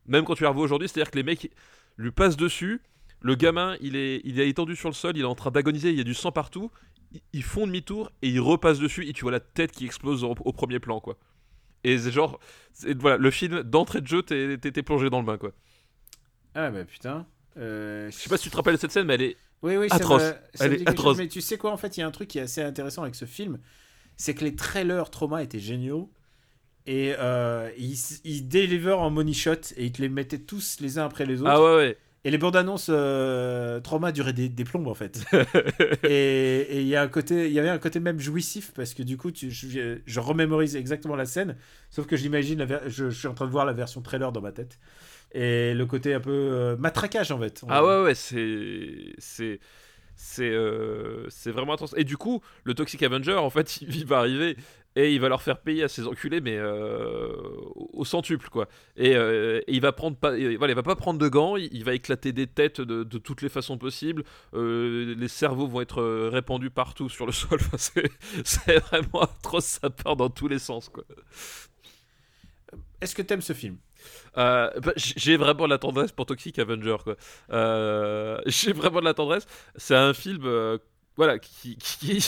Même 0.07 0.25
quand 0.25 0.35
tu 0.35 0.43
la 0.43 0.49
revois 0.49 0.63
aujourd'hui, 0.63 0.87
c'est-à-dire 0.89 1.11
que 1.11 1.17
les 1.17 1.23
mecs 1.23 1.51
lui 1.97 2.11
passent 2.11 2.37
dessus. 2.37 2.81
Le 3.21 3.35
gamin, 3.35 3.75
il 3.81 3.95
est, 3.95 4.21
il 4.23 4.39
est 4.39 4.49
étendu 4.49 4.75
sur 4.75 4.89
le 4.89 4.95
sol, 4.95 5.15
il 5.15 5.21
est 5.21 5.25
en 5.25 5.35
train 5.35 5.51
d'agoniser, 5.51 5.91
il 5.91 5.97
y 5.97 6.01
a 6.01 6.03
du 6.03 6.15
sang 6.15 6.31
partout. 6.31 6.71
Ils- 7.33 7.43
font 7.43 7.67
demi-tour 7.67 8.09
et 8.21 8.29
ils 8.29 8.39
repassent 8.39 8.79
dessus 8.79 9.07
et 9.07 9.13
tu 9.13 9.21
vois 9.23 9.31
la 9.31 9.39
tête 9.41 9.71
qui 9.73 9.85
explose 9.85 10.23
au, 10.23 10.31
au 10.39 10.53
premier 10.53 10.79
plan, 10.79 10.99
quoi. 11.01 11.17
Et 11.83 11.97
c'est 11.97 12.11
genre, 12.11 12.39
voilà, 12.97 13.17
le 13.17 13.31
film 13.31 13.63
d'entrée 13.63 14.01
de 14.01 14.07
jeu, 14.07 14.21
t'es 14.23 14.83
plongé 14.83 15.09
dans 15.09 15.19
le 15.19 15.25
bain, 15.25 15.37
quoi. 15.37 15.51
Ah 16.55 16.69
bah 16.71 16.83
putain. 16.85 17.25
Euh, 17.57 18.09
Je 18.11 18.15
sais 18.15 18.29
pas 18.29 18.37
si 18.37 18.43
tu 18.45 18.49
te 18.49 18.55
rappelles 18.55 18.75
de 18.75 18.79
cette 18.79 18.91
scène, 18.91 19.05
mais 19.07 19.15
elle 19.15 19.21
est. 19.23 19.37
Oui, 19.61 19.77
oui, 19.77 19.89
ça 19.89 19.95
Atroce. 19.95 20.21
me- 20.23 20.33
ça 20.53 20.65
Elle 20.65 20.71
me 20.71 20.75
est 20.75 20.79
chose. 20.79 20.87
atroce. 20.87 21.17
Mais 21.17 21.27
tu 21.27 21.41
sais 21.41 21.57
quoi, 21.57 21.71
en 21.71 21.77
fait, 21.77 21.97
il 21.97 21.99
y 21.99 22.03
a 22.03 22.07
un 22.07 22.11
truc 22.11 22.27
qui 22.29 22.39
est 22.39 22.41
assez 22.41 22.61
intéressant 22.61 23.03
avec 23.03 23.15
ce 23.15 23.25
film, 23.25 23.59
c'est 24.17 24.33
que 24.33 24.43
les 24.43 24.55
trailers 24.55 25.09
trauma 25.11 25.43
étaient 25.43 25.59
géniaux. 25.59 26.11
Et 26.87 27.13
euh, 27.19 27.69
ils, 27.77 27.97
ils 28.23 28.47
deliver 28.47 28.91
en 28.91 29.09
money 29.09 29.33
shot 29.33 29.53
et 29.77 29.85
ils 29.85 29.91
te 29.91 30.01
les 30.01 30.09
mettaient 30.09 30.39
tous 30.39 30.77
les 30.81 30.97
uns 30.97 31.05
après 31.05 31.25
les 31.25 31.41
autres. 31.41 31.51
Ah 31.51 31.61
ouais, 31.61 31.75
ouais. 31.75 31.97
Et 32.23 32.29
les 32.29 32.37
bandes 32.37 32.55
annonces 32.55 32.87
euh, 32.89 33.79
trauma 33.79 34.11
duraient 34.11 34.33
des, 34.33 34.47
des 34.47 34.63
plombs 34.63 34.87
en 34.87 34.93
fait. 34.93 35.23
et 36.03 36.81
il 36.81 36.87
y 36.87 36.95
a 36.95 37.01
un 37.01 37.07
côté, 37.07 37.47
il 37.47 37.53
y 37.53 37.59
avait 37.59 37.69
un 37.69 37.79
côté 37.79 37.99
même 37.99 38.19
jouissif 38.19 38.71
parce 38.75 38.93
que 38.93 39.01
du 39.01 39.17
coup, 39.17 39.31
tu, 39.31 39.49
je, 39.49 39.97
je 40.05 40.19
remémorise 40.19 40.75
exactement 40.75 41.15
la 41.15 41.25
scène, 41.25 41.55
sauf 41.89 42.05
que 42.05 42.15
j'imagine, 42.15 42.67
je, 42.85 43.09
je 43.09 43.17
suis 43.17 43.27
en 43.27 43.33
train 43.33 43.47
de 43.47 43.51
voir 43.51 43.65
la 43.65 43.73
version 43.73 44.01
trailer 44.01 44.31
dans 44.31 44.41
ma 44.41 44.51
tête. 44.51 44.77
Et 45.33 45.73
le 45.73 45.85
côté 45.85 46.13
un 46.13 46.19
peu 46.19 46.31
euh, 46.31 46.77
matraquage 46.77 47.31
en 47.31 47.39
fait. 47.39 47.63
Ah 47.69 47.83
ouais, 47.83 48.03
ouais, 48.03 48.15
c'est. 48.15 49.13
C'est. 49.17 49.59
C'est 50.23 50.51
euh, 50.51 51.27
c'est 51.29 51.49
vraiment 51.49 51.73
intense. 51.73 51.95
Et 51.97 52.03
du 52.03 52.15
coup, 52.15 52.41
le 52.63 52.75
Toxic 52.75 53.01
Avenger, 53.01 53.37
en 53.37 53.49
fait, 53.49 53.81
il 53.81 54.05
va 54.05 54.19
arriver 54.19 54.55
et 54.95 55.13
il 55.13 55.21
va 55.21 55.29
leur 55.29 55.41
faire 55.41 55.59
payer 55.61 55.83
à 55.83 55.87
ces 55.87 56.05
enculés, 56.07 56.41
mais 56.41 56.57
euh, 56.57 57.29
au 57.93 58.03
centuple, 58.05 58.49
quoi. 58.49 58.67
Et, 58.97 59.15
euh, 59.15 59.59
et 59.67 59.73
il 59.73 59.81
va 59.81 59.91
prendre 59.93 60.17
pas, 60.17 60.37
et 60.37 60.57
voilà, 60.57 60.73
il 60.73 60.75
va 60.75 60.83
pas 60.83 60.95
prendre 60.95 61.19
de 61.19 61.27
gants, 61.29 61.55
il, 61.55 61.69
il 61.73 61.83
va 61.85 61.93
éclater 61.93 62.33
des 62.33 62.47
têtes 62.47 62.81
de, 62.81 63.03
de 63.03 63.17
toutes 63.17 63.41
les 63.41 63.49
façons 63.49 63.77
possibles. 63.77 64.23
Euh, 64.53 65.15
les 65.17 65.27
cerveaux 65.27 65.67
vont 65.67 65.81
être 65.81 66.01
répandus 66.29 66.71
partout 66.71 67.09
sur 67.09 67.25
le 67.25 67.31
sol. 67.33 67.59
Enfin, 67.61 67.77
c'est- 68.43 68.79
vraiment 68.79 69.21
atroce, 69.21 69.65
ça 69.81 69.89
part 69.89 70.15
dans 70.15 70.29
tous 70.29 70.47
les 70.47 70.59
sens, 70.59 70.89
quoi. 70.89 71.03
Est-ce 73.01 73.15
que 73.15 73.21
t'aimes 73.21 73.41
ce 73.41 73.53
film? 73.53 73.77
Euh, 74.37 74.69
bah, 74.81 74.93
j'ai 74.95 75.37
vraiment 75.37 75.65
de 75.65 75.69
la 75.69 75.77
tendresse 75.77 76.11
pour 76.11 76.25
Toxic 76.25 76.57
Avenger 76.59 76.97
quoi. 77.03 77.15
J'ai 78.47 78.73
vraiment 78.73 78.99
de 78.99 79.05
la 79.05 79.13
tendresse. 79.13 79.45
C'est 79.75 79.95
un 79.95 80.13
film 80.13 80.43
euh, 80.45 80.77
voilà 81.17 81.39
qui 81.39 81.75
qui, 81.99 82.23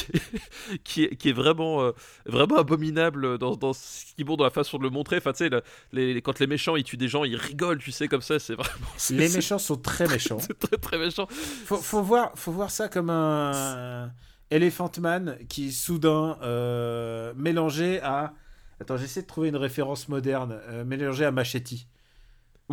qui, 0.84 1.04
est, 1.06 1.16
qui 1.16 1.30
est 1.30 1.34
vraiment 1.34 1.82
euh, 1.84 1.92
vraiment 2.26 2.58
abominable 2.58 3.38
dans, 3.38 3.56
dans 3.56 3.74
ce 3.74 4.14
qui 4.16 4.24
bon 4.24 4.36
dans 4.36 4.44
la 4.44 4.50
façon 4.50 4.78
de 4.78 4.84
le 4.84 4.90
montrer. 4.90 5.18
Enfin 5.18 5.32
tu 5.32 5.40
sais 5.40 5.50
le- 5.50 5.64
les, 5.92 6.22
quand 6.22 6.40
les 6.40 6.48
méchants 6.48 6.76
ils 6.76 6.84
tuent 6.84 6.98
des 6.98 7.08
gens 7.08 7.24
ils 7.24 7.36
rigolent 7.36 7.80
tu 7.80 7.92
sais 7.92 8.08
comme 8.08 8.22
ça 8.22 8.40
c'est 8.40 8.56
vraiment 8.56 8.76
Les 9.10 9.30
méchants 9.30 9.60
sont 9.60 9.78
très 9.78 10.08
méchants. 10.08 10.40
c'est 10.40 10.58
très 10.60 10.78
très 10.78 10.98
méchant. 10.98 11.28
faut, 11.66 11.78
faut 11.78 12.02
voir, 12.04 12.32
faut 12.36 12.52
voir 12.52 12.72
ça 12.72 12.90
comme 12.90 13.10
un 13.10 14.12
Elephant 14.52 14.92
Man 15.00 15.38
qui 15.50 15.72
soudain 15.72 16.38
euh, 16.44 17.34
mélangé 17.36 18.00
à. 18.02 18.34
Attends, 18.80 18.98
j'essaie 18.98 19.22
de 19.22 19.28
trouver 19.28 19.50
une 19.50 19.56
référence 19.56 20.10
moderne. 20.10 20.60
euh, 20.70 20.84
mélangé 20.84 21.26
à 21.26 21.32
Machete. 21.32 21.88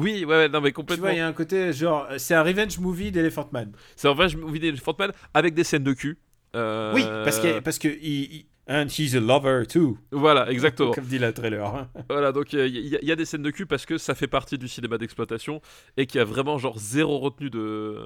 Oui 0.01 0.25
ouais, 0.25 0.37
ouais, 0.37 0.49
non 0.49 0.61
mais 0.61 0.71
Tu 0.71 0.75
complètement. 0.75 1.07
vois, 1.07 1.13
il 1.15 1.19
y 1.19 1.21
a 1.21 1.27
un 1.27 1.33
côté 1.33 1.73
genre, 1.73 2.07
c'est 2.19 2.35
un 2.35 2.43
revenge 2.43 2.79
movie 2.79 3.11
d'Elephant 3.13 3.49
Man. 3.53 3.73
C'est 3.97 4.09
je 4.29 4.37
me 4.37 4.51
vis 4.51 4.61
des 4.61 4.77
Fantman 4.77 5.13
avec 5.35 5.55
des 5.55 5.65
scènes 5.65 5.85
de 5.85 5.93
cul. 5.93 6.19
Euh, 6.57 6.93
Oui, 6.95 7.05
parce 7.25 7.39
que 7.39 7.61
parce 7.61 7.79
que 7.79 7.89
il- 7.89 8.35
il- 8.35 8.47
And 8.69 8.87
he's 8.87 9.17
a 9.17 9.21
lover 9.21 9.65
too. 9.67 9.99
Voilà, 10.13 10.49
exactement. 10.49 10.93
Comme 10.93 11.05
dit 11.07 11.19
la 11.19 11.33
trailer. 11.33 11.89
Voilà, 12.09 12.31
donc 12.31 12.53
il 12.53 12.69
y, 12.69 12.97
a- 12.97 13.01
y 13.03 13.11
a 13.11 13.17
des 13.17 13.25
scènes 13.25 13.43
de 13.43 13.51
cul 13.51 13.67
parce 13.67 13.85
que 13.85 13.99
ça 13.99 14.15
fait 14.15 14.29
partie 14.29 14.59
du 14.59 14.69
cinéma 14.69 14.97
d'exploitation 14.97 15.61
et 15.97 16.07
qu'il 16.07 16.19
y 16.19 16.23
a 16.23 16.25
vraiment 16.25 16.57
genre 16.57 16.79
zéro 16.79 17.19
retenue 17.19 17.51
de, 17.51 17.97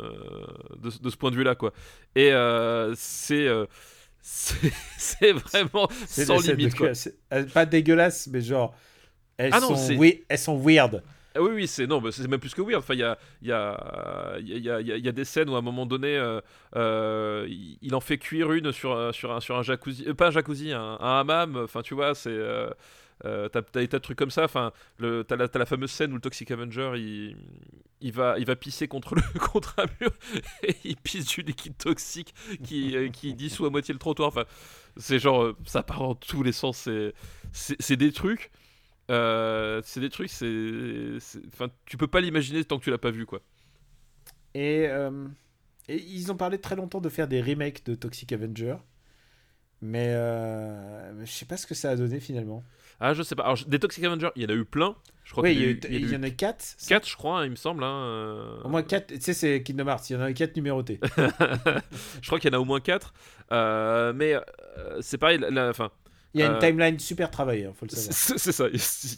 de, 0.80 0.90
de 1.02 1.10
ce 1.10 1.16
point 1.18 1.30
de 1.30 1.36
vue-là, 1.36 1.54
quoi. 1.54 1.74
Et 2.16 2.32
euh, 2.32 2.94
c'est 2.96 3.46
euh, 3.46 3.66
c'est 4.22 5.32
vraiment 5.32 5.88
C'est 6.06 6.24
sans 6.24 6.38
limite, 6.46 6.74
quoi. 6.74 6.92
euh, 7.32 7.44
Pas 7.52 7.66
dégueulasse, 7.66 8.28
mais 8.28 8.40
genre. 8.40 8.74
Elles, 9.36 9.50
Ah 9.52 9.60
non, 9.60 9.74
sont, 9.76 9.96
oui, 9.96 10.24
elles 10.28 10.38
sont 10.38 10.56
weird. 10.58 11.02
Ah 11.36 11.42
oui, 11.42 11.50
oui, 11.52 11.66
c'est 11.66 11.86
non, 11.88 12.00
c'est 12.12 12.28
même 12.28 12.38
plus 12.38 12.54
que 12.54 12.62
weird. 12.62 12.78
Enfin, 12.78 12.94
il 12.94 13.00
y 13.00 13.02
a, 13.02 13.18
y, 13.42 13.50
a, 13.50 14.38
y, 14.40 14.70
a, 14.70 14.80
y 14.80 15.08
a- 15.08 15.12
des 15.12 15.24
scènes 15.24 15.48
où 15.50 15.56
à 15.56 15.58
un 15.58 15.62
moment 15.62 15.84
donné, 15.84 16.16
euh, 16.16 16.40
euh, 16.76 17.48
il 17.82 17.94
en 17.94 18.00
fait 18.00 18.18
cuire 18.18 18.52
une 18.52 18.70
sur, 18.70 18.96
un- 18.96 19.12
sur, 19.12 19.32
un, 19.32 19.40
sur 19.40 19.56
un 19.56 19.62
jacuzzi, 19.64 20.04
euh, 20.06 20.14
pas 20.14 20.28
un 20.28 20.30
jacuzzi, 20.30 20.70
un, 20.72 20.94
hammam. 21.00 21.56
Enfin, 21.56 21.82
tu 21.82 21.94
vois, 21.94 22.14
c'est. 22.14 22.36
T'as, 23.22 23.62
des 23.72 23.88
tas 23.88 23.98
de 23.98 24.02
trucs 24.02 24.18
comme 24.18 24.30
ça. 24.30 24.44
Enfin, 24.44 24.72
t'as, 24.98 25.36
la, 25.36 25.48
la 25.52 25.66
fameuse 25.66 25.90
scène 25.90 26.12
où 26.12 26.16
le 26.16 26.20
Toxic 26.20 26.50
Avenger 26.50 26.92
il, 26.96 27.36
il, 28.00 28.12
va, 28.12 28.38
il 28.38 28.44
va 28.44 28.54
pisser 28.54 28.86
contre, 28.86 29.14
le, 29.14 29.22
contre 29.40 29.74
un 29.78 29.86
mur 30.00 30.10
et 30.62 30.74
il 30.84 30.96
pisse 30.96 31.26
du 31.26 31.40
liquide 31.42 31.76
toxique 31.78 32.34
qui, 32.62 32.94
qui 33.12 33.34
dissout 33.34 33.64
à 33.66 33.70
moitié 33.70 33.92
le 33.94 33.98
trottoir. 33.98 34.28
Enfin, 34.28 34.44
c'est 34.96 35.18
genre, 35.18 35.54
ça 35.64 35.82
part 35.82 36.00
dans 36.00 36.14
tous 36.14 36.42
les 36.42 36.52
sens. 36.52 36.88
C'est 37.52 37.96
des 37.96 38.12
trucs. 38.12 38.50
Euh, 39.10 39.80
c'est 39.84 40.00
des 40.00 40.08
trucs, 40.10 40.30
c'est, 40.30 41.18
enfin, 41.52 41.68
tu 41.86 41.96
peux 41.96 42.06
pas 42.06 42.20
l'imaginer 42.20 42.64
tant 42.64 42.78
que 42.78 42.84
tu 42.84 42.90
l'as 42.90 42.98
pas 42.98 43.10
vu, 43.10 43.26
quoi. 43.26 43.40
Et, 44.54 44.86
euh, 44.88 45.26
et 45.88 45.96
ils 45.96 46.30
ont 46.32 46.36
parlé 46.36 46.58
très 46.58 46.76
longtemps 46.76 47.00
de 47.00 47.08
faire 47.08 47.28
des 47.28 47.42
remakes 47.42 47.84
de 47.84 47.94
Toxic 47.94 48.32
Avenger. 48.32 48.76
Mais 49.82 50.08
euh, 50.14 51.24
je 51.26 51.30
sais 51.30 51.44
pas 51.44 51.58
ce 51.58 51.66
que 51.66 51.74
ça 51.74 51.90
a 51.90 51.96
donné 51.96 52.18
finalement. 52.20 52.64
Ah, 53.00 53.12
je 53.12 53.22
sais 53.22 53.34
pas. 53.34 53.42
Alors, 53.42 53.58
des 53.66 53.78
Toxic 53.78 54.02
Avengers, 54.04 54.30
il 54.36 54.42
y 54.42 54.46
en 54.46 54.48
a 54.48 54.54
eu 54.54 54.64
plein. 54.64 54.96
Je 55.24 55.32
crois 55.32 55.42
Oui, 55.42 55.52
il 55.54 55.60
y, 55.60 55.64
a 55.64 55.66
y, 55.66 55.70
a 55.70 55.98
eu- 55.98 56.02
il 56.04 56.10
y 56.12 56.16
en 56.16 56.22
a 56.22 56.30
4. 56.30 56.76
4, 56.88 57.06
je 57.08 57.16
crois, 57.16 57.40
hein, 57.40 57.44
il 57.44 57.50
me 57.50 57.56
semble. 57.56 57.82
hein. 57.84 58.60
Au 58.64 58.68
moins 58.68 58.82
4. 58.82 59.08
Tu 59.12 59.20
sais, 59.20 59.34
c'est 59.34 59.62
Kingdom 59.62 59.88
Hearts. 59.88 60.08
Il 60.08 60.12
y 60.14 60.16
en 60.16 60.20
a 60.22 60.32
4 60.32 60.56
numérotés. 60.56 61.00
je 62.22 62.26
crois 62.26 62.38
qu'il 62.38 62.50
y 62.50 62.54
en 62.54 62.58
a 62.58 62.60
au 62.60 62.64
moins 62.64 62.80
4. 62.80 63.12
mais 64.14 64.36
c'est 65.00 65.18
pareil, 65.18 65.38
la- 65.38 65.50
la- 65.50 65.72
Il 66.34 66.40
y 66.40 66.42
a 66.42 66.46
une 66.46 66.52
Euh, 66.54 66.58
timeline 66.58 66.98
super 66.98 67.30
travaillée, 67.30 67.64
hein, 67.66 67.72
faut 67.78 67.86
le 67.86 67.90
savoir. 67.90 68.12
c'est 68.38 68.52
ça. 68.52 68.66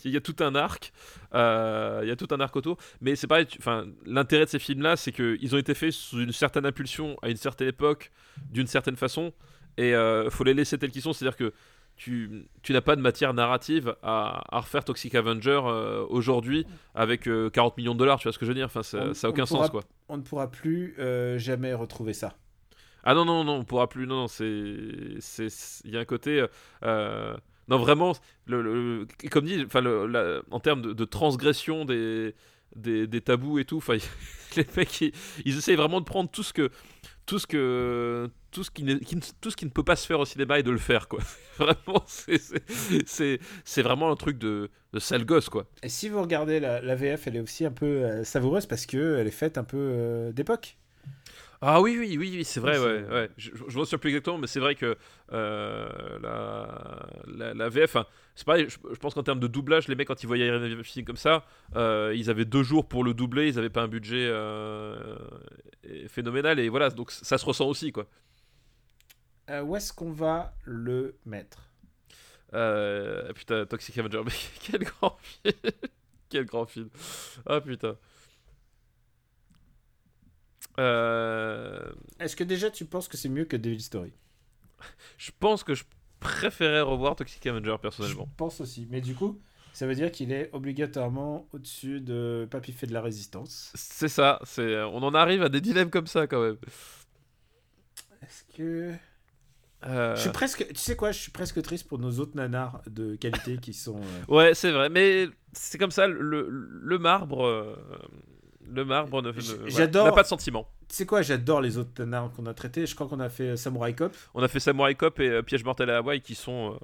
Il 0.04 0.10
y 0.10 0.16
a 0.16 0.20
tout 0.20 0.36
un 0.40 0.54
arc. 0.54 0.92
euh, 1.34 2.00
il 2.02 2.08
y 2.08 2.12
a 2.12 2.16
tout 2.16 2.28
un 2.30 2.40
arc 2.40 2.54
autour. 2.56 2.76
Mais 3.00 3.16
c'est 3.16 3.26
pareil. 3.26 3.46
Enfin, 3.58 3.86
l'intérêt 4.04 4.44
de 4.44 4.50
ces 4.50 4.58
films-là, 4.58 4.96
c'est 4.96 5.12
qu'ils 5.12 5.54
ont 5.54 5.58
été 5.58 5.74
faits 5.74 5.92
sous 5.92 6.20
une 6.20 6.32
certaine 6.32 6.66
impulsion 6.66 7.16
à 7.22 7.30
une 7.30 7.36
certaine 7.36 7.68
époque, 7.68 8.12
d'une 8.50 8.66
certaine 8.66 8.96
façon, 8.96 9.32
et 9.78 9.94
euh, 9.94 10.28
faut 10.30 10.44
les 10.44 10.54
laisser 10.54 10.78
tels 10.78 10.90
qu'ils 10.90 11.02
sont. 11.02 11.12
C'est-à-dire 11.12 11.36
que 11.36 11.52
tu, 11.96 12.46
tu 12.62 12.74
n'as 12.74 12.82
pas 12.82 12.94
de 12.94 13.00
matière 13.00 13.32
narrative 13.32 13.96
à, 14.02 14.44
à 14.54 14.60
refaire 14.60 14.84
Toxic 14.84 15.14
Avenger 15.14 15.60
euh, 15.64 16.04
aujourd'hui 16.10 16.66
avec 16.94 17.26
euh, 17.26 17.48
40 17.48 17.78
millions 17.78 17.94
de 17.94 17.98
dollars. 17.98 18.18
Tu 18.18 18.24
vois 18.24 18.32
ce 18.34 18.38
que 18.38 18.44
je 18.44 18.50
veux 18.50 18.54
dire 18.54 18.66
Enfin, 18.66 18.82
ça, 18.82 18.98
On- 19.10 19.14
ça 19.14 19.26
a 19.26 19.30
on 19.30 19.32
aucun 19.32 19.44
pourra- 19.46 19.62
sens, 19.64 19.70
quoi. 19.70 19.82
On 20.10 20.18
ne 20.18 20.22
pourra 20.22 20.50
plus 20.50 20.94
euh, 20.98 21.38
jamais 21.38 21.72
retrouver 21.72 22.12
ça. 22.12 22.34
Ah 23.08 23.14
non, 23.14 23.24
non, 23.24 23.44
non, 23.44 23.58
on 23.58 23.64
pourra 23.64 23.88
plus. 23.88 24.04
Non, 24.08 24.22
non, 24.22 24.26
c'est. 24.26 24.42
Il 25.84 25.90
y 25.92 25.96
a 25.96 26.00
un 26.00 26.04
côté. 26.04 26.44
euh, 26.82 27.36
non, 27.68 27.78
vraiment, 27.78 28.14
le, 28.46 29.06
comme 29.30 29.44
dit, 29.44 29.64
en 30.50 30.60
termes 30.60 30.82
de, 30.82 31.04
transgression 31.04 31.84
des, 31.84 32.34
des, 32.74 33.20
tabous 33.20 33.60
et 33.60 33.64
tout, 33.64 33.80
les 34.56 34.66
mecs, 34.76 35.00
ils, 35.00 35.56
essayent 35.56 35.76
vraiment 35.76 36.00
de 36.00 36.04
prendre 36.04 36.28
tout 36.28 36.42
ce 36.42 36.52
que. 36.52 36.70
Tout 37.26 37.38
ce 37.38 37.46
que. 37.46 38.28
Tout 38.50 38.64
ce 38.64 38.72
qui, 38.72 38.82
ne- 38.82 38.98
tout 39.40 39.50
ce 39.50 39.56
qui 39.56 39.66
ne 39.66 39.70
peut 39.70 39.84
pas 39.84 39.96
se 39.96 40.06
faire 40.06 40.18
au 40.18 40.24
cinéma 40.24 40.58
et 40.58 40.64
de 40.64 40.70
le 40.72 40.78
faire, 40.78 41.06
quoi. 41.06 41.20
Vraiment, 41.58 42.02
c'est- 42.06 43.82
vraiment 43.82 44.10
un 44.10 44.16
truc 44.16 44.38
de, 44.38 44.68
de 44.92 44.98
sale 44.98 45.24
gosse, 45.24 45.48
quoi. 45.48 45.68
Et 45.84 45.88
si 45.88 46.08
vous 46.08 46.20
regardez 46.20 46.58
la, 46.58 46.94
VF, 46.96 47.28
elle 47.28 47.36
est 47.36 47.40
aussi 47.40 47.64
un 47.64 47.70
peu 47.70 47.86
euh, 47.86 48.24
savoureuse 48.24 48.66
parce 48.66 48.84
que 48.84 49.18
elle 49.18 49.28
est 49.28 49.30
faite 49.30 49.58
un 49.58 49.64
peu 49.64 49.76
euh, 49.78 50.32
d'époque. 50.32 50.76
Ah 51.62 51.80
oui, 51.80 51.96
oui, 51.98 52.16
oui, 52.18 52.32
oui 52.36 52.44
c'est 52.44 52.60
vrai, 52.60 52.78
ouais. 52.78 53.04
ouais. 53.08 53.30
Je, 53.36 53.50
je 53.50 53.78
me 53.78 53.84
souviens 53.84 53.98
plus 53.98 54.10
exactement, 54.10 54.38
mais 54.38 54.46
c'est 54.46 54.60
vrai 54.60 54.74
que 54.74 54.96
euh, 55.32 56.18
la, 56.22 57.06
la, 57.26 57.54
la 57.54 57.68
VF, 57.68 57.96
c'est 58.34 58.44
pareil, 58.46 58.66
je, 58.68 58.76
je 58.92 58.98
pense 58.98 59.14
qu'en 59.14 59.22
termes 59.22 59.40
de 59.40 59.46
doublage, 59.46 59.88
les 59.88 59.94
mecs, 59.94 60.08
quand 60.08 60.22
ils 60.22 60.26
voyaient 60.26 60.50
un 60.50 60.82
film 60.82 61.06
comme 61.06 61.16
ça, 61.16 61.44
euh, 61.74 62.12
ils 62.14 62.28
avaient 62.28 62.44
deux 62.44 62.62
jours 62.62 62.86
pour 62.88 63.04
le 63.04 63.14
doubler, 63.14 63.48
ils 63.48 63.56
n'avaient 63.56 63.70
pas 63.70 63.82
un 63.82 63.88
budget 63.88 64.26
euh, 64.28 65.16
phénoménal, 66.08 66.58
et 66.58 66.68
voilà, 66.68 66.90
donc 66.90 67.10
ça 67.10 67.38
se 67.38 67.44
ressent 67.46 67.66
aussi, 67.66 67.90
quoi. 67.90 68.06
Euh, 69.48 69.62
où 69.62 69.76
est-ce 69.76 69.92
qu'on 69.92 70.10
va 70.12 70.54
le 70.64 71.16
mettre? 71.24 71.70
Euh, 72.54 73.32
putain, 73.32 73.64
Toxic 73.66 73.96
Avenger, 73.98 74.22
mais 74.24 74.32
quel 74.62 74.84
grand 74.84 75.16
film 75.20 75.54
Quel 76.28 76.44
grand 76.44 76.66
film 76.66 76.90
Ah 77.46 77.60
putain. 77.60 77.96
Euh, 80.78 81.92
Est-ce 82.20 82.36
que 82.36 82.44
déjà 82.44 82.70
tu 82.70 82.84
penses 82.84 83.08
que 83.08 83.16
c'est 83.16 83.28
mieux 83.28 83.44
que 83.44 83.56
Devil 83.56 83.80
Story? 83.80 84.12
Je 85.18 85.30
pense 85.38 85.64
que 85.64 85.74
je 85.74 85.84
préférais 86.20 86.80
revoir 86.82 87.16
Toxic 87.16 87.44
Avenger 87.46 87.72
Je 87.76 87.80
personnellement. 87.82 88.28
pense 88.36 88.60
aussi. 88.60 88.86
Mais 88.90 89.00
du 89.00 89.14
coup, 89.14 89.40
ça 89.72 89.86
veut 89.86 89.94
dire 89.94 90.10
qu'il 90.12 90.32
est 90.32 90.50
obligatoirement 90.52 91.48
au-dessus 91.52 92.00
de 92.00 92.46
Papy 92.50 92.72
fait 92.72 92.86
de 92.86 92.92
la 92.92 93.00
résistance. 93.00 93.72
C'est 93.74 94.08
ça, 94.08 94.38
c'est 94.44 94.82
on 94.82 94.98
en 95.02 95.14
arrive 95.14 95.42
à 95.42 95.48
des 95.48 95.60
dilemmes 95.60 95.90
comme 95.90 96.06
ça 96.06 96.26
quand 96.26 96.42
même. 96.42 96.56
Est-ce 98.22 98.56
que. 98.56 98.92
Euh, 99.84 100.16
Je 100.16 100.20
suis 100.22 100.30
presque. 100.30 100.66
Tu 100.68 100.76
sais 100.76 100.96
quoi 100.96 101.12
Je 101.12 101.18
suis 101.20 101.30
presque 101.32 101.60
triste 101.62 101.86
pour 101.86 101.98
nos 101.98 102.18
autres 102.18 102.34
nanars 102.36 102.82
de 102.86 103.14
qualité 103.16 103.58
qui 103.58 103.72
sont. 103.72 104.00
euh, 104.00 104.34
Ouais, 104.34 104.54
c'est 104.54 104.72
vrai, 104.72 104.88
mais 104.88 105.28
c'est 105.52 105.78
comme 105.78 105.90
ça, 105.90 106.06
le, 106.06 106.48
le 106.50 106.98
marbre, 106.98 107.44
euh, 107.46 107.76
le 108.68 108.84
marbre 108.84 109.22
ne, 109.22 109.30
voilà, 109.30 109.86
n'a 109.86 110.12
pas 110.12 110.22
de 110.22 110.28
sentiment. 110.28 110.68
Tu 110.88 110.94
sais 110.96 111.06
quoi 111.06 111.22
J'adore 111.22 111.60
les 111.60 111.78
autres 111.78 111.92
nanars 112.04 112.30
qu'on 112.32 112.46
a 112.46 112.54
traités. 112.54 112.86
Je 112.86 112.94
crois 112.94 113.06
qu'on 113.08 113.20
a 113.20 113.28
fait 113.28 113.50
euh, 113.50 113.56
Samurai 113.56 113.94
Cop. 113.94 114.14
On 114.34 114.42
a 114.42 114.48
fait 114.48 114.60
Samurai 114.60 114.94
Cop 114.94 115.18
et 115.20 115.28
euh, 115.28 115.42
Piège 115.42 115.64
mortel 115.64 115.90
à 115.90 115.98
Hawaï 115.98 116.20
qui 116.20 116.34
sont, 116.34 116.74
euh, 116.74 116.78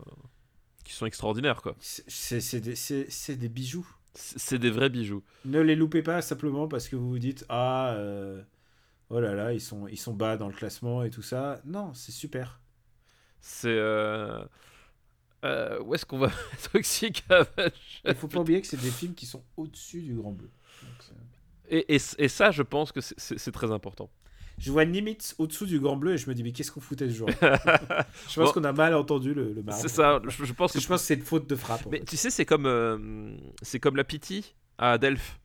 qui 0.85 0.93
sont 0.93 1.07
extraordinaires 1.07 1.63
quoi. 1.63 1.75
C'est- 1.81 2.61
des, 2.61 2.75
c'est- 2.77 3.07
c'est 3.11 3.37
des 3.37 3.49
bijoux. 3.49 3.87
C'est 4.15 4.59
des 4.59 4.71
vrais 4.71 4.91
bijoux. 4.91 5.23
Ne 5.47 5.61
les 5.61 5.75
loupez 5.75 6.03
pas 6.03 6.21
simplement 6.21 6.69
parce 6.69 6.89
que 6.89 6.97
vous 6.97 7.09
vous 7.09 7.19
dites 7.19 7.47
Ah, 7.49 7.95
euh, 7.97 8.43
oh 9.09 9.21
là 9.21 9.35
là, 9.35 9.53
ils 9.55 9.61
sont, 9.61 9.87
ils 9.89 9.97
sont 9.99 10.13
bas 10.13 10.37
dans 10.37 10.49
le 10.49 10.55
classement 10.55 11.03
et 11.03 11.11
tout 11.11 11.23
ça. 11.23 11.61
Non, 11.65 11.95
c'est 11.95 12.13
super. 12.13 12.61
C'est 13.41 13.69
euh, 13.71 14.45
où 15.83 15.95
est-ce 15.95 16.07
qu'on 16.07 16.19
va? 16.19 16.31
Toxic 16.73 17.25
Avenger 17.29 17.73
Il 18.05 18.15
faut 18.15 18.29
pas 18.29 18.41
oublier 18.41 18.61
que 18.61 18.67
c'est 18.67 18.77
des 18.81 18.91
films 18.91 19.15
qui 19.15 19.27
sont 19.27 19.43
au-dessus 19.57 20.03
du 20.03 20.15
Grand 20.15 20.33
Bleu. 20.33 20.51
Donc, 20.83 21.17
et, 21.69 21.95
et, 21.95 22.01
et 22.19 22.29
ça, 22.29 22.51
je 22.51 22.63
pense 22.63 22.93
que 22.93 23.01
c'est- 23.01 23.51
très 23.53 23.71
important. 23.71 24.11
je 24.59 24.71
vois 24.71 24.85
Nimitz 24.85 25.35
au-dessous 25.39 25.67
du 25.67 25.81
Grand 25.81 25.97
Bleu 25.97 26.13
et 26.15 26.19
je 26.19 26.29
me 26.29 26.35
dis 26.35 26.43
Mais 26.43 26.53
qu'est-ce 26.53 26.71
qu'on 26.71 26.81
foutait 26.81 27.09
ce 27.09 27.15
jour 27.15 27.29
Je 27.41 27.45
pense 27.45 28.37
Bon. 28.37 28.53
qu'on 28.53 28.65
a 28.65 28.73
mal 28.73 28.95
entendu 28.95 29.35
le, 29.35 29.53
le. 29.53 29.63
C'est 29.71 29.89
ça. 29.89 30.21
Je, 30.29 30.45
je 30.45 30.53
pense 30.53 30.73
que 30.73 30.81
Je 30.81 30.87
pense 30.87 31.01
que 31.01 31.07
c'est 31.07 31.15
une 31.15 31.23
faute 31.23 31.49
de 31.49 31.57
frappe. 31.57 31.87
Mais 31.91 31.99
fait. 31.99 32.05
tu 32.05 32.17
sais, 32.17 32.31
c'est 32.31 32.45
comme, 32.45 32.67
euh, 32.67 33.35
c'est 33.63 33.81
comme 33.81 33.97
la 33.97 34.05
Pity 34.05 34.55
à 34.79 34.99
Delphes. 34.99 35.39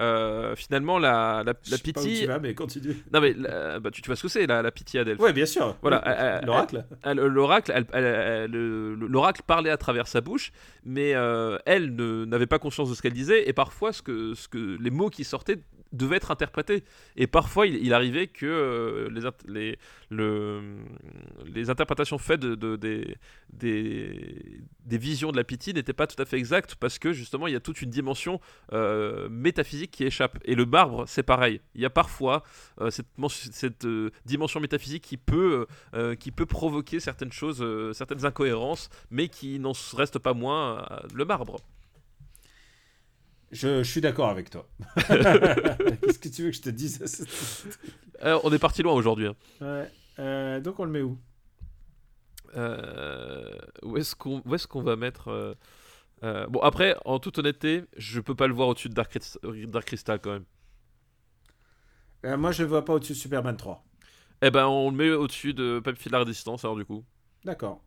Euh, 0.00 0.56
finalement, 0.56 0.98
la, 0.98 1.42
la, 1.44 1.52
la 1.52 1.54
sais 1.76 1.92
pas 1.92 2.00
où 2.00 2.04
Pity. 2.04 2.20
tu 2.22 2.26
vas, 2.26 2.38
mais 2.38 2.54
continue. 2.54 2.96
Non, 3.12 3.20
mais 3.20 3.34
la- 3.34 3.78
bah, 3.78 3.90
tu, 3.90 4.00
tu 4.00 4.06
vois 4.08 4.16
ce 4.16 4.22
que 4.22 4.28
c'est, 4.28 4.46
la, 4.46 4.62
la 4.62 4.70
Pity 4.70 4.98
à 4.98 5.04
Delphes. 5.04 5.20
Ouais, 5.20 5.32
bien 5.34 5.44
sûr. 5.46 5.76
Voilà, 5.82 6.02
Oui, 6.40 6.46
L'oracle. 6.46 6.84
L'oracle, 7.14 7.84
l'oracle 8.50 9.42
parlait 9.46 9.70
à 9.70 9.76
travers 9.76 10.06
sa 10.08 10.20
bouche, 10.20 10.52
mais 10.84 11.14
euh, 11.14 11.58
elle 11.66 11.94
n'avait 12.26 12.46
pas 12.46 12.58
conscience 12.58 12.90
de 12.90 12.94
ce 12.94 13.02
qu'elle 13.02 13.12
disait, 13.12 13.48
et 13.48 13.52
parfois 13.52 13.92
ce 13.92 14.02
que, 14.02 14.34
ce 14.34 14.48
que 14.48 14.78
les 14.80 14.90
mots 14.90 15.10
qui 15.10 15.24
sortaient 15.24 15.58
devaient 15.92 16.16
être 16.16 16.30
interprétés. 16.30 16.84
Et 17.16 17.26
parfois, 17.26 17.66
il, 17.66 17.92
arrivait 17.94 18.26
que 18.26 18.46
euh, 18.46 19.08
les, 19.10 19.22
les, 19.46 19.78
le, 20.10 20.76
les 21.46 21.70
interprétations 21.70 22.18
faites 22.18 22.40
de, 22.40 22.54
de- 22.54 22.76
des, 22.76 23.16
des, 23.52 24.60
des 24.84 24.98
visions 24.98 25.32
de 25.32 25.36
la 25.36 25.44
pitié 25.44 25.72
n'étaient 25.72 25.92
pas 25.92 26.06
tout 26.06 26.20
à 26.20 26.24
fait 26.24 26.38
exactes, 26.38 26.74
parce 26.76 26.98
que 26.98 27.12
justement, 27.12 27.46
il 27.46 27.52
y 27.52 27.56
a 27.56 27.60
toute 27.60 27.82
une 27.82 27.90
dimension 27.90 28.40
euh, 28.72 29.28
métaphysique 29.28 29.90
qui 29.90 30.04
échappe. 30.04 30.38
Et 30.44 30.54
le 30.54 30.66
marbre, 30.66 31.04
c'est 31.06 31.22
pareil. 31.22 31.60
Il 31.74 31.80
y 31.80 31.86
a 31.86 31.90
parfois 31.90 32.42
euh, 32.80 32.90
cette, 32.90 33.06
cette 33.28 33.86
dimension 34.24 34.60
métaphysique 34.60 35.04
qui 35.04 35.16
peut 35.16 35.66
qui 36.18 36.30
peut 36.30 36.46
provoquer 36.46 37.00
certaines 37.00 37.32
choses, 37.32 37.64
certaines 37.94 38.24
incohérences, 38.24 38.88
mais 39.10 39.28
qui 39.28 39.58
n'en 39.58 39.72
reste 39.94 40.18
pas 40.18 40.34
moins 40.34 40.86
le 41.14 41.24
marbre. 41.24 41.60
Je, 43.52 43.82
je 43.82 43.90
suis 43.90 44.00
d'accord 44.00 44.28
avec 44.30 44.48
toi. 44.50 44.66
Qu'est-ce 44.96 46.18
que 46.18 46.28
tu 46.28 46.42
veux 46.44 46.50
que 46.50 46.56
je 46.56 46.62
te 46.62 46.70
dise 46.70 47.66
Euh, 48.24 48.38
on 48.44 48.52
est 48.52 48.58
parti 48.58 48.82
loin 48.82 48.94
aujourd'hui. 48.94 49.26
hein. 49.26 49.34
Ouais. 49.60 49.90
Euh, 50.18 50.60
donc 50.60 50.80
on 50.80 50.84
le 50.84 50.90
met 50.90 51.02
où? 51.02 51.18
Euh, 52.56 53.48
où 53.82 53.96
est-ce 53.96 54.14
qu'on 54.14 54.82
va 54.82 54.96
mettre 54.96 55.28
euh, 55.28 55.54
euh, 56.22 56.46
Bon 56.48 56.60
après, 56.60 56.96
en 57.04 57.18
toute 57.18 57.38
honnêteté, 57.38 57.84
je 57.96 58.20
peux 58.20 58.34
pas 58.34 58.46
le 58.46 58.54
voir 58.54 58.68
au-dessus 58.68 58.88
de 58.88 58.94
Dark, 58.94 59.10
Crys- 59.14 59.38
Dark 59.66 59.86
Crystal 59.86 60.18
quand 60.20 60.32
même. 60.32 60.44
Euh, 62.24 62.36
Moi, 62.36 62.52
je 62.52 62.62
le 62.62 62.68
vois 62.68 62.84
pas 62.84 62.94
au-dessus 62.94 63.12
de 63.14 63.18
Superman 63.18 63.56
3. 63.56 63.84
Eh 64.42 64.50
ben, 64.50 64.66
on 64.66 64.90
le 64.90 64.96
met 64.96 65.10
au-dessus 65.10 65.54
de 65.54 65.80
Papy 65.82 66.08
de 66.08 66.12
la 66.12 66.18
Résistance 66.20 66.64
alors 66.64 66.76
du 66.76 66.84
coup. 66.84 67.04
D'accord. 67.44 67.82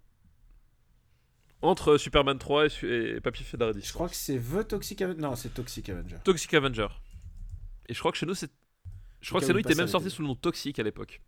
Entre 1.65 1.97
Superman 1.97 2.37
3 2.37 2.65
et, 2.83 3.15
et 3.17 3.21
Papier 3.21 3.43
Fédéradis. 3.45 3.81
Je 3.83 3.93
crois 3.93 4.07
que 4.09 4.15
c'est 4.15 4.37
The 4.39 4.67
Toxic 4.67 5.01
Avenger. 5.01 5.21
Non, 5.21 5.35
c'est 5.35 5.53
Toxic 5.53 5.89
Avenger. 5.89 6.17
Toxic 6.23 6.53
Avenger. 6.53 6.87
Et 7.87 7.93
je 7.93 7.99
crois 7.99 8.11
que 8.11 8.17
chez 8.17 8.25
nous, 8.25 8.35
c'est. 8.35 8.51
Je 9.21 9.29
crois 9.29 9.41
que 9.41 9.47
chez 9.47 9.53
nous, 9.53 9.59
il 9.59 9.65
était 9.65 9.75
même 9.75 9.87
sorti 9.87 10.09
sous 10.09 10.21
le 10.21 10.27
nom 10.27 10.35
Toxic 10.35 10.77
à 10.79 10.83
l'époque. 10.83 11.21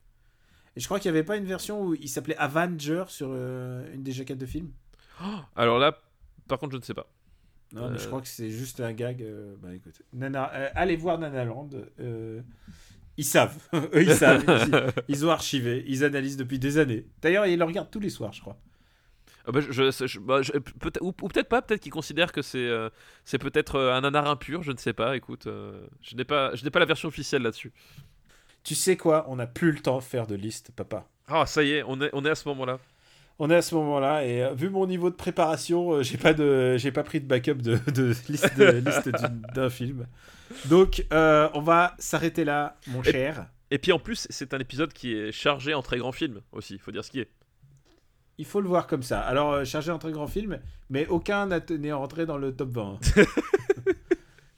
Et 0.76 0.80
je 0.80 0.86
crois 0.86 1.00
qu'il 1.00 1.12
n'y 1.12 1.18
avait 1.18 1.26
pas 1.26 1.38
une 1.38 1.46
version 1.46 1.82
où 1.84 1.96
il 1.96 2.08
s'appelait 2.10 2.38
Avenger 2.38 3.06
sur 3.08 3.30
euh, 3.32 3.92
une 3.94 4.04
des 4.04 4.12
jaquettes 4.12 4.38
de 4.38 4.46
film? 4.46 4.72
Alors 5.56 5.80
là, 5.80 6.00
par 6.48 6.60
contre, 6.60 6.74
je 6.74 6.78
ne 6.78 6.84
sais 6.84 6.94
pas. 6.94 7.12
Non, 7.74 7.90
mais 7.90 7.98
je 7.98 8.04
Euh. 8.04 8.08
crois 8.08 8.22
que 8.22 8.28
c'est 8.28 8.52
juste 8.52 8.80
un 8.80 8.94
gag. 8.94 9.22
euh, 9.24 9.56
bah 9.60 9.74
écoute, 9.74 10.02
Nana, 10.14 10.52
euh, 10.54 10.70
allez 10.76 10.96
voir 10.96 11.18
Nanaland. 11.18 11.70
ils 13.18 13.26
savent. 13.26 13.58
Eux, 13.74 14.04
ils 14.04 14.14
savent. 14.14 14.44
Ils, 14.48 14.94
ils 15.16 15.26
ont 15.26 15.32
archivé. 15.32 15.84
Ils 15.88 16.04
analysent 16.04 16.38
depuis 16.38 16.60
des 16.60 16.78
années. 16.78 17.08
D'ailleurs, 17.22 17.48
ils 17.48 17.58
le 17.58 17.66
regardent 17.66 17.90
tous 17.92 18.00
les 18.00 18.12
soirs, 18.12 18.34
je 18.34 18.42
crois. 18.42 18.60
Ah 19.48 19.52
bah, 19.53 19.61
je, 19.61 19.72
je- 19.72 20.07
je- 20.07 20.19
bah, 20.19 20.41
je- 20.41 20.52
peut 20.52 20.91
ou, 21.02 21.07
ou 21.22 21.28
peut-être 21.30 21.48
pas, 21.48 21.61
peut-être 21.61 21.80
qu'ils 21.82 21.91
considèrent 21.91 22.32
que 22.34 22.41
c'est 22.41 22.57
euh, 22.68 22.90
c'est 23.24 23.38
peut-être 23.38 23.76
euh, 23.76 23.94
un 23.94 24.02
nanar 24.02 24.28
impur, 24.30 24.61
je 24.61 24.72
ne 24.74 24.78
sais 24.78 24.94
pas. 24.94 25.15
Écoute, 25.15 25.48
euh, 25.48 25.88
je 26.02 26.15
n'ai 26.15 26.26
pas, 26.26 26.53
je 26.56 26.64
n'ai 26.65 26.69
pas 26.69 26.80
la 26.80 26.86
version 26.86 27.07
officielle 27.07 27.41
là-dessus. 27.44 27.72
Tu 28.64 28.76
sais 28.76 28.98
quoi 28.98 29.26
On 29.30 29.38
n'a 29.38 29.48
plus 29.48 29.72
le 29.72 29.80
temps 29.80 29.98
de 29.99 30.03
faire 30.03 30.28
de 30.28 30.36
liste, 30.36 30.72
papa. 30.76 31.07
Ah, 31.28 31.45
ça 31.45 31.64
y 31.64 31.72
est, 31.72 31.84
on 31.88 32.02
est, 32.02 32.10
on 32.14 32.26
est 32.26 32.30
à 32.30 32.36
ce 32.36 32.48
moment-là. 32.49 32.80
On 33.40 33.49
est 33.52 33.56
à 33.56 33.61
ce 33.61 33.76
moment-là 33.76 34.26
et 34.26 34.44
euh, 34.44 34.53
vu 34.53 34.69
mon 34.69 34.86
niveau 34.88 35.10
de 35.10 35.15
préparation, 35.15 36.02
j'ai 36.02 36.18
pas 36.18 36.34
de, 36.34 36.76
j'ai 36.78 36.91
pas 36.91 37.03
pris 37.03 37.22
de 37.22 37.26
backup 37.28 37.53
de, 37.56 37.78
de 37.91 38.07
liste, 38.30 38.57
de, 38.57 38.65
liste 38.86 39.10
d'un 39.53 39.69
film. 39.69 40.07
Donc 40.65 41.06
on 41.11 41.61
va 41.61 41.95
s'arrêter 41.99 42.44
là, 42.45 42.76
mon 42.88 43.02
Et- 43.03 43.11
cher. 43.11 43.45
Et 43.69 43.78
puis 43.80 43.91
en 43.91 43.99
plus, 43.99 44.28
c'est 44.30 44.53
un 44.53 44.60
épisode 44.60 44.91
qui 44.94 45.14
est 45.14 45.32
chargé 45.32 45.74
en 45.74 45.82
très 45.82 45.98
grands 45.98 46.14
films 46.14 46.40
aussi, 46.53 46.74
il 46.76 46.80
faut 46.80 46.91
dire 46.91 47.03
ce 47.06 47.11
qui 47.11 47.19
est. 47.19 47.30
Il 48.38 48.46
faut 48.46 48.62
le 48.62 48.68
voir 48.68 48.88
comme 48.88 49.04
ça. 49.04 49.20
Alors 49.22 49.52
euh, 49.54 49.66
chargé 49.66 49.92
en 49.92 50.00
très 50.00 50.12
grand 50.12 50.28
film, 50.28 50.60
mais 50.90 51.08
aucun 51.08 51.48
n'est 51.48 51.92
rentré 51.94 52.26
dans 52.26 52.38
le 52.38 52.56
top 52.56 52.70
20. 52.70 53.00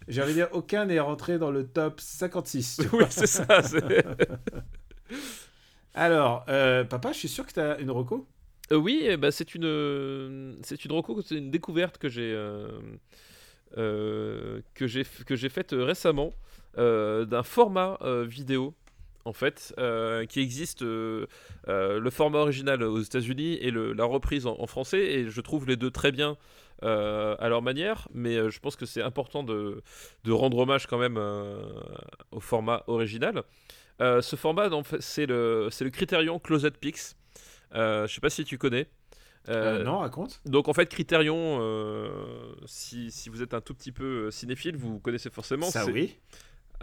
J'ai 0.08 0.22
envie 0.22 0.32
de 0.32 0.38
dire 0.38 0.50
aucun 0.54 0.86
n'est 0.86 1.00
rentré 1.00 1.38
dans 1.38 1.52
le 1.52 1.68
top 1.68 2.02
56. 2.02 2.78
tu 2.82 2.88
vois. 2.88 3.04
Oui, 3.04 3.06
c'est 3.10 3.28
ça. 3.28 3.46
Alors 5.94 6.46
euh, 6.50 6.84
papa, 6.84 7.12
je 7.12 7.20
suis 7.20 7.28
sûr 7.30 7.46
que 7.46 7.54
tu 7.54 7.60
as 7.60 7.80
une 7.80 7.92
reco? 7.92 8.28
Euh, 8.72 8.76
oui, 8.76 9.16
ben, 9.18 9.32
c'est 9.32 9.56
une, 9.56 9.66
euh, 9.66 10.54
c'est 10.62 10.86
une 10.86 10.92
reco, 10.92 11.22
c'est 11.22 11.36
une 11.36 11.52
découverte 11.52 11.98
que 11.98 12.08
j'ai, 12.08 12.32
euh, 12.34 12.80
euh, 13.78 14.62
que 14.76 14.88
j'ai, 14.88 15.04
que 15.26 15.36
j'ai 15.36 15.50
faite 15.50 15.72
récemment 15.78 16.32
euh, 16.78 17.26
d'un 17.26 17.44
format 17.44 17.98
euh, 18.02 18.26
vidéo. 18.26 18.76
En 19.26 19.34
fait, 19.34 19.74
euh, 19.78 20.26
qui 20.26 20.40
existe 20.40 20.82
euh, 20.82 21.28
euh, 21.68 22.00
le 22.00 22.10
format 22.10 22.40
original 22.40 22.82
aux 22.84 23.02
États-Unis 23.02 23.56
et 23.62 23.70
le- 23.70 23.94
la 23.94 24.06
reprise 24.06 24.48
en, 24.48 24.56
en 24.60 24.66
français, 24.66 25.00
et 25.06 25.30
je 25.30 25.42
trouve 25.42 25.68
les 25.68 25.76
deux 25.76 25.92
très 25.92 26.12
bien 26.12 26.38
à 26.82 27.50
leur 27.50 27.62
manière, 27.62 28.08
mais 28.14 28.50
je 28.50 28.60
pense 28.62 28.78
que 28.78 28.86
c'est 28.86 29.02
important 29.02 29.44
de, 29.44 29.82
de 30.24 30.32
rendre 30.32 30.58
hommage 30.60 30.88
quand 30.88 30.98
même 30.98 31.18
au 32.32 32.40
format 32.40 32.84
original. 32.88 33.44
Ce 34.00 34.36
format, 34.38 34.70
c'est 35.02 35.26
le, 35.26 35.68
le 35.82 35.90
Criterion 35.90 36.40
Closet 36.40 36.72
Pix. 36.72 37.18
Je 37.74 38.08
sais 38.08 38.22
pas 38.22 38.30
si 38.30 38.46
tu 38.46 38.58
connais. 38.58 38.88
Euh, 39.50 39.84
non, 39.84 40.00
raconte. 40.00 40.42
Donc 40.46 40.68
en 40.68 40.74
fait, 40.74 40.88
Criterion, 40.88 41.60
euh, 41.62 42.10
si, 42.66 43.10
si 43.12 43.30
vous 43.30 43.42
êtes 43.42 43.54
un 43.54 43.62
tout 43.62 43.74
petit 43.74 43.92
peu 43.92 44.30
cinéphile, 44.32 44.78
vous 44.78 45.00
connaissez 45.00 45.30
forcément. 45.30 45.66
Ça 45.70 45.86
oui. 45.86 46.18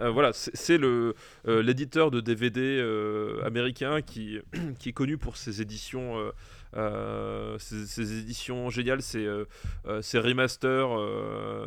Euh, 0.01 0.11
voilà, 0.11 0.33
c'est 0.33 0.81
euh, 0.83 1.13
l'éditeur 1.47 2.11
de 2.11 2.21
DVD 2.21 2.61
euh, 2.61 3.43
américain 3.45 4.03
qui, 4.03 4.39
qui 4.79 4.91
est 4.91 4.93
connu 4.93 5.17
pour 5.17 5.37
ses 5.37 5.63
éditions, 5.63 6.33
ses, 7.59 7.87
ses 7.87 8.19
éditions 8.19 8.69
géniales, 8.69 9.01
ses, 9.01 9.27
remasters 10.15 10.89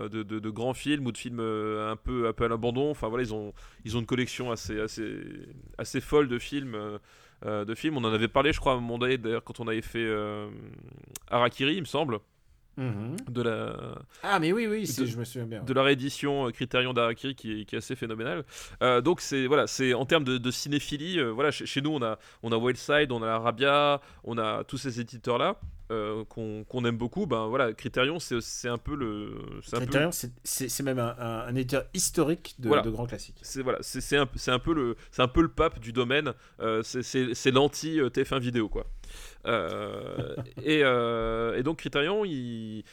de, 0.09 0.23
de- 0.23 0.49
grands 0.49 0.73
films 0.73 1.07
ou 1.07 1.11
de 1.11 1.17
films 1.17 1.39
un 1.39 1.95
peu 1.95 2.27
un 2.27 2.33
peu 2.33 2.45
à 2.45 2.47
l'abandon. 2.47 2.91
Enfin 2.91 3.07
voilà, 3.07 3.23
ils 3.23 3.33
ont 3.33 3.53
ils 3.85 3.97
ont 3.97 3.99
une 3.99 4.05
collection 4.05 4.51
assez 4.51 4.79
assez 4.79 5.19
assez 5.77 6.01
folle 6.01 6.27
de 6.27 6.37
films. 6.37 6.77
de 7.43 7.75
films, 7.75 7.97
on 7.97 8.03
en 8.03 8.13
avait 8.13 8.27
parlé, 8.27 8.53
je 8.53 8.59
crois, 8.59 8.73
à 8.73 8.75
un 8.75 8.79
moment 8.79 8.99
donné, 8.99 9.17
quand 9.43 9.59
on 9.59 9.67
avait 9.67 9.81
fait 9.81 10.07
Harakiri, 11.31 11.75
il 11.75 11.81
me 11.81 11.85
semble, 11.85 12.19
Mhm. 12.79 13.15
de 13.29 13.41
la, 13.41 13.75
Ah 14.23 14.39
mais 14.39 14.51
oui, 14.53 14.65
oui, 14.67 14.81
De- 14.97 15.05
je 15.05 15.17
me 15.17 15.23
souviens 15.25 15.45
bien. 15.47 15.63
de 15.63 15.73
la 15.73 15.83
réédition 15.83 16.47
euh, 16.47 16.51
Criterion 16.51 16.93
d'Harakiri 16.93 17.35
qui, 17.35 17.61
est- 17.61 17.65
qui 17.65 17.75
est 17.75 17.79
assez 17.79 17.95
phénoménale. 17.95 18.43
Euh, 18.81 19.01
donc 19.01 19.21
c'est 19.21 19.45
voilà, 19.47 19.67
c'est 19.67 19.93
en 19.93 20.05
termes 20.05 20.23
de, 20.23 20.37
de 20.37 20.51
cinéphilie, 20.51 21.19
euh, 21.19 21.29
voilà, 21.31 21.51
chez, 21.51 21.65
chez 21.65 21.81
nous 21.81 21.91
on 21.91 22.01
a 22.01 22.17
on 22.43 22.51
a 22.51 22.57
Wildside, 22.57 23.11
on 23.11 23.21
a 23.21 23.29
Arabia, 23.29 24.01
on 24.23 24.37
a 24.37 24.63
tous 24.63 24.77
ces 24.77 24.99
éditeurs 25.01 25.37
là 25.37 25.59
qu'on 26.29 26.85
aime 26.85 26.97
beaucoup. 26.97 27.25
Ben 27.25 27.47
voilà, 27.47 27.73
Criterion 27.73 28.19
c'est 28.19 28.67
un 28.69 28.77
peu 28.77 28.95
le 28.95 29.33
c'est 29.63 29.71
peu 29.79 29.85
même 30.83 30.99
un, 30.99 31.15
un- 31.19 31.47
un 31.47 31.55
éditeur 31.55 31.85
historique 31.95 32.55
de, 32.59 32.67
Voilà. 32.67 32.83
de 32.83 32.91
grands 32.91 33.07
classiques. 33.07 33.39
c'est 33.41 33.63
voilà, 33.63 33.79
c'est 33.81 34.17
un, 34.17 34.29
c'est 34.35 34.51
un 34.51 34.59
peu 34.59 34.73
le 34.75 34.95
c'est 35.11 35.23
un 35.23 35.27
peu 35.27 35.41
le 35.41 35.47
pape 35.49 35.79
du 35.79 35.91
domaine. 35.91 36.33
Euh, 36.59 36.83
c'est- 36.83 37.01
l'anti 37.51 37.99
euh, 37.99 38.09
TF1 38.09 38.39
vidéo 38.39 38.69
quoi. 38.69 38.85
Euh, 39.45 40.35
et, 40.63 40.81
euh, 40.83 41.57
et 41.57 41.63
donc 41.63 41.77
Criterion, 41.77 42.25
ils, 42.25 42.83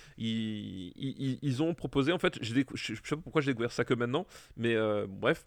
ont 1.60 1.74
proposé 1.74 2.12
en 2.12 2.18
fait, 2.18 2.38
je 2.42 2.54
je 2.74 2.94
sais 2.94 3.16
pas 3.16 3.22
pourquoi 3.22 3.42
j'ai 3.42 3.52
découvert 3.52 3.72
ça 3.72 3.84
que 3.84 3.94
maintenant, 3.94 4.26
mais 4.56 4.74
euh, 4.74 5.06
bref. 5.08 5.44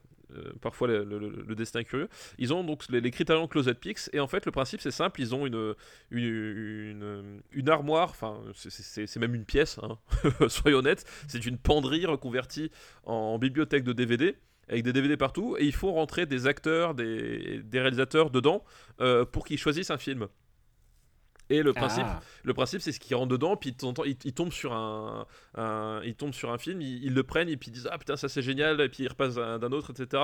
parfois 0.61 0.87
le, 0.87 1.55
destin 1.55 1.79
est 1.79 1.85
curieux. 1.85 2.09
Ils 2.37 2.53
ont 2.53 2.63
donc 2.63 2.83
les, 2.89 3.01
les 3.01 3.11
Criterion 3.11 3.47
Closet 3.47 3.75
Pix 3.75 4.09
et 4.13 4.19
en 4.19 4.27
fait 4.27 4.45
le 4.45 4.51
principe 4.51 4.81
c'est 4.81 4.91
simple, 4.91 5.21
ils 5.21 5.33
ont 5.33 5.45
une, 5.45 5.75
armoire, 7.67 8.09
enfin 8.09 8.39
c'est- 8.55 9.17
même 9.17 9.35
une 9.35 9.45
pièce, 9.45 9.79
hein, 9.81 9.97
soyons 10.47 10.79
honnêtes, 10.79 11.05
c'est 11.27 11.45
une 11.45 11.57
penderie 11.57 12.05
reconvertie 12.05 12.71
en 13.03 13.37
bibliothèque 13.39 13.83
de 13.83 13.93
DVD 13.93 14.35
avec 14.67 14.83
des 14.83 14.93
DVD 14.93 15.17
partout 15.17 15.55
et 15.57 15.65
il 15.65 15.73
faut 15.73 15.91
rentrer 15.91 16.27
des 16.27 16.45
acteurs, 16.45 16.93
des, 16.93 17.63
réalisateurs 17.73 18.29
dedans 18.29 18.63
pour 19.31 19.45
qu'ils 19.45 19.57
choisissent 19.57 19.91
un 19.91 19.97
film. 19.97 20.27
Et 21.49 21.63
le 21.63 21.73
principe, 21.73 22.03
Ah. 22.05 22.21
le 22.43 22.53
principe, 22.53 22.79
c'est 22.81 22.91
ce 22.91 22.99
qu'ils 22.99 23.15
rentrent 23.15 23.29
dedans, 23.31 23.55
puis 23.55 23.71
de 23.71 23.77
temps 23.77 23.87
en 23.89 23.93
temps, 23.93 24.03
ils, 24.03 24.15
tombent 24.33 24.51
sur 24.51 24.71
un, 24.73 25.25
un- 25.55 26.01
ils 26.03 26.13
tombent 26.15 26.33
sur 26.33 26.51
un 26.51 26.57
film, 26.59 26.81
ils, 26.81 27.03
ils 27.03 27.13
le 27.13 27.23
prennent 27.23 27.49
et 27.49 27.57
puis 27.57 27.69
ils 27.69 27.73
disent 27.73 27.89
ah 27.91 27.97
putain 27.97 28.15
ça 28.17 28.29
c'est 28.29 28.41
génial, 28.43 28.79
et 28.81 28.89
puis 28.89 29.03
ils 29.03 29.07
repassent 29.07 29.35
d'un 29.35 29.71
autre, 29.71 29.91
etc. 29.91 30.23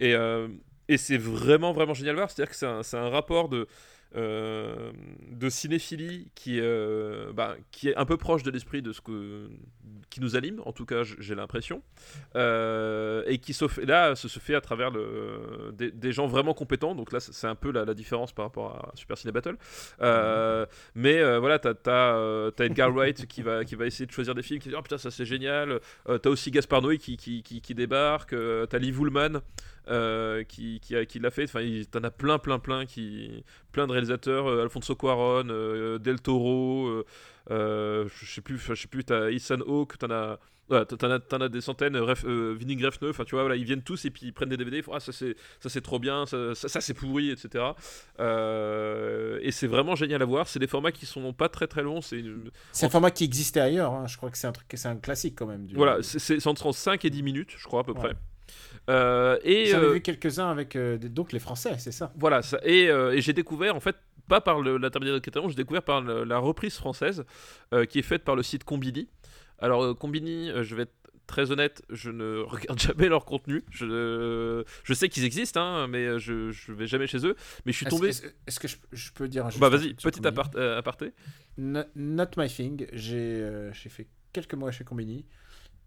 Et, 0.00 0.14
euh, 0.14 0.48
et 0.88 0.96
c'est 0.96 1.16
vraiment 1.18 1.72
vraiment 1.72 1.94
génial 1.94 2.16
voir, 2.16 2.30
c'est-à-dire 2.30 2.50
que 2.50 2.56
c'est 2.56 2.66
un, 2.66 2.82
c'est 2.82 2.96
un 2.98 3.08
rapport 3.08 3.48
de 3.48 3.66
de 4.14 5.48
cinéphilie 5.48 6.28
qui, 6.34 6.60
euh, 6.60 7.32
bah, 7.32 7.56
qui 7.72 7.88
est 7.88 7.96
un 7.96 8.04
peu 8.04 8.16
proche 8.16 8.42
de 8.42 8.50
l'esprit 8.50 8.82
de 8.82 8.92
ce 8.92 9.00
que 9.00 9.48
qui 10.10 10.20
nous 10.20 10.36
anime, 10.36 10.60
en 10.64 10.72
tout 10.72 10.86
cas 10.86 11.02
j'ai 11.02 11.34
l'impression, 11.34 11.82
Euh, 12.36 13.22
et 13.26 13.38
qui 13.38 13.52
se 13.52 13.66
fait, 13.68 13.84
là 13.84 14.14
ça 14.14 14.28
se 14.28 14.38
fait 14.38 14.54
à 14.54 14.60
travers 14.60 14.90
le, 14.90 15.72
des, 15.72 15.90
des 15.90 16.12
gens 16.12 16.26
vraiment 16.26 16.54
compétents. 16.54 16.94
Donc 16.94 17.12
là 17.12 17.20
c'est 17.20 17.46
un 17.46 17.54
peu 17.54 17.72
la, 17.72 17.84
la 17.84 17.94
différence 17.94 18.32
par 18.32 18.44
rapport 18.44 18.70
à 18.76 18.92
Super 18.96 19.18
Ciné 19.18 19.32
Battle. 19.32 19.56
Euh, 20.02 20.66
mais 20.94 21.18
euh, 21.20 21.38
voilà, 21.40 21.58
t'as 21.58 21.74
euh, 22.16 22.50
t'as 22.50 22.64
Edgar 22.66 22.92
Wright 22.94 23.26
qui 23.26 23.42
va, 23.42 23.64
qui 23.64 23.74
va 23.74 23.86
essayer 23.86 24.06
de 24.06 24.12
choisir 24.12 24.34
des 24.34 24.42
films, 24.42 24.60
qui 24.60 24.68
dit 24.68 24.74
oh 24.78 24.82
putain 24.82 24.98
ça 24.98 25.10
c'est 25.10 25.24
génial. 25.24 25.80
Euh, 26.08 26.18
t'as 26.18 26.30
aussi 26.30 26.50
Gaspar 26.50 26.82
Noé 26.82 26.98
qui, 26.98 27.16
qui, 27.16 27.42
qui, 27.42 27.60
qui 27.60 27.74
débarque. 27.74 28.32
Euh, 28.32 28.66
t'as 28.66 28.78
Lee 28.78 28.92
Woolman 28.92 29.40
euh, 29.88 30.42
qui, 30.44 30.80
qui, 30.80 30.94
qui 31.06 31.18
l'a 31.18 31.30
fait. 31.30 31.44
Enfin, 31.44 31.60
il- 31.60 31.86
t'en 31.86 32.02
as 32.04 32.10
plein, 32.10 32.38
plein, 32.38 32.58
plein 32.58 32.86
qui, 32.86 33.44
plein 33.72 33.86
de 33.86 33.92
réalisateurs. 33.92 34.46
euh, 34.48 34.62
Alfonso 34.62 34.94
Cuarón, 34.96 35.48
euh, 35.50 35.98
Del 35.98 36.20
Toro. 36.20 37.04
je 37.50 38.06
sais 38.26 38.40
plus, 38.40 38.58
je 38.58 38.74
sais 38.74 38.88
plus. 38.88 39.04
T'as 39.04 39.30
Ethan 39.30 39.60
Hawke. 39.66 39.98
T'en 39.98 40.10
as 40.10 40.38
voilà, 40.66 40.86
t'en 40.86 41.10
as, 41.10 41.18
t'en 41.20 41.42
as 41.42 41.50
des 41.50 41.60
centaines, 41.60 41.94
Ref, 41.98 42.24
Vinny 42.24 42.76
Greffneux, 42.76 43.10
enfin 43.10 43.24
tu 43.24 43.34
vois, 43.34 43.42
voilà, 43.42 43.54
ils 43.56 43.64
viennent 43.66 43.82
tous 43.82 44.06
et 44.06 44.10
puis 44.10 44.24
ils 44.28 44.32
prennent 44.32 44.48
des 44.48 44.56
DVD, 44.56 44.78
ils 44.78 44.82
font 44.82 44.94
ah 44.94 44.98
ça 45.00 45.12
c'est 45.12 45.36
ça 45.60 45.68
c'est 45.68 45.82
trop 45.82 45.98
bien, 45.98 46.24
ça, 46.24 46.54
ça, 46.54 46.68
ça, 46.68 46.80
c'est 46.80 46.94
pourri, 46.94 47.28
etc. 47.30 47.62
Et 49.42 49.50
c'est 49.50 49.66
vraiment 49.66 49.94
génial 49.94 50.22
à 50.22 50.24
voir. 50.24 50.48
C'est 50.48 50.58
des 50.58 50.66
formats 50.66 50.90
qui 50.92 51.04
sont 51.06 51.32
pas 51.34 51.48
très 51.50 51.66
très 51.66 51.82
longs. 51.82 52.00
C'est 52.00 52.18
une- 52.20 52.50
C'est 52.72 52.86
un 52.86 52.90
format 52.90 53.10
qui 53.10 53.24
existait 53.24 53.60
ailleurs. 53.60 53.92
hein. 53.92 54.06
Je 54.06 54.16
crois 54.16 54.30
que 54.30 54.38
c'est 54.38 54.46
un 54.46 54.52
truc, 54.52 54.66
c'est 54.74 54.88
un 54.88 54.96
classique 54.96 55.34
quand 55.36 55.46
même. 55.46 55.66
Du... 55.66 55.74
voilà, 55.74 55.98
c'est 56.02 56.46
entre 56.46 56.72
5 56.72 57.04
et 57.04 57.10
10 57.10 57.22
minutes, 57.22 57.50
je 57.58 57.64
crois 57.66 57.80
à 57.80 57.84
peu 57.84 57.92
Ouais. 57.92 57.98
près. 57.98 58.14
Euh, 58.90 59.38
et 59.44 59.66
J'en 59.66 59.80
ai 59.80 59.84
euh, 59.84 59.92
vu 59.94 60.00
quelques-uns 60.00 60.50
avec 60.50 60.76
euh, 60.76 60.98
donc 60.98 61.32
les 61.32 61.38
Français, 61.38 61.76
c'est 61.78 61.92
ça. 61.92 62.12
Voilà, 62.16 62.42
ça, 62.42 62.58
et, 62.64 62.88
euh, 62.88 63.12
et 63.12 63.20
j'ai 63.22 63.32
découvert, 63.32 63.74
en 63.76 63.80
fait, 63.80 63.96
pas 64.28 64.40
par 64.40 64.60
l'intermédiaire 64.62 65.14
de 65.14 65.20
Criterion, 65.20 65.48
j'ai 65.48 65.54
découvert 65.56 65.82
par 65.82 66.00
le- 66.00 66.24
la 66.24 66.38
reprise 66.38 66.76
française 66.76 67.24
euh, 67.72 67.84
qui 67.86 67.98
est 67.98 68.02
faite 68.02 68.24
par 68.24 68.36
le 68.36 68.42
site 68.42 68.64
Combini. 68.64 69.08
Alors, 69.58 69.82
euh, 69.84 69.94
Combini, 69.94 70.50
euh, 70.50 70.62
je 70.62 70.74
vais 70.74 70.82
être 70.82 70.94
très 71.26 71.50
honnête, 71.50 71.82
je 71.88 72.10
ne 72.10 72.38
regarde 72.46 72.78
jamais 72.78 73.08
leur 73.08 73.24
contenu. 73.24 73.64
Je, 73.70 74.62
je 74.82 74.94
sais 74.94 75.08
qu'ils 75.08 75.24
existent, 75.24 75.60
hein, 75.62 75.86
mais 75.88 76.18
je, 76.18 76.50
je 76.52 76.72
vais 76.72 76.86
jamais 76.86 77.06
chez 77.06 77.26
eux. 77.26 77.34
Mais 77.64 77.72
je 77.72 77.78
suis 77.78 77.86
tombé. 77.86 78.08
est-ce- 78.08 78.60
que 78.60 78.68
je, 78.68 78.76
je 78.92 79.10
peux 79.12 79.28
dire 79.28 79.48
juste 79.48 79.60
Bah, 79.60 79.68
un 79.68 79.70
vas-y, 79.70 79.94
petit 79.94 80.26
apart- 80.26 80.54
aparté. 80.56 81.12
No- 81.56 81.84
Not 81.96 82.26
my 82.36 82.48
thing. 82.48 82.86
J'ai 82.92 83.70
j'ai 83.72 83.88
fait 83.88 84.06
quelques 84.32 84.54
mois 84.54 84.70
chez 84.72 84.84
Combini. 84.84 85.24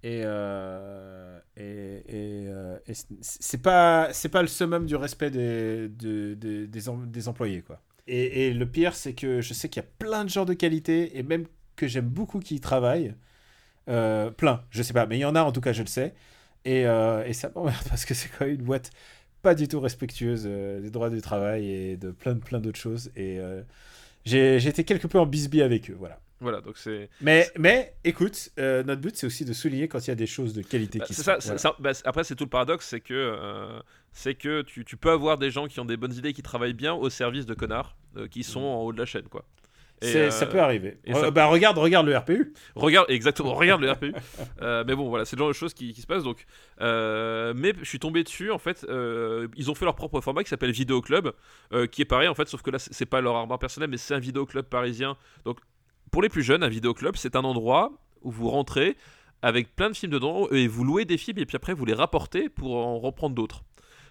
Et, 0.04 0.22
euh, 0.24 1.40
et, 1.58 1.64
et, 2.08 2.48
euh, 2.50 2.78
c'est 3.22 3.62
pas 3.62 4.10
c'est 4.14 4.30
pas 4.30 4.42
le 4.42 4.48
summum 4.48 4.86
du 4.86 4.96
respect 4.96 5.32
des, 5.32 5.90
de- 5.90 6.36
de- 6.36 6.66
des, 6.66 6.82
des 7.08 7.28
employés 7.28 7.62
quoi. 7.62 7.82
Et, 8.08 8.54
le 8.54 8.66
pire 8.70 8.96
c'est 8.96 9.14
que 9.14 9.42
je 9.42 9.54
sais 9.54 9.70
qu'il 9.70 9.82
y 9.82 9.86
a 9.86 9.90
plein 10.00 10.24
de 10.24 10.30
gens 10.30 10.46
de 10.46 10.54
qualité 10.54 11.18
et 11.18 11.24
même 11.24 11.46
que 11.76 11.88
j'aime 11.88 12.08
beaucoup 12.08 12.40
qui 12.40 12.56
y 12.56 12.60
travaillent. 12.62 13.16
Euh, 13.90 14.32
plein, 14.32 14.64
je 14.72 14.84
sais 14.84 14.94
pas, 14.94 15.06
mais 15.08 15.18
il 15.18 15.22
y 15.22 15.26
en 15.26 15.36
a 15.36 15.44
en 15.44 15.52
tout 15.52 15.62
cas, 15.62 15.74
je 15.74 15.82
le 15.84 15.88
sais. 15.88 16.14
Et, 16.66 16.88
euh, 16.88 17.32
ça 17.34 17.52
m'emmerde 17.56 17.84
parce 17.90 18.06
que 18.06 18.14
c'est 18.14 18.30
quand 18.30 18.46
même 18.46 18.56
une 18.56 18.64
boîte 18.66 18.92
pas 19.44 19.56
du 19.56 19.68
tout 19.68 19.80
respectueuse 19.82 20.44
des 20.46 20.90
droits 20.92 21.10
du 21.10 21.22
travail 21.22 21.70
et 21.70 21.98
de 21.98 22.12
plein, 22.12 22.36
plein 22.38 22.60
d'autres 22.60 22.80
choses. 22.80 23.12
Et 23.16 23.40
j'ai 24.26 24.68
été 24.68 24.84
quelque 24.84 25.08
peu 25.08 25.20
en 25.20 25.26
bisbille 25.26 25.62
avec 25.64 25.90
eux, 25.92 25.96
voilà. 26.00 26.20
Voilà, 26.40 26.62
donc 26.62 26.78
c'est. 26.78 27.10
Mais, 27.20 27.50
mais 27.58 27.96
écoute, 28.04 28.50
euh, 28.60 28.84
notre 28.84 29.02
but 29.02 29.16
c'est 29.16 29.26
aussi 29.26 29.44
de 29.44 29.54
souligner 29.54 29.88
quand 29.88 30.06
il 30.06 30.10
y 30.10 30.12
a 30.12 30.16
des 30.16 30.28
choses 30.28 30.54
de 30.54 30.62
qualité 30.62 31.00
Bah, 31.00 31.06
qui 31.06 31.14
c'est 31.16 31.24
se 31.24 31.58
ça, 31.58 31.76
voilà. 31.76 31.76
bah, 31.80 32.00
après 32.06 32.24
c'est 32.24 32.36
tout 32.36 32.44
le 32.44 32.50
paradoxe, 32.50 32.86
c'est 32.88 33.00
que 33.02 33.14
euh, 33.16 33.80
c'est 34.12 34.36
que 34.36 34.62
tu, 34.62 34.86
tu 34.86 34.98
peux 34.98 35.10
avoir 35.10 35.40
des 35.40 35.50
gens 35.50 35.68
qui 35.68 35.80
ont 35.80 35.86
des 35.86 35.98
bonnes 35.98 36.14
idées, 36.14 36.34
qui 36.34 36.44
travaillent 36.44 36.74
bien 36.76 36.94
au 36.94 37.10
service 37.10 37.46
de 37.48 37.56
connards 37.56 37.96
euh, 38.18 38.28
qui 38.28 38.44
sont 38.44 38.62
en 38.62 38.82
haut 38.84 38.94
de 38.94 39.00
la 39.00 39.06
chaîne, 39.06 39.28
quoi. 39.30 39.46
Et, 40.04 40.30
ça 40.30 40.46
peut 40.46 40.60
arriver. 40.60 41.00
et 41.06 41.14
ça- 41.16 41.32
Bah 41.32 41.48
regarde, 41.48 41.80
regarde 41.80 42.06
le 42.06 42.16
RPU. 42.16 42.54
Regarde, 42.76 43.10
exactement, 43.10 43.56
regarde 43.56 43.82
le 43.82 43.90
RPU. 43.90 44.14
Mais 44.62 44.94
bon, 44.94 45.10
voilà, 45.10 45.26
c'est 45.26 45.36
le 45.36 45.40
genre 45.40 45.48
de 45.48 45.54
choses 45.54 45.74
qui, 45.74 45.92
qui 45.92 46.02
se 46.02 46.06
passent. 46.06 46.22
Donc, 46.24 46.46
mais 46.80 47.74
je 47.82 47.86
suis 47.90 47.98
tombé 47.98 48.24
dessus. 48.24 48.52
En 48.52 48.60
fait, 48.60 48.86
ils 49.56 49.72
ont 49.72 49.74
fait 49.74 49.86
leur 49.86 49.96
propre 49.96 50.22
format 50.22 50.44
qui 50.44 50.50
s'appelle 50.50 50.70
Vidéo 50.70 51.02
Club, 51.02 51.34
qui 51.92 52.04
est 52.04 52.06
pareil 52.06 52.28
en 52.28 52.36
fait, 52.36 52.48
sauf 52.48 52.62
que 52.62 52.70
là, 52.70 52.78
c'est 52.78 53.08
pas 53.08 53.22
leur 53.22 53.36
arbre 53.38 53.58
personnel, 53.58 53.90
mais 53.90 53.98
c'est 53.98 54.14
un 54.14 54.20
vidéo 54.20 54.46
club 54.46 54.66
parisien. 54.68 55.18
Donc, 55.46 55.58
pour 56.18 56.24
les 56.24 56.30
plus 56.30 56.42
jeunes, 56.42 56.64
un 56.64 56.68
vidéo 56.68 56.96
club, 56.96 57.16
c'est 57.16 57.36
un 57.36 57.44
endroit 57.44 57.92
où 58.24 58.32
vous 58.32 58.50
rentrez 58.50 58.98
avec 59.44 59.76
plein 59.76 59.92
de 59.92 59.96
films 59.96 60.12
dedans 60.12 60.48
et 60.50 60.68
vous 60.68 60.84
louez 60.84 61.06
des 61.06 61.16
films 61.16 61.38
et 61.38 61.46
puis 61.46 61.56
après 61.56 61.76
vous 61.76 61.86
les 61.86 61.94
rapportez 61.94 62.50
pour 62.50 62.76
en 62.76 62.98
reprendre 62.98 63.36
d'autres. 63.36 63.62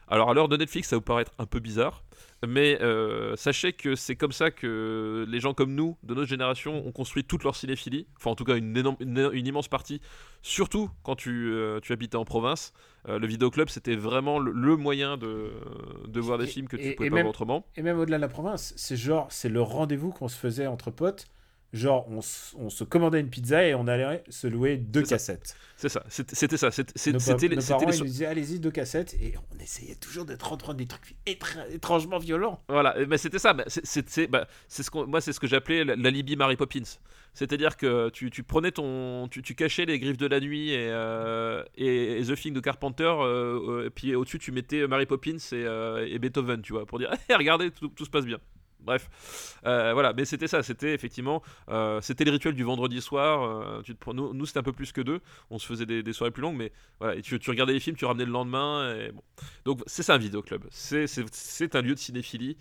Alors 0.07 0.31
à 0.31 0.35
l'heure 0.35 0.47
de 0.49 0.57
Netflix, 0.57 0.89
ça 0.91 0.95
vous 0.95 1.03
paraît 1.03 1.23
être 1.23 1.33
un 1.41 1.47
peu 1.47 1.59
bizarre, 1.59 2.05
mais 2.47 2.81
euh, 2.81 3.35
sachez 3.35 3.73
que 3.73 3.97
c'est 3.97 4.15
comme 4.15 4.31
ça 4.31 4.53
que 4.53 5.27
les 5.29 5.41
gens 5.41 5.53
comme 5.53 5.75
nous, 5.75 5.97
de 6.05 6.15
notre 6.15 6.29
génération, 6.29 6.87
ont 6.87 6.93
construit 6.93 7.25
toute 7.25 7.43
leur 7.43 7.57
cinéphilie, 7.57 8.07
enfin 8.17 8.31
en 8.31 8.35
tout 8.37 8.45
cas 8.45 8.55
une, 8.55 8.77
énorme- 8.77 8.97
une- 9.01 9.31
une 9.33 9.47
immense 9.49 9.67
partie, 9.67 10.01
surtout 10.43 10.89
quand 11.03 11.17
tu, 11.17 11.51
euh, 11.53 11.81
tu 11.81 11.93
habitais 11.93 12.15
en 12.15 12.25
province. 12.25 12.73
Euh, 13.09 13.19
le 13.19 13.27
vidéoclub, 13.27 13.69
c'était 13.69 13.97
vraiment 13.97 14.39
le, 14.39 14.53
le 14.53 14.77
moyen 14.77 15.17
de, 15.17 15.51
de 16.07 16.21
voir 16.21 16.39
des 16.39 16.47
films 16.47 16.69
que 16.69 16.77
tu 16.77 16.85
et- 16.85 16.95
pouvais 16.95 17.09
et 17.09 17.11
pas 17.11 17.17
même- 17.17 17.25
voir 17.25 17.31
autrement. 17.31 17.67
Et 17.75 17.83
même 17.83 17.99
au-delà 17.99 18.19
de 18.19 18.23
la 18.23 18.29
province, 18.29 18.75
c'est 18.77 18.97
genre, 18.97 19.27
c'est 19.31 19.49
le 19.49 19.61
rendez-vous 19.61 20.11
qu'on 20.13 20.29
se 20.29 20.39
faisait 20.39 20.69
entre 20.69 20.93
potes. 20.93 21.27
Genre, 21.77 22.07
on, 22.09 22.21
se 22.71 22.85
commandait 22.85 23.21
une 23.21 23.29
pizza 23.29 23.67
et 23.67 23.75
on 23.75 23.87
allait 23.87 24.23
se 24.29 24.47
louer 24.47 24.77
deux 24.79 25.03
cassettes. 25.03 25.57
C'est 25.77 25.91
ça, 25.91 26.03
c'était 26.09 26.57
ça, 26.57 26.71
c'était 26.71 27.49
les- 27.49 27.57
parents, 27.57 27.87
les 27.87 27.97
ils 27.97 28.01
nous 28.01 28.07
disaient, 28.07 28.27
allez-y, 28.27 28.59
deux 28.59 28.71
cassettes. 28.71 29.15
Et 29.21 29.35
on 29.55 29.59
essayait 29.59 29.95
toujours 29.95 30.25
d'être 30.25 30.51
en 30.53 30.57
train 30.57 30.73
des 30.75 30.87
trucs 30.87 31.15
étra- 31.27 31.71
étrangement 31.71 32.19
violents. 32.19 32.63
Voilà, 32.69 32.97
mais 33.07 33.19
c'était 33.19 33.39
ça. 33.39 33.53
bah, 33.53 33.65
bah, 34.31 34.49
c'est 34.69 34.83
ce 34.83 35.05
moi, 35.07 35.21
c'est 35.21 35.33
ce 35.33 35.41
que 35.41 35.47
j'appelais 35.47 35.85
la- 35.85 35.97
l'alibi 35.97 36.37
Mary 36.37 36.57
Poppins. 36.57 36.83
C'est-à-dire 37.35 37.77
que 37.77 38.09
tu, 38.09 38.31
tu 38.31 38.43
prenais 38.43 38.71
ton, 38.73 39.29
tu, 39.29 39.43
tu 39.43 39.55
cachais 39.55 39.85
les 39.85 39.99
griffes 39.99 40.17
de 40.17 40.27
la 40.27 40.41
nuit 40.41 40.71
et, 40.71 40.89
euh, 40.89 41.63
et, 41.77 42.19
et 42.21 42.25
The 42.25 42.35
Thing 42.35 42.55
de 42.55 42.61
Carpenter, 42.61 43.05
euh, 43.05 43.61
euh, 43.83 43.87
et 43.87 43.91
puis 43.91 44.15
au-dessus 44.15 44.39
tu 44.39 44.53
mettais 44.53 44.87
Mary 44.89 45.05
Poppins 45.05 45.37
et, 45.37 45.39
euh, 45.53 46.07
et 46.09 46.19
Beethoven, 46.19 46.63
tu 46.63 46.73
vois, 46.73 46.87
pour 46.87 46.99
dire, 46.99 47.11
Eh, 47.29 47.35
regardez, 47.35 47.71
tout, 47.71 47.89
tout 47.89 48.07
se 48.07 48.11
passe 48.11 48.25
bien. 48.25 48.39
Bref, 48.81 49.09
Euh, 49.67 49.93
voilà, 49.95 50.13
mais 50.13 50.25
c'était 50.25 50.47
ça, 50.47 50.63
c'était 50.63 50.95
effectivement, 50.95 51.43
euh, 51.69 52.01
c'était 52.01 52.25
le 52.25 52.31
rituel 52.31 52.55
du 52.55 52.63
vendredi 52.63 53.01
soir. 53.01 53.43
euh, 53.43 54.13
nous, 54.13 54.47
c'était 54.47 54.61
un 54.61 54.63
peu 54.63 54.73
plus 54.73 54.93
que 54.93 55.01
deux, 55.01 55.21
on 55.51 55.59
se 55.59 55.67
faisait 55.67 55.87
des, 55.87 56.13
soirées 56.13 56.31
plus 56.31 56.43
longues, 56.43 56.57
mais 56.57 56.73
voilà, 57.01 57.17
et 57.17 57.23
tu, 57.23 57.39
regardais 57.49 57.73
les 57.73 57.81
films, 57.81 57.97
tu 57.97 58.05
ramenais 58.05 58.25
le 58.25 58.31
lendemain. 58.31 58.97
Donc 59.65 59.83
c'est 59.87 60.03
ça 60.03 60.15
un 60.15 60.19
vidéoclub, 60.19 60.65
c'est 60.71 61.75
un 61.75 61.83
lieu 61.83 61.95
de 61.95 61.99
cinéphilie, 61.99 62.57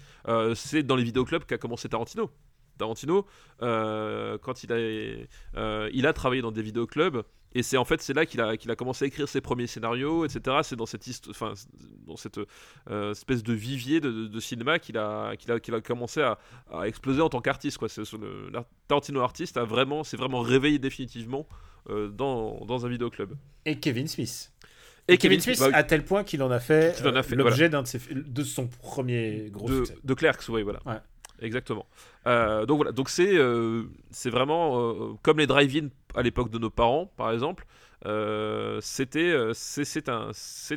c'est 0.55 0.83
dans 0.83 0.95
les 0.95 1.03
vidéoclubs 1.03 1.45
qu'a 1.45 1.57
commencé 1.57 1.89
Tarantino. 1.89 2.31
Tarantino, 2.77 3.25
quand 3.59 4.63
il 4.63 4.73
a, 4.73 5.89
il 5.89 6.07
a 6.07 6.13
travaillé 6.13 6.41
dans 6.41 6.51
des 6.51 6.63
vidéoclubs, 6.63 7.23
et 7.55 7.63
c'est 7.63 7.77
en 7.77 7.85
fait 7.85 8.01
c'est 8.03 8.13
là 8.13 8.27
qu'il 8.27 8.39
a, 8.41 8.55
qu'il 8.57 8.69
a 8.69 8.75
commencé 8.75 9.05
à 9.05 9.07
écrire 9.07 9.27
ses 9.27 9.41
premiers 9.41 9.65
scénarios, 9.65 10.25
etc. 10.25 10.57
C'est 10.61 10.75
dans 10.75 10.85
cette, 10.85 11.07
hist- 11.07 11.27
enfin, 11.29 11.53
dans 12.05 12.17
cette 12.17 12.39
euh, 12.91 13.11
espèce 13.11 13.41
de 13.41 13.53
vivier 13.53 13.99
de, 14.01 14.11
de- 14.11 14.27
de 14.27 14.39
cinéma 14.39 14.77
qu'il 14.77 14.97
a, 14.97 15.35
qu'il 15.37 15.51
a, 15.51 15.59
qu'il 15.59 15.73
a 15.73 15.81
commencé 15.81 16.21
à, 16.21 16.37
à 16.71 16.87
exploser 16.87 17.21
en 17.21 17.29
tant 17.29 17.41
qu'artiste. 17.41 17.77
Quoi. 17.79 17.89
C'est, 17.89 18.03
le, 18.13 18.49
l'art- 18.51 18.65
Tarantino 18.87 19.21
artiste 19.21 19.57
a 19.57 19.63
vraiment, 19.63 20.03
c'est 20.03 20.17
vraiment 20.17 20.41
réveillé 20.41 20.77
définitivement 20.77 21.47
euh, 21.89 22.09
dans, 22.09 22.63
dans 22.65 22.85
un 22.85 22.89
vidéoclub. 22.89 23.33
Et 23.65 23.79
Kevin 23.79 24.07
Smith. 24.07 24.51
Et 25.07 25.17
Kevin 25.17 25.39
Smith, 25.39 25.59
bah 25.59 25.69
à 25.73 25.83
tel 25.83 26.03
point 26.03 26.23
qu'il 26.23 26.41
en 26.41 26.49
a 26.49 26.59
fait, 26.59 26.97
Qu'il 26.97 27.07
en 27.07 27.15
a 27.15 27.19
euh, 27.19 27.23
fait, 27.23 27.35
l'objet 27.35 27.69
d'un 27.69 27.83
de, 27.83 27.87
ses- 27.87 27.99
de 28.13 28.43
son 28.43 28.67
premier 28.67 29.49
gros 29.51 29.69
de, 29.69 29.85
succès. 29.85 29.97
de 30.03 30.13
Clerks, 30.15 30.49
oui, 30.49 30.63
voilà. 30.63 30.79
Ouais. 30.85 30.97
Exactement. 31.41 31.85
Euh, 32.27 32.65
donc 32.65 32.77
voilà, 32.77 32.91
donc 32.91 33.09
c'est 33.09 33.37
euh, 33.37 33.83
vraiment 34.25 34.79
euh, 34.79 35.13
comme 35.21 35.37
les 35.39 35.47
drive-in 35.47 35.89
à 36.15 36.21
l'époque 36.21 36.49
de 36.49 36.57
nos 36.57 36.69
parents, 36.69 37.11
par 37.17 37.31
exemple. 37.31 37.65
Euh, 38.05 38.79
c'était 38.81 39.31
euh, 39.31 39.51
c'est 39.53 40.09
un 40.09 40.31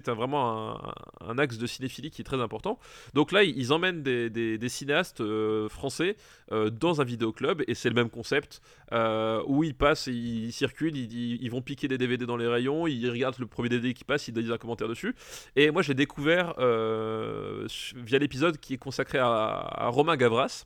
un, 0.06 0.14
vraiment 0.14 0.80
un, 1.20 1.38
axe 1.38 1.58
de 1.58 1.66
cinéphilie 1.66 2.10
qui 2.10 2.22
est 2.22 2.24
très 2.24 2.40
important. 2.40 2.78
Donc 3.14 3.32
là, 3.32 3.42
ils 3.42 3.72
emmènent 3.72 4.02
des, 4.02 4.68
cinéastes 4.68 5.20
euh, 5.20 5.68
français 5.68 6.16
dans 6.50 7.00
un 7.00 7.04
vidéoclub 7.04 7.62
et 7.66 7.74
c'est 7.74 7.88
le 7.88 7.94
même 7.94 8.10
concept 8.10 8.62
où 8.92 9.64
ils 9.64 9.74
passent, 9.74 10.06
ils, 10.06 10.52
circulent, 10.52 10.96
ils, 10.96 11.48
vont 11.50 11.60
piquer 11.60 11.88
des 11.88 11.98
DVD 11.98 12.26
dans 12.26 12.36
les 12.36 12.46
rayons, 12.46 12.86
ils 12.86 13.10
regardent 13.10 13.38
le 13.38 13.46
premier 13.46 13.68
DVD 13.68 13.92
qui 13.94 14.04
passe, 14.04 14.28
ils 14.28 14.34
disent 14.34 14.50
un 14.50 14.58
commentaire 14.58 14.88
dessus. 14.88 15.14
Et 15.56 15.70
moi, 15.70 15.82
je 15.82 15.88
l'ai 15.88 15.94
découvert 15.94 16.54
via 16.58 18.18
l'épisode 18.18 18.58
qui 18.58 18.74
est 18.74 18.78
consacré 18.78 19.18
à, 19.18 19.26
à 19.26 19.88
Romain 19.88 20.16
Gavras, 20.16 20.64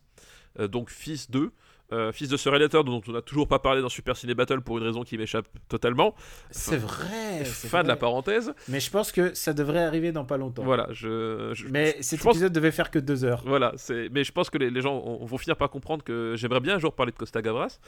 donc 0.58 0.90
fils 0.90 1.30
de. 1.30 1.52
Euh, 1.92 2.10
fils 2.12 2.28
de 2.28 2.36
ce 2.36 2.48
réalisateur 2.48 2.84
dont 2.84 3.00
on 3.06 3.12
n'a 3.12 3.20
toujours 3.22 3.46
pas 3.48 3.58
parlé 3.58 3.82
dans 3.82 3.88
Super 3.88 4.16
Ciné 4.16 4.34
Battle 4.34 4.60
pour 4.62 4.78
une 4.78 4.84
raison 4.84 5.02
qui 5.02 5.18
m'échappe 5.18 5.46
totalement. 5.68 6.14
C'est 6.50 6.76
vrai. 6.78 7.44
Fin 7.44 7.82
de 7.82 7.88
la 7.88 7.96
parenthèse. 7.96 8.54
Mais 8.68 8.80
je 8.80 8.90
pense 8.90 9.12
que 9.12 9.34
ça 9.34 9.52
devrait 9.52 9.82
arriver 9.84 10.10
dans 10.12 10.24
pas 10.24 10.36
longtemps. 10.38 10.62
Voilà, 10.64 10.86
je, 10.90 11.50
je- 11.54 11.66
Mais 11.68 11.96
cet 12.00 12.20
je 12.20 12.24
pense- 12.24 12.34
épisode 12.36 12.52
devait 12.52 12.70
faire 12.70 12.90
que 12.90 12.98
deux 12.98 13.24
heures. 13.24 13.42
Voilà. 13.44 13.72
Mais 14.10 14.24
je 14.24 14.32
pense 14.32 14.48
que 14.48 14.58
les, 14.58 14.70
les 14.70 14.80
gens 14.80 14.94
ont- 14.94 15.24
vont 15.26 15.38
finir 15.38 15.56
par 15.56 15.68
comprendre 15.70 16.02
que 16.02 16.34
j'aimerais 16.36 16.60
bien 16.60 16.76
un 16.76 16.78
jour 16.78 16.94
parler 16.94 17.12
de 17.12 17.16
Costa 17.18 17.42
Gavras. 17.42 17.78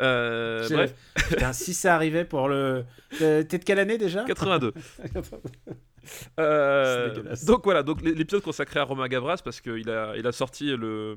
Euh, 0.00 0.66
bref, 0.70 0.94
Putain, 1.28 1.52
si 1.52 1.74
ça 1.74 1.94
arrivait 1.94 2.24
pour 2.24 2.48
le. 2.48 2.84
Euh, 3.20 3.42
T'es 3.42 3.58
de 3.58 3.64
quelle 3.64 3.78
année 3.78 3.98
déjà? 3.98 4.24
82. 4.24 4.72
Euh, 6.38 7.34
donc 7.46 7.64
voilà, 7.64 7.82
donc 7.82 8.02
l'é- 8.02 8.14
l'épisode 8.14 8.42
consacré 8.42 8.80
à 8.80 8.84
Romain 8.84 9.08
Gavras 9.08 9.40
parce 9.44 9.60
qu'il 9.60 9.88
a, 9.90 10.16
il 10.16 10.26
a 10.26 10.32
sorti 10.32 10.66
le, 10.76 11.16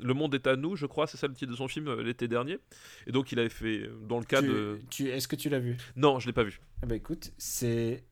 le 0.00 0.14
Monde 0.14 0.34
est 0.34 0.46
à 0.46 0.56
nous, 0.56 0.76
je 0.76 0.86
crois, 0.86 1.06
c'est 1.06 1.16
ça 1.16 1.26
le 1.26 1.34
titre 1.34 1.50
de 1.52 1.56
son 1.56 1.68
film 1.68 1.88
euh, 1.88 2.02
l'été 2.02 2.28
dernier. 2.28 2.58
Et 3.06 3.12
donc 3.12 3.32
il 3.32 3.38
avait 3.38 3.48
fait 3.48 3.80
euh, 3.82 3.94
dans 4.08 4.18
le 4.18 4.24
cas 4.24 4.40
Tu- 4.40 4.48
de. 4.48 4.78
tu- 4.90 5.08
Est-ce 5.08 5.28
que 5.28 5.36
tu 5.36 5.48
l'as 5.48 5.58
vu? 5.60 5.76
Non, 5.96 6.18
je 6.20 6.26
l'ai 6.26 6.32
pas 6.32 6.44
vu. 6.44 6.60
Ah 6.82 6.86
bah 6.86 6.96
écoute, 6.96 7.32
c'est 7.38 8.04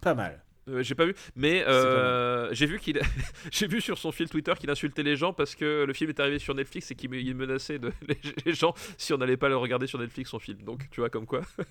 pas 0.00 0.14
mal. 0.14 0.42
Euh, 0.68 0.82
j'ai 0.82 0.94
pas 0.96 1.04
vu, 1.04 1.14
mais 1.36 1.64
euh, 1.66 2.48
j'ai 2.52 2.66
vu 2.66 2.80
qu'il, 2.80 3.00
j'ai 3.52 3.68
vu 3.68 3.80
sur 3.80 3.98
son 3.98 4.10
fil 4.10 4.28
Twitter 4.28 4.52
qu'il 4.58 4.68
insultait 4.68 5.04
les 5.04 5.14
gens 5.14 5.32
parce 5.32 5.54
que 5.54 5.84
le 5.84 5.92
film 5.92 6.10
est 6.10 6.18
arrivé 6.18 6.38
sur 6.40 6.54
Netflix 6.54 6.90
et 6.90 6.94
qu'il 6.96 7.08
me- 7.10 7.18
il 7.20 7.34
menaçait 7.36 7.78
de 7.78 7.92
les, 8.44 8.52
gens 8.54 8.74
si 8.98 9.12
on 9.12 9.18
n'allait 9.18 9.36
pas 9.36 9.48
le 9.48 9.56
regarder 9.56 9.86
sur 9.86 9.98
Netflix 10.00 10.30
son 10.30 10.38
film. 10.40 10.58
Donc 10.62 10.88
tu 10.90 11.00
vois 11.00 11.10
comme 11.10 11.26
quoi. 11.26 11.42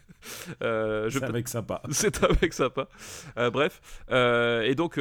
Euh, 0.64 1.08
je 1.10 1.20
C'est 1.20 1.26
un 1.26 1.32
mec 1.32 1.48
sympa. 1.48 1.82
C'est 1.92 2.24
un 2.24 2.30
mec 2.42 2.52
sympa. 2.54 2.88
Bref. 3.52 3.80
Et 4.10 4.74
donc, 4.76 4.96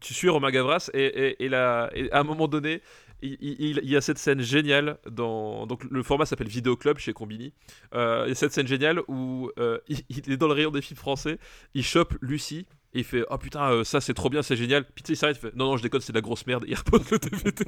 tu 0.00 0.14
suis 0.14 0.28
Romain 0.28 0.50
Gavras 0.50 0.90
et, 0.92 1.04
et, 1.04 1.44
et 1.44 1.48
là, 1.48 1.90
et 1.94 2.10
à 2.12 2.20
un 2.20 2.24
moment 2.24 2.48
donné, 2.48 2.82
il, 3.22 3.80
y 3.82 3.96
a 3.96 4.00
cette 4.00 4.18
scène 4.18 4.40
géniale 4.40 4.98
dans. 5.10 5.66
Donc, 5.66 5.84
le 5.84 6.02
format 6.02 6.26
s'appelle 6.26 6.48
Vidéo 6.48 6.76
Club 6.76 6.98
chez 6.98 7.12
Combini. 7.12 7.52
Euh, 7.94 8.24
il 8.26 8.30
y 8.30 8.32
a 8.32 8.34
cette 8.34 8.52
scène 8.52 8.66
géniale 8.66 9.00
où 9.08 9.50
euh, 9.58 9.78
il, 9.88 10.32
est 10.32 10.36
dans 10.36 10.48
le 10.48 10.54
rayon 10.54 10.70
des 10.70 10.82
films 10.82 10.98
français, 10.98 11.38
il 11.74 11.84
chope 11.84 12.14
Lucie. 12.20 12.66
Et 12.92 13.00
il 13.00 13.04
fait 13.04 13.24
Oh 13.30 13.38
putain, 13.38 13.70
euh, 13.70 13.84
ça 13.84 14.00
c'est 14.00 14.14
trop 14.14 14.30
bien, 14.30 14.42
c'est 14.42 14.56
génial. 14.56 14.84
Puis 14.84 15.04
il 15.08 15.16
s'arrête, 15.16 15.36
fait 15.36 15.54
Non, 15.54 15.66
non, 15.66 15.76
je 15.76 15.82
déconne, 15.82 16.00
c'est 16.00 16.12
de 16.12 16.18
la 16.18 16.22
grosse 16.22 16.46
merde. 16.46 16.64
Il 16.66 16.74
repose 16.74 17.08
le 17.10 17.18
DVD. 17.18 17.64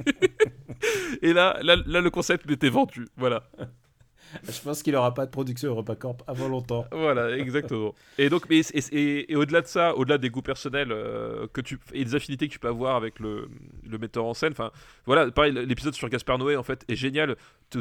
et 1.21 1.31
là, 1.31 1.57
là, 1.61 1.77
là, 1.85 2.01
le 2.01 2.09
concept 2.09 2.49
était 2.51 2.69
vendu. 2.69 3.07
Voilà. 3.15 3.49
Je 4.43 4.61
pense 4.61 4.81
qu'il 4.83 4.95
aura 4.95 5.13
pas 5.13 5.25
de 5.25 5.31
production 5.31 5.69
EuropaCorp 5.69 6.17
avant 6.27 6.47
longtemps. 6.47 6.85
Voilà, 6.91 7.37
exactement. 7.37 7.93
Et 8.17 8.29
donc, 8.29 8.43
et, 8.49 8.61
et- 8.91 9.31
et 9.31 9.35
au-delà 9.35 9.61
de 9.61 9.67
ça, 9.67 9.95
au-delà 9.95 10.17
des 10.17 10.29
goûts 10.29 10.41
personnels 10.41 10.91
euh, 10.91 11.47
que 11.53 11.61
tu 11.61 11.79
et 11.93 12.03
des 12.05 12.15
affinités 12.15 12.47
que 12.47 12.53
tu 12.53 12.59
peux 12.59 12.67
avoir 12.67 12.95
avec 12.95 13.19
le, 13.19 13.49
le 13.87 13.97
metteur 13.97 14.25
en 14.25 14.33
scène, 14.33 14.51
enfin, 14.53 14.71
voilà, 15.05 15.29
pareil, 15.31 15.51
l'épisode 15.53 15.93
sur 15.93 16.09
Gaspard 16.09 16.37
Noé 16.37 16.55
en 16.55 16.63
fait 16.63 16.83
est 16.87 16.95
génial. 16.95 17.35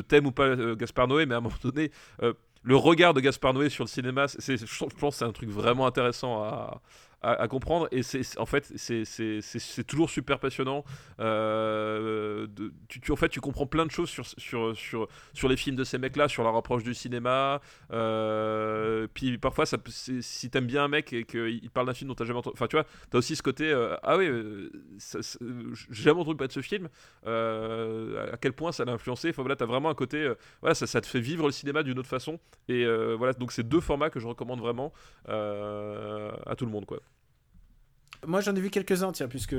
T'aimes 0.08 0.26
ou 0.26 0.32
pas 0.32 0.44
euh, 0.44 0.74
Gaspard 0.76 1.08
Noé, 1.08 1.26
mais 1.26 1.34
à 1.34 1.38
un 1.38 1.40
moment 1.40 1.54
donné, 1.62 1.90
euh, 2.22 2.32
le 2.62 2.76
regard 2.76 3.12
de 3.14 3.20
Gaspard 3.20 3.54
Noé 3.54 3.68
sur 3.68 3.84
le 3.84 3.88
cinéma, 3.88 4.26
je 4.26 4.84
pense 4.98 5.14
que 5.14 5.18
c'est 5.18 5.24
un 5.24 5.32
truc 5.32 5.48
vraiment 5.50 5.86
intéressant 5.86 6.42
à, 6.42 6.80
à, 7.22 7.48
comprendre. 7.48 7.88
Et 7.92 8.02
c'est 8.02 8.38
en 8.38 8.46
fait, 8.46 8.70
c'est- 8.76 9.84
toujours 9.86 10.10
super 10.10 10.38
passionnant. 10.38 10.84
Euh, 11.20 12.46
tu, 12.88 13.12
en 13.12 13.16
fait, 13.16 13.28
tu 13.28 13.40
comprends 13.40 13.66
plein 13.66 13.86
de 13.86 13.90
choses 13.90 14.08
sur, 14.10 14.26
sur, 14.26 14.76
sur, 14.76 15.08
sur 15.32 15.48
les 15.48 15.56
films 15.56 15.76
de 15.76 15.84
ces 15.84 15.98
mecs-là, 15.98 16.28
sur 16.28 16.42
leur 16.42 16.56
approche 16.56 16.82
du 16.82 16.94
cinéma. 16.94 17.60
Euh, 17.92 19.06
puis 19.14 19.38
parfois, 19.38 19.64
si 19.66 20.50
t'aimes 20.50 20.66
bien 20.66 20.84
un 20.84 20.88
mec 20.88 21.12
et 21.12 21.24
qu'il 21.24 21.70
parle 21.70 21.86
d'un 21.86 21.94
film 21.94 22.08
dont 22.08 22.14
t'as 22.14 22.24
jamais 22.24 22.38
entendu. 22.38 22.54
Enfin, 22.54 22.66
tu 22.66 22.76
vois, 22.76 22.86
t'as 23.10 23.18
aussi 23.18 23.36
ce 23.36 23.42
côté. 23.42 23.70
euh, 23.70 23.96
ah 24.02 24.16
oui, 24.16 24.28
j'ai 24.98 26.02
jamais 26.02 26.20
entendu 26.20 26.36
parler 26.36 26.48
de 26.48 26.52
ce 26.52 26.60
film. 26.60 26.88
à 27.24 28.36
quel 28.40 28.52
point 28.52 28.72
ça 28.72 28.84
l'a 28.84 28.92
influencé. 28.92 29.30
Enfin, 29.30 29.42
voilà, 29.42 29.56
t'as 29.56 29.66
vraiment 29.66 29.90
un 29.90 29.94
côté. 29.94 30.32
voilà, 30.60 30.74
ça, 30.74 30.86
ça 30.86 31.00
te 31.00 31.06
fait 31.06 31.20
vivre 31.20 31.46
le 31.46 31.52
cinéma 31.52 31.82
d'une 31.82 31.98
autre 31.98 32.08
façon. 32.08 32.38
Et 32.68 32.84
voilà, 33.16 33.32
donc 33.34 33.52
c'est 33.52 33.68
deux 33.68 33.80
formats 33.80 34.10
que 34.10 34.20
je 34.20 34.26
recommande 34.26 34.60
vraiment 34.60 34.92
à 35.26 36.54
tout 36.56 36.66
le 36.66 36.72
monde, 36.72 36.86
quoi. 36.86 37.00
Moi, 38.24 38.40
j'en 38.40 38.54
ai 38.54 38.60
vu 38.60 38.70
quelques-uns, 38.70 39.10
tiens, 39.10 39.26
puisque, 39.26 39.56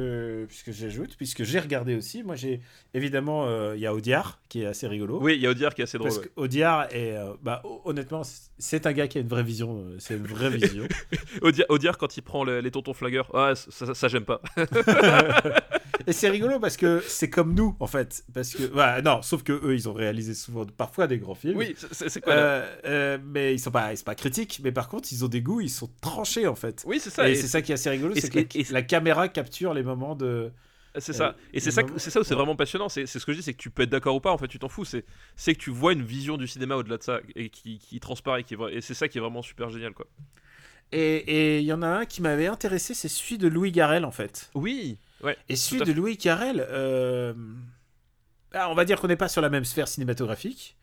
puisque 0.47 0.71
j'ajoute, 0.71 1.17
puisque 1.17 1.43
j'ai 1.43 1.59
regardé 1.59 1.95
aussi. 1.95 2.23
Moi, 2.23 2.35
j'ai 2.35 2.61
évidemment, 2.93 3.45
euh, 3.47 3.73
il 3.75 3.81
y 3.81 3.85
a 3.85 3.93
Audiard 3.93 4.39
qui 4.47 4.61
est 4.61 4.65
assez 4.65 4.87
rigolo. 4.87 5.19
Oui, 5.21 5.35
il 5.35 5.41
y 5.41 5.47
a 5.47 5.49
Audiard 5.49 5.75
qui 5.75 5.81
est 5.81 5.83
assez 5.83 5.97
drôle. 5.97 6.11
Parce 6.11 6.21
ouais. 6.21 6.31
qu'Audiard 6.33 6.85
est, 6.93 7.11
euh, 7.17 7.33
bah, 7.41 7.59
ho- 7.65 7.81
honnêtement, 7.83 8.21
c'est 8.57 8.87
un 8.87 8.93
gars 8.93 9.07
qui 9.09 9.17
a 9.17 9.21
une 9.21 9.27
vraie 9.27 9.43
vision. 9.43 9.79
euh, 9.85 9.97
C'est 9.99 10.15
une 10.15 10.25
vraie 10.27 10.49
vision. 10.49 10.87
Audiard, 11.41 11.65
Audiard, 11.69 11.97
quand 11.97 12.15
il 12.15 12.21
prend 12.21 12.45
les, 12.45 12.61
les 12.61 12.71
tontons 12.71 12.93
flagueurs, 12.93 13.29
ah, 13.35 13.53
ça, 13.53 13.69
ça, 13.87 13.93
ça, 13.93 14.07
j'aime 14.07 14.23
pas. 14.25 14.41
Et 16.07 16.13
c'est 16.13 16.29
rigolo 16.29 16.59
parce 16.59 16.75
que 16.77 17.01
c'est 17.07 17.29
comme 17.29 17.53
nous, 17.53 17.75
en 17.79 17.87
fait. 17.87 18.23
Parce 18.33 18.53
que, 18.55 18.63
voilà, 18.63 19.01
non, 19.01 19.21
sauf 19.21 19.43
que 19.43 19.53
eux, 19.53 19.75
ils 19.75 19.87
ont 19.87 19.93
réalisé 19.93 20.33
souvent, 20.33 20.65
parfois 20.65 21.07
des 21.07 21.17
grands 21.19 21.35
films. 21.35 21.57
oui, 21.57 21.75
c'est- 21.91 22.19
quoi 22.21 22.33
Euh, 22.33 22.75
euh, 22.85 23.17
mais 23.23 23.53
ils 23.53 23.59
sont 23.59 23.71
pas, 23.71 23.91
pas 24.03 24.15
critiques. 24.15 24.59
Mais 24.63 24.71
par 24.71 24.89
contre, 24.89 25.09
ils 25.11 25.23
ont 25.23 25.27
des 25.27 25.41
goûts, 25.41 25.61
ils 25.61 25.69
sont 25.69 25.89
tranchés, 26.01 26.47
en 26.47 26.55
fait. 26.55 26.83
Oui, 26.87 26.99
c'est 26.99 27.09
ça. 27.09 27.27
et 27.29 27.33
et 27.33 27.35
c'est 27.35 27.47
ça 27.47 27.61
qui 27.61 27.71
est 27.71 27.75
assez 27.75 27.89
rigolo, 27.89 28.13
c'est 28.15 28.29
que 28.29 28.39
la, 28.39 28.41
et 28.55 28.63
c'est- 28.63 28.73
la 28.73 28.81
caméra 28.81 29.27
capture 29.27 29.73
les 29.73 29.83
moments 29.83 30.15
de. 30.15 30.51
C'est 30.99 31.13
ça. 31.13 31.35
Et 31.53 31.59
c'est 31.59 31.71
ça, 31.71 31.81
c'est 31.97 32.11
ça 32.11 32.19
où 32.19 32.23
c'est 32.23 32.35
vraiment 32.35 32.55
passionnant. 32.55 32.87
C'est 32.89 33.07
ce 33.07 33.17
que 33.25 33.31
je 33.31 33.37
dis, 33.37 33.43
c'est 33.43 33.53
que 33.53 33.57
tu 33.61 33.71
peux 33.71 33.81
être 33.83 33.89
d'accord 33.89 34.15
ou 34.15 34.19
pas. 34.19 34.31
En 34.31 34.37
fait, 34.37 34.47
tu 34.47 34.59
t'en 34.59 34.69
fous. 34.69 34.85
C'est 34.85 35.03
que 35.55 35.59
tu 35.59 35.71
vois 35.71 35.93
une 35.93 36.03
vision 36.03 36.37
du 36.37 36.47
cinéma 36.47 36.75
au-delà 36.75 36.97
de 36.97 37.03
ça 37.03 37.19
et 37.35 37.49
qui, 37.49 37.79
qui 37.79 37.99
transparaît. 37.99 38.43
Qui 38.43 38.53
est 38.53 38.57
et 38.71 38.81
c'est 38.81 38.93
ça 38.93 39.07
qui 39.07 39.17
est 39.17 39.21
vraiment 39.21 39.41
super 39.41 39.69
génial, 39.71 39.93
quoi. 39.93 40.05
Et 40.91 40.99
et 41.15 41.59
il 41.59 41.65
y 41.65 41.73
en 41.73 41.81
a 41.81 41.87
un 41.87 42.05
qui 42.05 42.21
m'avait 42.21 42.45
intéressé, 42.45 42.93
c'est 42.93 43.07
celui 43.07 43.39
de 43.39 43.47
Louis 43.47 43.71
Garrel, 43.71 44.05
en 44.05 44.11
fait. 44.11 44.51
Oui. 44.53 44.97
Ouais. 45.23 45.37
Et 45.49 45.55
celui 45.55 45.83
de. 45.83 45.91
Louis 45.93 46.17
Garrel, 46.17 46.65
euh, 46.69 47.33
ah, 48.53 48.69
on 48.69 48.75
va 48.75 48.85
dire 48.85 48.99
qu'on 48.99 49.07
n'est 49.07 49.15
pas 49.15 49.29
sur 49.29 49.41
la 49.41 49.49
même 49.49 49.65
sphère 49.65 49.87
cinématographique, 49.87 50.75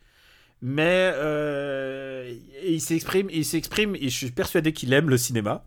mais 0.61 1.11
euh, 1.15 2.33
il 2.65 2.81
s'exprime, 2.81 3.29
il 3.31 3.45
s'exprime, 3.45 3.95
et 3.95 4.09
je 4.09 4.17
suis 4.17 4.31
persuadé 4.31 4.73
qu'il 4.73 4.91
aime 4.93 5.09
le 5.09 5.17
cinéma. 5.17 5.63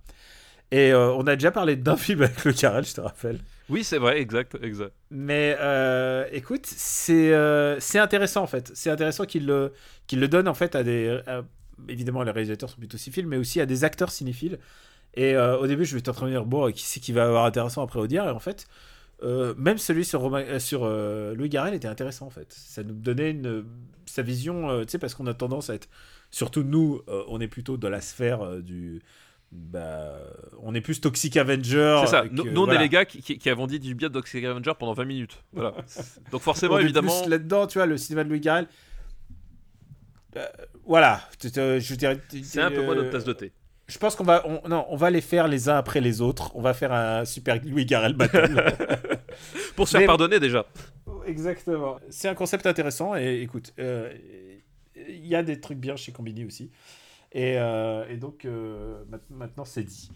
Et 0.70 0.92
euh, 0.92 1.12
on 1.12 1.26
a 1.26 1.36
déjà 1.36 1.50
parlé 1.50 1.76
d'un 1.76 1.96
film 2.06 2.22
avec 2.22 2.44
Louis 2.44 2.54
Garrel, 2.54 2.84
je 2.84 2.94
te 2.94 3.00
rappelle. 3.00 3.38
Oui, 3.68 3.84
c'est 3.84 3.98
vrai. 3.98 4.20
Exact. 4.20 4.56
Exact. 4.62 4.92
Mais 5.10 5.56
euh, 5.60 6.26
écoute, 6.32 6.66
c'est 6.66 7.32
euh, 7.32 7.78
c'est 7.80 7.98
intéressant 7.98 8.42
en 8.42 8.46
fait. 8.46 8.70
C'est 8.74 8.90
intéressant 8.90 9.24
qu'il 9.24 9.46
le, 9.46 9.72
le 10.12 10.28
donne 10.28 10.48
en 10.48 10.54
fait 10.54 10.74
à 10.74 10.82
des. 10.82 11.20
à- 11.26 11.42
évidemment, 11.88 12.22
les 12.22 12.30
réalisateurs 12.30 12.68
sont 12.70 12.76
plutôt 12.76 12.98
cinéphiles, 12.98 13.26
mais 13.26 13.36
aussi 13.36 13.60
à 13.60 13.66
des 13.66 13.84
acteurs 13.84 14.10
cinéphiles. 14.10 14.58
Et 15.14 15.34
euh, 15.36 15.56
au 15.58 15.66
début, 15.66 15.84
je 15.84 15.96
vais 15.96 16.08
en 16.08 16.12
train 16.12 16.26
de 16.26 16.32
dire, 16.32 16.44
bon, 16.44 16.70
qui 16.72 16.82
c'est 16.82 17.00
qui 17.00 17.12
va 17.12 17.24
avoir 17.26 17.44
intéressant 17.44 17.82
après 17.82 18.00
Audiard? 18.00 18.26
Et 18.28 18.32
en 18.32 18.38
fait, 18.40 18.66
euh, 19.22 19.54
même 19.56 19.78
celui 19.78 20.04
sur, 20.04 20.20
Romain- 20.20 20.44
euh, 20.44 20.58
sur 20.58 20.80
euh, 20.84 21.34
Louis 21.34 21.48
Garrel 21.48 21.72
était 21.74 21.86
intéressant 21.88 22.26
en 22.26 22.30
fait. 22.30 22.52
Ça 22.52 22.82
nous 22.82 22.94
donnait 22.94 23.30
une, 23.30 23.64
sa 24.06 24.22
vision, 24.22 24.70
euh, 24.70 24.84
tu 24.84 24.90
sais, 24.92 24.98
parce 24.98 25.14
qu'on 25.14 25.26
a 25.28 25.34
tendance 25.34 25.70
à 25.70 25.74
être. 25.74 25.88
Surtout 26.30 26.64
nous, 26.64 27.00
euh, 27.08 27.22
on 27.28 27.40
est 27.40 27.46
plutôt 27.48 27.76
dans 27.76 27.90
la 27.90 28.00
sphère 28.00 28.42
euh, 28.42 28.60
du. 28.60 29.00
Bah, 29.52 30.14
on 30.64 30.74
est 30.74 30.80
plus 30.80 31.00
Toxic 31.00 31.36
Avenger. 31.36 32.00
C'est 32.04 32.10
ça. 32.10 32.22
que- 32.22 32.34
Nous, 32.34 32.42
on 32.60 32.64
voilà. 32.64 32.80
est 32.80 32.82
les 32.82 32.88
gars 32.88 33.04
qui, 33.04 33.22
qui, 33.22 33.38
qui 33.38 33.48
avons 33.50 33.68
dit 33.68 33.78
du 33.78 33.94
bien 33.94 34.08
de 34.08 34.14
Toxic 34.14 34.44
Avenger 34.44 34.72
pendant 34.76 34.94
20 34.94 35.04
minutes. 35.04 35.38
Voilà. 35.52 35.74
Donc 36.32 36.40
forcément, 36.40 36.74
On 36.74 36.78
évidemment. 36.78 37.20
plus 37.22 37.30
là-dedans, 37.30 37.68
tu 37.68 37.78
vois, 37.78 37.86
le 37.86 37.96
cinéma 37.96 38.24
de 38.24 38.30
Louis 38.30 38.40
Garrel. 38.40 38.66
Euh, 40.36 40.44
voilà, 40.84 41.20
je. 41.40 41.48
C'est 42.42 42.60
un 42.60 42.70
peu 42.72 42.82
moins 42.84 42.94
euh, 42.94 43.02
notre 43.02 43.10
tasse 43.10 43.24
de 43.24 43.32
thé. 43.32 43.52
Je 43.86 43.98
pense 43.98 44.16
qu'on 44.16 44.24
va, 44.24 44.42
on, 44.46 44.66
non, 44.68 44.86
on 44.88 44.96
va 44.96 45.10
les 45.10 45.20
faire 45.20 45.46
les 45.46 45.68
uns 45.68 45.76
après 45.76 46.00
les 46.00 46.20
autres. 46.20 46.54
On 46.56 46.62
va 46.62 46.72
faire 46.72 46.92
un 46.92 47.24
super 47.24 47.60
Louis 47.64 47.84
Garrel 47.84 48.14
battle. 48.14 48.54
Pour 49.76 49.86
se 49.88 49.92
faire 49.92 50.00
mais- 50.00 50.06
pardonner 50.06 50.40
déjà. 50.40 50.64
Exactement. 51.26 51.98
C'est 52.10 52.28
un 52.28 52.34
concept 52.34 52.66
intéressant 52.66 53.14
et 53.16 53.40
écoute, 53.42 53.72
euh, 53.78 54.12
il 54.96 55.26
y 55.26 55.34
a 55.34 55.42
des 55.42 55.60
trucs 55.60 55.78
bien 55.78 55.96
chez 55.96 56.12
Combini 56.12 56.44
aussi. 56.44 56.70
Et, 57.32 57.58
euh, 57.58 58.06
et 58.08 58.16
donc 58.16 58.44
euh, 58.44 59.02
maintenant 59.30 59.64
c'est 59.64 59.82
dit. 59.84 60.10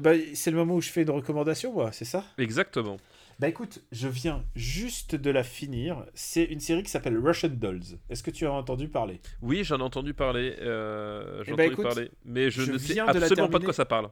Bah, 0.00 0.12
c'est 0.34 0.50
le 0.50 0.56
moment 0.56 0.74
où 0.74 0.80
je 0.80 0.90
fais 0.90 1.02
une 1.02 1.10
recommandation, 1.10 1.72
moi, 1.72 1.90
c'est 1.92 2.04
ça? 2.04 2.24
Exactement. 2.38 2.96
Bah 3.38 3.48
écoute, 3.48 3.82
je 3.92 4.08
viens 4.08 4.44
juste 4.54 5.14
de 5.14 5.30
la 5.30 5.42
finir. 5.44 6.06
C'est 6.14 6.44
une 6.44 6.60
série 6.60 6.82
qui 6.82 6.90
s'appelle 6.90 7.18
Russian 7.18 7.50
Dolls. 7.50 7.82
Est-ce 8.08 8.22
que 8.22 8.30
tu 8.30 8.46
as 8.46 8.52
entendu 8.52 8.88
parler? 8.88 9.20
Oui, 9.42 9.62
j'en 9.62 9.78
ai 9.78 9.82
entendu 9.82 10.14
parler. 10.14 10.56
euh, 10.60 11.42
Eh 11.42 11.44
J'en 11.44 11.52
ai 11.52 11.56
ben, 11.56 11.62
entendu 11.64 11.72
écoute, 11.74 11.84
parler. 11.84 12.10
Mais 12.24 12.50
je, 12.50 12.62
je 12.62 12.72
ne 12.72 12.78
sais 12.78 12.94
de 12.94 13.00
absolument 13.00 13.48
pas 13.50 13.58
de 13.58 13.64
quoi 13.64 13.74
ça 13.74 13.84
parle. 13.84 14.08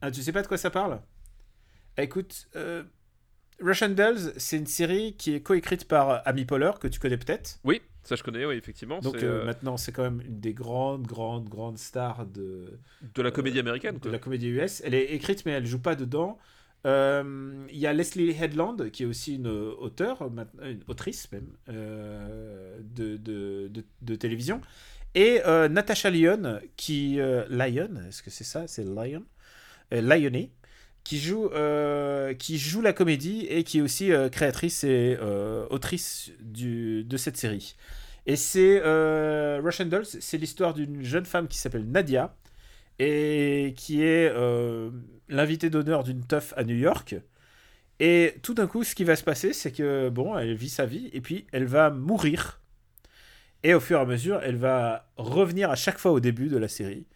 Ah, 0.00 0.10
tu 0.10 0.20
sais 0.20 0.32
pas 0.32 0.42
de 0.42 0.48
quoi 0.48 0.56
ça 0.58 0.70
parle? 0.70 1.00
Ah, 1.96 2.02
Écoute, 2.02 2.48
euh, 2.56 2.82
Russian 3.60 3.88
Dolls, 3.90 4.32
c'est 4.36 4.56
une 4.56 4.66
série 4.66 5.14
qui 5.16 5.34
est 5.34 5.40
coécrite 5.42 5.86
par 5.86 6.26
Amy 6.26 6.44
Poehler, 6.44 6.72
que 6.80 6.88
tu 6.88 6.98
connais 6.98 7.16
peut-être. 7.16 7.60
Oui, 7.62 7.80
ça 8.02 8.16
je 8.16 8.22
connais, 8.24 8.44
oui, 8.44 8.56
effectivement. 8.56 8.98
Donc 8.98 9.22
euh, 9.22 9.44
maintenant, 9.46 9.76
c'est 9.76 9.92
quand 9.92 10.02
même 10.02 10.20
une 10.26 10.40
des 10.40 10.52
grandes, 10.54 11.06
grandes, 11.06 11.48
grandes 11.48 11.78
stars 11.78 12.26
de, 12.26 12.80
de 13.14 13.22
la 13.22 13.30
comédie 13.30 13.60
américaine. 13.60 13.94
de 13.94 14.00
quoi. 14.00 14.10
la 14.10 14.18
comédie 14.18 14.48
US. 14.48 14.82
Elle 14.84 14.94
est 14.94 15.12
écrite, 15.14 15.46
mais 15.46 15.52
elle 15.52 15.66
joue 15.66 15.80
pas 15.80 15.94
dedans. 15.94 16.36
Euh, 16.86 17.66
Il 17.70 17.78
y 17.78 17.86
a 17.86 17.92
Leslie 17.92 18.30
Headland, 18.30 18.90
qui 18.90 19.02
est 19.02 19.06
aussi 19.06 19.34
une 19.34 19.48
auteure, 19.48 20.22
une 20.62 20.82
autrice 20.88 21.30
même, 21.32 21.48
euh, 21.68 22.78
de, 22.80 24.14
télévision. 24.16 24.60
Et 25.14 25.40
euh, 25.46 25.68
Natasha 25.68 26.10
Lyon, 26.10 26.60
qui... 26.76 27.18
Lyon, 27.50 27.90
est-ce 28.08 28.22
que 28.22 28.30
c'est 28.30 28.44
ça? 28.44 28.66
C'est 28.66 28.84
Lyon 28.84 29.24
qui 31.04 31.20
joue, 31.20 31.50
qui 32.38 32.58
joue 32.58 32.80
la 32.80 32.92
comédie 32.92 33.46
et 33.48 33.62
qui 33.62 33.78
est 33.78 33.80
aussi 33.80 34.10
créatrice 34.32 34.84
et 34.84 35.16
autrice 35.70 36.32
du, 36.40 37.04
de 37.04 37.16
cette 37.16 37.36
série. 37.36 37.76
Et 38.26 38.36
c'est 38.36 38.80
Russian 39.60 39.86
Dolls, 39.86 40.06
c'est 40.06 40.38
l'histoire 40.38 40.74
d'une 40.74 41.02
jeune 41.02 41.24
femme 41.24 41.46
qui 41.48 41.58
s'appelle 41.58 41.88
Nadia 41.88 42.34
et 42.98 43.74
qui 43.76 44.02
est 44.02 44.30
euh, 44.34 44.90
l'invitée 45.28 45.70
d'honneur 45.70 46.02
d'une 46.04 46.24
teuf 46.24 46.54
à 46.56 46.64
New 46.64 46.76
York. 46.76 47.16
Et 47.98 48.34
tout 48.42 48.54
d'un 48.54 48.66
coup, 48.66 48.84
ce 48.84 48.94
qui 48.94 49.04
va 49.04 49.16
se 49.16 49.24
passer, 49.24 49.52
c'est 49.52 49.72
que 49.72 50.08
bon, 50.10 50.36
elle 50.36 50.54
vit 50.54 50.68
sa 50.68 50.84
vie 50.86 51.08
et 51.12 51.20
puis 51.20 51.46
elle 51.52 51.64
va 51.64 51.90
mourir. 51.90 52.60
Et 53.62 53.74
au 53.74 53.80
fur 53.80 53.98
et 53.98 54.02
à 54.02 54.04
mesure, 54.04 54.40
elle 54.42 54.56
va 54.56 55.08
revenir 55.16 55.70
à 55.70 55.76
chaque 55.76 55.98
fois 55.98 56.12
au 56.12 56.20
début 56.20 56.48
de 56.48 56.58
la 56.58 56.68
série. 56.68 57.06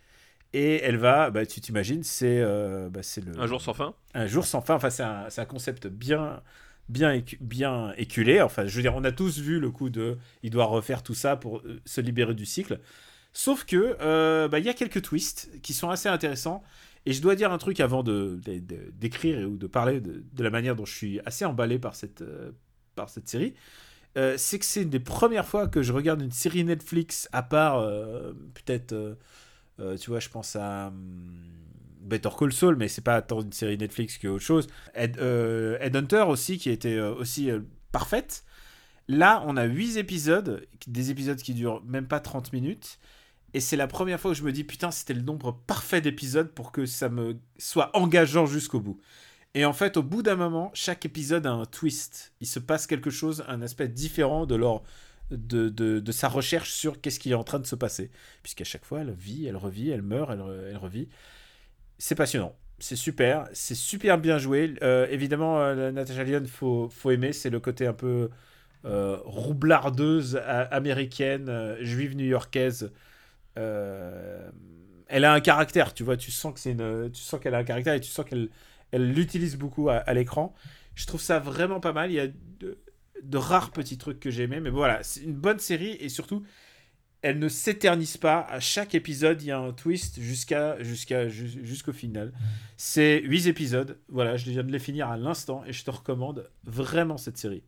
Et 0.52 0.80
elle 0.82 0.96
va, 0.96 1.30
bah, 1.30 1.46
tu 1.46 1.60
t'imagines, 1.60 2.02
c'est 2.02 2.40
euh, 2.40 2.88
bah, 2.90 3.02
c'est 3.02 3.24
le 3.24 3.38
Un 3.38 3.46
jour 3.46 3.60
sans 3.60 3.74
fin. 3.74 3.94
un 4.14 4.26
jour 4.26 4.44
sans 4.46 4.60
fin. 4.62 4.74
Enfin, 4.74 4.90
c'est 4.90 5.02
un, 5.02 5.44
concept 5.44 5.86
bien, 5.86 6.42
bien, 6.88 7.12
écu- 7.14 7.38
bien 7.40 7.92
éculé. 7.98 8.40
Enfin, 8.40 8.66
je 8.66 8.74
veux 8.74 8.82
dire, 8.82 8.96
on 8.96 9.04
a 9.04 9.12
tous 9.12 9.38
vu 9.38 9.60
le 9.60 9.70
coup 9.70 9.90
de, 9.90 10.18
il 10.42 10.50
doit 10.50 10.64
refaire 10.64 11.02
tout 11.04 11.14
ça 11.14 11.36
pour 11.36 11.58
euh, 11.58 11.80
se 11.84 12.00
libérer 12.00 12.34
du 12.34 12.46
cycle. 12.46 12.80
Sauf 13.32 13.64
que, 13.64 13.96
euh, 14.00 14.48
bah, 14.48 14.58
il 14.58 14.64
y 14.64 14.68
a 14.68 14.74
quelques 14.74 15.02
twists 15.02 15.50
qui 15.62 15.72
sont 15.72 15.90
assez 15.90 16.08
intéressants. 16.08 16.62
Et 17.06 17.12
je 17.12 17.22
dois 17.22 17.34
dire 17.34 17.50
un 17.50 17.58
truc 17.58 17.80
avant 17.80 18.02
de, 18.02 18.38
d'écrire 18.92 19.48
ou 19.48 19.56
de 19.56 19.66
parler 19.66 20.00
de, 20.00 20.22
la 20.42 20.50
manière 20.50 20.76
dont 20.76 20.84
je 20.84 20.94
suis 20.94 21.20
assez 21.24 21.46
emballé 21.46 21.78
par 21.78 21.94
cette, 21.94 22.20
euh, 22.20 22.50
par 22.94 23.08
cette 23.08 23.28
série. 23.28 23.54
Euh, 24.18 24.34
c'est 24.36 24.58
que 24.58 24.64
c'est 24.64 24.82
une 24.82 24.90
des 24.90 25.00
premières 25.00 25.46
fois 25.46 25.68
que 25.68 25.82
je 25.82 25.92
regarde 25.92 26.20
une 26.20 26.32
série 26.32 26.64
Netflix, 26.64 27.28
à 27.32 27.42
part 27.42 27.88
peut-être, 28.54 29.16
tu 29.78 30.10
vois, 30.10 30.20
je 30.20 30.28
pense 30.28 30.56
à 30.56 30.88
hum, 30.88 31.40
Better 32.02 32.30
Call 32.38 32.52
Saul, 32.52 32.76
mais 32.76 32.88
c'est 32.88 33.04
pas 33.04 33.22
tant 33.22 33.40
une 33.40 33.52
série 33.52 33.78
Netflix 33.78 34.18
qu'autre 34.18 34.44
chose. 34.44 34.66
Ed, 34.94 35.16
Headhunter 35.16 36.24
aussi, 36.28 36.58
qui 36.58 36.68
était 36.68 37.00
aussi 37.00 37.50
parfaite. 37.92 38.44
Là, 39.08 39.42
on 39.46 39.56
a 39.56 39.64
8 39.64 39.96
épisodes, 39.96 40.66
des 40.86 41.10
épisodes 41.10 41.38
qui 41.38 41.54
durent 41.54 41.82
même 41.84 42.06
pas 42.06 42.20
30 42.20 42.52
minutes. 42.52 42.98
Et 43.54 43.60
c'est 43.60 43.76
la 43.76 43.86
première 43.86 44.20
fois 44.20 44.30
où 44.32 44.34
je 44.34 44.42
me 44.42 44.52
dis, 44.52 44.64
putain, 44.64 44.90
c'était 44.90 45.14
le 45.14 45.22
nombre 45.22 45.52
parfait 45.66 46.00
d'épisodes 46.00 46.52
pour 46.52 46.72
que 46.72 46.86
ça 46.86 47.08
me 47.08 47.36
soit 47.58 47.90
engageant 47.96 48.46
jusqu'au 48.46 48.80
bout. 48.80 49.00
Et 49.54 49.64
en 49.64 49.72
fait, 49.72 49.96
au 49.96 50.02
bout 50.02 50.22
d'un 50.22 50.36
moment, 50.36 50.70
chaque 50.74 51.04
épisode 51.04 51.46
a 51.46 51.50
un 51.50 51.64
twist. 51.66 52.32
Il 52.40 52.46
se 52.46 52.60
passe 52.60 52.86
quelque 52.86 53.10
chose, 53.10 53.44
un 53.48 53.62
aspect 53.62 53.88
différent 53.88 54.46
de 54.46 54.54
leur 54.54 54.82
de, 55.30 55.68
de, 55.68 56.00
de 56.00 56.12
sa 56.12 56.28
recherche 56.28 56.72
sur 56.72 57.00
qu'est-ce 57.00 57.20
qui 57.20 57.30
est 57.30 57.34
en 57.34 57.44
train 57.44 57.58
de 57.58 57.66
se 57.66 57.76
passer. 57.76 58.10
Puisqu'à 58.42 58.64
chaque 58.64 58.84
fois, 58.84 59.00
elle 59.00 59.12
vit, 59.12 59.46
elle 59.46 59.56
revit, 59.56 59.90
elle 59.90 60.02
meurt, 60.02 60.30
elle, 60.30 60.42
elle 60.70 60.76
revit. 60.76 61.08
C'est 61.98 62.14
passionnant. 62.14 62.54
C'est 62.78 62.96
super. 62.96 63.48
C'est 63.52 63.74
super 63.74 64.18
bien 64.18 64.38
joué. 64.38 64.74
Euh, 64.82 65.06
évidemment, 65.10 65.60
euh, 65.60 65.90
Natasha 65.92 66.24
Lyonne, 66.24 66.46
faut, 66.46 66.88
faut 66.88 67.10
aimer. 67.10 67.32
C'est 67.32 67.50
le 67.50 67.60
côté 67.60 67.86
un 67.86 67.92
peu 67.92 68.30
euh, 68.84 69.18
roublardeuse 69.24 70.36
américaine, 70.36 71.48
euh, 71.48 71.76
juive 71.80 72.16
new-yorkaise. 72.16 72.92
Euh, 73.60 74.50
elle 75.08 75.24
a 75.24 75.32
un 75.32 75.40
caractère, 75.40 75.92
tu 75.92 76.04
vois, 76.04 76.16
tu 76.16 76.30
sens 76.30 76.54
que 76.54 76.60
c'est 76.60 76.72
une, 76.72 77.10
tu 77.12 77.20
sens 77.20 77.40
qu'elle 77.40 77.54
a 77.54 77.58
un 77.58 77.64
caractère 77.64 77.94
et 77.94 78.00
tu 78.00 78.10
sens 78.10 78.24
qu'elle, 78.24 78.48
elle 78.92 79.12
l'utilise 79.12 79.56
beaucoup 79.56 79.88
à, 79.90 80.14
l'écran. 80.14 80.54
Je 80.94 81.06
trouve 81.06 81.20
ça 81.20 81.38
vraiment 81.38 81.80
pas 81.80 81.92
mal. 81.92 82.10
Il 82.10 82.14
y 82.14 82.20
a 82.20 82.28
de, 82.60 83.36
rares 83.36 83.72
petits 83.72 83.98
trucs 83.98 84.20
que 84.20 84.30
j'ai 84.30 84.44
aimés, 84.44 84.60
mais 84.60 84.70
voilà, 84.70 85.02
c'est 85.02 85.22
une 85.22 85.34
bonne 85.34 85.58
série 85.58 85.96
et 86.00 86.08
surtout, 86.08 86.44
elle 87.22 87.38
ne 87.38 87.48
s'éternise 87.48 88.16
pas. 88.16 88.40
À 88.40 88.60
chaque 88.60 88.94
épisode, 88.94 89.42
il 89.42 89.46
y 89.48 89.50
a 89.50 89.58
un 89.58 89.72
twist 89.72 90.20
jusqu'à, 90.20 90.80
jusqu'à, 90.82 91.28
jus- 91.28 91.64
jusqu'au 91.64 91.92
final. 91.92 92.32
C'est 92.76 93.20
8 93.24 93.48
épisodes. 93.48 93.98
Voilà, 94.08 94.36
je 94.36 94.48
viens 94.48 94.62
de 94.62 94.72
les 94.72 94.78
finir 94.78 95.08
à 95.08 95.16
l'instant 95.16 95.64
et 95.66 95.72
je 95.72 95.84
te 95.84 95.90
recommande 95.90 96.48
vraiment 96.64 97.16
cette 97.18 97.36
série. 97.36 97.64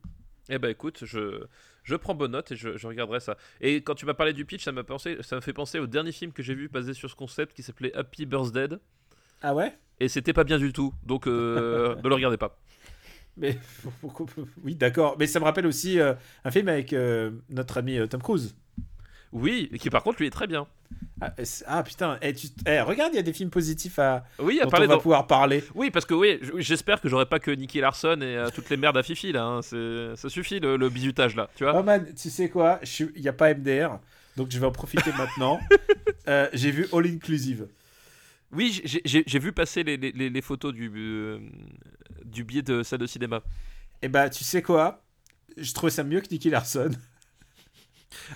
Eh 0.49 0.59
ben 0.59 0.69
écoute, 0.69 1.03
je, 1.05 1.45
je 1.83 1.95
prends 1.95 2.15
bonne 2.15 2.31
note 2.31 2.51
et 2.51 2.55
je, 2.55 2.77
je 2.77 2.87
regarderai 2.87 3.19
ça. 3.19 3.37
Et 3.61 3.81
quand 3.81 3.95
tu 3.95 4.05
m'as 4.05 4.13
parlé 4.13 4.33
du 4.33 4.45
pitch, 4.45 4.63
ça 4.63 4.71
m'a 4.71 4.83
pensé, 4.83 5.17
ça 5.21 5.35
me 5.35 5.41
fait 5.41 5.53
penser 5.53 5.79
au 5.79 5.87
dernier 5.87 6.11
film 6.11 6.31
que 6.31 6.43
j'ai 6.43 6.55
vu 6.55 6.69
basé 6.69 6.93
sur 6.93 7.09
ce 7.09 7.15
concept 7.15 7.53
qui 7.55 7.63
s'appelait 7.63 7.93
Happy 7.95 8.25
Birthday. 8.25 8.67
Ah 9.41 9.53
ouais? 9.53 9.77
Et 9.99 10.07
c'était 10.07 10.33
pas 10.33 10.43
bien 10.43 10.57
du 10.57 10.73
tout, 10.73 10.93
donc 11.05 11.27
euh, 11.27 11.95
ne 12.03 12.09
le 12.09 12.15
regardez 12.15 12.37
pas. 12.37 12.57
Mais 13.37 13.57
oui, 14.63 14.75
d'accord. 14.75 15.15
Mais 15.19 15.27
ça 15.27 15.39
me 15.39 15.45
rappelle 15.45 15.67
aussi 15.67 15.99
euh, 15.99 16.13
un 16.43 16.51
film 16.51 16.67
avec 16.67 16.93
euh, 16.93 17.31
notre 17.49 17.77
ami 17.77 17.97
Tom 18.07 18.21
Cruise. 18.21 18.55
Oui, 19.31 19.69
et 19.73 19.79
qui 19.79 19.89
par 19.89 20.03
contre 20.03 20.19
lui 20.19 20.27
est 20.27 20.31
très 20.31 20.47
bien. 20.47 20.67
Ah, 21.37 21.43
ah, 21.67 21.83
putain, 21.83 22.17
eh, 22.21 22.33
tu- 22.33 22.47
eh, 22.67 22.81
regarde, 22.81 23.11
il 23.13 23.17
y 23.17 23.19
a 23.19 23.23
des 23.23 23.33
films 23.33 23.49
positifs 23.49 23.99
à 23.99 24.25
Oui, 24.39 24.59
à 24.59 24.65
dont 24.65 24.69
parler 24.71 24.85
on 24.87 24.89
va 24.89 24.95
dans- 24.95 25.01
pouvoir 25.01 25.27
parler. 25.27 25.63
Oui, 25.75 25.91
parce 25.91 26.05
que 26.05 26.13
oui, 26.13 26.39
j'espère 26.57 26.99
que 27.01 27.07
j'aurai 27.09 27.25
pas 27.25 27.39
que 27.39 27.51
Nicky 27.51 27.79
Larson 27.79 28.17
et 28.21 28.35
euh, 28.37 28.49
toutes 28.53 28.69
les 28.69 28.77
merdes 28.77 28.97
à 28.97 29.03
Fifi 29.03 29.31
là. 29.31 29.43
hein. 29.45 29.61
C'est- 29.61 30.15
Ça 30.15 30.29
suffit 30.29 30.59
le, 30.59 30.77
le 30.77 30.89
bisutage 30.89 31.35
là, 31.35 31.49
tu 31.55 31.63
vois. 31.63 31.77
Oh 31.79 31.83
man, 31.83 32.05
tu 32.15 32.29
sais 32.29 32.49
quoi 32.49 32.79
Je 32.83 32.89
suis- 32.89 33.11
Il 33.15 33.21
n'y 33.21 33.27
a 33.27 33.33
pas 33.33 33.49
MDR, 33.53 33.99
donc 34.37 34.49
je 34.51 34.59
vais 34.59 34.65
en 34.65 34.71
profiter 34.71 35.11
maintenant. 35.17 35.59
Euh, 36.29 36.47
J'ai 36.53 36.71
vu 36.71 36.87
All 36.93 37.05
Inclusive. 37.05 37.67
Oui, 38.53 38.81
j'ai- 38.85 39.39
vu 39.39 39.51
passer 39.51 39.83
les, 39.83 39.97
les- 39.97 40.11
les- 40.13 40.29
les 40.29 40.41
photos 40.41 40.73
du, 40.73 40.89
euh, 40.95 41.39
du 42.23 42.43
billet 42.45 42.61
de 42.61 42.81
salle 42.83 42.99
de 42.99 43.07
cinéma. 43.07 43.41
Et 44.01 44.07
bah, 44.07 44.29
tu 44.29 44.43
sais 44.45 44.61
quoi 44.61 45.03
Je 45.57 45.73
trouvais 45.73 45.91
ça 45.91 46.03
mieux 46.03 46.21
que 46.21 46.27
Nicky 46.31 46.49
Larson. 46.49 46.91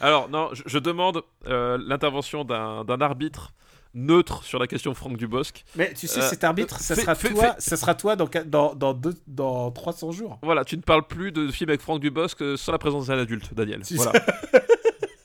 Alors, 0.01 0.29
non, 0.29 0.49
je, 0.53 0.63
je 0.65 0.79
demande 0.79 1.21
euh, 1.47 1.77
l'intervention 1.85 2.43
d'un 2.43 3.01
arbitre 3.01 3.53
neutre 3.93 4.43
sur 4.43 4.59
la 4.59 4.67
question 4.67 4.93
Franck 4.93 5.17
Dubosc. 5.17 5.63
Mais 5.75 5.93
tu 5.93 6.07
sais, 6.07 6.19
Euh, 6.19 6.27
cet 6.29 6.43
arbitre, 6.43 6.79
ça 6.79 6.95
sera 6.95 7.15
toi, 7.15 7.55
ça 7.57 7.77
sera 7.77 7.95
toi 7.95 8.15
dans, 8.15 8.29
dans, 8.45 8.75
dans, 8.75 8.93
deux- 8.93 9.15
dans 9.25 9.71
300 9.71 10.11
jours. 10.11 10.39
Voilà, 10.43 10.63
tu 10.65 10.77
ne 10.77 10.81
parles 10.83 11.07
plus 11.07 11.31
de 11.31 11.49
film 11.49 11.69
avec 11.69 11.81
Franck 11.81 12.01
Dubosc 12.01 12.39
euh, 12.41 12.57
sans 12.57 12.71
la 12.73 12.77
présence 12.77 13.07
d'un 13.07 13.17
adulte, 13.17 13.53
Daniel. 13.55 13.81
Tu 13.81 13.95
Voilà. 13.95 14.13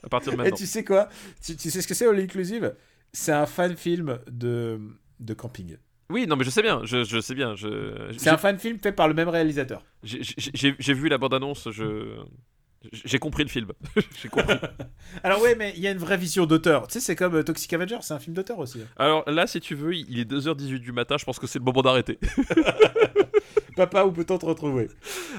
à 0.03 0.09
partir 0.09 0.31
de 0.31 0.37
Et 0.37 0.41
maintenant. 0.43 0.55
tu 0.57 0.65
sais 0.65 0.83
quoi? 0.83 1.07
Tu, 1.43 1.55
tu 1.55 1.69
sais 1.69 1.81
ce 1.81 1.87
que 1.87 1.93
c'est 1.93 2.07
All 2.07 2.19
Inclusive? 2.19 2.73
C'est 3.11 3.31
un 3.33 3.45
fan 3.45 3.75
film 3.77 4.17
de, 4.31 4.79
de 5.19 5.33
camping. 5.35 5.77
Oui, 6.09 6.25
non, 6.27 6.35
mais 6.35 6.43
je 6.43 6.49
sais 6.49 6.61
bien, 6.63 6.81
je, 6.83 7.03
je 7.03 7.19
sais 7.19 7.35
bien. 7.35 7.55
je- 7.55 8.11
C'est 8.17 8.29
un 8.29 8.37
fan 8.37 8.57
film 8.57 8.79
fait 8.79 8.91
par 8.91 9.07
le 9.07 9.13
même 9.13 9.29
réalisateur. 9.29 9.83
j'ai 10.03 10.93
vu 10.93 11.09
la 11.09 11.17
bande-annonce, 11.19 11.69
je. 11.71 12.15
J'ai 12.91 13.19
compris 13.19 13.43
le 13.43 13.49
film. 13.49 13.71
J'ai 14.21 14.29
compris. 14.29 14.55
Alors 15.23 15.41
ouais, 15.41 15.55
mais 15.55 15.73
il 15.75 15.81
y 15.81 15.87
a 15.87 15.91
une 15.91 15.97
vraie 15.97 16.17
vision 16.17 16.45
d'auteur. 16.45 16.87
Tu 16.87 16.93
sais, 16.93 16.99
c'est 16.99 17.15
comme 17.15 17.35
euh, 17.35 17.43
Toxic 17.43 17.71
Avenger, 17.73 17.97
c'est 18.01 18.13
un 18.13 18.19
film 18.19 18.35
d'auteur 18.35 18.59
aussi. 18.59 18.81
Alors 18.97 19.23
là, 19.29 19.47
si 19.47 19.59
tu 19.61 19.75
veux, 19.75 19.95
il 19.95 20.19
est 20.19 20.29
2h18 20.29 20.79
du 20.79 20.91
matin, 20.91 21.15
je 21.17 21.25
pense 21.25 21.39
que 21.39 21.47
c'est 21.47 21.59
le 21.59 21.65
moment 21.65 21.81
d'arrêter. 21.81 22.19
Papa, 23.75 24.03
où 24.05 24.11
peut-on 24.11 24.37
te 24.37 24.45
retrouver? 24.45 24.87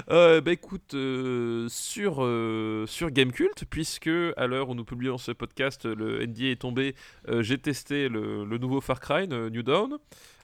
Euh, 0.09 0.41
bah 0.41 0.51
écoute, 0.51 0.93
euh, 0.93 1.67
sur, 1.69 2.17
euh, 2.19 2.85
sur 2.85 3.09
Gamecult, 3.09 3.63
puisque 3.69 4.09
à 4.35 4.45
l'heure 4.47 4.69
où 4.69 4.75
nous 4.75 4.83
publions 4.83 5.17
ce 5.17 5.31
podcast, 5.31 5.85
le 5.85 6.25
NDA 6.25 6.47
est 6.51 6.59
tombé, 6.61 6.95
j'ai 7.39 7.57
testé 7.57 8.09
le, 8.09 8.43
le 8.43 8.57
nouveau 8.57 8.81
Far 8.81 8.99
Cry, 8.99 9.27
New 9.29 9.63
Dawn, 9.63 9.97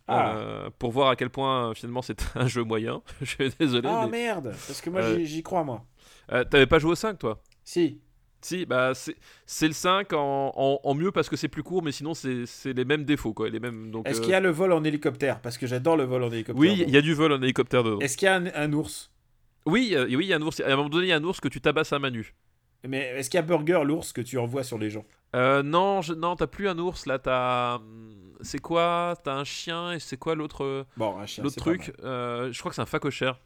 Ah. 0.07 0.35
euh, 0.37 0.69
pour 0.79 0.91
voir 0.91 1.09
à 1.09 1.15
quel 1.17 1.29
point 1.29 1.73
finalement 1.73 2.01
c'est 2.01 2.21
un 2.35 2.47
jeu 2.47 2.63
moyen. 2.63 3.01
Je 3.21 3.25
suis 3.25 3.49
désolé. 3.59 3.89
Ah 3.91 4.07
mais... 4.09 4.23
merde, 4.25 4.53
parce 4.67 4.79
que 4.81 4.89
moi 4.89 5.01
Euh, 5.01 5.23
j'y 5.25 5.43
crois 5.43 5.63
moi. 5.65 5.83
Euh, 6.31 6.43
T'avais 6.43 6.67
pas 6.67 6.79
joué 6.79 6.91
au 6.91 6.95
5 6.95 7.17
toi? 7.19 7.41
Si. 7.63 7.99
Si, 8.43 8.65
bah 8.65 8.93
c'est 9.45 9.67
le 9.67 9.73
5 9.73 10.13
en, 10.13 10.51
en, 10.55 10.79
en 10.83 10.93
mieux 10.95 11.11
parce 11.11 11.29
que 11.29 11.35
c'est 11.35 11.47
plus 11.47 11.61
court, 11.61 11.83
mais 11.83 11.91
sinon 11.91 12.15
c'est 12.15 12.73
les 12.73 12.85
mêmes 12.85 13.05
défauts 13.05 13.33
quoi. 13.35 13.49
Les 13.49 13.59
mêmes, 13.59 13.91
donc, 13.91 14.07
Est-ce 14.07 14.19
euh, 14.19 14.23
qu'il 14.23 14.31
y 14.31 14.35
a 14.35 14.39
le 14.39 14.49
vol 14.49 14.73
en 14.73 14.83
hélicoptère? 14.83 15.41
Parce 15.41 15.59
que 15.59 15.67
j'adore 15.67 15.95
le 15.95 16.05
vol 16.05 16.23
en 16.23 16.31
hélicoptère. 16.31 16.59
Oui, 16.59 16.83
il 16.87 16.89
y 16.91 16.97
a 16.97 17.01
du 17.01 17.13
vol 17.13 17.31
en 17.33 17.41
hélicoptère 17.41 17.83
dedans. 17.83 17.99
Est-ce 17.99 18.17
qu'il 18.17 18.25
y 18.25 18.29
a 18.29 18.35
un, 18.35 18.47
un 18.55 18.73
ours? 18.73 19.11
Oui, 19.67 19.91
euh, 19.93 20.05
oui, 20.05 20.25
il 20.25 20.27
y 20.27 20.33
a 20.33 20.37
un 20.37 20.41
ours. 20.41 20.59
À 20.59 20.73
un 20.73 20.75
moment 20.75 20.89
donné, 20.89 21.05
il 21.05 21.09
y 21.09 21.13
a 21.13 21.17
un 21.17 21.23
ours 21.23 21.39
que 21.39 21.49
tu 21.49 21.61
tabasses 21.61 21.93
à 21.93 21.99
main 21.99 22.09
nue. 22.09 22.33
Mais 22.87 23.13
est-ce 23.15 23.29
qu'il 23.29 23.37
y 23.37 23.43
a 23.43 23.43
Burger, 23.43 23.81
l'ours 23.85 24.11
que 24.11 24.21
tu 24.21 24.39
envoies 24.39 24.63
sur 24.63 24.79
les 24.79 24.89
gens? 24.89 25.05
Euh, 25.35 25.61
non, 25.61 26.01
je- 26.01 26.13
non, 26.15 26.35
t'as 26.35 26.47
plus 26.47 26.67
un 26.67 26.79
ours 26.79 27.05
là. 27.05 27.19
T'as, 27.19 27.75
hum, 27.75 28.33
c'est 28.41 28.57
quoi? 28.59 29.13
T'as 29.23 29.35
un 29.35 29.43
chien 29.43 29.91
et 29.93 29.99
c'est 29.99 30.17
quoi 30.17 30.33
l'autre, 30.33 30.87
Bon, 30.97 31.15
un 31.19 31.27
chien. 31.27 31.43
l'autre 31.43 31.57
truc? 31.57 31.93
Je 32.01 32.57
crois 32.57 32.71
que 32.71 32.75
c'est 32.75 32.81
un 32.81 32.87
facochère. 32.87 33.39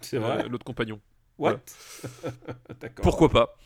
C'est 0.00 0.18
vrai? 0.18 0.48
l'autre 0.48 0.64
compagnon. 0.64 1.00
What 1.38 1.60
D'accord. 2.80 3.02
Pourquoi 3.02 3.28
pas 3.28 3.56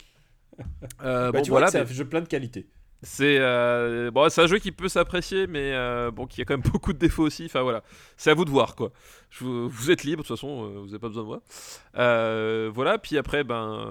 Euh, 1.03 1.31
Bah, 1.31 1.39
Bon, 1.39 1.43
tu 1.45 1.51
vois 1.51 1.61
voilà. 1.61 1.70
c'est 1.70 1.78
mais 1.85 1.89
un 1.90 1.95
jeu 1.95 2.05
plein 2.05 2.20
de 2.20 2.27
qualité. 2.27 2.66
C'est 3.01 3.39
euh, 3.39 4.11
bon, 4.11 4.28
c'est 4.28 4.43
un 4.43 4.49
jeu 4.49 4.59
qui 4.59 4.73
peut 4.73 4.89
s'apprécier, 4.89 5.47
mais 5.47 5.73
euh, 5.73 6.11
bon, 6.11 6.27
qui 6.27 6.40
a 6.43 6.45
quand 6.45 6.55
même 6.55 6.69
beaucoup 6.73 6.93
de 6.93 6.99
défauts 6.99 7.23
aussi. 7.23 7.45
Enfin 7.45 7.62
voilà, 7.62 7.85
c'est 8.16 8.31
à 8.32 8.35
vous 8.35 8.45
de 8.45 8.51
voir 8.51 8.74
quoi. 8.74 8.90
Je 9.31 9.45
vous, 9.45 9.69
vous 9.69 9.90
êtes 9.93 10.03
libre 10.03 10.24
de 10.24 10.27
toute 10.27 10.36
façon, 10.36 10.69
vous 10.81 10.86
n'avez 10.86 10.99
pas 10.99 11.07
besoin 11.07 11.23
de 11.23 11.28
moi. 11.28 12.70
Voilà, 12.74 12.99
puis 12.99 13.16
après, 13.16 13.45
ben 13.45 13.86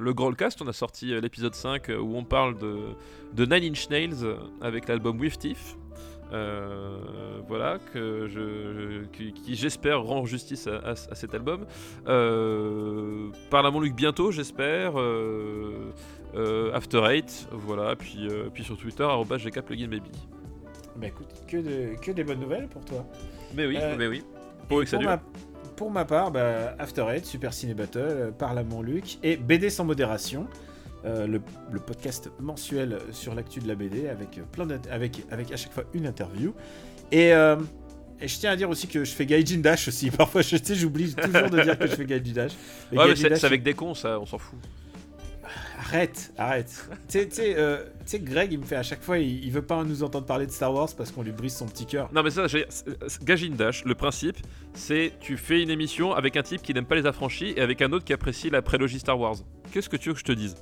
le 0.00 0.14
Growlcast, 0.14 0.62
on 0.62 0.68
a 0.68 0.72
sorti 0.72 1.08
l'épisode 1.20 1.54
5 1.54 1.90
euh, 1.90 1.98
où 1.98 2.16
on 2.16 2.24
parle 2.24 2.56
de, 2.56 2.78
de 3.34 3.44
Nine 3.44 3.72
Inch 3.72 3.90
Nails 3.90 4.24
avec 4.62 4.88
l'album 4.88 5.20
With 5.20 5.38
Thief. 5.38 5.76
Euh, 6.32 6.98
voilà, 7.46 7.78
que 7.92 8.26
je, 8.28 9.04
qui, 9.12 9.32
qui, 9.32 9.54
j'espère 9.54 10.02
rend 10.02 10.24
justice 10.26 10.66
à, 10.66 10.76
à- 10.78 10.90
à 10.90 11.14
cet 11.14 11.34
album. 11.34 11.66
Euh, 12.08 13.28
parle 13.50 13.66
à 13.66 13.70
mon 13.70 13.80
Luc 13.80 13.94
bientôt, 13.94 14.30
j'espère. 14.32 14.98
Euh, 14.98 16.72
After 16.74 17.02
Eight, 17.08 17.48
voilà, 17.52 17.94
puis, 17.96 18.28
puis 18.52 18.64
sur 18.64 18.76
Twitter, 18.76 19.06
gkplugin.baby. 19.06 20.10
Bah 20.96 21.06
écoute, 21.08 21.28
que, 21.46 21.56
de- 21.58 22.00
que 22.00 22.10
des 22.10 22.24
bonnes 22.24 22.40
nouvelles 22.40 22.68
pour 22.68 22.84
toi. 22.84 23.04
Mais 23.54 23.66
oui, 23.66 23.78
mais 23.98 24.06
oui. 24.08 24.24
Pour 24.68 24.80
que 24.80 24.86
ça 24.86 24.96
pour, 24.96 25.02
dure. 25.02 25.10
ma, 25.10 25.22
pour 25.76 25.90
ma 25.90 26.04
part, 26.04 26.30
bah, 26.30 26.74
After 26.78 27.04
Eight, 27.10 27.24
Super 27.26 27.52
Ciné 27.54 27.74
Battle, 27.74 28.32
Parle 28.38 28.58
à 28.58 28.64
mon 28.64 28.82
Luc 28.82 29.18
et 29.22 29.36
BD 29.36 29.70
sans 29.70 29.84
modération. 29.84 30.46
Euh, 31.06 31.26
le, 31.26 31.40
le 31.72 31.80
podcast 31.80 32.30
mensuel 32.40 32.98
sur 33.12 33.34
l'actu 33.34 33.60
de 33.60 33.68
la 33.68 33.74
BD 33.74 34.08
avec 34.08 34.38
euh, 34.38 34.42
plein 34.50 34.66
avec 34.90 35.22
avec 35.30 35.52
à 35.52 35.56
chaque 35.56 35.72
fois 35.72 35.84
une 35.94 36.06
interview 36.06 36.52
et, 37.12 37.32
euh, 37.32 37.56
et 38.20 38.26
je 38.28 38.38
tiens 38.38 38.50
à 38.50 38.56
dire 38.56 38.68
aussi 38.68 38.88
que 38.88 39.04
je 39.04 39.12
fais 39.12 39.26
Gaijin 39.26 39.58
Dash 39.60 39.88
aussi. 39.88 40.10
Parfois, 40.22 40.42
je 40.42 40.56
sais, 40.56 40.74
j'oublie 40.74 41.14
toujours 41.14 41.50
de 41.50 41.60
dire 41.62 41.78
que 41.78 41.86
je 41.86 41.94
fais 41.94 42.04
Gaijin 42.06 42.32
Dash. 42.32 42.52
Mais 42.92 42.98
Ouais, 42.98 43.14
c'est 43.14 43.44
avec 43.44 43.62
des 43.62 43.74
cons, 43.74 43.94
ça, 43.94 44.18
on 44.18 44.26
s'en 44.26 44.38
fout. 44.38 44.58
Arrête, 45.78 46.32
arrête. 46.36 46.88
tu 47.08 47.20
sais- 47.30 47.54
euh, 47.56 47.84
Greg, 48.14 48.50
il 48.52 48.58
me 48.58 48.64
fait 48.64 48.74
à 48.76 48.82
chaque 48.82 49.02
fois, 49.02 49.18
il, 49.18 49.44
il 49.44 49.52
veut 49.52 49.62
pas 49.62 49.84
nous 49.84 50.02
entendre 50.02 50.26
parler 50.26 50.46
de 50.46 50.50
Star 50.50 50.72
Wars 50.74 50.88
parce 50.96 51.12
qu'on 51.12 51.22
lui 51.22 51.30
brise 51.30 51.54
son 51.54 51.66
petit 51.66 51.86
cœur. 51.86 52.08
Non, 52.12 52.22
mais 52.24 52.30
ça, 52.30 52.46
Gajin 53.22 53.50
Dash, 53.56 53.84
le 53.84 53.94
principe, 53.94 54.38
c'est 54.74 55.12
tu 55.20 55.36
fais 55.36 55.62
une 55.62 55.70
émission 55.70 56.12
avec 56.12 56.36
un 56.36 56.42
type 56.42 56.62
qui 56.62 56.74
n'aime 56.74 56.86
pas 56.86 56.96
les 56.96 57.06
affranchis 57.06 57.52
et 57.56 57.60
avec 57.60 57.82
un 57.82 57.92
autre 57.92 58.04
qui 58.04 58.12
apprécie 58.12 58.50
la 58.50 58.62
prélogie 58.62 58.98
Star 58.98 59.20
Wars. 59.20 59.36
Qu'est-ce 59.70 59.88
que 59.88 59.96
tu 59.96 60.08
veux 60.08 60.14
que 60.14 60.20
je 60.20 60.24
te 60.24 60.32
dise? 60.32 60.56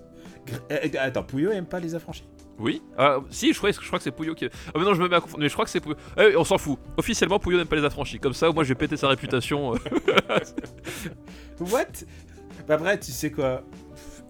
Attends, 0.99 1.23
Pouillot 1.23 1.51
aime 1.53 1.67
pas 1.67 1.81
les 1.81 1.95
affranchis? 1.95 2.25
Oui 2.59 2.83
Ah, 2.97 3.19
Si, 3.31 3.53
je 3.53 3.59
crois, 3.59 3.73
je 3.73 3.79
crois 3.87 3.99
que 3.99 4.03
c'est 4.05 4.11
Pouillot 4.13 4.35
qui. 4.35 4.47
Ah, 4.47 4.73
mais 4.79 4.85
non, 4.85 4.95
je 4.95 5.03
me 5.03 5.09
mets 5.09 5.17
à 5.17 5.21
confondre, 5.21 5.43
mais 5.43 5.49
je 5.49 5.53
crois 5.55 5.65
que 5.65 5.71
c'est 5.71 5.81
Pouillot. 5.81 5.97
Eh, 6.17 6.37
on 6.37 6.45
s'en 6.45 6.59
fout. 6.59 6.79
Officiellement, 6.97 7.39
Pouillot 7.39 7.59
n'aime 7.59 7.67
pas 7.67 7.77
les 7.77 7.85
affranchis. 7.85 8.19
Comme 8.21 8.33
ça, 8.35 8.51
moi, 8.53 8.63
je 8.65 8.69
vais 8.69 8.75
péter 8.77 8.97
sa 8.97 9.09
réputation. 9.09 9.75
euh. 9.75 9.79
What? 11.61 12.05
Bah 12.67 12.75
après, 12.75 12.99
tu 12.99 13.13
sais 13.13 13.31
quoi? 13.31 13.63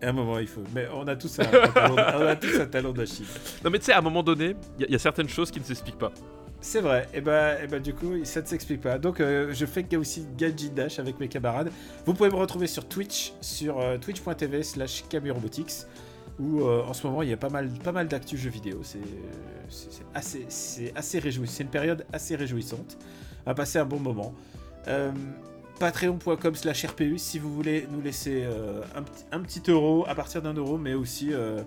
À 0.02 0.08
un 0.08 0.12
moment, 0.12 0.38
il 0.38 0.46
faut. 0.48 0.62
Mais 0.74 0.86
on 0.92 1.06
a 1.06 1.16
tous 1.16 1.38
un, 1.38 1.44
talon, 1.74 1.94
on 1.96 2.26
a 2.26 2.36
tous 2.36 2.58
un 2.60 2.66
talon 2.66 2.92
d'Achille. 2.92 3.26
non, 3.64 3.70
mais 3.70 3.78
tu 3.78 3.86
sais, 3.86 3.92
à 3.92 3.98
un 3.98 4.02
moment 4.02 4.22
donné, 4.22 4.56
il 4.78 4.82
y, 4.82 4.84
a- 4.84 4.88
il 4.88 4.92
y 4.92 4.96
a 4.96 4.98
certaines 4.98 5.28
choses 5.28 5.50
qui 5.50 5.60
ne 5.60 5.64
s'expliquent 5.64 5.98
pas. 5.98 6.12
C'est 6.60 6.80
vrai. 6.80 7.06
Et 7.14 7.20
bah, 7.20 7.62
et 7.62 7.66
bah, 7.66 7.78
du 7.78 7.94
coup, 7.94 8.24
ça 8.24 8.40
ne 8.40 8.46
s'explique 8.46 8.80
pas. 8.80 8.98
Donc, 8.98 9.20
euh, 9.20 9.52
je 9.52 9.66
fais 9.66 9.86
aussi 9.96 10.26
Gadget 10.36 10.74
Dash 10.74 10.98
avec 10.98 11.20
mes 11.20 11.28
camarades. 11.28 11.70
Vous 12.06 12.14
pouvez 12.14 12.30
me 12.30 12.36
retrouver 12.36 12.66
sur 12.66 12.88
Twitch, 12.88 13.32
sur 13.40 13.78
euh, 13.80 13.98
twitch.tv/slash 13.98 15.04
Robotics, 15.30 15.72
où 16.38 16.62
euh, 16.62 16.82
en 16.84 16.92
ce 16.92 17.06
moment 17.06 17.22
il 17.22 17.28
y 17.28 17.32
a 17.32 17.36
pas 17.36 17.48
mal, 17.48 17.68
pas 17.82 17.92
mal 17.92 18.08
d'actu 18.08 18.36
jeux 18.36 18.50
vidéo. 18.50 18.80
C'est 18.82 19.00
assez, 20.14 20.92
assez 20.94 21.18
réjouissant. 21.18 21.52
C'est 21.56 21.62
une 21.64 21.70
période 21.70 22.04
assez 22.12 22.36
réjouissante. 22.36 22.98
On 23.46 23.50
va 23.50 23.54
passer 23.54 23.78
un 23.78 23.84
bon 23.84 24.00
moment. 24.00 24.34
Euh, 24.88 25.12
Patreon.com 25.78 26.54
slash 26.54 26.86
RPU 26.86 27.18
si 27.18 27.38
vous 27.38 27.52
voulez 27.52 27.86
nous 27.90 28.00
laisser 28.00 28.44
euh, 28.44 28.82
un, 28.94 29.36
un 29.36 29.40
petit 29.40 29.62
euro 29.70 30.04
à 30.08 30.14
partir 30.14 30.40
d'un 30.40 30.54
euro, 30.54 30.78
mais 30.78 30.94
aussi 30.94 31.32
euh, 31.32 31.62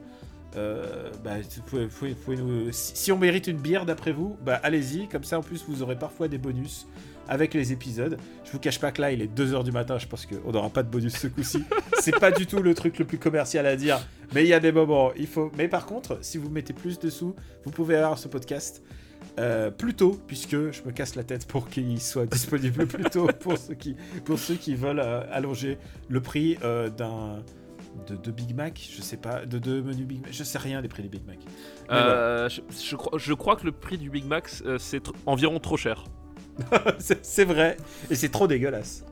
euh, 0.55 1.11
bah, 1.23 1.35
si, 1.43 2.95
si 2.95 3.11
on 3.11 3.17
mérite 3.17 3.47
une 3.47 3.57
bière 3.57 3.85
d'après 3.85 4.11
vous, 4.11 4.37
bah 4.41 4.59
allez-y, 4.63 5.07
comme 5.07 5.23
ça 5.23 5.37
en 5.37 5.43
plus 5.43 5.65
vous 5.67 5.81
aurez 5.81 5.97
parfois 5.97 6.27
des 6.27 6.37
bonus 6.37 6.87
avec 7.27 7.53
les 7.53 7.71
épisodes. 7.71 8.17
Je 8.45 8.51
vous 8.51 8.59
cache 8.59 8.79
pas 8.79 8.91
que 8.91 9.01
là 9.01 9.11
il 9.11 9.21
est 9.21 9.33
2h 9.33 9.63
du 9.63 9.71
matin, 9.71 9.97
je 9.97 10.07
pense 10.07 10.25
qu'on 10.25 10.51
n'aura 10.51 10.69
pas 10.69 10.83
de 10.83 10.89
bonus 10.89 11.15
ce 11.17 11.27
coup-ci. 11.27 11.63
C'est 11.99 12.19
pas 12.19 12.31
du 12.31 12.45
tout 12.47 12.61
le 12.61 12.73
truc 12.73 12.99
le 12.99 13.05
plus 13.05 13.17
commercial 13.17 13.65
à 13.65 13.75
dire, 13.75 13.99
mais 14.33 14.43
il 14.43 14.47
y 14.47 14.53
a 14.53 14.59
des 14.59 14.71
moments, 14.71 15.11
il 15.17 15.27
faut. 15.27 15.51
Mais 15.57 15.67
par 15.67 15.85
contre, 15.85 16.17
si 16.21 16.37
vous 16.37 16.49
mettez 16.49 16.73
plus 16.73 16.99
de 16.99 17.09
sous, 17.09 17.35
vous 17.65 17.71
pouvez 17.71 17.95
avoir 17.95 18.17
ce 18.17 18.27
podcast 18.27 18.81
euh, 19.39 19.69
plus 19.71 19.93
tôt, 19.93 20.19
puisque 20.27 20.51
je 20.71 20.81
me 20.83 20.91
casse 20.91 21.15
la 21.15 21.23
tête 21.23 21.47
pour 21.47 21.69
qu'il 21.69 21.99
soit 22.01 22.25
disponible 22.25 22.87
plus 22.87 23.03
tôt 23.05 23.27
pour 23.39 23.57
ceux 23.57 23.73
qui, 23.75 23.95
pour 24.25 24.39
ceux 24.39 24.55
qui 24.55 24.75
veulent 24.75 24.99
euh, 24.99 25.21
allonger 25.31 25.77
le 26.09 26.21
prix 26.21 26.57
euh, 26.63 26.89
d'un 26.89 27.43
de, 28.07 28.15
de 28.15 28.31
Big 28.31 28.55
Mac, 28.55 28.79
je 28.95 29.01
sais 29.01 29.17
pas, 29.17 29.45
de 29.45 29.57
deux 29.57 29.81
menus 29.81 30.05
Big 30.07 30.21
Mac, 30.21 30.31
je 30.31 30.43
sais 30.43 30.57
rien 30.59 30.81
des 30.81 30.87
prix 30.87 31.01
des 31.03 31.09
Big 31.09 31.25
Mac. 31.25 31.39
Je, 32.49 32.61
je 32.83 32.95
crois, 32.95 33.17
je 33.17 33.33
crois 33.33 33.55
que 33.55 33.65
le 33.65 33.71
prix 33.71 33.97
du 33.97 34.09
Big 34.09 34.25
Mac, 34.25 34.49
euh, 34.65 34.77
c'est 34.79 35.03
tr- 35.03 35.13
environ 35.25 35.59
trop 35.59 35.77
cher. 35.77 36.05
c'est 37.21 37.45
vrai, 37.45 37.77
et 38.09 38.15
c'est 38.15 38.29
trop 38.29 38.47
dégueulasse. 38.47 39.03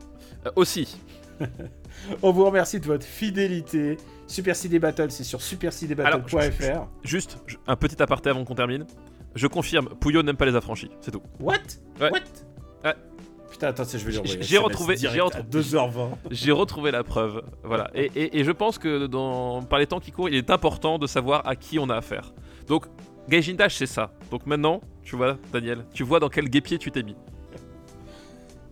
Euh, 0.46 0.50
aussi. 0.56 0.96
On 2.22 2.30
vous 2.32 2.44
remercie 2.44 2.80
de 2.80 2.86
votre 2.86 3.04
fidélité. 3.04 3.96
Super 4.26 4.56
CD 4.56 4.78
Battle, 4.78 5.10
c'est 5.10 5.24
sur 5.24 5.40
supercdbattle.fr. 5.42 6.86
Juste, 7.04 7.38
je- 7.46 7.56
un 7.66 7.76
petit 7.76 8.00
aparté 8.02 8.30
avant 8.30 8.44
qu'on 8.44 8.54
termine. 8.54 8.86
Je 9.34 9.46
confirme, 9.46 9.88
Pouillot 10.00 10.22
n'aime 10.22 10.36
pas 10.36 10.46
les 10.46 10.54
affranchis, 10.56 10.90
c'est 11.00 11.10
tout. 11.10 11.22
What? 11.40 11.54
Ouais. 12.00 12.10
What? 12.10 12.20
Ouais. 12.84 12.94
Putain, 13.50 13.68
attends, 13.68 13.84
je 13.84 13.98
vais 13.98 14.10
lui 14.12 14.18
envoyer. 14.18 14.42
j'ai 14.42 14.58
retrouvé- 14.58 14.96
j'ai 14.98 15.08
retrouvé- 15.20 15.44
2h20. 15.50 16.08
J'ai 16.30 16.52
retrouvé 16.52 16.90
la 16.90 17.04
preuve. 17.04 17.42
Voilà. 17.62 17.90
Et, 17.94 18.10
et- 18.16 18.38
et 18.40 18.44
je 18.44 18.50
pense 18.50 18.78
que 18.78 19.06
dans, 19.06 19.62
par 19.62 19.78
les 19.78 19.86
temps 19.86 20.00
qui 20.00 20.10
courent, 20.10 20.28
il 20.28 20.34
est 20.34 20.50
important 20.50 20.98
de 20.98 21.06
savoir 21.06 21.46
à 21.46 21.54
qui 21.54 21.78
on 21.78 21.88
a 21.88 21.96
affaire. 21.96 22.32
Donc, 22.66 22.86
Gaijin 23.28 23.54
Dash, 23.54 23.76
c'est 23.76 23.86
ça. 23.86 24.10
Donc 24.30 24.46
maintenant, 24.46 24.80
tu 25.02 25.16
vois, 25.16 25.36
Daniel, 25.52 25.84
tu 25.92 26.02
vois 26.02 26.18
dans 26.20 26.28
quel 26.28 26.48
guépier 26.48 26.78
tu 26.78 26.90
t'es 26.90 27.02
mis. 27.02 27.16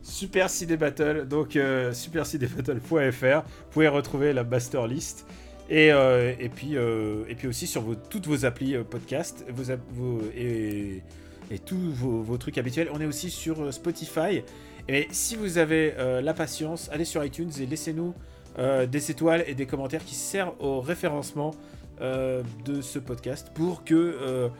Super 0.05 0.48
CD 0.51 0.76
Battle, 0.76 1.26
donc 1.26 1.56
euh, 1.56 1.93
supercdbattle.fr. 1.93 3.43
Vous 3.43 3.70
pouvez 3.70 3.89
retrouver 3.89 4.32
la 4.32 4.44
master 4.44 4.86
list. 4.86 5.26
Et, 5.70 5.93
euh, 5.93 6.35
et, 6.39 6.48
puis, 6.48 6.76
euh, 6.76 7.24
et 7.28 7.35
puis 7.35 7.48
aussi 7.48 7.66
sur 7.66 7.85
toutes 8.10 8.26
vos 8.26 8.44
applis 8.44 8.76
euh, 8.76 8.85
podcast 8.85 9.47
vos, 9.48 10.20
et, 10.36 11.02
et 11.51 11.59
tous 11.59 11.90
vos, 11.93 12.36
trucs 12.36 12.59
habituels. 12.59 12.89
On 12.93 13.01
est 13.01 13.06
aussi 13.06 13.31
sur 13.31 13.72
Spotify. 13.72 14.43
Et 14.89 15.09
si 15.10 15.36
vous 15.36 15.56
avez 15.56 15.94
la 16.22 16.35
patience, 16.35 16.90
allez 16.93 17.06
sur 17.06 17.24
iTunes 17.24 17.51
et 17.59 17.64
laissez-nous 17.64 18.14
des 18.59 19.10
étoiles 19.10 19.43
et 19.47 19.55
des 19.55 19.64
commentaires 19.64 20.05
qui 20.05 20.14
servent 20.14 20.52
au 20.59 20.82
référencement 20.82 21.52
de 22.01 22.82
ce 22.82 22.98
podcast 22.98 23.51
pour 23.55 23.85
que, 23.85 24.51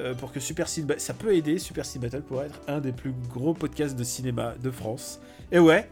euh, 0.00 0.14
pour 0.14 0.32
que 0.32 0.40
Super 0.40 0.66
ça 0.68 1.14
peut 1.14 1.34
aider 1.34 1.58
Super 1.58 1.84
Cine 1.84 2.00
Battle 2.02 2.22
pour 2.22 2.42
être 2.42 2.60
un 2.68 2.80
des 2.80 2.92
plus 2.92 3.12
gros 3.32 3.54
podcasts 3.54 3.96
de 3.96 4.04
cinéma 4.04 4.54
de 4.62 4.70
France. 4.70 5.20
Et 5.50 5.58
ouais, 5.58 5.88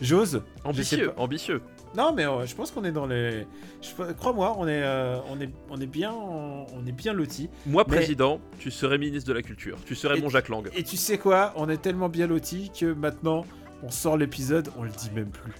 j'ose. 0.00 0.42
Ambitieux, 0.64 1.12
ambitieux. 1.16 1.60
Non, 1.96 2.12
mais 2.12 2.26
euh, 2.26 2.44
je 2.46 2.54
pense 2.56 2.70
qu'on 2.72 2.84
est 2.84 2.90
dans 2.92 3.06
les. 3.06 3.46
Crois-moi, 4.18 4.56
on 4.58 4.66
est, 4.66 4.82
euh, 4.82 5.18
on 5.30 5.40
est, 5.40 5.50
on 5.70 5.80
est 5.80 5.86
bien, 5.86 6.12
on 6.12 6.84
est 6.86 6.92
bien 6.92 7.12
lotis. 7.12 7.48
Moi, 7.66 7.84
Mais- 7.88 7.96
président, 7.96 8.40
tu 8.58 8.70
serais 8.72 8.98
ministre 8.98 9.28
de 9.28 9.34
la 9.34 9.42
Culture. 9.42 9.78
Tu 9.86 9.94
serais 9.94 10.18
Et- 10.18 10.20
mon 10.20 10.28
Jacques 10.28 10.48
Lang. 10.48 10.68
Et 10.74 10.82
tu 10.82 10.96
sais 10.96 11.18
quoi 11.18 11.52
On 11.56 11.68
est 11.68 11.76
tellement 11.76 12.08
bien 12.08 12.26
lotis 12.26 12.70
que 12.78 12.86
maintenant, 12.92 13.44
on 13.82 13.90
sort 13.90 14.16
l'épisode, 14.16 14.70
on 14.76 14.82
le 14.82 14.90
dit 14.90 15.10
même 15.14 15.30
plus. 15.30 15.52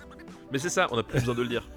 Mais 0.51 0.59
c'est 0.59 0.71
ça, 0.71 0.89
on 0.91 0.99
a 0.99 1.03
plus 1.03 1.21
besoin 1.21 1.35
de 1.35 1.43
le 1.43 1.49
dire. 1.49 1.69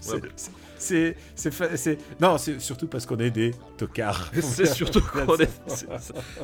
C'est- 0.00 1.16
c'est- 1.34 1.98
non, 2.20 2.38
c'est 2.38 2.60
surtout 2.60 2.86
parce 2.86 3.04
qu'on 3.04 3.18
est 3.18 3.30
des 3.30 3.50
tocards. 3.76 4.30
C'est 4.40 4.66
surtout 4.66 5.00
qu'on 5.26 5.36
est, 5.36 5.50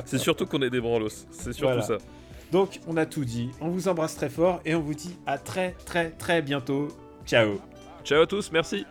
c'est- 0.05 0.17
surtout 0.17 0.45
qu'on 0.45 0.61
est 0.61 0.69
des 0.69 0.81
branlos. 0.81 1.07
C'est 1.31 1.53
surtout 1.53 1.61
Voilà. 1.63 1.81
ça. 1.83 1.97
Donc, 2.51 2.79
on 2.87 2.97
a 2.97 3.05
tout 3.05 3.23
dit. 3.25 3.49
On 3.61 3.69
vous 3.69 3.87
embrasse 3.87 4.15
très 4.15 4.29
fort 4.29 4.61
et 4.65 4.75
on 4.75 4.81
vous 4.81 4.93
dit 4.93 5.15
à 5.25 5.37
très, 5.37 5.75
très, 5.85 6.11
très 6.11 6.41
bientôt. 6.41 6.89
Ciao. 7.25 7.59
Ciao 8.03 8.21
à 8.23 8.27
tous, 8.27 8.51
merci. 8.51 8.85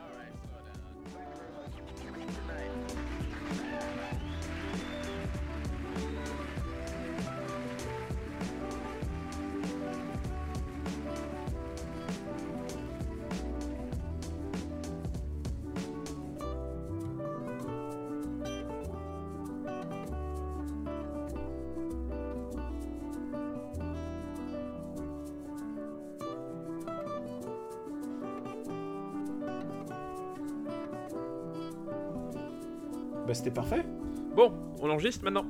Bon, 34.94 34.98
on 34.98 35.00
enregistre 35.00 35.24
maintenant. 35.24 35.44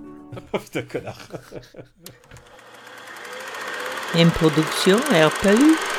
Oh 0.52 0.58
putain, 0.58 0.82
connard. 0.82 1.18
Une 4.14 4.30
production 4.30 4.96
RPU. 4.96 5.93